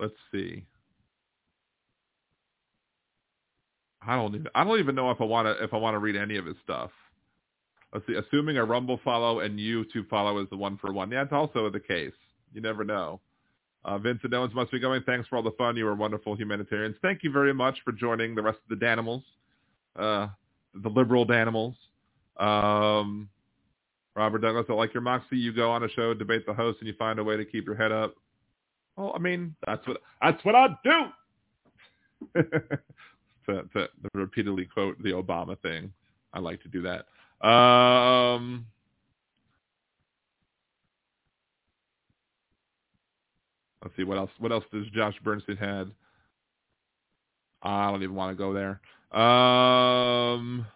let's 0.00 0.14
see. 0.32 0.64
I 4.06 4.16
don't 4.16 4.34
even. 4.34 4.48
I 4.54 4.64
don't 4.64 4.78
even 4.78 4.94
know 4.94 5.10
if 5.10 5.20
I 5.20 5.24
want 5.24 5.46
to. 5.46 5.62
If 5.62 5.72
I 5.72 5.76
want 5.76 5.94
to 5.94 5.98
read 5.98 6.16
any 6.16 6.36
of 6.36 6.46
his 6.46 6.56
stuff. 6.62 6.90
Let's 7.94 8.06
see. 8.08 8.14
Assuming 8.14 8.58
a 8.58 8.64
Rumble 8.64 8.98
follow 9.04 9.40
and 9.40 9.58
YouTube 9.58 10.08
follow 10.10 10.38
is 10.42 10.50
the 10.50 10.56
one 10.56 10.76
for 10.78 10.92
one. 10.92 11.12
Yeah, 11.12 11.22
it's 11.22 11.32
also 11.32 11.70
the 11.70 11.78
case. 11.78 12.12
You 12.52 12.60
never 12.60 12.84
know. 12.84 13.20
Uh, 13.84 13.98
Vincent 13.98 14.34
Owens 14.34 14.54
must 14.54 14.72
be 14.72 14.80
going. 14.80 15.02
Thanks 15.04 15.28
for 15.28 15.36
all 15.36 15.42
the 15.42 15.52
fun. 15.52 15.76
You 15.76 15.86
are 15.86 15.94
wonderful 15.94 16.34
humanitarians. 16.34 16.96
Thank 17.02 17.22
you 17.22 17.30
very 17.30 17.54
much 17.54 17.78
for 17.84 17.92
joining 17.92 18.34
the 18.34 18.42
rest 18.42 18.58
of 18.68 18.78
the 18.78 18.84
Danimals, 18.84 19.22
uh, 19.96 20.28
the 20.74 20.88
liberal 20.88 21.24
Danimals. 21.24 21.76
Um, 22.38 23.28
Robert 24.16 24.38
Douglas, 24.38 24.66
I 24.68 24.72
like 24.72 24.94
your 24.94 25.02
moxie. 25.02 25.36
You 25.36 25.52
go 25.52 25.70
on 25.70 25.84
a 25.84 25.88
show, 25.90 26.14
debate 26.14 26.46
the 26.46 26.54
host, 26.54 26.78
and 26.80 26.88
you 26.88 26.94
find 26.98 27.18
a 27.18 27.24
way 27.24 27.36
to 27.36 27.44
keep 27.44 27.66
your 27.66 27.76
head 27.76 27.92
up. 27.92 28.14
Well, 28.96 29.12
I 29.14 29.18
mean, 29.18 29.54
that's 29.66 29.86
what 29.86 30.00
that's 30.20 30.44
what 30.44 30.54
I 30.54 30.68
do. 30.82 32.42
to, 33.46 33.62
to 33.74 33.88
repeatedly 34.14 34.64
quote 34.64 35.00
the 35.02 35.10
Obama 35.10 35.60
thing. 35.60 35.92
I 36.32 36.40
like 36.40 36.62
to 36.62 36.68
do 36.68 36.82
that. 36.82 37.06
Um, 37.44 38.66
let's 43.82 43.94
see 43.96 44.04
what 44.04 44.16
else. 44.16 44.30
What 44.38 44.50
else 44.50 44.64
does 44.72 44.86
Josh 44.94 45.14
Bernstein 45.22 45.56
had? 45.56 45.90
I 47.62 47.90
don't 47.90 48.02
even 48.02 48.14
want 48.14 48.36
to 48.36 48.42
go 48.42 48.52
there. 48.52 48.80
Um, 49.20 50.66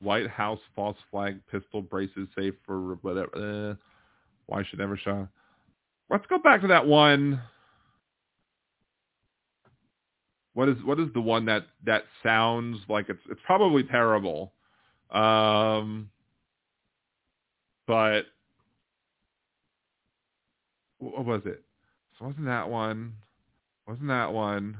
White 0.00 0.28
House 0.28 0.60
false 0.76 0.96
flag 1.10 1.40
pistol 1.50 1.82
braces 1.82 2.28
safe 2.36 2.54
for 2.64 2.94
whatever. 3.02 3.30
Uh, 3.72 3.74
why 4.46 4.62
should 4.62 4.80
ever 4.80 4.96
show? 4.96 5.26
Let's 6.10 6.26
go 6.26 6.38
back 6.38 6.60
to 6.60 6.68
that 6.68 6.86
one. 6.86 7.40
What 10.54 10.68
is 10.68 10.76
what 10.84 11.00
is 11.00 11.08
the 11.14 11.20
one 11.20 11.46
that 11.46 11.66
that 11.84 12.04
sounds 12.22 12.78
like 12.88 13.08
it's 13.08 13.20
it's 13.28 13.40
probably 13.44 13.82
terrible, 13.82 14.52
um, 15.10 16.10
but 17.86 18.22
what 20.98 21.24
was 21.24 21.42
it? 21.44 21.62
So 22.18 22.26
wasn't 22.26 22.46
that 22.46 22.68
one? 22.68 23.14
Wasn't 23.88 24.08
that 24.08 24.32
one? 24.32 24.76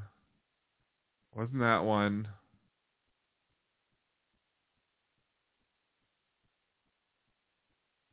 Wasn't 1.35 1.59
that 1.59 1.83
one? 1.83 2.27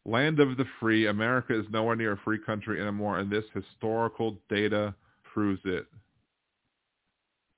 Land 0.05 0.41
of 0.41 0.57
the 0.57 0.65
free. 0.81 1.07
America 1.07 1.59
is 1.59 1.65
nowhere 1.71 1.95
near 1.95 2.13
a 2.13 2.17
free 2.19 2.41
country 2.45 2.81
anymore, 2.81 3.19
and 3.21 3.31
this 3.31 3.45
historical 3.55 4.37
data 4.51 4.95
proves 5.33 5.61
it. 5.65 5.87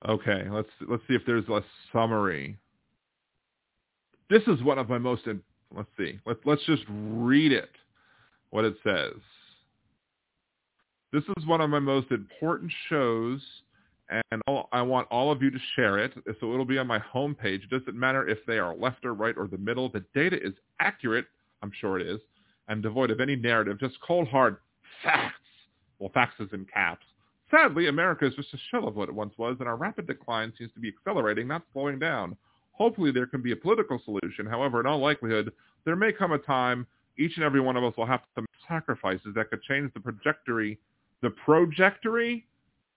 Okay, 0.06 0.44
let's 0.50 0.68
let's 0.88 1.02
see 1.08 1.14
if 1.14 1.22
there's 1.26 1.48
a 1.48 1.62
summary. 1.92 2.56
This 4.28 4.42
is 4.46 4.62
one 4.62 4.78
of 4.78 4.88
my 4.88 4.98
most. 4.98 5.22
let's 5.74 5.88
see. 5.96 6.18
Let's 6.26 6.40
let's 6.44 6.64
just 6.66 6.82
read 6.88 7.52
it. 7.52 7.70
What 8.50 8.64
it 8.64 8.76
says. 8.84 9.14
This 11.12 11.24
is 11.36 11.46
one 11.46 11.60
of 11.60 11.70
my 11.70 11.78
most 11.78 12.10
important 12.10 12.72
shows 12.88 13.40
and 14.10 14.42
I 14.72 14.82
want 14.82 15.08
all 15.10 15.32
of 15.32 15.42
you 15.42 15.50
to 15.50 15.58
share 15.76 15.98
it. 15.98 16.12
So 16.40 16.52
it'll 16.52 16.64
be 16.64 16.78
on 16.78 16.86
my 16.86 16.98
homepage. 16.98 17.64
It 17.64 17.70
doesn't 17.70 17.98
matter 17.98 18.28
if 18.28 18.38
they 18.46 18.58
are 18.58 18.76
left 18.76 19.04
or 19.04 19.14
right 19.14 19.34
or 19.36 19.48
the 19.48 19.58
middle. 19.58 19.88
The 19.88 20.04
data 20.14 20.36
is 20.40 20.52
accurate. 20.80 21.26
I'm 21.62 21.72
sure 21.80 21.98
it 21.98 22.06
is, 22.06 22.20
and 22.68 22.82
devoid 22.82 23.10
of 23.10 23.20
any 23.20 23.36
narrative. 23.36 23.80
Just 23.80 23.98
cold 24.06 24.28
hard 24.28 24.58
facts. 25.02 25.34
Well, 25.98 26.10
facts 26.12 26.34
is 26.40 26.48
in 26.52 26.66
caps. 26.66 27.06
Sadly, 27.54 27.86
America 27.86 28.26
is 28.26 28.34
just 28.34 28.52
a 28.52 28.58
shell 28.70 28.88
of 28.88 28.96
what 28.96 29.08
it 29.08 29.14
once 29.14 29.34
was, 29.38 29.56
and 29.60 29.68
our 29.68 29.76
rapid 29.76 30.08
decline 30.08 30.52
seems 30.58 30.72
to 30.72 30.80
be 30.80 30.88
accelerating, 30.88 31.46
not 31.46 31.62
slowing 31.72 32.00
down. 32.00 32.36
Hopefully 32.72 33.12
there 33.12 33.26
can 33.26 33.42
be 33.42 33.52
a 33.52 33.56
political 33.56 34.00
solution. 34.04 34.44
However, 34.44 34.80
in 34.80 34.86
all 34.86 34.98
likelihood, 34.98 35.52
there 35.84 35.94
may 35.94 36.10
come 36.12 36.32
a 36.32 36.38
time 36.38 36.84
each 37.16 37.36
and 37.36 37.44
every 37.44 37.60
one 37.60 37.76
of 37.76 37.84
us 37.84 37.96
will 37.96 38.06
have 38.06 38.22
to 38.34 38.40
make 38.40 38.48
sacrifices 38.68 39.28
that 39.36 39.50
could 39.50 39.62
change 39.62 39.92
the 39.94 40.00
trajectory. 40.00 40.80
The 41.22 41.32
trajectory? 41.44 42.44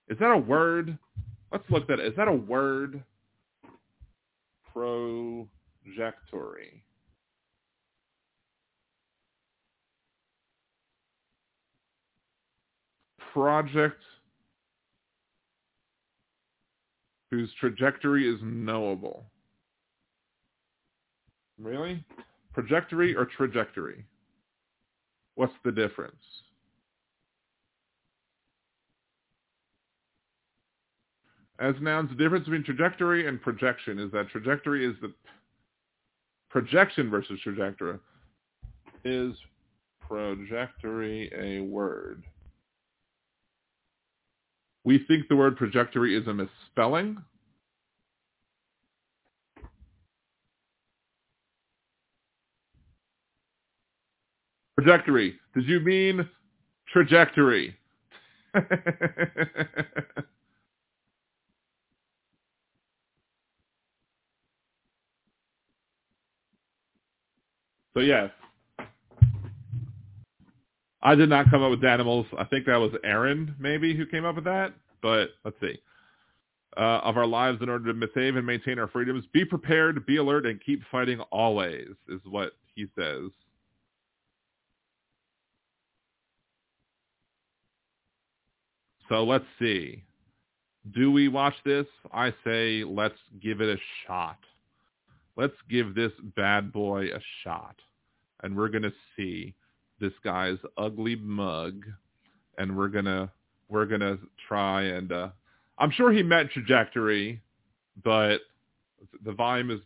Is 0.09 0.17
that 0.17 0.31
a 0.31 0.37
word? 0.37 0.97
Let's 1.51 1.69
look 1.69 1.87
at 1.91 1.99
it. 1.99 2.07
Is 2.07 2.15
that 2.15 2.27
a 2.27 2.33
word? 2.33 3.03
Projectory. 4.73 5.51
Project 13.33 14.01
whose 17.31 17.53
trajectory 17.59 18.27
is 18.27 18.39
knowable. 18.41 19.25
Really? 21.59 22.03
Trajectory 22.53 23.15
or 23.15 23.25
trajectory? 23.25 24.05
What's 25.35 25.53
the 25.63 25.71
difference? 25.71 26.15
As 31.59 31.75
nouns, 31.81 32.09
the 32.09 32.15
difference 32.15 32.45
between 32.45 32.63
trajectory 32.63 33.27
and 33.27 33.41
projection 33.41 33.97
is 33.97 34.11
that 34.11 34.29
trajectory 34.29 34.85
is 34.85 34.95
the 35.01 35.11
projection 36.49 37.09
versus 37.09 37.39
trajectory. 37.43 37.97
Is 39.03 39.33
trajectory 40.07 41.31
a 41.35 41.61
word? 41.61 42.23
We 44.87 45.03
think 45.05 45.27
the 45.27 45.35
word 45.35 45.57
trajectory 45.57 46.17
is 46.17 46.25
a 46.27 46.33
misspelling. 46.33 47.17
Trajectory. 54.79 55.35
Did 55.53 55.67
you 55.67 55.81
mean 55.81 56.29
trajectory? 56.93 57.75
so 58.55 58.63
yes, 67.99 68.29
I 71.07 71.15
did 71.15 71.29
not 71.29 71.49
come 71.49 71.63
up 71.63 71.69
with 71.71 71.85
animals. 71.85 72.25
I 72.37 72.43
think 72.43 72.65
that 72.65 72.75
was 72.75 72.91
Aaron 73.01 73.55
maybe 73.57 73.95
who 73.95 74.05
came 74.05 74.25
up 74.25 74.35
with 74.35 74.43
that. 74.43 74.73
But 75.01 75.29
let's 75.45 75.55
see. 75.61 75.79
Uh, 76.75 76.99
of 77.01 77.15
our 77.15 77.25
lives 77.25 77.59
in 77.61 77.69
order 77.69 77.93
to 77.93 78.07
save 78.13 78.35
and 78.35 78.45
maintain 78.45 78.77
our 78.77 78.89
freedoms, 78.89 79.23
be 79.31 79.45
prepared, 79.45 80.05
be 80.05 80.17
alert, 80.17 80.45
and 80.45 80.59
keep 80.63 80.81
fighting 80.91 81.21
always 81.31 81.87
is 82.09 82.19
what 82.25 82.51
he 82.75 82.87
says. 82.99 83.31
So 89.07 89.23
let's 89.23 89.45
see. 89.59 90.03
Do 90.93 91.09
we 91.09 91.29
watch 91.29 91.55
this? 91.63 91.85
I 92.11 92.33
say 92.43 92.83
let's 92.83 93.15
give 93.41 93.61
it 93.61 93.69
a 93.69 93.81
shot. 94.05 94.39
Let's 95.37 95.55
give 95.69 95.95
this 95.95 96.11
bad 96.35 96.73
boy 96.73 97.05
a 97.05 97.21
shot. 97.45 97.77
And 98.43 98.57
we're 98.57 98.67
going 98.67 98.83
to 98.83 98.93
see 99.15 99.55
this 99.99 100.13
guy's 100.23 100.57
ugly 100.77 101.15
mug 101.15 101.85
and 102.57 102.77
we're 102.77 102.89
to 103.05 103.29
we're 103.69 103.85
to 104.01 104.17
try 104.47 104.83
and 104.83 105.11
uh 105.11 105.29
I'm 105.79 105.91
sure 105.91 106.11
he 106.11 106.23
meant 106.23 106.49
trajectory, 106.51 107.41
but 108.03 108.39
the 109.23 109.31
volume 109.31 109.69
is 109.69 109.79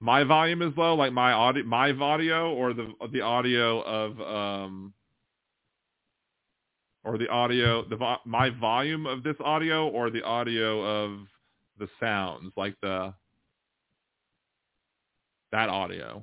my 0.00 0.24
volume 0.24 0.62
is 0.62 0.72
low 0.76 0.94
like 0.94 1.12
my 1.12 1.32
audio 1.32 1.64
my 1.64 1.92
audio 1.92 2.52
or 2.54 2.72
the 2.72 2.92
the 3.12 3.20
audio 3.20 3.80
of 3.82 4.20
um 4.20 4.92
or 7.04 7.16
the 7.16 7.28
audio, 7.28 7.88
the 7.88 7.96
vo- 7.96 8.18
my 8.26 8.50
volume 8.50 9.06
of 9.06 9.22
this 9.22 9.36
audio, 9.40 9.88
or 9.88 10.10
the 10.10 10.22
audio 10.22 10.84
of 10.84 11.20
the 11.78 11.88
sounds, 11.98 12.52
like 12.56 12.74
the 12.82 13.14
that 15.52 15.68
audio. 15.70 16.22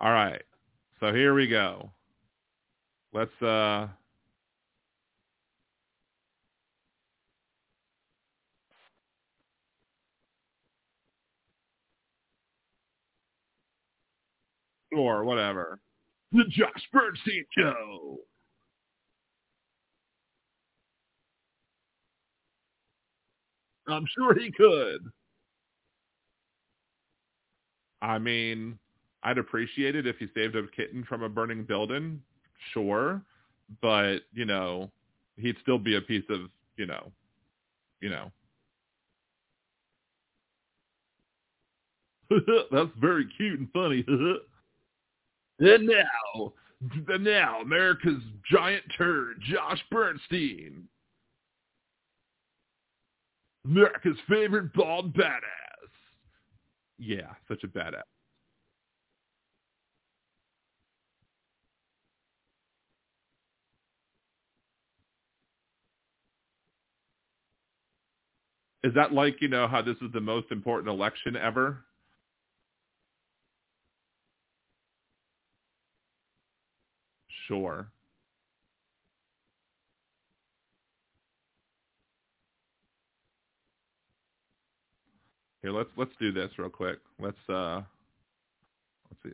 All 0.00 0.12
right, 0.12 0.42
so 0.98 1.12
here 1.12 1.34
we 1.34 1.46
go. 1.46 1.90
Let's 3.12 3.42
uh. 3.42 3.88
Or 14.96 15.24
whatever. 15.24 15.80
The 16.32 16.44
Josh 16.48 16.88
Bernstein 16.92 17.44
Show. 17.56 18.18
I'm 23.86 24.06
sure 24.16 24.38
he 24.38 24.50
could. 24.50 25.00
I 28.02 28.18
mean, 28.18 28.78
I'd 29.22 29.38
appreciate 29.38 29.96
it 29.96 30.06
if 30.06 30.16
he 30.16 30.26
saved 30.34 30.56
a 30.56 30.66
kitten 30.68 31.04
from 31.04 31.22
a 31.22 31.28
burning 31.28 31.64
building, 31.64 32.22
sure, 32.72 33.22
but 33.82 34.20
you 34.32 34.44
know, 34.44 34.90
he'd 35.36 35.56
still 35.62 35.78
be 35.78 35.96
a 35.96 36.00
piece 36.00 36.24
of, 36.30 36.50
you 36.76 36.86
know, 36.86 37.10
you 38.00 38.10
know. 38.10 38.30
That's 42.70 42.90
very 43.00 43.26
cute 43.36 43.58
and 43.58 43.70
funny. 43.72 44.04
and 45.58 45.86
now, 45.86 46.52
and 47.08 47.24
now, 47.24 47.60
America's 47.60 48.22
giant 48.50 48.84
turd, 48.96 49.40
Josh 49.42 49.80
Bernstein. 49.90 50.88
America's 53.64 54.16
favorite 54.28 54.72
bald 54.72 55.12
badass. 55.14 55.40
Yeah, 56.98 57.34
such 57.48 57.64
a 57.64 57.68
badass. 57.68 58.02
Is 68.82 68.94
that 68.94 69.12
like, 69.12 69.40
you 69.40 69.48
know, 69.48 69.68
how 69.68 69.82
this 69.82 69.96
is 70.00 70.10
the 70.12 70.20
most 70.20 70.50
important 70.50 70.88
election 70.88 71.36
ever? 71.36 71.84
Sure. 77.46 77.90
Here, 85.62 85.72
let's 85.72 85.90
let's 85.96 86.12
do 86.18 86.32
this 86.32 86.50
real 86.58 86.70
quick. 86.70 87.00
Let's 87.18 87.36
uh 87.48 87.82
let's 89.10 89.22
see. 89.22 89.30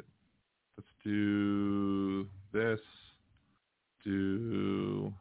Let's 0.76 0.88
do 1.04 2.26
this. 2.52 2.80
Do 4.04 5.12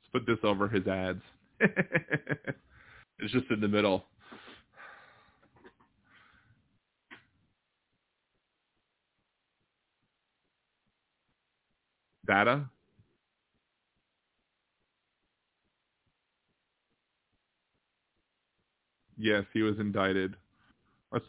let's 0.00 0.01
put 0.12 0.26
this 0.26 0.38
over 0.42 0.68
his 0.68 0.86
ads. 0.86 1.22
it's 1.60 3.32
just 3.32 3.50
in 3.50 3.60
the 3.60 3.68
middle. 3.68 4.04
Data? 12.26 12.64
Yes, 19.18 19.44
he 19.52 19.62
was 19.62 19.78
indicted. 19.78 20.34
Let's 21.12 21.24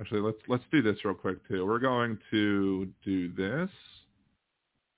actually 0.00 0.20
let's 0.20 0.38
let's 0.48 0.64
do 0.70 0.80
this 0.82 1.04
real 1.04 1.14
quick 1.14 1.46
too. 1.48 1.66
We're 1.66 1.78
going 1.78 2.18
to 2.30 2.88
do 3.04 3.28
this 3.32 3.68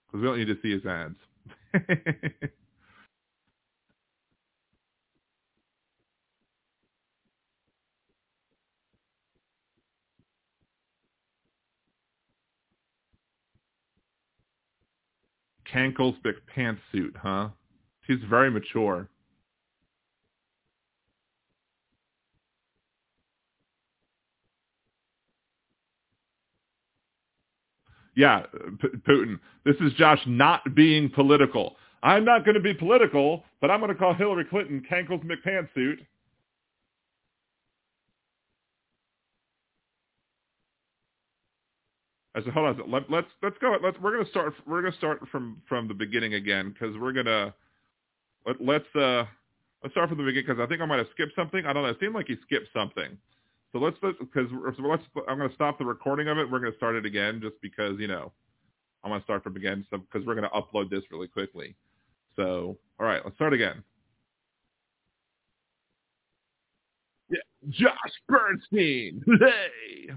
because 0.06 0.20
we 0.20 0.22
don't 0.22 0.38
need 0.38 0.46
to 0.46 0.58
see 0.62 0.72
his 0.72 0.84
ads. 0.84 1.16
Cankles 15.72 16.22
pantsuit, 16.54 17.16
huh? 17.16 17.48
She's 18.06 18.18
very 18.28 18.50
mature. 18.50 19.08
Yeah, 28.14 28.42
P- 28.80 28.88
Putin. 29.08 29.38
This 29.64 29.76
is 29.80 29.92
Josh 29.94 30.20
not 30.26 30.74
being 30.74 31.10
political. 31.10 31.76
I'm 32.02 32.24
not 32.24 32.44
going 32.44 32.54
to 32.54 32.60
be 32.60 32.74
political, 32.74 33.44
but 33.60 33.70
I'm 33.70 33.80
going 33.80 33.92
to 33.92 33.98
call 33.98 34.12
Hillary 34.14 34.44
Clinton 34.44 34.84
Cankles 34.90 35.24
McPantsuit. 35.24 35.98
I 42.34 42.42
said, 42.42 42.52
hold 42.52 42.80
on. 42.80 42.90
Let, 42.90 43.10
let's 43.10 43.26
let's 43.42 43.56
go. 43.60 43.76
Let's 43.82 43.98
we're 44.00 44.16
gonna 44.16 44.28
start. 44.30 44.54
We're 44.66 44.80
gonna 44.82 44.96
start 44.96 45.20
from 45.30 45.60
from 45.68 45.86
the 45.86 45.94
beginning 45.94 46.34
again 46.34 46.70
because 46.70 46.96
we're 46.96 47.12
gonna 47.12 47.54
let, 48.46 48.56
let's 48.60 48.96
uh 48.96 49.24
let's 49.82 49.92
start 49.92 50.08
from 50.08 50.16
the 50.18 50.24
beginning 50.24 50.46
because 50.48 50.62
I 50.62 50.66
think 50.66 50.80
I 50.80 50.86
might 50.86 50.98
have 50.98 51.08
skipped 51.12 51.34
something. 51.36 51.66
I 51.66 51.74
don't 51.74 51.82
know. 51.82 51.90
It 51.90 51.98
seemed 52.00 52.14
like 52.14 52.28
he 52.28 52.36
skipped 52.46 52.68
something. 52.72 53.18
So 53.72 53.78
let's 53.78 53.96
because 54.00 54.48
let's 54.78 55.02
I'm 55.28 55.38
gonna 55.38 55.54
stop 55.54 55.78
the 55.78 55.84
recording 55.84 56.28
of 56.28 56.38
it. 56.38 56.50
We're 56.50 56.58
gonna 56.60 56.76
start 56.76 56.94
it 56.94 57.06
again 57.06 57.40
just 57.42 57.56
because 57.62 57.98
you 57.98 58.06
know 58.06 58.30
I'm 59.02 59.10
gonna 59.10 59.24
start 59.24 59.42
from 59.42 59.56
again 59.56 59.86
so 59.90 59.98
because 59.98 60.26
we're 60.26 60.34
gonna 60.34 60.50
upload 60.50 60.90
this 60.90 61.02
really 61.10 61.28
quickly. 61.28 61.74
So 62.36 62.76
all 63.00 63.06
right, 63.06 63.22
let's 63.24 63.36
start 63.36 63.54
again. 63.54 63.82
Yeah, 67.30 67.38
Josh 67.70 68.12
Bernstein. 68.28 69.22
Hey. 69.40 70.12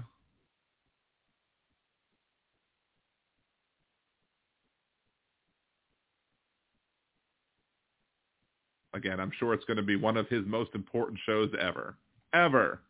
Again, 8.96 9.20
I'm 9.20 9.30
sure 9.38 9.52
it's 9.52 9.64
going 9.66 9.76
to 9.76 9.82
be 9.82 9.96
one 9.96 10.16
of 10.16 10.26
his 10.28 10.46
most 10.46 10.74
important 10.74 11.20
shows 11.26 11.50
ever. 11.60 11.98
Ever. 12.32 12.80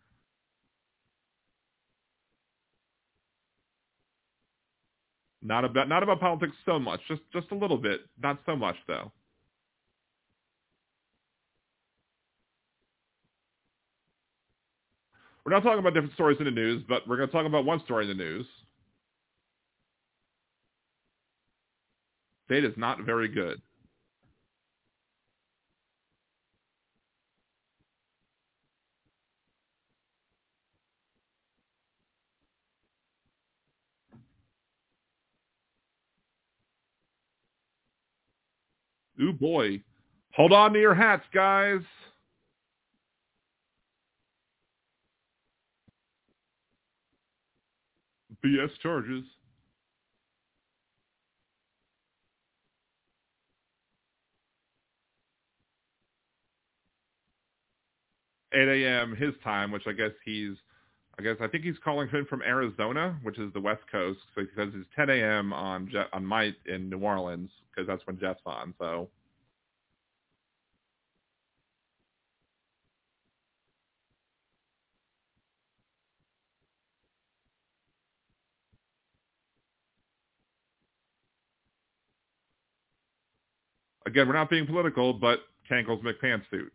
Not 5.46 5.64
about 5.64 5.88
not 5.88 6.02
about 6.02 6.18
politics 6.18 6.54
so 6.66 6.76
much, 6.80 7.00
just 7.06 7.20
just 7.32 7.46
a 7.52 7.54
little 7.54 7.78
bit, 7.78 8.00
not 8.20 8.40
so 8.44 8.56
much 8.56 8.74
though. 8.88 9.12
We're 15.44 15.52
not 15.52 15.62
talking 15.62 15.78
about 15.78 15.94
different 15.94 16.14
stories 16.14 16.38
in 16.40 16.46
the 16.46 16.50
news, 16.50 16.82
but 16.88 17.06
we're 17.06 17.16
going 17.16 17.28
to 17.28 17.32
talk 17.32 17.46
about 17.46 17.64
one 17.64 17.80
story 17.84 18.10
in 18.10 18.18
the 18.18 18.24
news. 18.24 18.44
Date 22.48 22.64
is 22.64 22.74
not 22.76 23.04
very 23.06 23.28
good. 23.28 23.62
Ooh 39.22 39.32
boy. 39.32 39.82
Hold 40.34 40.52
on 40.52 40.72
to 40.74 40.80
your 40.80 40.94
hats, 40.94 41.24
guys. 41.32 41.80
BS 48.44 48.70
charges. 48.82 49.24
Eight 58.54 58.84
a.m. 58.84 59.16
his 59.16 59.34
time, 59.42 59.70
which 59.70 59.86
I 59.86 59.92
guess 59.92 60.12
he's, 60.24 60.56
I 61.18 61.22
guess 61.22 61.36
I 61.40 61.48
think 61.48 61.64
he's 61.64 61.78
calling 61.84 62.08
in 62.12 62.26
from 62.26 62.42
Arizona, 62.42 63.18
which 63.22 63.38
is 63.38 63.52
the 63.54 63.60
West 63.60 63.82
Coast, 63.90 64.20
so 64.34 64.42
because 64.42 64.74
it's 64.74 64.88
10 64.96 65.10
a.m. 65.10 65.52
on 65.52 65.88
Je- 65.88 66.04
on 66.12 66.26
my 66.26 66.52
in 66.66 66.90
New 66.90 66.98
Orleans 67.00 67.50
because 67.70 67.86
that's 67.86 68.06
when 68.06 68.18
Jeff's 68.18 68.42
on. 68.46 68.74
So 68.78 69.08
again, 84.06 84.28
we're 84.28 84.34
not 84.34 84.50
being 84.50 84.66
political, 84.66 85.12
but 85.14 85.40
Cankles 85.70 86.02
McPantsuit. 86.02 86.70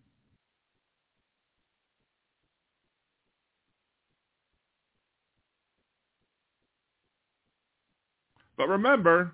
But 8.61 8.69
remember, 8.69 9.31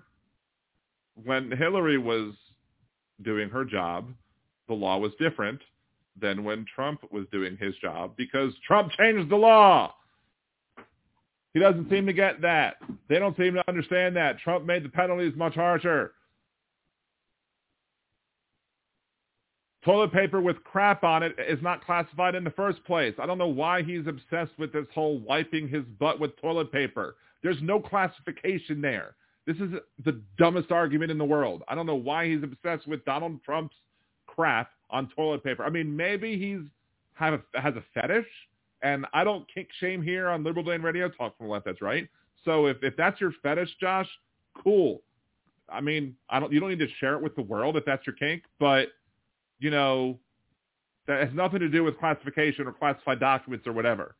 when 1.22 1.50
Hillary 1.50 1.98
was 1.98 2.32
doing 3.20 3.50
her 3.50 3.62
job, 3.62 4.08
the 4.68 4.72
law 4.72 4.96
was 4.96 5.12
different 5.20 5.60
than 6.18 6.44
when 6.44 6.64
Trump 6.74 7.02
was 7.12 7.26
doing 7.30 7.58
his 7.58 7.74
job 7.76 8.14
because 8.16 8.54
Trump 8.66 8.90
changed 8.92 9.28
the 9.30 9.36
law. 9.36 9.94
He 11.52 11.60
doesn't 11.60 11.90
seem 11.90 12.06
to 12.06 12.14
get 12.14 12.40
that. 12.40 12.76
They 13.10 13.18
don't 13.18 13.36
seem 13.36 13.52
to 13.52 13.68
understand 13.68 14.16
that. 14.16 14.38
Trump 14.38 14.64
made 14.64 14.82
the 14.82 14.88
penalties 14.88 15.34
much 15.36 15.56
harsher. 15.56 16.14
Toilet 19.84 20.10
paper 20.10 20.40
with 20.40 20.64
crap 20.64 21.04
on 21.04 21.22
it 21.22 21.36
is 21.38 21.60
not 21.60 21.84
classified 21.84 22.34
in 22.34 22.44
the 22.44 22.50
first 22.52 22.82
place. 22.86 23.12
I 23.18 23.26
don't 23.26 23.36
know 23.36 23.46
why 23.46 23.82
he's 23.82 24.06
obsessed 24.06 24.58
with 24.58 24.72
this 24.72 24.86
whole 24.94 25.18
wiping 25.18 25.68
his 25.68 25.84
butt 25.98 26.18
with 26.18 26.34
toilet 26.40 26.72
paper. 26.72 27.16
There's 27.42 27.60
no 27.62 27.80
classification 27.80 28.80
there. 28.80 29.14
This 29.46 29.56
is 29.56 29.70
the 30.04 30.20
dumbest 30.36 30.70
argument 30.70 31.10
in 31.10 31.18
the 31.18 31.24
world. 31.24 31.62
I 31.68 31.74
don't 31.74 31.86
know 31.86 31.94
why 31.94 32.28
he's 32.28 32.42
obsessed 32.42 32.86
with 32.86 33.04
Donald 33.04 33.42
Trump's 33.44 33.74
crap 34.26 34.70
on 34.90 35.08
toilet 35.16 35.42
paper. 35.42 35.64
I 35.64 35.70
mean, 35.70 35.96
maybe 35.96 36.38
he's 36.38 36.68
have 37.14 37.34
a, 37.34 37.60
has 37.60 37.74
a 37.74 37.82
fetish, 37.94 38.26
and 38.82 39.06
I 39.12 39.24
don't 39.24 39.46
kick 39.52 39.68
shame 39.80 40.02
here 40.02 40.28
on 40.28 40.44
Liberal 40.44 40.64
Dan 40.64 40.82
Radio. 40.82 41.08
Talk 41.08 41.36
from 41.36 41.46
the 41.46 41.52
left, 41.52 41.64
that's 41.64 41.82
right. 41.82 42.08
So 42.44 42.66
if, 42.66 42.76
if 42.82 42.96
that's 42.96 43.20
your 43.20 43.32
fetish, 43.42 43.70
Josh, 43.80 44.08
cool. 44.62 45.02
I 45.68 45.80
mean, 45.80 46.14
I 46.30 46.40
don't. 46.40 46.52
You 46.52 46.60
don't 46.60 46.70
need 46.70 46.78
to 46.78 46.88
share 47.00 47.14
it 47.14 47.22
with 47.22 47.34
the 47.34 47.42
world 47.42 47.76
if 47.76 47.84
that's 47.84 48.06
your 48.06 48.16
kink, 48.16 48.42
but 48.58 48.88
you 49.58 49.70
know, 49.70 50.18
that 51.06 51.26
has 51.26 51.34
nothing 51.34 51.60
to 51.60 51.68
do 51.68 51.84
with 51.84 51.98
classification 51.98 52.66
or 52.66 52.72
classified 52.72 53.20
documents 53.20 53.66
or 53.66 53.72
whatever. 53.72 54.14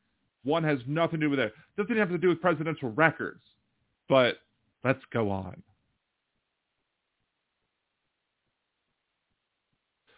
One 0.45 0.65
has 0.65 0.79
nothing 0.87 1.21
to 1.21 1.27
do 1.27 1.31
with 1.31 1.41
it. 1.41 1.53
Doesn't 1.77 1.97
have 1.97 2.11
to 2.11 2.19
do 2.19 2.29
with 2.29 2.41
presidential 2.41 2.91
records. 2.93 3.43
But 4.09 4.37
let's 4.85 5.03
go 5.13 5.31
on. 5.31 5.63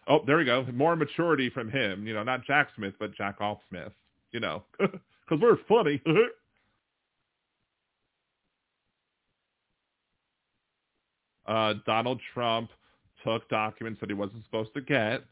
Oh, 0.07 0.21
there 0.27 0.39
we 0.39 0.45
go. 0.45 0.67
More 0.73 0.97
maturity 0.97 1.51
from 1.51 1.71
him. 1.71 2.07
You 2.07 2.15
know, 2.15 2.23
not 2.25 2.45
Jack 2.45 2.71
Smith, 2.77 2.95
but 2.99 3.15
Jack 3.15 3.41
Off 3.41 3.59
Smith. 3.69 3.93
You 4.33 4.41
know, 4.41 4.65
because 4.79 5.41
we're 5.41 5.59
funny. 5.69 6.03
uh, 11.47 11.75
Donald 11.87 12.21
Trump 12.35 12.71
took 13.25 13.49
documents 13.49 14.01
that 14.01 14.11
he 14.11 14.15
wasn't 14.15 14.45
supposed 14.45 14.75
to 14.75 14.81
get, 14.81 15.23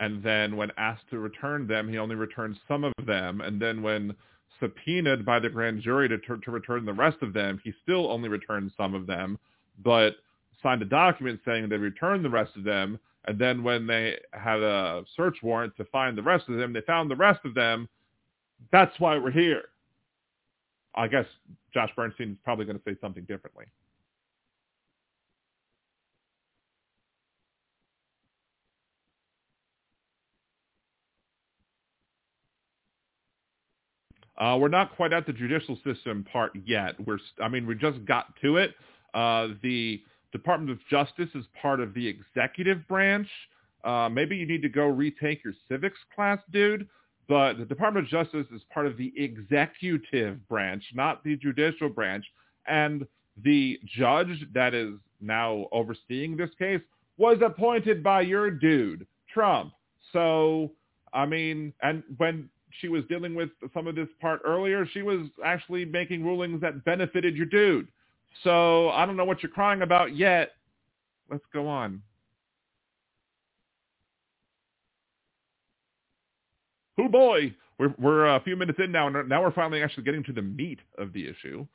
and 0.00 0.22
then 0.22 0.56
when 0.56 0.70
asked 0.76 1.08
to 1.10 1.18
return 1.18 1.66
them, 1.66 1.88
he 1.88 1.98
only 1.98 2.14
returned 2.14 2.58
some 2.68 2.84
of 2.84 2.92
them, 3.06 3.40
and 3.40 3.60
then 3.60 3.82
when 3.82 4.14
subpoenaed 4.60 5.24
by 5.24 5.38
the 5.38 5.48
grand 5.48 5.82
jury 5.82 6.08
to, 6.08 6.18
to 6.18 6.50
return 6.50 6.84
the 6.84 6.92
rest 6.92 7.18
of 7.22 7.32
them, 7.32 7.60
he 7.62 7.72
still 7.82 8.10
only 8.10 8.28
returned 8.28 8.70
some 8.76 8.94
of 8.94 9.06
them, 9.06 9.38
but 9.82 10.16
signed 10.62 10.82
a 10.82 10.86
document 10.86 11.40
saying 11.44 11.68
they 11.68 11.76
returned 11.76 12.24
the 12.24 12.30
rest 12.30 12.56
of 12.56 12.64
them, 12.64 12.98
and 13.26 13.38
then 13.38 13.62
when 13.62 13.86
they 13.86 14.18
had 14.32 14.60
a 14.60 15.04
search 15.16 15.38
warrant 15.42 15.76
to 15.76 15.84
find 15.86 16.16
the 16.16 16.22
rest 16.22 16.48
of 16.48 16.56
them, 16.56 16.72
they 16.72 16.80
found 16.82 17.10
the 17.10 17.16
rest 17.16 17.40
of 17.44 17.54
them. 17.54 17.88
That's 18.72 18.98
why 18.98 19.18
we're 19.18 19.30
here. 19.30 19.62
I 20.94 21.08
guess 21.08 21.26
Josh 21.74 21.90
Bernstein 21.94 22.32
is 22.32 22.38
probably 22.44 22.64
going 22.64 22.78
to 22.78 22.84
say 22.84 22.96
something 23.00 23.24
differently. 23.24 23.66
Uh, 34.38 34.56
we're 34.60 34.68
not 34.68 34.94
quite 34.96 35.12
at 35.12 35.26
the 35.26 35.32
judicial 35.32 35.78
system 35.84 36.24
part 36.30 36.52
yet. 36.64 36.94
We're, 37.06 37.18
I 37.42 37.48
mean, 37.48 37.66
we 37.66 37.74
just 37.74 38.04
got 38.04 38.26
to 38.42 38.58
it. 38.58 38.74
Uh, 39.14 39.48
the 39.62 40.02
Department 40.32 40.70
of 40.70 40.78
Justice 40.90 41.30
is 41.34 41.44
part 41.60 41.80
of 41.80 41.94
the 41.94 42.06
executive 42.06 42.86
branch. 42.86 43.28
Uh, 43.84 44.08
maybe 44.10 44.36
you 44.36 44.46
need 44.46 44.62
to 44.62 44.68
go 44.68 44.86
retake 44.86 45.42
your 45.44 45.54
civics 45.68 45.98
class, 46.14 46.38
dude. 46.52 46.88
But 47.28 47.54
the 47.58 47.64
Department 47.64 48.06
of 48.06 48.10
Justice 48.10 48.46
is 48.54 48.62
part 48.72 48.86
of 48.86 48.96
the 48.96 49.12
executive 49.16 50.46
branch, 50.48 50.84
not 50.94 51.24
the 51.24 51.36
judicial 51.36 51.88
branch. 51.88 52.24
And 52.66 53.06
the 53.42 53.80
judge 53.84 54.46
that 54.54 54.74
is 54.74 54.94
now 55.20 55.66
overseeing 55.72 56.36
this 56.36 56.50
case 56.58 56.80
was 57.16 57.38
appointed 57.44 58.02
by 58.02 58.20
your 58.20 58.50
dude, 58.50 59.06
Trump. 59.32 59.72
So, 60.12 60.72
I 61.12 61.26
mean, 61.26 61.72
and 61.82 62.02
when 62.18 62.48
she 62.80 62.88
was 62.88 63.04
dealing 63.08 63.34
with 63.34 63.50
some 63.74 63.86
of 63.86 63.94
this 63.94 64.08
part 64.20 64.40
earlier, 64.44 64.86
she 64.92 65.02
was 65.02 65.26
actually 65.44 65.84
making 65.84 66.24
rulings 66.24 66.60
that 66.60 66.84
benefited 66.84 67.36
your 67.36 67.46
dude. 67.46 67.88
So 68.44 68.90
I 68.90 69.06
don't 69.06 69.16
know 69.16 69.24
what 69.24 69.42
you're 69.42 69.52
crying 69.52 69.82
about 69.82 70.14
yet. 70.14 70.52
Let's 71.30 71.44
go 71.52 71.66
on. 71.66 72.02
Oh 76.98 77.08
boy, 77.08 77.54
we're 77.78 77.94
we're 77.98 78.26
a 78.26 78.40
few 78.40 78.56
minutes 78.56 78.78
in 78.82 78.90
now, 78.90 79.06
and 79.06 79.28
now 79.28 79.42
we're 79.42 79.52
finally 79.52 79.82
actually 79.82 80.04
getting 80.04 80.24
to 80.24 80.32
the 80.32 80.42
meat 80.42 80.78
of 80.98 81.12
the 81.12 81.28
issue. 81.28 81.66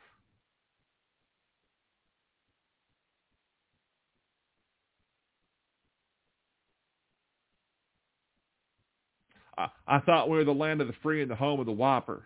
I, 9.88 9.98
I 9.98 10.00
thought 10.02 10.30
we 10.30 10.38
were 10.38 10.44
the 10.46 10.54
land 10.54 10.82
of 10.82 10.88
the 10.88 10.94
free 11.04 11.22
and 11.22 11.32
the 11.32 11.36
home 11.36 11.60
of 11.60 11.66
the 11.66 11.72
Whopper. 11.72 12.24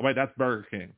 Oh 0.00 0.04
wait, 0.04 0.16
that's 0.16 0.32
Burger 0.38 0.66
King. 0.70 0.92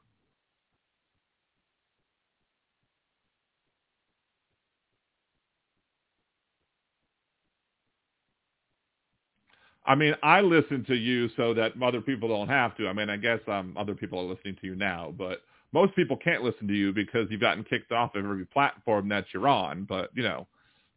I 9.87 9.95
mean, 9.95 10.15
I 10.23 10.43
listen 10.43 10.85
to 10.87 10.95
you 10.97 11.29
so 11.37 11.55
that 11.55 11.73
other 11.83 12.03
people 12.03 12.29
don't 12.29 12.49
have 12.49 12.77
to. 12.77 12.89
I 12.89 12.93
mean, 12.93 13.11
I 13.11 13.17
guess 13.17 13.41
um, 13.49 13.75
other 13.79 13.95
people 13.95 14.21
are 14.21 14.25
listening 14.25 14.57
to 14.61 14.67
you 14.67 14.75
now, 14.77 15.15
but 15.17 15.43
most 15.73 15.97
people 15.97 16.17
can't 16.17 16.45
listen 16.45 16.69
to 16.69 16.75
you 16.75 16.93
because 16.93 17.29
you've 17.31 17.41
gotten 17.41 17.65
kicked 17.65 17.93
off 17.93 18.15
of 18.15 18.25
every 18.25 18.47
platform 18.47 19.09
that 19.11 19.27
you're 19.33 19.49
on. 19.49 19.85
But 19.85 20.11
you 20.15 20.23
know, 20.23 20.47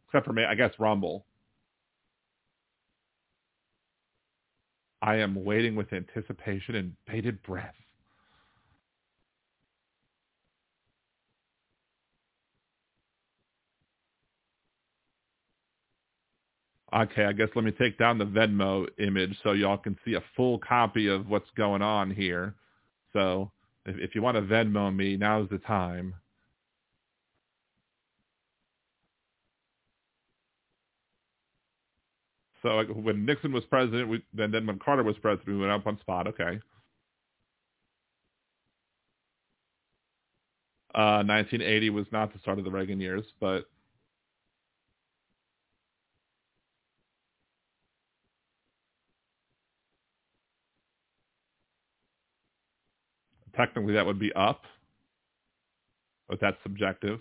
except 0.08 0.26
for 0.26 0.32
me, 0.34 0.44
I 0.44 0.54
guess 0.56 0.72
Rumble. 0.78 1.26
I 5.02 5.16
am 5.16 5.44
waiting 5.44 5.74
with 5.76 5.92
anticipation 5.92 6.76
and 6.76 6.94
bated 7.06 7.42
breath. 7.42 7.74
Okay, 16.94 17.24
I 17.24 17.32
guess 17.32 17.48
let 17.54 17.64
me 17.64 17.72
take 17.72 17.98
down 17.98 18.18
the 18.18 18.26
Venmo 18.26 18.86
image 18.98 19.36
so 19.42 19.52
y'all 19.52 19.78
can 19.78 19.96
see 20.04 20.14
a 20.14 20.22
full 20.36 20.58
copy 20.58 21.08
of 21.08 21.28
what's 21.28 21.50
going 21.56 21.82
on 21.82 22.10
here. 22.10 22.54
So 23.14 23.50
if, 23.86 23.96
if 23.98 24.14
you 24.14 24.22
want 24.22 24.36
to 24.36 24.42
Venmo 24.42 24.94
me, 24.94 25.16
now's 25.16 25.48
the 25.50 25.58
time. 25.58 26.14
So 32.62 32.82
when 32.84 33.26
Nixon 33.26 33.52
was 33.52 33.64
president, 33.64 34.08
we, 34.08 34.22
then 34.32 34.52
when 34.52 34.78
Carter 34.78 35.02
was 35.02 35.16
president, 35.18 35.48
we 35.48 35.58
went 35.58 35.72
up 35.72 35.84
one 35.84 35.98
spot. 36.00 36.28
Okay. 36.28 36.60
Uh, 40.94 41.24
1980 41.24 41.90
was 41.90 42.06
not 42.12 42.32
the 42.32 42.38
start 42.38 42.58
of 42.58 42.64
the 42.64 42.70
Reagan 42.70 43.00
years, 43.00 43.24
but 43.40 43.64
technically 53.56 53.94
that 53.94 54.04
would 54.04 54.18
be 54.18 54.32
up, 54.34 54.64
but 56.28 56.38
that's 56.40 56.56
subjective. 56.62 57.20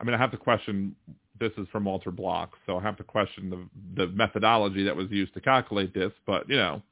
I 0.00 0.04
mean, 0.04 0.14
I 0.14 0.18
have 0.18 0.30
to 0.32 0.36
question. 0.38 0.96
This 1.38 1.52
is 1.56 1.66
from 1.72 1.84
Walter 1.84 2.10
Block, 2.10 2.52
so 2.66 2.78
I 2.78 2.82
have 2.82 2.96
to 2.98 3.04
question 3.04 3.50
the 3.50 4.04
the 4.04 4.12
methodology 4.12 4.84
that 4.84 4.96
was 4.96 5.10
used 5.10 5.34
to 5.34 5.40
calculate 5.40 5.94
this. 5.94 6.12
But 6.26 6.48
you 6.48 6.56
know, 6.56 6.82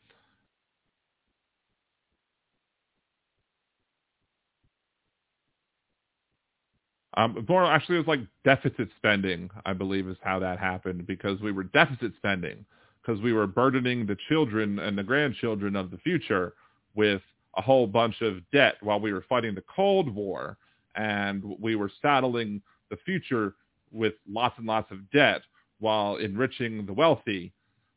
Um, 7.19 7.45
more 7.49 7.65
actually, 7.65 7.97
it 7.97 8.07
was 8.07 8.07
like 8.07 8.21
deficit 8.45 8.89
spending. 8.97 9.51
I 9.67 9.73
believe 9.73 10.07
is 10.09 10.17
how 10.23 10.39
that 10.39 10.61
happened 10.61 11.05
because 11.05 11.41
we 11.41 11.51
were 11.51 11.65
deficit 11.65 12.13
spending 12.17 12.65
because 13.03 13.21
we 13.21 13.33
were 13.33 13.47
burdening 13.49 14.07
the 14.07 14.17
children 14.29 14.79
and 14.79 14.97
the 14.97 15.03
grandchildren 15.03 15.75
of 15.75 15.91
the 15.91 15.99
future 15.99 16.55
with 16.95 17.21
a 17.57 17.63
whole 17.63 17.89
bunch 17.89 18.21
of 18.23 18.49
debt 18.53 18.77
while 18.83 19.01
we 19.01 19.13
were 19.13 19.25
fighting 19.29 19.57
the 19.57 19.65
Cold 19.75 20.15
War, 20.15 20.59
and 20.95 21.43
we 21.59 21.75
were 21.75 21.91
saddling 22.01 22.63
the 22.91 22.97
future 22.99 23.55
with 23.93 24.15
lots 24.29 24.59
and 24.59 24.67
lots 24.67 24.91
of 24.93 25.11
debt 25.11 25.43
while 25.81 26.17
enriching 26.17 26.87
the 26.87 26.93
wealthy. 26.93 27.53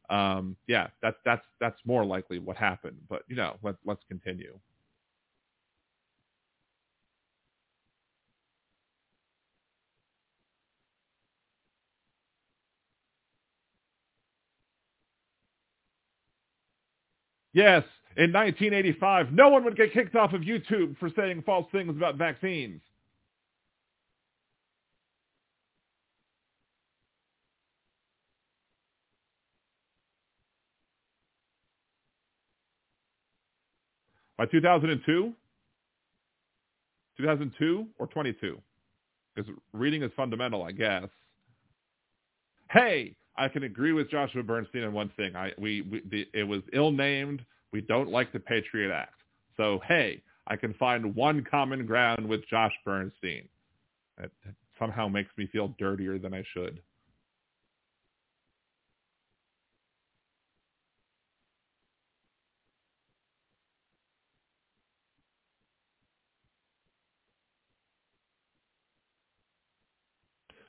Um, 0.09 0.57
yeah, 0.67 0.87
that's 1.01 1.17
that's 1.25 1.45
that's 1.59 1.79
more 1.85 2.05
likely 2.05 2.39
what 2.39 2.57
happened. 2.57 2.97
But 3.09 3.23
you 3.27 3.35
know, 3.35 3.57
let 3.63 3.75
let's 3.85 4.03
continue. 4.09 4.59
Yes, 17.53 17.83
in 18.17 18.31
1985, 18.33 19.33
no 19.33 19.49
one 19.49 19.63
would 19.65 19.77
get 19.77 19.93
kicked 19.93 20.15
off 20.15 20.33
of 20.33 20.41
YouTube 20.41 20.97
for 20.99 21.09
saying 21.15 21.43
false 21.45 21.67
things 21.71 21.89
about 21.97 22.15
vaccines. 22.17 22.81
By 34.41 34.47
2002, 34.47 35.33
2002 37.15 37.87
or 37.99 38.07
22, 38.07 38.59
because 39.35 39.51
reading 39.71 40.01
is 40.01 40.09
fundamental, 40.15 40.63
I 40.63 40.71
guess. 40.71 41.09
Hey, 42.71 43.15
I 43.37 43.47
can 43.49 43.61
agree 43.65 43.93
with 43.93 44.09
Joshua 44.09 44.41
Bernstein 44.41 44.83
on 44.83 44.93
one 44.93 45.11
thing. 45.15 45.35
I 45.35 45.51
we, 45.59 45.81
we 45.83 46.01
the, 46.09 46.27
it 46.33 46.43
was 46.43 46.63
ill 46.73 46.89
named. 46.89 47.45
We 47.71 47.81
don't 47.81 48.09
like 48.09 48.33
the 48.33 48.39
Patriot 48.39 48.91
Act. 48.91 49.13
So 49.57 49.79
hey, 49.87 50.23
I 50.47 50.55
can 50.55 50.73
find 50.73 51.13
one 51.13 51.43
common 51.43 51.85
ground 51.85 52.27
with 52.27 52.41
Josh 52.49 52.73
Bernstein. 52.83 53.47
That 54.17 54.31
somehow 54.79 55.07
makes 55.07 55.29
me 55.37 55.49
feel 55.51 55.75
dirtier 55.77 56.17
than 56.17 56.33
I 56.33 56.43
should. 56.51 56.81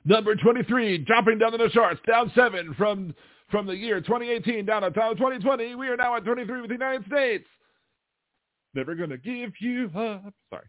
Number 0.05 0.35
23, 0.35 0.99
dropping 0.99 1.37
down 1.37 1.53
in 1.53 1.59
the 1.61 1.69
charts, 1.69 2.01
down 2.07 2.31
seven 2.35 2.73
from 2.77 3.13
from 3.49 3.67
the 3.67 3.75
year 3.75 4.01
2018 4.01 4.65
down 4.65 4.81
to 4.81 4.89
2020. 4.89 5.75
We 5.75 5.87
are 5.87 5.95
now 5.95 6.15
at 6.17 6.25
23 6.25 6.61
with 6.61 6.69
the 6.69 6.75
United 6.75 7.05
States. 7.05 7.45
Never 8.73 8.95
gonna 8.95 9.17
give 9.17 9.51
you 9.61 9.85
up. 9.95 10.33
Sorry. 10.49 10.65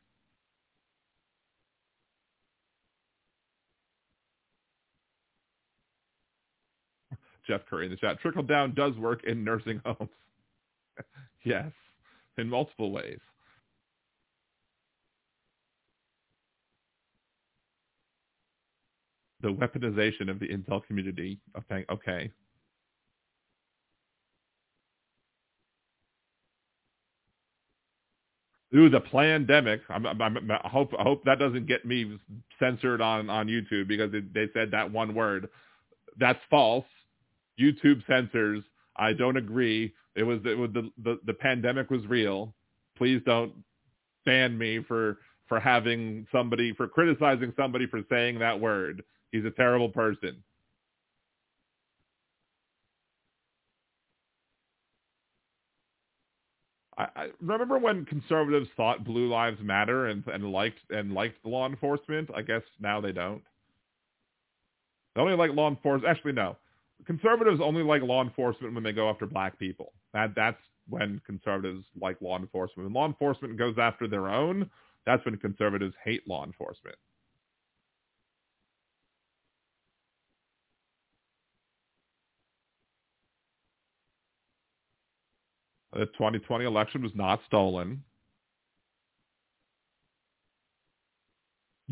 Jeff 7.46 7.62
Curry 7.68 7.86
in 7.86 7.90
the 7.90 7.96
chat. 7.96 8.20
Trickle 8.20 8.42
down 8.42 8.74
does 8.74 8.96
work 8.96 9.24
in 9.24 9.44
nursing 9.44 9.80
homes. 9.84 10.10
yes, 11.44 11.72
in 12.38 12.48
multiple 12.48 12.90
ways. 12.90 13.18
The 19.44 19.50
weaponization 19.50 20.28
of 20.28 20.40
the 20.40 20.48
intel 20.48 20.84
community. 20.84 21.38
Okay, 21.56 21.84
okay. 21.90 22.30
through 28.74 28.90
the 28.90 29.00
pandemic. 29.00 29.82
I 29.88 30.00
hope 30.64 30.92
I 30.98 31.04
hope 31.04 31.24
that 31.26 31.38
doesn't 31.38 31.68
get 31.68 31.84
me 31.84 32.18
censored 32.58 33.00
on 33.00 33.30
on 33.30 33.46
YouTube 33.46 33.86
because 33.86 34.12
it, 34.12 34.34
they 34.34 34.48
said 34.52 34.72
that 34.72 34.90
one 34.90 35.14
word. 35.14 35.48
That's 36.18 36.40
false. 36.50 36.84
YouTube 37.60 38.04
censors. 38.08 38.64
I 38.96 39.12
don't 39.12 39.36
agree. 39.36 39.94
It 40.16 40.24
was, 40.24 40.40
it 40.44 40.58
was 40.58 40.70
the, 40.74 40.90
the 41.04 41.20
the 41.24 41.34
pandemic 41.34 41.88
was 41.88 42.04
real. 42.08 42.52
Please 42.96 43.22
don't 43.24 43.52
ban 44.26 44.58
me 44.58 44.80
for 44.88 45.18
for 45.46 45.60
having 45.60 46.26
somebody 46.32 46.72
for 46.72 46.88
criticizing 46.88 47.52
somebody 47.56 47.86
for 47.86 48.00
saying 48.10 48.40
that 48.40 48.58
word. 48.58 49.04
He's 49.34 49.44
a 49.44 49.50
terrible 49.50 49.88
person. 49.88 50.44
I, 56.96 57.30
remember 57.40 57.78
when 57.78 58.04
conservatives 58.04 58.68
thought 58.76 59.02
blue 59.02 59.28
lives 59.28 59.58
matter 59.60 60.06
and 60.06 60.24
and 60.28 60.52
liked 60.52 60.78
and 60.90 61.12
liked 61.12 61.44
law 61.44 61.66
enforcement. 61.66 62.30
I 62.32 62.42
guess 62.42 62.62
now 62.78 63.00
they 63.00 63.10
don't. 63.10 63.42
They 65.16 65.22
only 65.22 65.34
like 65.34 65.50
law 65.50 65.68
enforcement. 65.68 66.08
Actually, 66.08 66.34
no. 66.34 66.56
Conservatives 67.04 67.60
only 67.60 67.82
like 67.82 68.02
law 68.02 68.22
enforcement 68.22 68.72
when 68.72 68.84
they 68.84 68.92
go 68.92 69.10
after 69.10 69.26
black 69.26 69.58
people. 69.58 69.94
That 70.12 70.36
that's 70.36 70.62
when 70.88 71.20
conservatives 71.26 71.84
like 72.00 72.22
law 72.22 72.38
enforcement. 72.38 72.86
When 72.86 72.94
law 72.94 73.06
enforcement 73.08 73.58
goes 73.58 73.74
after 73.78 74.06
their 74.06 74.28
own, 74.28 74.70
that's 75.04 75.24
when 75.24 75.36
conservatives 75.38 75.96
hate 76.04 76.28
law 76.28 76.44
enforcement. 76.44 76.96
The 85.94 86.06
2020 86.06 86.64
election 86.64 87.02
was 87.02 87.12
not 87.14 87.40
stolen. 87.46 88.02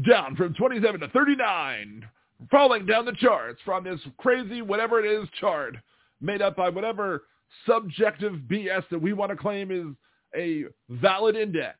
Down 0.06 0.34
from 0.34 0.54
27 0.54 1.00
to 1.00 1.08
39, 1.08 2.04
falling 2.50 2.84
down 2.86 3.04
the 3.04 3.12
charts 3.12 3.60
from 3.64 3.84
this 3.84 4.00
crazy 4.18 4.60
whatever 4.60 5.04
it 5.04 5.08
is 5.08 5.28
chart 5.38 5.76
made 6.20 6.42
up 6.42 6.56
by 6.56 6.68
whatever 6.68 7.24
subjective 7.66 8.40
BS 8.48 8.82
that 8.90 9.00
we 9.00 9.12
want 9.12 9.30
to 9.30 9.36
claim 9.36 9.70
is 9.70 9.94
a 10.34 10.64
valid 10.88 11.36
index. 11.36 11.76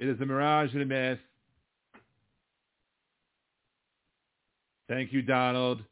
It 0.00 0.08
is 0.08 0.18
a 0.18 0.24
mirage 0.24 0.72
and 0.72 0.80
a 0.82 0.86
myth. 0.86 1.18
Thank 4.88 5.12
you, 5.12 5.20
Donald. 5.20 5.84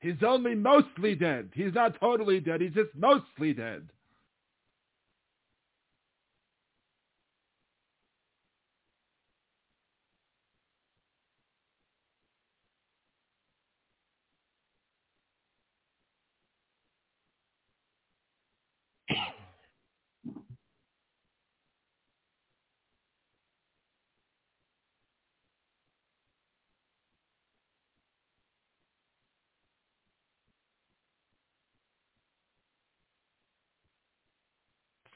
He's 0.00 0.22
only 0.22 0.54
mostly 0.54 1.14
dead. 1.14 1.50
He's 1.54 1.74
not 1.74 1.98
totally 2.00 2.40
dead. 2.40 2.60
He's 2.60 2.72
just 2.72 2.94
mostly 2.94 3.54
dead. 3.54 3.88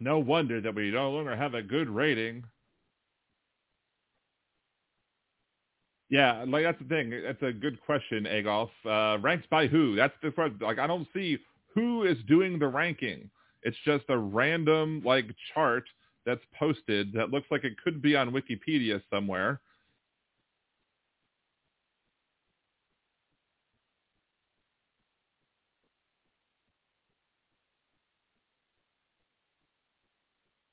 No 0.05 0.19
wonder 0.19 0.61
that 0.61 0.75
we 0.75 0.91
no 0.91 1.11
longer 1.11 1.35
have 1.35 1.55
a 1.55 1.63
good 1.63 1.89
rating. 1.89 2.45
Yeah, 6.11 6.45
like 6.47 6.65
that's 6.65 6.79
the 6.79 6.85
thing. 6.85 7.11
That's 7.25 7.43
a 7.43 7.53
good 7.53 7.81
question, 7.81 8.25
Agolf. 8.25 8.69
Uh, 8.85 9.19
ranked 9.21 9.49
by 9.49 9.67
who? 9.67 9.97
That's 9.97 10.15
the 10.23 10.31
question. 10.31 10.59
Like 10.61 10.79
I 10.79 10.87
don't 10.87 11.09
see 11.15 11.39
who 11.75 12.05
is 12.05 12.19
doing 12.29 12.59
the 12.59 12.69
ranking. 12.69 13.31
It's 13.63 13.77
just 13.85 14.05
a 14.11 14.19
random 14.19 15.03
like 15.05 15.27
chart 15.55 15.85
that's 16.27 16.43
posted 16.59 17.13
that 17.15 17.31
looks 17.31 17.47
like 17.51 17.65
it 17.65 17.73
could 17.83 18.03
be 18.03 18.15
on 18.15 18.31
Wikipedia 18.31 19.01
somewhere. 19.11 19.61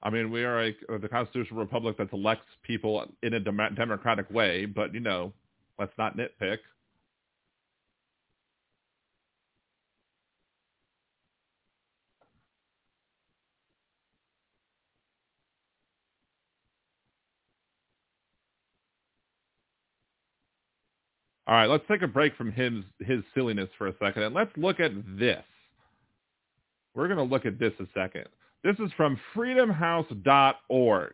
I 0.04 0.10
mean, 0.10 0.32
we 0.32 0.44
are 0.44 0.62
a, 0.68 0.70
uh, 0.90 0.98
the 1.00 1.10
constitutional 1.10 1.60
republic 1.60 1.98
that 1.98 2.14
elects 2.14 2.46
people 2.64 3.06
in 3.24 3.34
a 3.36 3.40
dem- 3.40 3.76
democratic 3.76 4.30
way, 4.32 4.66
but 4.66 4.94
you 4.94 5.00
know, 5.00 5.34
let's 5.80 5.94
not 5.98 6.18
nitpick. 6.18 6.58
All 21.48 21.56
right, 21.56 21.70
let's 21.70 21.84
take 21.90 22.02
a 22.02 22.08
break 22.08 22.36
from 22.38 22.52
his 22.52 22.74
his 23.00 23.24
silliness 23.36 23.70
for 23.78 23.88
a 23.88 23.94
second, 24.00 24.24
and 24.24 24.36
let's 24.36 24.52
look 24.58 24.80
at 24.80 24.92
this. 25.20 25.44
We're 26.96 27.08
going 27.08 27.18
to 27.18 27.24
look 27.24 27.46
at 27.46 27.60
this 27.60 27.74
a 27.80 27.86
second. 27.94 28.28
This 28.64 28.76
is 28.80 28.92
from 28.96 29.20
freedomhouse.org. 29.36 31.14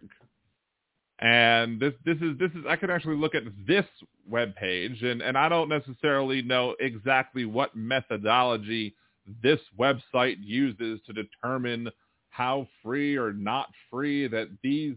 And 1.19 1.79
this 1.79 1.93
this 2.05 2.17
is 2.17 2.37
this 2.37 2.51
is 2.51 2.65
I 2.69 2.75
can 2.75 2.91
actually 2.91 3.15
look 3.15 3.33
at 3.33 3.43
this 3.65 3.85
web 4.29 4.55
page 4.55 5.01
and, 5.01 5.21
and 5.21 5.35
I 5.35 5.49
don't 5.49 5.69
necessarily 5.69 6.43
know 6.43 6.75
exactly 6.79 7.45
what 7.45 7.75
methodology 7.75 8.95
this 9.41 9.59
website 9.79 10.35
uses 10.39 10.99
to 11.07 11.13
determine 11.13 11.89
how 12.29 12.67
free 12.83 13.17
or 13.17 13.33
not 13.33 13.69
free 13.89 14.27
that 14.27 14.49
these 14.61 14.95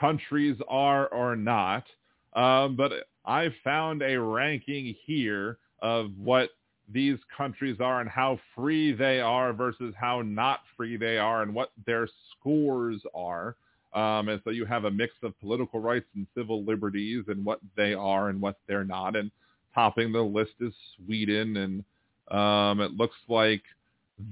countries 0.00 0.56
are 0.68 1.06
or 1.08 1.36
not. 1.36 1.84
Um, 2.32 2.76
but 2.76 2.92
I 3.26 3.54
found 3.62 4.02
a 4.02 4.18
ranking 4.18 4.94
here 5.04 5.58
of 5.80 6.12
what 6.16 6.50
these 6.92 7.18
countries 7.36 7.78
are 7.80 8.00
and 8.00 8.08
how 8.08 8.38
free 8.54 8.92
they 8.92 9.20
are 9.20 9.52
versus 9.52 9.94
how 9.98 10.22
not 10.22 10.60
free 10.76 10.96
they 10.96 11.18
are 11.18 11.42
and 11.42 11.52
what 11.52 11.72
their 11.86 12.08
scores 12.30 13.02
are. 13.14 13.56
Um, 13.92 14.28
and 14.28 14.40
so 14.44 14.50
you 14.50 14.64
have 14.66 14.84
a 14.84 14.90
mix 14.90 15.14
of 15.22 15.38
political 15.40 15.80
rights 15.80 16.06
and 16.14 16.26
civil 16.36 16.64
liberties 16.64 17.24
and 17.28 17.44
what 17.44 17.60
they 17.76 17.94
are 17.94 18.28
and 18.28 18.40
what 18.40 18.58
they're 18.68 18.84
not. 18.84 19.16
And 19.16 19.30
topping 19.74 20.12
the 20.12 20.20
list 20.20 20.52
is 20.60 20.72
Sweden. 20.96 21.56
And 21.56 22.36
um, 22.36 22.80
it 22.80 22.92
looks 22.92 23.16
like 23.28 23.62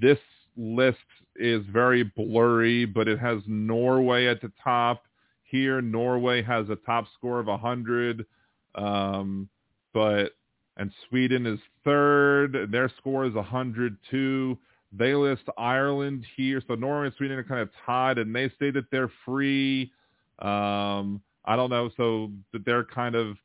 this 0.01 0.19
list 0.57 0.99
is 1.37 1.65
very 1.73 2.03
blurry, 2.03 2.85
but 2.85 3.09
it 3.09 3.19
has 3.19 3.41
Norway 3.47 4.27
at 4.27 4.41
the 4.41 4.53
top. 4.63 5.05
Here, 5.45 5.81
Norway 5.81 6.43
has 6.43 6.69
a 6.69 6.77
top 6.77 7.07
score 7.17 7.41
of 7.41 7.47
100. 7.47 8.27
Um, 8.75 9.49
but 9.93 10.33
and 10.77 10.93
Sweden 11.09 11.47
is 11.47 11.61
third. 11.85 12.69
Their 12.71 12.91
score 12.99 13.25
is 13.25 13.35
102. 13.35 14.59
They 14.93 15.15
list 15.15 15.43
Ireland 15.57 16.27
here. 16.37 16.63
So 16.67 16.75
Norway 16.75 17.07
and 17.07 17.15
Sweden 17.17 17.39
are 17.39 17.45
kind 17.45 17.61
of 17.61 17.71
tied, 17.87 18.19
and 18.19 18.35
they 18.35 18.49
say 18.59 18.71
that 18.71 18.91
they're 18.91 19.13
free. 19.25 19.93
Um, 20.41 21.21
I 21.45 21.57
don't 21.57 21.71
know. 21.71 21.91
So 21.97 22.33
that 22.53 22.65
they're 22.65 22.85
kind 22.85 23.15
of 23.15 23.37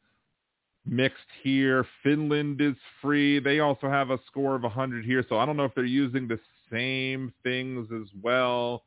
mixed 0.85 1.27
here. 1.43 1.85
Finland 2.03 2.61
is 2.61 2.75
free. 3.01 3.40
They 3.40 3.59
also 3.59 3.90
have 3.90 4.09
a 4.09 4.19
score 4.27 4.56
of 4.56 4.64
100 4.64 5.06
here. 5.06 5.24
So 5.27 5.38
I 5.38 5.45
don't 5.45 5.58
know 5.58 5.66
if 5.66 5.75
they're 5.75 5.85
using 5.85 6.27
the 6.27 6.40
same 6.72 7.33
things 7.43 7.90
as 7.91 8.08
well. 8.22 8.83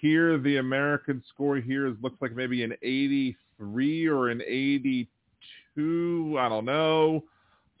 Here, 0.00 0.36
the 0.36 0.56
American 0.56 1.22
score 1.32 1.56
here 1.56 1.86
is 1.86 1.94
looks 2.02 2.20
like 2.20 2.34
maybe 2.34 2.64
an 2.64 2.72
83 2.82 4.08
or 4.08 4.28
an 4.28 4.42
82. 4.42 6.36
I 6.38 6.48
don't 6.48 6.64
know 6.64 7.24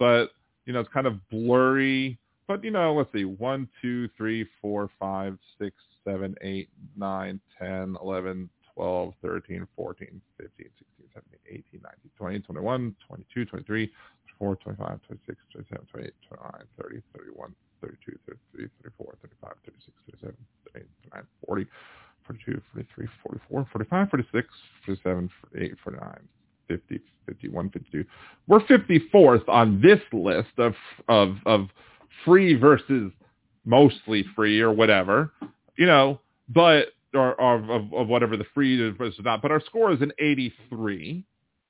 but 0.02 0.32
you 0.66 0.72
know 0.72 0.80
it's 0.80 0.92
kind 0.92 1.06
of 1.06 1.14
blurry. 1.30 2.18
But 2.48 2.64
you 2.64 2.72
know, 2.72 2.92
let's 2.92 3.12
see, 3.12 3.24
one, 3.24 3.68
two, 3.80 4.08
three, 4.16 4.44
four, 4.60 4.90
five, 4.98 5.38
six, 5.60 5.76
seven, 6.04 6.34
eight, 6.42 6.68
nine, 6.96 7.40
ten, 7.56 7.96
eleven, 8.02 8.50
twelve, 8.74 9.14
thirteen, 9.22 9.64
fourteen, 9.76 10.20
fifteen, 10.36 10.70
sixteen, 10.76 11.06
seventeen, 11.14 11.38
eighteen, 11.46 11.80
nineteen, 11.84 12.10
twenty, 12.18 12.40
twenty-one, 12.40 12.96
twenty-two, 13.06 13.44
twenty-three, 13.44 13.92
twenty-four, 14.26 14.56
twenty-five, 14.56 14.98
twenty-six, 15.06 15.38
twenty-seven, 15.52 15.86
twenty-eight, 15.86 16.14
twenty-nine, 16.26 16.66
thirty, 16.82 17.00
thirty-one, 17.16 17.54
thirty-two, 17.80 18.18
thirty-three, 18.26 18.66
thirty-four, 18.82 19.14
thirty-five, 19.22 19.54
thirty-six, 19.64 19.94
thirty-seven, 20.10 20.36
thirty-eight, 20.66 20.90
thirty-nine, 21.06 21.26
forty, 21.46 21.64
forty-two, 22.26 22.60
forty-three, 22.74 23.06
forty-four, 23.22 23.68
forty-five, 23.70 24.10
forty-six, 24.10 24.48
forty-seven, 24.84 25.30
forty-eight, 25.46 25.78
forty-nine, 25.84 26.26
50, 26.68 27.00
51, 27.26 27.70
52. 27.70 28.04
We're 28.46 28.60
54th 28.60 29.48
on 29.48 29.80
this 29.80 30.00
list 30.12 30.50
of 30.58 30.74
of 31.08 31.36
of 31.46 31.68
free 32.24 32.54
versus 32.54 33.12
mostly 33.64 34.24
free 34.34 34.60
or 34.60 34.72
whatever, 34.72 35.32
you 35.76 35.86
know, 35.86 36.20
but 36.48 36.88
or, 37.14 37.40
or 37.40 37.54
of, 37.56 37.92
of 37.92 38.08
whatever 38.08 38.36
the 38.36 38.46
free 38.54 38.90
versus 38.90 39.20
not. 39.24 39.42
But 39.42 39.50
our 39.50 39.60
score 39.60 39.92
is 39.92 40.00
an 40.00 40.12
83. 40.18 41.24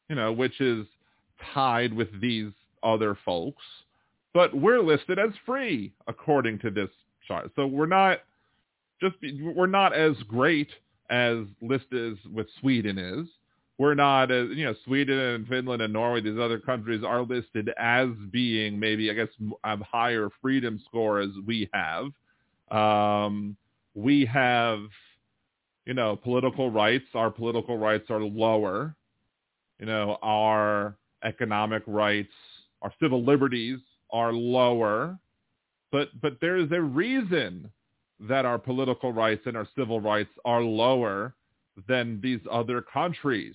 you 0.08 0.16
know, 0.16 0.32
which 0.32 0.60
is 0.60 0.86
tied 1.54 1.92
with 1.92 2.08
these 2.20 2.52
other 2.82 3.16
folks, 3.24 3.62
but 4.34 4.54
we're 4.54 4.80
listed 4.80 5.18
as 5.18 5.30
free 5.46 5.92
according 6.06 6.58
to 6.60 6.70
this 6.70 6.90
chart. 7.26 7.50
So 7.56 7.66
we're 7.66 7.86
not 7.86 8.20
just 9.00 9.16
we're 9.40 9.66
not 9.66 9.94
as 9.94 10.16
great 10.28 10.68
as 11.10 11.38
listed 11.60 12.18
with 12.32 12.46
Sweden 12.60 12.98
is. 12.98 13.26
We're 13.78 13.94
not 13.94 14.31
as 14.31 14.49
you 14.51 14.65
know 14.65 14.75
Sweden 14.84 15.18
and 15.18 15.49
Finland 15.49 15.83
and 15.83 15.92
Norway. 15.92 16.20
These 16.20 16.39
other 16.39 16.59
countries 16.59 17.02
are 17.05 17.23
listed 17.23 17.70
as 17.78 18.09
being 18.31 18.78
maybe 18.78 19.10
I 19.10 19.15
guess 19.15 19.28
have 19.65 19.81
higher 19.81 20.28
freedom 20.41 20.81
score 20.86 21.20
as 21.20 21.31
we 21.47 21.68
have. 21.73 22.07
Um, 22.70 23.57
we 23.94 24.26
have 24.26 24.81
you 25.86 25.94
know 25.94 26.17
political 26.17 26.70
rights. 26.70 27.07
Our 27.15 27.31
political 27.31 27.78
rights 27.78 28.10
are 28.10 28.20
lower. 28.20 28.94
You 29.81 29.86
know 29.86 30.18
our 30.23 30.97
economic 31.25 31.83
rights, 31.86 32.33
our 32.83 32.92
civil 33.01 33.25
liberties 33.25 33.78
are 34.10 34.33
lower. 34.33 35.18
But 35.91 36.09
but 36.20 36.39
there 36.41 36.57
is 36.57 36.70
a 36.73 36.81
reason 36.81 37.70
that 38.20 38.44
our 38.44 38.59
political 38.59 39.12
rights 39.12 39.42
and 39.47 39.57
our 39.57 39.67
civil 39.76 40.01
rights 40.01 40.31
are 40.44 40.62
lower 40.62 41.34
than 41.89 42.20
these 42.20 42.41
other 42.51 42.83
countries. 42.83 43.55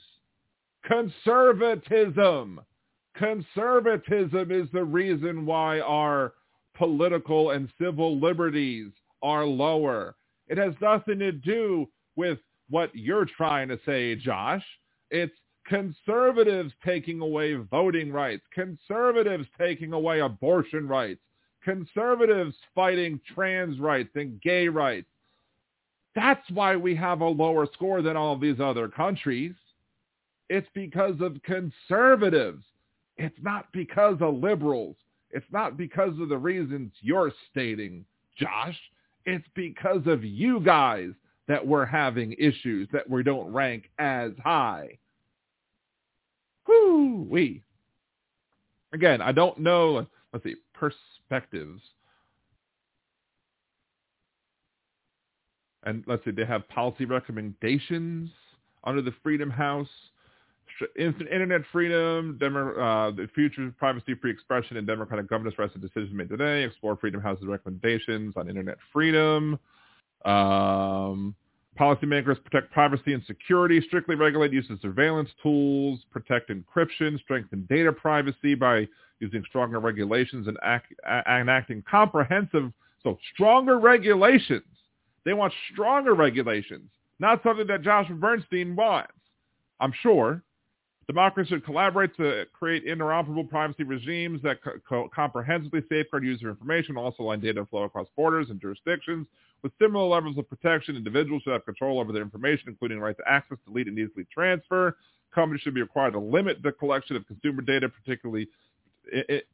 Conservatism. 0.86 2.62
Conservatism 3.16 4.52
is 4.52 4.68
the 4.72 4.84
reason 4.84 5.46
why 5.46 5.80
our 5.80 6.34
political 6.76 7.52
and 7.52 7.70
civil 7.82 8.20
liberties 8.20 8.92
are 9.24 9.46
lower. 9.46 10.16
It 10.48 10.58
has 10.58 10.74
nothing 10.82 11.20
to 11.20 11.32
do 11.32 11.90
with 12.16 12.40
what 12.70 12.92
you're 12.94 13.26
trying 13.26 13.70
to 13.70 13.80
say, 13.86 14.16
Josh. 14.16 14.64
It's 15.10 15.36
conservatives 15.66 16.72
taking 16.86 17.20
away 17.20 17.56
voting 17.56 18.12
rights, 18.12 18.44
conservatives 18.54 19.48
taking 19.60 19.94
away 19.94 20.20
abortion 20.20 20.88
rights, 20.88 21.22
conservatives 21.64 22.56
fighting 22.74 23.20
trans 23.34 23.80
rights 23.80 24.12
and 24.16 24.42
gay 24.42 24.68
rights. 24.68 25.08
That's 26.18 26.50
why 26.50 26.76
we 26.76 26.96
have 26.96 27.22
a 27.22 27.28
lower 27.28 27.68
score 27.72 28.02
than 28.02 28.18
all 28.18 28.36
these 28.36 28.60
other 28.60 28.88
countries. 28.88 29.54
It's 30.50 30.68
because 30.74 31.14
of 31.22 31.38
conservatives. 31.44 32.64
It's 33.18 33.38
not 33.44 33.72
because 33.72 34.18
of 34.22 34.34
liberals. 34.34 34.96
It's 35.30 35.46
not 35.52 35.78
because 35.78 36.20
of 36.20 36.30
the 36.30 36.38
reasons 36.38 36.92
you're 37.02 37.32
stating, 37.52 38.04
Josh. 38.36 38.76
It's 39.28 39.46
because 39.54 40.08
of 40.08 40.24
you 40.24 40.60
guys 40.60 41.12
that 41.48 41.66
we're 41.66 41.86
having 41.86 42.34
issues 42.40 42.88
that 42.92 43.08
we 43.08 43.22
don't 43.22 43.54
rank 43.54 43.92
as 44.00 44.32
high. 44.44 44.98
Whoo 46.68 47.28
wee. 47.30 47.62
Again, 48.92 49.22
I 49.22 49.34
don't 49.34 49.60
know. 49.60 50.08
Let's 50.34 50.44
see 50.44 50.56
perspectives. 50.74 51.84
And 55.88 56.04
let's 56.06 56.24
say 56.26 56.32
they 56.32 56.44
have 56.46 56.68
policy 56.68 57.06
recommendations 57.06 58.30
under 58.84 59.02
the 59.02 59.14
Freedom 59.24 59.50
House, 59.50 59.88
internet 61.00 61.62
freedom, 61.72 62.38
demo, 62.40 62.78
uh, 62.78 63.12
the 63.12 63.30
future 63.34 63.68
of 63.68 63.78
privacy, 63.78 64.14
free 64.16 64.30
expression, 64.30 64.76
and 64.76 64.86
democratic 64.86 65.30
governance 65.30 65.58
rest 65.58 65.76
of 65.76 65.82
decisions 65.82 66.14
made 66.14 66.28
today. 66.28 66.64
Explore 66.64 66.98
Freedom 66.98 67.22
House's 67.22 67.46
recommendations 67.46 68.36
on 68.36 68.50
internet 68.50 68.78
freedom. 68.92 69.58
Um, 70.26 71.34
Policymakers 71.80 72.44
protect 72.44 72.72
privacy 72.72 73.14
and 73.14 73.24
security, 73.26 73.80
strictly 73.86 74.16
regulate 74.16 74.52
use 74.52 74.70
of 74.70 74.80
surveillance 74.82 75.30
tools, 75.42 76.00
protect 76.12 76.50
encryption, 76.50 77.18
strengthen 77.22 77.66
data 77.70 77.94
privacy 77.94 78.56
by 78.56 78.88
using 79.20 79.44
stronger 79.48 79.80
regulations 79.80 80.48
and 80.48 80.58
act, 80.64 80.94
enacting 81.30 81.84
comprehensive, 81.90 82.74
so 83.04 83.18
stronger 83.34 83.80
regulations. 83.80 84.64
They 85.26 85.34
want 85.34 85.54
stronger 85.74 86.14
regulations, 86.14 86.90
not 87.20 87.44
something 87.44 87.68
that 87.68 87.82
Joshua 87.82 88.16
Bernstein 88.16 88.76
wants. 88.76 89.12
I'm 89.80 89.94
sure. 90.02 90.44
Democracy 91.08 91.50
should 91.50 91.64
collaborate 91.64 92.16
to 92.18 92.46
create 92.52 92.86
interoperable 92.86 93.50
privacy 93.50 93.84
regimes 93.84 94.42
that 94.42 94.58
co- 94.88 95.10
comprehensively 95.14 95.82
safeguard 95.88 96.26
user 96.26 96.50
information, 96.50 96.98
also 96.98 97.24
align 97.24 97.40
data 97.40 97.66
flow 97.70 97.84
across 97.84 98.08
borders 98.18 98.50
and 98.50 98.60
jurisdictions. 98.60 99.26
With 99.64 99.72
similar 99.82 100.06
levels 100.06 100.38
of 100.38 100.50
protection, 100.50 100.98
individuals 100.98 101.44
should 101.44 101.54
have 101.54 101.64
control 101.64 102.00
over 102.00 102.12
their 102.12 102.22
information, 102.22 102.68
including 102.68 103.00
right 103.00 103.16
to 103.16 103.24
access, 103.26 103.58
delete, 103.66 103.88
and 103.88 103.98
easily 103.98 104.28
transfer. 104.34 104.98
Companies 105.34 105.62
should 105.62 105.74
be 105.74 105.82
required 105.82 106.12
to 106.12 106.20
limit 106.20 106.62
the 106.62 106.74
collection 106.74 107.16
of 107.16 107.26
consumer 107.26 107.62
data, 107.62 107.88
particularly 107.88 108.50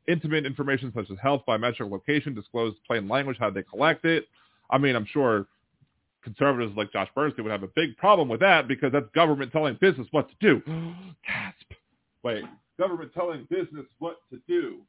intimate 0.08 0.48
information 0.48 0.92
such 0.96 1.12
as 1.12 1.18
health, 1.22 1.44
biometric 1.48 1.90
location, 1.90 2.34
disclose 2.34 2.74
plain 2.88 3.08
language 3.08 3.38
how 3.40 3.52
they 3.52 3.62
collect 3.64 4.06
it. 4.06 4.28
I 4.72 4.80
mean, 4.80 4.96
I'm 4.96 5.06
sure 5.06 5.46
conservatives 6.24 6.76
like 6.76 6.92
Josh 6.92 7.10
Bernstein 7.16 7.44
would 7.46 7.52
have 7.52 7.64
a 7.64 7.70
big 7.76 7.96
problem 7.98 8.30
with 8.30 8.40
that 8.40 8.68
because 8.68 8.92
that's 8.92 9.10
government 9.14 9.52
telling 9.52 9.78
business 9.80 10.08
what 10.12 10.30
to 10.30 10.36
do. 10.40 10.62
Gasp. 11.28 11.74
Wait, 12.24 12.44
government 12.80 13.14
telling 13.14 13.48
business 13.50 13.86
what 14.00 14.18
to 14.32 14.40
do. 14.48 14.82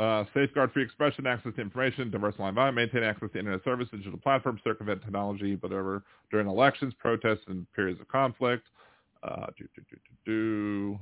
Uh, 0.00 0.24
safeguard 0.32 0.72
free 0.72 0.82
expression, 0.82 1.26
access 1.26 1.52
to 1.54 1.60
information, 1.60 2.10
diverse 2.10 2.34
environment, 2.38 2.74
maintain 2.74 3.02
access 3.02 3.28
to 3.32 3.38
internet 3.38 3.62
service, 3.64 3.86
digital 3.90 4.18
platforms, 4.18 4.58
circumvent 4.64 5.02
technology, 5.02 5.56
whatever, 5.56 6.02
during 6.30 6.48
elections, 6.48 6.94
protests, 6.98 7.44
and 7.48 7.70
periods 7.74 8.00
of 8.00 8.08
conflict. 8.08 8.66
Uh, 9.22 9.44
do, 9.58 9.68
do, 9.76 9.82
do, 9.90 9.96
do, 10.24 10.32
do. 10.32 10.98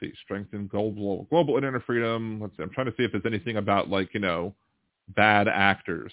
See, 0.00 0.12
strengthen 0.24 0.66
global 0.66 1.26
global 1.30 1.56
internet 1.56 1.82
freedom. 1.84 2.40
Let's 2.40 2.56
see, 2.56 2.62
I'm 2.62 2.70
trying 2.70 2.86
to 2.86 2.94
see 2.96 3.04
if 3.04 3.12
there's 3.12 3.26
anything 3.26 3.58
about 3.58 3.90
like 3.90 4.14
you 4.14 4.20
know 4.20 4.54
bad 5.08 5.46
actors. 5.46 6.12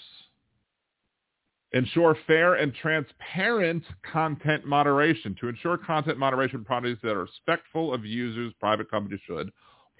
Ensure 1.73 2.17
fair 2.25 2.55
and 2.55 2.73
transparent 2.73 3.83
content 4.09 4.65
moderation. 4.65 5.35
To 5.39 5.49
ensure 5.49 5.77
content 5.77 6.17
moderation 6.17 6.63
products 6.63 7.01
that 7.03 7.11
are 7.11 7.21
respectful 7.23 7.93
of 7.93 8.05
users, 8.05 8.53
private 8.59 8.89
companies 8.89 9.19
should 9.25 9.51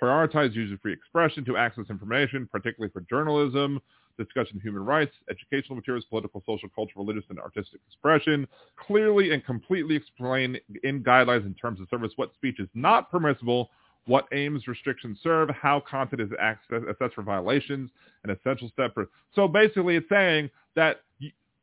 prioritize 0.01 0.53
user-free 0.53 0.93
expression 0.93 1.43
to 1.45 1.57
access 1.57 1.85
information, 1.89 2.47
particularly 2.51 2.91
for 2.91 3.01
journalism, 3.01 3.79
discussion 4.17 4.57
of 4.57 4.63
human 4.63 4.83
rights, 4.83 5.13
educational 5.29 5.75
materials, 5.75 6.05
political, 6.09 6.41
social, 6.45 6.69
cultural, 6.69 7.05
religious, 7.05 7.29
and 7.29 7.39
artistic 7.39 7.79
expression, 7.87 8.47
clearly 8.75 9.31
and 9.31 9.45
completely 9.45 9.95
explain 9.95 10.57
in 10.83 11.03
guidelines 11.03 11.45
in 11.45 11.53
terms 11.53 11.79
of 11.79 11.87
service 11.89 12.11
what 12.15 12.33
speech 12.33 12.59
is 12.59 12.67
not 12.73 13.11
permissible, 13.11 13.69
what 14.05 14.25
aims 14.33 14.67
restrictions 14.67 15.19
serve, 15.21 15.49
how 15.49 15.81
content 15.89 16.21
is 16.21 16.29
access, 16.39 16.81
assessed 16.89 17.13
for 17.13 17.23
violations, 17.23 17.89
an 18.23 18.29
essential 18.29 18.69
step 18.69 18.93
for. 18.93 19.09
So 19.35 19.47
basically 19.47 19.97
it's 19.97 20.09
saying 20.09 20.49
that 20.75 21.01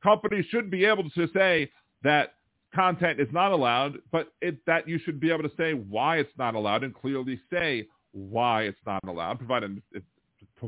companies 0.03 0.45
should 0.51 0.71
be 0.71 0.85
able 0.85 1.09
to 1.11 1.29
say 1.35 1.71
that 2.03 2.35
content 2.75 3.21
is 3.21 3.29
not 3.33 3.53
allowed, 3.53 3.99
but 4.13 4.33
it, 4.43 4.65
that 4.67 4.87
you 4.87 4.99
should 4.99 5.19
be 5.19 5.31
able 5.31 5.43
to 5.43 5.53
say 5.57 5.73
why 5.73 6.19
it's 6.19 6.37
not 6.37 6.55
allowed 6.55 6.85
and 6.85 6.95
clearly 6.95 7.41
say 7.51 7.89
why 8.13 8.63
it's 8.63 8.79
not 8.87 9.03
allowed, 9.09 9.39
provide 9.39 9.65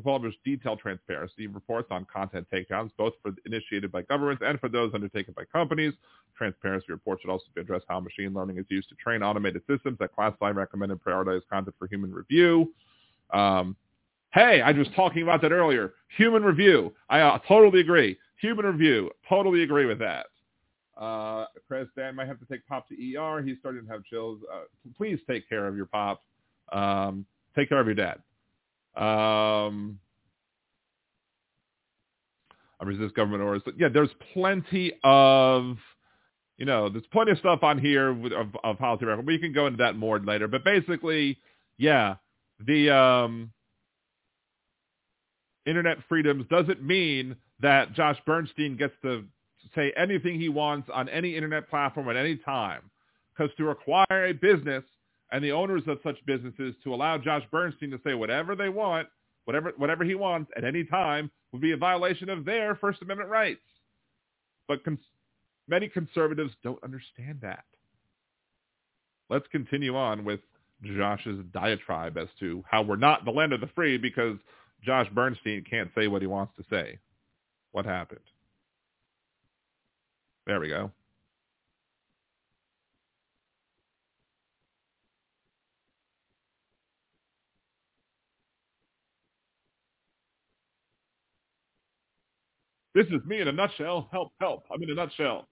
publish 0.00 0.34
detailed 0.44 0.78
transparency 0.78 1.46
reports 1.46 1.88
on 1.90 2.06
content 2.12 2.46
takedowns, 2.52 2.90
both 2.96 3.14
for 3.22 3.32
initiated 3.44 3.92
by 3.92 4.02
governments 4.02 4.42
and 4.44 4.58
for 4.60 4.68
those 4.68 4.92
undertaken 4.94 5.34
by 5.36 5.44
companies. 5.44 5.92
Transparency 6.36 6.86
reports 6.88 7.22
should 7.22 7.30
also 7.30 7.46
address 7.56 7.82
how 7.88 8.00
machine 8.00 8.32
learning 8.34 8.58
is 8.58 8.66
used 8.68 8.88
to 8.88 8.94
train 8.96 9.22
automated 9.22 9.62
systems 9.68 9.98
that 9.98 10.14
classify, 10.14 10.50
recommend, 10.50 10.92
and 10.92 11.02
prioritize 11.02 11.42
content 11.50 11.74
for 11.78 11.86
human 11.88 12.12
review. 12.12 12.72
Um, 13.32 13.76
hey, 14.32 14.60
I 14.60 14.72
was 14.72 14.88
talking 14.94 15.22
about 15.22 15.42
that 15.42 15.52
earlier. 15.52 15.94
Human 16.16 16.42
review. 16.42 16.92
I 17.08 17.20
uh, 17.20 17.38
totally 17.46 17.80
agree. 17.80 18.18
Human 18.40 18.66
review. 18.66 19.10
Totally 19.28 19.62
agree 19.62 19.86
with 19.86 19.98
that. 20.00 20.26
Uh, 20.96 21.46
Chris 21.68 21.88
Dan 21.96 22.14
might 22.16 22.26
have 22.26 22.38
to 22.40 22.46
take 22.46 22.66
Pop 22.66 22.88
to 22.88 23.16
ER. 23.16 23.42
He's 23.42 23.58
starting 23.60 23.84
to 23.84 23.92
have 23.92 24.04
chills. 24.04 24.40
Uh, 24.52 24.62
please 24.96 25.18
take 25.28 25.48
care 25.48 25.66
of 25.66 25.76
your 25.76 25.86
Pop. 25.86 26.22
Um, 26.72 27.26
Take 27.56 27.70
care 27.70 27.80
of 27.80 27.86
your 27.86 27.94
dad. 27.94 28.20
Um, 28.96 29.98
I 32.80 32.84
resist 32.84 33.14
government 33.14 33.42
orders. 33.42 33.62
Yeah, 33.78 33.88
there's 33.92 34.10
plenty 34.32 34.92
of, 35.02 35.76
you 36.58 36.66
know, 36.66 36.88
there's 36.88 37.06
plenty 37.12 37.32
of 37.32 37.38
stuff 37.38 37.62
on 37.62 37.78
here 37.78 38.12
with, 38.12 38.32
of, 38.32 38.48
of 38.64 38.78
policy 38.78 39.04
record. 39.06 39.26
We 39.26 39.38
can 39.38 39.52
go 39.52 39.66
into 39.66 39.78
that 39.78 39.96
more 39.96 40.18
later. 40.18 40.48
But 40.48 40.64
basically, 40.64 41.38
yeah, 41.78 42.16
the 42.66 42.94
um, 42.94 43.52
internet 45.66 45.98
freedoms 46.08 46.46
doesn't 46.50 46.82
mean 46.82 47.36
that 47.60 47.94
Josh 47.94 48.18
Bernstein 48.26 48.76
gets 48.76 48.94
to 49.02 49.24
say 49.74 49.92
anything 49.96 50.38
he 50.38 50.48
wants 50.48 50.88
on 50.92 51.08
any 51.08 51.34
internet 51.34 51.68
platform 51.68 52.08
at 52.08 52.16
any 52.16 52.36
time. 52.36 52.82
Because 53.36 53.54
to 53.56 53.70
acquire 53.70 54.26
a 54.26 54.32
business 54.32 54.84
and 55.32 55.42
the 55.42 55.52
owners 55.52 55.82
of 55.86 55.98
such 56.02 56.16
businesses 56.26 56.74
to 56.84 56.94
allow 56.94 57.18
Josh 57.18 57.44
Bernstein 57.50 57.90
to 57.90 58.00
say 58.04 58.14
whatever 58.14 58.54
they 58.54 58.68
want 58.68 59.08
whatever 59.46 59.72
whatever 59.78 60.04
he 60.04 60.14
wants 60.14 60.50
at 60.56 60.64
any 60.64 60.84
time 60.84 61.30
would 61.52 61.62
be 61.62 61.72
a 61.72 61.76
violation 61.76 62.28
of 62.28 62.44
their 62.44 62.74
First 62.76 63.00
Amendment 63.00 63.30
rights. 63.30 63.62
But 64.68 64.84
cons- 64.84 64.98
many 65.66 65.88
conservatives 65.88 66.52
don't 66.62 66.82
understand 66.84 67.38
that. 67.40 67.64
Let's 69.30 69.46
continue 69.50 69.96
on 69.96 70.24
with 70.24 70.40
Josh's 70.84 71.44
diatribe 71.52 72.18
as 72.18 72.28
to 72.40 72.62
how 72.68 72.82
we're 72.82 72.96
not 72.96 73.24
the 73.24 73.30
land 73.30 73.52
of 73.52 73.60
the 73.60 73.68
free 73.68 73.96
because 73.96 74.36
Josh 74.84 75.08
Bernstein 75.14 75.64
can't 75.68 75.90
say 75.96 76.06
what 76.08 76.22
he 76.22 76.28
wants 76.28 76.52
to 76.56 76.64
say. 76.68 76.98
What 77.72 77.86
happened? 77.86 78.20
There 80.46 80.60
we 80.60 80.68
go. 80.68 80.90
This 92.96 93.08
is 93.08 93.22
me 93.26 93.42
in 93.42 93.48
a 93.48 93.52
nutshell. 93.52 94.08
Help, 94.10 94.32
help. 94.40 94.64
I'm 94.72 94.82
in 94.82 94.88
a 94.88 94.94
nutshell. 94.94 95.46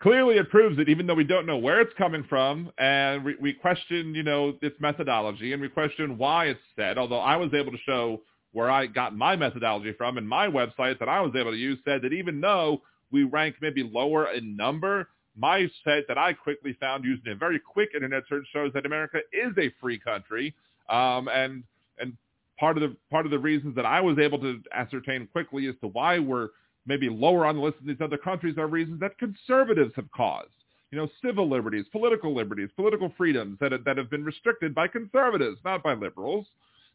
Clearly 0.00 0.36
it 0.36 0.48
proves 0.48 0.78
it, 0.78 0.88
even 0.88 1.08
though 1.08 1.14
we 1.16 1.24
don't 1.24 1.44
know 1.44 1.56
where 1.56 1.80
it's 1.80 1.92
coming 1.98 2.24
from, 2.28 2.70
and 2.78 3.24
we, 3.24 3.34
we 3.40 3.52
question, 3.52 4.14
you 4.14 4.22
know, 4.22 4.54
its 4.62 4.76
methodology, 4.80 5.52
and 5.52 5.60
we 5.60 5.68
question 5.68 6.18
why 6.18 6.46
it's 6.46 6.60
said, 6.76 6.98
although 6.98 7.18
I 7.18 7.34
was 7.34 7.52
able 7.52 7.72
to 7.72 7.78
show 7.84 8.20
where 8.52 8.70
I 8.70 8.86
got 8.86 9.16
my 9.16 9.34
methodology 9.34 9.92
from, 9.92 10.18
and 10.18 10.28
my 10.28 10.46
website 10.46 11.00
that 11.00 11.08
I 11.08 11.20
was 11.20 11.32
able 11.34 11.50
to 11.50 11.56
use 11.56 11.80
said 11.84 12.02
that 12.02 12.12
even 12.12 12.40
though 12.40 12.80
we 13.10 13.24
rank 13.24 13.56
maybe 13.60 13.82
lower 13.82 14.32
in 14.32 14.56
number, 14.56 15.08
my 15.36 15.68
site 15.84 16.06
that 16.06 16.18
I 16.18 16.32
quickly 16.32 16.76
found 16.78 17.04
using 17.04 17.32
a 17.32 17.34
very 17.34 17.58
quick 17.58 17.88
internet 17.92 18.22
search 18.28 18.46
shows 18.52 18.72
that 18.74 18.86
America 18.86 19.18
is 19.32 19.52
a 19.58 19.72
free 19.80 19.98
country, 19.98 20.54
um, 20.88 21.26
and 21.26 21.64
and 21.98 22.16
part 22.62 22.78
of 22.78 22.88
the 22.88 22.96
part 23.10 23.24
of 23.26 23.32
the 23.32 23.38
reasons 23.40 23.74
that 23.74 23.84
I 23.84 24.00
was 24.00 24.20
able 24.20 24.38
to 24.38 24.62
ascertain 24.72 25.26
quickly 25.32 25.66
as 25.66 25.74
to 25.80 25.88
why 25.88 26.20
we're 26.20 26.50
maybe 26.86 27.08
lower 27.08 27.44
on 27.44 27.56
the 27.56 27.60
list 27.60 27.78
of 27.80 27.86
these 27.86 28.00
other 28.00 28.16
countries 28.16 28.56
are 28.56 28.68
reasons 28.68 29.00
that 29.00 29.18
conservatives 29.18 29.92
have 29.96 30.08
caused. 30.12 30.52
You 30.92 30.98
know, 30.98 31.08
civil 31.24 31.50
liberties, 31.50 31.86
political 31.90 32.32
liberties, 32.32 32.68
political 32.76 33.12
freedoms 33.16 33.58
that 33.60 33.72
that 33.84 33.96
have 33.96 34.10
been 34.10 34.24
restricted 34.24 34.76
by 34.76 34.86
conservatives, 34.86 35.58
not 35.64 35.82
by 35.82 35.94
liberals. 35.94 36.46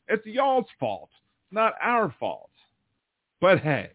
It's 0.08 0.26
y'all's 0.26 0.68
fault, 0.80 1.10
not 1.52 1.74
our 1.82 2.16
fault. 2.18 2.50
But 3.42 3.60
hey, 3.60 3.90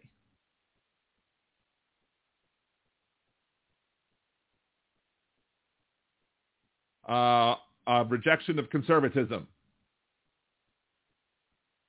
uh, 7.09 7.55
uh, 7.86 8.05
rejection 8.10 8.59
of 8.59 8.68
conservatism. 8.68 9.49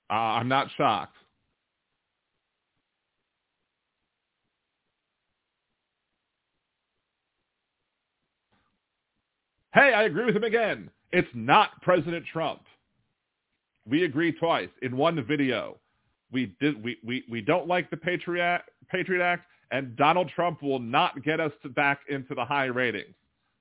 Uh, 0.10 0.14
I'm 0.14 0.48
not 0.48 0.68
shocked. 0.78 1.18
Hey, 9.74 9.92
I 9.94 10.04
agree 10.04 10.26
with 10.26 10.36
him 10.36 10.44
again. 10.44 10.90
It's 11.12 11.28
not 11.34 11.82
President 11.82 12.26
Trump. 12.32 12.62
We 13.88 14.04
agree 14.04 14.32
twice 14.32 14.70
in 14.84 14.96
one 14.96 15.24
video. 15.26 15.78
We 16.32 16.56
did 16.60 16.84
we, 16.84 16.98
we, 17.04 17.24
we 17.30 17.42
don't 17.42 17.68
like 17.68 17.90
the 17.90 17.98
Patriot 17.98 18.62
Patriot 18.90 19.24
Act 19.24 19.46
and 19.72 19.96
Donald 19.96 20.30
Trump 20.36 20.62
will 20.62 20.80
not 20.80 21.24
get 21.24 21.40
us 21.40 21.52
back 21.76 22.02
into 22.08 22.36
the 22.36 22.46
high 22.46 22.66
ratings. 22.66 23.16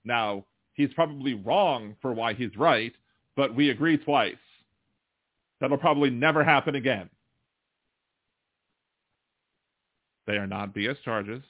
Now, 0.05 0.45
he's 0.75 0.93
probably 0.95 1.35
wrong 1.35 1.97
for 2.03 2.13
why 2.13 2.35
he's 2.35 2.55
right, 2.57 2.93
but 3.35 3.55
we 3.55 3.71
agree 3.71 3.97
twice. 3.97 4.35
That'll 5.63 5.79
probably 5.79 6.11
never 6.11 6.43
happen 6.43 6.75
again. 6.75 7.09
They 10.27 10.33
are 10.33 10.47
not 10.47 10.75
BS 10.75 10.97
charges. 11.05 11.41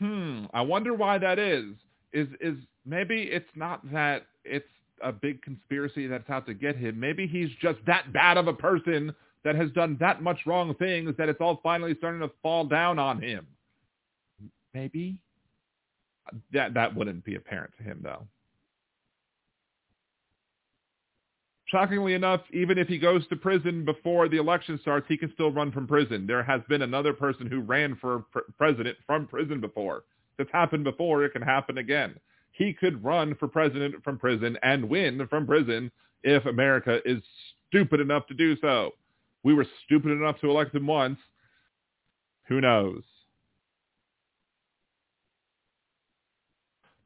Hmm, 0.00 0.46
I 0.52 0.62
wonder 0.62 0.92
why 0.92 1.18
that 1.18 1.38
is. 1.38 1.66
Is 2.12 2.26
is 2.40 2.56
maybe 2.84 3.22
it's 3.30 3.46
not 3.54 3.88
that 3.92 4.26
it's 4.44 4.66
a 5.00 5.12
big 5.12 5.40
conspiracy 5.42 6.08
that's 6.08 6.28
out 6.28 6.46
to 6.46 6.54
get 6.54 6.74
him. 6.74 6.98
Maybe 6.98 7.28
he's 7.28 7.50
just 7.62 7.78
that 7.86 8.12
bad 8.12 8.36
of 8.36 8.48
a 8.48 8.54
person 8.54 9.14
that 9.44 9.54
has 9.54 9.70
done 9.70 9.96
that 10.00 10.20
much 10.20 10.40
wrong 10.46 10.74
things 10.74 11.14
that 11.16 11.28
it's 11.28 11.40
all 11.40 11.60
finally 11.62 11.94
starting 11.98 12.22
to 12.22 12.30
fall 12.42 12.64
down 12.64 12.98
on 12.98 13.22
him. 13.22 13.46
Maybe 14.74 15.20
that 16.52 16.74
that 16.74 16.94
wouldn't 16.94 17.24
be 17.24 17.36
apparent 17.36 17.72
to 17.78 17.82
him 17.82 18.00
though. 18.02 18.26
Shockingly 21.66 22.14
enough, 22.14 22.40
even 22.52 22.78
if 22.78 22.88
he 22.88 22.98
goes 22.98 23.26
to 23.28 23.36
prison 23.36 23.84
before 23.84 24.28
the 24.28 24.38
election 24.38 24.78
starts, 24.80 25.06
he 25.06 25.18
can 25.18 25.30
still 25.34 25.50
run 25.50 25.70
from 25.70 25.86
prison. 25.86 26.26
There 26.26 26.42
has 26.42 26.62
been 26.66 26.80
another 26.80 27.12
person 27.12 27.46
who 27.46 27.60
ran 27.60 27.94
for 27.96 28.20
pr- 28.32 28.38
president 28.56 28.96
from 29.06 29.26
prison 29.26 29.60
before. 29.60 30.04
It's 30.38 30.50
happened 30.50 30.84
before. 30.84 31.24
It 31.24 31.32
can 31.32 31.42
happen 31.42 31.76
again. 31.76 32.14
He 32.52 32.72
could 32.72 33.04
run 33.04 33.34
for 33.34 33.48
president 33.48 34.02
from 34.02 34.18
prison 34.18 34.56
and 34.62 34.88
win 34.88 35.26
from 35.28 35.46
prison 35.46 35.92
if 36.22 36.46
America 36.46 37.00
is 37.04 37.22
stupid 37.68 38.00
enough 38.00 38.26
to 38.28 38.34
do 38.34 38.56
so. 38.60 38.92
We 39.44 39.52
were 39.52 39.66
stupid 39.84 40.12
enough 40.12 40.40
to 40.40 40.50
elect 40.50 40.74
him 40.74 40.86
once. 40.86 41.18
Who 42.48 42.62
knows? 42.62 43.02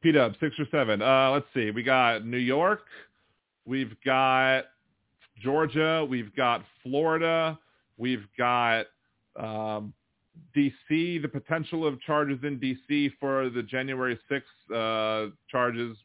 P-Dub, 0.02 0.34
six 0.40 0.58
or 0.58 0.66
seven. 0.70 1.00
Uh, 1.00 1.30
let's 1.30 1.46
see. 1.54 1.70
We 1.70 1.82
got 1.82 2.26
New 2.26 2.38
York. 2.38 2.82
We've 3.64 3.94
got 4.04 4.64
Georgia. 5.40 6.06
We've 6.08 6.34
got 6.34 6.64
Florida. 6.82 7.58
We've 7.96 8.26
got 8.36 8.86
um, 9.36 9.92
D.C., 10.54 11.18
the 11.18 11.28
potential 11.28 11.86
of 11.86 12.00
charges 12.00 12.38
in 12.42 12.58
D.C. 12.58 13.12
for 13.20 13.48
the 13.50 13.62
January 13.62 14.18
6th 14.30 14.42
uh, 14.74 15.30
charges 15.48 15.96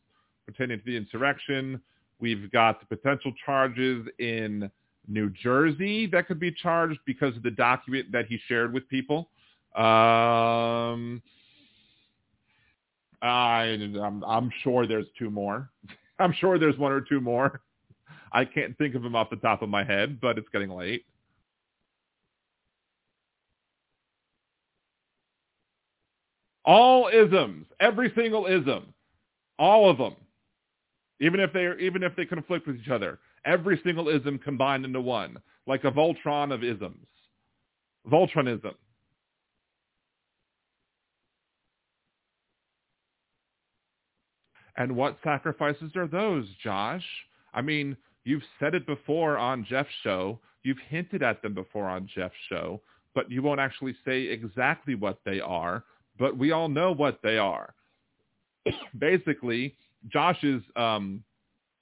pertaining 0.45 0.79
to 0.79 0.85
the 0.85 0.95
insurrection. 0.95 1.81
We've 2.19 2.51
got 2.51 2.79
the 2.79 2.95
potential 2.95 3.33
charges 3.45 4.07
in 4.19 4.69
New 5.07 5.29
Jersey 5.29 6.07
that 6.07 6.27
could 6.27 6.39
be 6.39 6.51
charged 6.51 6.99
because 7.05 7.35
of 7.35 7.43
the 7.43 7.51
document 7.51 8.11
that 8.11 8.25
he 8.27 8.39
shared 8.47 8.73
with 8.73 8.87
people. 8.89 9.29
Um, 9.75 11.21
I, 13.21 13.63
I'm, 14.01 14.23
I'm 14.23 14.51
sure 14.63 14.85
there's 14.87 15.07
two 15.17 15.29
more. 15.29 15.69
I'm 16.19 16.33
sure 16.33 16.57
there's 16.57 16.77
one 16.77 16.91
or 16.91 17.01
two 17.01 17.21
more. 17.21 17.61
I 18.31 18.45
can't 18.45 18.77
think 18.77 18.95
of 18.95 19.03
them 19.03 19.15
off 19.15 19.29
the 19.29 19.35
top 19.37 19.61
of 19.61 19.69
my 19.69 19.83
head, 19.83 20.19
but 20.19 20.37
it's 20.37 20.49
getting 20.51 20.69
late. 20.69 21.05
All 26.65 27.07
isms, 27.07 27.65
every 27.79 28.11
single 28.13 28.45
ism, 28.45 28.93
all 29.57 29.89
of 29.89 29.97
them, 29.97 30.15
even 31.21 31.39
if 31.39 31.53
they 31.53 31.71
even 31.79 32.03
if 32.03 32.13
they 32.15 32.25
conflict 32.25 32.67
with 32.67 32.75
each 32.75 32.89
other, 32.89 33.19
every 33.45 33.79
single 33.85 34.09
ism 34.09 34.37
combined 34.37 34.83
into 34.83 34.99
one, 34.99 35.37
like 35.65 35.85
a 35.85 35.91
Voltron 35.91 36.53
of 36.53 36.65
isms, 36.65 37.07
Voltronism. 38.11 38.73
And 44.77 44.95
what 44.95 45.17
sacrifices 45.23 45.95
are 45.95 46.07
those, 46.07 46.47
Josh? 46.63 47.03
I 47.53 47.61
mean, 47.61 47.97
you've 48.23 48.43
said 48.59 48.75
it 48.75 48.85
before 48.85 49.37
on 49.37 49.65
Jeff's 49.67 49.89
show. 50.03 50.39
You've 50.63 50.77
hinted 50.87 51.23
at 51.23 51.41
them 51.41 51.53
before 51.55 51.87
on 51.87 52.07
Jeff's 52.13 52.35
show, 52.47 52.81
but 53.15 53.29
you 53.31 53.41
won't 53.41 53.59
actually 53.59 53.95
say 54.05 54.23
exactly 54.23 54.93
what 54.93 55.19
they 55.25 55.39
are. 55.39 55.83
But 56.19 56.37
we 56.37 56.51
all 56.51 56.69
know 56.69 56.93
what 56.93 57.19
they 57.23 57.37
are. 57.37 57.73
Basically, 58.99 59.75
Josh 60.07 60.43
is, 60.43 60.61
um, 60.75 61.23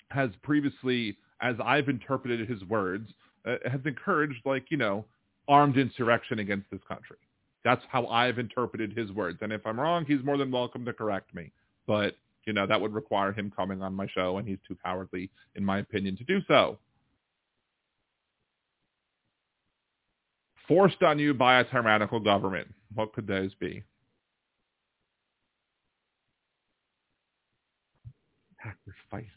has 0.10 0.30
previously, 0.42 1.18
as 1.42 1.56
I've 1.64 1.90
interpreted 1.90 2.48
his 2.50 2.64
words, 2.64 3.10
uh, 3.46 3.56
has 3.70 3.82
encouraged, 3.86 4.40
like, 4.46 4.66
you 4.70 4.78
know, 4.78 5.06
armed 5.48 5.78
insurrection 5.78 6.40
against 6.40 6.70
this 6.72 6.82
country. 6.88 7.18
That's 7.64 7.82
how 7.90 8.08
I've 8.08 8.40
interpreted 8.40 8.98
his 8.98 9.12
words. 9.12 9.40
And 9.42 9.52
if 9.52 9.66
I'm 9.66 9.80
wrong, 9.80 10.06
he's 10.06 10.24
more 10.24 10.38
than 10.38 10.52
welcome 10.52 10.86
to 10.86 10.94
correct 10.94 11.34
me. 11.34 11.52
But 11.88 12.16
you 12.46 12.54
know, 12.54 12.68
that 12.68 12.80
would 12.80 12.94
require 12.94 13.32
him 13.34 13.52
coming 13.56 13.82
on 13.82 13.94
my 13.94 14.08
show, 14.08 14.38
and 14.38 14.48
he's 14.48 14.60
too 14.68 14.78
cowardly, 14.84 15.30
in 15.56 15.66
my 15.66 15.80
opinion, 15.80 16.16
to 16.18 16.24
do 16.24 16.40
so. 16.48 16.78
Forced 20.68 21.04
on 21.04 21.20
you 21.20 21.34
by 21.34 21.60
a 21.60 21.64
tyrannical 21.64 22.20
government. 22.20 22.68
What 22.94 23.14
could 23.14 23.28
those 23.28 23.54
be? 23.56 23.84
Sacrifice. 28.64 29.30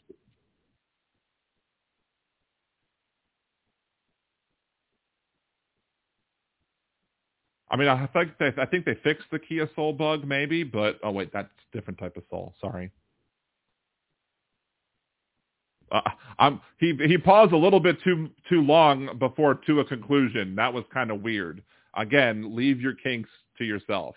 I 7.71 7.77
mean, 7.77 7.87
I 7.87 8.07
think 8.07 8.31
they, 8.39 8.51
I 8.57 8.65
think 8.65 8.85
they 8.85 8.95
fixed 9.03 9.27
the 9.31 9.37
Kia 9.37 9.69
Soul 9.75 9.93
bug, 9.93 10.25
maybe, 10.25 10.63
but 10.63 10.99
oh 11.03 11.11
wait, 11.11 11.31
that's 11.31 11.49
a 11.71 11.77
different 11.77 11.99
type 11.99 12.17
of 12.17 12.23
soul. 12.29 12.55
Sorry. 12.59 12.91
Uh, 15.91 16.01
I'm, 16.37 16.61
he 16.77 16.93
he 17.07 17.17
paused 17.17 17.51
a 17.51 17.57
little 17.57 17.79
bit 17.79 18.01
too 18.03 18.29
too 18.47 18.61
long 18.61 19.17
before 19.17 19.55
to 19.55 19.79
a 19.79 19.85
conclusion. 19.85 20.55
That 20.55 20.73
was 20.73 20.83
kind 20.93 21.11
of 21.11 21.21
weird. 21.21 21.63
Again, 21.95 22.55
leave 22.55 22.79
your 22.79 22.93
kinks 22.93 23.29
to 23.57 23.63
yourself. 23.63 24.15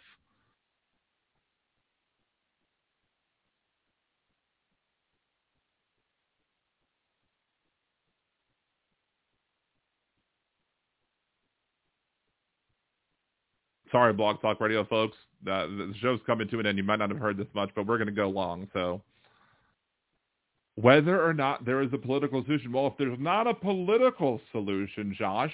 Sorry, 13.93 14.15
Blog 14.15 14.41
Talk 14.41 14.59
Radio 14.61 14.85
folks. 14.87 15.17
Uh, 15.47 15.67
the 15.67 15.93
show's 16.01 16.19
coming 16.27 16.49
to 16.49 16.59
an 16.61 16.67
end. 16.67 16.79
You 16.79 16.85
might 16.85 16.99
not 16.99 17.11
have 17.11 17.19
heard 17.19 17.37
this 17.37 17.47
much, 17.55 17.71
but 17.77 17.87
we're 17.87 17.99
going 17.99 18.07
to 18.07 18.13
go 18.13 18.29
long. 18.31 18.67
So 18.73 19.03
whether 20.77 21.23
or 21.23 21.35
not 21.35 21.65
there 21.65 21.83
is 21.83 21.93
a 21.93 21.99
political 21.99 22.43
solution. 22.45 22.73
Well, 22.73 22.87
if 22.87 22.95
there's 22.99 23.19
not 23.19 23.47
a 23.47 23.55
political 23.55 24.41
solution, 24.53 25.15
Josh, 25.17 25.53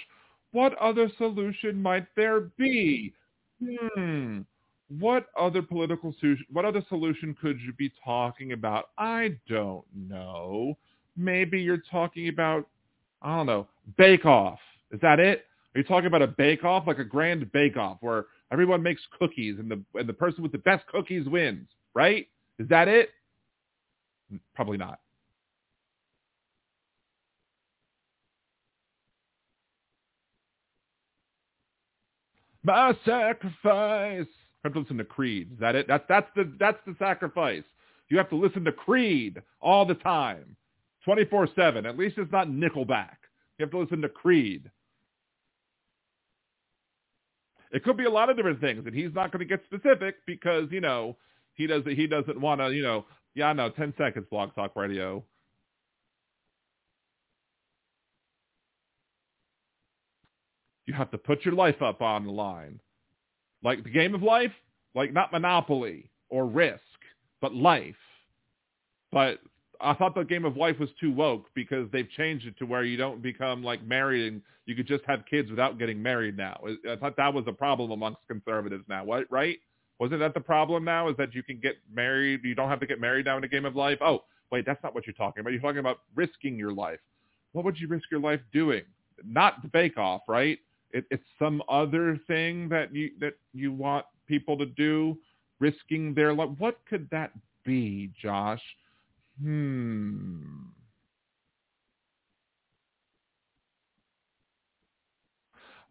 what 0.53 0.75
other 0.79 1.11
solution 1.19 1.81
might 1.81 2.07
there 2.17 2.41
be? 2.57 3.13
Hmm. 3.63 4.41
What 4.99 5.27
other 5.39 5.61
political 5.61 6.15
solution, 6.19 6.47
what 6.51 6.65
other 6.65 6.83
solution 6.89 7.37
could 7.41 7.61
you 7.61 7.73
be 7.75 7.93
talking 8.03 8.53
about? 8.53 8.91
I 8.97 9.37
don't 9.49 9.85
know. 9.95 10.79
Maybe 11.17 11.61
you're 11.61 11.83
talking 11.91 12.29
about, 12.29 12.67
I 13.21 13.37
don't 13.37 13.47
know, 13.47 13.67
Bake 13.99 14.25
Off. 14.25 14.61
Is 14.93 15.01
that 15.01 15.21
it? 15.21 15.45
Are 15.75 15.79
you 15.79 15.85
talking 15.85 16.07
about 16.07 16.23
a 16.23 16.29
Bake 16.29 16.65
Off, 16.65 16.87
like 16.87 16.99
a 16.99 17.05
grand 17.05 17.51
Bake 17.53 17.77
Off, 17.77 17.99
where 18.01 18.27
everyone 18.51 18.83
makes 18.83 19.03
cookies 19.19 19.59
and 19.59 19.71
the 19.71 19.83
and 19.95 20.09
the 20.09 20.15
person 20.15 20.43
with 20.43 20.53
the 20.53 20.59
best 20.59 20.87
cookies 20.87 21.29
wins? 21.29 21.69
Right? 21.93 22.29
Is 22.59 22.69
that 22.69 22.89
it? 22.89 23.11
Probably 24.55 24.79
not. 24.79 25.01
My 32.69 32.93
sacrifice. 33.07 34.27
You 34.27 34.65
have 34.65 34.75
to 34.75 34.81
listen 34.81 34.99
to 34.99 35.05
Creed. 35.05 35.53
Is 35.55 35.59
that 35.61 35.75
it? 35.75 35.89
That's 35.89 36.05
that's 36.07 36.29
the 36.37 36.53
that's 36.61 36.77
the 36.87 36.95
sacrifice. 36.99 37.63
You 38.11 38.19
have 38.19 38.29
to 38.29 38.37
listen 38.37 38.63
to 38.65 38.73
Creed 38.73 39.41
all 39.59 39.87
the 39.87 39.95
time, 39.95 40.55
twenty 41.03 41.25
four 41.25 41.49
seven. 41.57 41.87
At 41.87 41.97
least 41.97 42.19
it's 42.19 42.31
not 42.31 42.49
Nickelback. 42.49 43.17
You 43.59 43.65
have 43.65 43.71
to 43.71 43.79
listen 43.79 44.03
to 44.03 44.11
Creed. 44.11 44.71
It 47.73 47.85
could 47.85 47.97
be 47.97 48.05
a 48.05 48.11
lot 48.11 48.29
of 48.29 48.37
different 48.37 48.61
things, 48.61 48.85
and 48.85 48.95
he's 48.95 49.15
not 49.15 49.33
going 49.33 49.41
to 49.41 49.47
get 49.47 49.65
specific 49.65 50.17
because 50.27 50.69
you 50.71 50.83
know 50.83 51.17
he 51.55 51.67
does 51.67 51.85
he 51.87 52.07
doesn't 52.07 52.39
want 52.39 52.61
to 52.61 52.71
you 52.71 52.83
know 52.83 53.07
yeah 53.35 53.55
no 53.55 53.71
ten 53.71 53.95
seconds 53.97 54.27
Blog 54.31 54.55
Talk 54.55 54.77
Radio. 54.77 55.25
You 60.85 60.88
have 60.99 61.11
to 61.13 61.19
put 61.19 61.45
your 61.45 61.55
life 61.55 61.81
up 61.81 62.03
on 62.03 62.27
the 62.27 62.33
line. 62.33 62.81
Like 63.63 63.83
the 63.83 63.91
game 63.91 64.15
of 64.15 64.23
life, 64.23 64.53
like 64.95 65.13
not 65.13 65.33
Monopoly 65.33 66.11
or 66.29 66.47
Risk, 66.47 66.83
but 67.41 67.55
life. 67.55 67.95
But 69.11 69.39
I 69.81 69.95
thought 69.95 70.15
the 70.15 70.25
game 70.25 70.45
of 70.45 70.57
life 70.57 70.79
was 70.79 70.91
too 71.01 71.13
woke 71.13 71.47
because 71.55 71.89
they've 71.93 72.11
changed 72.11 72.47
it 72.47 72.59
to 72.59 72.67
where 72.67 72.85
you 72.85 72.97
don't 72.97 73.23
become 73.23 73.63
like 73.63 73.83
married 73.85 74.33
and 74.33 74.43
you 74.67 74.75
could 74.75 74.87
just 74.87 75.05
have 75.07 75.21
kids 75.31 75.49
without 75.49 75.79
getting 75.79 76.03
married 76.03 76.37
now. 76.37 76.61
I 76.89 76.97
thought 76.97 77.17
that 77.17 77.33
was 77.33 77.45
a 77.47 77.53
problem 77.53 77.91
amongst 77.91 78.21
conservatives 78.29 78.85
now, 78.89 79.05
what, 79.05 79.25
right? 79.31 79.59
Wasn't 79.99 80.21
that 80.21 80.35
the 80.35 80.41
problem 80.41 80.85
now 80.85 81.09
is 81.09 81.17
that 81.17 81.35
you 81.35 81.43
can 81.43 81.59
get 81.59 81.77
married, 81.93 82.41
you 82.45 82.55
don't 82.55 82.69
have 82.69 82.81
to 82.81 82.87
get 82.87 83.01
married 83.01 83.25
now 83.25 83.37
in 83.39 83.45
a 83.45 83.49
game 83.49 83.65
of 83.65 83.75
life? 83.75 83.99
Oh, 84.01 84.25
wait, 84.53 84.67
that's 84.67 84.83
not 84.83 84.95
what 84.95 85.07
you're 85.07 85.15
talking 85.15 85.41
about. 85.41 85.53
You're 85.53 85.63
talking 85.63 85.79
about 85.79 86.01
risking 86.15 86.57
your 86.57 86.73
life. 86.73 87.01
What 87.53 87.65
would 87.65 87.79
you 87.79 87.89
risk 87.89 88.11
your 88.11 88.21
life 88.21 88.41
doing? 88.53 88.83
Not 89.25 89.63
the 89.63 89.69
bake 89.69 89.97
off, 89.97 90.23
right? 90.29 90.59
It, 90.93 91.05
it's 91.11 91.25
some 91.39 91.63
other 91.69 92.19
thing 92.27 92.69
that 92.69 92.95
you 92.95 93.11
that 93.21 93.35
you 93.53 93.73
want 93.73 94.07
people 94.27 94.57
to 94.59 94.67
do, 94.67 95.19
risking 95.61 96.15
their 96.15 96.35
life. 96.35 96.51
What 96.59 96.79
could 96.89 97.09
that 97.11 97.33
be, 97.65 98.11
Josh? 98.21 98.63
Hmm. 99.43 100.43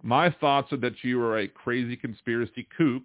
My 0.04 0.30
thoughts 0.30 0.72
are 0.72 0.78
that 0.78 1.04
you 1.04 1.20
are 1.22 1.40
a 1.40 1.48
crazy 1.48 1.96
conspiracy 1.96 2.68
kook 2.78 3.04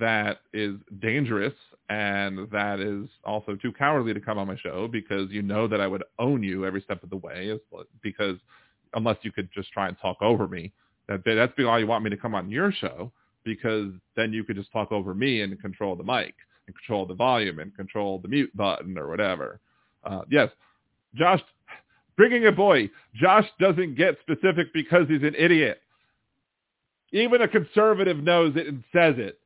that 0.00 0.38
is 0.54 0.76
dangerous 1.00 1.52
and 1.90 2.50
that 2.50 2.80
is 2.80 3.08
also 3.24 3.54
too 3.54 3.72
cowardly 3.72 4.14
to 4.14 4.20
come 4.20 4.38
on 4.38 4.46
my 4.46 4.56
show 4.56 4.88
because 4.88 5.30
you 5.30 5.42
know 5.42 5.68
that 5.68 5.80
I 5.80 5.86
would 5.86 6.02
own 6.18 6.42
you 6.42 6.64
every 6.64 6.80
step 6.80 7.02
of 7.02 7.10
the 7.10 7.18
way 7.18 7.58
because 8.02 8.38
unless 8.94 9.18
you 9.22 9.30
could 9.30 9.50
just 9.52 9.70
try 9.72 9.88
and 9.88 9.96
talk 10.00 10.22
over 10.22 10.48
me 10.48 10.72
that 11.08 11.22
that's 11.24 11.52
why 11.56 11.78
you 11.78 11.86
want 11.86 12.04
me 12.04 12.10
to 12.10 12.16
come 12.16 12.34
on 12.34 12.50
your 12.50 12.72
show 12.72 13.12
because 13.44 13.92
then 14.16 14.32
you 14.32 14.44
could 14.44 14.56
just 14.56 14.72
talk 14.72 14.92
over 14.92 15.14
me 15.14 15.40
and 15.42 15.60
control 15.60 15.96
the 15.96 16.04
mic 16.04 16.34
and 16.66 16.76
control 16.76 17.06
the 17.06 17.14
volume 17.14 17.58
and 17.58 17.74
control 17.76 18.18
the 18.18 18.28
mute 18.28 18.54
button 18.56 18.96
or 18.96 19.08
whatever. 19.08 19.60
Uh, 20.04 20.22
yes, 20.30 20.48
Josh, 21.14 21.42
bringing 22.16 22.46
a 22.46 22.52
boy. 22.52 22.90
Josh 23.14 23.46
doesn't 23.58 23.96
get 23.96 24.16
specific 24.20 24.72
because 24.72 25.06
he's 25.08 25.22
an 25.22 25.34
idiot. 25.36 25.80
Even 27.12 27.42
a 27.42 27.48
conservative 27.48 28.18
knows 28.18 28.54
it 28.56 28.66
and 28.66 28.82
says 28.92 29.14
it. 29.18 29.38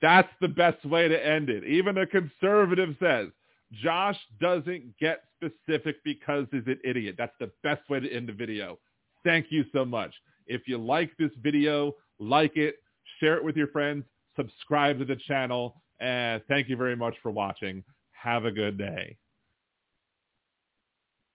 That's 0.00 0.28
the 0.40 0.48
best 0.48 0.84
way 0.84 1.08
to 1.08 1.26
end 1.26 1.50
it. 1.50 1.64
Even 1.64 1.98
a 1.98 2.06
conservative 2.06 2.96
says, 3.00 3.28
Josh 3.72 4.18
doesn't 4.40 4.96
get 4.98 5.22
specific 5.36 5.96
because 6.04 6.46
he's 6.50 6.66
an 6.66 6.78
idiot. 6.84 7.16
That's 7.18 7.34
the 7.40 7.50
best 7.62 7.88
way 7.90 8.00
to 8.00 8.10
end 8.10 8.28
the 8.28 8.32
video. 8.32 8.78
Thank 9.24 9.46
you 9.50 9.64
so 9.72 9.84
much. 9.84 10.12
If 10.46 10.68
you 10.68 10.78
like 10.78 11.10
this 11.18 11.30
video, 11.42 11.94
like 12.18 12.56
it, 12.56 12.76
share 13.20 13.36
it 13.36 13.44
with 13.44 13.56
your 13.56 13.68
friends, 13.68 14.04
subscribe 14.36 14.98
to 14.98 15.04
the 15.04 15.16
channel, 15.16 15.82
and 16.00 16.42
thank 16.48 16.68
you 16.68 16.76
very 16.76 16.96
much 16.96 17.14
for 17.22 17.30
watching. 17.30 17.82
Have 18.12 18.44
a 18.44 18.50
good 18.50 18.78
day. 18.78 19.16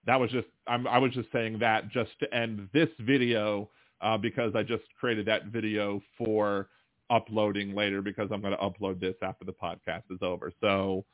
That 0.05 0.19
was 0.19 0.31
just, 0.31 0.47
I'm, 0.67 0.87
i 0.87 0.97
was 0.97 1.11
just 1.13 1.31
saying 1.31 1.59
that 1.59 1.89
just 1.89 2.11
to 2.19 2.33
end 2.33 2.69
this 2.73 2.89
video 2.99 3.69
uh, 4.01 4.17
because 4.17 4.55
I 4.55 4.63
just 4.63 4.83
created 4.99 5.27
that 5.27 5.45
video 5.45 6.01
for 6.17 6.69
uploading 7.11 7.75
later 7.75 8.01
because 8.01 8.29
I'm 8.31 8.41
going 8.41 8.55
to 8.57 8.63
upload 8.63 8.99
this 8.99 9.15
after 9.21 9.45
the 9.45 9.53
podcast 9.53 10.03
is 10.09 10.19
over. 10.21 10.51
So 10.59 11.05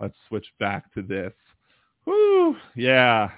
let's 0.00 0.16
switch 0.28 0.46
back 0.58 0.92
to 0.94 1.02
this. 1.02 1.32
Whoo, 2.06 2.56
yeah. 2.74 3.30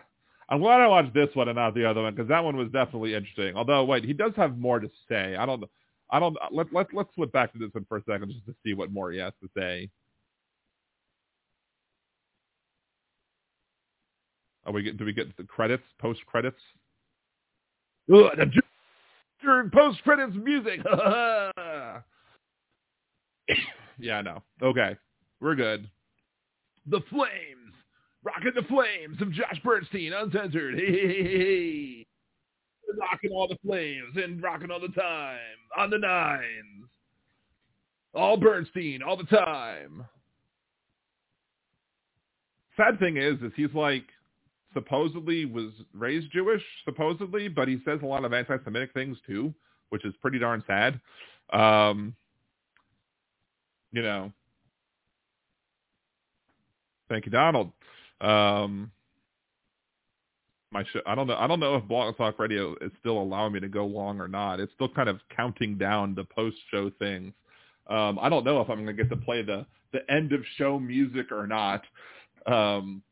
I'm 0.55 0.61
glad 0.61 0.81
I 0.81 0.87
watched 0.87 1.13
this 1.15 1.31
one 1.35 1.49
and 1.49 1.57
not 1.57 1.75
the 1.75 1.85
other 1.85 2.03
one 2.03 2.15
because 2.15 2.29
that 2.29 2.45
one 2.45 2.57
was 2.57 2.69
definitely 2.69 3.13
interesting. 3.13 3.57
Although, 3.57 3.85
wait, 3.87 4.05
he 4.05 4.13
does 4.13 4.31
have 4.37 4.57
more 4.57 4.79
to 4.79 4.89
say. 5.09 5.35
I 5.35 5.45
don't. 5.47 5.65
I 6.11 6.21
don't. 6.21 6.37
Uh, 6.37 6.47
let 6.53 6.73
let 6.73 6.95
let's 6.95 7.09
flip 7.17 7.33
back 7.33 7.53
to 7.55 7.59
this 7.59 7.71
one 7.73 7.85
for 7.89 7.97
a 7.97 8.05
second 8.05 8.31
just 8.31 8.47
to 8.47 8.55
see 8.65 8.73
what 8.73 8.93
more 8.93 9.11
he 9.11 9.19
has 9.19 9.33
to 9.43 9.49
say. 9.57 9.91
Are 14.65 14.73
we 14.73 14.85
get? 14.85 14.97
Do 14.97 15.05
we 15.05 15.13
get 15.13 15.37
the 15.37 15.43
credits? 15.43 15.83
Post 15.99 16.25
credits? 16.25 16.61
Post 18.09 20.05
credits 20.05 20.37
music. 20.37 20.79
yeah, 23.99 24.21
no. 24.21 24.41
Okay, 24.63 24.97
we're 25.41 25.57
good. 25.57 25.91
The 26.87 27.01
flames 27.11 27.54
Rocking 28.25 28.53
the 28.55 28.63
flames 28.63 29.21
of 29.21 29.33
Josh 29.33 29.61
Bernstein, 29.63 30.13
uncensored. 30.13 30.75
Hey, 30.79 30.93
hey, 30.93 31.23
hey, 31.23 31.39
hey. 31.39 32.07
Rocking 32.99 33.31
all 33.33 33.49
the 33.49 33.59
flames 33.67 34.15
and 34.17 34.43
rocking 34.43 34.71
all 34.71 34.81
the 34.81 34.89
time 34.89 35.39
on 35.77 35.91
the 35.91 35.99
nines. 35.99 36.89
All 38.15 38.37
Bernstein 38.37 39.03
all 39.03 39.17
the 39.17 39.25
time. 39.25 40.05
Sad 42.77 42.99
thing 42.99 43.17
is, 43.17 43.35
is 43.43 43.53
he's 43.57 43.73
like 43.75 44.05
supposedly 44.73 45.45
was 45.45 45.71
raised 45.93 46.31
Jewish, 46.33 46.63
supposedly, 46.85 47.49
but 47.49 47.69
he 47.69 47.81
says 47.85 48.01
a 48.03 48.07
lot 48.07 48.25
of 48.25 48.33
anti-Semitic 48.33 48.93
things 48.93 49.17
too, 49.27 49.55
which 49.91 50.05
is 50.05 50.15
pretty 50.21 50.39
darn 50.39 50.63
sad. 50.67 51.01
Um, 51.53 52.15
you 53.93 54.03
know. 54.03 54.33
Thank 57.09 57.27
you, 57.27 57.33
Donald. 57.33 57.71
Um, 58.21 58.91
my 60.73 60.85
show, 60.93 61.01
I 61.07 61.15
don't 61.15 61.27
know. 61.27 61.37
I 61.37 61.47
don't 61.47 61.61
know 61.61 61.77
if 61.77 61.85
Blog 61.85 62.17
Talk 62.17 62.39
Radio 62.39 62.75
is 62.81 62.91
still 63.01 63.19
allowing 63.19 63.53
me 63.53 63.61
to 63.61 63.69
go 63.69 63.87
long 63.87 64.21
or 64.21 64.29
not. 64.29 64.61
It's 64.61 64.73
still 64.75 64.89
kind 64.89 65.09
of 65.09 65.21
counting 65.35 65.79
down 65.79 66.15
the 66.15 66.25
post-show 66.25 66.91
things. 66.99 67.33
Um, 67.89 68.19
I 68.21 68.29
don't 68.29 68.45
know 68.45 68.61
if 68.61 68.69
I'm 68.69 68.85
going 68.85 68.97
to 68.97 69.03
get 69.03 69.11
to 69.11 69.17
play 69.17 69.43
the 69.43 69.67
the 69.93 70.01
end 70.13 70.33
of 70.33 70.41
show 70.57 70.79
music 70.79 71.31
or 71.31 71.47
not 71.47 71.83
because 72.45 72.81
um, 72.81 73.03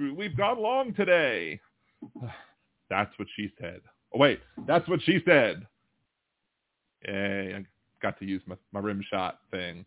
we, 0.00 0.12
we've 0.12 0.36
gone 0.36 0.62
long 0.62 0.94
today. 0.94 1.60
that's 2.90 3.10
what 3.18 3.28
she 3.36 3.52
said. 3.60 3.80
Oh, 4.14 4.18
wait, 4.18 4.40
that's 4.66 4.88
what 4.88 5.02
she 5.02 5.18
said. 5.26 5.66
Hey, 7.00 7.54
I 7.56 7.64
got 8.00 8.18
to 8.20 8.24
use 8.24 8.42
my, 8.46 8.56
my 8.72 8.80
rim 8.80 9.02
shot 9.10 9.40
thing. 9.50 9.84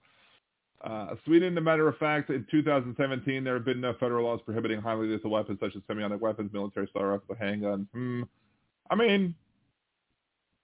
Uh, 0.84 1.16
Sweden, 1.26 1.58
a 1.58 1.62
matter 1.62 1.88
of 1.88 1.98
fact, 1.98 2.30
in 2.30 2.46
2017, 2.50 3.44
there 3.44 3.54
have 3.54 3.66
been 3.66 3.82
no 3.82 3.94
federal 4.00 4.26
laws 4.26 4.40
prohibiting 4.44 4.82
highly 4.82 5.08
lethal 5.08 5.30
weapons 5.30 5.60
such 5.60 5.76
as 5.76 5.82
semi-automatic 5.88 6.22
weapons, 6.22 6.52
military 6.54 6.88
style 6.88 7.04
rifles, 7.04 7.38
handguns. 7.40 7.88
Hmm. 7.94 8.24
I 8.90 8.96
mean, 8.96 9.36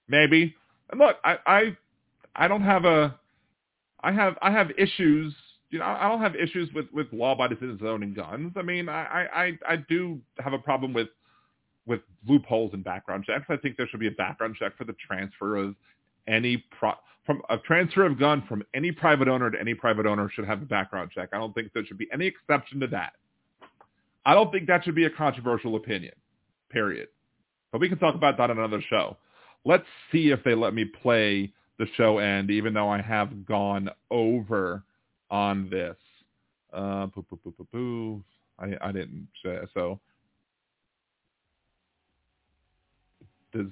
maybe. 0.07 0.55
And 0.89 0.99
look, 0.99 1.17
I, 1.23 1.37
I, 1.45 1.77
I 2.35 2.47
don't 2.47 2.63
have 2.63 2.85
a, 2.85 3.15
I 4.01 4.11
have, 4.11 4.37
I 4.41 4.51
have 4.51 4.71
issues. 4.77 5.33
You 5.69 5.79
know, 5.79 5.85
I 5.85 6.07
don't 6.07 6.21
have 6.21 6.35
issues 6.35 6.69
with 6.73 6.85
with 6.93 7.07
law-abiding 7.11 7.57
citizens 7.59 7.81
owning 7.83 8.13
guns. 8.13 8.53
I 8.55 8.61
mean, 8.61 8.87
I, 8.87 9.27
I, 9.33 9.59
I 9.67 9.75
do 9.89 10.21
have 10.39 10.53
a 10.53 10.59
problem 10.59 10.93
with 10.93 11.09
with 11.85 12.01
loopholes 12.27 12.73
in 12.73 12.83
background 12.83 13.25
checks. 13.25 13.45
I 13.49 13.57
think 13.57 13.77
there 13.77 13.87
should 13.87 13.99
be 13.99 14.07
a 14.07 14.11
background 14.11 14.55
check 14.57 14.77
for 14.77 14.85
the 14.85 14.95
transfer 15.05 15.57
of 15.57 15.75
any 16.27 16.63
pro 16.77 16.93
from 17.25 17.41
a 17.49 17.57
transfer 17.57 18.05
of 18.05 18.17
gun 18.17 18.41
from 18.47 18.63
any 18.73 18.91
private 18.91 19.27
owner 19.27 19.51
to 19.51 19.59
any 19.59 19.73
private 19.73 20.05
owner 20.05 20.29
should 20.29 20.45
have 20.45 20.61
a 20.61 20.65
background 20.65 21.11
check. 21.13 21.29
I 21.33 21.37
don't 21.37 21.53
think 21.53 21.71
there 21.73 21.85
should 21.85 21.97
be 21.97 22.07
any 22.13 22.25
exception 22.25 22.79
to 22.79 22.87
that. 22.87 23.13
I 24.25 24.33
don't 24.33 24.51
think 24.51 24.67
that 24.67 24.85
should 24.85 24.95
be 24.95 25.05
a 25.05 25.09
controversial 25.09 25.75
opinion, 25.75 26.13
period. 26.69 27.09
But 27.71 27.81
we 27.81 27.89
can 27.89 27.97
talk 27.97 28.15
about 28.15 28.37
that 28.37 28.49
on 28.49 28.57
another 28.57 28.81
show. 28.89 29.17
Let's 29.65 29.85
see 30.11 30.31
if 30.31 30.43
they 30.43 30.55
let 30.55 30.73
me 30.73 30.85
play 30.85 31.51
the 31.79 31.85
show 31.95 32.17
end, 32.17 32.49
even 32.49 32.73
though 32.73 32.89
I 32.89 33.01
have 33.01 33.45
gone 33.45 33.89
over 34.09 34.83
on 35.29 35.69
this. 35.69 35.97
Uh, 36.73 37.07
boo, 37.07 37.25
boo, 37.29 37.39
boo, 37.43 37.53
boo, 37.57 37.67
boo. 37.71 38.23
I, 38.59 38.89
I 38.89 38.91
didn't 38.91 39.27
say 39.43 39.59
so. 39.73 39.99
Does 43.53 43.67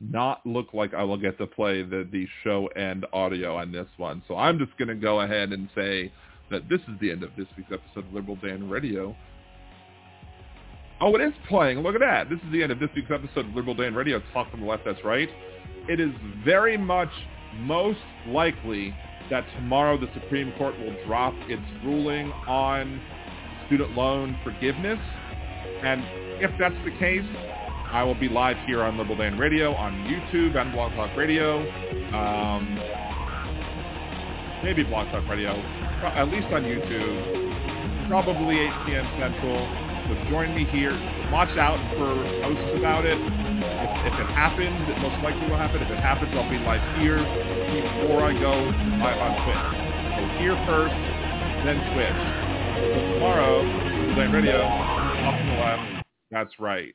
not 0.00 0.44
look 0.46 0.72
like 0.72 0.94
I 0.94 1.04
will 1.04 1.18
get 1.18 1.38
to 1.38 1.46
play 1.46 1.82
the, 1.82 2.08
the 2.10 2.26
show 2.42 2.68
end 2.68 3.06
audio 3.12 3.56
on 3.56 3.70
this 3.70 3.88
one. 3.96 4.22
So 4.26 4.36
I'm 4.36 4.58
just 4.58 4.76
going 4.78 4.88
to 4.88 4.94
go 4.94 5.20
ahead 5.20 5.52
and 5.52 5.68
say 5.74 6.10
that 6.50 6.68
this 6.68 6.80
is 6.80 6.98
the 7.00 7.10
end 7.10 7.22
of 7.22 7.30
this 7.36 7.46
week's 7.56 7.70
episode 7.72 8.08
of 8.08 8.14
Liberal 8.14 8.36
Dan 8.36 8.68
Radio. 8.68 9.14
Oh, 11.00 11.14
it 11.14 11.20
is 11.20 11.32
playing. 11.48 11.80
Look 11.80 11.94
at 11.94 12.00
that. 12.00 12.28
This 12.28 12.38
is 12.44 12.52
the 12.52 12.62
end 12.62 12.72
of 12.72 12.78
this 12.78 12.90
week's 12.94 13.10
episode 13.10 13.46
of 13.46 13.54
Liberal 13.54 13.74
Dan 13.74 13.94
Radio. 13.94 14.20
Talk 14.32 14.50
from 14.50 14.60
the 14.60 14.66
left, 14.66 14.84
that's 14.84 15.02
right. 15.04 15.28
It 15.88 16.00
is 16.00 16.10
very 16.44 16.76
much 16.76 17.10
most 17.56 17.98
likely 18.26 18.94
that 19.30 19.44
tomorrow 19.56 19.98
the 19.98 20.08
Supreme 20.14 20.52
Court 20.58 20.78
will 20.78 20.94
drop 21.06 21.34
its 21.48 21.62
ruling 21.84 22.32
on 22.46 23.00
student 23.66 23.92
loan 23.92 24.36
forgiveness. 24.44 24.98
And 25.82 26.02
if 26.42 26.50
that's 26.58 26.74
the 26.84 26.90
case, 26.98 27.24
I 27.90 28.04
will 28.04 28.14
be 28.14 28.28
live 28.28 28.56
here 28.66 28.82
on 28.82 28.96
Liberal 28.96 29.18
Dan 29.18 29.36
Radio, 29.36 29.74
on 29.74 29.92
YouTube, 30.06 30.54
and 30.54 30.70
Blog 30.70 30.94
Talk 30.94 31.10
Radio. 31.16 31.58
Um, 32.14 32.78
maybe 34.62 34.84
Blog 34.84 35.10
Talk 35.10 35.26
Radio, 35.26 35.58
at 36.14 36.30
least 36.30 36.46
on 36.54 36.62
YouTube. 36.62 38.06
Probably 38.06 38.62
8 38.62 38.70
p.m. 38.86 39.06
Central. 39.18 39.66
So 40.06 40.30
join 40.30 40.54
me 40.54 40.70
here. 40.70 40.94
Watch 41.34 41.50
out 41.58 41.82
for 41.98 42.14
posts 42.46 42.78
about 42.78 43.02
it. 43.02 43.18
If, 43.18 43.90
if 44.06 44.14
it 44.22 44.30
happens, 44.38 44.86
it 44.86 44.98
most 45.02 45.18
likely 45.26 45.50
will 45.50 45.58
happen. 45.58 45.82
If 45.82 45.90
it 45.90 45.98
happens, 45.98 46.30
I'll 46.30 46.46
be 46.46 46.62
live 46.62 46.82
here 47.02 47.18
before 47.18 48.22
I 48.22 48.38
go 48.38 48.54
live 49.02 49.18
on 49.18 49.34
Twitch. 49.42 49.66
So 50.14 50.22
here 50.38 50.54
first, 50.62 50.94
then 51.66 51.74
Twitch. 51.90 52.22
So 52.86 53.18
tomorrow, 53.18 53.66
Liberal 53.66 54.14
Dan 54.14 54.30
Radio, 54.30 54.62
up 54.62 55.34
to 55.34 55.42
the 55.42 55.58
left. 55.58 56.06
That's 56.30 56.54
right. 56.62 56.94